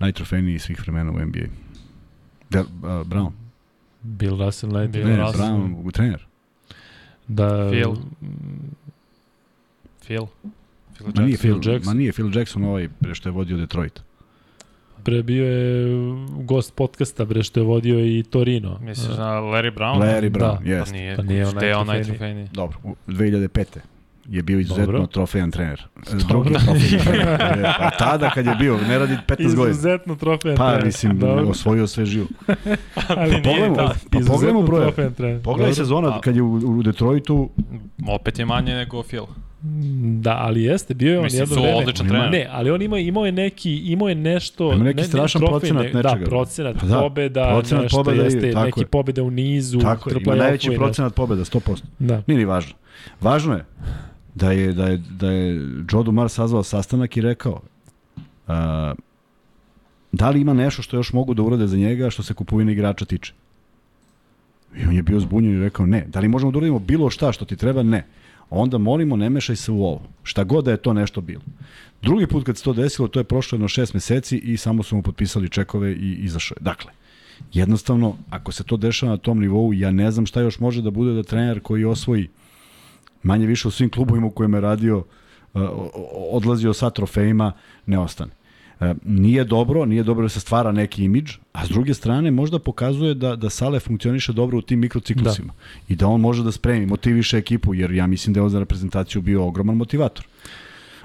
najtrofejniji 0.00 0.58
svih 0.58 0.80
vremena 0.80 1.10
u 1.12 1.18
NBA. 1.18 1.46
Del, 2.50 2.62
uh, 2.62 3.06
Brown. 3.06 3.30
Bill 4.02 4.36
Russell, 4.36 4.72
ne, 4.72 4.88
Bill 4.88 5.08
Ne, 5.08 5.16
Russell. 5.16 5.38
Brown, 5.38 5.90
trener. 5.92 6.26
da... 7.28 7.68
Phil. 7.70 7.94
Phil. 10.00 10.26
Phil 10.94 11.06
Ma 11.06 11.22
nije, 11.22 11.30
Jackson. 11.30 11.60
Phil, 11.60 11.72
Jackson. 11.72 11.86
ma 11.86 11.98
nije 11.98 12.12
Phil 12.12 12.36
Jackson 12.36 12.64
ovaj 12.64 12.88
pre 13.00 13.14
što 13.14 13.28
je 13.28 13.32
vodio 13.32 13.56
Detroit. 13.56 14.00
Bre, 15.04 15.22
bio 15.22 15.46
je 15.46 15.86
gost 16.36 16.74
podcasta, 16.74 17.24
bre, 17.24 17.42
što 17.42 17.60
je 17.60 17.64
vodio 17.64 17.98
i 18.00 18.22
Torino. 18.22 18.78
Misliš 18.78 19.08
na 19.08 19.40
Larry 19.40 19.74
Brown? 19.74 19.98
Larry 19.98 20.28
da. 20.28 20.38
Brown, 20.38 20.56
Pa 20.58 20.64
jest. 20.64 20.92
nije, 20.92 21.16
Pa 21.16 21.22
nije 21.22 21.46
on 21.46 21.54
Gde 21.54 21.66
je 21.66 21.76
on 21.76 21.86
najtrofejniji. 21.86 22.10
najtrofejniji? 22.10 22.48
Dobro, 22.52 22.78
u 22.84 22.94
2005. 23.06 23.64
je 24.26 24.42
bio 24.42 24.58
izuzetno 24.58 24.86
Dobro. 24.86 25.06
trofejan 25.06 25.50
trener. 25.50 25.82
Drugi 26.28 26.50
trofejan 26.66 27.04
trener. 27.38 27.66
A 27.68 27.90
tada 27.90 28.30
kad 28.30 28.46
je 28.46 28.54
bio, 28.54 28.78
ne 28.78 28.98
radi 28.98 29.16
15 29.28 29.36
godina. 29.46 29.70
Izuzetno 29.70 30.14
trofejan 30.16 30.56
Pa, 30.56 30.68
trener. 30.68 30.84
mislim, 30.86 31.18
Dobro. 31.18 31.46
osvojio 31.46 31.86
sve 31.86 32.06
živo. 32.06 32.26
Ali 33.08 33.32
Pa 33.32 33.38
pogledajmo, 33.40 33.76
da. 33.76 33.94
pa 34.12 34.18
Izuzetno 34.18 34.62
broje. 34.62 34.82
trofejan 34.82 35.14
trener. 35.14 35.42
Pogledaj 35.42 35.74
sezona 35.74 36.10
Pa. 36.10 36.20
kad 36.20 36.36
je 36.36 36.42
u, 36.42 36.54
u 36.54 36.82
Detroitu, 36.82 37.50
Opet 38.08 38.38
je 38.38 38.44
manje 38.44 38.74
nego 38.74 39.02
Phil. 39.02 39.24
Da, 40.20 40.36
ali 40.36 40.62
jeste, 40.62 40.94
bio 40.94 41.12
je 41.12 41.18
on 41.18 41.24
Mislim, 41.24 41.40
jedno 41.42 41.54
vreme. 41.56 41.76
odličan 41.76 42.08
trener. 42.08 42.30
Ne, 42.30 42.48
ali 42.50 42.70
on 42.70 42.82
ima, 42.82 42.98
imao 42.98 43.26
je 43.26 43.32
neki, 43.32 43.76
imao 43.76 44.08
je 44.08 44.14
nešto... 44.14 44.72
Ima 44.72 44.84
neki 44.84 45.02
strašan 45.04 45.40
trofej, 45.40 45.52
procenat 45.52 45.82
ne, 45.84 45.92
nečega. 45.94 46.14
Da, 46.16 46.26
procenat 46.26 46.76
Pa 46.76 46.86
da, 46.86 46.98
pobeda, 46.98 47.48
procenat 47.48 47.82
nešto, 47.82 47.96
pobeda 47.96 48.22
i- 48.22 48.24
jeste, 48.24 48.52
tako 48.52 48.66
neki 48.66 48.80
je. 48.80 48.86
pobeda 48.86 49.22
u 49.22 49.30
nizu, 49.30 49.78
tako 49.80 50.10
je, 50.10 50.16
ima 50.20 50.34
najveći 50.34 50.66
i 50.66 50.70
nešto. 50.70 50.84
procenat 50.84 51.14
pobeda, 51.14 51.44
100%. 51.44 51.82
Da. 51.98 52.22
Nije 52.26 52.38
ni 52.38 52.44
važno. 52.44 52.72
Važno 53.20 53.54
je 53.54 53.64
da 54.34 54.52
je, 54.52 54.72
da 54.72 54.86
je, 54.86 54.96
da 54.96 55.30
je 55.30 55.68
Joe 55.92 56.04
Dumar 56.04 56.30
sazvao 56.30 56.62
sastanak 56.62 57.16
i 57.16 57.20
rekao 57.20 57.60
uh, 58.48 58.54
da 60.12 60.30
li 60.30 60.40
ima 60.40 60.54
nešto 60.54 60.82
što 60.82 60.96
još 60.96 61.12
mogu 61.12 61.34
da 61.34 61.42
urade 61.42 61.66
za 61.66 61.76
njega 61.76 62.10
što 62.10 62.22
se 62.22 62.34
kupovine 62.34 62.72
igrača 62.72 63.04
tiče. 63.04 63.32
I 64.76 64.84
on 64.84 64.92
je 64.92 65.02
bio 65.02 65.20
zbunjen 65.20 65.56
i 65.56 65.60
rekao 65.60 65.86
ne. 65.86 66.04
Da 66.08 66.20
li 66.20 66.28
možemo 66.28 66.52
da 66.52 66.58
uradimo 66.58 66.78
bilo 66.78 67.10
šta 67.10 67.32
što 67.32 67.44
ti 67.44 67.56
treba? 67.56 67.82
Ne. 67.82 68.06
Onda 68.50 68.78
molimo 68.78 69.16
ne 69.16 69.30
mešaj 69.30 69.56
se 69.56 69.72
u 69.72 69.84
ovo. 69.84 70.02
Šta 70.22 70.44
god 70.44 70.64
da 70.64 70.70
je 70.70 70.76
to 70.76 70.92
nešto 70.92 71.20
bilo. 71.20 71.42
Drugi 72.02 72.26
put 72.26 72.46
kad 72.46 72.56
se 72.56 72.64
to 72.64 72.72
desilo, 72.72 73.08
to 73.08 73.20
je 73.20 73.24
prošlo 73.24 73.56
jedno 73.56 73.68
šest 73.68 73.94
meseci 73.94 74.38
i 74.38 74.56
samo 74.56 74.82
su 74.82 74.96
mu 74.96 75.02
potpisali 75.02 75.48
čekove 75.48 75.92
i 75.92 76.14
izašao 76.14 76.56
je. 76.60 76.64
Dakle, 76.64 76.92
jednostavno, 77.52 78.16
ako 78.30 78.52
se 78.52 78.64
to 78.64 78.76
dešava 78.76 79.12
na 79.12 79.16
tom 79.16 79.40
nivou, 79.40 79.72
ja 79.72 79.90
ne 79.90 80.10
znam 80.10 80.26
šta 80.26 80.40
još 80.40 80.58
može 80.58 80.82
da 80.82 80.90
bude 80.90 81.12
da 81.12 81.22
trener 81.22 81.60
koji 81.60 81.84
osvoji 81.84 82.28
manje 83.22 83.46
više 83.46 83.68
u 83.68 83.70
svim 83.70 83.90
klubovima 83.90 84.26
u 84.26 84.30
kojima 84.30 84.56
je 84.56 84.60
radio, 84.60 85.04
o- 85.54 85.90
odlazio 86.32 86.72
sa 86.72 86.90
trofejima, 86.90 87.52
ne 87.86 87.98
ostane. 87.98 88.30
E, 88.80 88.94
Nije 89.04 89.44
dobro, 89.44 89.84
nije 89.84 90.02
dobro 90.02 90.22
da 90.22 90.28
se 90.28 90.40
stvara 90.40 90.72
neki 90.72 91.04
imidž, 91.04 91.30
a 91.52 91.66
s 91.66 91.68
druge 91.68 91.94
strane 91.94 92.30
možda 92.30 92.58
pokazuje 92.58 93.14
da, 93.14 93.36
da 93.36 93.50
Sale 93.50 93.80
funkcioniše 93.80 94.32
dobro 94.32 94.58
u 94.58 94.62
tim 94.62 94.80
mikrociklusima 94.80 95.52
da. 95.52 95.84
i 95.88 95.96
da 95.96 96.06
on 96.06 96.20
može 96.20 96.44
da 96.44 96.52
spremi, 96.52 96.86
motiviše 96.86 97.38
ekipu, 97.38 97.74
jer 97.74 97.92
ja 97.92 98.06
mislim 98.06 98.34
da 98.34 98.40
je 98.40 98.44
on 98.44 98.50
za 98.50 98.58
reprezentaciju 98.58 99.22
bio 99.22 99.46
ogroman 99.46 99.76
motivator. 99.76 100.24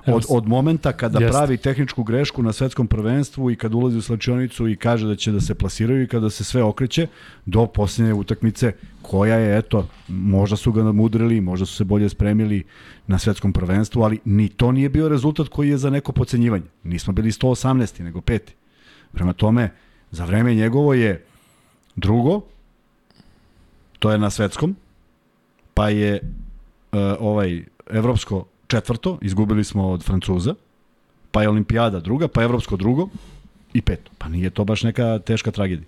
Od, 0.08 0.26
od 0.30 0.48
momenta 0.48 0.92
kada 0.94 1.20
Jeste. 1.20 1.32
pravi 1.32 1.58
tehničku 1.58 2.04
grešku 2.04 2.44
na 2.44 2.54
svetskom 2.54 2.88
prvenstvu 2.88 3.52
i 3.52 3.56
kad 3.56 3.74
ulazi 3.74 3.98
u 3.98 4.02
slačionicu 4.02 4.68
i 4.68 4.76
kaže 4.76 5.08
da 5.08 5.16
će 5.16 5.32
da 5.32 5.42
se 5.42 5.56
plasiraju 5.56 6.04
i 6.04 6.08
kada 6.08 6.30
se 6.30 6.44
sve 6.44 6.64
okreće, 6.64 7.08
do 7.46 7.68
posljednje 7.68 8.14
utakmice 8.14 8.74
koja 9.02 9.36
je, 9.36 9.58
eto, 9.58 9.88
možda 10.08 10.56
su 10.56 10.72
ga 10.72 10.84
namudrili, 10.84 11.42
možda 11.42 11.66
su 11.66 11.76
se 11.76 11.84
bolje 11.84 12.10
spremili 12.10 12.64
na 13.08 13.20
svetskom 13.20 13.54
prvenstvu, 13.54 14.02
ali 14.02 14.20
ni 14.26 14.50
to 14.50 14.72
nije 14.72 14.90
bio 14.90 15.10
rezultat 15.10 15.48
koji 15.48 15.70
je 15.70 15.78
za 15.78 15.90
neko 15.90 16.12
pocenjivanje. 16.12 16.66
Nismo 16.84 17.14
bili 17.14 17.32
118. 17.32 18.04
nego 18.04 18.22
peti. 18.22 18.54
Prema 19.12 19.34
tome, 19.34 19.72
za 20.12 20.26
vreme 20.26 20.56
njegovo 20.56 20.94
je 20.94 21.26
drugo, 21.96 22.42
to 24.00 24.12
je 24.12 24.18
na 24.18 24.30
svetskom, 24.30 24.76
pa 25.74 25.90
je 25.90 26.20
uh, 26.22 27.00
ovaj 27.20 27.64
evropsko 27.90 28.46
četvrto, 28.76 29.18
izgubili 29.22 29.64
smo 29.64 29.90
od 29.90 30.04
Francuza, 30.04 30.56
pa 31.32 31.42
je 31.42 31.50
olimpijada 31.50 32.00
druga, 32.00 32.28
pa 32.28 32.44
evropsko 32.44 32.78
drugo 32.78 33.10
i 33.74 33.82
peto. 33.82 34.12
Pa 34.18 34.30
nije 34.30 34.50
to 34.50 34.66
baš 34.66 34.84
neka 34.84 35.20
teška 35.20 35.52
tragedija. 35.52 35.88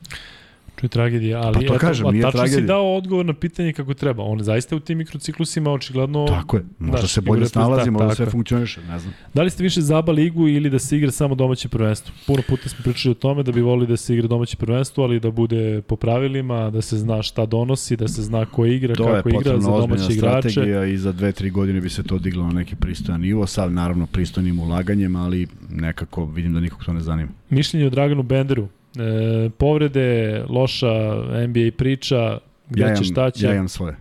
Čuj 0.77 0.89
tragedija, 0.89 1.39
ali 1.39 1.53
Pa 1.55 1.73
to 1.73 1.79
kažem, 1.79 2.07
a 2.07 2.11
nije 2.11 2.21
tačno 2.21 2.37
si 2.37 2.43
tragedija. 2.43 2.67
dao 2.67 2.95
odgovor 2.95 3.25
na 3.25 3.33
pitanje 3.33 3.73
kako 3.73 3.93
treba. 3.93 4.23
On 4.23 4.39
zaista 4.41 4.75
u 4.75 4.79
tim 4.79 4.97
mikrociklusima 4.97 5.71
očigledno... 5.71 6.25
Tako 6.27 6.57
je, 6.57 6.63
možda 6.79 6.97
Znaš, 6.97 7.11
se 7.11 7.21
bolje 7.21 7.45
snalazi, 7.47 7.79
tako 7.81 7.91
možda 7.93 8.15
sve 8.15 8.25
je. 8.25 8.29
funkcioniše, 8.29 8.81
ne 8.81 8.99
znam. 8.99 9.13
Da 9.33 9.41
li 9.41 9.49
ste 9.49 9.63
više 9.63 9.81
za 9.81 9.97
ABA 9.97 10.11
ligu 10.11 10.47
ili 10.47 10.69
da 10.69 10.79
se 10.79 10.97
igra 10.97 11.11
samo 11.11 11.35
domaće 11.35 11.69
prvenstvo? 11.69 12.13
Puno 12.27 12.41
puta 12.47 12.69
smo 12.69 12.79
pričali 12.83 13.11
o 13.11 13.15
tome 13.15 13.43
da 13.43 13.51
bi 13.51 13.61
volili 13.61 13.87
da 13.87 13.97
se 13.97 14.13
igra 14.13 14.27
domaće 14.27 14.57
prvenstvo, 14.57 15.03
ali 15.03 15.19
da 15.19 15.31
bude 15.31 15.57
po 15.81 15.95
pravilima, 15.95 16.69
da 16.69 16.81
se 16.81 16.97
zna 16.97 17.21
šta 17.21 17.45
donosi, 17.45 17.95
da 17.95 18.07
se 18.07 18.21
zna 18.23 18.45
ko 18.45 18.65
igra, 18.65 18.95
To 18.95 19.03
je 19.05 19.13
kako 19.13 19.29
igra 19.29 19.41
za 19.41 19.69
potrebna 19.69 19.77
domaće 19.79 20.13
igrače. 20.13 20.49
strategija 20.49 20.85
i 20.85 20.97
za 20.97 21.11
dve, 21.11 21.31
tri 21.31 21.49
godine 21.49 21.81
bi 21.81 21.89
se 21.89 22.03
to 22.03 22.17
diglo 22.19 22.43
na 22.43 22.51
neki 22.51 22.75
pristojan 22.75 23.21
nivo, 23.21 23.47
sad 23.47 23.71
naravno 23.71 24.05
pristojnim 24.07 24.59
ulaganjem, 24.59 25.15
ali 25.15 25.47
nekako 25.71 26.25
vidim 26.25 26.53
da 26.53 26.59
nikog 26.59 26.85
to 26.85 26.93
ne 26.93 27.01
zanima. 27.01 27.29
Mišljenje 27.49 27.87
o 27.87 27.89
Draganu 27.89 28.23
Benderu. 28.23 28.67
E, 28.95 29.49
povrede, 29.57 30.43
loša 30.49 31.15
NBA 31.47 31.71
priča, 31.77 32.37
gde 32.69 32.81
ja 32.81 32.95
će, 32.95 33.03
šta 33.03 33.31
će. 33.31 33.45
Ja 33.45 33.53
imam 33.53 33.69
svoje. 33.69 33.95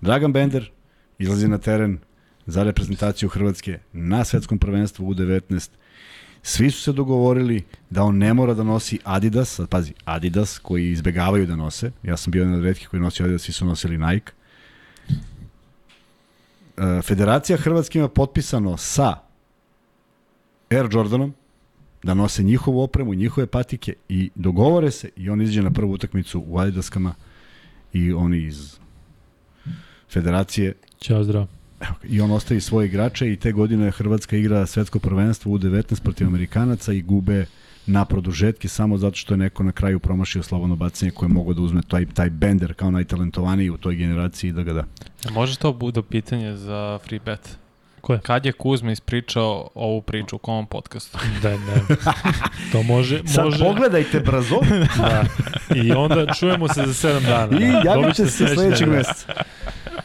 Dragan 0.00 0.32
Bender 0.32 0.70
izlazi 1.18 1.48
na 1.48 1.58
teren 1.58 1.98
za 2.46 2.62
reprezentaciju 2.62 3.28
Hrvatske 3.28 3.78
na 3.92 4.24
svetskom 4.24 4.58
prvenstvu 4.58 5.14
U19. 5.14 5.70
Svi 6.42 6.70
su 6.70 6.82
se 6.82 6.92
dogovorili 6.92 7.64
da 7.90 8.02
on 8.02 8.18
ne 8.18 8.34
mora 8.34 8.54
da 8.54 8.62
nosi 8.62 8.98
Adidas, 9.04 9.54
sad 9.54 9.68
pazi, 9.68 9.92
Adidas 10.04 10.58
koji 10.58 10.90
izbegavaju 10.90 11.46
da 11.46 11.56
nose. 11.56 11.90
Ja 12.02 12.16
sam 12.16 12.30
bio 12.30 12.40
jedan 12.40 12.54
od 12.54 12.64
redkih 12.64 12.88
koji 12.88 13.02
nosi 13.02 13.22
Adidas, 13.22 13.42
svi 13.42 13.52
su 13.52 13.64
nosili 13.64 13.98
Nike. 13.98 14.32
E, 16.76 17.02
Federacija 17.02 17.56
Hrvatske 17.58 17.98
ima 17.98 18.08
potpisano 18.08 18.76
sa 18.76 19.14
Air 20.70 20.88
Jordanom 20.92 21.34
da 22.02 22.14
nose 22.14 22.42
njihovu 22.42 22.80
opremu, 22.80 23.14
njihove 23.14 23.46
patike 23.46 23.94
i 24.08 24.30
dogovore 24.34 24.90
se 24.90 25.10
i 25.16 25.30
on 25.30 25.42
izađe 25.42 25.62
na 25.62 25.70
prvu 25.70 25.92
utakmicu 25.92 26.44
u 26.46 26.58
Adidaskama 26.58 27.14
i 27.92 28.12
oni 28.12 28.38
iz 28.38 28.76
federacije 30.10 30.74
Ćao, 31.00 31.24
zdravo. 31.24 31.46
evo, 31.80 31.94
ga, 32.02 32.08
i 32.08 32.20
on 32.20 32.30
ostavi 32.30 32.60
svoje 32.60 32.86
igrače 32.86 33.32
i 33.32 33.36
te 33.36 33.52
godine 33.52 33.90
Hrvatska 33.90 34.36
igra 34.36 34.66
svetsko 34.66 34.98
prvenstvo 34.98 35.52
u 35.52 35.58
19 35.58 36.02
protiv 36.02 36.26
Amerikanaca 36.26 36.92
i 36.92 37.02
gube 37.02 37.46
na 37.86 38.04
produžetke 38.04 38.68
samo 38.68 38.98
zato 38.98 39.16
što 39.16 39.34
je 39.34 39.38
neko 39.38 39.62
na 39.62 39.72
kraju 39.72 39.98
promašio 39.98 40.42
slobodno 40.42 40.76
bacanje 40.76 41.10
koje 41.10 41.28
mogo 41.28 41.54
da 41.54 41.62
uzme 41.62 41.82
taj, 41.88 42.06
taj 42.06 42.30
bender 42.30 42.74
kao 42.74 42.90
najtalentovaniji 42.90 43.70
u 43.70 43.76
toj 43.76 43.96
generaciji 43.96 44.48
i 44.48 44.52
da 44.52 44.62
ga 44.62 44.72
da. 44.72 44.84
E, 45.28 45.30
Može 45.30 45.58
to 45.58 45.72
bude 45.72 46.02
pitanje 46.02 46.56
za 46.56 46.98
free 47.04 47.20
bet? 47.24 47.58
Koje? 48.02 48.20
Kad 48.20 48.46
je 48.46 48.52
Kuzma 48.52 48.92
ispričao 48.92 49.68
ovu 49.74 50.02
priču 50.02 50.36
u 50.36 50.38
kom 50.38 50.66
podcastu? 50.66 51.18
Da, 51.42 51.50
ne. 51.50 51.74
To 52.72 52.82
može, 52.82 53.20
Sad 53.26 53.44
može. 53.44 53.64
pogledajte 53.64 54.20
brzo 54.20 54.60
Da. 54.96 55.24
I 55.74 55.92
onda 55.92 56.34
čujemo 56.34 56.68
se 56.68 56.82
za 56.86 57.08
7 57.08 57.20
dana. 57.26 57.56
i 57.56 57.60
da. 57.60 57.66
javit 57.66 57.84
Dobit 57.84 58.16
će 58.16 58.22
ćete 58.22 58.30
se 58.30 58.46
sledećeg 58.54 58.88
meseca. 58.88 59.32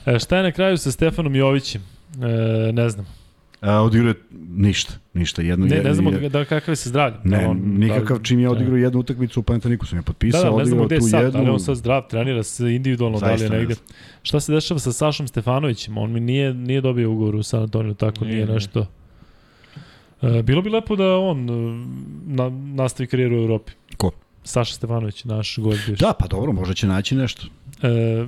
E, 0.06 0.20
šta 0.20 0.38
je 0.38 0.44
na 0.44 0.52
kraju 0.52 0.78
sa 0.78 0.92
Stefanom 0.92 1.36
Jovićem? 1.36 1.82
E, 2.16 2.72
ne 2.72 2.90
znam. 2.90 3.17
A, 3.62 3.82
odigrao 3.82 4.08
je 4.08 4.16
ništa, 4.50 4.94
ništa. 5.14 5.42
Jedno, 5.42 5.66
Ne, 5.66 5.76
je- 5.76 5.84
ne 5.84 5.94
znamo 5.94 6.12
je- 6.12 6.30
da 6.30 6.46
kakav 6.46 6.72
je 6.72 6.76
sa 6.76 6.90
zdravljem. 6.90 7.22
Ne, 7.24 7.38
Da 7.38 7.50
on- 7.50 7.62
nikakav 7.70 8.18
da- 8.18 8.24
čim 8.24 8.40
je 8.40 8.46
da. 8.46 8.52
odigrao 8.52 8.78
jednu 8.78 9.00
utakmicu 9.00 9.40
u 9.40 9.44
Pantanikusu, 9.44 9.96
je 9.96 10.00
Da, 10.00 10.04
potpisao, 10.04 10.42
da, 10.44 10.58
ne 10.58 10.66
znamo 10.66 10.82
odigrao 10.82 10.86
gde 10.86 10.96
je 10.96 11.00
tu 11.00 11.08
sad, 11.08 11.20
jednu. 11.20 11.32
da 11.32 11.40
li 11.40 11.46
je 11.46 11.52
on 11.52 11.60
sad 11.60 11.76
zdrav, 11.76 12.08
trenira 12.10 12.44
se 12.44 12.76
individualno, 12.76 13.20
da 13.20 13.26
li 13.26 13.32
je 13.32 13.38
Zaista 13.38 13.54
ne 13.54 13.60
negde. 13.60 13.76
Šta 14.24 14.40
se 14.40 14.54
dešava 14.54 14.80
sa 14.80 14.92
Sašom 14.92 15.28
Stefanovićem? 15.28 15.98
On 15.98 16.12
mi 16.12 16.20
nije, 16.20 16.54
nije 16.54 16.82
dobio 16.82 17.12
ugovor 17.12 17.36
u 17.36 17.44
San 17.44 17.62
Antonio, 17.62 17.94
tako 17.94 18.26
nije, 18.26 18.36
Nije, 18.36 18.48
nešto. 18.48 18.86
E, 20.22 20.44
bilo 20.44 20.62
bi 20.62 20.70
lepo 20.70 20.96
da 20.96 21.18
on 21.18 21.50
e, 21.50 21.54
na, 22.28 22.50
nastavi 22.50 23.08
karijeru 23.08 23.36
u 23.36 23.40
Evropi. 23.40 23.72
Ko? 23.98 24.12
Saša 24.44 24.74
Stefanović, 24.74 25.24
naš 25.24 25.58
gost 25.58 25.88
bivši. 25.88 26.04
Da, 26.04 26.14
pa 26.14 26.28
dobro, 26.28 26.52
možda 26.52 26.74
će 26.74 26.88
naći 26.88 27.16
nešto. 27.16 27.48
E, 27.82 28.26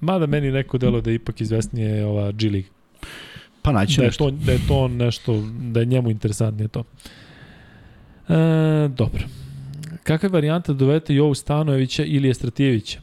mada 0.00 0.26
meni 0.26 0.50
neko 0.52 0.78
delo 0.78 1.00
da 1.00 1.10
je 1.10 1.14
ipak 1.14 1.40
izvesnije 1.40 2.06
ova 2.06 2.32
G 2.32 2.50
League. 2.50 2.68
Pa 3.64 3.72
naći 3.72 3.96
Da 4.00 4.04
je, 4.04 4.10
to, 4.10 4.30
da 4.30 4.52
je 4.52 4.58
to 4.68 4.88
nešto, 4.88 5.44
da 5.60 5.80
je 5.80 5.86
njemu 5.86 6.10
interesantnije 6.10 6.68
to. 6.68 6.84
E, 8.28 8.88
dobro. 8.88 9.22
Kakva 10.02 10.26
je 10.26 10.30
varijanta 10.30 10.72
da 10.72 10.78
dovedete 10.78 11.14
Jovu 11.14 11.34
Stanojevića 11.34 12.04
ili 12.04 12.30
Estratijevića? 12.30 13.00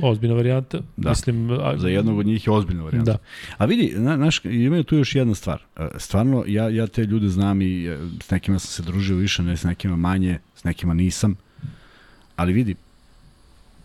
Ozbiljna 0.00 0.34
varijanta. 0.34 0.80
Da. 0.96 1.10
Mislim, 1.10 1.50
a, 1.50 1.74
Za 1.78 1.88
jednog 1.88 2.18
od 2.18 2.26
njih 2.26 2.46
je 2.46 2.52
ozbiljna 2.52 2.82
varijanta. 2.82 3.12
Da. 3.12 3.18
A 3.58 3.64
vidi, 3.64 3.94
na, 3.96 4.16
naš, 4.16 4.44
ima 4.44 4.82
tu 4.82 4.96
još 4.96 5.14
jedna 5.14 5.34
stvar. 5.34 5.62
E, 5.76 5.88
Stvarno, 5.96 6.44
ja, 6.46 6.68
ja 6.68 6.86
te 6.86 7.04
ljude 7.04 7.28
znam 7.28 7.62
i 7.62 7.86
e, 7.86 7.98
s 8.20 8.30
nekima 8.30 8.58
sam 8.58 8.68
se 8.68 8.90
družio 8.90 9.16
više, 9.16 9.42
ne 9.42 9.56
s 9.56 9.64
nekima 9.64 9.96
manje, 9.96 10.38
s 10.54 10.64
nekima 10.64 10.94
nisam. 10.94 11.36
Ali 12.36 12.52
vidi, 12.52 12.74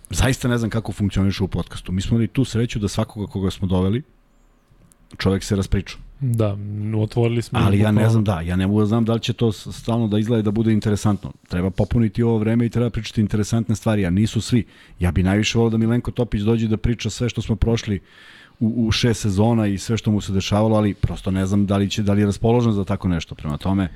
zaista 0.09 0.47
ne 0.47 0.57
znam 0.57 0.69
kako 0.69 0.91
funkcioniše 0.91 1.43
u 1.43 1.47
podcastu. 1.47 1.91
Mi 1.91 2.01
smo 2.01 2.15
imali 2.15 2.27
tu 2.27 2.45
sreću 2.45 2.79
da 2.79 2.87
svakoga 2.87 3.31
koga 3.31 3.51
smo 3.51 3.67
doveli, 3.67 4.03
čovek 5.17 5.43
se 5.43 5.55
raspričao. 5.55 5.99
Da, 6.19 6.57
otvorili 6.97 7.41
smo. 7.41 7.59
Ali 7.63 7.79
ja 7.79 7.91
ne 7.91 8.09
znam, 8.09 8.23
da, 8.23 8.41
ja 8.41 8.55
ne 8.55 8.67
mogu 8.67 8.79
da 8.79 8.85
znam 8.85 9.05
da 9.05 9.13
li 9.13 9.19
će 9.19 9.33
to 9.33 9.51
stalno 9.51 10.07
da 10.07 10.19
izgleda 10.19 10.41
da 10.41 10.51
bude 10.51 10.73
interesantno. 10.73 11.33
Treba 11.47 11.69
popuniti 11.69 12.23
ovo 12.23 12.37
vreme 12.37 12.65
i 12.65 12.69
treba 12.69 12.89
pričati 12.89 13.21
interesantne 13.21 13.75
stvari, 13.75 14.05
a 14.05 14.09
nisu 14.09 14.41
svi. 14.41 14.65
Ja 14.99 15.11
bi 15.11 15.23
najviše 15.23 15.57
volao 15.57 15.69
da 15.69 15.77
Milenko 15.77 16.11
Topić 16.11 16.41
dođe 16.41 16.67
da 16.67 16.77
priča 16.77 17.09
sve 17.09 17.29
što 17.29 17.41
smo 17.41 17.55
prošli 17.55 17.99
u, 18.59 18.87
u 18.87 18.91
šest 18.91 19.21
sezona 19.21 19.67
i 19.67 19.77
sve 19.77 19.97
što 19.97 20.11
mu 20.11 20.21
se 20.21 20.33
dešavalo, 20.33 20.75
ali 20.75 20.93
prosto 20.93 21.31
ne 21.31 21.45
znam 21.45 21.65
da 21.65 21.77
li, 21.77 21.89
će, 21.89 22.03
da 22.03 22.13
li 22.13 22.21
je 22.21 22.25
raspoložen 22.25 22.71
za 22.71 22.83
tako 22.83 23.07
nešto. 23.07 23.35
Prema 23.35 23.57
tome, 23.57 23.89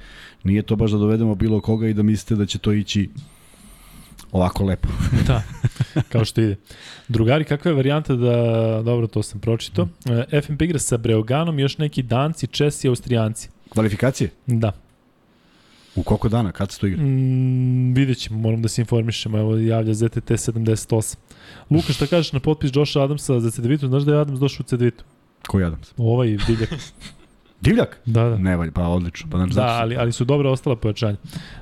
nije 0.43 0.61
to 0.61 0.75
baš 0.75 0.91
da 0.91 0.97
dovedemo 0.97 1.35
bilo 1.35 1.61
koga 1.61 1.87
i 1.87 1.93
da 1.93 2.03
mislite 2.03 2.35
da 2.35 2.45
će 2.45 2.57
to 2.57 2.73
ići 2.73 3.09
ovako 4.31 4.63
lepo. 4.63 4.87
Da, 5.27 5.43
kao 6.09 6.25
što 6.25 6.41
ide. 6.41 6.55
Drugari, 7.07 7.43
kakva 7.43 7.71
je 7.71 7.75
varijanta 7.75 8.15
da, 8.15 8.31
dobro, 8.85 9.07
to 9.07 9.23
sam 9.23 9.39
pročito. 9.39 9.87
E, 10.31 10.41
FNP 10.41 10.61
igra 10.61 10.79
sa 10.79 10.97
Breoganom 10.97 11.59
još 11.59 11.77
neki 11.77 12.03
Danci, 12.03 12.47
Česi 12.47 12.87
i 12.87 12.89
Austrijanci. 12.89 13.49
Kvalifikacije? 13.69 14.29
Da. 14.47 14.71
U 15.95 16.03
koliko 16.03 16.29
dana? 16.29 16.51
Kad 16.51 16.71
se 16.71 16.79
to 16.79 16.87
igra? 16.87 17.03
Mm, 17.03 17.93
vidjet 17.93 18.17
ćemo, 18.17 18.39
moram 18.39 18.61
da 18.61 18.67
se 18.67 18.81
informišemo. 18.81 19.37
Evo, 19.37 19.57
javlja 19.57 19.93
ZTT 19.93 20.31
78. 20.31 21.17
Luka, 21.69 21.93
šta 21.93 22.07
kažeš 22.07 22.33
na 22.33 22.39
potpis 22.39 22.71
Josha 22.73 23.01
Adamsa 23.01 23.39
za 23.39 23.51
CDVitu? 23.51 23.87
Znaš 23.87 24.03
da 24.03 24.13
je 24.13 24.21
Adams 24.21 24.39
došao 24.39 24.63
u 24.63 24.67
CDVitu? 24.67 25.03
Koji 25.47 25.65
Adams? 25.65 25.93
Ovaj 25.97 26.37
divljak. 26.47 26.69
Divljak? 27.61 27.99
Da, 28.05 28.23
da. 28.23 28.37
Ne, 28.37 28.57
valj, 28.57 28.71
pa 28.71 28.87
odlično. 28.87 29.29
Pa, 29.31 29.37
znači, 29.37 29.55
Da, 29.55 29.67
ali, 29.67 29.95
ali 29.97 30.11
su 30.11 30.25
dobra 30.25 30.49
ostala 30.49 30.75
pojačanja. 30.75 31.17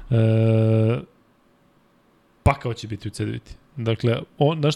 E, 0.09 0.99
pakao 2.53 2.73
će 2.73 2.87
biti 2.87 3.07
u 3.07 3.11
CDViti. 3.11 3.51
Dakle, 3.75 4.17
on, 4.37 4.59
naš, 4.59 4.75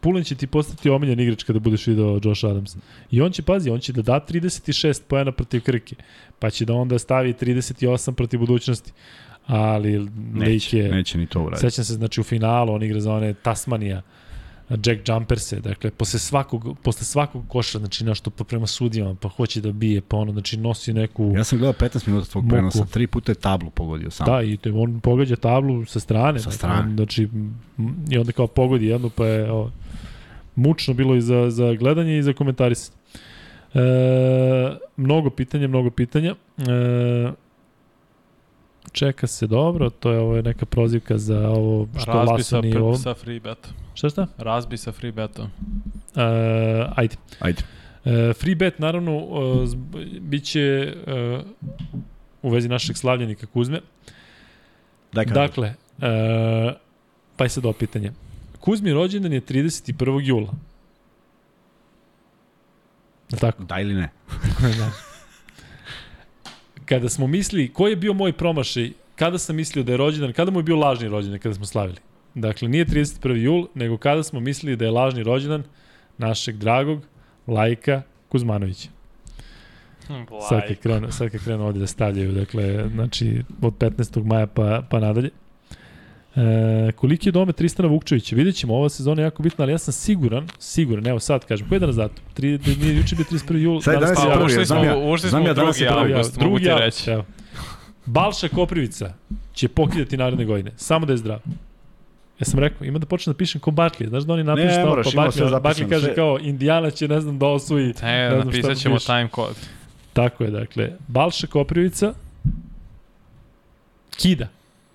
Pulin 0.00 0.24
će 0.24 0.34
ti 0.34 0.46
postati 0.46 0.90
omiljen 0.90 1.20
igrač 1.20 1.42
kada 1.42 1.58
budeš 1.58 1.86
video 1.86 2.20
Josh 2.22 2.44
Adams. 2.44 2.76
I 3.10 3.20
on 3.20 3.32
će, 3.32 3.42
pazi, 3.42 3.70
on 3.70 3.80
će 3.80 3.92
da 3.92 4.02
da 4.02 4.20
36 4.28 5.02
pojena 5.08 5.32
protiv 5.32 5.60
Krke, 5.60 5.96
pa 6.38 6.50
će 6.50 6.64
da 6.64 6.74
onda 6.74 6.98
stavi 6.98 7.32
38 7.32 8.12
protiv 8.12 8.40
budućnosti. 8.40 8.92
Ali 9.46 10.08
neće, 10.32 10.78
je... 10.78 10.88
neće 10.88 11.18
ni 11.18 11.26
to 11.26 11.40
uraditi. 11.40 11.70
Sećam 11.70 11.84
se, 11.84 11.94
znači 11.94 12.20
u 12.20 12.24
finalu 12.24 12.74
on 12.74 12.82
igra 12.82 13.00
za 13.00 13.12
one 13.12 13.34
Tasmanija, 13.34 14.02
Jack 14.70 15.08
Jumperse, 15.08 15.60
dakle, 15.60 15.90
posle 15.90 16.18
svakog, 16.18 16.78
posle 16.82 17.04
svakog 17.04 17.44
koša, 17.48 17.78
znači 17.78 18.04
nešto 18.04 18.30
pa 18.30 18.44
prema 18.44 18.66
sudijama, 18.66 19.14
pa 19.14 19.28
hoće 19.28 19.60
da 19.60 19.72
bije, 19.72 20.00
pa 20.00 20.16
ono, 20.16 20.32
znači 20.32 20.56
nosi 20.56 20.92
neku... 20.92 21.32
Ja 21.36 21.44
sam 21.44 21.58
gledao 21.58 21.88
15 21.88 22.08
minuta 22.08 22.26
tvog 22.28 22.44
Muku. 22.44 22.54
prenosa, 22.54 22.84
tri 22.84 23.06
puta 23.06 23.32
je 23.32 23.36
tablu 23.36 23.70
pogodio 23.70 24.10
sam. 24.10 24.26
Da, 24.26 24.42
i 24.42 24.56
to, 24.56 24.68
je- 24.68 24.74
on 24.74 25.00
pogađa 25.00 25.36
tablu 25.36 25.84
sa 25.84 26.00
strane. 26.00 26.38
Sa 26.38 26.44
dakle, 26.44 26.56
strane. 26.58 26.80
On, 26.80 26.96
znači, 26.96 27.28
i 28.10 28.18
onda 28.18 28.32
kao 28.32 28.46
pogodi 28.46 28.86
jednu, 28.86 29.10
pa 29.10 29.26
je 29.26 29.52
o, 29.52 29.70
mučno 30.56 30.94
bilo 30.94 31.14
i 31.14 31.20
za, 31.20 31.50
za 31.50 31.74
gledanje 31.74 32.18
i 32.18 32.22
za 32.22 32.32
komentarisanje. 32.32 32.96
E, 33.74 33.80
mnogo 34.96 35.30
pitanja, 35.30 35.68
mnogo 35.68 35.90
pitanja. 35.90 36.34
E, 36.58 37.32
čeka 38.94 39.26
se 39.26 39.46
dobro, 39.46 39.90
to 39.90 40.12
je 40.12 40.18
ovo 40.18 40.36
je 40.36 40.42
neka 40.42 40.66
prozivka 40.66 41.18
za 41.18 41.48
ovo 41.48 41.88
što 41.98 42.12
Razbi 42.12 42.32
Laso 42.32 42.44
sa, 42.44 42.60
nije 42.60 42.78
ovo. 42.82 42.96
sa 42.96 43.14
free 43.14 43.40
betom. 43.40 43.72
Šta 43.94 44.08
šta? 44.08 44.26
Razbi 44.38 44.76
sa 44.76 44.92
free 44.92 45.12
betom. 45.12 45.46
E, 46.16 46.20
ajde. 46.96 47.16
Ajde. 47.40 47.62
E, 48.04 48.32
free 48.32 48.54
bet, 48.54 48.78
naravno, 48.78 49.12
e, 49.12 49.16
zb- 49.66 50.20
bit 50.20 50.44
će 50.44 50.60
e, 51.06 51.40
u 52.42 52.50
vezi 52.50 52.68
našeg 52.68 52.96
slavljenika 52.96 53.46
Kuzme. 53.46 53.80
Kada. 55.14 55.32
Dakle, 55.32 55.74
e, 56.00 56.74
pa 57.36 57.44
je 57.44 57.48
sad 57.48 57.64
ovo 57.64 57.72
pitanje. 57.72 58.12
Kuzmi 58.60 58.92
rođendan 58.92 59.32
je 59.32 59.40
31. 59.40 60.20
jula. 60.22 60.52
Tako? 63.40 63.64
Da 63.64 63.80
ili 63.80 63.94
ne? 63.94 64.08
da. 64.78 65.13
Kada 66.84 67.08
smo 67.08 67.26
mislili, 67.26 67.72
koji 67.72 67.92
je 67.92 67.96
bio 67.96 68.12
moj 68.12 68.32
promašaj, 68.32 68.90
kada 69.16 69.38
sam 69.38 69.56
mislio 69.56 69.84
da 69.84 69.92
je 69.92 69.98
rođendan, 69.98 70.32
kada 70.32 70.50
mu 70.50 70.58
je 70.58 70.62
bio 70.62 70.76
lažni 70.76 71.08
rođendan 71.08 71.40
kada 71.40 71.54
smo 71.54 71.66
slavili? 71.66 71.98
Dakle, 72.34 72.68
nije 72.68 72.86
31. 72.86 73.34
jul, 73.34 73.66
nego 73.74 73.96
kada 73.96 74.22
smo 74.22 74.40
mislili 74.40 74.76
da 74.76 74.84
je 74.84 74.90
lažni 74.90 75.22
rođendan 75.22 75.62
našeg 76.18 76.56
dragog 76.56 77.02
Lajka 77.46 78.02
Kuzmanovića. 78.28 78.88
Sad 80.48 80.68
kad 80.68 80.76
krenu, 80.76 81.12
sad 81.12 81.30
kad 81.30 81.44
krenu 81.44 81.66
ovde 81.66 81.78
da 81.78 81.86
stavljaju, 81.86 82.32
dakle, 82.32 82.88
znači 82.94 83.42
od 83.62 83.72
15. 83.78 84.24
maja 84.24 84.46
pa, 84.46 84.82
pa 84.90 85.00
nadalje. 85.00 85.30
E, 86.36 86.92
koliki 86.92 87.28
je 87.28 87.32
dome 87.32 87.52
Tristana 87.52 87.88
Vukčevića? 87.88 88.36
Vidjet 88.36 88.54
ćemo, 88.56 88.74
ova 88.74 88.88
sezona 88.88 89.22
je 89.22 89.26
jako 89.26 89.42
bitna, 89.42 89.62
ali 89.62 89.72
ja 89.72 89.78
sam 89.78 89.92
siguran, 89.92 90.48
siguran, 90.58 91.06
evo 91.06 91.20
sad 91.20 91.44
kažem, 91.44 91.68
koji 91.68 91.76
je 91.76 91.80
danas 91.80 91.96
datum? 91.96 92.24
Tri, 92.34 92.58
nije 92.80 92.96
juče 92.96 93.16
bio 93.16 93.24
31. 93.30 93.56
jul, 93.56 93.80
Sad 93.80 93.94
je 93.94 94.00
danas 94.00 94.18
je 94.24 94.32
prvi, 94.32 94.44
ušli 94.44 94.64
znam 94.64 94.84
ja, 94.84 94.92
smo, 94.92 95.10
ušli 95.10 95.28
znam 95.30 95.42
smo 95.42 95.48
ja 95.48 95.54
danas 95.54 95.76
drugi 95.78 95.94
prvi, 95.94 96.12
avgust, 96.12 96.40
mogu 96.40 96.58
ti 96.58 96.68
reći. 96.78 97.10
evo. 97.10 97.24
Balša 98.06 98.48
Koprivica 98.48 99.12
će 99.52 99.68
pokidati 99.68 100.16
naredne 100.16 100.44
godine, 100.44 100.72
samo 100.76 101.06
da 101.06 101.12
je 101.12 101.16
zdrav. 101.16 101.38
Ja 102.40 102.44
sam 102.44 102.60
rekao, 102.60 102.84
ima 102.84 102.98
da 102.98 103.06
počne 103.06 103.32
da 103.32 103.36
pišem 103.36 103.60
ko 103.60 103.70
Barkley. 103.70 104.08
Znaš 104.08 104.22
da 104.22 104.32
oni 104.32 104.44
napišu 104.44 104.66
Ne, 104.66 104.84
moraš, 104.84 105.06
pa 105.14 105.22
Barkley, 105.22 105.60
Barkley 105.60 105.88
kaže 105.88 106.04
sve. 106.04 106.14
kao, 106.14 106.38
Indijana 106.40 106.90
će, 106.90 107.08
ne 107.08 107.20
znam, 107.20 107.38
da 107.38 107.46
osvoji. 107.46 107.94
Ne, 108.02 108.28
Ne 108.28 108.28
znam 108.30 108.40
šta 108.40 108.44
napisat 108.60 108.76
ćemo 108.82 108.98
time 108.98 109.28
code. 109.34 109.58
Tako 110.12 110.44
je, 110.44 110.50
dakle, 110.50 110.92
Balša 111.08 111.46
Koprivica, 111.46 112.12
Kida, 114.16 114.48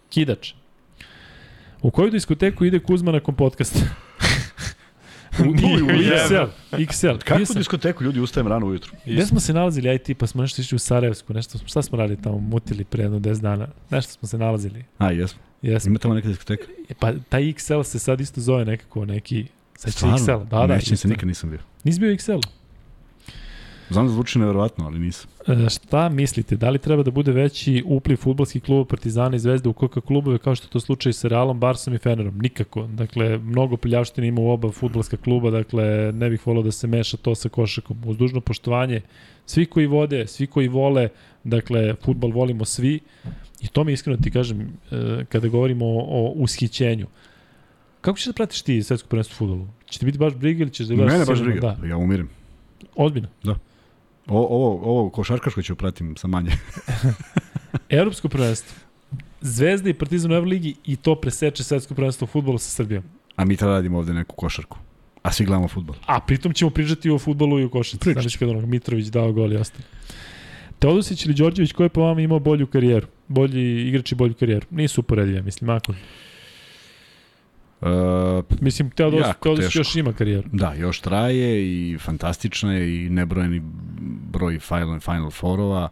Kidač. 0.10 0.53
U 1.81 1.91
koju 1.91 2.10
diskoteku 2.11 2.65
ide 2.65 2.80
Kuzma 2.80 3.11
nakon 3.11 3.35
podcasta? 3.35 3.80
u, 5.39 5.43
u, 5.43 5.49
u 5.49 5.53
XL, 5.88 6.45
XL. 6.72 7.07
Sam- 7.45 7.57
diskoteku 7.57 8.03
ljudi 8.03 8.19
ustajem 8.19 8.47
rano 8.47 8.68
ujutru? 8.68 8.91
Gde 9.06 9.26
smo 9.26 9.39
se 9.39 9.53
nalazili, 9.53 9.89
aj 9.89 9.97
ti, 9.97 10.14
pa 10.14 10.27
smo 10.27 10.41
nešto 10.41 10.61
išli 10.61 10.76
u 10.76 10.80
Sarajevsku, 10.80 11.34
nešto, 11.34 11.57
šta 11.65 11.81
smo 11.81 11.97
radili 11.97 12.22
tamo, 12.22 12.38
mutili 12.38 12.84
pre 12.84 13.03
jedno 13.03 13.19
10 13.19 13.41
dana, 13.41 13.68
nešto 13.89 14.14
smo 14.14 14.27
se 14.27 14.38
nalazili. 14.38 14.84
A, 14.97 15.11
jesmo. 15.11 15.39
Jesmo. 15.61 15.89
Ima 15.89 15.99
tamo 15.99 16.14
neka 16.14 16.27
diskoteka? 16.27 16.64
E, 16.89 16.93
Pa 16.99 17.14
taj 17.30 17.43
XL 17.43 17.84
se 17.84 17.99
sad 17.99 18.22
isto 18.22 18.41
zove 18.41 18.65
nekako 18.65 19.06
neki, 19.06 19.45
sad 19.77 19.93
će? 19.93 20.06
XL, 20.06 20.38
da, 20.38 20.45
da. 20.57 20.68
Ne 20.68 20.80
sjećam 20.81 20.93
isto. 20.93 21.01
se, 21.01 21.07
nikad 21.07 21.27
nisam 21.27 21.49
bio. 21.49 21.60
Nisi 21.84 21.99
bio 21.99 22.11
XL? 22.14 22.39
Znam 23.90 24.06
da 24.07 24.14
zvuči 24.14 24.40
nevjerovatno, 24.40 24.86
ali 24.86 24.99
nisam. 24.99 25.30
E, 25.48 25.70
šta 25.70 26.10
mislite, 26.10 26.56
da 26.56 26.70
li 26.70 26.80
treba 26.80 27.03
da 27.03 27.11
bude 27.11 27.32
veći 27.32 27.84
upliv 27.86 28.18
futbolskih 28.18 28.64
kluba 28.64 28.86
Partizana 28.86 29.36
i 29.36 29.40
Zvezde 29.40 29.70
u 29.70 29.74
koka 29.74 30.02
klubove 30.02 30.38
kao 30.38 30.56
što 30.56 30.66
je 30.66 30.70
to 30.70 30.80
slučaj 30.80 31.14
sa 31.14 31.28
Realom, 31.28 31.60
Barsom 31.60 31.94
i 31.94 31.98
Fenerom? 31.98 32.38
Nikako. 32.38 32.88
Dakle, 32.88 33.38
mnogo 33.38 33.78
piljavština 33.78 34.28
ima 34.28 34.41
u 34.41 34.49
oba 34.49 34.72
futbolska 34.72 35.18
kluba, 35.18 35.52
dakle, 35.52 36.11
ne 36.11 36.30
bih 36.30 36.48
volao 36.48 36.64
da 36.64 36.72
se 36.72 36.88
meša 36.88 37.18
to 37.18 37.36
sa 37.36 37.49
košakom. 37.49 37.98
Uz 38.06 38.18
dužno 38.18 38.41
poštovanje, 38.41 39.02
svi 39.45 39.66
koji 39.66 39.88
vode, 39.88 40.28
svi 40.28 40.48
koji 40.48 40.68
vole, 40.68 41.10
dakle, 41.44 41.95
futbol 42.06 42.32
volimo 42.32 42.66
svi 42.66 42.99
i 43.61 43.68
to 43.68 43.84
mi 43.84 43.94
iskreno 43.94 44.20
ti 44.24 44.32
kažem, 44.32 44.61
e, 44.91 45.26
kada 45.30 45.48
govorimo 45.48 45.86
o, 45.86 46.06
o 46.10 46.32
ushićenju. 46.36 47.07
Kako 48.02 48.18
ćeš 48.18 48.26
da 48.26 48.34
pratiš 48.34 48.61
ti 48.61 48.84
svetsko 48.84 49.10
prvenstvo 49.10 49.34
u 49.34 49.38
futbolu? 49.38 49.68
Će 49.86 49.99
ti 49.99 50.06
biti 50.06 50.18
baš 50.18 50.34
briga 50.34 50.61
ili 50.61 50.72
ćeš 50.72 50.88
da 50.88 50.95
gledaš 50.95 51.14
Mene 51.14 51.26
baš 51.26 51.41
briga, 51.41 51.60
Da, 51.82 51.88
ja 51.88 51.98
umirim. 51.98 52.30
ozbiljno. 52.95 53.28
O, 54.30 54.38
ovo, 54.38 54.80
ovo 54.84 55.10
košarkaško 55.10 55.61
ću 55.61 55.76
pratim 55.76 56.15
sa 56.18 56.27
manje. 56.27 56.51
Evropsko 57.89 58.30
prvenstvo. 58.30 58.76
Zvezda 59.41 59.89
i 59.89 59.93
Partizan 59.93 60.31
u 60.31 60.35
Euroligi 60.35 60.76
i 60.85 60.95
to 60.95 61.15
preseče 61.15 61.64
svetsko 61.64 61.93
prvenstvo 61.95 62.26
u 62.26 62.27
futbolu 62.27 62.57
sa 62.57 62.69
Srbijom. 62.69 63.03
A 63.35 63.45
mi 63.45 63.57
treba 63.57 63.73
radimo 63.73 63.97
ovde 63.97 64.14
neku 64.14 64.35
košarku. 64.35 64.77
A 65.23 65.31
svi 65.31 65.45
gledamo 65.45 65.68
futbol. 65.68 65.95
A 66.06 66.19
pritom 66.19 66.53
ćemo 66.53 66.72
pričati 66.72 67.10
o 67.10 67.19
futbolu 67.19 67.60
i 67.60 67.64
o 67.64 67.69
košarci. 67.69 68.14
Znači 68.14 68.38
kada 68.38 68.51
onog 68.51 68.65
Mitrović 68.65 69.06
dao 69.06 69.34
gol 69.34 69.53
i 69.53 69.57
ostalo. 69.57 69.84
Teodosić 70.80 71.26
ili 71.26 71.34
Đorđević, 71.34 71.72
ko 71.72 71.84
je 71.84 71.89
po 71.89 72.01
vama 72.01 72.22
imao 72.22 72.39
bolju 72.39 72.68
karijeru? 72.68 73.07
Bolji 73.27 73.88
igrač 73.88 74.11
i 74.11 74.15
bolju 74.15 74.34
karijeru? 74.34 74.65
Nisu 74.69 75.01
uporedivi, 75.01 75.41
mislim, 75.41 75.69
ako. 75.69 75.93
Uh, 77.81 77.88
Mislim, 78.61 78.89
Teodos, 78.89 79.27
teško. 79.56 79.80
još 79.80 79.95
ima 79.95 80.14
karijeru. 80.14 80.49
da, 80.51 80.73
još 80.73 80.99
traje 80.99 81.65
i 81.65 81.97
fantastična 81.97 82.73
je 82.73 83.06
i 83.06 83.10
nebrojeni 83.10 83.61
broj 84.31 84.60
final, 84.60 84.99
final 84.99 85.31
forova. 85.31 85.89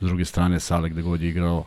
S 0.00 0.04
druge 0.04 0.24
strane, 0.24 0.60
Sale 0.60 0.88
gde 0.88 1.02
god 1.02 1.22
je 1.22 1.28
igrao 1.28 1.64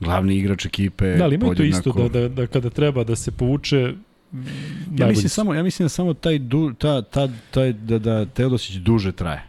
glavni 0.00 0.36
igrač 0.36 0.66
ekipe. 0.66 1.16
Da, 1.16 1.24
ali 1.24 1.34
ima 1.34 1.54
to 1.54 1.62
isto 1.62 1.92
da, 1.92 2.08
da, 2.08 2.28
da 2.28 2.46
kada 2.46 2.70
treba 2.70 3.04
da 3.04 3.16
se 3.16 3.30
povuče 3.30 3.94
Ja 4.98 5.06
mislim 5.06 5.28
samo 5.28 5.54
ja 5.54 5.62
mislim 5.62 5.84
da 5.84 5.88
samo 5.88 6.14
taj 6.14 6.38
du, 6.38 6.72
ta, 6.72 7.02
ta, 7.02 7.28
taj 7.50 7.72
da 7.72 7.98
da 7.98 8.26
Teodosić 8.26 8.76
duže 8.76 9.12
traje. 9.12 9.44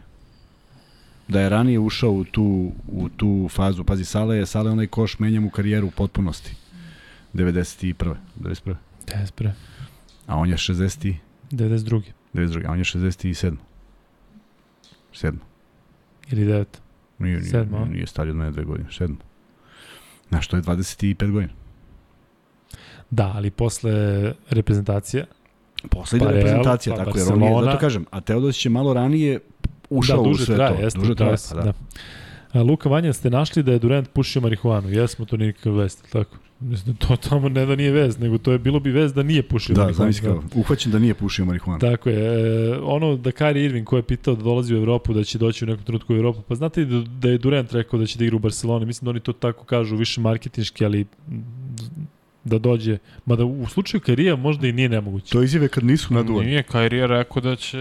Da 1.28 1.40
je 1.40 1.48
ranije 1.48 1.78
ušao 1.78 2.10
u 2.10 2.24
tu 2.24 2.72
u 2.88 3.08
tu 3.08 3.48
fazu. 3.50 3.84
Pazi 3.84 4.04
Sale 4.04 4.36
je 4.36 4.46
Sale 4.46 4.70
onaj 4.70 4.86
koš 4.86 5.18
menja 5.18 5.40
mu 5.40 5.50
karijeru 5.50 5.86
u 5.86 5.90
potpunosti. 5.90 6.54
91. 7.34 8.14
91. 8.40 8.74
Despre. 9.06 9.52
A 10.26 10.36
on 10.36 10.48
je 10.48 10.56
60 10.56 11.08
i 11.08 11.16
92. 11.50 12.02
92. 12.34 12.66
A 12.66 12.72
on 12.72 12.78
je 12.78 12.84
67. 12.84 13.56
7. 15.12 15.34
Ili 16.30 16.44
9. 16.44 16.64
Nije, 17.18 17.38
nije, 17.38 17.50
Sedmo, 17.50 17.84
nije 17.84 18.06
stariji 18.06 18.30
od 18.30 18.36
mene 18.36 18.50
dve 18.50 18.64
godine. 18.64 18.88
7. 18.88 19.14
Znaš, 20.28 20.48
to 20.48 20.56
je 20.56 20.62
25 20.62 21.30
godina. 21.30 21.52
Da, 23.10 23.32
ali 23.36 23.50
posle 23.50 23.92
reprezentacije 24.50 25.26
Poslednja 25.90 26.26
Pa 26.26 26.32
reprezentacija, 26.32 26.96
pa 26.96 27.04
tako 27.04 27.18
jer 27.18 27.32
on 27.32 27.42
je, 27.42 27.64
zato 27.64 27.78
kažem, 27.78 28.06
a 28.10 28.20
Teodosić 28.20 28.66
je 28.66 28.70
malo 28.70 28.94
ranije 28.94 29.40
ušao 29.90 30.16
da, 30.16 30.28
duže 30.28 30.42
u 30.42 30.46
sve 30.46 30.54
traje, 30.56 30.76
to. 30.76 30.82
Jeste, 30.82 30.98
duže 30.98 31.14
traje, 31.14 31.36
traje, 31.36 31.48
pa 31.50 31.54
da. 31.54 31.72
da. 31.72 31.78
A, 32.56 32.62
Luka 32.62 32.88
Vanja, 32.88 33.12
ste 33.12 33.30
našli 33.30 33.62
da 33.62 33.72
je 33.72 33.78
Durant 33.78 34.08
pušio 34.12 34.42
marihuanu? 34.42 34.90
Jesmo, 34.90 35.24
to 35.24 35.36
nije 35.36 35.46
nikakav 35.46 35.74
vest, 35.74 36.04
tako? 36.12 36.36
Mislim, 36.60 36.96
to 36.96 37.16
tamo 37.16 37.48
ne 37.48 37.66
da 37.66 37.76
nije 37.76 37.90
vest, 37.90 38.18
nego 38.20 38.38
to 38.38 38.52
je 38.52 38.58
bilo 38.58 38.80
bi 38.80 38.90
vest 38.90 39.14
da 39.14 39.22
nije 39.22 39.42
pušio 39.42 39.74
Da, 39.74 39.80
marihuanu. 39.82 40.12
zamisli 40.12 40.28
kao, 40.28 40.42
uhvaćen 40.60 40.92
da 40.92 40.98
nije 40.98 41.14
pušio 41.14 41.44
marihuanu. 41.44 41.80
Tako 41.80 42.08
je. 42.10 42.16
E, 42.16 42.78
ono 42.82 43.16
da 43.16 43.30
Kyrie 43.30 43.64
Irving 43.64 43.86
ko 43.86 43.96
je 43.96 44.02
pitao 44.02 44.34
da 44.34 44.42
dolazi 44.42 44.74
u 44.74 44.76
Evropu, 44.78 45.12
da 45.14 45.24
će 45.24 45.38
doći 45.38 45.64
u 45.64 45.68
nekom 45.68 45.84
trenutku 45.84 46.12
u 46.14 46.16
Evropu, 46.16 46.42
pa 46.48 46.54
znate 46.54 46.84
da, 46.84 47.00
da 47.20 47.28
je 47.28 47.38
Durant 47.38 47.72
rekao 47.72 47.98
da 47.98 48.06
će 48.06 48.18
da 48.18 48.24
igra 48.24 48.36
u 48.36 48.38
Barceloni, 48.38 48.86
mislim 48.86 49.04
da 49.04 49.10
oni 49.10 49.20
to 49.20 49.32
tako 49.32 49.64
kažu, 49.64 49.96
više 49.96 50.20
marketinški, 50.20 50.84
ali 50.84 51.06
da 52.44 52.58
dođe, 52.58 52.98
mada 53.26 53.44
u 53.44 53.66
slučaju 53.66 54.00
Karija 54.00 54.36
možda 54.36 54.66
i 54.66 54.72
nije 54.72 54.88
nemoguće. 54.88 55.32
To 55.32 55.42
izjave 55.42 55.68
kad 55.68 55.84
nisu 55.84 56.14
naduvani. 56.14 56.46
Nije, 56.48 56.62
Kairi 56.62 56.96
je 56.96 57.06
rekao 57.06 57.42
da 57.42 57.56
će 57.56 57.78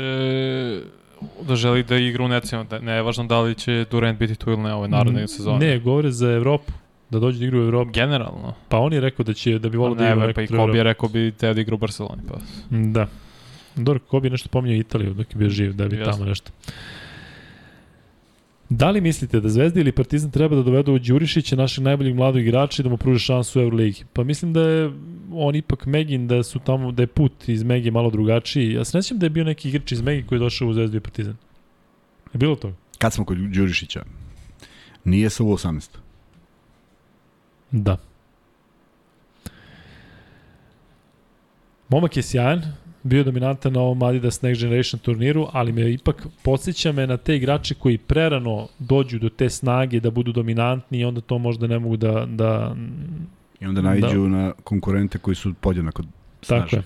da 1.47 1.55
želi 1.55 1.83
da 1.83 1.97
igra 1.97 2.23
u 2.23 2.27
necima, 2.27 2.63
da 2.63 2.79
ne 2.79 2.91
je 2.91 3.01
važno 3.01 3.23
da 3.23 3.41
li 3.41 3.55
će 3.55 3.85
Durant 3.91 4.19
biti 4.19 4.35
tu 4.35 4.51
ili 4.51 4.61
ne 4.61 4.73
ove 4.73 4.87
narodne 4.87 5.27
sezone. 5.27 5.67
Ne, 5.67 5.79
govore 5.79 6.11
za 6.11 6.31
Evropu, 6.31 6.71
da 7.09 7.19
dođe 7.19 7.39
da 7.39 7.45
igra 7.45 7.59
u 7.59 7.61
Evropu. 7.61 7.91
Generalno. 7.91 8.53
Pa 8.69 8.77
on 8.77 8.93
je 8.93 9.01
rekao 9.01 9.23
da 9.23 9.33
će 9.33 9.59
da 9.59 9.69
bi 9.69 9.77
volio 9.77 9.95
da 9.95 10.03
ne, 10.03 10.11
igra 10.11 10.29
u 10.29 10.33
pa 10.33 10.41
i 10.41 10.47
Kobe 10.47 10.77
je 10.77 10.83
rekao 10.83 11.09
bi 11.09 11.31
teo 11.31 11.53
da 11.53 11.61
igra 11.61 11.75
u 11.75 11.77
Barceloni. 11.77 12.21
Pa. 12.27 12.35
Da. 12.69 13.07
Dobro, 13.75 13.99
Kobe 14.07 14.27
je 14.27 14.31
nešto 14.31 14.49
pominjao 14.49 14.79
Italiju 14.79 15.13
dok 15.13 15.31
je 15.31 15.37
bio 15.37 15.49
živ, 15.49 15.73
da 15.73 15.87
bi 15.87 15.97
Jasno. 15.97 16.13
tamo 16.13 16.25
nešto. 16.25 16.51
Da 18.69 18.91
li 18.91 19.01
mislite 19.01 19.39
da 19.39 19.49
Zvezda 19.49 19.79
ili 19.79 19.91
Partizan 19.91 20.31
treba 20.31 20.55
da 20.55 20.63
dovedu 20.63 20.99
Đurišića, 20.99 21.55
našeg 21.55 21.83
najboljeg 21.83 22.15
mladog 22.15 22.41
igrača 22.41 22.81
i 22.81 22.83
da 22.83 22.89
mu 22.89 22.97
pruže 22.97 23.19
šansu 23.19 23.59
u 23.59 23.63
Euroligi? 23.63 24.03
Pa 24.13 24.23
mislim 24.23 24.53
da 24.53 24.61
je 24.61 24.91
on 25.31 25.55
ipak 25.55 25.85
Megin, 25.85 26.27
da 26.27 26.43
su 26.43 26.59
tamo, 26.59 26.91
da 26.91 27.03
je 27.03 27.07
put 27.07 27.49
iz 27.49 27.63
Megi 27.63 27.91
malo 27.91 28.09
drugačiji. 28.09 28.73
Ja 28.73 28.85
se 28.85 28.97
ne 28.97 29.17
da 29.17 29.25
je 29.25 29.29
bio 29.29 29.43
neki 29.43 29.69
igrač 29.69 29.91
iz 29.91 30.01
Megi 30.01 30.27
koji 30.27 30.37
je 30.37 30.39
došao 30.39 30.67
u 30.67 30.73
Zvezdu 30.73 30.97
i 30.97 30.99
Partizan. 30.99 31.35
Je 32.33 32.37
bilo 32.37 32.55
to? 32.55 32.73
Kad 32.97 33.13
smo 33.13 33.25
kod 33.25 33.37
Đurišića, 33.37 34.03
nije 35.03 35.29
sa 35.29 35.43
U18. 35.43 35.89
Da. 37.71 37.97
Momak 41.89 42.17
je 42.17 42.23
sjajan, 42.23 42.61
bio 43.05 43.23
dominantan 43.23 43.73
na 43.73 43.81
ovom 43.81 44.03
Adidas 44.03 44.41
Next 44.41 44.61
Generation 44.61 44.99
turniru, 44.99 45.47
ali 45.53 45.71
me 45.71 45.91
ipak 45.91 46.27
podsjeća 46.43 46.91
me 46.91 47.07
na 47.07 47.17
te 47.17 47.35
igrače 47.35 47.75
koji 47.75 47.97
prerano 47.97 48.67
dođu 48.79 49.19
do 49.19 49.29
te 49.29 49.49
snage 49.49 49.99
da 49.99 50.11
budu 50.11 50.31
dominantni 50.31 50.99
i 50.99 51.05
onda 51.05 51.21
to 51.21 51.37
možda 51.37 51.67
ne 51.67 51.79
mogu 51.79 51.97
da, 51.97 52.25
da 52.25 52.75
I 53.59 53.65
onda 53.65 53.81
naiđu 53.81 54.29
na 54.29 54.53
konkurente 54.63 55.17
koji 55.17 55.35
su 55.35 55.53
podjednako 55.53 56.01
Tako 56.01 56.69
snažni. 56.69 56.77
je. 56.77 56.83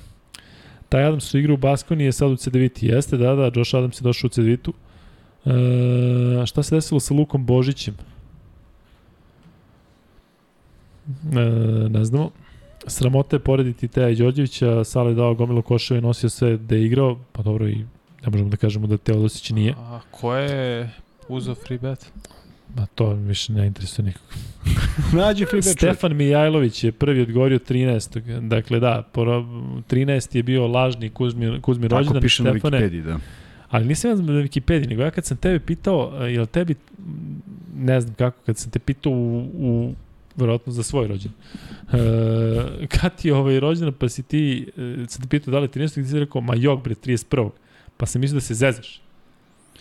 Taj 0.90 1.04
Adams 1.04 1.24
su 1.24 1.40
igra 1.40 1.54
u 1.54 1.58
Baskoni 1.58 2.04
je 2.04 2.12
sad 2.12 2.32
u 2.32 2.36
CDVT. 2.36 2.84
Jeste, 2.84 3.18
da, 3.18 3.36
da, 3.36 3.52
Josh 3.56 3.76
Adams 3.76 4.02
je 4.02 4.04
došao 4.04 4.28
u 4.28 4.30
CDVT-u. 4.30 4.74
E, 5.46 6.46
šta 6.46 6.64
se 6.64 6.76
desilo 6.76 7.00
sa 7.00 7.14
Lukom 7.14 7.46
Božićem? 7.46 7.94
E, 11.32 11.40
ne 11.90 12.06
znamo. 12.06 12.32
Sramota 12.88 13.36
je 13.36 13.40
porediti 13.40 13.88
Teja 13.88 14.16
Đorđevića, 14.16 14.84
Sale 14.84 15.12
je 15.12 15.16
dao 15.16 15.36
gomilu 15.36 15.62
koševa 15.62 15.98
i 15.98 16.02
nosio 16.02 16.30
sve 16.30 16.58
da 16.58 16.76
je 16.76 16.86
igrao, 16.86 17.20
pa 17.32 17.44
dobro 17.44 17.68
i 17.68 17.76
ne 18.22 18.30
možemo 18.32 18.50
da 18.50 18.58
kažemo 18.58 18.88
da 18.88 18.98
Teodosić 18.98 19.50
nije. 19.50 19.74
A 19.78 20.00
ko 20.12 20.36
je 20.36 20.90
uzeo 21.28 21.56
free 21.56 21.78
bet? 21.80 22.12
Ma 22.76 22.86
to 22.86 23.14
više 23.14 23.54
ne 23.54 23.68
interesuje 23.68 24.06
nikog. 24.06 24.24
Nađi 25.20 25.46
free 25.46 25.62
bet. 25.62 25.72
Stefan 25.72 26.16
Mijajlović 26.16 26.84
je 26.84 26.92
prvi 26.92 27.22
odgovorio 27.22 27.60
13. 27.60 28.40
Dakle, 28.48 28.80
da, 28.80 29.04
poro- 29.14 29.46
13 29.90 30.36
je 30.36 30.44
bio 30.44 30.68
lažni 30.68 31.10
Kuzmi, 31.10 31.62
Kuzmi 31.62 31.90
Tako 31.90 31.98
rođendan. 32.00 32.22
piše 32.22 32.44
na 32.44 32.52
Stefane, 32.52 32.78
Wikipediji, 32.78 33.04
da. 33.04 33.20
Ali 33.70 33.86
nisam 33.88 34.12
ja 34.12 34.16
na 34.16 34.22
Wikipediji, 34.24 34.90
nego 34.90 35.02
ja 35.02 35.12
kad 35.12 35.26
sam 35.26 35.38
tebe 35.38 35.60
pitao, 35.60 36.26
jel 36.26 36.46
tebi, 36.46 36.76
ne 37.76 38.02
znam 38.02 38.16
kako, 38.16 38.38
kad 38.46 38.58
sam 38.58 38.72
te 38.72 38.80
pitao 38.80 39.12
u, 39.14 39.40
u 39.54 39.94
verovatno 40.40 40.74
za 40.74 40.84
svoj 40.84 41.07
rođen. 41.07 41.32
E, 41.94 42.88
kad 42.88 43.16
ti 43.16 43.28
je 43.28 43.34
ovaj 43.34 43.60
rođendan, 43.60 43.94
pa 43.94 44.10
si 44.10 44.24
ti, 44.24 44.72
e, 44.78 45.06
sam 45.07 45.22
te 45.22 45.28
pitao 45.28 45.52
da 45.52 45.60
li 45.60 45.64
je 45.64 45.70
13. 45.70 45.94
ti 45.94 46.10
si 46.10 46.20
rekao, 46.20 46.41
ma 46.41 46.56
jok 46.56 46.84
bre, 46.84 46.95
31. 46.95 47.49
Pa 47.98 48.06
sam 48.06 48.22
mislio 48.22 48.36
da 48.36 48.41
se 48.41 48.53
zezaš. 48.53 49.02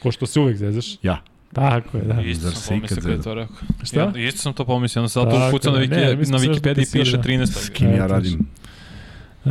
Ko 0.03 0.13
što 0.13 0.27
se 0.27 0.41
uvek 0.41 0.57
zezaš. 0.57 0.97
Ja. 1.03 1.23
Tako 1.53 1.99
je, 1.99 2.05
da. 2.05 2.21
Isto 2.21 2.43
Zar 2.43 2.53
sam 2.53 2.63
se 2.63 2.69
pomislio 2.69 2.87
ikad 2.87 3.05
kada 3.05 3.15
je 3.15 3.23
to 3.23 3.35
rekao. 3.35 3.57
Šta? 3.83 4.13
Ja, 4.17 4.29
isto 4.29 4.41
sam 4.41 4.53
to 4.53 4.65
pomislio, 4.65 5.03
onda 5.03 5.09
sad 5.09 5.25
to 5.25 5.31
Tako 5.31 5.49
ukucam 5.49 5.73
na, 5.73 5.79
ne, 5.79 5.87
Wiki, 5.87 6.25
smo 6.25 6.33
na 6.33 6.39
sve 6.39 6.49
Wikipediji 6.49 6.93
piše 6.93 7.17
da. 7.17 7.23
13. 7.23 7.47
S 7.47 7.69
kim 7.69 7.89
ja 7.89 7.95
Eto, 7.95 8.07
radim? 8.07 8.47
E, 9.45 9.51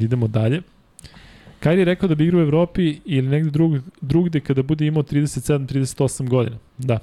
idemo 0.00 0.28
dalje. 0.28 0.62
Kairi 1.60 1.80
je 1.80 1.84
rekao 1.84 2.08
da 2.08 2.14
bi 2.14 2.24
igrao 2.24 2.40
u 2.40 2.42
Evropi 2.42 3.00
ili 3.04 3.28
negde 3.28 3.50
drug, 3.50 3.78
drugde 4.00 4.40
kada 4.40 4.62
bude 4.62 4.86
imao 4.86 5.02
37-38 5.02 6.28
godina. 6.28 6.56
Da. 6.78 6.98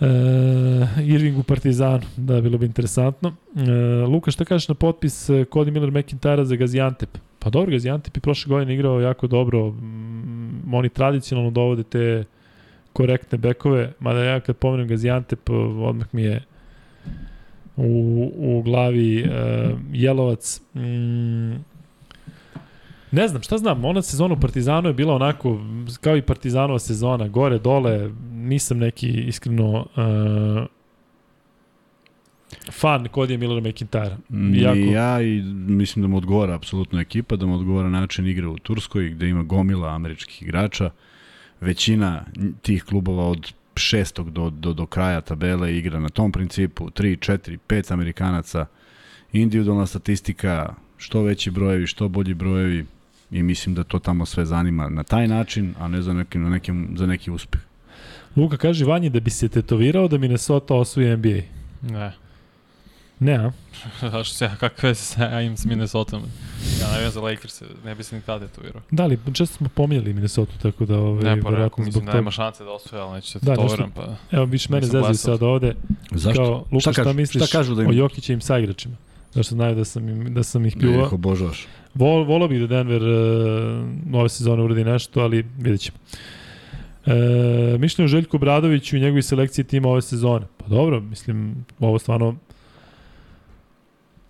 E, 0.00 0.06
Irving 1.02 1.38
u 1.38 1.42
Partizanu, 1.42 2.02
da, 2.16 2.40
bilo 2.40 2.58
bi 2.58 2.66
interesantno. 2.66 3.34
E, 3.56 3.70
Luka, 4.06 4.30
šta 4.30 4.44
kažeš 4.44 4.68
na 4.68 4.74
potpis 4.74 5.30
e, 5.30 5.32
Cody 5.32 5.70
Miller 5.70 5.90
McIntyra 5.90 6.42
za 6.42 6.56
Gaziantep? 6.56 7.18
Pa 7.38 7.50
dobro, 7.50 7.70
Gaziantep 7.70 8.16
je 8.16 8.20
prošle 8.20 8.48
godine 8.48 8.74
igrao 8.74 9.00
jako 9.00 9.26
dobro. 9.26 9.70
Mm, 9.70 10.74
oni 10.74 10.88
tradicionalno 10.88 11.50
dovode 11.50 11.82
te 11.82 12.24
korektne 12.92 13.38
bekove, 13.38 13.92
mada 14.00 14.24
ja 14.24 14.40
kad 14.40 14.56
pomenem 14.56 14.88
Gaziantep, 14.88 15.50
odmah 15.50 16.06
mi 16.12 16.22
je 16.22 16.42
u, 17.76 18.32
u 18.36 18.62
glavi 18.62 19.22
uh, 19.22 19.78
Jelovac. 19.92 20.60
Mm, 20.74 21.54
ne 23.12 23.28
znam, 23.28 23.42
šta 23.42 23.58
znam, 23.58 23.84
ona 23.84 24.02
sezona 24.02 24.34
u 24.34 24.40
Partizanu 24.40 24.88
je 24.88 24.94
bila 24.94 25.14
onako, 25.14 25.60
kao 26.00 26.16
i 26.16 26.22
Partizanova 26.22 26.78
sezona, 26.78 27.28
gore, 27.28 27.58
dole, 27.58 28.10
nisam 28.32 28.78
neki 28.78 29.08
iskreno 29.08 29.70
uh, 29.80 30.66
fan 32.72 33.08
Kodija 33.08 33.38
Millera 33.38 33.60
McIntyra. 33.60 34.16
Ni 34.28 34.58
Iako- 34.58 34.92
ja 34.92 35.22
i 35.22 35.42
mislim 35.52 36.02
da 36.02 36.08
mu 36.08 36.16
odgovara 36.16 36.54
apsolutno 36.54 37.00
ekipa, 37.00 37.36
da 37.36 37.46
mu 37.46 37.54
odgovara 37.54 37.88
način 37.88 38.26
igre 38.26 38.46
u 38.46 38.58
Turskoj, 38.58 39.08
gde 39.10 39.28
ima 39.28 39.42
gomila 39.42 39.94
američkih 39.94 40.42
igrača. 40.42 40.90
Većina 41.60 42.24
tih 42.62 42.84
klubova 42.84 43.24
od 43.28 43.52
šestog 43.76 44.30
do, 44.30 44.50
do, 44.50 44.72
do 44.72 44.86
kraja 44.86 45.20
tabele 45.20 45.76
igra 45.76 46.00
na 46.00 46.08
tom 46.08 46.32
principu, 46.32 46.90
3, 46.90 47.32
4, 47.32 47.58
5 47.68 47.92
Amerikanaca, 47.92 48.66
individualna 49.32 49.86
statistika, 49.86 50.74
što 50.96 51.22
veći 51.22 51.50
brojevi, 51.50 51.86
što 51.86 52.08
bolji 52.08 52.34
brojevi 52.34 52.86
i 53.30 53.42
mislim 53.42 53.74
da 53.74 53.84
to 53.84 53.98
tamo 53.98 54.26
sve 54.26 54.46
zanima 54.46 54.88
na 54.88 55.02
taj 55.02 55.28
način, 55.28 55.74
a 55.78 55.88
ne 55.88 56.02
za 56.02 56.12
neki, 56.12 56.38
na 56.38 56.48
nekim, 56.48 56.94
za 56.96 57.06
neki 57.06 57.30
uspeh. 57.30 57.60
Luka 58.36 58.56
kaže 58.56 58.84
Vanji 58.84 59.10
da 59.10 59.20
bi 59.20 59.30
se 59.30 59.48
tetovirao 59.48 60.08
da 60.08 60.18
Minnesota 60.18 60.74
osvoji 60.74 61.16
NBA. 61.16 61.40
Ne. 61.82 62.12
Ne, 63.20 63.34
a? 63.34 63.50
Zašto 64.10 64.34
se 64.34 64.44
ja, 64.44 64.56
kakve 64.56 64.94
sa 64.94 65.24
ja 65.24 65.40
imam 65.40 65.56
s 65.56 65.64
Minnesota? 65.64 66.20
Ja 66.80 66.90
navijam 66.92 67.10
za 67.10 67.20
Lakers, 67.20 67.62
ne 67.84 67.94
bi 67.94 68.02
se 68.02 68.16
ni 68.16 68.22
tada 68.22 68.46
tetovirao. 68.46 68.82
Da 68.90 69.06
li, 69.06 69.18
često 69.32 69.56
smo 69.56 69.68
pominjali 69.68 70.12
Minnesota, 70.14 70.52
tako 70.62 70.86
da 70.86 70.98
ovaj, 70.98 71.24
Ne, 71.24 71.42
pa 71.42 71.48
verovatno 71.48 71.64
rekao, 71.64 71.84
mislim 71.84 72.04
da 72.06 72.12
nema 72.12 72.30
šanse 72.30 72.64
da 72.64 72.70
osvoje, 72.70 73.02
ali 73.02 73.14
neće 73.14 73.30
se 73.30 73.38
Da, 73.42 73.56
tetoviram, 73.56 73.90
pa... 73.90 74.16
Evo, 74.30 74.44
viš 74.44 74.68
mene 74.68 74.86
zezaju 74.86 75.14
sad 75.14 75.42
ovde. 75.42 75.74
Zašto? 76.10 76.44
Kao, 76.44 76.64
Luka, 76.72 76.80
šta, 76.80 76.92
šta, 76.92 77.04
kažu, 77.04 77.16
misliš 77.16 77.44
šta 77.46 77.58
kažu 77.58 77.74
da 77.74 77.82
o 77.82 77.84
im 77.84 77.98
Jokićevim 77.98 78.40
saigračima? 78.40 78.96
Zašto 79.34 79.54
znaju 79.54 79.74
da 79.74 79.84
sam, 79.84 80.08
im, 80.08 80.34
da 80.34 80.42
sam 80.42 80.66
ih 80.66 80.76
da 80.76 80.86
ih 80.86 80.92
pljuvao. 80.92 81.08
obožavaš? 81.12 81.66
Vol, 81.94 82.24
volao 82.24 82.48
bih 82.48 82.60
da 82.60 82.66
Denver 82.66 83.02
uh, 83.02 84.20
ove 84.20 84.28
sezone 84.28 84.62
uradi 84.62 84.84
nešto, 84.84 85.20
ali 85.20 85.46
vidjet 85.58 85.80
ćemo. 85.80 85.98
E, 87.06 87.78
mišljenje 87.78 88.04
o 88.04 88.08
Željku 88.08 88.38
Bradoviću 88.38 88.96
i 88.96 89.00
njegovi 89.00 89.22
selekciji 89.22 89.64
tima 89.64 89.88
ove 89.88 90.02
sezone. 90.02 90.46
Pa 90.56 90.66
dobro, 90.66 91.00
mislim, 91.00 91.64
ovo 91.78 91.98
stvarno... 91.98 92.36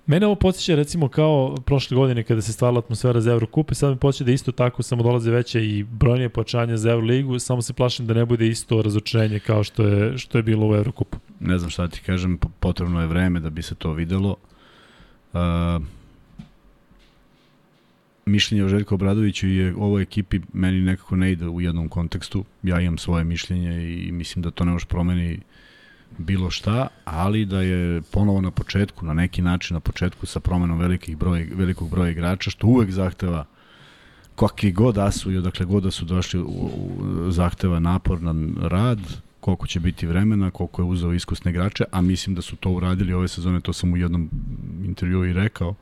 Mene 0.06 0.26
ovo 0.26 0.34
podsjeća 0.34 0.74
recimo 0.74 1.08
kao 1.08 1.56
prošle 1.66 1.94
godine 1.94 2.22
kada 2.22 2.42
se 2.42 2.52
stvarala 2.52 2.78
atmosfera 2.78 3.20
za 3.20 3.32
Eurokup 3.32 3.70
i 3.70 3.74
sad 3.74 3.90
me 3.90 3.96
podsjeća 3.96 4.24
da 4.24 4.32
isto 4.32 4.52
tako 4.52 4.82
samo 4.82 5.02
dolaze 5.02 5.30
veće 5.30 5.66
i 5.66 5.82
brojnije 5.82 6.28
pojačanje 6.28 6.76
za 6.76 6.90
Euroligu, 6.90 7.38
samo 7.38 7.62
se 7.62 7.72
plašim 7.72 8.06
da 8.06 8.14
ne 8.14 8.24
bude 8.24 8.46
isto 8.48 8.82
razočarenje 8.82 9.38
kao 9.38 9.64
što 9.64 9.82
je, 9.82 10.18
što 10.18 10.38
je 10.38 10.42
bilo 10.42 10.68
u 10.68 10.74
Eurokupu. 10.74 11.18
ne 11.40 11.58
znam 11.58 11.70
šta 11.70 11.88
ti 11.88 12.00
kažem, 12.00 12.38
po- 12.38 12.48
potrebno 12.60 13.00
je 13.00 13.06
vreme 13.06 13.40
da 13.40 13.50
bi 13.50 13.62
se 13.62 13.74
to 13.74 13.92
videlo. 13.92 14.36
Uh, 15.32 15.40
mišljenje 18.30 18.64
o 18.64 18.68
Željku 18.68 18.94
Obradoviću 18.94 19.48
je 19.48 19.74
ovoj 19.76 20.02
ekipi 20.02 20.40
meni 20.52 20.80
nekako 20.80 21.16
ne 21.16 21.32
ide 21.32 21.48
u 21.48 21.60
jednom 21.60 21.88
kontekstu. 21.88 22.44
Ja 22.62 22.80
imam 22.80 22.98
svoje 22.98 23.24
mišljenje 23.24 23.94
i 23.94 24.12
mislim 24.12 24.42
da 24.42 24.50
to 24.50 24.64
ne 24.64 24.72
može 24.72 24.86
promeni 24.86 25.40
bilo 26.18 26.50
šta, 26.50 26.88
ali 27.04 27.44
da 27.44 27.62
je 27.62 28.02
ponovo 28.02 28.40
na 28.40 28.50
početku, 28.50 29.06
na 29.06 29.14
neki 29.14 29.42
način 29.42 29.74
na 29.74 29.80
početku 29.80 30.26
sa 30.26 30.40
promenom 30.40 30.78
velikih 30.78 31.16
broj, 31.16 31.48
velikog 31.54 31.90
broja 31.90 32.10
igrača, 32.10 32.50
što 32.50 32.66
uvek 32.66 32.90
zahteva 32.90 33.44
kakvi 34.36 34.72
god 34.72 34.94
da 34.94 35.10
su 35.10 35.32
i 35.32 35.38
odakle 35.38 35.66
god 35.66 35.82
da 35.82 35.90
su 35.90 36.04
došli 36.04 36.40
u, 36.40 36.44
u, 36.46 37.30
zahteva 37.30 37.78
naporan 37.80 38.56
rad, 38.60 38.98
koliko 39.40 39.66
će 39.66 39.80
biti 39.80 40.06
vremena, 40.06 40.50
koliko 40.50 40.82
je 40.82 40.86
uzeo 40.86 41.12
iskusne 41.12 41.50
igrače, 41.50 41.84
a 41.92 42.00
mislim 42.00 42.34
da 42.34 42.42
su 42.42 42.56
to 42.56 42.70
uradili 42.70 43.12
ove 43.12 43.28
sezone, 43.28 43.60
to 43.60 43.72
sam 43.72 43.92
u 43.92 43.96
jednom 43.96 44.30
intervjuu 44.84 45.24
i 45.24 45.32
rekao, 45.32 45.74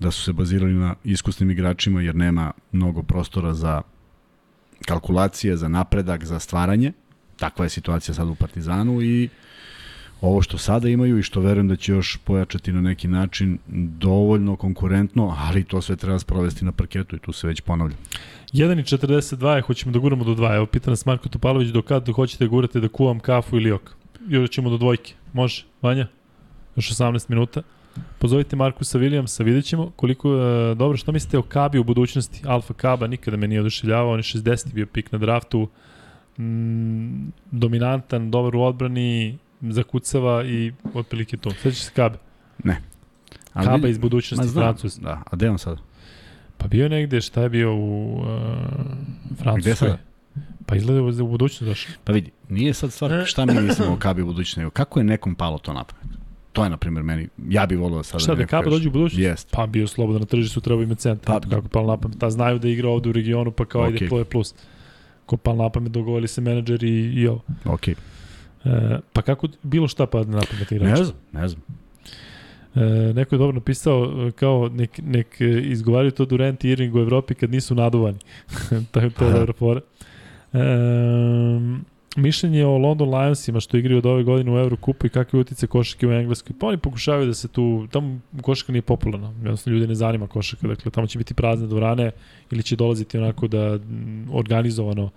da 0.00 0.10
su 0.10 0.22
se 0.22 0.32
bazirali 0.32 0.72
na 0.72 0.94
iskusnim 1.04 1.50
igračima 1.50 2.02
jer 2.02 2.14
nema 2.14 2.52
mnogo 2.72 3.02
prostora 3.02 3.54
za 3.54 3.82
kalkulacije, 4.86 5.56
za 5.56 5.68
napredak, 5.68 6.24
za 6.24 6.38
stvaranje. 6.38 6.92
Takva 7.36 7.64
je 7.64 7.68
situacija 7.68 8.14
sad 8.14 8.28
u 8.28 8.34
Partizanu 8.34 9.02
i 9.02 9.28
ovo 10.20 10.42
što 10.42 10.58
sada 10.58 10.88
imaju 10.88 11.18
i 11.18 11.22
što 11.22 11.40
verujem 11.40 11.68
da 11.68 11.76
će 11.76 11.92
još 11.92 12.18
pojačati 12.24 12.72
na 12.72 12.80
neki 12.80 13.08
način 13.08 13.58
dovoljno 13.98 14.56
konkurentno, 14.56 15.36
ali 15.38 15.64
to 15.64 15.82
sve 15.82 15.96
treba 15.96 16.18
sprovesti 16.18 16.64
na 16.64 16.72
parketu 16.72 17.16
i 17.16 17.18
tu 17.18 17.32
se 17.32 17.46
već 17.46 17.60
ponavlja. 17.60 17.96
1.42 18.52 19.54
je, 19.54 19.62
hoćemo 19.62 19.92
da 19.92 19.98
guramo 19.98 20.24
do 20.24 20.34
2. 20.34 20.56
Evo, 20.56 20.66
pita 20.66 20.90
nas 20.90 21.06
Marko 21.06 21.28
Topalović, 21.28 21.68
do 21.68 21.82
kada 21.82 22.12
hoćete 22.12 22.44
da 22.44 22.48
gurate 22.48 22.80
da 22.80 22.88
kuvam 22.88 23.20
kafu 23.20 23.56
ili 23.56 23.72
ok? 23.72 23.96
Još 24.28 24.50
ćemo 24.50 24.70
do 24.70 24.76
dvojke. 24.78 25.14
Može, 25.32 25.64
Vanja? 25.82 26.06
Još 26.76 26.90
18 26.90 27.24
minuta. 27.28 27.62
Pozovite 28.18 28.56
Markusa 28.56 28.98
Williamsa, 28.98 29.44
vidjet 29.44 29.64
ćemo 29.64 29.90
koliko, 29.96 30.28
e, 30.28 30.74
dobro, 30.74 30.96
što 30.96 31.12
mislite 31.12 31.38
o 31.38 31.42
Kabi 31.42 31.78
u 31.78 31.84
budućnosti? 31.84 32.42
Alfa 32.46 32.74
Kaba 32.74 33.06
nikada 33.06 33.36
me 33.36 33.48
nije 33.48 33.60
oduševljavao, 33.60 34.12
on 34.12 34.18
je 34.18 34.22
60. 34.22 34.72
bio 34.72 34.86
pik 34.86 35.12
na 35.12 35.18
draftu, 35.18 35.68
mm, 36.38 37.28
dominantan, 37.50 38.30
dobar 38.30 38.56
u 38.56 38.62
odbrani, 38.62 39.38
zakucava 39.60 40.44
i 40.44 40.72
otprilike 40.94 41.36
to. 41.36 41.50
Sveća 41.50 41.76
se 41.76 41.90
Kabe. 41.94 42.18
Ali 43.52 43.66
Kaba 43.66 43.88
iz 43.88 43.98
budućnosti 43.98 44.46
Ma 44.46 44.50
znam, 44.50 44.64
Francus. 44.64 44.98
Da, 44.98 45.22
a 45.26 45.36
gde 45.36 45.50
on 45.50 45.58
sada? 45.58 45.80
Pa 46.58 46.68
bio 46.68 46.88
negde, 46.88 47.20
šta 47.20 47.42
je 47.42 47.48
bio 47.48 47.74
u 47.74 48.16
uh, 48.16 48.26
Francuskoj? 49.36 49.60
Gde 49.60 49.74
sada? 49.74 49.98
Pa 50.66 50.76
izgleda 50.76 51.00
da 51.00 51.16
je 51.16 51.22
u 51.22 51.28
budućnost 51.28 51.62
došao. 51.62 51.94
Pa 52.04 52.12
vidi, 52.12 52.30
nije 52.48 52.74
sad 52.74 52.92
stvar 52.92 53.24
šta 53.26 53.46
mi 53.46 53.60
mislimo 53.60 53.92
o 53.92 53.96
Kabi 53.96 54.22
u 54.22 54.26
budućnosti, 54.26 54.60
nego 54.60 54.70
kako 54.70 55.00
je 55.00 55.04
nekom 55.04 55.34
palo 55.34 55.58
to 55.58 55.72
na 55.72 55.84
pamet. 55.84 56.23
To 56.54 56.64
je, 56.64 56.70
na 56.70 56.76
primjer, 56.76 57.02
meni, 57.04 57.28
ja 57.40 57.66
bih 57.66 57.78
volio 57.78 58.02
sada... 58.02 58.18
Šta 58.18 58.34
da 58.34 58.38
neko 58.38 58.50
Kaba 58.50 58.70
dođe 58.70 58.88
u 58.88 58.92
budućnost? 58.92 59.20
Jest. 59.20 59.48
Pa 59.50 59.66
bio 59.66 59.86
slobodan 59.86 60.20
na 60.20 60.26
tržištu, 60.26 60.60
treba 60.60 60.82
ima 60.82 60.94
centar. 60.94 61.26
Pa- 61.26 61.40
Pa, 61.40 61.48
kako 61.50 61.68
pal 61.68 61.86
na 61.86 61.96
pamet. 61.96 62.18
Ta 62.18 62.30
znaju 62.30 62.58
da 62.58 62.68
igra 62.68 62.88
ovde 62.88 63.08
u 63.08 63.12
regionu, 63.12 63.50
pa 63.50 63.64
kao 63.64 63.82
okay. 63.82 63.94
Okej. 63.96 64.08
to 64.08 64.18
je 64.18 64.24
plus. 64.24 64.54
Ko 65.26 65.36
pal 65.36 65.56
na 65.56 65.68
pamet, 65.68 65.92
dogovali 65.92 66.28
se 66.28 66.40
menadžer 66.40 66.84
i, 66.84 66.88
i 67.12 67.28
ovo. 67.28 67.40
Ok. 67.66 67.88
E, 67.88 67.96
pa 69.12 69.22
kako 69.22 69.48
bilo 69.62 69.88
šta 69.88 70.06
padne 70.06 70.36
na 70.36 70.42
pamet 70.50 70.72
igrača? 70.72 70.90
Ne 70.92 71.04
znam, 71.04 71.16
ne 71.32 71.48
znam. 71.48 71.62
E, 72.76 72.80
neko 73.12 73.34
je 73.34 73.38
dobro 73.38 73.54
napisao 73.54 74.30
kao 74.32 74.68
nek, 74.68 75.00
nek 75.00 75.36
izgovaraju 75.62 76.10
to 76.10 76.24
Durant 76.24 76.64
i 76.64 76.68
Irving 76.68 76.94
u 76.94 77.00
Evropi 77.00 77.34
kad 77.34 77.50
nisu 77.50 77.74
naduvani. 77.74 78.18
to, 78.92 79.00
je- 79.00 79.10
to 79.10 79.30
dobra 79.30 79.52
fora. 79.52 79.80
E, 80.52 80.58
mišljenje 82.16 82.66
o 82.66 82.78
London 82.78 83.14
Lionsima 83.14 83.60
što 83.60 83.76
igraju 83.76 83.98
od 83.98 84.06
ove 84.06 84.22
godine 84.22 84.52
u 84.52 84.58
Eurokupu 84.58 85.06
i 85.06 85.10
kakve 85.10 85.40
utice 85.40 85.66
košake 85.66 86.06
u 86.06 86.12
Engleskoj. 86.12 86.56
Pa 86.60 86.66
oni 86.66 86.78
pokušavaju 86.78 87.26
da 87.26 87.34
se 87.34 87.48
tu, 87.48 87.86
tamo 87.90 88.20
košaka 88.42 88.72
nije 88.72 88.82
popularna, 88.82 89.28
jednostavno 89.28 89.78
ljudi 89.78 89.88
ne 89.88 89.94
zanima 89.94 90.26
košaka, 90.26 90.68
dakle 90.68 90.90
tamo 90.90 91.06
će 91.06 91.18
biti 91.18 91.34
prazne 91.34 91.66
dvorane 91.66 92.10
ili 92.50 92.62
će 92.62 92.76
dolaziti 92.76 93.18
onako 93.18 93.48
da 93.48 93.74
m, 93.74 94.28
organizovano 94.32 95.10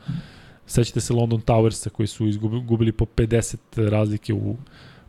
Sećate 0.68 1.02
se 1.02 1.14
London 1.14 1.42
Towersa 1.42 1.90
koji 1.90 2.08
su 2.08 2.28
izgubili 2.28 2.92
po 2.92 3.06
50 3.06 3.90
razlike 3.90 4.34
u 4.34 4.56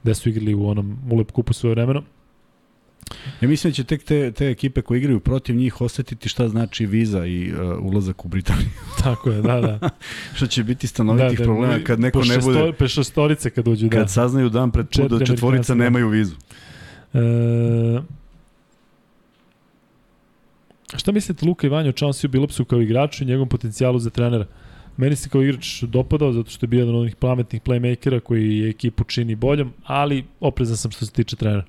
gde 0.02 0.15
su 0.15 0.28
igrali 0.28 0.55
u 0.55 0.69
onom 0.69 0.98
Ulep 1.10 1.31
kupu 1.31 1.52
svoje 1.52 1.74
vremeno. 1.74 2.02
Ja 3.40 3.48
mislim 3.48 3.70
da 3.70 3.74
će 3.74 3.85
tek 3.85 4.05
te, 4.05 4.32
te 4.32 4.48
ekipe 4.48 4.82
koje 4.82 4.98
igraju 4.98 5.20
protiv 5.20 5.56
njih 5.56 5.80
osetiti 5.80 6.28
šta 6.28 6.48
znači 6.48 6.86
viza 6.86 7.26
i 7.26 7.52
uh, 7.52 7.59
ulazak 7.80 8.24
u 8.24 8.28
Britaniju. 8.28 8.68
Tako 9.02 9.30
je, 9.30 9.43
da, 9.43 9.60
da. 9.60 9.90
što 10.36 10.47
će 10.47 10.64
biti 10.64 10.86
stanovitih 10.86 11.39
da, 11.39 11.44
problema 11.44 11.85
kad 11.85 12.01
neko 12.01 12.24
ne 12.24 12.39
bude... 12.39 12.72
Po 12.78 12.89
šestorice 12.89 13.51
kad 13.51 13.68
uđu, 13.68 13.89
da. 13.89 13.97
Kad 13.97 14.10
saznaju 14.10 14.48
dan 14.48 14.70
pred 14.70 14.86
put 14.97 15.10
da 15.10 15.26
četvorica 15.26 15.74
da. 15.74 15.85
nemaju 15.85 16.09
vizu. 16.09 16.35
E, 17.14 18.01
šta 20.97 21.12
mislite 21.12 21.47
Luka 21.47 21.66
i 21.66 21.70
Vanja 21.70 21.89
o 21.89 21.93
Chancey 21.93 22.28
Bilopsu 22.28 22.64
kao 22.64 22.80
igraču 22.80 23.24
i 23.24 23.26
njegovom 23.26 23.48
potencijalu 23.48 23.98
za 23.98 24.10
trenera? 24.10 24.47
Meni 24.97 25.16
se 25.16 25.28
kao 25.28 25.43
igrač 25.43 25.82
dopadao 25.82 26.32
zato 26.32 26.51
što 26.51 26.64
je 26.64 26.68
bio 26.68 26.78
jedan 26.78 26.94
od 26.94 27.01
onih 27.01 27.16
pametnih 27.16 27.62
playmakera 27.62 28.20
koji 28.20 28.59
je 28.59 28.68
ekipu 28.68 29.05
čini 29.05 29.35
boljom, 29.35 29.72
ali 29.85 30.24
oprezan 30.40 30.76
sam 30.76 30.90
što 30.90 31.06
se 31.06 31.12
tiče 31.12 31.36
trenera. 31.36 31.64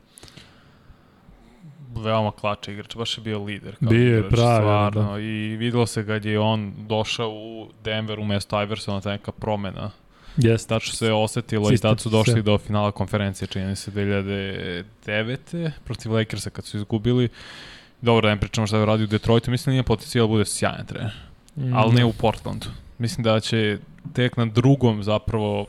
Veoma 1.95 2.31
klača 2.31 2.71
igrač, 2.71 2.95
baš 2.95 3.17
je 3.17 3.21
bio 3.23 3.43
lider. 3.43 3.75
Kao 3.75 3.89
Bio 3.89 4.13
je 4.13 4.19
igrač, 4.19 4.31
pravi, 4.31 4.57
stvarno, 4.57 5.11
da. 5.11 5.19
I 5.19 5.55
videlo 5.57 5.85
se 5.85 6.05
kad 6.05 6.25
je 6.25 6.39
on 6.39 6.73
došao 6.77 7.29
u 7.29 7.67
Denver 7.83 8.19
umesto 8.19 8.63
Iversona, 8.63 9.01
ta 9.01 9.11
neka 9.11 9.31
promena. 9.31 9.91
Jeste. 10.37 10.67
Tačno 10.69 10.93
se 10.93 11.13
osetilo 11.13 11.69
i 11.69 11.73
Sistem 11.73 11.89
tad 11.91 11.99
su 11.99 12.09
došli 12.09 12.33
se. 12.33 12.41
do 12.41 12.57
finala 12.57 12.91
konferencije, 12.91 13.47
čini 13.47 13.75
se 13.75 13.91
2009. 13.91 15.71
protiv 15.83 16.13
Lakersa 16.13 16.49
kad 16.49 16.65
su 16.65 16.77
izgubili. 16.77 17.29
Dobro, 18.01 18.27
da 18.27 18.35
ne 18.35 18.39
pričamo 18.39 18.67
šta 18.67 18.77
je 18.77 18.83
uradio 18.83 19.03
u 19.03 19.07
Detroitu, 19.07 19.51
mislim 19.51 19.71
da 19.71 19.71
nije 19.71 19.83
potencijal 19.83 20.27
da 20.27 20.31
bude 20.31 20.45
sjajan 20.45 20.85
trener, 20.85 21.11
Mm, 21.55 21.73
ali 21.73 21.95
ne 21.95 22.05
u 22.05 22.13
Portlandu. 22.13 22.65
Mislim 22.97 23.23
da 23.23 23.39
će 23.39 23.77
tek 24.13 24.37
na 24.37 24.45
drugom 24.45 25.03
zapravo 25.03 25.65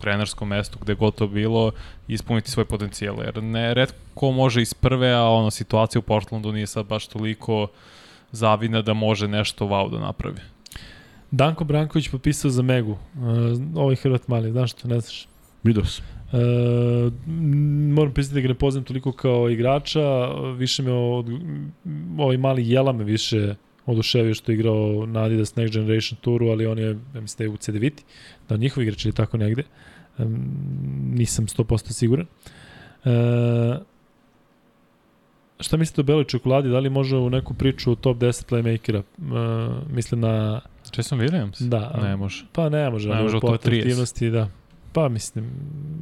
trenerskom 0.00 0.48
mestu 0.48 0.78
gde 0.82 0.94
god 0.94 1.14
to 1.14 1.26
bilo 1.26 1.72
ispuniti 2.08 2.50
svoj 2.50 2.64
potencijal, 2.64 3.16
jer 3.24 3.42
ne 3.42 3.74
redko 3.74 4.30
može 4.30 4.62
iz 4.62 4.74
prve, 4.74 5.12
a 5.12 5.22
ono 5.22 5.50
situacija 5.50 5.98
u 5.98 6.02
Portlandu 6.02 6.52
nije 6.52 6.66
sad 6.66 6.86
baš 6.86 7.06
toliko 7.06 7.66
zavidna 8.32 8.82
da 8.82 8.94
može 8.94 9.28
nešto 9.28 9.66
wow 9.66 9.90
da 9.90 9.98
napravi. 9.98 10.40
Danko 11.30 11.64
Branković 11.64 12.08
potpisao 12.08 12.50
za 12.50 12.62
Megu. 12.62 12.92
Uh, 12.92 12.98
ovaj 13.74 13.96
Hrvat 13.96 14.28
mali, 14.28 14.50
znaš 14.50 14.70
što, 14.70 14.88
ne 14.88 15.00
znaš. 15.00 15.28
Vidio 15.62 15.84
sam. 15.84 16.04
E, 16.32 16.36
m, 17.26 17.92
moram 17.92 18.14
priznati 18.14 18.34
da 18.34 18.40
ga 18.40 18.48
ne 18.48 18.54
poznam 18.54 18.84
toliko 18.84 19.12
kao 19.12 19.50
igrača, 19.50 20.26
više 20.56 20.82
me 20.82 20.92
od, 20.92 21.26
ovaj 22.18 22.36
mali 22.36 22.70
Jela 22.70 22.92
me 22.92 23.04
više 23.04 23.54
oduševio 23.86 24.34
što 24.34 24.52
je 24.52 24.54
igrao 24.54 25.06
na 25.06 25.20
Adidas 25.20 25.54
Next 25.54 25.72
Generation 25.72 26.18
Touru, 26.20 26.48
ali 26.48 26.66
on 26.66 26.78
je, 26.78 26.88
ja 27.14 27.20
mislim 27.20 27.38
da 27.38 27.44
je 27.44 27.48
u 27.48 27.56
CDViti, 27.56 28.04
da 28.48 28.54
on 28.54 28.60
njihov 28.60 28.82
igrač 28.82 29.04
ili 29.04 29.14
tako 29.14 29.36
negde. 29.36 29.62
E, 29.62 29.89
nisam 31.10 31.46
100% 31.46 31.92
siguran. 31.92 32.26
E, 33.04 33.10
šta 35.60 35.76
mislite 35.76 36.00
o 36.00 36.04
beloj 36.04 36.24
čokoladi? 36.24 36.68
Da 36.68 36.78
li 36.78 36.90
može 36.90 37.16
u 37.16 37.30
neku 37.30 37.54
priču 37.54 37.94
top 37.94 38.16
10 38.16 38.50
playmakera? 38.50 38.98
E, 38.98 39.92
mislim 39.92 40.20
na... 40.20 40.60
Jason 40.96 41.18
Williams? 41.18 41.68
Da, 41.68 41.98
Ne 42.02 42.16
može. 42.16 42.44
Pa 42.52 42.68
ne 42.68 42.90
može, 42.90 43.08
Ne 43.08 43.22
može 43.22 43.36
u 43.36 43.40
top 43.40 43.50
30. 43.50 43.54
atraktivnosti, 43.56 44.30
da. 44.30 44.48
Pa 44.92 45.08
mislim, 45.08 45.50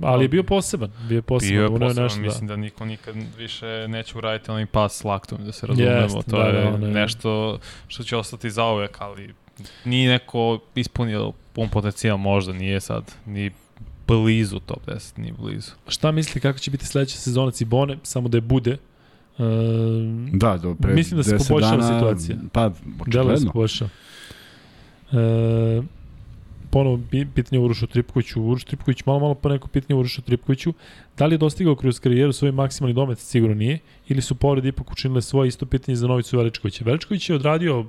ali 0.02 0.24
je 0.24 0.28
bio 0.28 0.42
poseban, 0.42 0.90
bio 1.08 1.16
je 1.16 1.22
poseban, 1.22 1.52
Bio 1.52 1.62
je 1.64 1.68
poseban, 1.70 2.02
nešto, 2.04 2.20
mislim 2.20 2.46
da. 2.46 2.52
da. 2.52 2.60
niko 2.60 2.84
nikad 2.84 3.14
više 3.38 3.66
neće 3.88 4.18
uraditi 4.18 4.50
onaj 4.50 4.66
pas 4.66 4.92
s 4.94 5.04
laktom, 5.04 5.44
da 5.44 5.52
se 5.52 5.66
razumemo. 5.66 5.96
Jest, 5.96 6.14
to 6.30 6.36
da, 6.38 6.44
je 6.44 6.52
da, 6.70 6.86
je- 6.86 6.92
nešto 6.92 7.58
što 7.88 8.02
će 8.02 8.16
ostati 8.16 8.50
zauvek, 8.50 9.00
ali 9.00 9.34
nije 9.84 10.10
neko 10.10 10.60
ispunio 10.74 11.32
pun 11.52 11.68
potencijal, 11.68 12.16
možda 12.16 12.52
nije 12.52 12.80
sad 12.80 13.14
ni 13.26 13.50
blizu 14.08 14.58
top 14.60 14.86
10, 14.86 15.18
ni 15.18 15.32
blizu. 15.32 15.70
Šta 15.88 16.12
misli 16.12 16.40
kako 16.40 16.58
će 16.58 16.70
biti 16.70 16.86
sledeća 16.86 17.18
sezona 17.18 17.50
Cibone, 17.50 17.98
samo 18.02 18.28
da 18.28 18.36
je 18.36 18.40
bude? 18.42 18.76
Uh, 19.38 19.44
Da, 20.32 20.56
do 20.56 20.74
pre 20.74 20.94
Mislim 20.94 21.16
da 21.16 21.22
se 21.22 21.36
10 21.36 21.48
poboljšala 21.48 21.76
dana, 21.76 21.94
situacija. 21.94 22.36
Pa, 22.52 22.70
Delo 23.06 23.30
je 23.30 23.36
se 23.36 23.46
očigledno. 23.46 23.52
poboljšao. 23.52 23.88
E, 25.12 25.82
ponovo 26.70 26.96
pi- 27.12 27.26
pitanje 27.34 27.60
Urošu 27.60 27.86
Tripkoviću. 27.86 28.42
Uroš 28.42 28.64
Tripković, 28.64 29.06
malo 29.06 29.20
malo 29.20 29.34
po 29.34 29.48
neko 29.48 29.68
pitanje 29.68 29.98
Urošu 30.00 30.22
Tripkoviću. 30.22 30.72
Da 31.18 31.26
li 31.26 31.34
je 31.34 31.38
dostigao 31.38 31.76
kroz 31.76 32.00
karijeru 32.00 32.32
svoj 32.32 32.52
maksimalni 32.52 32.94
domet? 32.94 33.18
Sigurno 33.18 33.54
nije. 33.54 33.78
Ili 34.08 34.22
su 34.22 34.34
povrede 34.34 34.68
ipak 34.68 34.92
učinile 34.92 35.22
svoje 35.22 35.48
isto 35.48 35.66
pitanje 35.66 35.96
za 35.96 36.06
Novicu 36.06 36.36
Veličkovića? 36.38 36.84
Veličković 36.84 37.30
je 37.30 37.36
odradio 37.36 37.84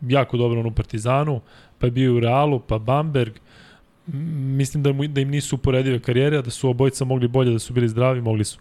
jako 0.00 0.36
dobro 0.36 0.60
on 0.60 0.66
u 0.66 0.72
Partizanu, 0.72 1.40
pa 1.78 1.86
je 1.86 1.90
bio 1.90 2.16
u 2.16 2.20
Realu, 2.20 2.60
pa 2.60 2.78
Bamberg. 2.78 3.32
Mislim 4.56 4.82
da, 4.82 4.92
mu, 4.92 5.06
da 5.06 5.20
im 5.20 5.30
nisu 5.30 5.54
uporedive 5.56 5.98
karijere, 5.98 6.38
a 6.38 6.42
da 6.42 6.50
su 6.50 6.68
obojica 6.68 7.04
mogli 7.04 7.28
bolje, 7.28 7.52
da 7.52 7.58
su 7.58 7.72
bili 7.72 7.88
zdravi, 7.88 8.20
mogli 8.20 8.44
su. 8.44 8.58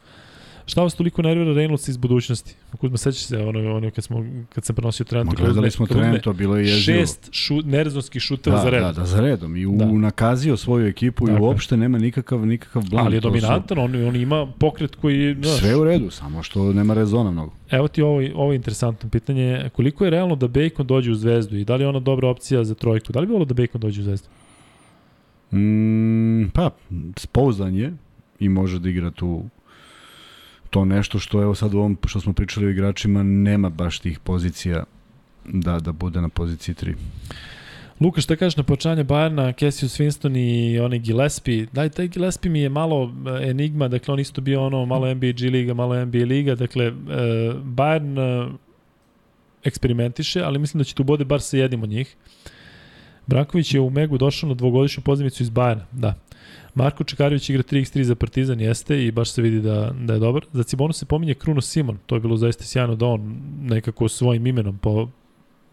Šta 0.68 0.82
vas 0.82 0.96
toliko 0.96 1.22
nervira 1.22 1.52
Reynolds 1.52 1.90
iz 1.90 1.98
budućnosti? 1.98 2.56
Kuzma, 2.78 2.98
sećaš 2.98 3.24
se 3.26 3.38
ono, 3.38 3.76
ono 3.76 3.92
kad, 3.92 4.04
smo, 4.04 4.26
kad 4.54 4.66
sam 4.66 4.76
prenosio 4.76 5.04
Trenta? 5.04 5.26
Ma, 5.26 5.46
gledali 5.46 5.72
smo 5.72 5.88
tren, 5.88 6.20
to 6.24 6.34
bilo 6.34 6.58
je 6.58 6.68
jezivo. 6.68 7.00
Šest 7.00 7.30
šu, 7.32 7.62
nerezonskih 7.62 8.22
šuteva 8.22 8.56
da, 8.56 8.62
za 8.64 8.70
redom. 8.70 8.94
Da, 8.94 9.00
da, 9.00 9.06
za 9.06 9.22
redom. 9.22 9.56
I 9.58 9.66
u, 9.66 9.76
Da. 9.78 9.86
nakazio 9.86 10.58
svoju 10.58 10.88
ekipu 10.88 11.26
Tako 11.26 11.38
i 11.38 11.42
uopšte 11.42 11.78
nema 11.78 11.98
nikakav, 11.98 12.46
nikakav 12.46 12.84
blan. 12.90 13.06
Ali 13.06 13.16
je 13.16 13.22
To 13.22 13.28
su- 13.28 13.32
dominantan, 13.32 13.78
on, 13.80 14.08
on 14.08 14.16
ima 14.16 14.48
pokret 14.60 14.96
koji... 14.96 15.36
Znaš, 15.42 15.60
Sve 15.60 15.76
u 15.76 15.84
redu, 15.84 16.10
samo 16.10 16.44
što 16.44 16.74
nema 16.74 16.94
rezona 16.94 17.32
mnogo. 17.32 17.52
Evo 17.72 17.88
ti 17.88 18.02
ovo, 18.02 18.22
ovo 18.36 18.52
je 18.52 18.56
interesantno 18.56 19.10
pitanje. 19.10 19.70
Koliko 19.74 20.04
je 20.06 20.10
realno 20.12 20.36
da 20.36 20.48
Bacon 20.48 20.88
dođe 20.88 21.12
u 21.12 21.16
zvezdu 21.16 21.58
i 21.58 21.66
da 21.66 21.76
li 21.76 21.84
je 21.84 21.88
ona 21.88 22.00
dobra 22.00 22.28
opcija 22.30 22.64
za 22.64 22.76
trojku? 22.76 23.14
Da 23.14 23.20
li 23.20 23.26
bi 23.28 23.34
bilo 23.34 23.46
da 23.46 23.54
Bacon 23.54 23.82
dođe 23.82 24.02
u 24.02 24.04
zvezdu? 24.04 24.28
Mm, 25.52 26.50
pa, 26.54 26.70
spouzan 27.18 27.76
je 27.76 27.94
i 28.40 28.50
može 28.50 28.80
da 28.80 28.90
igra 28.90 29.12
tu 29.12 29.44
to 30.70 30.86
nešto 30.86 31.20
što 31.20 31.42
evo 31.42 31.56
sad 31.56 31.74
u 31.74 31.78
ovom 31.78 31.98
što 32.06 32.22
smo 32.22 32.34
pričali 32.34 32.66
o 32.66 32.70
igračima 32.70 33.24
nema 33.24 33.70
baš 33.70 34.00
tih 34.00 34.20
pozicija 34.20 34.84
da 35.46 35.80
da 35.80 35.92
bude 35.92 36.22
na 36.22 36.30
poziciji 36.30 36.76
3. 36.76 36.96
Luka, 38.00 38.22
šta 38.22 38.36
kažeš 38.36 38.58
na 38.58 38.64
počanje 38.64 39.04
Bajerna, 39.04 39.52
Cassius 39.52 40.00
Winston 40.00 40.38
i 40.38 40.80
onaj 40.80 41.00
Gillespie? 41.00 41.68
Daj, 41.72 41.90
taj 41.90 42.08
Gillespie 42.08 42.52
mi 42.52 42.60
je 42.60 42.70
malo 42.70 43.14
e, 43.42 43.50
enigma, 43.50 43.88
dakle 43.88 44.14
on 44.14 44.20
isto 44.20 44.42
bio 44.42 44.66
ono 44.66 44.86
malo 44.86 45.14
NBA 45.14 45.32
G 45.32 45.50
liga, 45.50 45.74
malo 45.74 46.06
NBA 46.06 46.26
liga, 46.26 46.56
dakle 46.56 46.86
e, 46.86 46.92
Bayern 47.64 48.20
e, 48.20 48.52
eksperimentiše, 49.64 50.42
ali 50.42 50.60
mislim 50.60 50.80
da 50.80 50.84
će 50.84 50.96
tu 50.96 51.04
bude 51.04 51.26
bar 51.26 51.42
sa 51.42 51.58
jednim 51.58 51.84
od 51.84 51.90
njih. 51.90 52.16
Branković 53.28 53.74
je 53.74 53.82
u 53.82 53.90
Megu 53.90 54.18
došao 54.18 54.50
na 54.50 54.56
dvogodišnju 54.56 55.04
pozivnicu 55.04 55.44
iz 55.44 55.50
Bayerna, 55.50 55.84
da. 55.92 56.14
Marko 56.76 57.04
Čekarević 57.04 57.50
igra 57.50 57.64
3x3 57.64 58.02
za 58.02 58.16
Partizan, 58.16 58.62
jeste, 58.62 59.06
i 59.06 59.12
baš 59.12 59.32
se 59.32 59.42
vidi 59.42 59.62
da, 59.62 59.92
da 60.00 60.14
je 60.14 60.20
dobar. 60.20 60.46
Za 60.54 60.64
Cibonu 60.64 60.94
se 60.94 61.06
pominje 61.06 61.34
Kruno 61.34 61.62
Simon, 61.62 61.98
to 62.06 62.16
je 62.16 62.20
bilo 62.20 62.38
zaista 62.38 62.64
sjajno 62.64 62.96
da 62.96 63.06
on 63.06 63.38
nekako 63.62 64.08
svojim 64.10 64.48
imenom 64.48 64.78
po, 64.78 65.10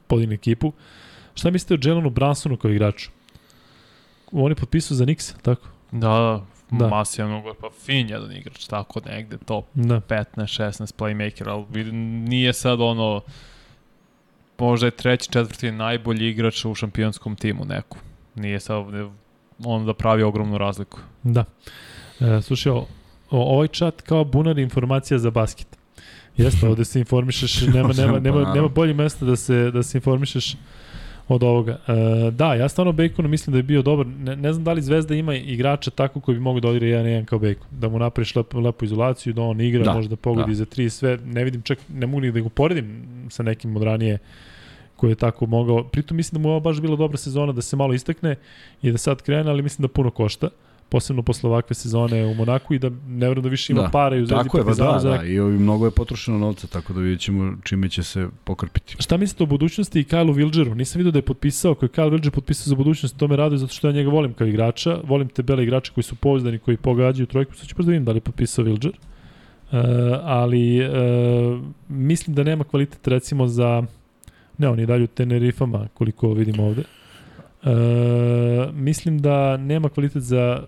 podigne 0.06 0.34
ekipu. 0.34 0.72
Šta 1.34 1.50
mislite 1.50 1.74
o 1.74 1.88
Jelenu 1.88 2.10
Bransonu 2.10 2.56
kao 2.56 2.70
igraču? 2.70 3.10
On 4.32 4.50
je 4.50 4.54
potpisao 4.54 4.96
za 4.96 5.04
Nixa, 5.04 5.34
tako? 5.42 5.68
Da, 5.92 6.08
da, 6.70 6.78
Da. 6.78 6.88
masijan 6.88 7.32
ugor, 7.32 7.54
pa 7.60 7.70
fin 7.84 8.08
jedan 8.08 8.32
igrač, 8.32 8.66
tako 8.66 9.00
negde, 9.06 9.36
top 9.46 9.64
Da. 9.74 10.00
15-16 10.00 10.94
playmaker, 10.98 11.48
ali 11.48 11.92
nije 11.92 12.52
sad 12.52 12.80
ono, 12.80 13.20
možda 14.66 14.86
je 14.86 14.90
treći, 14.90 15.30
četvrti 15.30 15.72
najbolji 15.72 16.28
igrač 16.28 16.64
u 16.64 16.74
šampionskom 16.74 17.36
timu 17.36 17.64
neku. 17.64 17.98
Nije 18.34 18.60
sad 18.60 18.84
on 19.64 19.86
da 19.86 19.94
pravi 19.94 20.22
ogromnu 20.22 20.59
razliku. 20.59 20.98
Da. 21.22 21.44
E, 22.20 22.43
slušaj, 22.43 22.72
o, 22.72 22.86
ovaj 23.30 23.68
chat 23.68 24.02
kao 24.02 24.24
bunar 24.24 24.59
informacija 24.59 25.18
za 25.18 25.30
basket. 25.30 25.66
Jeste, 26.36 26.68
ovde 26.68 26.84
se 26.84 26.98
informišeš, 26.98 27.60
nema, 27.74 27.93
nema, 27.93 28.18
nema, 28.18 28.55
nema 28.55 28.68
bolje 28.68 28.94
mesta 28.94 29.24
da 29.24 29.36
se, 29.36 29.70
da 29.70 29.82
se 29.82 29.98
informišeš 29.98 30.56
od 31.28 31.43
ovoga. 31.43 31.78
E, 31.89 32.30
da, 32.30 32.55
ja 32.55 32.68
stvarno 32.68 32.93
Baconu 32.93 33.28
mislim 33.28 33.52
da 33.52 33.59
je 33.59 33.62
bio 33.62 33.82
dobar. 33.82 34.06
Ne, 34.06 34.36
ne 34.36 34.52
znam 34.52 34.64
da 34.64 34.72
li 34.72 34.82
Zvezda 34.82 35.14
ima 35.14 35.34
igrača 35.34 35.90
tako 35.90 36.20
koji 36.20 36.34
bi 36.34 36.40
mogu 36.40 36.60
da 36.60 36.68
odigra 36.68 36.89
1-1 36.89 37.24
kao 37.24 37.39
Bacon. 37.39 37.66
Da 37.70 37.89
mu 37.89 37.98
napraviš 37.98 38.36
lepu, 38.36 38.60
lepu 38.60 38.84
izolaciju, 38.84 39.32
da 39.32 39.43
on 39.43 39.60
igra, 39.60 39.84
Da, 39.84 39.93
možda 39.93 40.16
pogodi 40.16 40.51
da. 40.51 40.55
za 40.55 40.64
tri 40.64 40.90
sve. 40.90 41.18
Ne 41.24 41.44
vidim 41.44 41.62
čak, 41.62 41.78
ne 41.89 42.06
mogu 42.06 42.20
ni 42.20 42.32
da 42.32 42.40
ga 42.40 42.48
poredim 42.48 43.05
sa 43.30 43.43
nekim 43.43 43.76
od 43.76 43.82
ranije 43.82 44.18
koji 45.02 45.10
je 45.10 45.14
tako 45.14 45.46
mogao. 45.46 45.84
Pritom 45.84 46.16
mislim 46.16 46.38
da 46.38 46.42
mu 46.42 46.48
je 46.48 46.50
ovo 46.50 46.60
baš 46.60 46.80
bila 46.80 46.96
dobra 46.96 47.18
sezona 47.18 47.52
da 47.52 47.62
se 47.62 47.76
malo 47.76 47.94
istakne 47.94 48.36
i 48.82 48.92
da 48.92 48.98
sad 48.98 49.22
krene, 49.22 49.50
ali 49.50 49.62
mislim 49.62 49.82
da 49.82 49.88
puno 49.88 50.10
košta 50.10 50.48
posebno 50.88 51.22
posle 51.22 51.50
ovakve 51.50 51.74
sezone 51.74 52.24
u 52.26 52.34
Monaku 52.34 52.74
i 52.74 52.78
da 52.78 52.90
ne 52.90 53.28
verujem 53.28 53.42
da 53.42 53.48
više 53.48 53.72
ima 53.72 53.82
Da. 53.82 53.88
para 53.88 54.16
i 54.16 54.22
u 54.22 54.26
Zvezdi 54.26 54.48
pa 54.52 54.58
Partizanu 54.58 54.92
da, 54.92 54.98
za 54.98 55.10
da, 55.10 55.24
i 55.24 55.38
ovi 55.40 55.58
mnogo 55.58 55.84
je 55.84 55.90
potrošeno 55.90 56.38
novca, 56.38 56.66
tako 56.66 56.92
da 56.92 57.00
vidjet 57.00 57.20
ćemo 57.20 57.56
čime 57.62 57.88
će 57.88 58.02
se 58.02 58.28
pokrpiti. 58.44 58.96
Šta 58.98 59.16
mislite 59.16 59.42
o 59.42 59.46
budućnosti 59.46 60.00
i 60.00 60.04
Kyleu 60.04 60.34
Wilgeru? 60.34 60.74
Nisam 60.74 60.98
vidio 60.98 61.12
da 61.12 61.18
je 61.18 61.22
potpisao, 61.22 61.72
ako 61.72 61.84
je 61.84 61.88
Kyle 61.88 62.10
Wilger 62.10 62.30
potpisao 62.30 62.70
za 62.70 62.74
budućnost, 62.74 63.16
to 63.16 63.28
me 63.28 63.36
raduje 63.36 63.59
zato 63.59 63.72
što 63.72 63.88
ja 63.88 63.93
njega 63.93 64.10
volim 64.10 64.32
kao 64.32 64.46
igrača. 64.46 64.98
Volim 65.04 65.28
te 65.28 65.43
bele 65.43 65.62
igrače 65.62 65.93
koji 65.94 66.04
su 66.04 66.14
pouzdani, 66.16 66.59
koji 66.59 66.77
pogađaju 66.77 67.27
trojku. 67.27 67.54
Sad 67.54 67.66
ću 67.66 67.77
baš 67.77 67.86
da 67.86 67.90
vidim 67.90 68.04
da 68.04 68.12
li 68.12 68.16
je 68.16 68.20
potpisao 68.20 68.64
Wilger. 68.64 68.93
Uh, 68.93 69.78
ali 70.22 70.80
uh, 70.80 71.60
mislim 71.88 72.35
da 72.35 72.43
nema 72.43 72.64
kvalitet 72.64 73.09
recimo 73.09 73.46
za 73.46 73.82
ne, 74.62 74.68
on 74.68 74.78
je 74.78 74.86
dalje 74.86 75.04
u 75.04 75.06
Tenerifama 75.06 75.88
koliko 75.94 76.32
vidim 76.32 76.60
ovde. 76.60 76.82
Uh, 77.62 77.68
mislim 78.74 79.18
da 79.18 79.56
nema 79.56 79.88
kvalitet 79.88 80.22
za 80.22 80.62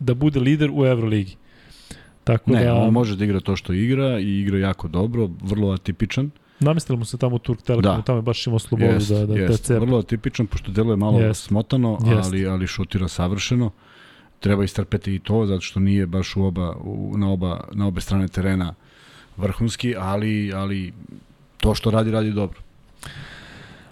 da 0.00 0.14
bude 0.14 0.40
lider 0.40 0.70
u 0.72 0.86
Euroligi. 0.86 1.36
Tako 2.24 2.50
Ne, 2.50 2.64
da 2.64 2.74
on 2.74 2.92
može 2.92 3.16
da 3.16 3.24
igra 3.24 3.40
to 3.40 3.56
što 3.56 3.72
igra 3.72 4.18
i 4.18 4.40
igra 4.40 4.58
jako 4.58 4.88
dobro, 4.88 5.28
vrlo 5.42 5.70
atipičan. 5.70 6.30
namestili 6.60 6.98
mu 6.98 7.04
se 7.04 7.18
tamo 7.18 7.38
Turk 7.38 7.62
Telekom, 7.62 7.96
Da. 7.96 8.02
tamo 8.02 8.18
je 8.18 8.22
baš 8.22 8.46
imao 8.46 8.58
slobodu 8.58 8.92
Jest, 8.92 9.08
da, 9.10 9.18
da, 9.18 9.26
da 9.26 9.34
jest. 9.40 9.64
cepa. 9.64 9.80
Vrlo 9.80 9.98
atipičan, 9.98 10.46
pošto 10.46 10.72
deluje 10.72 10.96
malo 10.96 11.20
Jest. 11.20 11.42
smotano, 11.44 11.98
Jest. 12.06 12.28
ali, 12.28 12.46
ali 12.46 12.66
šutira 12.66 13.08
savršeno. 13.08 13.70
Treba 14.40 14.64
istrpeti 14.64 15.14
i 15.14 15.18
to, 15.18 15.46
zato 15.46 15.60
što 15.60 15.80
nije 15.80 16.06
baš 16.06 16.36
u 16.36 16.44
oba, 16.44 16.74
u, 16.76 17.14
na, 17.18 17.30
oba, 17.32 17.60
na 17.72 17.86
obe 17.86 18.00
strane 18.00 18.28
terena 18.28 18.74
vrhunski, 19.36 19.94
ali, 19.98 20.52
ali 20.54 20.92
to 21.56 21.74
što 21.74 21.90
radi, 21.90 22.10
radi 22.10 22.30
dobro. 22.32 22.58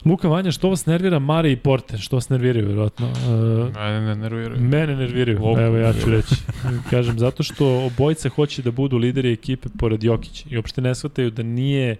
Luka 0.05 0.29
Vanja, 0.29 0.51
što 0.51 0.69
vas 0.69 0.87
nervira 0.87 1.19
Mare 1.19 1.53
i 1.53 1.57
Porte? 1.57 1.99
Što 1.99 2.17
vas 2.17 2.29
nerviraju, 2.29 2.67
vjerojatno? 2.67 3.07
Uh, 3.07 3.75
Mene 3.75 4.01
ne 4.01 4.17
nerviraju. 4.17 4.61
Mene 4.61 4.97
nerviraju, 4.97 5.39
Opa. 5.43 5.63
evo 5.63 5.77
ja 5.77 5.93
ću 5.93 6.11
reći. 6.11 6.35
Kažem, 6.91 7.19
zato 7.19 7.43
što 7.43 7.85
obojica 7.87 8.29
hoće 8.29 8.63
da 8.63 8.71
budu 8.71 8.97
lideri 8.99 9.33
ekipe 9.33 9.69
pored 9.79 10.05
Jokića 10.05 10.45
i 10.51 10.57
uopšte 10.57 10.81
ne 10.81 10.95
shvataju 10.95 11.31
da 11.31 11.43
nije, 11.43 11.97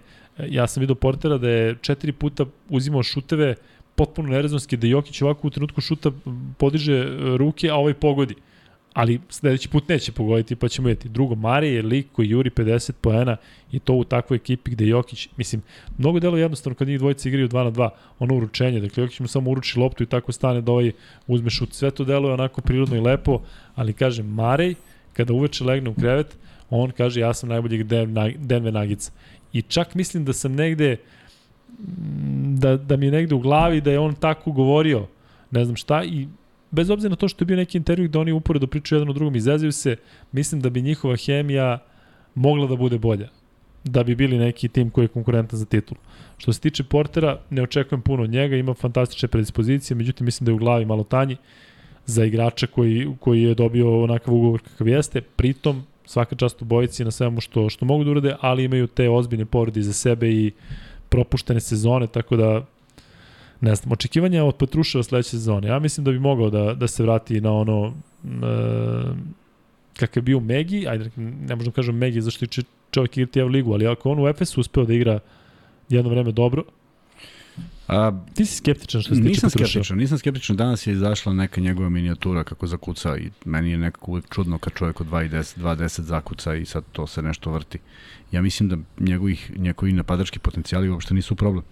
ja 0.49 0.67
sam 0.67 0.81
vidio 0.81 0.95
Portera 0.95 1.37
da 1.37 1.49
je 1.49 1.75
četiri 1.81 2.11
puta 2.11 2.45
uzimao 2.69 3.03
šuteve 3.03 3.55
potpuno 3.95 4.29
nerezonski, 4.29 4.77
da 4.77 4.87
Jokić 4.87 5.21
ovako 5.21 5.47
u 5.47 5.51
trenutku 5.51 5.81
šuta 5.81 6.11
podiže 6.57 6.93
e, 6.93 7.07
ruke, 7.37 7.69
a 7.69 7.75
ovaj 7.75 7.93
pogodi. 7.93 8.35
Ali 8.93 9.19
sledeći 9.29 9.69
put 9.69 9.89
neće 9.89 10.11
pogoditi, 10.11 10.55
pa 10.55 10.67
ćemo 10.67 10.87
vidjeti. 10.87 11.09
Drugo, 11.09 11.35
Mare 11.35 11.67
je 11.67 11.81
lik 11.81 12.07
koji 12.11 12.29
juri 12.29 12.49
50 12.49 12.91
poena 13.01 13.37
i 13.71 13.79
to 13.79 13.93
u 13.93 14.03
takvoj 14.03 14.35
ekipi 14.35 14.71
gde 14.71 14.87
Jokić, 14.87 15.29
mislim, 15.37 15.61
mnogo 15.97 16.19
delo 16.19 16.37
jednostavno 16.37 16.75
kad 16.75 16.87
njih 16.87 16.99
dvojica 16.99 17.29
igraju 17.29 17.49
2 17.49 17.63
na 17.63 17.71
2, 17.71 17.89
ono 18.19 18.35
uručenje, 18.35 18.79
dakle 18.79 19.03
Jokić 19.03 19.19
mu 19.19 19.27
samo 19.27 19.51
uruči 19.51 19.79
loptu 19.79 20.03
i 20.03 20.05
tako 20.05 20.31
stane 20.31 20.61
da 20.61 20.71
ovaj 20.71 20.91
uzme 21.27 21.49
šut. 21.49 21.73
Sve 21.73 21.91
to 21.91 22.03
deluje 22.03 22.33
onako 22.33 22.61
prirodno 22.61 22.95
i 22.95 23.01
lepo, 23.01 23.41
ali 23.75 23.93
kaže 23.93 24.23
Marej, 24.23 24.75
kada 25.13 25.33
uveče 25.33 25.63
legne 25.63 25.89
u 25.89 25.93
krevet, 25.93 26.37
on 26.69 26.91
kaže 26.91 27.19
ja 27.19 27.33
sam 27.33 27.49
najbolji 27.49 27.83
Denver 28.37 28.73
Nuggets. 28.73 29.11
I 29.53 29.61
čak 29.61 29.95
mislim 29.95 30.25
da 30.25 30.33
sam 30.33 30.55
negde 30.55 30.97
mm, 31.79 32.55
da, 32.59 32.77
da 32.77 32.97
mi 32.97 33.05
je 33.05 33.11
negde 33.11 33.35
u 33.35 33.39
glavi 33.39 33.81
da 33.81 33.91
je 33.91 33.99
on 33.99 34.15
tako 34.15 34.51
govorio, 34.51 35.07
ne 35.51 35.65
znam 35.65 35.75
šta, 35.75 36.03
i 36.03 36.27
bez 36.73 36.89
obzira 36.89 37.09
na 37.09 37.15
to 37.15 37.27
što 37.27 37.43
je 37.43 37.45
bio 37.45 37.57
neki 37.57 37.77
intervju 37.77 38.09
gde 38.09 38.19
oni 38.19 38.31
uporedo 38.31 38.67
pričaju 38.67 38.99
jedan 38.99 39.09
o 39.09 39.13
drugom, 39.13 39.35
izazivaju 39.35 39.71
se, 39.71 39.95
mislim 40.31 40.61
da 40.61 40.69
bi 40.69 40.81
njihova 40.81 41.15
hemija 41.15 41.79
mogla 42.35 42.67
da 42.67 42.75
bude 42.75 42.97
bolja. 42.97 43.29
Da 43.83 44.03
bi 44.03 44.15
bili 44.15 44.37
neki 44.37 44.67
tim 44.67 44.89
koji 44.89 45.05
je 45.05 45.07
konkurentan 45.07 45.59
za 45.59 45.65
titulu. 45.65 45.99
Što 46.37 46.53
se 46.53 46.59
tiče 46.59 46.83
Portera, 46.83 47.39
ne 47.49 47.61
očekujem 47.61 48.01
puno 48.01 48.23
od 48.23 48.29
njega, 48.29 48.55
ima 48.55 48.73
fantastične 48.73 49.27
predispozicije, 49.27 49.97
međutim 49.97 50.25
mislim 50.25 50.45
da 50.45 50.51
je 50.51 50.55
u 50.55 50.57
glavi 50.57 50.85
malo 50.85 51.03
tanji 51.03 51.37
za 52.05 52.25
igrača 52.25 52.67
koji, 52.67 53.07
koji 53.19 53.41
je 53.43 53.55
dobio 53.55 54.03
onakav 54.03 54.33
ugovor 54.33 54.61
kakav 54.61 54.87
jeste. 54.87 55.21
Pritom, 55.21 55.83
svaka 56.05 56.35
čast 56.35 56.61
u 56.61 56.65
bojici 56.65 57.03
na 57.03 57.11
svemu 57.11 57.41
što, 57.41 57.69
što 57.69 57.85
mogu 57.85 58.03
da 58.03 58.11
urade, 58.11 58.35
ali 58.39 58.63
imaju 58.63 58.87
te 58.87 59.09
ozbiljne 59.09 59.45
povrede 59.45 59.81
za 59.81 59.93
sebe 59.93 60.31
i 60.31 60.51
propuštene 61.09 61.59
sezone, 61.59 62.07
tako 62.07 62.35
da 62.35 62.65
ne 63.63 63.75
znam, 63.75 63.91
očekivanja 63.91 64.43
od 64.43 64.55
Petruševa 64.55 65.03
sledeće 65.03 65.29
sezone. 65.29 65.67
Ja 65.67 65.79
mislim 65.79 66.03
da 66.03 66.11
bi 66.11 66.19
mogao 66.19 66.49
da, 66.49 66.73
da 66.73 66.87
se 66.87 67.03
vrati 67.03 67.41
na 67.41 67.51
ono 67.53 67.93
e, 68.23 68.29
kakav 69.93 70.17
je 70.17 70.21
bio 70.21 70.39
Megi, 70.39 70.87
ajde, 70.87 71.09
ne 71.17 71.55
možemo 71.55 71.71
da 71.71 71.75
kažem 71.75 71.97
Megi 71.97 72.21
zašto 72.21 72.45
je 72.45 72.63
čovjek 72.91 73.17
igrati 73.17 73.39
Evo 73.39 73.49
ligu, 73.49 73.73
ali 73.73 73.87
ako 73.87 74.11
on 74.11 74.19
u 74.19 74.27
Efesu 74.27 74.61
uspeo 74.61 74.85
da 74.85 74.93
igra 74.93 75.19
jedno 75.89 76.09
vreme 76.09 76.31
dobro, 76.31 76.63
A, 77.87 78.11
ti 78.33 78.45
si 78.45 78.55
skeptičan 78.55 79.01
što 79.01 79.15
se 79.15 79.21
tiče 79.21 79.29
nisam 79.29 79.49
Petruševa. 79.49 79.67
skeptičan, 79.83 79.97
nisam 79.97 80.17
skeptičan. 80.17 80.55
Danas 80.55 80.87
je 80.87 80.93
izašla 80.93 81.33
neka 81.33 81.61
njegova 81.61 81.89
minijatura 81.89 82.43
kako 82.43 82.67
zakuca 82.67 83.17
i 83.17 83.29
meni 83.45 83.71
je 83.71 83.77
nekako 83.77 84.11
uvek 84.11 84.25
čudno 84.29 84.57
kad 84.57 84.73
čovjek 84.73 85.01
od 85.01 85.07
2.10 85.07 85.59
2.10 85.59 86.01
zakuca 86.01 86.55
i 86.55 86.65
sad 86.65 86.83
to 86.91 87.07
se 87.07 87.21
nešto 87.21 87.51
vrti. 87.51 87.79
Ja 88.31 88.41
mislim 88.41 88.69
da 88.69 88.77
njegovih, 88.99 89.51
njegovi 89.57 89.93
napadački 89.93 90.39
potencijali 90.39 90.89
uopšte 90.89 91.13
nisu 91.13 91.35
problem 91.35 91.63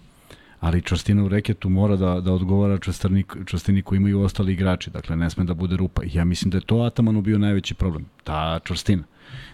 ali 0.62 0.82
čvrstina 0.82 1.24
u 1.24 1.28
reketu 1.28 1.68
mora 1.68 1.96
da, 1.96 2.20
da 2.20 2.32
odgovara 2.32 2.78
čvrstini, 2.78 3.24
čvrstini 3.46 3.82
koju 3.82 3.96
imaju 3.96 4.20
ostali 4.20 4.52
igrači, 4.52 4.90
dakle 4.90 5.16
ne 5.16 5.30
sme 5.30 5.44
da 5.44 5.54
bude 5.54 5.76
rupa. 5.76 6.02
Ja 6.12 6.24
mislim 6.24 6.50
da 6.50 6.58
je 6.58 6.66
to 6.66 6.76
Atamanu 6.76 7.22
bio 7.22 7.38
najveći 7.38 7.74
problem, 7.74 8.04
ta 8.24 8.60
čvrstina, 8.64 9.02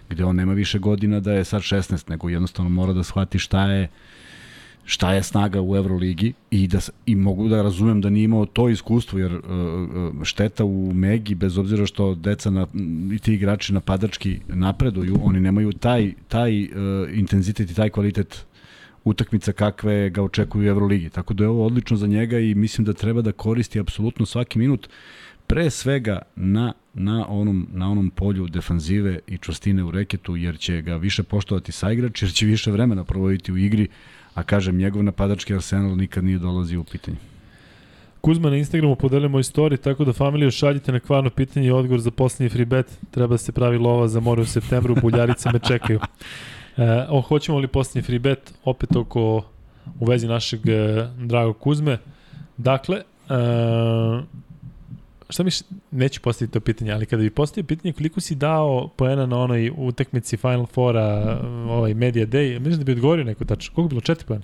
gde 0.09 0.25
on 0.25 0.35
nema 0.35 0.53
više 0.53 0.79
godina 0.79 1.19
da 1.19 1.33
je 1.33 1.43
sad 1.43 1.61
16, 1.61 2.09
nego 2.09 2.29
jednostavno 2.29 2.69
mora 2.69 2.93
da 2.93 3.03
shvati 3.03 3.39
šta 3.39 3.65
je 3.71 3.89
šta 4.85 5.13
je 5.13 5.23
snaga 5.23 5.61
u 5.61 5.75
Euroligi 5.75 6.33
i 6.51 6.67
da 6.67 6.79
i 7.05 7.15
mogu 7.15 7.47
da 7.47 7.61
razumem 7.61 8.01
da 8.01 8.09
nije 8.09 8.23
imao 8.23 8.45
to 8.45 8.69
iskustvo 8.69 9.19
jer 9.19 9.33
uh, 9.35 9.41
šteta 10.23 10.65
u 10.65 10.93
Megi 10.93 11.35
bez 11.35 11.57
obzira 11.57 11.85
što 11.85 12.15
deca 12.15 12.49
na, 12.49 12.67
i 13.13 13.19
ti 13.19 13.33
igrači 13.33 13.73
napadački 13.73 14.39
napreduju, 14.47 15.19
oni 15.23 15.39
nemaju 15.39 15.71
taj 15.73 16.13
taj 16.27 16.63
uh, 16.63 16.69
intenzitet 17.13 17.71
i 17.71 17.75
taj 17.75 17.89
kvalitet 17.89 18.45
utakmica 19.03 19.51
kakve 19.51 20.09
ga 20.09 20.23
očekuju 20.23 20.63
u 20.63 20.67
Euroligi. 20.67 21.09
Tako 21.09 21.33
da 21.33 21.43
je 21.43 21.47
ovo 21.47 21.65
odlično 21.65 21.97
za 21.97 22.07
njega 22.07 22.39
i 22.39 22.55
mislim 22.55 22.85
da 22.85 22.93
treba 22.93 23.21
da 23.21 23.31
koristi 23.31 23.79
apsolutno 23.79 24.25
svaki 24.25 24.59
minut 24.59 24.89
pre 25.47 25.69
svega 25.69 26.21
na, 26.35 26.73
na, 26.93 27.25
onom, 27.29 27.67
na 27.73 27.91
onom 27.91 28.09
polju 28.09 28.47
defanzive 28.47 29.19
i 29.27 29.37
čvrstine 29.37 29.83
u 29.83 29.91
reketu, 29.91 30.35
jer 30.35 30.57
će 30.57 30.81
ga 30.81 30.95
više 30.95 31.23
poštovati 31.23 31.71
sa 31.71 31.91
igrač, 31.91 32.21
jer 32.21 32.33
će 32.33 32.45
više 32.45 32.71
vremena 32.71 33.03
provoditi 33.03 33.51
u 33.51 33.57
igri, 33.57 33.87
a 34.33 34.43
kažem, 34.43 34.77
njegov 34.77 35.03
napadački 35.03 35.53
arsenal 35.53 35.97
nikad 35.97 36.23
nije 36.23 36.37
dolazio 36.39 36.81
u 36.81 36.83
pitanje. 36.83 37.17
Kuzma 38.21 38.49
na 38.49 38.57
Instagramu 38.57 38.95
podelio 38.95 39.29
moj 39.29 39.43
story, 39.43 39.77
tako 39.77 40.05
da 40.05 40.13
familiju 40.13 40.51
šaljite 40.51 40.91
na 40.91 40.99
kvarno 40.99 41.29
pitanje 41.29 41.67
i 41.67 41.71
odgovor 41.71 41.99
za 41.99 42.11
poslednji 42.11 42.49
free 42.49 42.65
bet. 42.65 42.99
Treba 43.11 43.33
da 43.33 43.37
se 43.37 43.51
pravi 43.51 43.77
lova 43.77 44.07
za 44.07 44.19
more 44.19 44.41
u 44.41 44.45
septembru, 44.45 44.95
buljarice 45.01 45.49
me 45.53 45.59
čekaju. 45.59 45.99
E, 46.79 47.05
o, 47.09 47.21
hoćemo 47.21 47.59
li 47.59 47.67
posljednji 47.67 48.01
free 48.01 48.19
bet, 48.19 48.53
opet 48.63 48.95
oko 48.95 49.45
u 49.99 50.05
vezi 50.05 50.27
našeg 50.27 50.69
e, 50.69 51.07
dragog 51.17 51.59
Kuzme. 51.59 51.97
Dakle, 52.57 52.97
e, 52.97 53.03
šta 55.29 55.43
mi 55.43 55.49
neću 55.91 56.21
postaviti 56.21 56.53
to 56.53 56.59
pitanje, 56.59 56.91
ali 56.91 57.05
kada 57.05 57.23
bi 57.23 57.29
postavio 57.29 57.67
pitanje 57.67 57.93
koliko 57.93 58.21
si 58.21 58.35
dao 58.35 58.89
poena 58.95 59.25
na 59.25 59.37
onoj 59.37 59.71
utakmici 59.77 60.37
Final 60.37 60.65
Fora, 60.65 61.39
ovaj 61.69 61.93
Media 61.93 62.25
Day, 62.25 62.59
mislim 62.59 62.77
da 62.77 62.83
bi 62.83 62.91
odgovorio 62.91 63.25
neko 63.25 63.45
tačno. 63.45 63.75
Koliko 63.75 63.87
je 63.87 63.89
bilo? 63.89 64.01
Četiri 64.01 64.25
poena? 64.27 64.43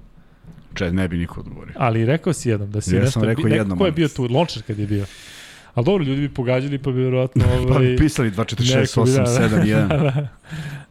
Če, 0.74 0.92
ne 0.92 1.08
bi 1.08 1.18
niko 1.18 1.40
odgovorio. 1.40 1.74
Ali 1.78 2.06
rekao 2.06 2.34
si 2.34 2.50
jednom 2.50 2.72
da 2.72 2.82
si 2.82 2.96
ja 2.96 3.02
nešto... 3.02 3.12
sam 3.12 3.24
rekao 3.24 3.44
neko, 3.44 3.56
jednom. 3.56 3.78
Ko 3.78 3.86
je 3.86 3.92
bio 3.92 4.08
tu? 4.08 4.28
Lončar 4.30 4.64
kad 4.64 4.80
je 4.80 4.88
bio. 4.88 5.06
Ali 5.76 5.86
dobro, 5.86 6.04
ljudi 6.06 6.22
bi 6.22 6.34
pogađali 6.34 6.78
pa 6.78 6.92
bi 6.92 7.00
vjerojatno... 7.00 7.46
Ovaj, 7.54 7.74
pa 7.74 7.80
bi 7.80 7.98
pisali 7.98 8.32
2, 8.32 8.56
4, 8.56 8.80
6, 8.80 9.02
8, 9.02 9.26
7, 9.26 10.28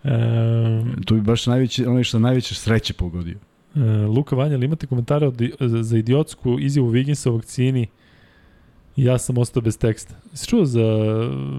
1. 0.04 0.80
um, 0.82 1.02
tu 1.04 1.14
bi 1.14 1.20
baš 1.20 1.46
najveći, 1.46 1.86
onaj 1.86 2.04
što 2.04 2.18
najveće 2.18 2.54
sreće 2.54 2.92
pogodio. 2.94 3.36
Uh, 3.74 3.82
Luka 4.16 4.36
Vanja, 4.36 4.54
ali 4.54 4.64
imate 4.64 4.86
komentare 4.86 5.26
od, 5.26 5.42
za 5.60 5.98
idiotsku 5.98 6.56
izjavu 6.60 6.88
Vigginsa 6.88 7.30
o 7.30 7.34
vakcini? 7.34 7.86
Ja 8.96 9.18
sam 9.18 9.38
ostao 9.38 9.62
bez 9.62 9.78
teksta. 9.78 10.14
Si 10.34 10.48
čuo 10.48 10.64
za 10.64 10.82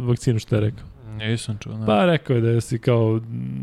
vakcinu 0.07 0.39
što 0.39 0.55
je 0.55 0.61
rekao? 0.61 0.94
Nisam 1.17 1.57
čuo. 1.59 1.77
Ne. 1.77 1.85
Pa 1.85 2.05
rekao 2.05 2.35
je 2.35 2.41
da 2.41 2.49
je 2.49 2.61
si 2.61 2.79
kao 2.79 3.19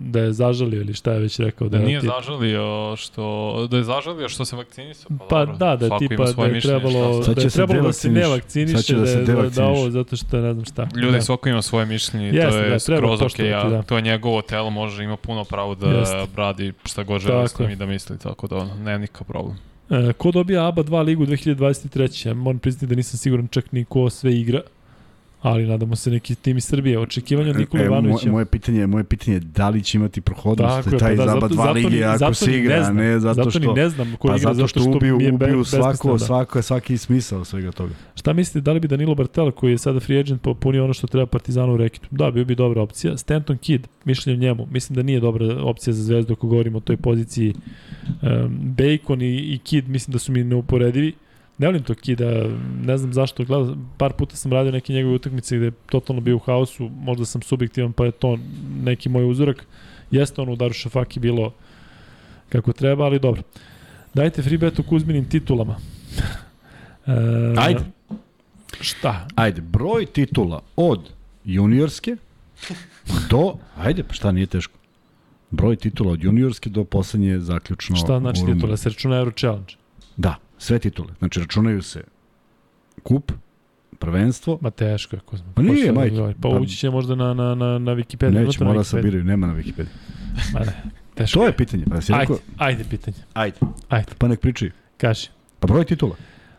da 0.06 0.20
je 0.20 0.32
zažalio 0.32 0.81
ili 0.81 0.94
šta 0.94 1.12
je 1.12 1.20
već 1.20 1.39
rekao 1.39 1.68
da, 1.68 1.76
da 1.76 1.82
je 1.82 1.86
nije 1.86 2.00
tip... 2.00 2.10
zažalio 2.10 2.97
što 2.97 3.66
da 3.70 3.76
je 3.76 3.84
zažalio 3.84 4.28
što 4.28 4.44
se 4.44 4.56
vakcinisao. 4.56 5.10
Pa, 5.18 5.26
pa 5.28 5.39
dobro, 5.39 5.56
da, 5.56 5.76
da 5.76 5.84
je 5.86 6.08
tipa 6.08 6.24
da 6.24 6.44
je 6.44 6.60
trebalo 6.60 7.24
da 7.34 7.42
je 7.42 7.50
trebalo 7.50 7.82
da 7.82 7.92
se 7.92 8.10
ne 8.10 8.26
vakciniše 8.26 8.94
da, 8.94 9.14
da, 9.14 9.42
da, 9.42 9.48
da, 9.48 9.66
ovo 9.66 9.90
zato 9.90 10.16
što 10.16 10.40
ne 10.40 10.52
znam 10.52 10.64
šta. 10.64 10.89
Ljudi 10.97 11.16
da. 11.16 11.22
svako 11.22 11.48
ima 11.48 11.62
svoje 11.62 11.86
mišljenje 11.86 12.28
i 12.28 12.32
to 12.32 12.58
je 12.58 12.70
da, 12.70 12.78
skroz 12.78 13.22
ok, 13.22 13.39
ja, 13.39 13.64
da. 13.64 13.82
to 13.82 13.97
je 13.97 14.02
njegovo 14.02 14.42
telo 14.42 14.70
može 14.70 15.05
ima 15.05 15.16
puno 15.16 15.44
pravo 15.44 15.74
da 15.74 15.89
Jeste. 15.89 16.26
bradi 16.34 16.72
šta 16.84 17.02
god 17.02 17.20
želi 17.20 17.48
s 17.48 17.60
i 17.72 17.76
da 17.76 17.86
misli 17.86 18.18
tako 18.18 18.47
da 18.47 18.56
ono, 18.56 18.74
nema 18.74 18.98
nikakav 18.98 19.26
problem. 19.26 19.56
E, 19.90 20.12
ko 20.12 20.31
dobija 20.31 20.68
ABA 20.68 20.82
2 20.82 21.05
ligu 21.05 21.26
2023? 21.26 22.28
Ja 22.28 22.34
moram 22.34 22.58
priznati 22.58 22.86
da 22.86 22.94
nisam 22.94 23.18
siguran 23.18 23.48
čak 23.48 23.72
ni 23.72 23.84
ko 23.84 24.10
sve 24.10 24.34
igra 24.34 24.60
ali 25.43 25.67
nadamo 25.67 25.97
se 25.97 26.11
neki 26.11 26.35
tim 26.35 26.57
iz 26.57 26.65
Srbije. 26.65 26.99
Očekivanja 26.99 27.51
od 27.51 27.57
Nikola 27.57 27.85
Ivanovića. 27.85 28.25
Moje, 28.25 28.33
moje 28.33 28.45
pitanje, 28.45 28.87
moje 28.87 29.05
pitanje 29.05 29.37
je 29.37 29.41
da 29.41 29.69
li 29.69 29.83
će 29.83 29.99
imati 29.99 30.21
prohodnost 30.21 30.85
Tako 30.85 30.99
taj 30.99 31.17
pa 31.17 31.25
da, 31.25 31.33
zaba 31.33 31.49
dva 31.49 31.71
lige 31.71 32.05
ako 32.05 32.19
zato 32.19 32.35
se 32.35 32.59
igra, 32.59 32.77
ne, 32.77 32.85
znam, 32.85 32.97
ne 32.97 33.21
zato, 33.21 33.51
što 33.51 33.61
zato 33.61 33.73
ni 33.73 33.81
ne 33.81 33.89
znam 33.89 34.17
ko 34.19 34.29
pa 34.29 34.37
igra 34.37 34.55
zato 34.55 34.69
što, 34.69 34.81
zato 34.81 34.91
što 34.91 34.97
ubiju, 34.97 35.17
mi 35.17 35.25
je 35.25 35.33
ubiju 35.33 35.65
svako, 35.65 36.19
svako, 36.19 36.62
svaki 36.62 36.99
smisao 36.99 37.45
svega 37.45 37.73
toga. 37.73 37.95
Šta 38.15 38.33
mislite, 38.33 38.61
da 38.61 38.73
li 38.73 38.81
bi 38.81 38.89
Danilo 38.89 39.15
Bartel 39.15 39.51
koji 39.51 39.71
je 39.71 39.79
sada 39.79 40.01
free 40.01 40.21
agent 40.21 40.43
popunio 40.43 40.85
ono 40.85 40.93
što 40.93 41.07
treba 41.07 41.27
Partizanu 41.27 41.75
u 41.75 41.77
rekitu? 41.77 42.09
Da, 42.11 42.31
bio 42.31 42.45
bi 42.45 42.55
dobra 42.55 42.83
opcija. 42.83 43.17
Stanton 43.17 43.59
Kidd, 43.59 43.87
mišljenje 44.05 44.39
njemu, 44.39 44.67
mislim 44.71 44.95
da 44.97 45.03
nije 45.03 45.21
dobra 45.21 45.62
opcija 45.62 45.95
za 45.95 46.03
zvezdu 46.03 46.33
ako 46.33 46.47
govorimo 46.47 46.79
o 46.79 46.81
toj 46.81 46.97
poziciji. 46.97 47.55
Um, 48.23 48.59
Bacon 48.61 49.23
i, 49.23 49.55
i 49.55 49.59
Kidd 49.59 49.89
mislim 49.89 50.12
da 50.12 50.19
su 50.19 50.33
mi 50.33 50.45
neuporedivi. 50.45 51.12
Ne 51.58 51.66
volim 51.66 51.82
to 51.82 51.94
Kida, 51.94 52.31
ne 52.84 52.98
znam 52.98 53.12
zašto, 53.12 53.44
gleda, 53.44 53.74
par 53.97 54.12
puta 54.12 54.36
sam 54.36 54.52
radio 54.52 54.72
neke 54.72 54.92
njegove 54.92 55.14
utakmice 55.14 55.56
gde 55.56 55.66
je 55.66 55.72
totalno 55.90 56.20
bio 56.20 56.36
u 56.36 56.39
haosu, 56.39 56.89
možda 56.89 57.24
sam 57.24 57.42
subjektivan 57.42 57.92
pa 57.92 58.05
je 58.05 58.10
to 58.10 58.39
neki 58.82 59.08
moj 59.08 59.31
uzorak. 59.31 59.66
Jeste 60.10 60.40
ono 60.40 60.52
u 60.52 60.56
Daru 60.56 60.72
Šafaki 60.72 61.20
bilo 61.20 61.52
kako 62.48 62.72
treba, 62.72 63.05
ali 63.05 63.18
dobro. 63.18 63.42
Dajte 64.14 64.42
free 64.42 64.58
bet 64.58 64.78
u 64.78 64.82
Kuzminim 64.82 65.28
titulama. 65.28 65.76
e, 67.06 67.55
Ajde. 67.58 67.81
Šta? 68.81 69.28
Ajde, 69.34 69.60
broj 69.60 70.06
titula 70.06 70.60
od 70.76 71.10
juniorske 71.44 72.16
do, 73.31 73.55
ajde, 73.76 74.02
pa 74.02 74.14
šta 74.14 74.32
nije 74.32 74.47
teško. 74.47 74.78
Broj 75.50 75.76
titula 75.76 76.12
od 76.12 76.24
juniorske 76.24 76.70
do 76.70 76.84
poslednje 76.84 77.39
zaključno. 77.39 77.97
Šta 77.97 78.18
znači 78.18 78.40
titula? 78.47 78.76
Se 78.76 78.89
računa 78.89 79.16
Euro 79.16 79.31
Challenge? 79.31 79.74
Da, 80.16 80.36
sve 80.62 80.78
titule. 80.78 81.08
Znači, 81.18 81.41
računaju 81.41 81.82
se 81.82 82.02
kup, 83.02 83.32
prvenstvo. 83.99 84.58
Ma 84.60 84.70
teško 84.70 85.16
je, 85.16 85.20
Kuzma. 85.20 85.47
Pa 85.55 85.62
nije, 85.62 85.92
majke. 85.92 86.16
Pa, 86.16 86.49
pa 86.49 86.49
ući 86.49 86.76
će 86.76 86.91
možda 86.91 87.15
na, 87.15 87.34
na, 87.34 87.55
na, 87.55 87.78
na 87.78 87.92
Wikipedia. 87.92 88.44
Neće, 88.47 88.65
mora 88.65 88.84
se 88.84 89.02
biraju, 89.02 89.24
nema 89.24 89.47
na 89.47 89.55
Wikipedia. 89.55 89.94
Ma 90.52 90.60
ne, 90.60 90.82
teško. 91.15 91.39
To 91.39 91.47
je 91.47 91.52
pitanje. 91.52 91.84
Pa 91.91 91.94
ajde, 91.94 92.18
rekao... 92.20 92.39
ajde 92.57 92.84
pitanje. 92.91 93.16
Ajde. 93.34 93.57
Ajde. 93.89 94.12
Pa 94.18 94.28
nek 94.28 94.41
pričaju. 94.41 94.73
Kaži. 94.97 95.28
Pa 95.60 95.66
broj 95.66 95.84
titula. 95.84 96.16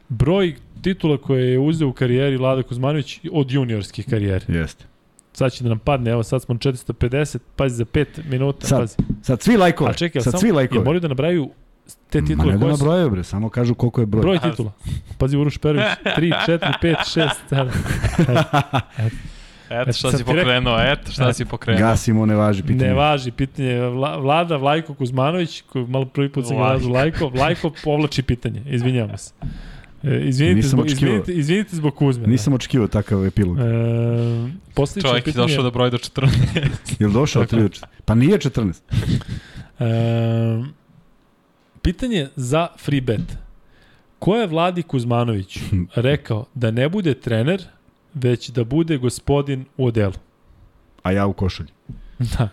Broj 0.10 0.56
titula 0.82 1.18
koje 1.18 1.52
je 1.52 1.60
uzeo 1.60 1.88
u 1.88 1.94
karijeri 1.94 2.38
Lada 2.38 2.64
Kuzmanović 2.64 3.20
od 3.32 3.52
juniorskih 3.52 4.06
karijeri. 4.10 4.46
Jeste. 4.48 4.86
Sad 5.34 5.52
će 5.52 5.64
da 5.64 5.70
nam 5.70 5.80
padne, 5.80 6.12
evo 6.12 6.24
sad 6.24 6.42
smo 6.42 6.54
na 6.54 6.60
450, 6.60 7.38
pazi 7.56 7.76
za 7.76 7.86
5 7.86 8.06
minuta, 8.30 8.68
Sad, 8.68 8.80
pazi. 8.80 8.96
Sad 9.22 9.42
svi 9.42 9.58
lajkove. 9.58 9.90
A 9.90 9.94
čekaj, 9.94 10.22
sad 10.22 10.32
samo, 10.32 10.42
svi 10.42 10.52
lajkove. 10.52 10.84
moraju 10.84 11.00
da 11.00 11.08
nabraju 11.08 11.50
te 12.10 12.22
Ma 12.22 12.28
titule 12.28 12.46
ne 12.46 12.58
da 12.58 12.66
koje 12.66 12.78
su... 12.78 12.84
nabrojaju 12.84 13.10
bre, 13.10 13.24
samo 13.24 13.50
kažu 13.50 13.76
koliko 13.76 14.02
je 14.02 14.06
broj. 14.06 14.22
Broj 14.22 14.40
titula. 14.40 14.72
Pazi, 15.18 15.38
Uroš 15.38 15.58
Perović, 15.58 15.86
3, 16.18 16.34
4, 16.48 16.74
5, 16.82 17.30
6, 17.50 17.70
7. 18.28 18.80
Eto 19.72 19.94
šta 19.94 20.12
si 20.12 20.24
pokrenuo, 20.24 20.80
eto 20.82 21.12
šta 21.12 21.34
si 21.34 21.46
pokrenuo. 21.46 21.80
Gasimo, 21.80 22.26
ne 22.26 22.36
važi 22.36 22.64
pitanje. 22.64 22.88
Ne 22.88 22.94
važi, 22.94 23.32
pitanje 23.32 23.70
je 23.70 23.90
Vla, 23.90 24.18
Vlada 24.18 24.58
Vlajko 24.58 24.94
Kuzmanović, 24.94 25.62
koji 25.62 25.88
malo 25.88 26.06
prvi 26.06 26.30
put 26.30 26.48
sam 26.48 26.58
Vlajko. 26.58 26.74
nazvao 26.74 26.94
Lajko, 26.94 27.28
Vlajko 27.30 27.72
povlači 27.84 28.24
pitanje, 28.24 28.62
izvinjavam 28.66 29.18
se. 29.18 29.34
E, 30.04 30.22
izvinite, 30.22 30.56
Nisam 30.56 30.70
zbog, 30.70 30.86
očekivao. 30.86 31.14
izvinite, 31.14 31.34
izvinite 31.34 31.76
zbog 31.76 31.96
Kuzme. 31.96 32.28
Nisam 32.28 32.54
očekivao 32.54 32.88
takav 32.88 33.26
epilog. 33.26 33.58
Da. 33.58 33.64
E, 33.64 35.02
Čovjek 35.02 35.16
je 35.16 35.22
pitanje, 35.24 35.48
došao 35.48 35.64
do 35.64 35.72
broja 35.72 35.90
do 35.90 35.98
14. 35.98 36.28
Jel 37.00 37.12
došao 37.12 37.46
Tako. 37.46 37.56
30? 37.56 37.84
Pa 38.06 38.16
nije 38.16 38.38
14. 38.38 38.74
E, 39.80 40.83
pitanje 41.84 42.28
za 42.36 42.68
free 42.78 43.02
bet. 43.02 43.38
Ko 44.20 44.36
je 44.36 44.48
Vladi 44.48 44.84
Kuzmanović 44.84 45.60
rekao 45.96 46.46
da 46.54 46.72
ne 46.72 46.90
bude 46.90 47.14
trener, 47.14 47.64
već 48.14 48.50
da 48.50 48.64
bude 48.64 48.98
gospodin 48.98 49.66
u 49.78 49.86
odelu? 49.86 50.14
A 51.04 51.12
ja 51.12 51.28
u 51.28 51.34
košulji. 51.34 51.70
Da. 52.38 52.50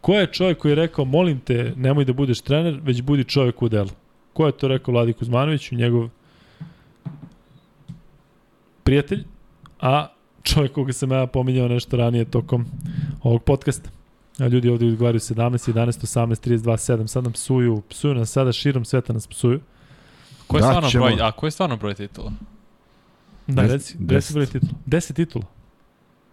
Ko 0.00 0.18
je 0.18 0.32
čovjek 0.32 0.58
koji 0.58 0.72
je 0.72 0.76
rekao, 0.76 1.04
molim 1.04 1.40
te, 1.40 1.72
nemoj 1.76 2.04
da 2.04 2.12
budeš 2.12 2.40
trener, 2.40 2.80
već 2.82 3.02
budi 3.02 3.24
čovjek 3.24 3.62
u 3.62 3.68
delu? 3.68 3.90
Ko 4.32 4.46
je 4.46 4.52
to 4.52 4.68
rekao 4.68 4.92
Vladi 4.92 5.12
Kuzmanoviću, 5.12 5.74
njegov 5.74 6.08
prijatelj, 8.82 9.24
a 9.80 10.08
čovjek 10.42 10.72
koga 10.72 10.92
sam 10.92 11.12
ja 11.12 11.26
pominjao 11.26 11.68
nešto 11.68 11.96
ranije 11.96 12.24
tokom 12.24 12.66
ovog 13.22 13.42
podcasta. 13.42 13.93
A 14.38 14.46
ljudi 14.46 14.68
ovde 14.68 14.86
odgovaraju 14.86 15.20
17, 15.20 15.34
11, 15.68 16.02
18, 16.02 16.48
32, 16.48 16.58
7, 16.92 17.06
sad 17.06 17.24
nam 17.24 17.32
psuju, 17.32 17.82
psuju 17.88 18.14
nas 18.14 18.30
sada 18.30 18.52
širom 18.52 18.84
sveta 18.84 19.12
nas 19.12 19.26
psuju. 19.26 19.60
Ko 20.46 20.56
je 20.56 20.60
Da, 20.60 20.66
stvarno 20.66 20.88
ćemo. 20.90 21.04
broj, 21.06 21.18
a 21.20 21.32
ko 21.32 21.46
je 21.46 21.50
stvarno 21.50 21.76
broj 21.76 21.94
titula? 21.94 22.32
Da, 23.46 23.62
Des- 23.62 23.68
reci, 23.68 23.96
deset. 23.98 24.10
reci 24.16 24.32
broj 24.34 24.46
titula. 24.46 24.72
10 24.86 25.12
titula. 25.14 25.44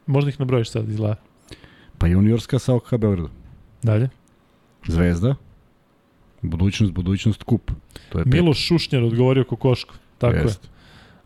Možda 0.07 0.29
ih 0.29 0.39
nabrojiš 0.39 0.69
sad 0.69 0.89
iz 0.89 0.95
glave. 0.95 1.15
Pa 1.97 2.07
juniorska 2.07 2.59
sa 2.59 2.73
OKH 2.73 2.89
Beogradu. 2.91 3.29
Dalje. 3.83 4.09
Zvezda. 4.87 5.35
Budućnost, 6.41 6.93
budućnost, 6.93 7.43
kup. 7.43 7.71
To 8.09 8.19
je 8.19 8.23
pet. 8.23 8.33
Miloš 8.33 8.57
Šušnjar 8.59 9.03
odgovorio 9.03 9.43
Kokoško. 9.43 9.93
Tako 10.17 10.35
je. 10.35 10.41
Jeste. 10.41 10.67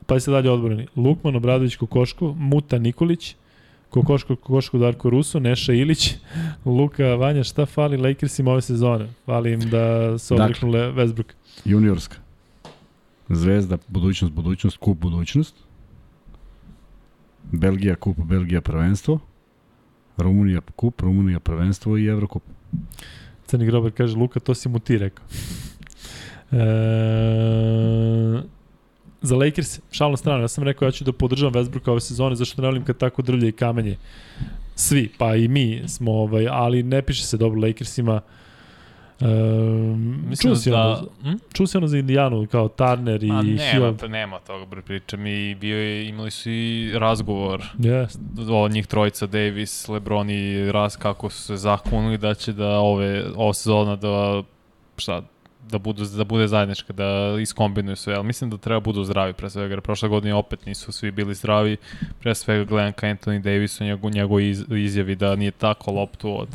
Pa 0.06 0.20
se 0.20 0.32
dalje 0.32 0.52
odbrani. 0.52 0.88
Lukman 0.96 1.36
Obradović 1.36 1.76
Kokoško, 1.76 2.34
Muta 2.34 2.78
Nikolić, 2.78 3.36
Kokoško, 3.96 4.36
Kokoško 4.36 4.78
Darko 4.78 5.10
Ruso, 5.10 5.40
Neša 5.40 5.74
Ilić, 5.74 6.16
Luka 6.66 7.16
Vanja, 7.16 7.44
šta 7.44 7.66
fali 7.66 7.98
Lakersima 7.98 8.52
ove 8.52 8.62
sezone? 8.62 9.08
Fali 9.26 9.54
im 9.54 9.60
da 9.70 10.18
se 10.18 10.34
Dakle. 10.34 10.46
odreknu 10.46 10.70
Le 10.70 10.92
Westbrook. 10.92 11.34
Juniorska. 11.66 12.18
Zvezda, 13.30 13.78
budućnost, 13.88 14.34
budućnost, 14.34 14.78
kup, 14.78 14.98
budućnost. 14.98 15.56
Belgija, 17.52 17.96
kup, 17.96 18.18
Belgija, 18.18 18.62
prvenstvo. 18.62 19.20
Rumunija, 20.18 20.62
kup, 20.76 21.02
Rumunija, 21.02 21.40
prvenstvo 21.40 21.98
i 21.98 22.06
Evrokup. 22.06 22.44
Crni 23.46 23.66
grobar 23.66 23.92
kaže, 23.92 24.18
Luka, 24.18 24.40
to 24.40 24.54
si 24.56 24.70
mu 24.70 24.80
ti 24.80 24.98
rekao. 24.98 25.26
E, 26.52 26.58
za 29.26 29.36
Lakers, 29.36 29.80
šalno 29.92 30.18
strano, 30.18 30.42
ja 30.42 30.48
sam 30.48 30.64
rekao 30.64 30.86
ja 30.86 30.92
ću 30.92 31.04
da 31.04 31.12
podržavam 31.12 31.54
Westbrooka 31.54 31.90
ove 31.90 32.02
sezone, 32.02 32.36
zašto 32.36 32.62
ne 32.62 32.68
volim 32.68 32.86
kad 32.86 32.98
tako 32.98 33.22
drlje 33.22 33.48
i 33.48 33.52
kamenje. 33.52 33.98
Svi, 34.76 35.10
pa 35.18 35.36
i 35.36 35.48
mi 35.48 35.82
smo, 35.88 36.12
ovaj, 36.14 36.48
ali 36.48 36.84
ne 36.84 37.02
piše 37.02 37.24
se 37.24 37.38
dobro 37.38 37.62
Lakersima. 37.62 38.22
E, 39.22 39.26
Mislim 40.26 40.36
čuo 40.44 40.56
si 40.56 40.70
da... 40.72 40.82
ono, 40.82 41.08
Hm? 41.24 41.38
čuo 41.54 41.68
si 41.68 41.78
ono 41.78 41.88
za 41.88 41.98
Indijanu, 41.98 42.48
kao 42.48 42.68
Turner 42.68 43.24
i 43.24 43.30
A 43.32 43.42
nema, 43.42 43.62
Hill. 43.64 43.98
to, 43.98 44.08
nema 44.08 44.40
toga 44.40 44.66
bre 44.66 44.82
priče. 44.82 45.18
Mi 45.18 45.56
bio 45.56 45.78
je, 45.78 46.08
imali 46.08 46.32
su 46.32 46.50
i 46.50 46.92
razgovor 46.94 47.64
Yes. 47.78 48.18
od 48.52 48.72
njih 48.72 48.88
trojica, 48.88 49.26
Davis, 49.28 49.88
Lebron 49.88 50.30
i 50.30 50.72
Raz, 50.72 50.98
kako 50.98 51.30
su 51.30 51.42
se 51.42 51.58
zakunuli 51.58 52.18
da 52.18 52.34
će 52.34 52.54
da 52.54 52.70
ove, 52.70 53.24
ova 53.36 53.54
sezona 53.54 53.96
da, 53.96 54.44
šta, 54.98 55.22
da, 55.70 55.78
budu, 55.78 56.06
da 56.06 56.24
bude 56.24 56.48
zajednička, 56.48 56.94
da 56.94 57.38
iskombinuju 57.42 57.96
sve, 57.96 58.16
ali 58.16 58.26
mislim 58.26 58.50
da 58.50 58.58
treba 58.58 58.80
budu 58.80 59.04
zdravi 59.04 59.34
pre 59.34 59.50
svega, 59.50 59.74
jer 59.74 59.82
prošle 59.82 60.10
godine 60.10 60.36
opet 60.36 60.66
nisu 60.66 60.92
svi 60.92 61.12
bili 61.12 61.36
zdravi, 61.36 61.78
pre 62.20 62.36
svega 62.36 62.64
gledam 62.64 62.94
ka 62.94 63.08
Anthony 63.08 63.42
Davisu, 63.42 63.84
njegov, 63.84 64.12
njegov 64.12 64.40
iz, 64.40 64.64
izjavi 64.70 65.16
da 65.16 65.36
nije 65.36 65.52
tako 65.52 65.92
loptu 65.92 66.42
od 66.42 66.50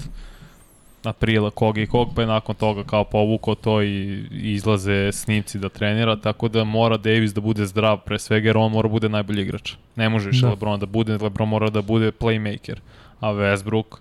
aprila 1.05 1.51
kog 1.51 1.79
i 1.79 1.87
kog, 1.87 2.09
pa 2.15 2.21
je 2.21 2.27
nakon 2.27 2.55
toga 2.55 2.85
kao 2.85 3.05
povukao 3.05 3.55
to 3.55 3.83
i, 3.83 4.25
i 4.33 4.53
izlaze 4.53 5.13
snimci 5.13 5.59
da 5.59 5.69
trenira, 5.69 6.17
tako 6.17 6.49
da 6.49 6.65
mora 6.65 6.97
Davis 6.97 7.35
da 7.35 7.41
bude 7.41 7.67
zdrav 7.67 7.99
pre 8.05 8.19
svega, 8.19 8.49
jer 8.49 8.57
on 8.57 8.73
mora 8.73 8.89
da 8.89 8.93
bude 8.93 9.09
najbolji 9.09 9.43
igrač. 9.43 9.73
Ne 9.97 10.09
može 10.09 10.29
više 10.29 10.43
Da. 10.43 10.51
LeBron 10.51 10.81
da 10.81 10.87
bude, 10.87 11.19
LeBron 11.23 11.49
mora 11.49 11.71
da 11.71 11.83
bude 11.83 12.13
playmaker, 12.13 12.77
a 13.21 13.33
Westbrook 13.33 13.99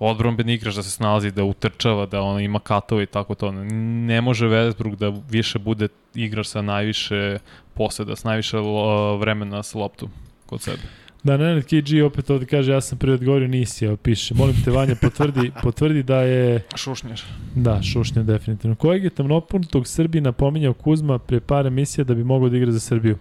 odbranben 0.00 0.48
igrač 0.48 0.74
da 0.74 0.82
se 0.82 0.90
snalazi, 0.90 1.30
da 1.30 1.44
utrčava, 1.44 2.06
da 2.06 2.22
on 2.22 2.40
ima 2.40 2.58
katove 2.58 3.02
i 3.02 3.06
tako 3.06 3.34
to. 3.34 3.52
Ne 3.52 4.20
može 4.20 4.46
Westbrook 4.46 4.96
da 4.96 5.12
više 5.30 5.58
bude 5.58 5.88
igrač 6.14 6.46
sa 6.46 6.62
najviše 6.62 7.38
poseda, 7.74 8.16
s 8.16 8.24
najviše 8.24 8.56
lo, 8.58 9.16
vremena 9.16 9.62
sa 9.62 9.78
loptu 9.78 10.08
kod 10.46 10.62
sebe. 10.62 10.82
Da, 11.22 11.36
Nenad 11.36 11.64
KG 11.64 12.04
opet 12.06 12.30
ovde 12.30 12.46
kaže, 12.46 12.72
ja 12.72 12.80
sam 12.80 12.98
prvi 12.98 13.14
odgovorio, 13.14 13.48
nisi, 13.48 13.84
evo 13.84 13.96
piše. 13.96 14.34
Molim 14.34 14.56
te, 14.64 14.70
Vanja, 14.70 14.94
potvrdi, 15.00 15.52
potvrdi 15.62 16.02
da 16.02 16.20
je, 16.20 16.62
Šušnjer. 16.76 17.22
da, 17.54 17.82
šušnja 17.82 18.22
definitivno. 18.22 18.76
Kojeg 18.76 19.04
je 19.04 19.10
tamnopunutog 19.10 19.86
Srbiji 19.86 20.22
pominjao 20.38 20.72
Kuzma 20.72 21.18
pre 21.18 21.40
par 21.40 21.66
emisija 21.66 22.04
da 22.04 22.14
bi 22.14 22.24
mogao 22.24 22.48
da 22.48 22.56
igra 22.56 22.72
za 22.72 22.80
Srbiju? 22.80 23.18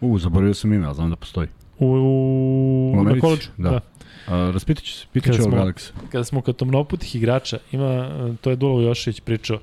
U, 0.00 0.18
zaboravio 0.18 0.54
sam 0.54 0.72
ime, 0.72 0.86
ali 0.86 0.94
znam 0.94 1.10
da 1.10 1.16
postoji. 1.16 1.48
U, 1.78 1.86
u, 1.86 2.92
U 2.92 2.96
na 2.96 3.00
Americi, 3.00 3.48
da. 3.56 3.70
da. 3.70 3.80
A, 4.26 4.50
raspitat 4.54 4.84
ću 4.84 4.92
se, 4.92 5.06
pitat 5.12 5.36
ću 5.36 5.42
ovog 5.42 5.54
Aleksa. 5.54 5.92
Kada 6.12 6.24
smo 6.24 6.40
kod 6.40 6.56
tamnoputih 6.56 7.16
igrača, 7.16 7.58
ima, 7.72 8.10
to 8.40 8.50
je 8.50 8.56
Dulo 8.56 8.80
Jošić 8.80 9.20
pričao, 9.20 9.58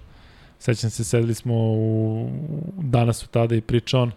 sećam 0.59 0.89
se, 0.89 1.03
sedeli 1.03 1.33
smo 1.33 1.53
u, 1.55 2.29
danas 2.77 3.23
u 3.23 3.27
tada 3.27 3.55
i 3.55 3.61
pričao 3.61 4.01
on, 4.01 4.11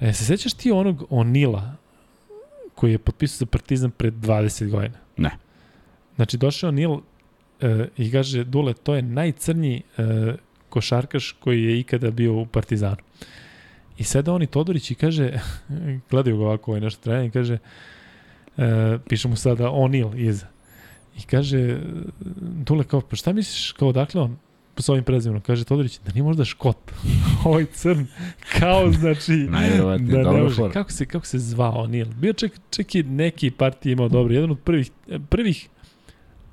e, 0.00 0.12
se 0.12 0.24
sećaš 0.24 0.52
ti 0.52 0.72
onog 0.72 1.06
Onila 1.10 1.76
koji 2.74 2.92
je 2.92 2.98
potpisao 2.98 3.36
za 3.36 3.46
Partizan 3.46 3.90
pred 3.90 4.14
20 4.14 4.70
godina? 4.70 4.98
Ne. 5.16 5.30
Znači, 6.16 6.36
došao 6.36 6.68
Onil 6.68 6.96
e, 7.60 7.88
i 7.96 8.12
kaže, 8.12 8.44
Dule, 8.44 8.74
to 8.74 8.94
je 8.94 9.02
najcrnji 9.02 9.82
e, 9.98 10.02
košarkaš 10.68 11.32
koji 11.32 11.64
je 11.64 11.80
ikada 11.80 12.10
bio 12.10 12.34
u 12.34 12.46
Partizanu. 12.46 12.96
I 13.98 14.04
sada 14.04 14.32
on 14.32 14.42
i 14.42 14.46
Todorić 14.46 14.90
i 14.90 14.94
kaže, 14.94 15.32
gledaju 16.10 16.38
ga 16.38 16.44
ovako 16.44 16.70
ovaj 16.70 16.80
nešto 16.80 17.02
trening, 17.02 17.30
i 17.30 17.32
kaže, 17.32 17.58
e, 18.56 18.98
piše 19.08 19.28
mu 19.28 19.36
sada 19.36 19.70
Onil 19.70 20.08
iza. 20.16 20.46
I 21.18 21.22
kaže, 21.22 21.80
Dule, 22.40 22.84
kao, 22.84 23.00
pa 23.00 23.16
šta 23.16 23.32
misliš, 23.32 23.72
kao, 23.72 23.92
dakle 23.92 24.20
on, 24.20 24.36
s 24.76 24.88
ovim 24.88 25.04
prezimenom, 25.04 25.42
kaže 25.42 25.64
Todorić, 25.64 26.00
da 26.06 26.12
nije 26.12 26.22
možda 26.22 26.44
Škot, 26.44 26.76
ovaj 27.44 27.64
crn, 27.66 28.06
kao, 28.58 28.92
znači, 28.92 29.32
da 30.12 30.32
ne 30.32 30.42
može. 30.42 30.62
Kako 30.72 30.92
se, 30.92 31.06
kako 31.06 31.26
se 31.26 31.38
zvao 31.38 31.72
O'Neal? 31.76 32.14
Bio 32.14 32.32
čak, 32.32 32.52
čak 32.70 32.94
i 32.94 33.02
neki 33.02 33.50
partij 33.50 33.92
imao 33.92 34.08
dobro. 34.08 34.34
Jedan 34.34 34.50
od 34.50 34.58
prvih, 34.58 34.90
prvih 35.28 35.68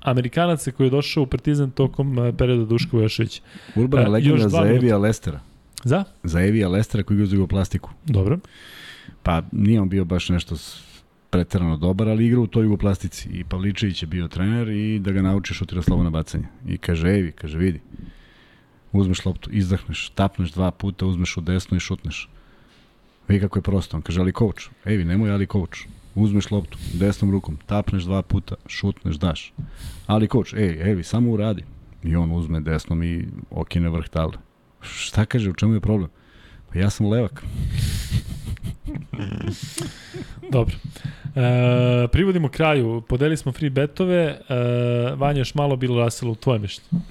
Amerikanaca 0.00 0.70
koji 0.70 0.86
je 0.86 0.90
došao 0.90 1.22
u 1.22 1.26
Partizan 1.26 1.70
tokom 1.70 2.18
eh, 2.18 2.32
perioda 2.32 2.64
Duško 2.64 2.96
Vojošević. 2.96 3.42
Urbana 3.76 4.02
E, 4.02 4.08
legenda 4.08 4.48
za. 4.48 4.66
Evija 4.66 4.98
Lestera. 4.98 5.40
Za? 5.84 6.04
Za 6.22 6.40
Evija 6.40 6.68
Lestera 6.68 7.02
koji 7.04 7.14
igra 7.14 7.26
za 7.26 7.34
jugoplastiku. 7.36 7.90
Dobro. 8.04 8.38
Pa 9.22 9.42
nije 9.52 9.80
on 9.80 9.88
bio 9.88 10.04
baš 10.04 10.28
nešto 10.28 10.56
s- 10.56 10.89
preterano 11.30 11.76
dobar, 11.76 12.08
ali 12.08 12.26
igra 12.26 12.40
u 12.40 12.46
toj 12.46 12.64
jugoplastici. 12.64 13.28
I 13.28 13.44
Pavličević 13.44 14.02
je 14.02 14.06
bio 14.06 14.28
trener 14.28 14.68
i 14.68 14.98
da 14.98 15.12
ga 15.12 15.22
nauči 15.22 15.54
šutira 15.54 15.82
slobodna 15.82 16.10
bacanja. 16.10 16.48
I 16.66 16.78
kaže, 16.78 17.08
Evi, 17.08 17.32
kaže, 17.32 17.58
vidi, 17.58 17.80
uzmeš 18.92 19.24
loptu, 19.24 19.50
izdahneš, 19.52 20.08
tapneš 20.14 20.52
dva 20.52 20.70
puta, 20.70 21.06
uzmeš 21.06 21.36
u 21.36 21.40
desno 21.40 21.76
i 21.76 21.80
šutneš. 21.80 22.28
Vidi 23.28 23.40
kako 23.40 23.58
je 23.58 23.62
prosto. 23.62 23.96
On 23.96 24.02
kaže, 24.02 24.20
ali 24.20 24.32
coach, 24.32 24.70
Evi, 24.84 25.04
nemoj 25.04 25.30
ali 25.30 25.46
coach. 25.46 25.78
Uzmeš 26.14 26.50
loptu 26.50 26.78
desnom 26.92 27.30
rukom, 27.30 27.58
tapneš 27.66 28.04
dva 28.04 28.22
puta, 28.22 28.54
šutneš, 28.66 29.16
daš. 29.16 29.52
Ali 30.06 30.28
coach, 30.28 30.54
ej, 30.54 30.90
Evi, 30.90 31.02
samo 31.04 31.30
uradi. 31.30 31.64
I 32.02 32.16
on 32.16 32.32
uzme 32.32 32.60
desnom 32.60 33.02
i 33.02 33.26
okine 33.50 33.88
vrh 33.88 34.08
table. 34.08 34.38
Šta 34.80 35.24
kaže, 35.24 35.50
u 35.50 35.54
čemu 35.54 35.74
je 35.74 35.80
problem? 35.80 36.10
Pa 36.72 36.78
ja 36.78 36.90
sam 36.90 37.06
levak. 37.06 37.44
Dobro. 40.52 40.74
E, 41.36 42.08
privodimo 42.08 42.48
kraju. 42.48 43.02
Podeli 43.08 43.36
smo 43.36 43.52
free 43.52 43.70
betove. 43.70 44.38
E, 44.48 44.54
Vanja, 45.16 45.38
još 45.38 45.54
malo 45.54 45.76
bilo 45.76 46.04
Russell 46.04 46.30
u 46.30 46.34
tvoje 46.34 46.58
mišljenje. 46.58 47.04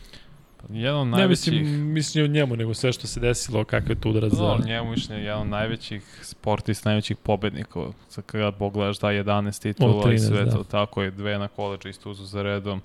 Pa 0.58 0.74
Jedan 0.74 1.00
od 1.00 1.08
Ne 1.08 1.18
najvećih... 1.18 1.54
mislim, 1.54 1.94
mislim 1.94 2.24
o 2.26 2.28
njemu, 2.28 2.56
nego 2.56 2.74
sve 2.74 2.94
što 2.94 3.08
se 3.08 3.20
desilo, 3.20 3.64
kakve 3.64 3.92
je 3.92 4.02
tu 4.02 4.10
udarac 4.10 4.34
za... 4.34 4.44
Da, 4.44 4.66
njemu 4.66 4.92
mišljenje 4.92 5.24
jedan 5.24 5.42
od 5.42 5.48
najvećih 5.48 6.20
sportista, 6.22 6.90
najvećih 6.90 7.18
pobednika. 7.18 7.80
Sad 8.10 8.26
kada 8.26 8.52
pogledaš 8.52 9.00
da 9.00 9.08
11 9.08 9.62
titula 9.62 9.96
Od 9.96 10.06
13, 10.06 10.14
i 10.14 10.20
sve 10.20 10.46
da. 10.46 10.52
to, 10.52 10.64
tako 10.64 11.04
je, 11.04 11.12
dve 11.12 11.38
na 11.38 11.48
koleđu 11.48 11.90
isto 11.90 12.12
uzu 12.12 12.26
za 12.26 12.42
redom. 12.42 12.82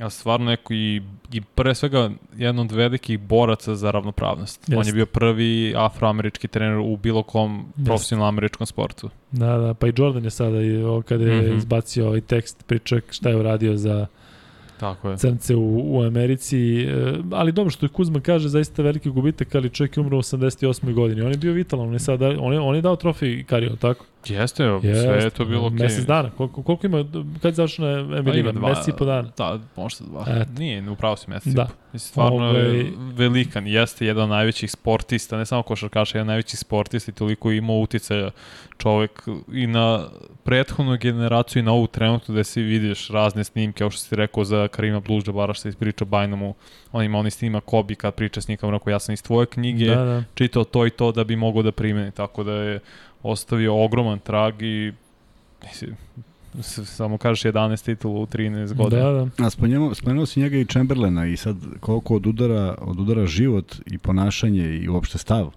A 0.00 0.10
stvarno 0.10 0.46
neko 0.46 0.74
i, 0.74 1.02
i 1.32 1.40
pre 1.40 1.74
svega 1.74 2.10
jedan 2.36 2.58
od 2.58 2.72
velikih 2.72 3.18
boraca 3.18 3.74
za 3.74 3.90
ravnopravnost. 3.90 4.64
On 4.68 4.76
Jeste. 4.76 4.90
je 4.90 4.94
bio 4.94 5.06
prvi 5.06 5.74
afroamerički 5.76 6.48
trener 6.48 6.78
u 6.78 6.96
bilo 6.96 7.22
kom 7.22 7.72
profesionalnom 7.84 8.34
američkom 8.34 8.66
sportu. 8.66 9.10
Da, 9.32 9.56
da, 9.56 9.74
pa 9.74 9.86
i 9.86 9.92
Jordan 9.96 10.24
je 10.24 10.30
sada, 10.30 10.62
i, 10.62 10.82
kada 11.08 11.24
je 11.24 11.42
mm. 11.42 11.44
-hmm. 11.44 11.56
izbacio 11.56 12.06
ovaj 12.06 12.20
tekst, 12.20 12.64
priča 12.66 13.00
šta 13.10 13.28
je 13.28 13.36
uradio 13.36 13.76
za 13.76 14.06
Tako 14.80 15.10
je. 15.10 15.16
crnce 15.16 15.54
u, 15.54 15.96
u 15.96 16.02
Americi, 16.02 16.82
e, 16.82 17.14
ali 17.30 17.52
dobro 17.52 17.70
što 17.70 17.86
je 17.86 17.90
Kuzma 17.90 18.20
kaže, 18.20 18.48
zaista 18.48 18.82
veliki 18.82 19.10
gubitak, 19.10 19.54
ali 19.54 19.70
čovjek 19.70 19.96
je 19.96 20.00
umro 20.00 20.16
u 20.16 20.20
88. 20.20 20.92
godini. 20.94 21.22
On 21.22 21.32
je 21.32 21.38
bio 21.38 21.52
vitalan, 21.52 21.86
on 21.86 21.92
je, 21.92 21.98
sad, 21.98 22.22
on 22.22 22.52
je, 22.52 22.60
on 22.60 22.74
je 22.74 22.82
dao 22.82 22.96
trofej 22.96 23.44
Kario, 23.44 23.76
tako? 23.80 24.04
Jeste, 24.28 24.62
sve 24.82 24.92
je 25.16 25.30
to 25.30 25.44
bilo 25.44 25.66
okej. 25.66 25.78
Mesec 25.78 26.04
dana, 26.04 26.30
koliko, 26.30 26.62
koliko 26.62 26.86
ima, 26.86 27.04
kad 27.34 27.44
je 27.44 27.54
završena 27.54 27.88
NBA 28.02 28.22
Pa 28.24 28.30
Liga? 28.30 28.52
dva- 28.52 28.68
Mesec 28.68 28.88
i 28.88 28.92
po 28.92 29.04
dana. 29.04 29.30
Da, 29.36 29.58
možda 29.76 30.04
dva. 30.04 30.24
Eto. 30.30 30.50
Nije, 30.52 30.90
upravo 30.90 31.16
si 31.16 31.30
mesec. 31.30 31.52
Da. 31.52 31.62
Da. 31.62 31.68
Mislim, 31.92 32.08
stvarno 32.08 32.36
Ovaj- 32.44 32.76
je 32.76 32.86
velikan. 32.96 33.66
Jeste 33.66 34.06
jedan 34.06 34.22
od 34.22 34.28
najvećih 34.28 34.70
sportista, 34.70 35.36
ne 35.36 35.46
samo 35.46 35.62
košarkaša, 35.62 36.18
jedan 36.18 36.22
od 36.22 36.28
najvećih 36.28 36.58
sportista 36.58 37.10
i 37.10 37.14
toliko 37.14 37.50
je 37.50 37.56
imao 37.56 37.76
uticaja 37.76 38.30
čovek 38.78 39.22
i 39.52 39.66
na 39.66 40.08
prethodnu 40.42 40.96
generaciju 40.96 41.60
i 41.60 41.64
na 41.64 41.72
ovu 41.72 41.86
trenutnu 41.86 42.32
gde 42.34 42.44
si 42.44 42.62
vidiš 42.62 43.08
razne 43.08 43.44
snimke, 43.44 43.78
kao 43.78 43.90
što 43.90 44.00
si 44.00 44.16
rekao 44.16 44.44
za 44.44 44.68
Karima 44.68 45.00
Bluž-Džabara 45.00 45.54
što 45.54 45.62
se 45.62 45.78
priča 45.78 46.04
Bajnomu, 46.04 46.54
on 46.92 47.04
ima 47.04 47.18
oni 47.18 47.30
snima 47.30 47.60
Kobi 47.60 47.94
kad 47.94 48.14
priča 48.14 48.40
s 48.40 48.48
njim, 48.48 48.58
onako, 48.62 48.90
ja 48.90 48.98
sam 48.98 49.12
iz 49.12 49.22
tvoje 49.22 49.46
knjige 49.46 49.86
Da, 49.86 49.94
da. 49.96 50.22
čitao 50.34 50.64
to 50.64 50.86
i 50.86 50.90
to 50.90 51.12
da 51.12 51.24
bi 51.24 51.36
mogao 51.36 51.62
da 51.62 51.72
primeni, 51.72 52.10
tako 52.12 52.44
da 52.44 52.52
je 52.52 52.80
ostavio 53.30 53.84
ogroman 53.84 54.18
trag 54.18 54.62
i 54.62 54.92
mislim, 55.74 55.96
samo 56.84 57.18
kažeš 57.18 57.42
11 57.42 57.84
titula 57.84 58.20
u 58.20 58.26
13 58.26 58.74
godina. 58.74 59.02
Da, 59.02 59.12
da. 59.38 59.46
A 59.46 59.50
spomenuo, 59.50 59.94
spomenuo 59.94 60.26
si 60.26 60.40
njega 60.40 60.56
i 60.56 60.64
Chamberlaina 60.64 61.26
i 61.26 61.36
sad 61.36 61.56
koliko 61.80 62.14
odudara, 62.16 62.74
odudara 62.80 63.26
život 63.26 63.76
i 63.86 63.98
ponašanje 63.98 64.76
i 64.76 64.88
uopšte 64.88 65.18
stav 65.18 65.50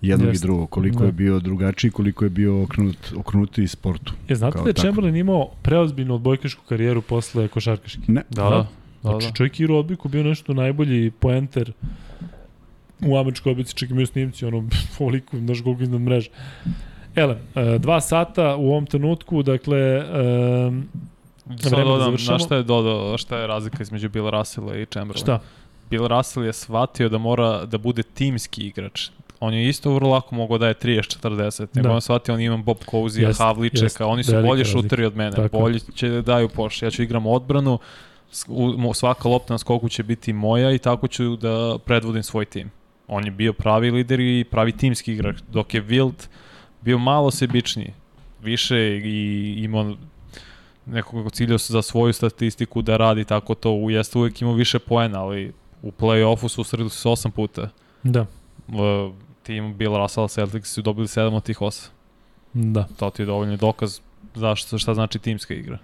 jednog 0.00 0.28
Jeste. 0.28 0.44
i 0.44 0.46
drugog, 0.46 0.70
koliko 0.70 0.98
Da. 0.98 1.06
je 1.06 1.12
bio 1.12 1.40
drugačiji, 1.40 1.90
koliko 1.90 2.24
je 2.24 2.30
bio 2.30 2.62
okrenut, 2.62 3.12
okrenuti 3.16 3.68
sportu. 3.68 4.12
Je, 4.28 4.36
znate 4.36 4.58
da 4.62 4.68
je 4.68 4.72
tako. 4.72 4.80
Chamberlain 4.86 5.16
imao 5.16 5.50
preozbiljnu 5.62 6.14
odbojkašku 6.14 6.62
karijeru 6.68 7.02
posle 7.02 7.48
košarkaške? 7.48 8.00
Ne, 8.08 8.22
Da, 8.30 8.42
da. 8.42 8.50
da, 8.50 8.66
Znači, 9.02 9.26
da. 9.26 9.32
čovjek 9.32 9.60
je 9.60 9.64
igrao 9.64 9.78
odbojku, 9.78 10.08
bio 10.08 10.22
nešto 10.22 10.54
najbolji 10.54 11.10
poenter 11.10 11.72
u 13.06 13.16
američkoj 13.18 13.50
odbojci, 13.50 13.74
čak 13.74 13.90
imaju 13.90 14.06
snimci, 14.06 14.44
ono, 14.46 14.64
ovoliko, 15.00 15.38
znaš 15.38 15.60
koliko 15.62 15.82
iznad 15.82 16.00
mreže. 16.00 16.30
Ele, 17.14 17.36
e, 17.54 17.78
dva 17.78 18.00
sata 18.00 18.56
u 18.56 18.70
ovom 18.70 18.86
trenutku, 18.86 19.42
dakle, 19.42 19.78
vreme 21.46 21.90
da 21.98 22.04
završamo. 22.04 22.38
na 22.38 22.38
šta 22.38 22.56
je 22.56 22.62
dodao, 22.62 23.18
šta 23.18 23.38
je 23.38 23.46
razlika 23.46 23.82
između 23.82 24.08
Bill 24.08 24.30
Russella 24.30 24.76
i 24.76 24.86
Chamberlaina? 24.86 25.22
šta? 25.24 25.40
Bill 25.90 26.06
Russell 26.06 26.46
je 26.46 26.52
shvatio 26.52 27.08
da 27.08 27.18
mora 27.18 27.66
da 27.66 27.78
bude 27.78 28.02
timski 28.02 28.66
igrač. 28.66 29.08
On 29.40 29.54
je 29.54 29.68
isto 29.68 29.94
vrlo 29.94 30.10
lako 30.10 30.34
mogao 30.34 30.58
da 30.58 30.68
je 30.68 30.74
30-40, 30.74 31.66
nego 31.74 31.88
Da. 31.88 31.94
on 31.94 32.00
shvatio, 32.00 32.34
on 32.34 32.40
imam 32.40 32.62
Bob 32.62 32.76
Cousy, 32.90 33.20
Jest, 33.22 33.38
Havličeka, 33.40 33.84
jest. 33.84 34.00
oni 34.00 34.24
su 34.24 34.32
bolji 34.42 34.64
šuteri 34.64 35.04
od 35.04 35.16
mene, 35.16 35.30
Tako 35.36 35.58
bolji 35.58 35.80
će 35.80 36.08
da 36.08 36.22
daju 36.22 36.48
poš. 36.48 36.82
Ja 36.82 36.90
ću 36.90 37.02
igram 37.02 37.26
odbranu, 37.26 37.78
svaka 38.94 39.28
lopta 39.28 39.54
na 39.54 39.58
skoku 39.58 39.88
će 39.88 40.02
biti 40.02 40.32
moja 40.32 40.72
i 40.72 40.78
tako 40.78 41.08
ću 41.08 41.36
da 41.36 41.78
predvodim 41.84 42.22
svoj 42.22 42.44
tim. 42.44 42.70
On 43.08 43.24
je 43.24 43.30
bio 43.30 43.52
pravi 43.52 43.90
lider 43.90 44.20
i 44.20 44.44
pravi 44.50 44.72
timski 44.72 45.12
igrač, 45.12 45.36
dok 45.52 45.74
je 45.74 45.84
Wilt 45.84 46.28
bio 46.82 46.98
malo 46.98 47.30
sebičniji, 47.30 47.92
više 48.42 49.00
i 49.04 49.54
imao 49.64 49.96
nekog 50.86 51.32
ciljao 51.32 51.58
za 51.58 51.82
svoju 51.82 52.12
statistiku 52.12 52.82
da 52.82 52.96
radi 52.96 53.24
tako 53.24 53.54
to, 53.54 53.72
u 53.72 53.90
jeste 53.90 54.18
uvek 54.18 54.42
imao 54.42 54.54
više 54.54 54.78
poena, 54.78 55.22
ali 55.22 55.52
u 55.82 55.90
play-offu 55.90 56.48
su 56.48 56.88
se 56.90 57.08
osam 57.08 57.30
puta. 57.30 57.68
Da, 58.02 58.26
Uh, 58.68 59.14
tim 59.42 59.74
Bill 59.74 59.96
Russell 59.96 60.28
Celtics 60.28 60.72
su 60.72 60.82
dobili 60.82 61.06
7 61.06 61.34
od 61.36 61.42
tih 61.42 61.58
8. 61.58 61.88
da. 62.52 62.86
To 62.98 63.10
ti 63.10 63.22
je 63.22 63.26
dovoljni 63.26 63.56
dokaz 63.56 64.00
zašto, 64.34 64.78
šta 64.78 64.94
znači 64.94 65.18
timska 65.18 65.54
igra. 65.54 65.78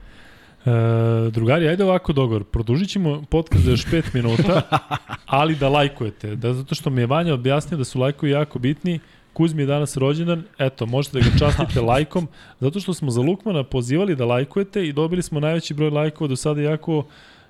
E, 0.67 1.31
drugari, 1.31 1.69
ajde 1.69 1.85
ovako 1.85 2.13
dogovor. 2.13 2.45
Produžit 2.45 2.91
ćemo 2.91 3.23
podcast 3.31 3.65
za 3.65 3.71
još 3.71 3.87
5 3.87 4.15
minuta, 4.15 4.63
ali 5.27 5.57
da 5.57 5.69
lajkujete. 5.69 6.37
Da, 6.37 6.55
zato 6.55 6.75
što 6.75 6.91
mi 6.91 7.01
je 7.01 7.07
Vanja 7.07 7.35
objasnio 7.35 7.79
da 7.79 7.85
su 7.85 8.01
lajkovi 8.01 8.33
jako 8.33 8.59
bitni. 8.59 9.01
Kuzmi 9.39 9.63
je 9.63 9.67
danas 9.67 9.97
rođendan, 9.97 10.43
eto, 10.59 10.87
možete 10.87 11.19
da 11.21 11.25
ga 11.25 11.39
častite 11.39 11.81
lajkom, 11.91 12.29
zato 12.61 12.81
što 12.81 12.95
smo 12.95 13.11
za 13.11 13.21
Lukmana 13.21 13.65
pozivali 13.65 14.17
da 14.17 14.25
lajkujete 14.25 14.87
i 14.87 14.93
dobili 14.93 15.23
smo 15.23 15.41
najveći 15.41 15.75
broj 15.75 15.91
lajkova 15.91 16.29
do 16.29 16.37
sada, 16.37 16.63
jako 16.63 17.05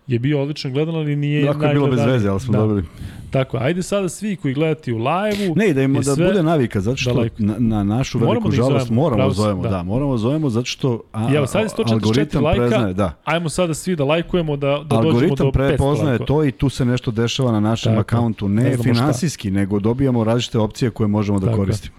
je 0.08 0.18
bio 0.18 0.42
odlično 0.42 0.70
gledan, 0.70 0.94
ali 0.94 1.16
nije 1.16 1.44
Lako 1.46 1.64
je 1.64 1.72
bilo 1.74 1.86
bez 1.86 2.00
veze, 2.00 2.28
ali 2.28 2.40
smo 2.40 2.52
da. 2.52 2.58
dobili. 2.58 2.84
Tako, 3.30 3.56
ajde 3.56 3.82
sada 3.82 4.08
svi 4.08 4.36
koji 4.36 4.54
gledate 4.54 4.92
u 4.92 4.96
live-u, 4.96 5.54
Ne, 5.56 5.72
da, 5.72 5.82
im, 5.82 5.94
da 5.94 6.02
sve 6.04 6.26
bude 6.26 6.42
navika, 6.42 6.80
zato 6.80 6.96
što 6.96 7.12
da 7.12 7.20
lajkuju. 7.20 7.46
na, 7.46 7.54
na 7.58 7.84
našu 7.86 8.18
Moramo 8.18 8.32
veliku 8.32 8.48
da 8.48 8.54
ih 8.54 8.56
žalost 8.58 8.86
zovemo, 8.86 9.02
moramo 9.02 9.28
da 9.28 9.34
zovemo, 9.34 9.62
da. 9.62 9.68
da. 9.68 9.82
moramo 9.82 10.12
da 10.12 10.18
zovemo 10.18 10.50
zato 10.50 10.66
što 10.66 11.02
a, 11.12 11.32
I 11.32 11.36
evo, 11.36 11.46
sad 11.46 11.62
je 11.62 11.68
144 11.68 11.92
algoritam 11.92 12.44
lajka. 12.44 12.60
preznaje, 12.60 12.94
da. 12.94 13.12
ajmo 13.24 13.48
sada 13.48 13.74
svi 13.74 13.96
da 13.96 14.04
lajkujemo 14.04 14.56
da, 14.56 14.66
da 14.68 14.96
dođemo 14.96 15.08
Algoritam 15.08 15.36
do 15.36 15.44
500 15.44 15.52
prepoznaje 15.52 16.10
lajkova. 16.10 16.26
to 16.26 16.44
i 16.44 16.52
tu 16.52 16.68
se 16.68 16.84
nešto 16.84 17.10
dešava 17.10 17.52
na 17.52 17.60
našem 17.60 17.92
Tako. 17.92 18.00
akauntu, 18.00 18.48
Ne 18.48 18.62
ne, 18.62 18.76
finansijski, 18.76 19.50
nego 19.50 19.80
dobijamo 19.80 20.24
različite 20.24 20.58
opcije 20.58 20.90
koje 20.90 21.08
možemo 21.08 21.38
da 21.40 21.46
Tako 21.46 21.58
koristimo. 21.58 21.96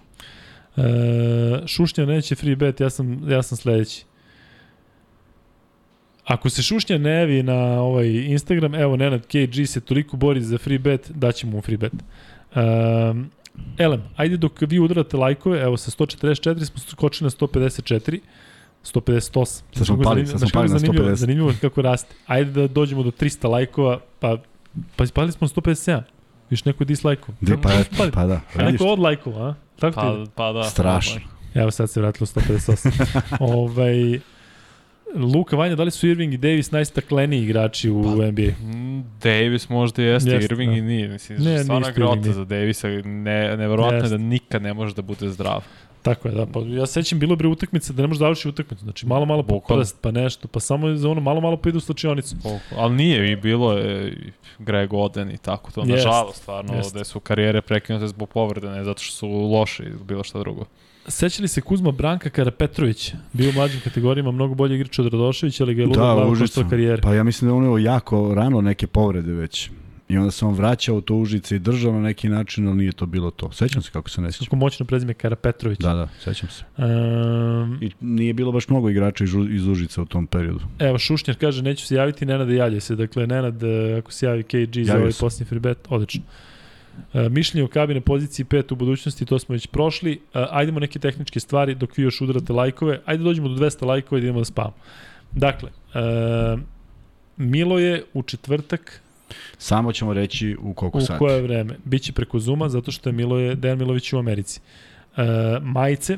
E, 0.77 0.81
Šušnja 1.65 2.05
neće 2.05 2.35
free 2.35 2.55
bet, 2.55 2.79
ja 2.79 2.89
sam, 2.89 3.31
ja 3.31 3.43
sam 3.43 3.57
sledeći. 3.57 4.05
Ako 6.29 6.49
se 6.49 6.61
Šušnja 6.61 6.97
ne 6.97 7.11
javi 7.11 7.43
na 7.43 7.81
ovaj 7.81 8.07
Instagram, 8.07 8.75
evo 8.75 8.95
Nenad 8.95 9.25
KG 9.25 9.67
se 9.67 9.81
toliko 9.81 10.17
bori 10.17 10.41
za 10.41 10.57
free 10.57 10.77
bet, 10.77 11.11
daćemo 11.15 11.51
mu 11.51 11.61
free 11.61 11.77
bet. 11.77 11.93
Um, 11.93 13.31
Elem, 13.77 14.03
ajde 14.15 14.37
dok 14.37 14.61
vi 14.61 14.79
udarate 14.79 15.17
lajkove, 15.17 15.61
evo 15.61 15.77
sa 15.77 15.91
144 15.91 16.65
smo 16.65 16.79
skočili 16.79 17.25
na 17.25 17.29
154, 17.29 18.19
158. 18.83 19.45
Sad 19.45 19.85
smo 19.85 19.95
kako 19.95 20.03
pali, 20.03 20.27
sad 20.27 20.39
smo 20.39 20.47
kako 20.47 20.53
pali 20.53 20.69
na 20.69 20.79
zanimljivo, 20.79 21.09
150. 21.09 21.15
Zanimljivo 21.15 21.53
kako 21.61 21.81
raste. 21.81 22.15
Ajde 22.27 22.51
da 22.51 22.67
dođemo 22.67 23.03
do 23.03 23.11
300 23.11 23.49
lajkova, 23.49 23.99
pa, 24.19 24.37
pa 24.95 25.03
ispali 25.03 25.31
smo 25.31 25.45
na 25.45 25.61
157. 25.61 26.01
Viš 26.49 26.65
neko 26.65 26.83
dislajkova. 26.83 27.37
Di, 27.41 27.53
pa, 27.63 27.73
eto, 27.73 27.95
Pali. 27.97 28.11
pa 28.11 28.25
da, 28.25 28.33
A 28.33 28.65
vidiš, 28.65 28.71
neko 28.71 28.85
od 28.85 28.99
lajkova, 28.99 29.49
a? 29.49 29.53
Tako? 29.79 29.95
Pa, 29.95 30.25
pa 30.35 30.53
da. 30.53 30.63
Strašno. 30.63 31.21
Evo 31.53 31.71
sad 31.71 31.89
se 31.89 32.01
vratilo 32.01 32.25
158. 32.25 32.91
ovaj, 33.39 34.19
Luka 35.15 35.55
Vanja, 35.55 35.75
da 35.75 35.83
li 35.83 35.91
su 35.91 36.07
Irving 36.07 36.33
i 36.33 36.37
Davis 36.37 36.71
najstakleniji 36.71 37.43
igrači 37.43 37.89
u 37.89 38.03
Pa, 38.03 38.09
NBA? 38.09 38.51
Mm, 38.71 39.03
Davis 39.23 39.69
možda 39.69 40.01
jeste, 40.03 40.31
Jeste, 40.31 40.45
Irving 40.45 40.71
da. 40.71 40.77
i 40.77 40.81
nije. 40.81 41.07
Mislim, 41.07 41.43
Ne, 41.43 41.63
stvarno 41.63 41.87
grota 41.95 42.33
za 42.33 42.45
Davisa. 42.45 42.87
Ne, 43.05 43.57
neverovatno 43.57 43.97
je 43.97 44.03
Jeste. 44.03 44.17
da 44.17 44.23
nikad 44.23 44.61
ne 44.61 44.73
može 44.73 44.95
da 44.95 45.01
bude 45.01 45.29
zdrav. 45.29 45.63
Tako 46.01 46.27
je, 46.27 46.33
da. 46.33 46.45
Pa 46.45 46.59
ja 46.59 46.85
se 46.85 46.93
sećam, 46.93 47.19
bilo 47.19 47.33
je 47.33 47.37
bre 47.37 47.47
utakmica 47.47 47.93
da 47.93 48.01
ne 48.01 48.07
može 48.07 48.17
da 48.19 48.23
završi 48.23 48.49
utakmicu. 48.49 48.83
Znači 48.83 49.05
malo, 49.05 49.25
malo 49.25 49.43
po 49.43 49.59
prst, 49.59 49.97
pa 50.01 50.11
nešto, 50.11 50.47
pa 50.47 50.59
samo 50.59 50.95
za 50.95 51.09
ono 51.09 51.21
malo, 51.21 51.41
malo 51.41 51.57
pa 51.57 51.69
ide 51.69 51.77
u 51.77 51.81
slačionicu. 51.81 52.35
Ali 52.77 52.95
nije 52.95 53.31
i 53.31 53.35
bilo 53.35 53.73
je 53.73 54.17
Greg 54.59 54.93
Oden 54.93 55.31
i 55.31 55.37
tako 55.37 55.71
to. 55.71 55.85
Nažalost, 55.85 56.41
stvarno, 56.41 56.75
jest. 56.75 56.93
da 56.95 57.03
su 57.03 57.19
karijere 57.19 57.61
prekinute 57.61 58.07
zbog 58.07 58.29
povrede, 58.29 58.69
ne 58.69 58.83
zato 58.83 59.01
što 59.01 59.15
su 59.15 59.27
loši 59.29 59.83
ili 59.83 60.03
bilo 60.03 60.23
šta 60.23 60.39
drugo. 60.39 60.65
Sećali 61.09 61.47
se 61.47 61.61
Kuzma 61.61 61.91
Branka 61.91 62.29
Karapetrović, 62.29 63.13
bio 63.33 63.49
u 63.49 63.53
mlađim 63.53 63.79
kategorijama 63.83 64.31
mnogo 64.31 64.55
bolji 64.55 64.75
igrač 64.75 64.99
od 64.99 65.05
Radoševića, 65.05 65.63
ali 65.63 65.73
ga 65.75 65.81
je 65.81 65.87
ludo 65.87 65.99
Da, 65.99 66.05
glava 66.05 66.27
Užica. 66.27 66.45
koštala 66.45 66.69
karijere. 66.69 67.01
Pa 67.01 67.13
ja 67.13 67.23
mislim 67.23 67.47
da 67.47 67.53
je 67.53 67.57
on 67.57 67.63
imao 67.63 67.77
jako 67.77 68.33
rano 68.33 68.61
neke 68.61 68.87
povrede 68.87 69.31
već. 69.33 69.69
I 70.09 70.17
onda 70.17 70.31
se 70.31 70.45
on 70.45 70.53
vraćao 70.53 70.95
u 70.95 71.01
to 71.01 71.15
Užice 71.15 71.55
i 71.55 71.59
držao 71.59 71.93
na 71.93 71.99
neki 71.99 72.29
način, 72.29 72.67
ali 72.67 72.77
nije 72.77 72.91
to 72.91 73.05
bilo 73.05 73.31
to. 73.31 73.51
Sećam 73.51 73.81
se 73.81 73.91
kako 73.91 74.09
se 74.09 74.21
ne 74.21 74.31
sećam. 74.31 74.45
Kako 74.45 74.55
moćno 74.55 74.85
prezime 74.85 75.13
Karapetrović. 75.13 75.79
Da, 75.79 75.93
da, 75.93 76.07
sećam 76.19 76.49
se. 76.49 76.63
Um, 76.77 77.77
I 77.81 77.91
nije 78.01 78.33
bilo 78.33 78.51
baš 78.51 78.69
mnogo 78.69 78.89
igrača 78.89 79.23
iz, 79.23 79.33
U- 79.33 79.49
iz 79.49 79.67
Užica 79.67 80.01
u 80.01 80.05
tom 80.05 80.27
periodu. 80.27 80.59
Evo, 80.79 80.97
Šušnjar 80.97 81.37
kaže, 81.37 81.61
neću 81.61 81.85
se 81.85 81.95
javiti, 81.95 82.25
Nenad 82.25 82.49
javlja 82.49 82.79
se. 82.79 82.95
Dakle, 82.95 83.27
Nenad, 83.27 83.63
e, 83.63 83.95
ako 83.99 84.11
se 84.11 84.25
javi 84.25 84.43
KG 84.43 84.49
za 84.75 84.91
Javio 84.91 84.97
ovaj 84.97 85.11
se. 85.11 85.19
posljednji 85.19 85.45
free 85.45 85.59
bet, 85.59 85.77
odlično. 85.89 86.21
E, 86.21 86.58
mišljenje 87.29 87.63
o 87.63 87.67
kabine 87.67 88.01
poziciji 88.01 88.45
5 88.45 88.73
u 88.73 88.75
budućnosti, 88.75 89.25
to 89.25 89.39
smo 89.39 89.53
već 89.53 89.67
prošli. 89.67 90.13
E, 90.13 90.45
ajdemo 90.49 90.79
neke 90.79 90.99
tehničke 90.99 91.39
stvari 91.39 91.75
dok 91.75 91.97
vi 91.97 92.03
još 92.03 92.21
udarate 92.21 92.53
lajkove. 92.53 93.01
Ajde 93.05 93.23
dođemo 93.23 93.47
do 93.47 93.55
200 93.55 93.85
lajkova 93.85 94.19
i 94.19 94.21
da 94.21 94.25
idemo 94.25 94.39
da 94.39 94.45
spavamo. 94.45 94.75
Dakle, 95.31 95.69
e, 95.93 95.99
Milo 97.37 97.79
je 97.79 98.03
u 98.13 98.23
četvrtak 98.23 99.01
Samo 99.57 99.91
ćemo 99.91 100.13
reći 100.13 100.57
u 100.61 100.73
koliko 100.73 100.97
u 100.97 101.01
sati. 101.01 101.19
koje 101.19 101.41
vreme. 101.41 101.75
Biće 101.85 102.13
preko 102.13 102.39
Zuma 102.39 102.69
zato 102.69 102.91
što 102.91 103.09
je 103.09 103.13
Milo 103.13 103.39
je 103.39 103.55
Dejan 103.55 103.77
Milović 103.77 104.13
u 104.13 104.17
Americi. 104.17 104.59
E, 105.17 105.23
majice, 105.61 106.17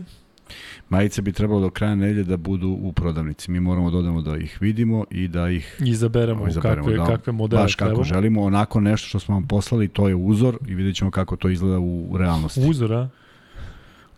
Majice 0.90 1.22
bi 1.22 1.32
trebalo 1.32 1.60
do 1.62 1.70
kraja 1.70 1.96
nedelje 1.96 2.24
da 2.24 2.38
budu 2.38 2.78
u 2.82 2.94
prodavnici. 2.94 3.52
Mi 3.52 3.60
moramo 3.60 3.92
da 3.92 3.98
odemo 3.98 4.22
da 4.22 4.38
ih 4.38 4.58
vidimo 4.62 5.06
i 5.10 5.28
da 5.28 5.50
ih 5.50 5.78
Izaberemo, 5.80 6.48
izaberemo, 6.48 6.88
kakve, 6.88 6.98
da, 6.98 7.06
kakve 7.06 7.34
modele 7.34 7.62
baš 7.62 7.76
kako 7.76 7.88
trebamo. 7.88 8.04
želimo. 8.04 8.42
Onako 8.44 8.80
nešto 8.80 9.08
što 9.08 9.20
smo 9.20 9.36
vam 9.36 9.48
poslali, 9.48 9.88
to 9.88 10.08
je 10.08 10.16
uzor 10.16 10.58
i 10.68 10.76
vidjet 10.76 10.96
ćemo 10.96 11.12
kako 11.12 11.36
to 11.36 11.50
izgleda 11.50 11.80
u 11.80 12.18
realnosti. 12.18 12.62
Uzor, 12.70 12.94
a? 12.94 13.10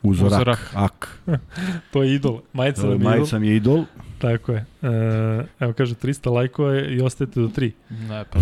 Uzorak. 0.04 0.34
Uzorak. 0.34 0.72
Ak. 0.74 1.20
To 1.92 2.04
je 2.04 2.16
idol. 2.16 2.42
Majica 2.54 2.82
nam 2.82 2.92
je 2.92 2.96
idol. 2.98 3.10
Majica 3.12 3.40
mi 3.40 3.48
je 3.48 3.56
idol. 3.56 3.84
Tako 4.20 4.52
je. 4.52 4.66
E, 4.82 4.88
evo 5.60 5.74
kaže 5.74 5.96
300 5.96 6.32
lajkova 6.32 6.74
je 6.74 6.96
i 6.96 7.02
ostajete 7.02 7.40
do 7.40 7.48
3. 7.48 7.72
Ne, 7.90 8.24
pa 8.32 8.40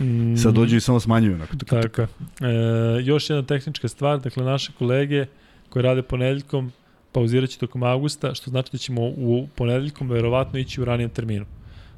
Mm, 0.00 0.36
Sad 0.42 0.54
dođu 0.54 0.76
i 0.76 0.80
samo 0.80 1.00
smanjuju. 1.00 1.34
Onako. 1.34 1.56
Tako 1.56 2.00
je. 2.00 2.08
E, 2.40 3.02
još 3.02 3.30
jedna 3.30 3.42
tehnička 3.42 3.88
stvar, 3.88 4.20
dakle 4.20 4.44
naše 4.44 4.72
kolege 4.78 5.26
koji 5.70 5.82
rade 5.82 6.02
ponedeljkom 6.02 6.72
pauzirat 7.12 7.50
će 7.50 7.58
tokom 7.58 7.82
avgusta, 7.82 8.34
što 8.34 8.50
znači 8.50 8.68
da 8.72 8.78
ćemo 8.78 9.02
u 9.02 9.48
ponedeljkom 9.54 10.10
verovatno 10.10 10.58
ići 10.58 10.80
u 10.80 10.84
ranijem 10.84 11.10
terminu. 11.10 11.46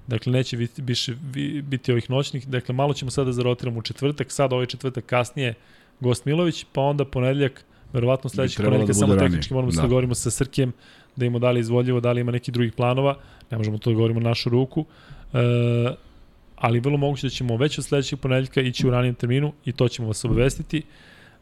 Dakle, 0.06 0.32
neće 0.32 0.56
biti, 0.56 0.82
biše, 0.82 1.14
biti 1.62 1.92
ovih 1.92 2.10
noćnih, 2.10 2.48
dakle 2.48 2.74
malo 2.74 2.94
ćemo 2.94 3.10
sada 3.10 3.32
zarotiramo 3.32 3.78
u 3.78 3.82
četvrtak, 3.82 4.32
sad 4.32 4.52
ovaj 4.52 4.66
četvrtak 4.66 5.04
kasnije 5.06 5.54
Gost 6.00 6.24
Milović, 6.24 6.66
pa 6.72 6.80
onda 6.80 7.04
ponedeljak, 7.04 7.64
verovatno 7.92 8.30
sledećeg 8.30 8.64
ponedeljka, 8.64 8.86
da 8.86 8.94
samo 8.94 9.14
ranije. 9.14 9.28
tehnički 9.28 9.54
moramo 9.54 9.70
da 9.70 9.72
se 9.72 9.76
Da. 9.76 9.82
dogovorimo 9.82 10.14
sa 10.14 10.30
Srkijem, 10.30 10.72
da 11.16 11.24
ima 11.26 11.38
da 11.38 11.50
li 11.50 11.60
izvodljivo, 11.60 12.00
da 12.00 12.12
li 12.12 12.20
ima 12.20 12.32
neki 12.32 12.50
drugih 12.52 12.72
planova, 12.72 13.16
ne 13.50 13.58
možemo 13.58 13.78
to 13.78 13.90
da 13.90 13.94
govorimo 13.96 14.20
na 14.20 14.28
našu 14.28 14.50
ruku. 14.50 14.84
E, 15.32 15.38
ali 16.56 16.80
vrlo 16.80 16.96
moguće 16.96 17.26
da 17.26 17.30
ćemo 17.30 17.56
već 17.56 17.78
od 17.78 17.84
sledećeg 17.84 18.18
ponedeljka 18.18 18.60
ići 18.60 18.86
u 18.86 18.90
ranijem 18.90 19.14
terminu 19.14 19.52
i 19.64 19.72
to 19.72 19.88
ćemo 19.88 20.08
vas 20.08 20.24
obavestiti. 20.24 20.82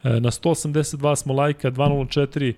E, 0.04 0.20
na 0.20 0.30
182 0.30 1.16
smo 1.16 1.34
lajka, 1.34 1.70
204, 1.70 2.52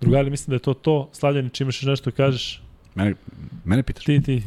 drugari, 0.00 0.30
mislim 0.30 0.50
da 0.50 0.54
je 0.54 0.60
to 0.60 0.74
to. 0.74 1.10
Slavljani, 1.12 1.50
čim 1.50 1.64
imaš 1.64 1.82
nešto 1.82 2.10
da 2.10 2.16
kažeš? 2.16 2.62
Mene, 2.94 3.14
mene 3.64 3.82
pitaš? 3.82 4.04
Ti, 4.04 4.22
ti. 4.22 4.42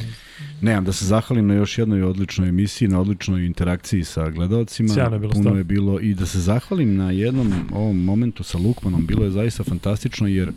Nemam, 0.61 0.85
da 0.85 0.91
se 0.91 1.05
zahvalim 1.05 1.47
na 1.47 1.53
još 1.53 1.77
jednoj 1.77 2.03
odličnoj 2.03 2.49
emisiji, 2.49 2.87
na 2.87 2.99
odličnoj 3.01 3.45
interakciji 3.45 4.03
sa 4.03 4.29
gledalcima. 4.29 4.89
Sjajno 4.93 5.15
je 5.15 5.19
bilo 5.19 5.31
Puno 5.31 5.43
stvarno. 5.43 5.59
je 5.59 5.63
bilo 5.63 5.99
i 5.99 6.13
da 6.13 6.25
se 6.25 6.39
zahvalim 6.39 6.95
na 6.95 7.11
jednom 7.11 7.53
ovom 7.73 8.03
momentu 8.03 8.43
sa 8.43 8.57
Lukmanom. 8.57 9.05
Bilo 9.05 9.25
je 9.25 9.31
zaista 9.31 9.63
fantastično 9.63 10.27
jer 10.27 10.49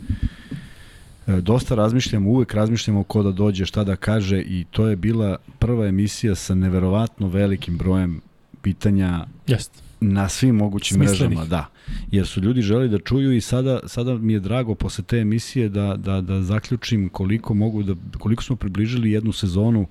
e, 1.27 1.41
dosta 1.41 1.75
razmišljamo, 1.75 2.29
uvek 2.29 2.53
razmišljamo 2.53 3.03
ko 3.03 3.23
da 3.23 3.31
dođe, 3.31 3.65
šta 3.65 3.83
da 3.83 3.95
kaže 3.95 4.41
i 4.41 4.65
to 4.71 4.87
je 4.87 4.95
bila 4.95 5.37
prva 5.59 5.87
emisija 5.87 6.35
sa 6.35 6.55
neverovatno 6.55 7.27
velikim 7.27 7.77
brojem 7.77 8.21
pitanja 8.61 9.25
Jeste. 9.47 9.79
Na 10.11 10.29
svim 10.29 10.55
mogućim 10.55 10.97
Smislenih. 10.97 11.37
mrežama, 11.37 11.49
da. 11.49 11.69
Jer 12.11 12.27
su 12.27 12.41
ljudi 12.41 12.61
želi 12.61 12.89
da 12.89 12.99
čuju 12.99 13.33
i 13.33 13.41
sada, 13.41 13.79
sada 13.85 14.17
mi 14.17 14.33
je 14.33 14.39
drago 14.39 14.75
posle 14.75 15.03
te 15.03 15.17
emisije 15.17 15.69
da, 15.69 15.95
da, 15.97 16.21
da 16.21 16.41
zaključim 16.41 17.09
koliko 17.09 17.53
mogu 17.53 17.83
da, 17.83 17.95
koliko 18.17 18.43
smo 18.43 18.55
približili 18.55 19.11
jednu 19.11 19.31
sezonu 19.31 19.87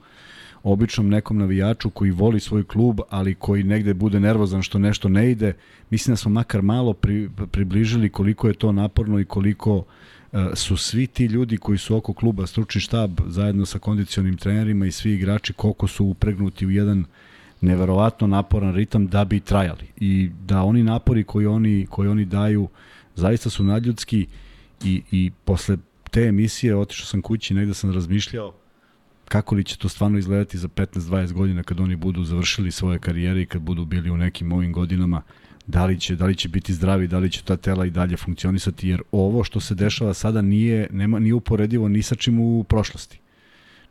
običnom 0.63 1.09
nekom 1.09 1.39
navijaču 1.39 1.91
koji 1.91 2.11
voli 2.11 2.41
svoj 2.41 2.65
klub, 2.65 3.01
ali 3.11 3.35
koji 3.35 3.65
negde 3.65 3.95
bude 3.95 4.21
nervozan 4.21 4.63
što 4.63 4.79
nešto 4.79 5.09
ne 5.09 5.31
ide. 5.31 5.55
Mislim 5.91 6.13
da 6.13 6.17
smo 6.17 6.31
makar 6.31 6.63
malo 6.63 6.93
pri, 6.93 7.29
približili 7.51 8.09
koliko 8.09 8.49
je 8.49 8.55
to 8.55 8.73
naporno 8.73 9.21
i 9.21 9.25
koliko 9.25 9.85
e, 10.33 10.47
su 10.55 10.77
svi 10.77 11.07
ti 11.07 11.25
ljudi 11.25 11.57
koji 11.57 11.79
su 11.79 11.97
oko 11.97 12.13
kluba, 12.13 12.47
stručni 12.47 12.81
štab, 12.81 13.11
zajedno 13.27 13.67
sa 13.67 13.79
kondicionim 13.79 14.37
trenerima 14.37 14.87
i 14.87 14.93
svi 14.93 15.13
igrači, 15.13 15.53
koliko 15.53 15.87
su 15.87 16.05
upregnuti 16.05 16.67
u 16.67 16.71
jedan 16.71 17.05
neverovatno 17.63 18.27
naporan 18.27 18.75
ritam 18.75 19.07
da 19.07 19.25
bi 19.25 19.41
trajali. 19.41 19.87
I 19.97 20.31
da 20.47 20.63
oni 20.63 20.83
napori 20.83 21.25
koji 21.25 21.47
oni 21.47 21.87
koji 21.91 22.09
oni 22.09 22.25
daju 22.25 22.69
zaista 23.15 23.51
su 23.51 23.65
nadljudski 23.65 24.27
i 24.85 25.03
i 25.11 25.31
posle 25.45 25.77
te 26.11 26.23
emisije 26.23 26.77
otišao 26.77 27.07
sam 27.07 27.23
kući 27.23 27.55
negde 27.55 27.75
sam 27.75 27.95
razmišljao 27.95 28.55
kako 29.29 29.55
li 29.55 29.65
će 29.65 29.79
to 29.79 29.89
stvarno 29.89 30.19
izgledati 30.19 30.59
za 30.59 30.69
15-20 30.69 31.33
godina 31.33 31.63
kad 31.63 31.81
oni 31.81 31.97
budu 31.97 32.25
završili 32.25 32.71
svoje 32.71 32.99
karijere 32.99 33.43
i 33.43 33.47
kad 33.47 33.63
budu 33.63 33.85
bili 33.85 34.11
u 34.11 34.17
nekim 34.17 34.53
ovim 34.53 34.73
godinama. 34.73 35.23
Da 35.67 35.87
li 35.87 36.01
će 36.01 36.17
da 36.17 36.27
li 36.27 36.37
će 36.37 36.49
biti 36.49 36.75
zdravi, 36.75 37.07
da 37.07 37.19
li 37.19 37.31
će 37.31 37.43
ta 37.43 37.57
tela 37.57 37.87
i 37.87 37.91
dalje 37.91 38.17
funkcionisati 38.17 38.89
jer 38.89 39.03
ovo 39.13 39.45
što 39.45 39.61
se 39.61 39.75
dešava 39.75 40.15
sada 40.15 40.43
nije 40.43 40.89
nema 40.91 41.19
nije 41.19 41.35
uporedivo 41.35 41.89
ni 41.89 42.03
sa 42.03 42.15
čim 42.15 42.41
u 42.41 42.65
prošlosti 42.65 43.22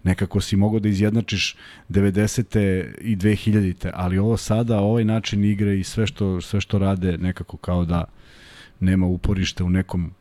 nekako 0.04 0.42
si 0.42 0.56
mogao 0.56 0.80
da 0.80 0.90
izjednačiš 0.90 1.56
90. 1.90 2.94
i 3.02 3.16
2000. 3.16 3.90
ali 3.94 4.18
ovo 4.18 4.38
sada, 4.38 4.80
ovaj 4.80 5.06
način 5.06 5.46
igre 5.46 5.80
i 5.80 5.84
sve 5.84 6.08
što, 6.08 6.42
sve 6.42 6.62
što 6.62 6.80
rade 6.80 7.18
nekako 7.18 7.58
kao 7.58 7.86
da 7.86 8.04
nema 8.80 9.06
uporište 9.06 9.64
u 9.64 9.70
nekom 9.70 10.12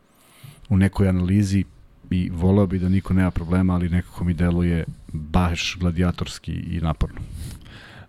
u 0.69 0.77
nekoj 0.77 1.09
analizi 1.09 1.63
i 2.09 2.29
voleo 2.29 2.67
bi 2.67 2.79
da 2.79 2.89
niko 2.89 3.13
nema 3.13 3.31
problema, 3.31 3.73
ali 3.73 3.89
nekako 3.89 4.23
mi 4.23 4.33
deluje 4.33 4.85
baš 5.13 5.77
gladijatorski 5.79 6.51
i 6.51 6.79
naporno. 6.81 7.19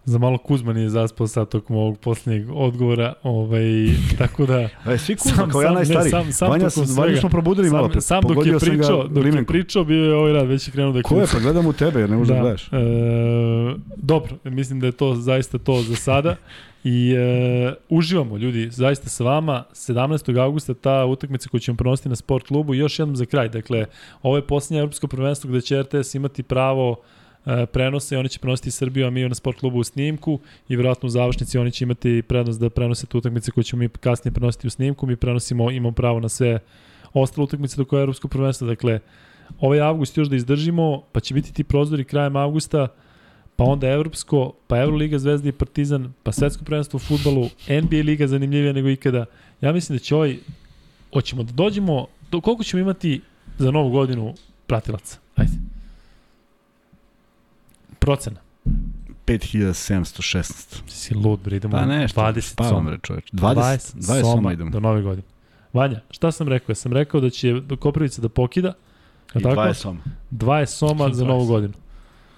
Za 0.05 0.18
malo 0.18 0.39
Kuzman 0.39 0.76
je 0.76 0.89
zaspao 0.89 1.26
sad 1.26 1.48
tokom 1.48 1.76
ovog 1.76 1.98
posljednjeg 1.98 2.50
odgovora, 2.55 3.12
ovaj, 3.22 3.64
tako 4.18 4.47
da... 4.47 4.68
E, 4.92 4.98
svi 4.98 5.16
Kuzma, 5.16 5.48
kao 5.48 5.62
ja 5.62 5.72
najstariji. 5.72 6.10
sam, 6.10 6.32
sam 6.32 6.50
Vanja, 6.50 6.70
tokom 6.70 6.97
Vanja 6.97 7.16
smo 7.16 7.28
probudili 7.28 7.70
malo 7.70 7.89
pre. 7.89 8.00
Sam, 8.00 8.22
sam 8.22 8.34
dok 8.34 8.47
je 8.47 8.60
sam 8.60 8.68
pričao, 8.68 9.08
dok 9.08 9.24
je 9.24 9.47
pričao, 9.47 9.84
bio 9.84 10.05
je 10.05 10.14
ovaj 10.14 10.32
rad, 10.32 10.48
već 10.48 10.68
je 10.68 10.72
krenuo 10.72 10.92
da 10.92 11.02
Ko 11.02 11.16
je? 11.16 11.26
Pa 11.32 11.39
gledam 11.39 11.66
u 11.66 11.72
tebe, 11.72 12.00
jer 12.00 12.10
ne 12.10 12.16
možeš 12.16 12.28
da, 12.28 12.34
da 12.34 12.40
gledaš. 12.40 12.68
E, 12.72 12.76
dobro, 13.97 14.36
mislim 14.44 14.81
da 14.81 14.86
je 14.86 14.92
to 14.92 15.14
zaista 15.14 15.58
to 15.58 15.82
za 15.82 15.97
sada. 15.97 16.36
I 16.84 17.12
e, 17.12 17.74
uživamo 17.89 18.36
ljudi, 18.36 18.70
zaista 18.70 19.08
sa 19.08 19.24
vama. 19.24 19.64
17. 19.72 20.40
augusta 20.40 20.74
ta 20.74 21.05
utakmica 21.05 21.48
koju 21.48 21.60
ćemo 21.60 21.76
prenositi 21.76 22.08
na 22.08 22.16
sport 22.16 22.47
klubu. 22.47 22.74
Još 22.74 22.98
jednom 22.98 23.16
za 23.16 23.24
kraj, 23.26 23.48
dakle, 23.48 23.86
ovo 24.22 24.36
je 24.36 24.47
posljednje 24.47 24.81
evropsko 24.81 25.06
prvenstvo 25.06 25.50
gde 25.50 25.60
će 25.60 25.82
RTS 25.82 26.14
imati 26.14 26.42
pravo 26.42 26.97
prenose 27.72 28.14
i 28.14 28.18
oni 28.18 28.28
će 28.28 28.38
prenositi 28.38 28.70
Srbiju, 28.70 29.06
a 29.06 29.10
mi 29.10 29.28
na 29.28 29.34
sport 29.34 29.58
klubu 29.58 29.78
u 29.78 29.84
snimku 29.84 30.38
i 30.68 30.76
verovatno 30.76 31.06
u 31.06 31.10
završnici 31.10 31.58
oni 31.58 31.70
će 31.70 31.84
imati 31.84 32.22
prednost 32.28 32.60
da 32.60 32.70
prenose 32.70 33.06
tu 33.06 33.18
utakmice 33.18 33.50
koje 33.50 33.64
ćemo 33.64 33.80
mi 33.80 33.88
kasnije 33.88 34.32
prenositi 34.32 34.66
u 34.66 34.70
snimku. 34.70 35.06
Mi 35.06 35.16
prenosimo, 35.16 35.70
imamo 35.70 35.92
pravo 35.92 36.20
na 36.20 36.28
sve 36.28 36.58
ostale 37.12 37.44
utakmice 37.44 37.76
do 37.76 37.84
koje 37.84 38.00
je 38.00 38.02
evropsko 38.02 38.28
prvenstvo. 38.28 38.66
Dakle, 38.66 39.00
ovaj 39.60 39.80
avgust 39.80 40.16
još 40.16 40.28
da 40.28 40.36
izdržimo, 40.36 41.02
pa 41.12 41.20
će 41.20 41.34
biti 41.34 41.52
ti 41.52 41.64
prozori 41.64 42.04
krajem 42.04 42.36
avgusta, 42.36 42.88
pa 43.56 43.64
onda 43.64 43.88
Evropsko, 43.88 44.52
pa 44.66 44.78
Euroliga 44.78 45.18
Zvezda 45.18 45.48
i 45.48 45.52
Partizan, 45.52 46.12
pa 46.22 46.32
Svetsko 46.32 46.64
prvenstvo 46.64 46.96
u 46.96 47.00
futbalu, 47.00 47.48
NBA 47.82 47.96
liga 48.04 48.26
zanimljivija 48.26 48.72
nego 48.72 48.88
ikada. 48.88 49.24
Ja 49.60 49.72
mislim 49.72 49.98
da 49.98 50.02
će 50.02 50.14
ovaj, 50.14 50.36
hoćemo 51.12 51.42
da 51.42 51.52
dođemo, 51.52 52.06
do 52.30 52.40
koliko 52.40 52.64
ćemo 52.64 52.80
imati 52.80 53.20
za 53.58 53.70
novu 53.70 53.90
godinu 53.90 54.34
pratilaca? 54.66 55.22
Procena. 58.02 58.40
5716. 59.26 60.82
Si 60.89 61.14
lud, 61.14 61.40
bre, 61.44 61.56
idemo 61.56 61.72
Pa 61.76 61.86
nešto, 61.86 62.20
20 62.20 62.40
spavam 62.40 62.74
soma. 62.74 62.90
re 62.90 62.98
čoveč. 63.02 63.31
20, 63.32 63.55
20, 63.55 63.94
20 63.94 64.20
soma 64.20 64.22
soma 64.22 64.52
idemo. 64.52 64.70
do 64.70 64.81
nove 64.81 65.02
godine. 65.02 65.26
Vanja, 65.72 66.00
šta 66.10 66.32
sam 66.32 66.48
rekao? 66.48 66.70
Ja 66.72 66.74
sam 66.74 66.92
rekao 66.92 67.20
da 67.20 67.31
će 67.31 67.55
Koprivica 67.81 68.22
da 68.22 68.28
pokida, 68.28 68.72
I 69.34 69.42
tako? 69.42 69.60
20 69.60 69.72
soma. 69.74 70.00
20 70.31 70.66
soma 70.66 71.12
za 71.12 71.24
novu 71.24 71.44
20. 71.44 71.48
godinu. 71.48 71.74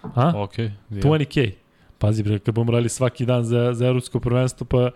A? 0.03 0.33
Ok. 0.37 0.59
Yeah. 0.59 0.73
20k. 0.91 1.53
Pazi 1.99 2.23
bre, 2.23 2.39
kad 2.39 2.55
budemo 2.55 2.73
radili 2.73 2.89
svaki 2.89 3.27
dan 3.27 3.45
za, 3.45 3.73
za 3.75 3.87
evropsko 3.87 4.21
prvenstvo, 4.21 4.67
pa 4.67 4.91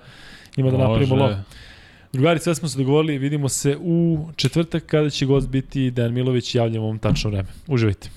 ima 0.57 0.71
da 0.71 0.77
napravimo 0.77 1.15
lov. 1.15 1.31
Drugari, 2.13 2.41
sve 2.41 2.55
smo 2.55 2.69
se 2.69 2.79
dogovorili, 2.79 3.19
vidimo 3.19 3.49
se 3.49 3.77
u 3.81 4.29
četvrtak 4.37 4.87
kada 4.87 5.11
će 5.11 5.27
gost 5.27 5.49
biti 5.49 5.91
Dejan 5.91 6.13
Milović, 6.13 6.55
javljamo 6.55 6.87
vam 6.87 6.99
tačno 6.99 7.31
vreme. 7.31 7.49
Uživajte. 7.67 8.11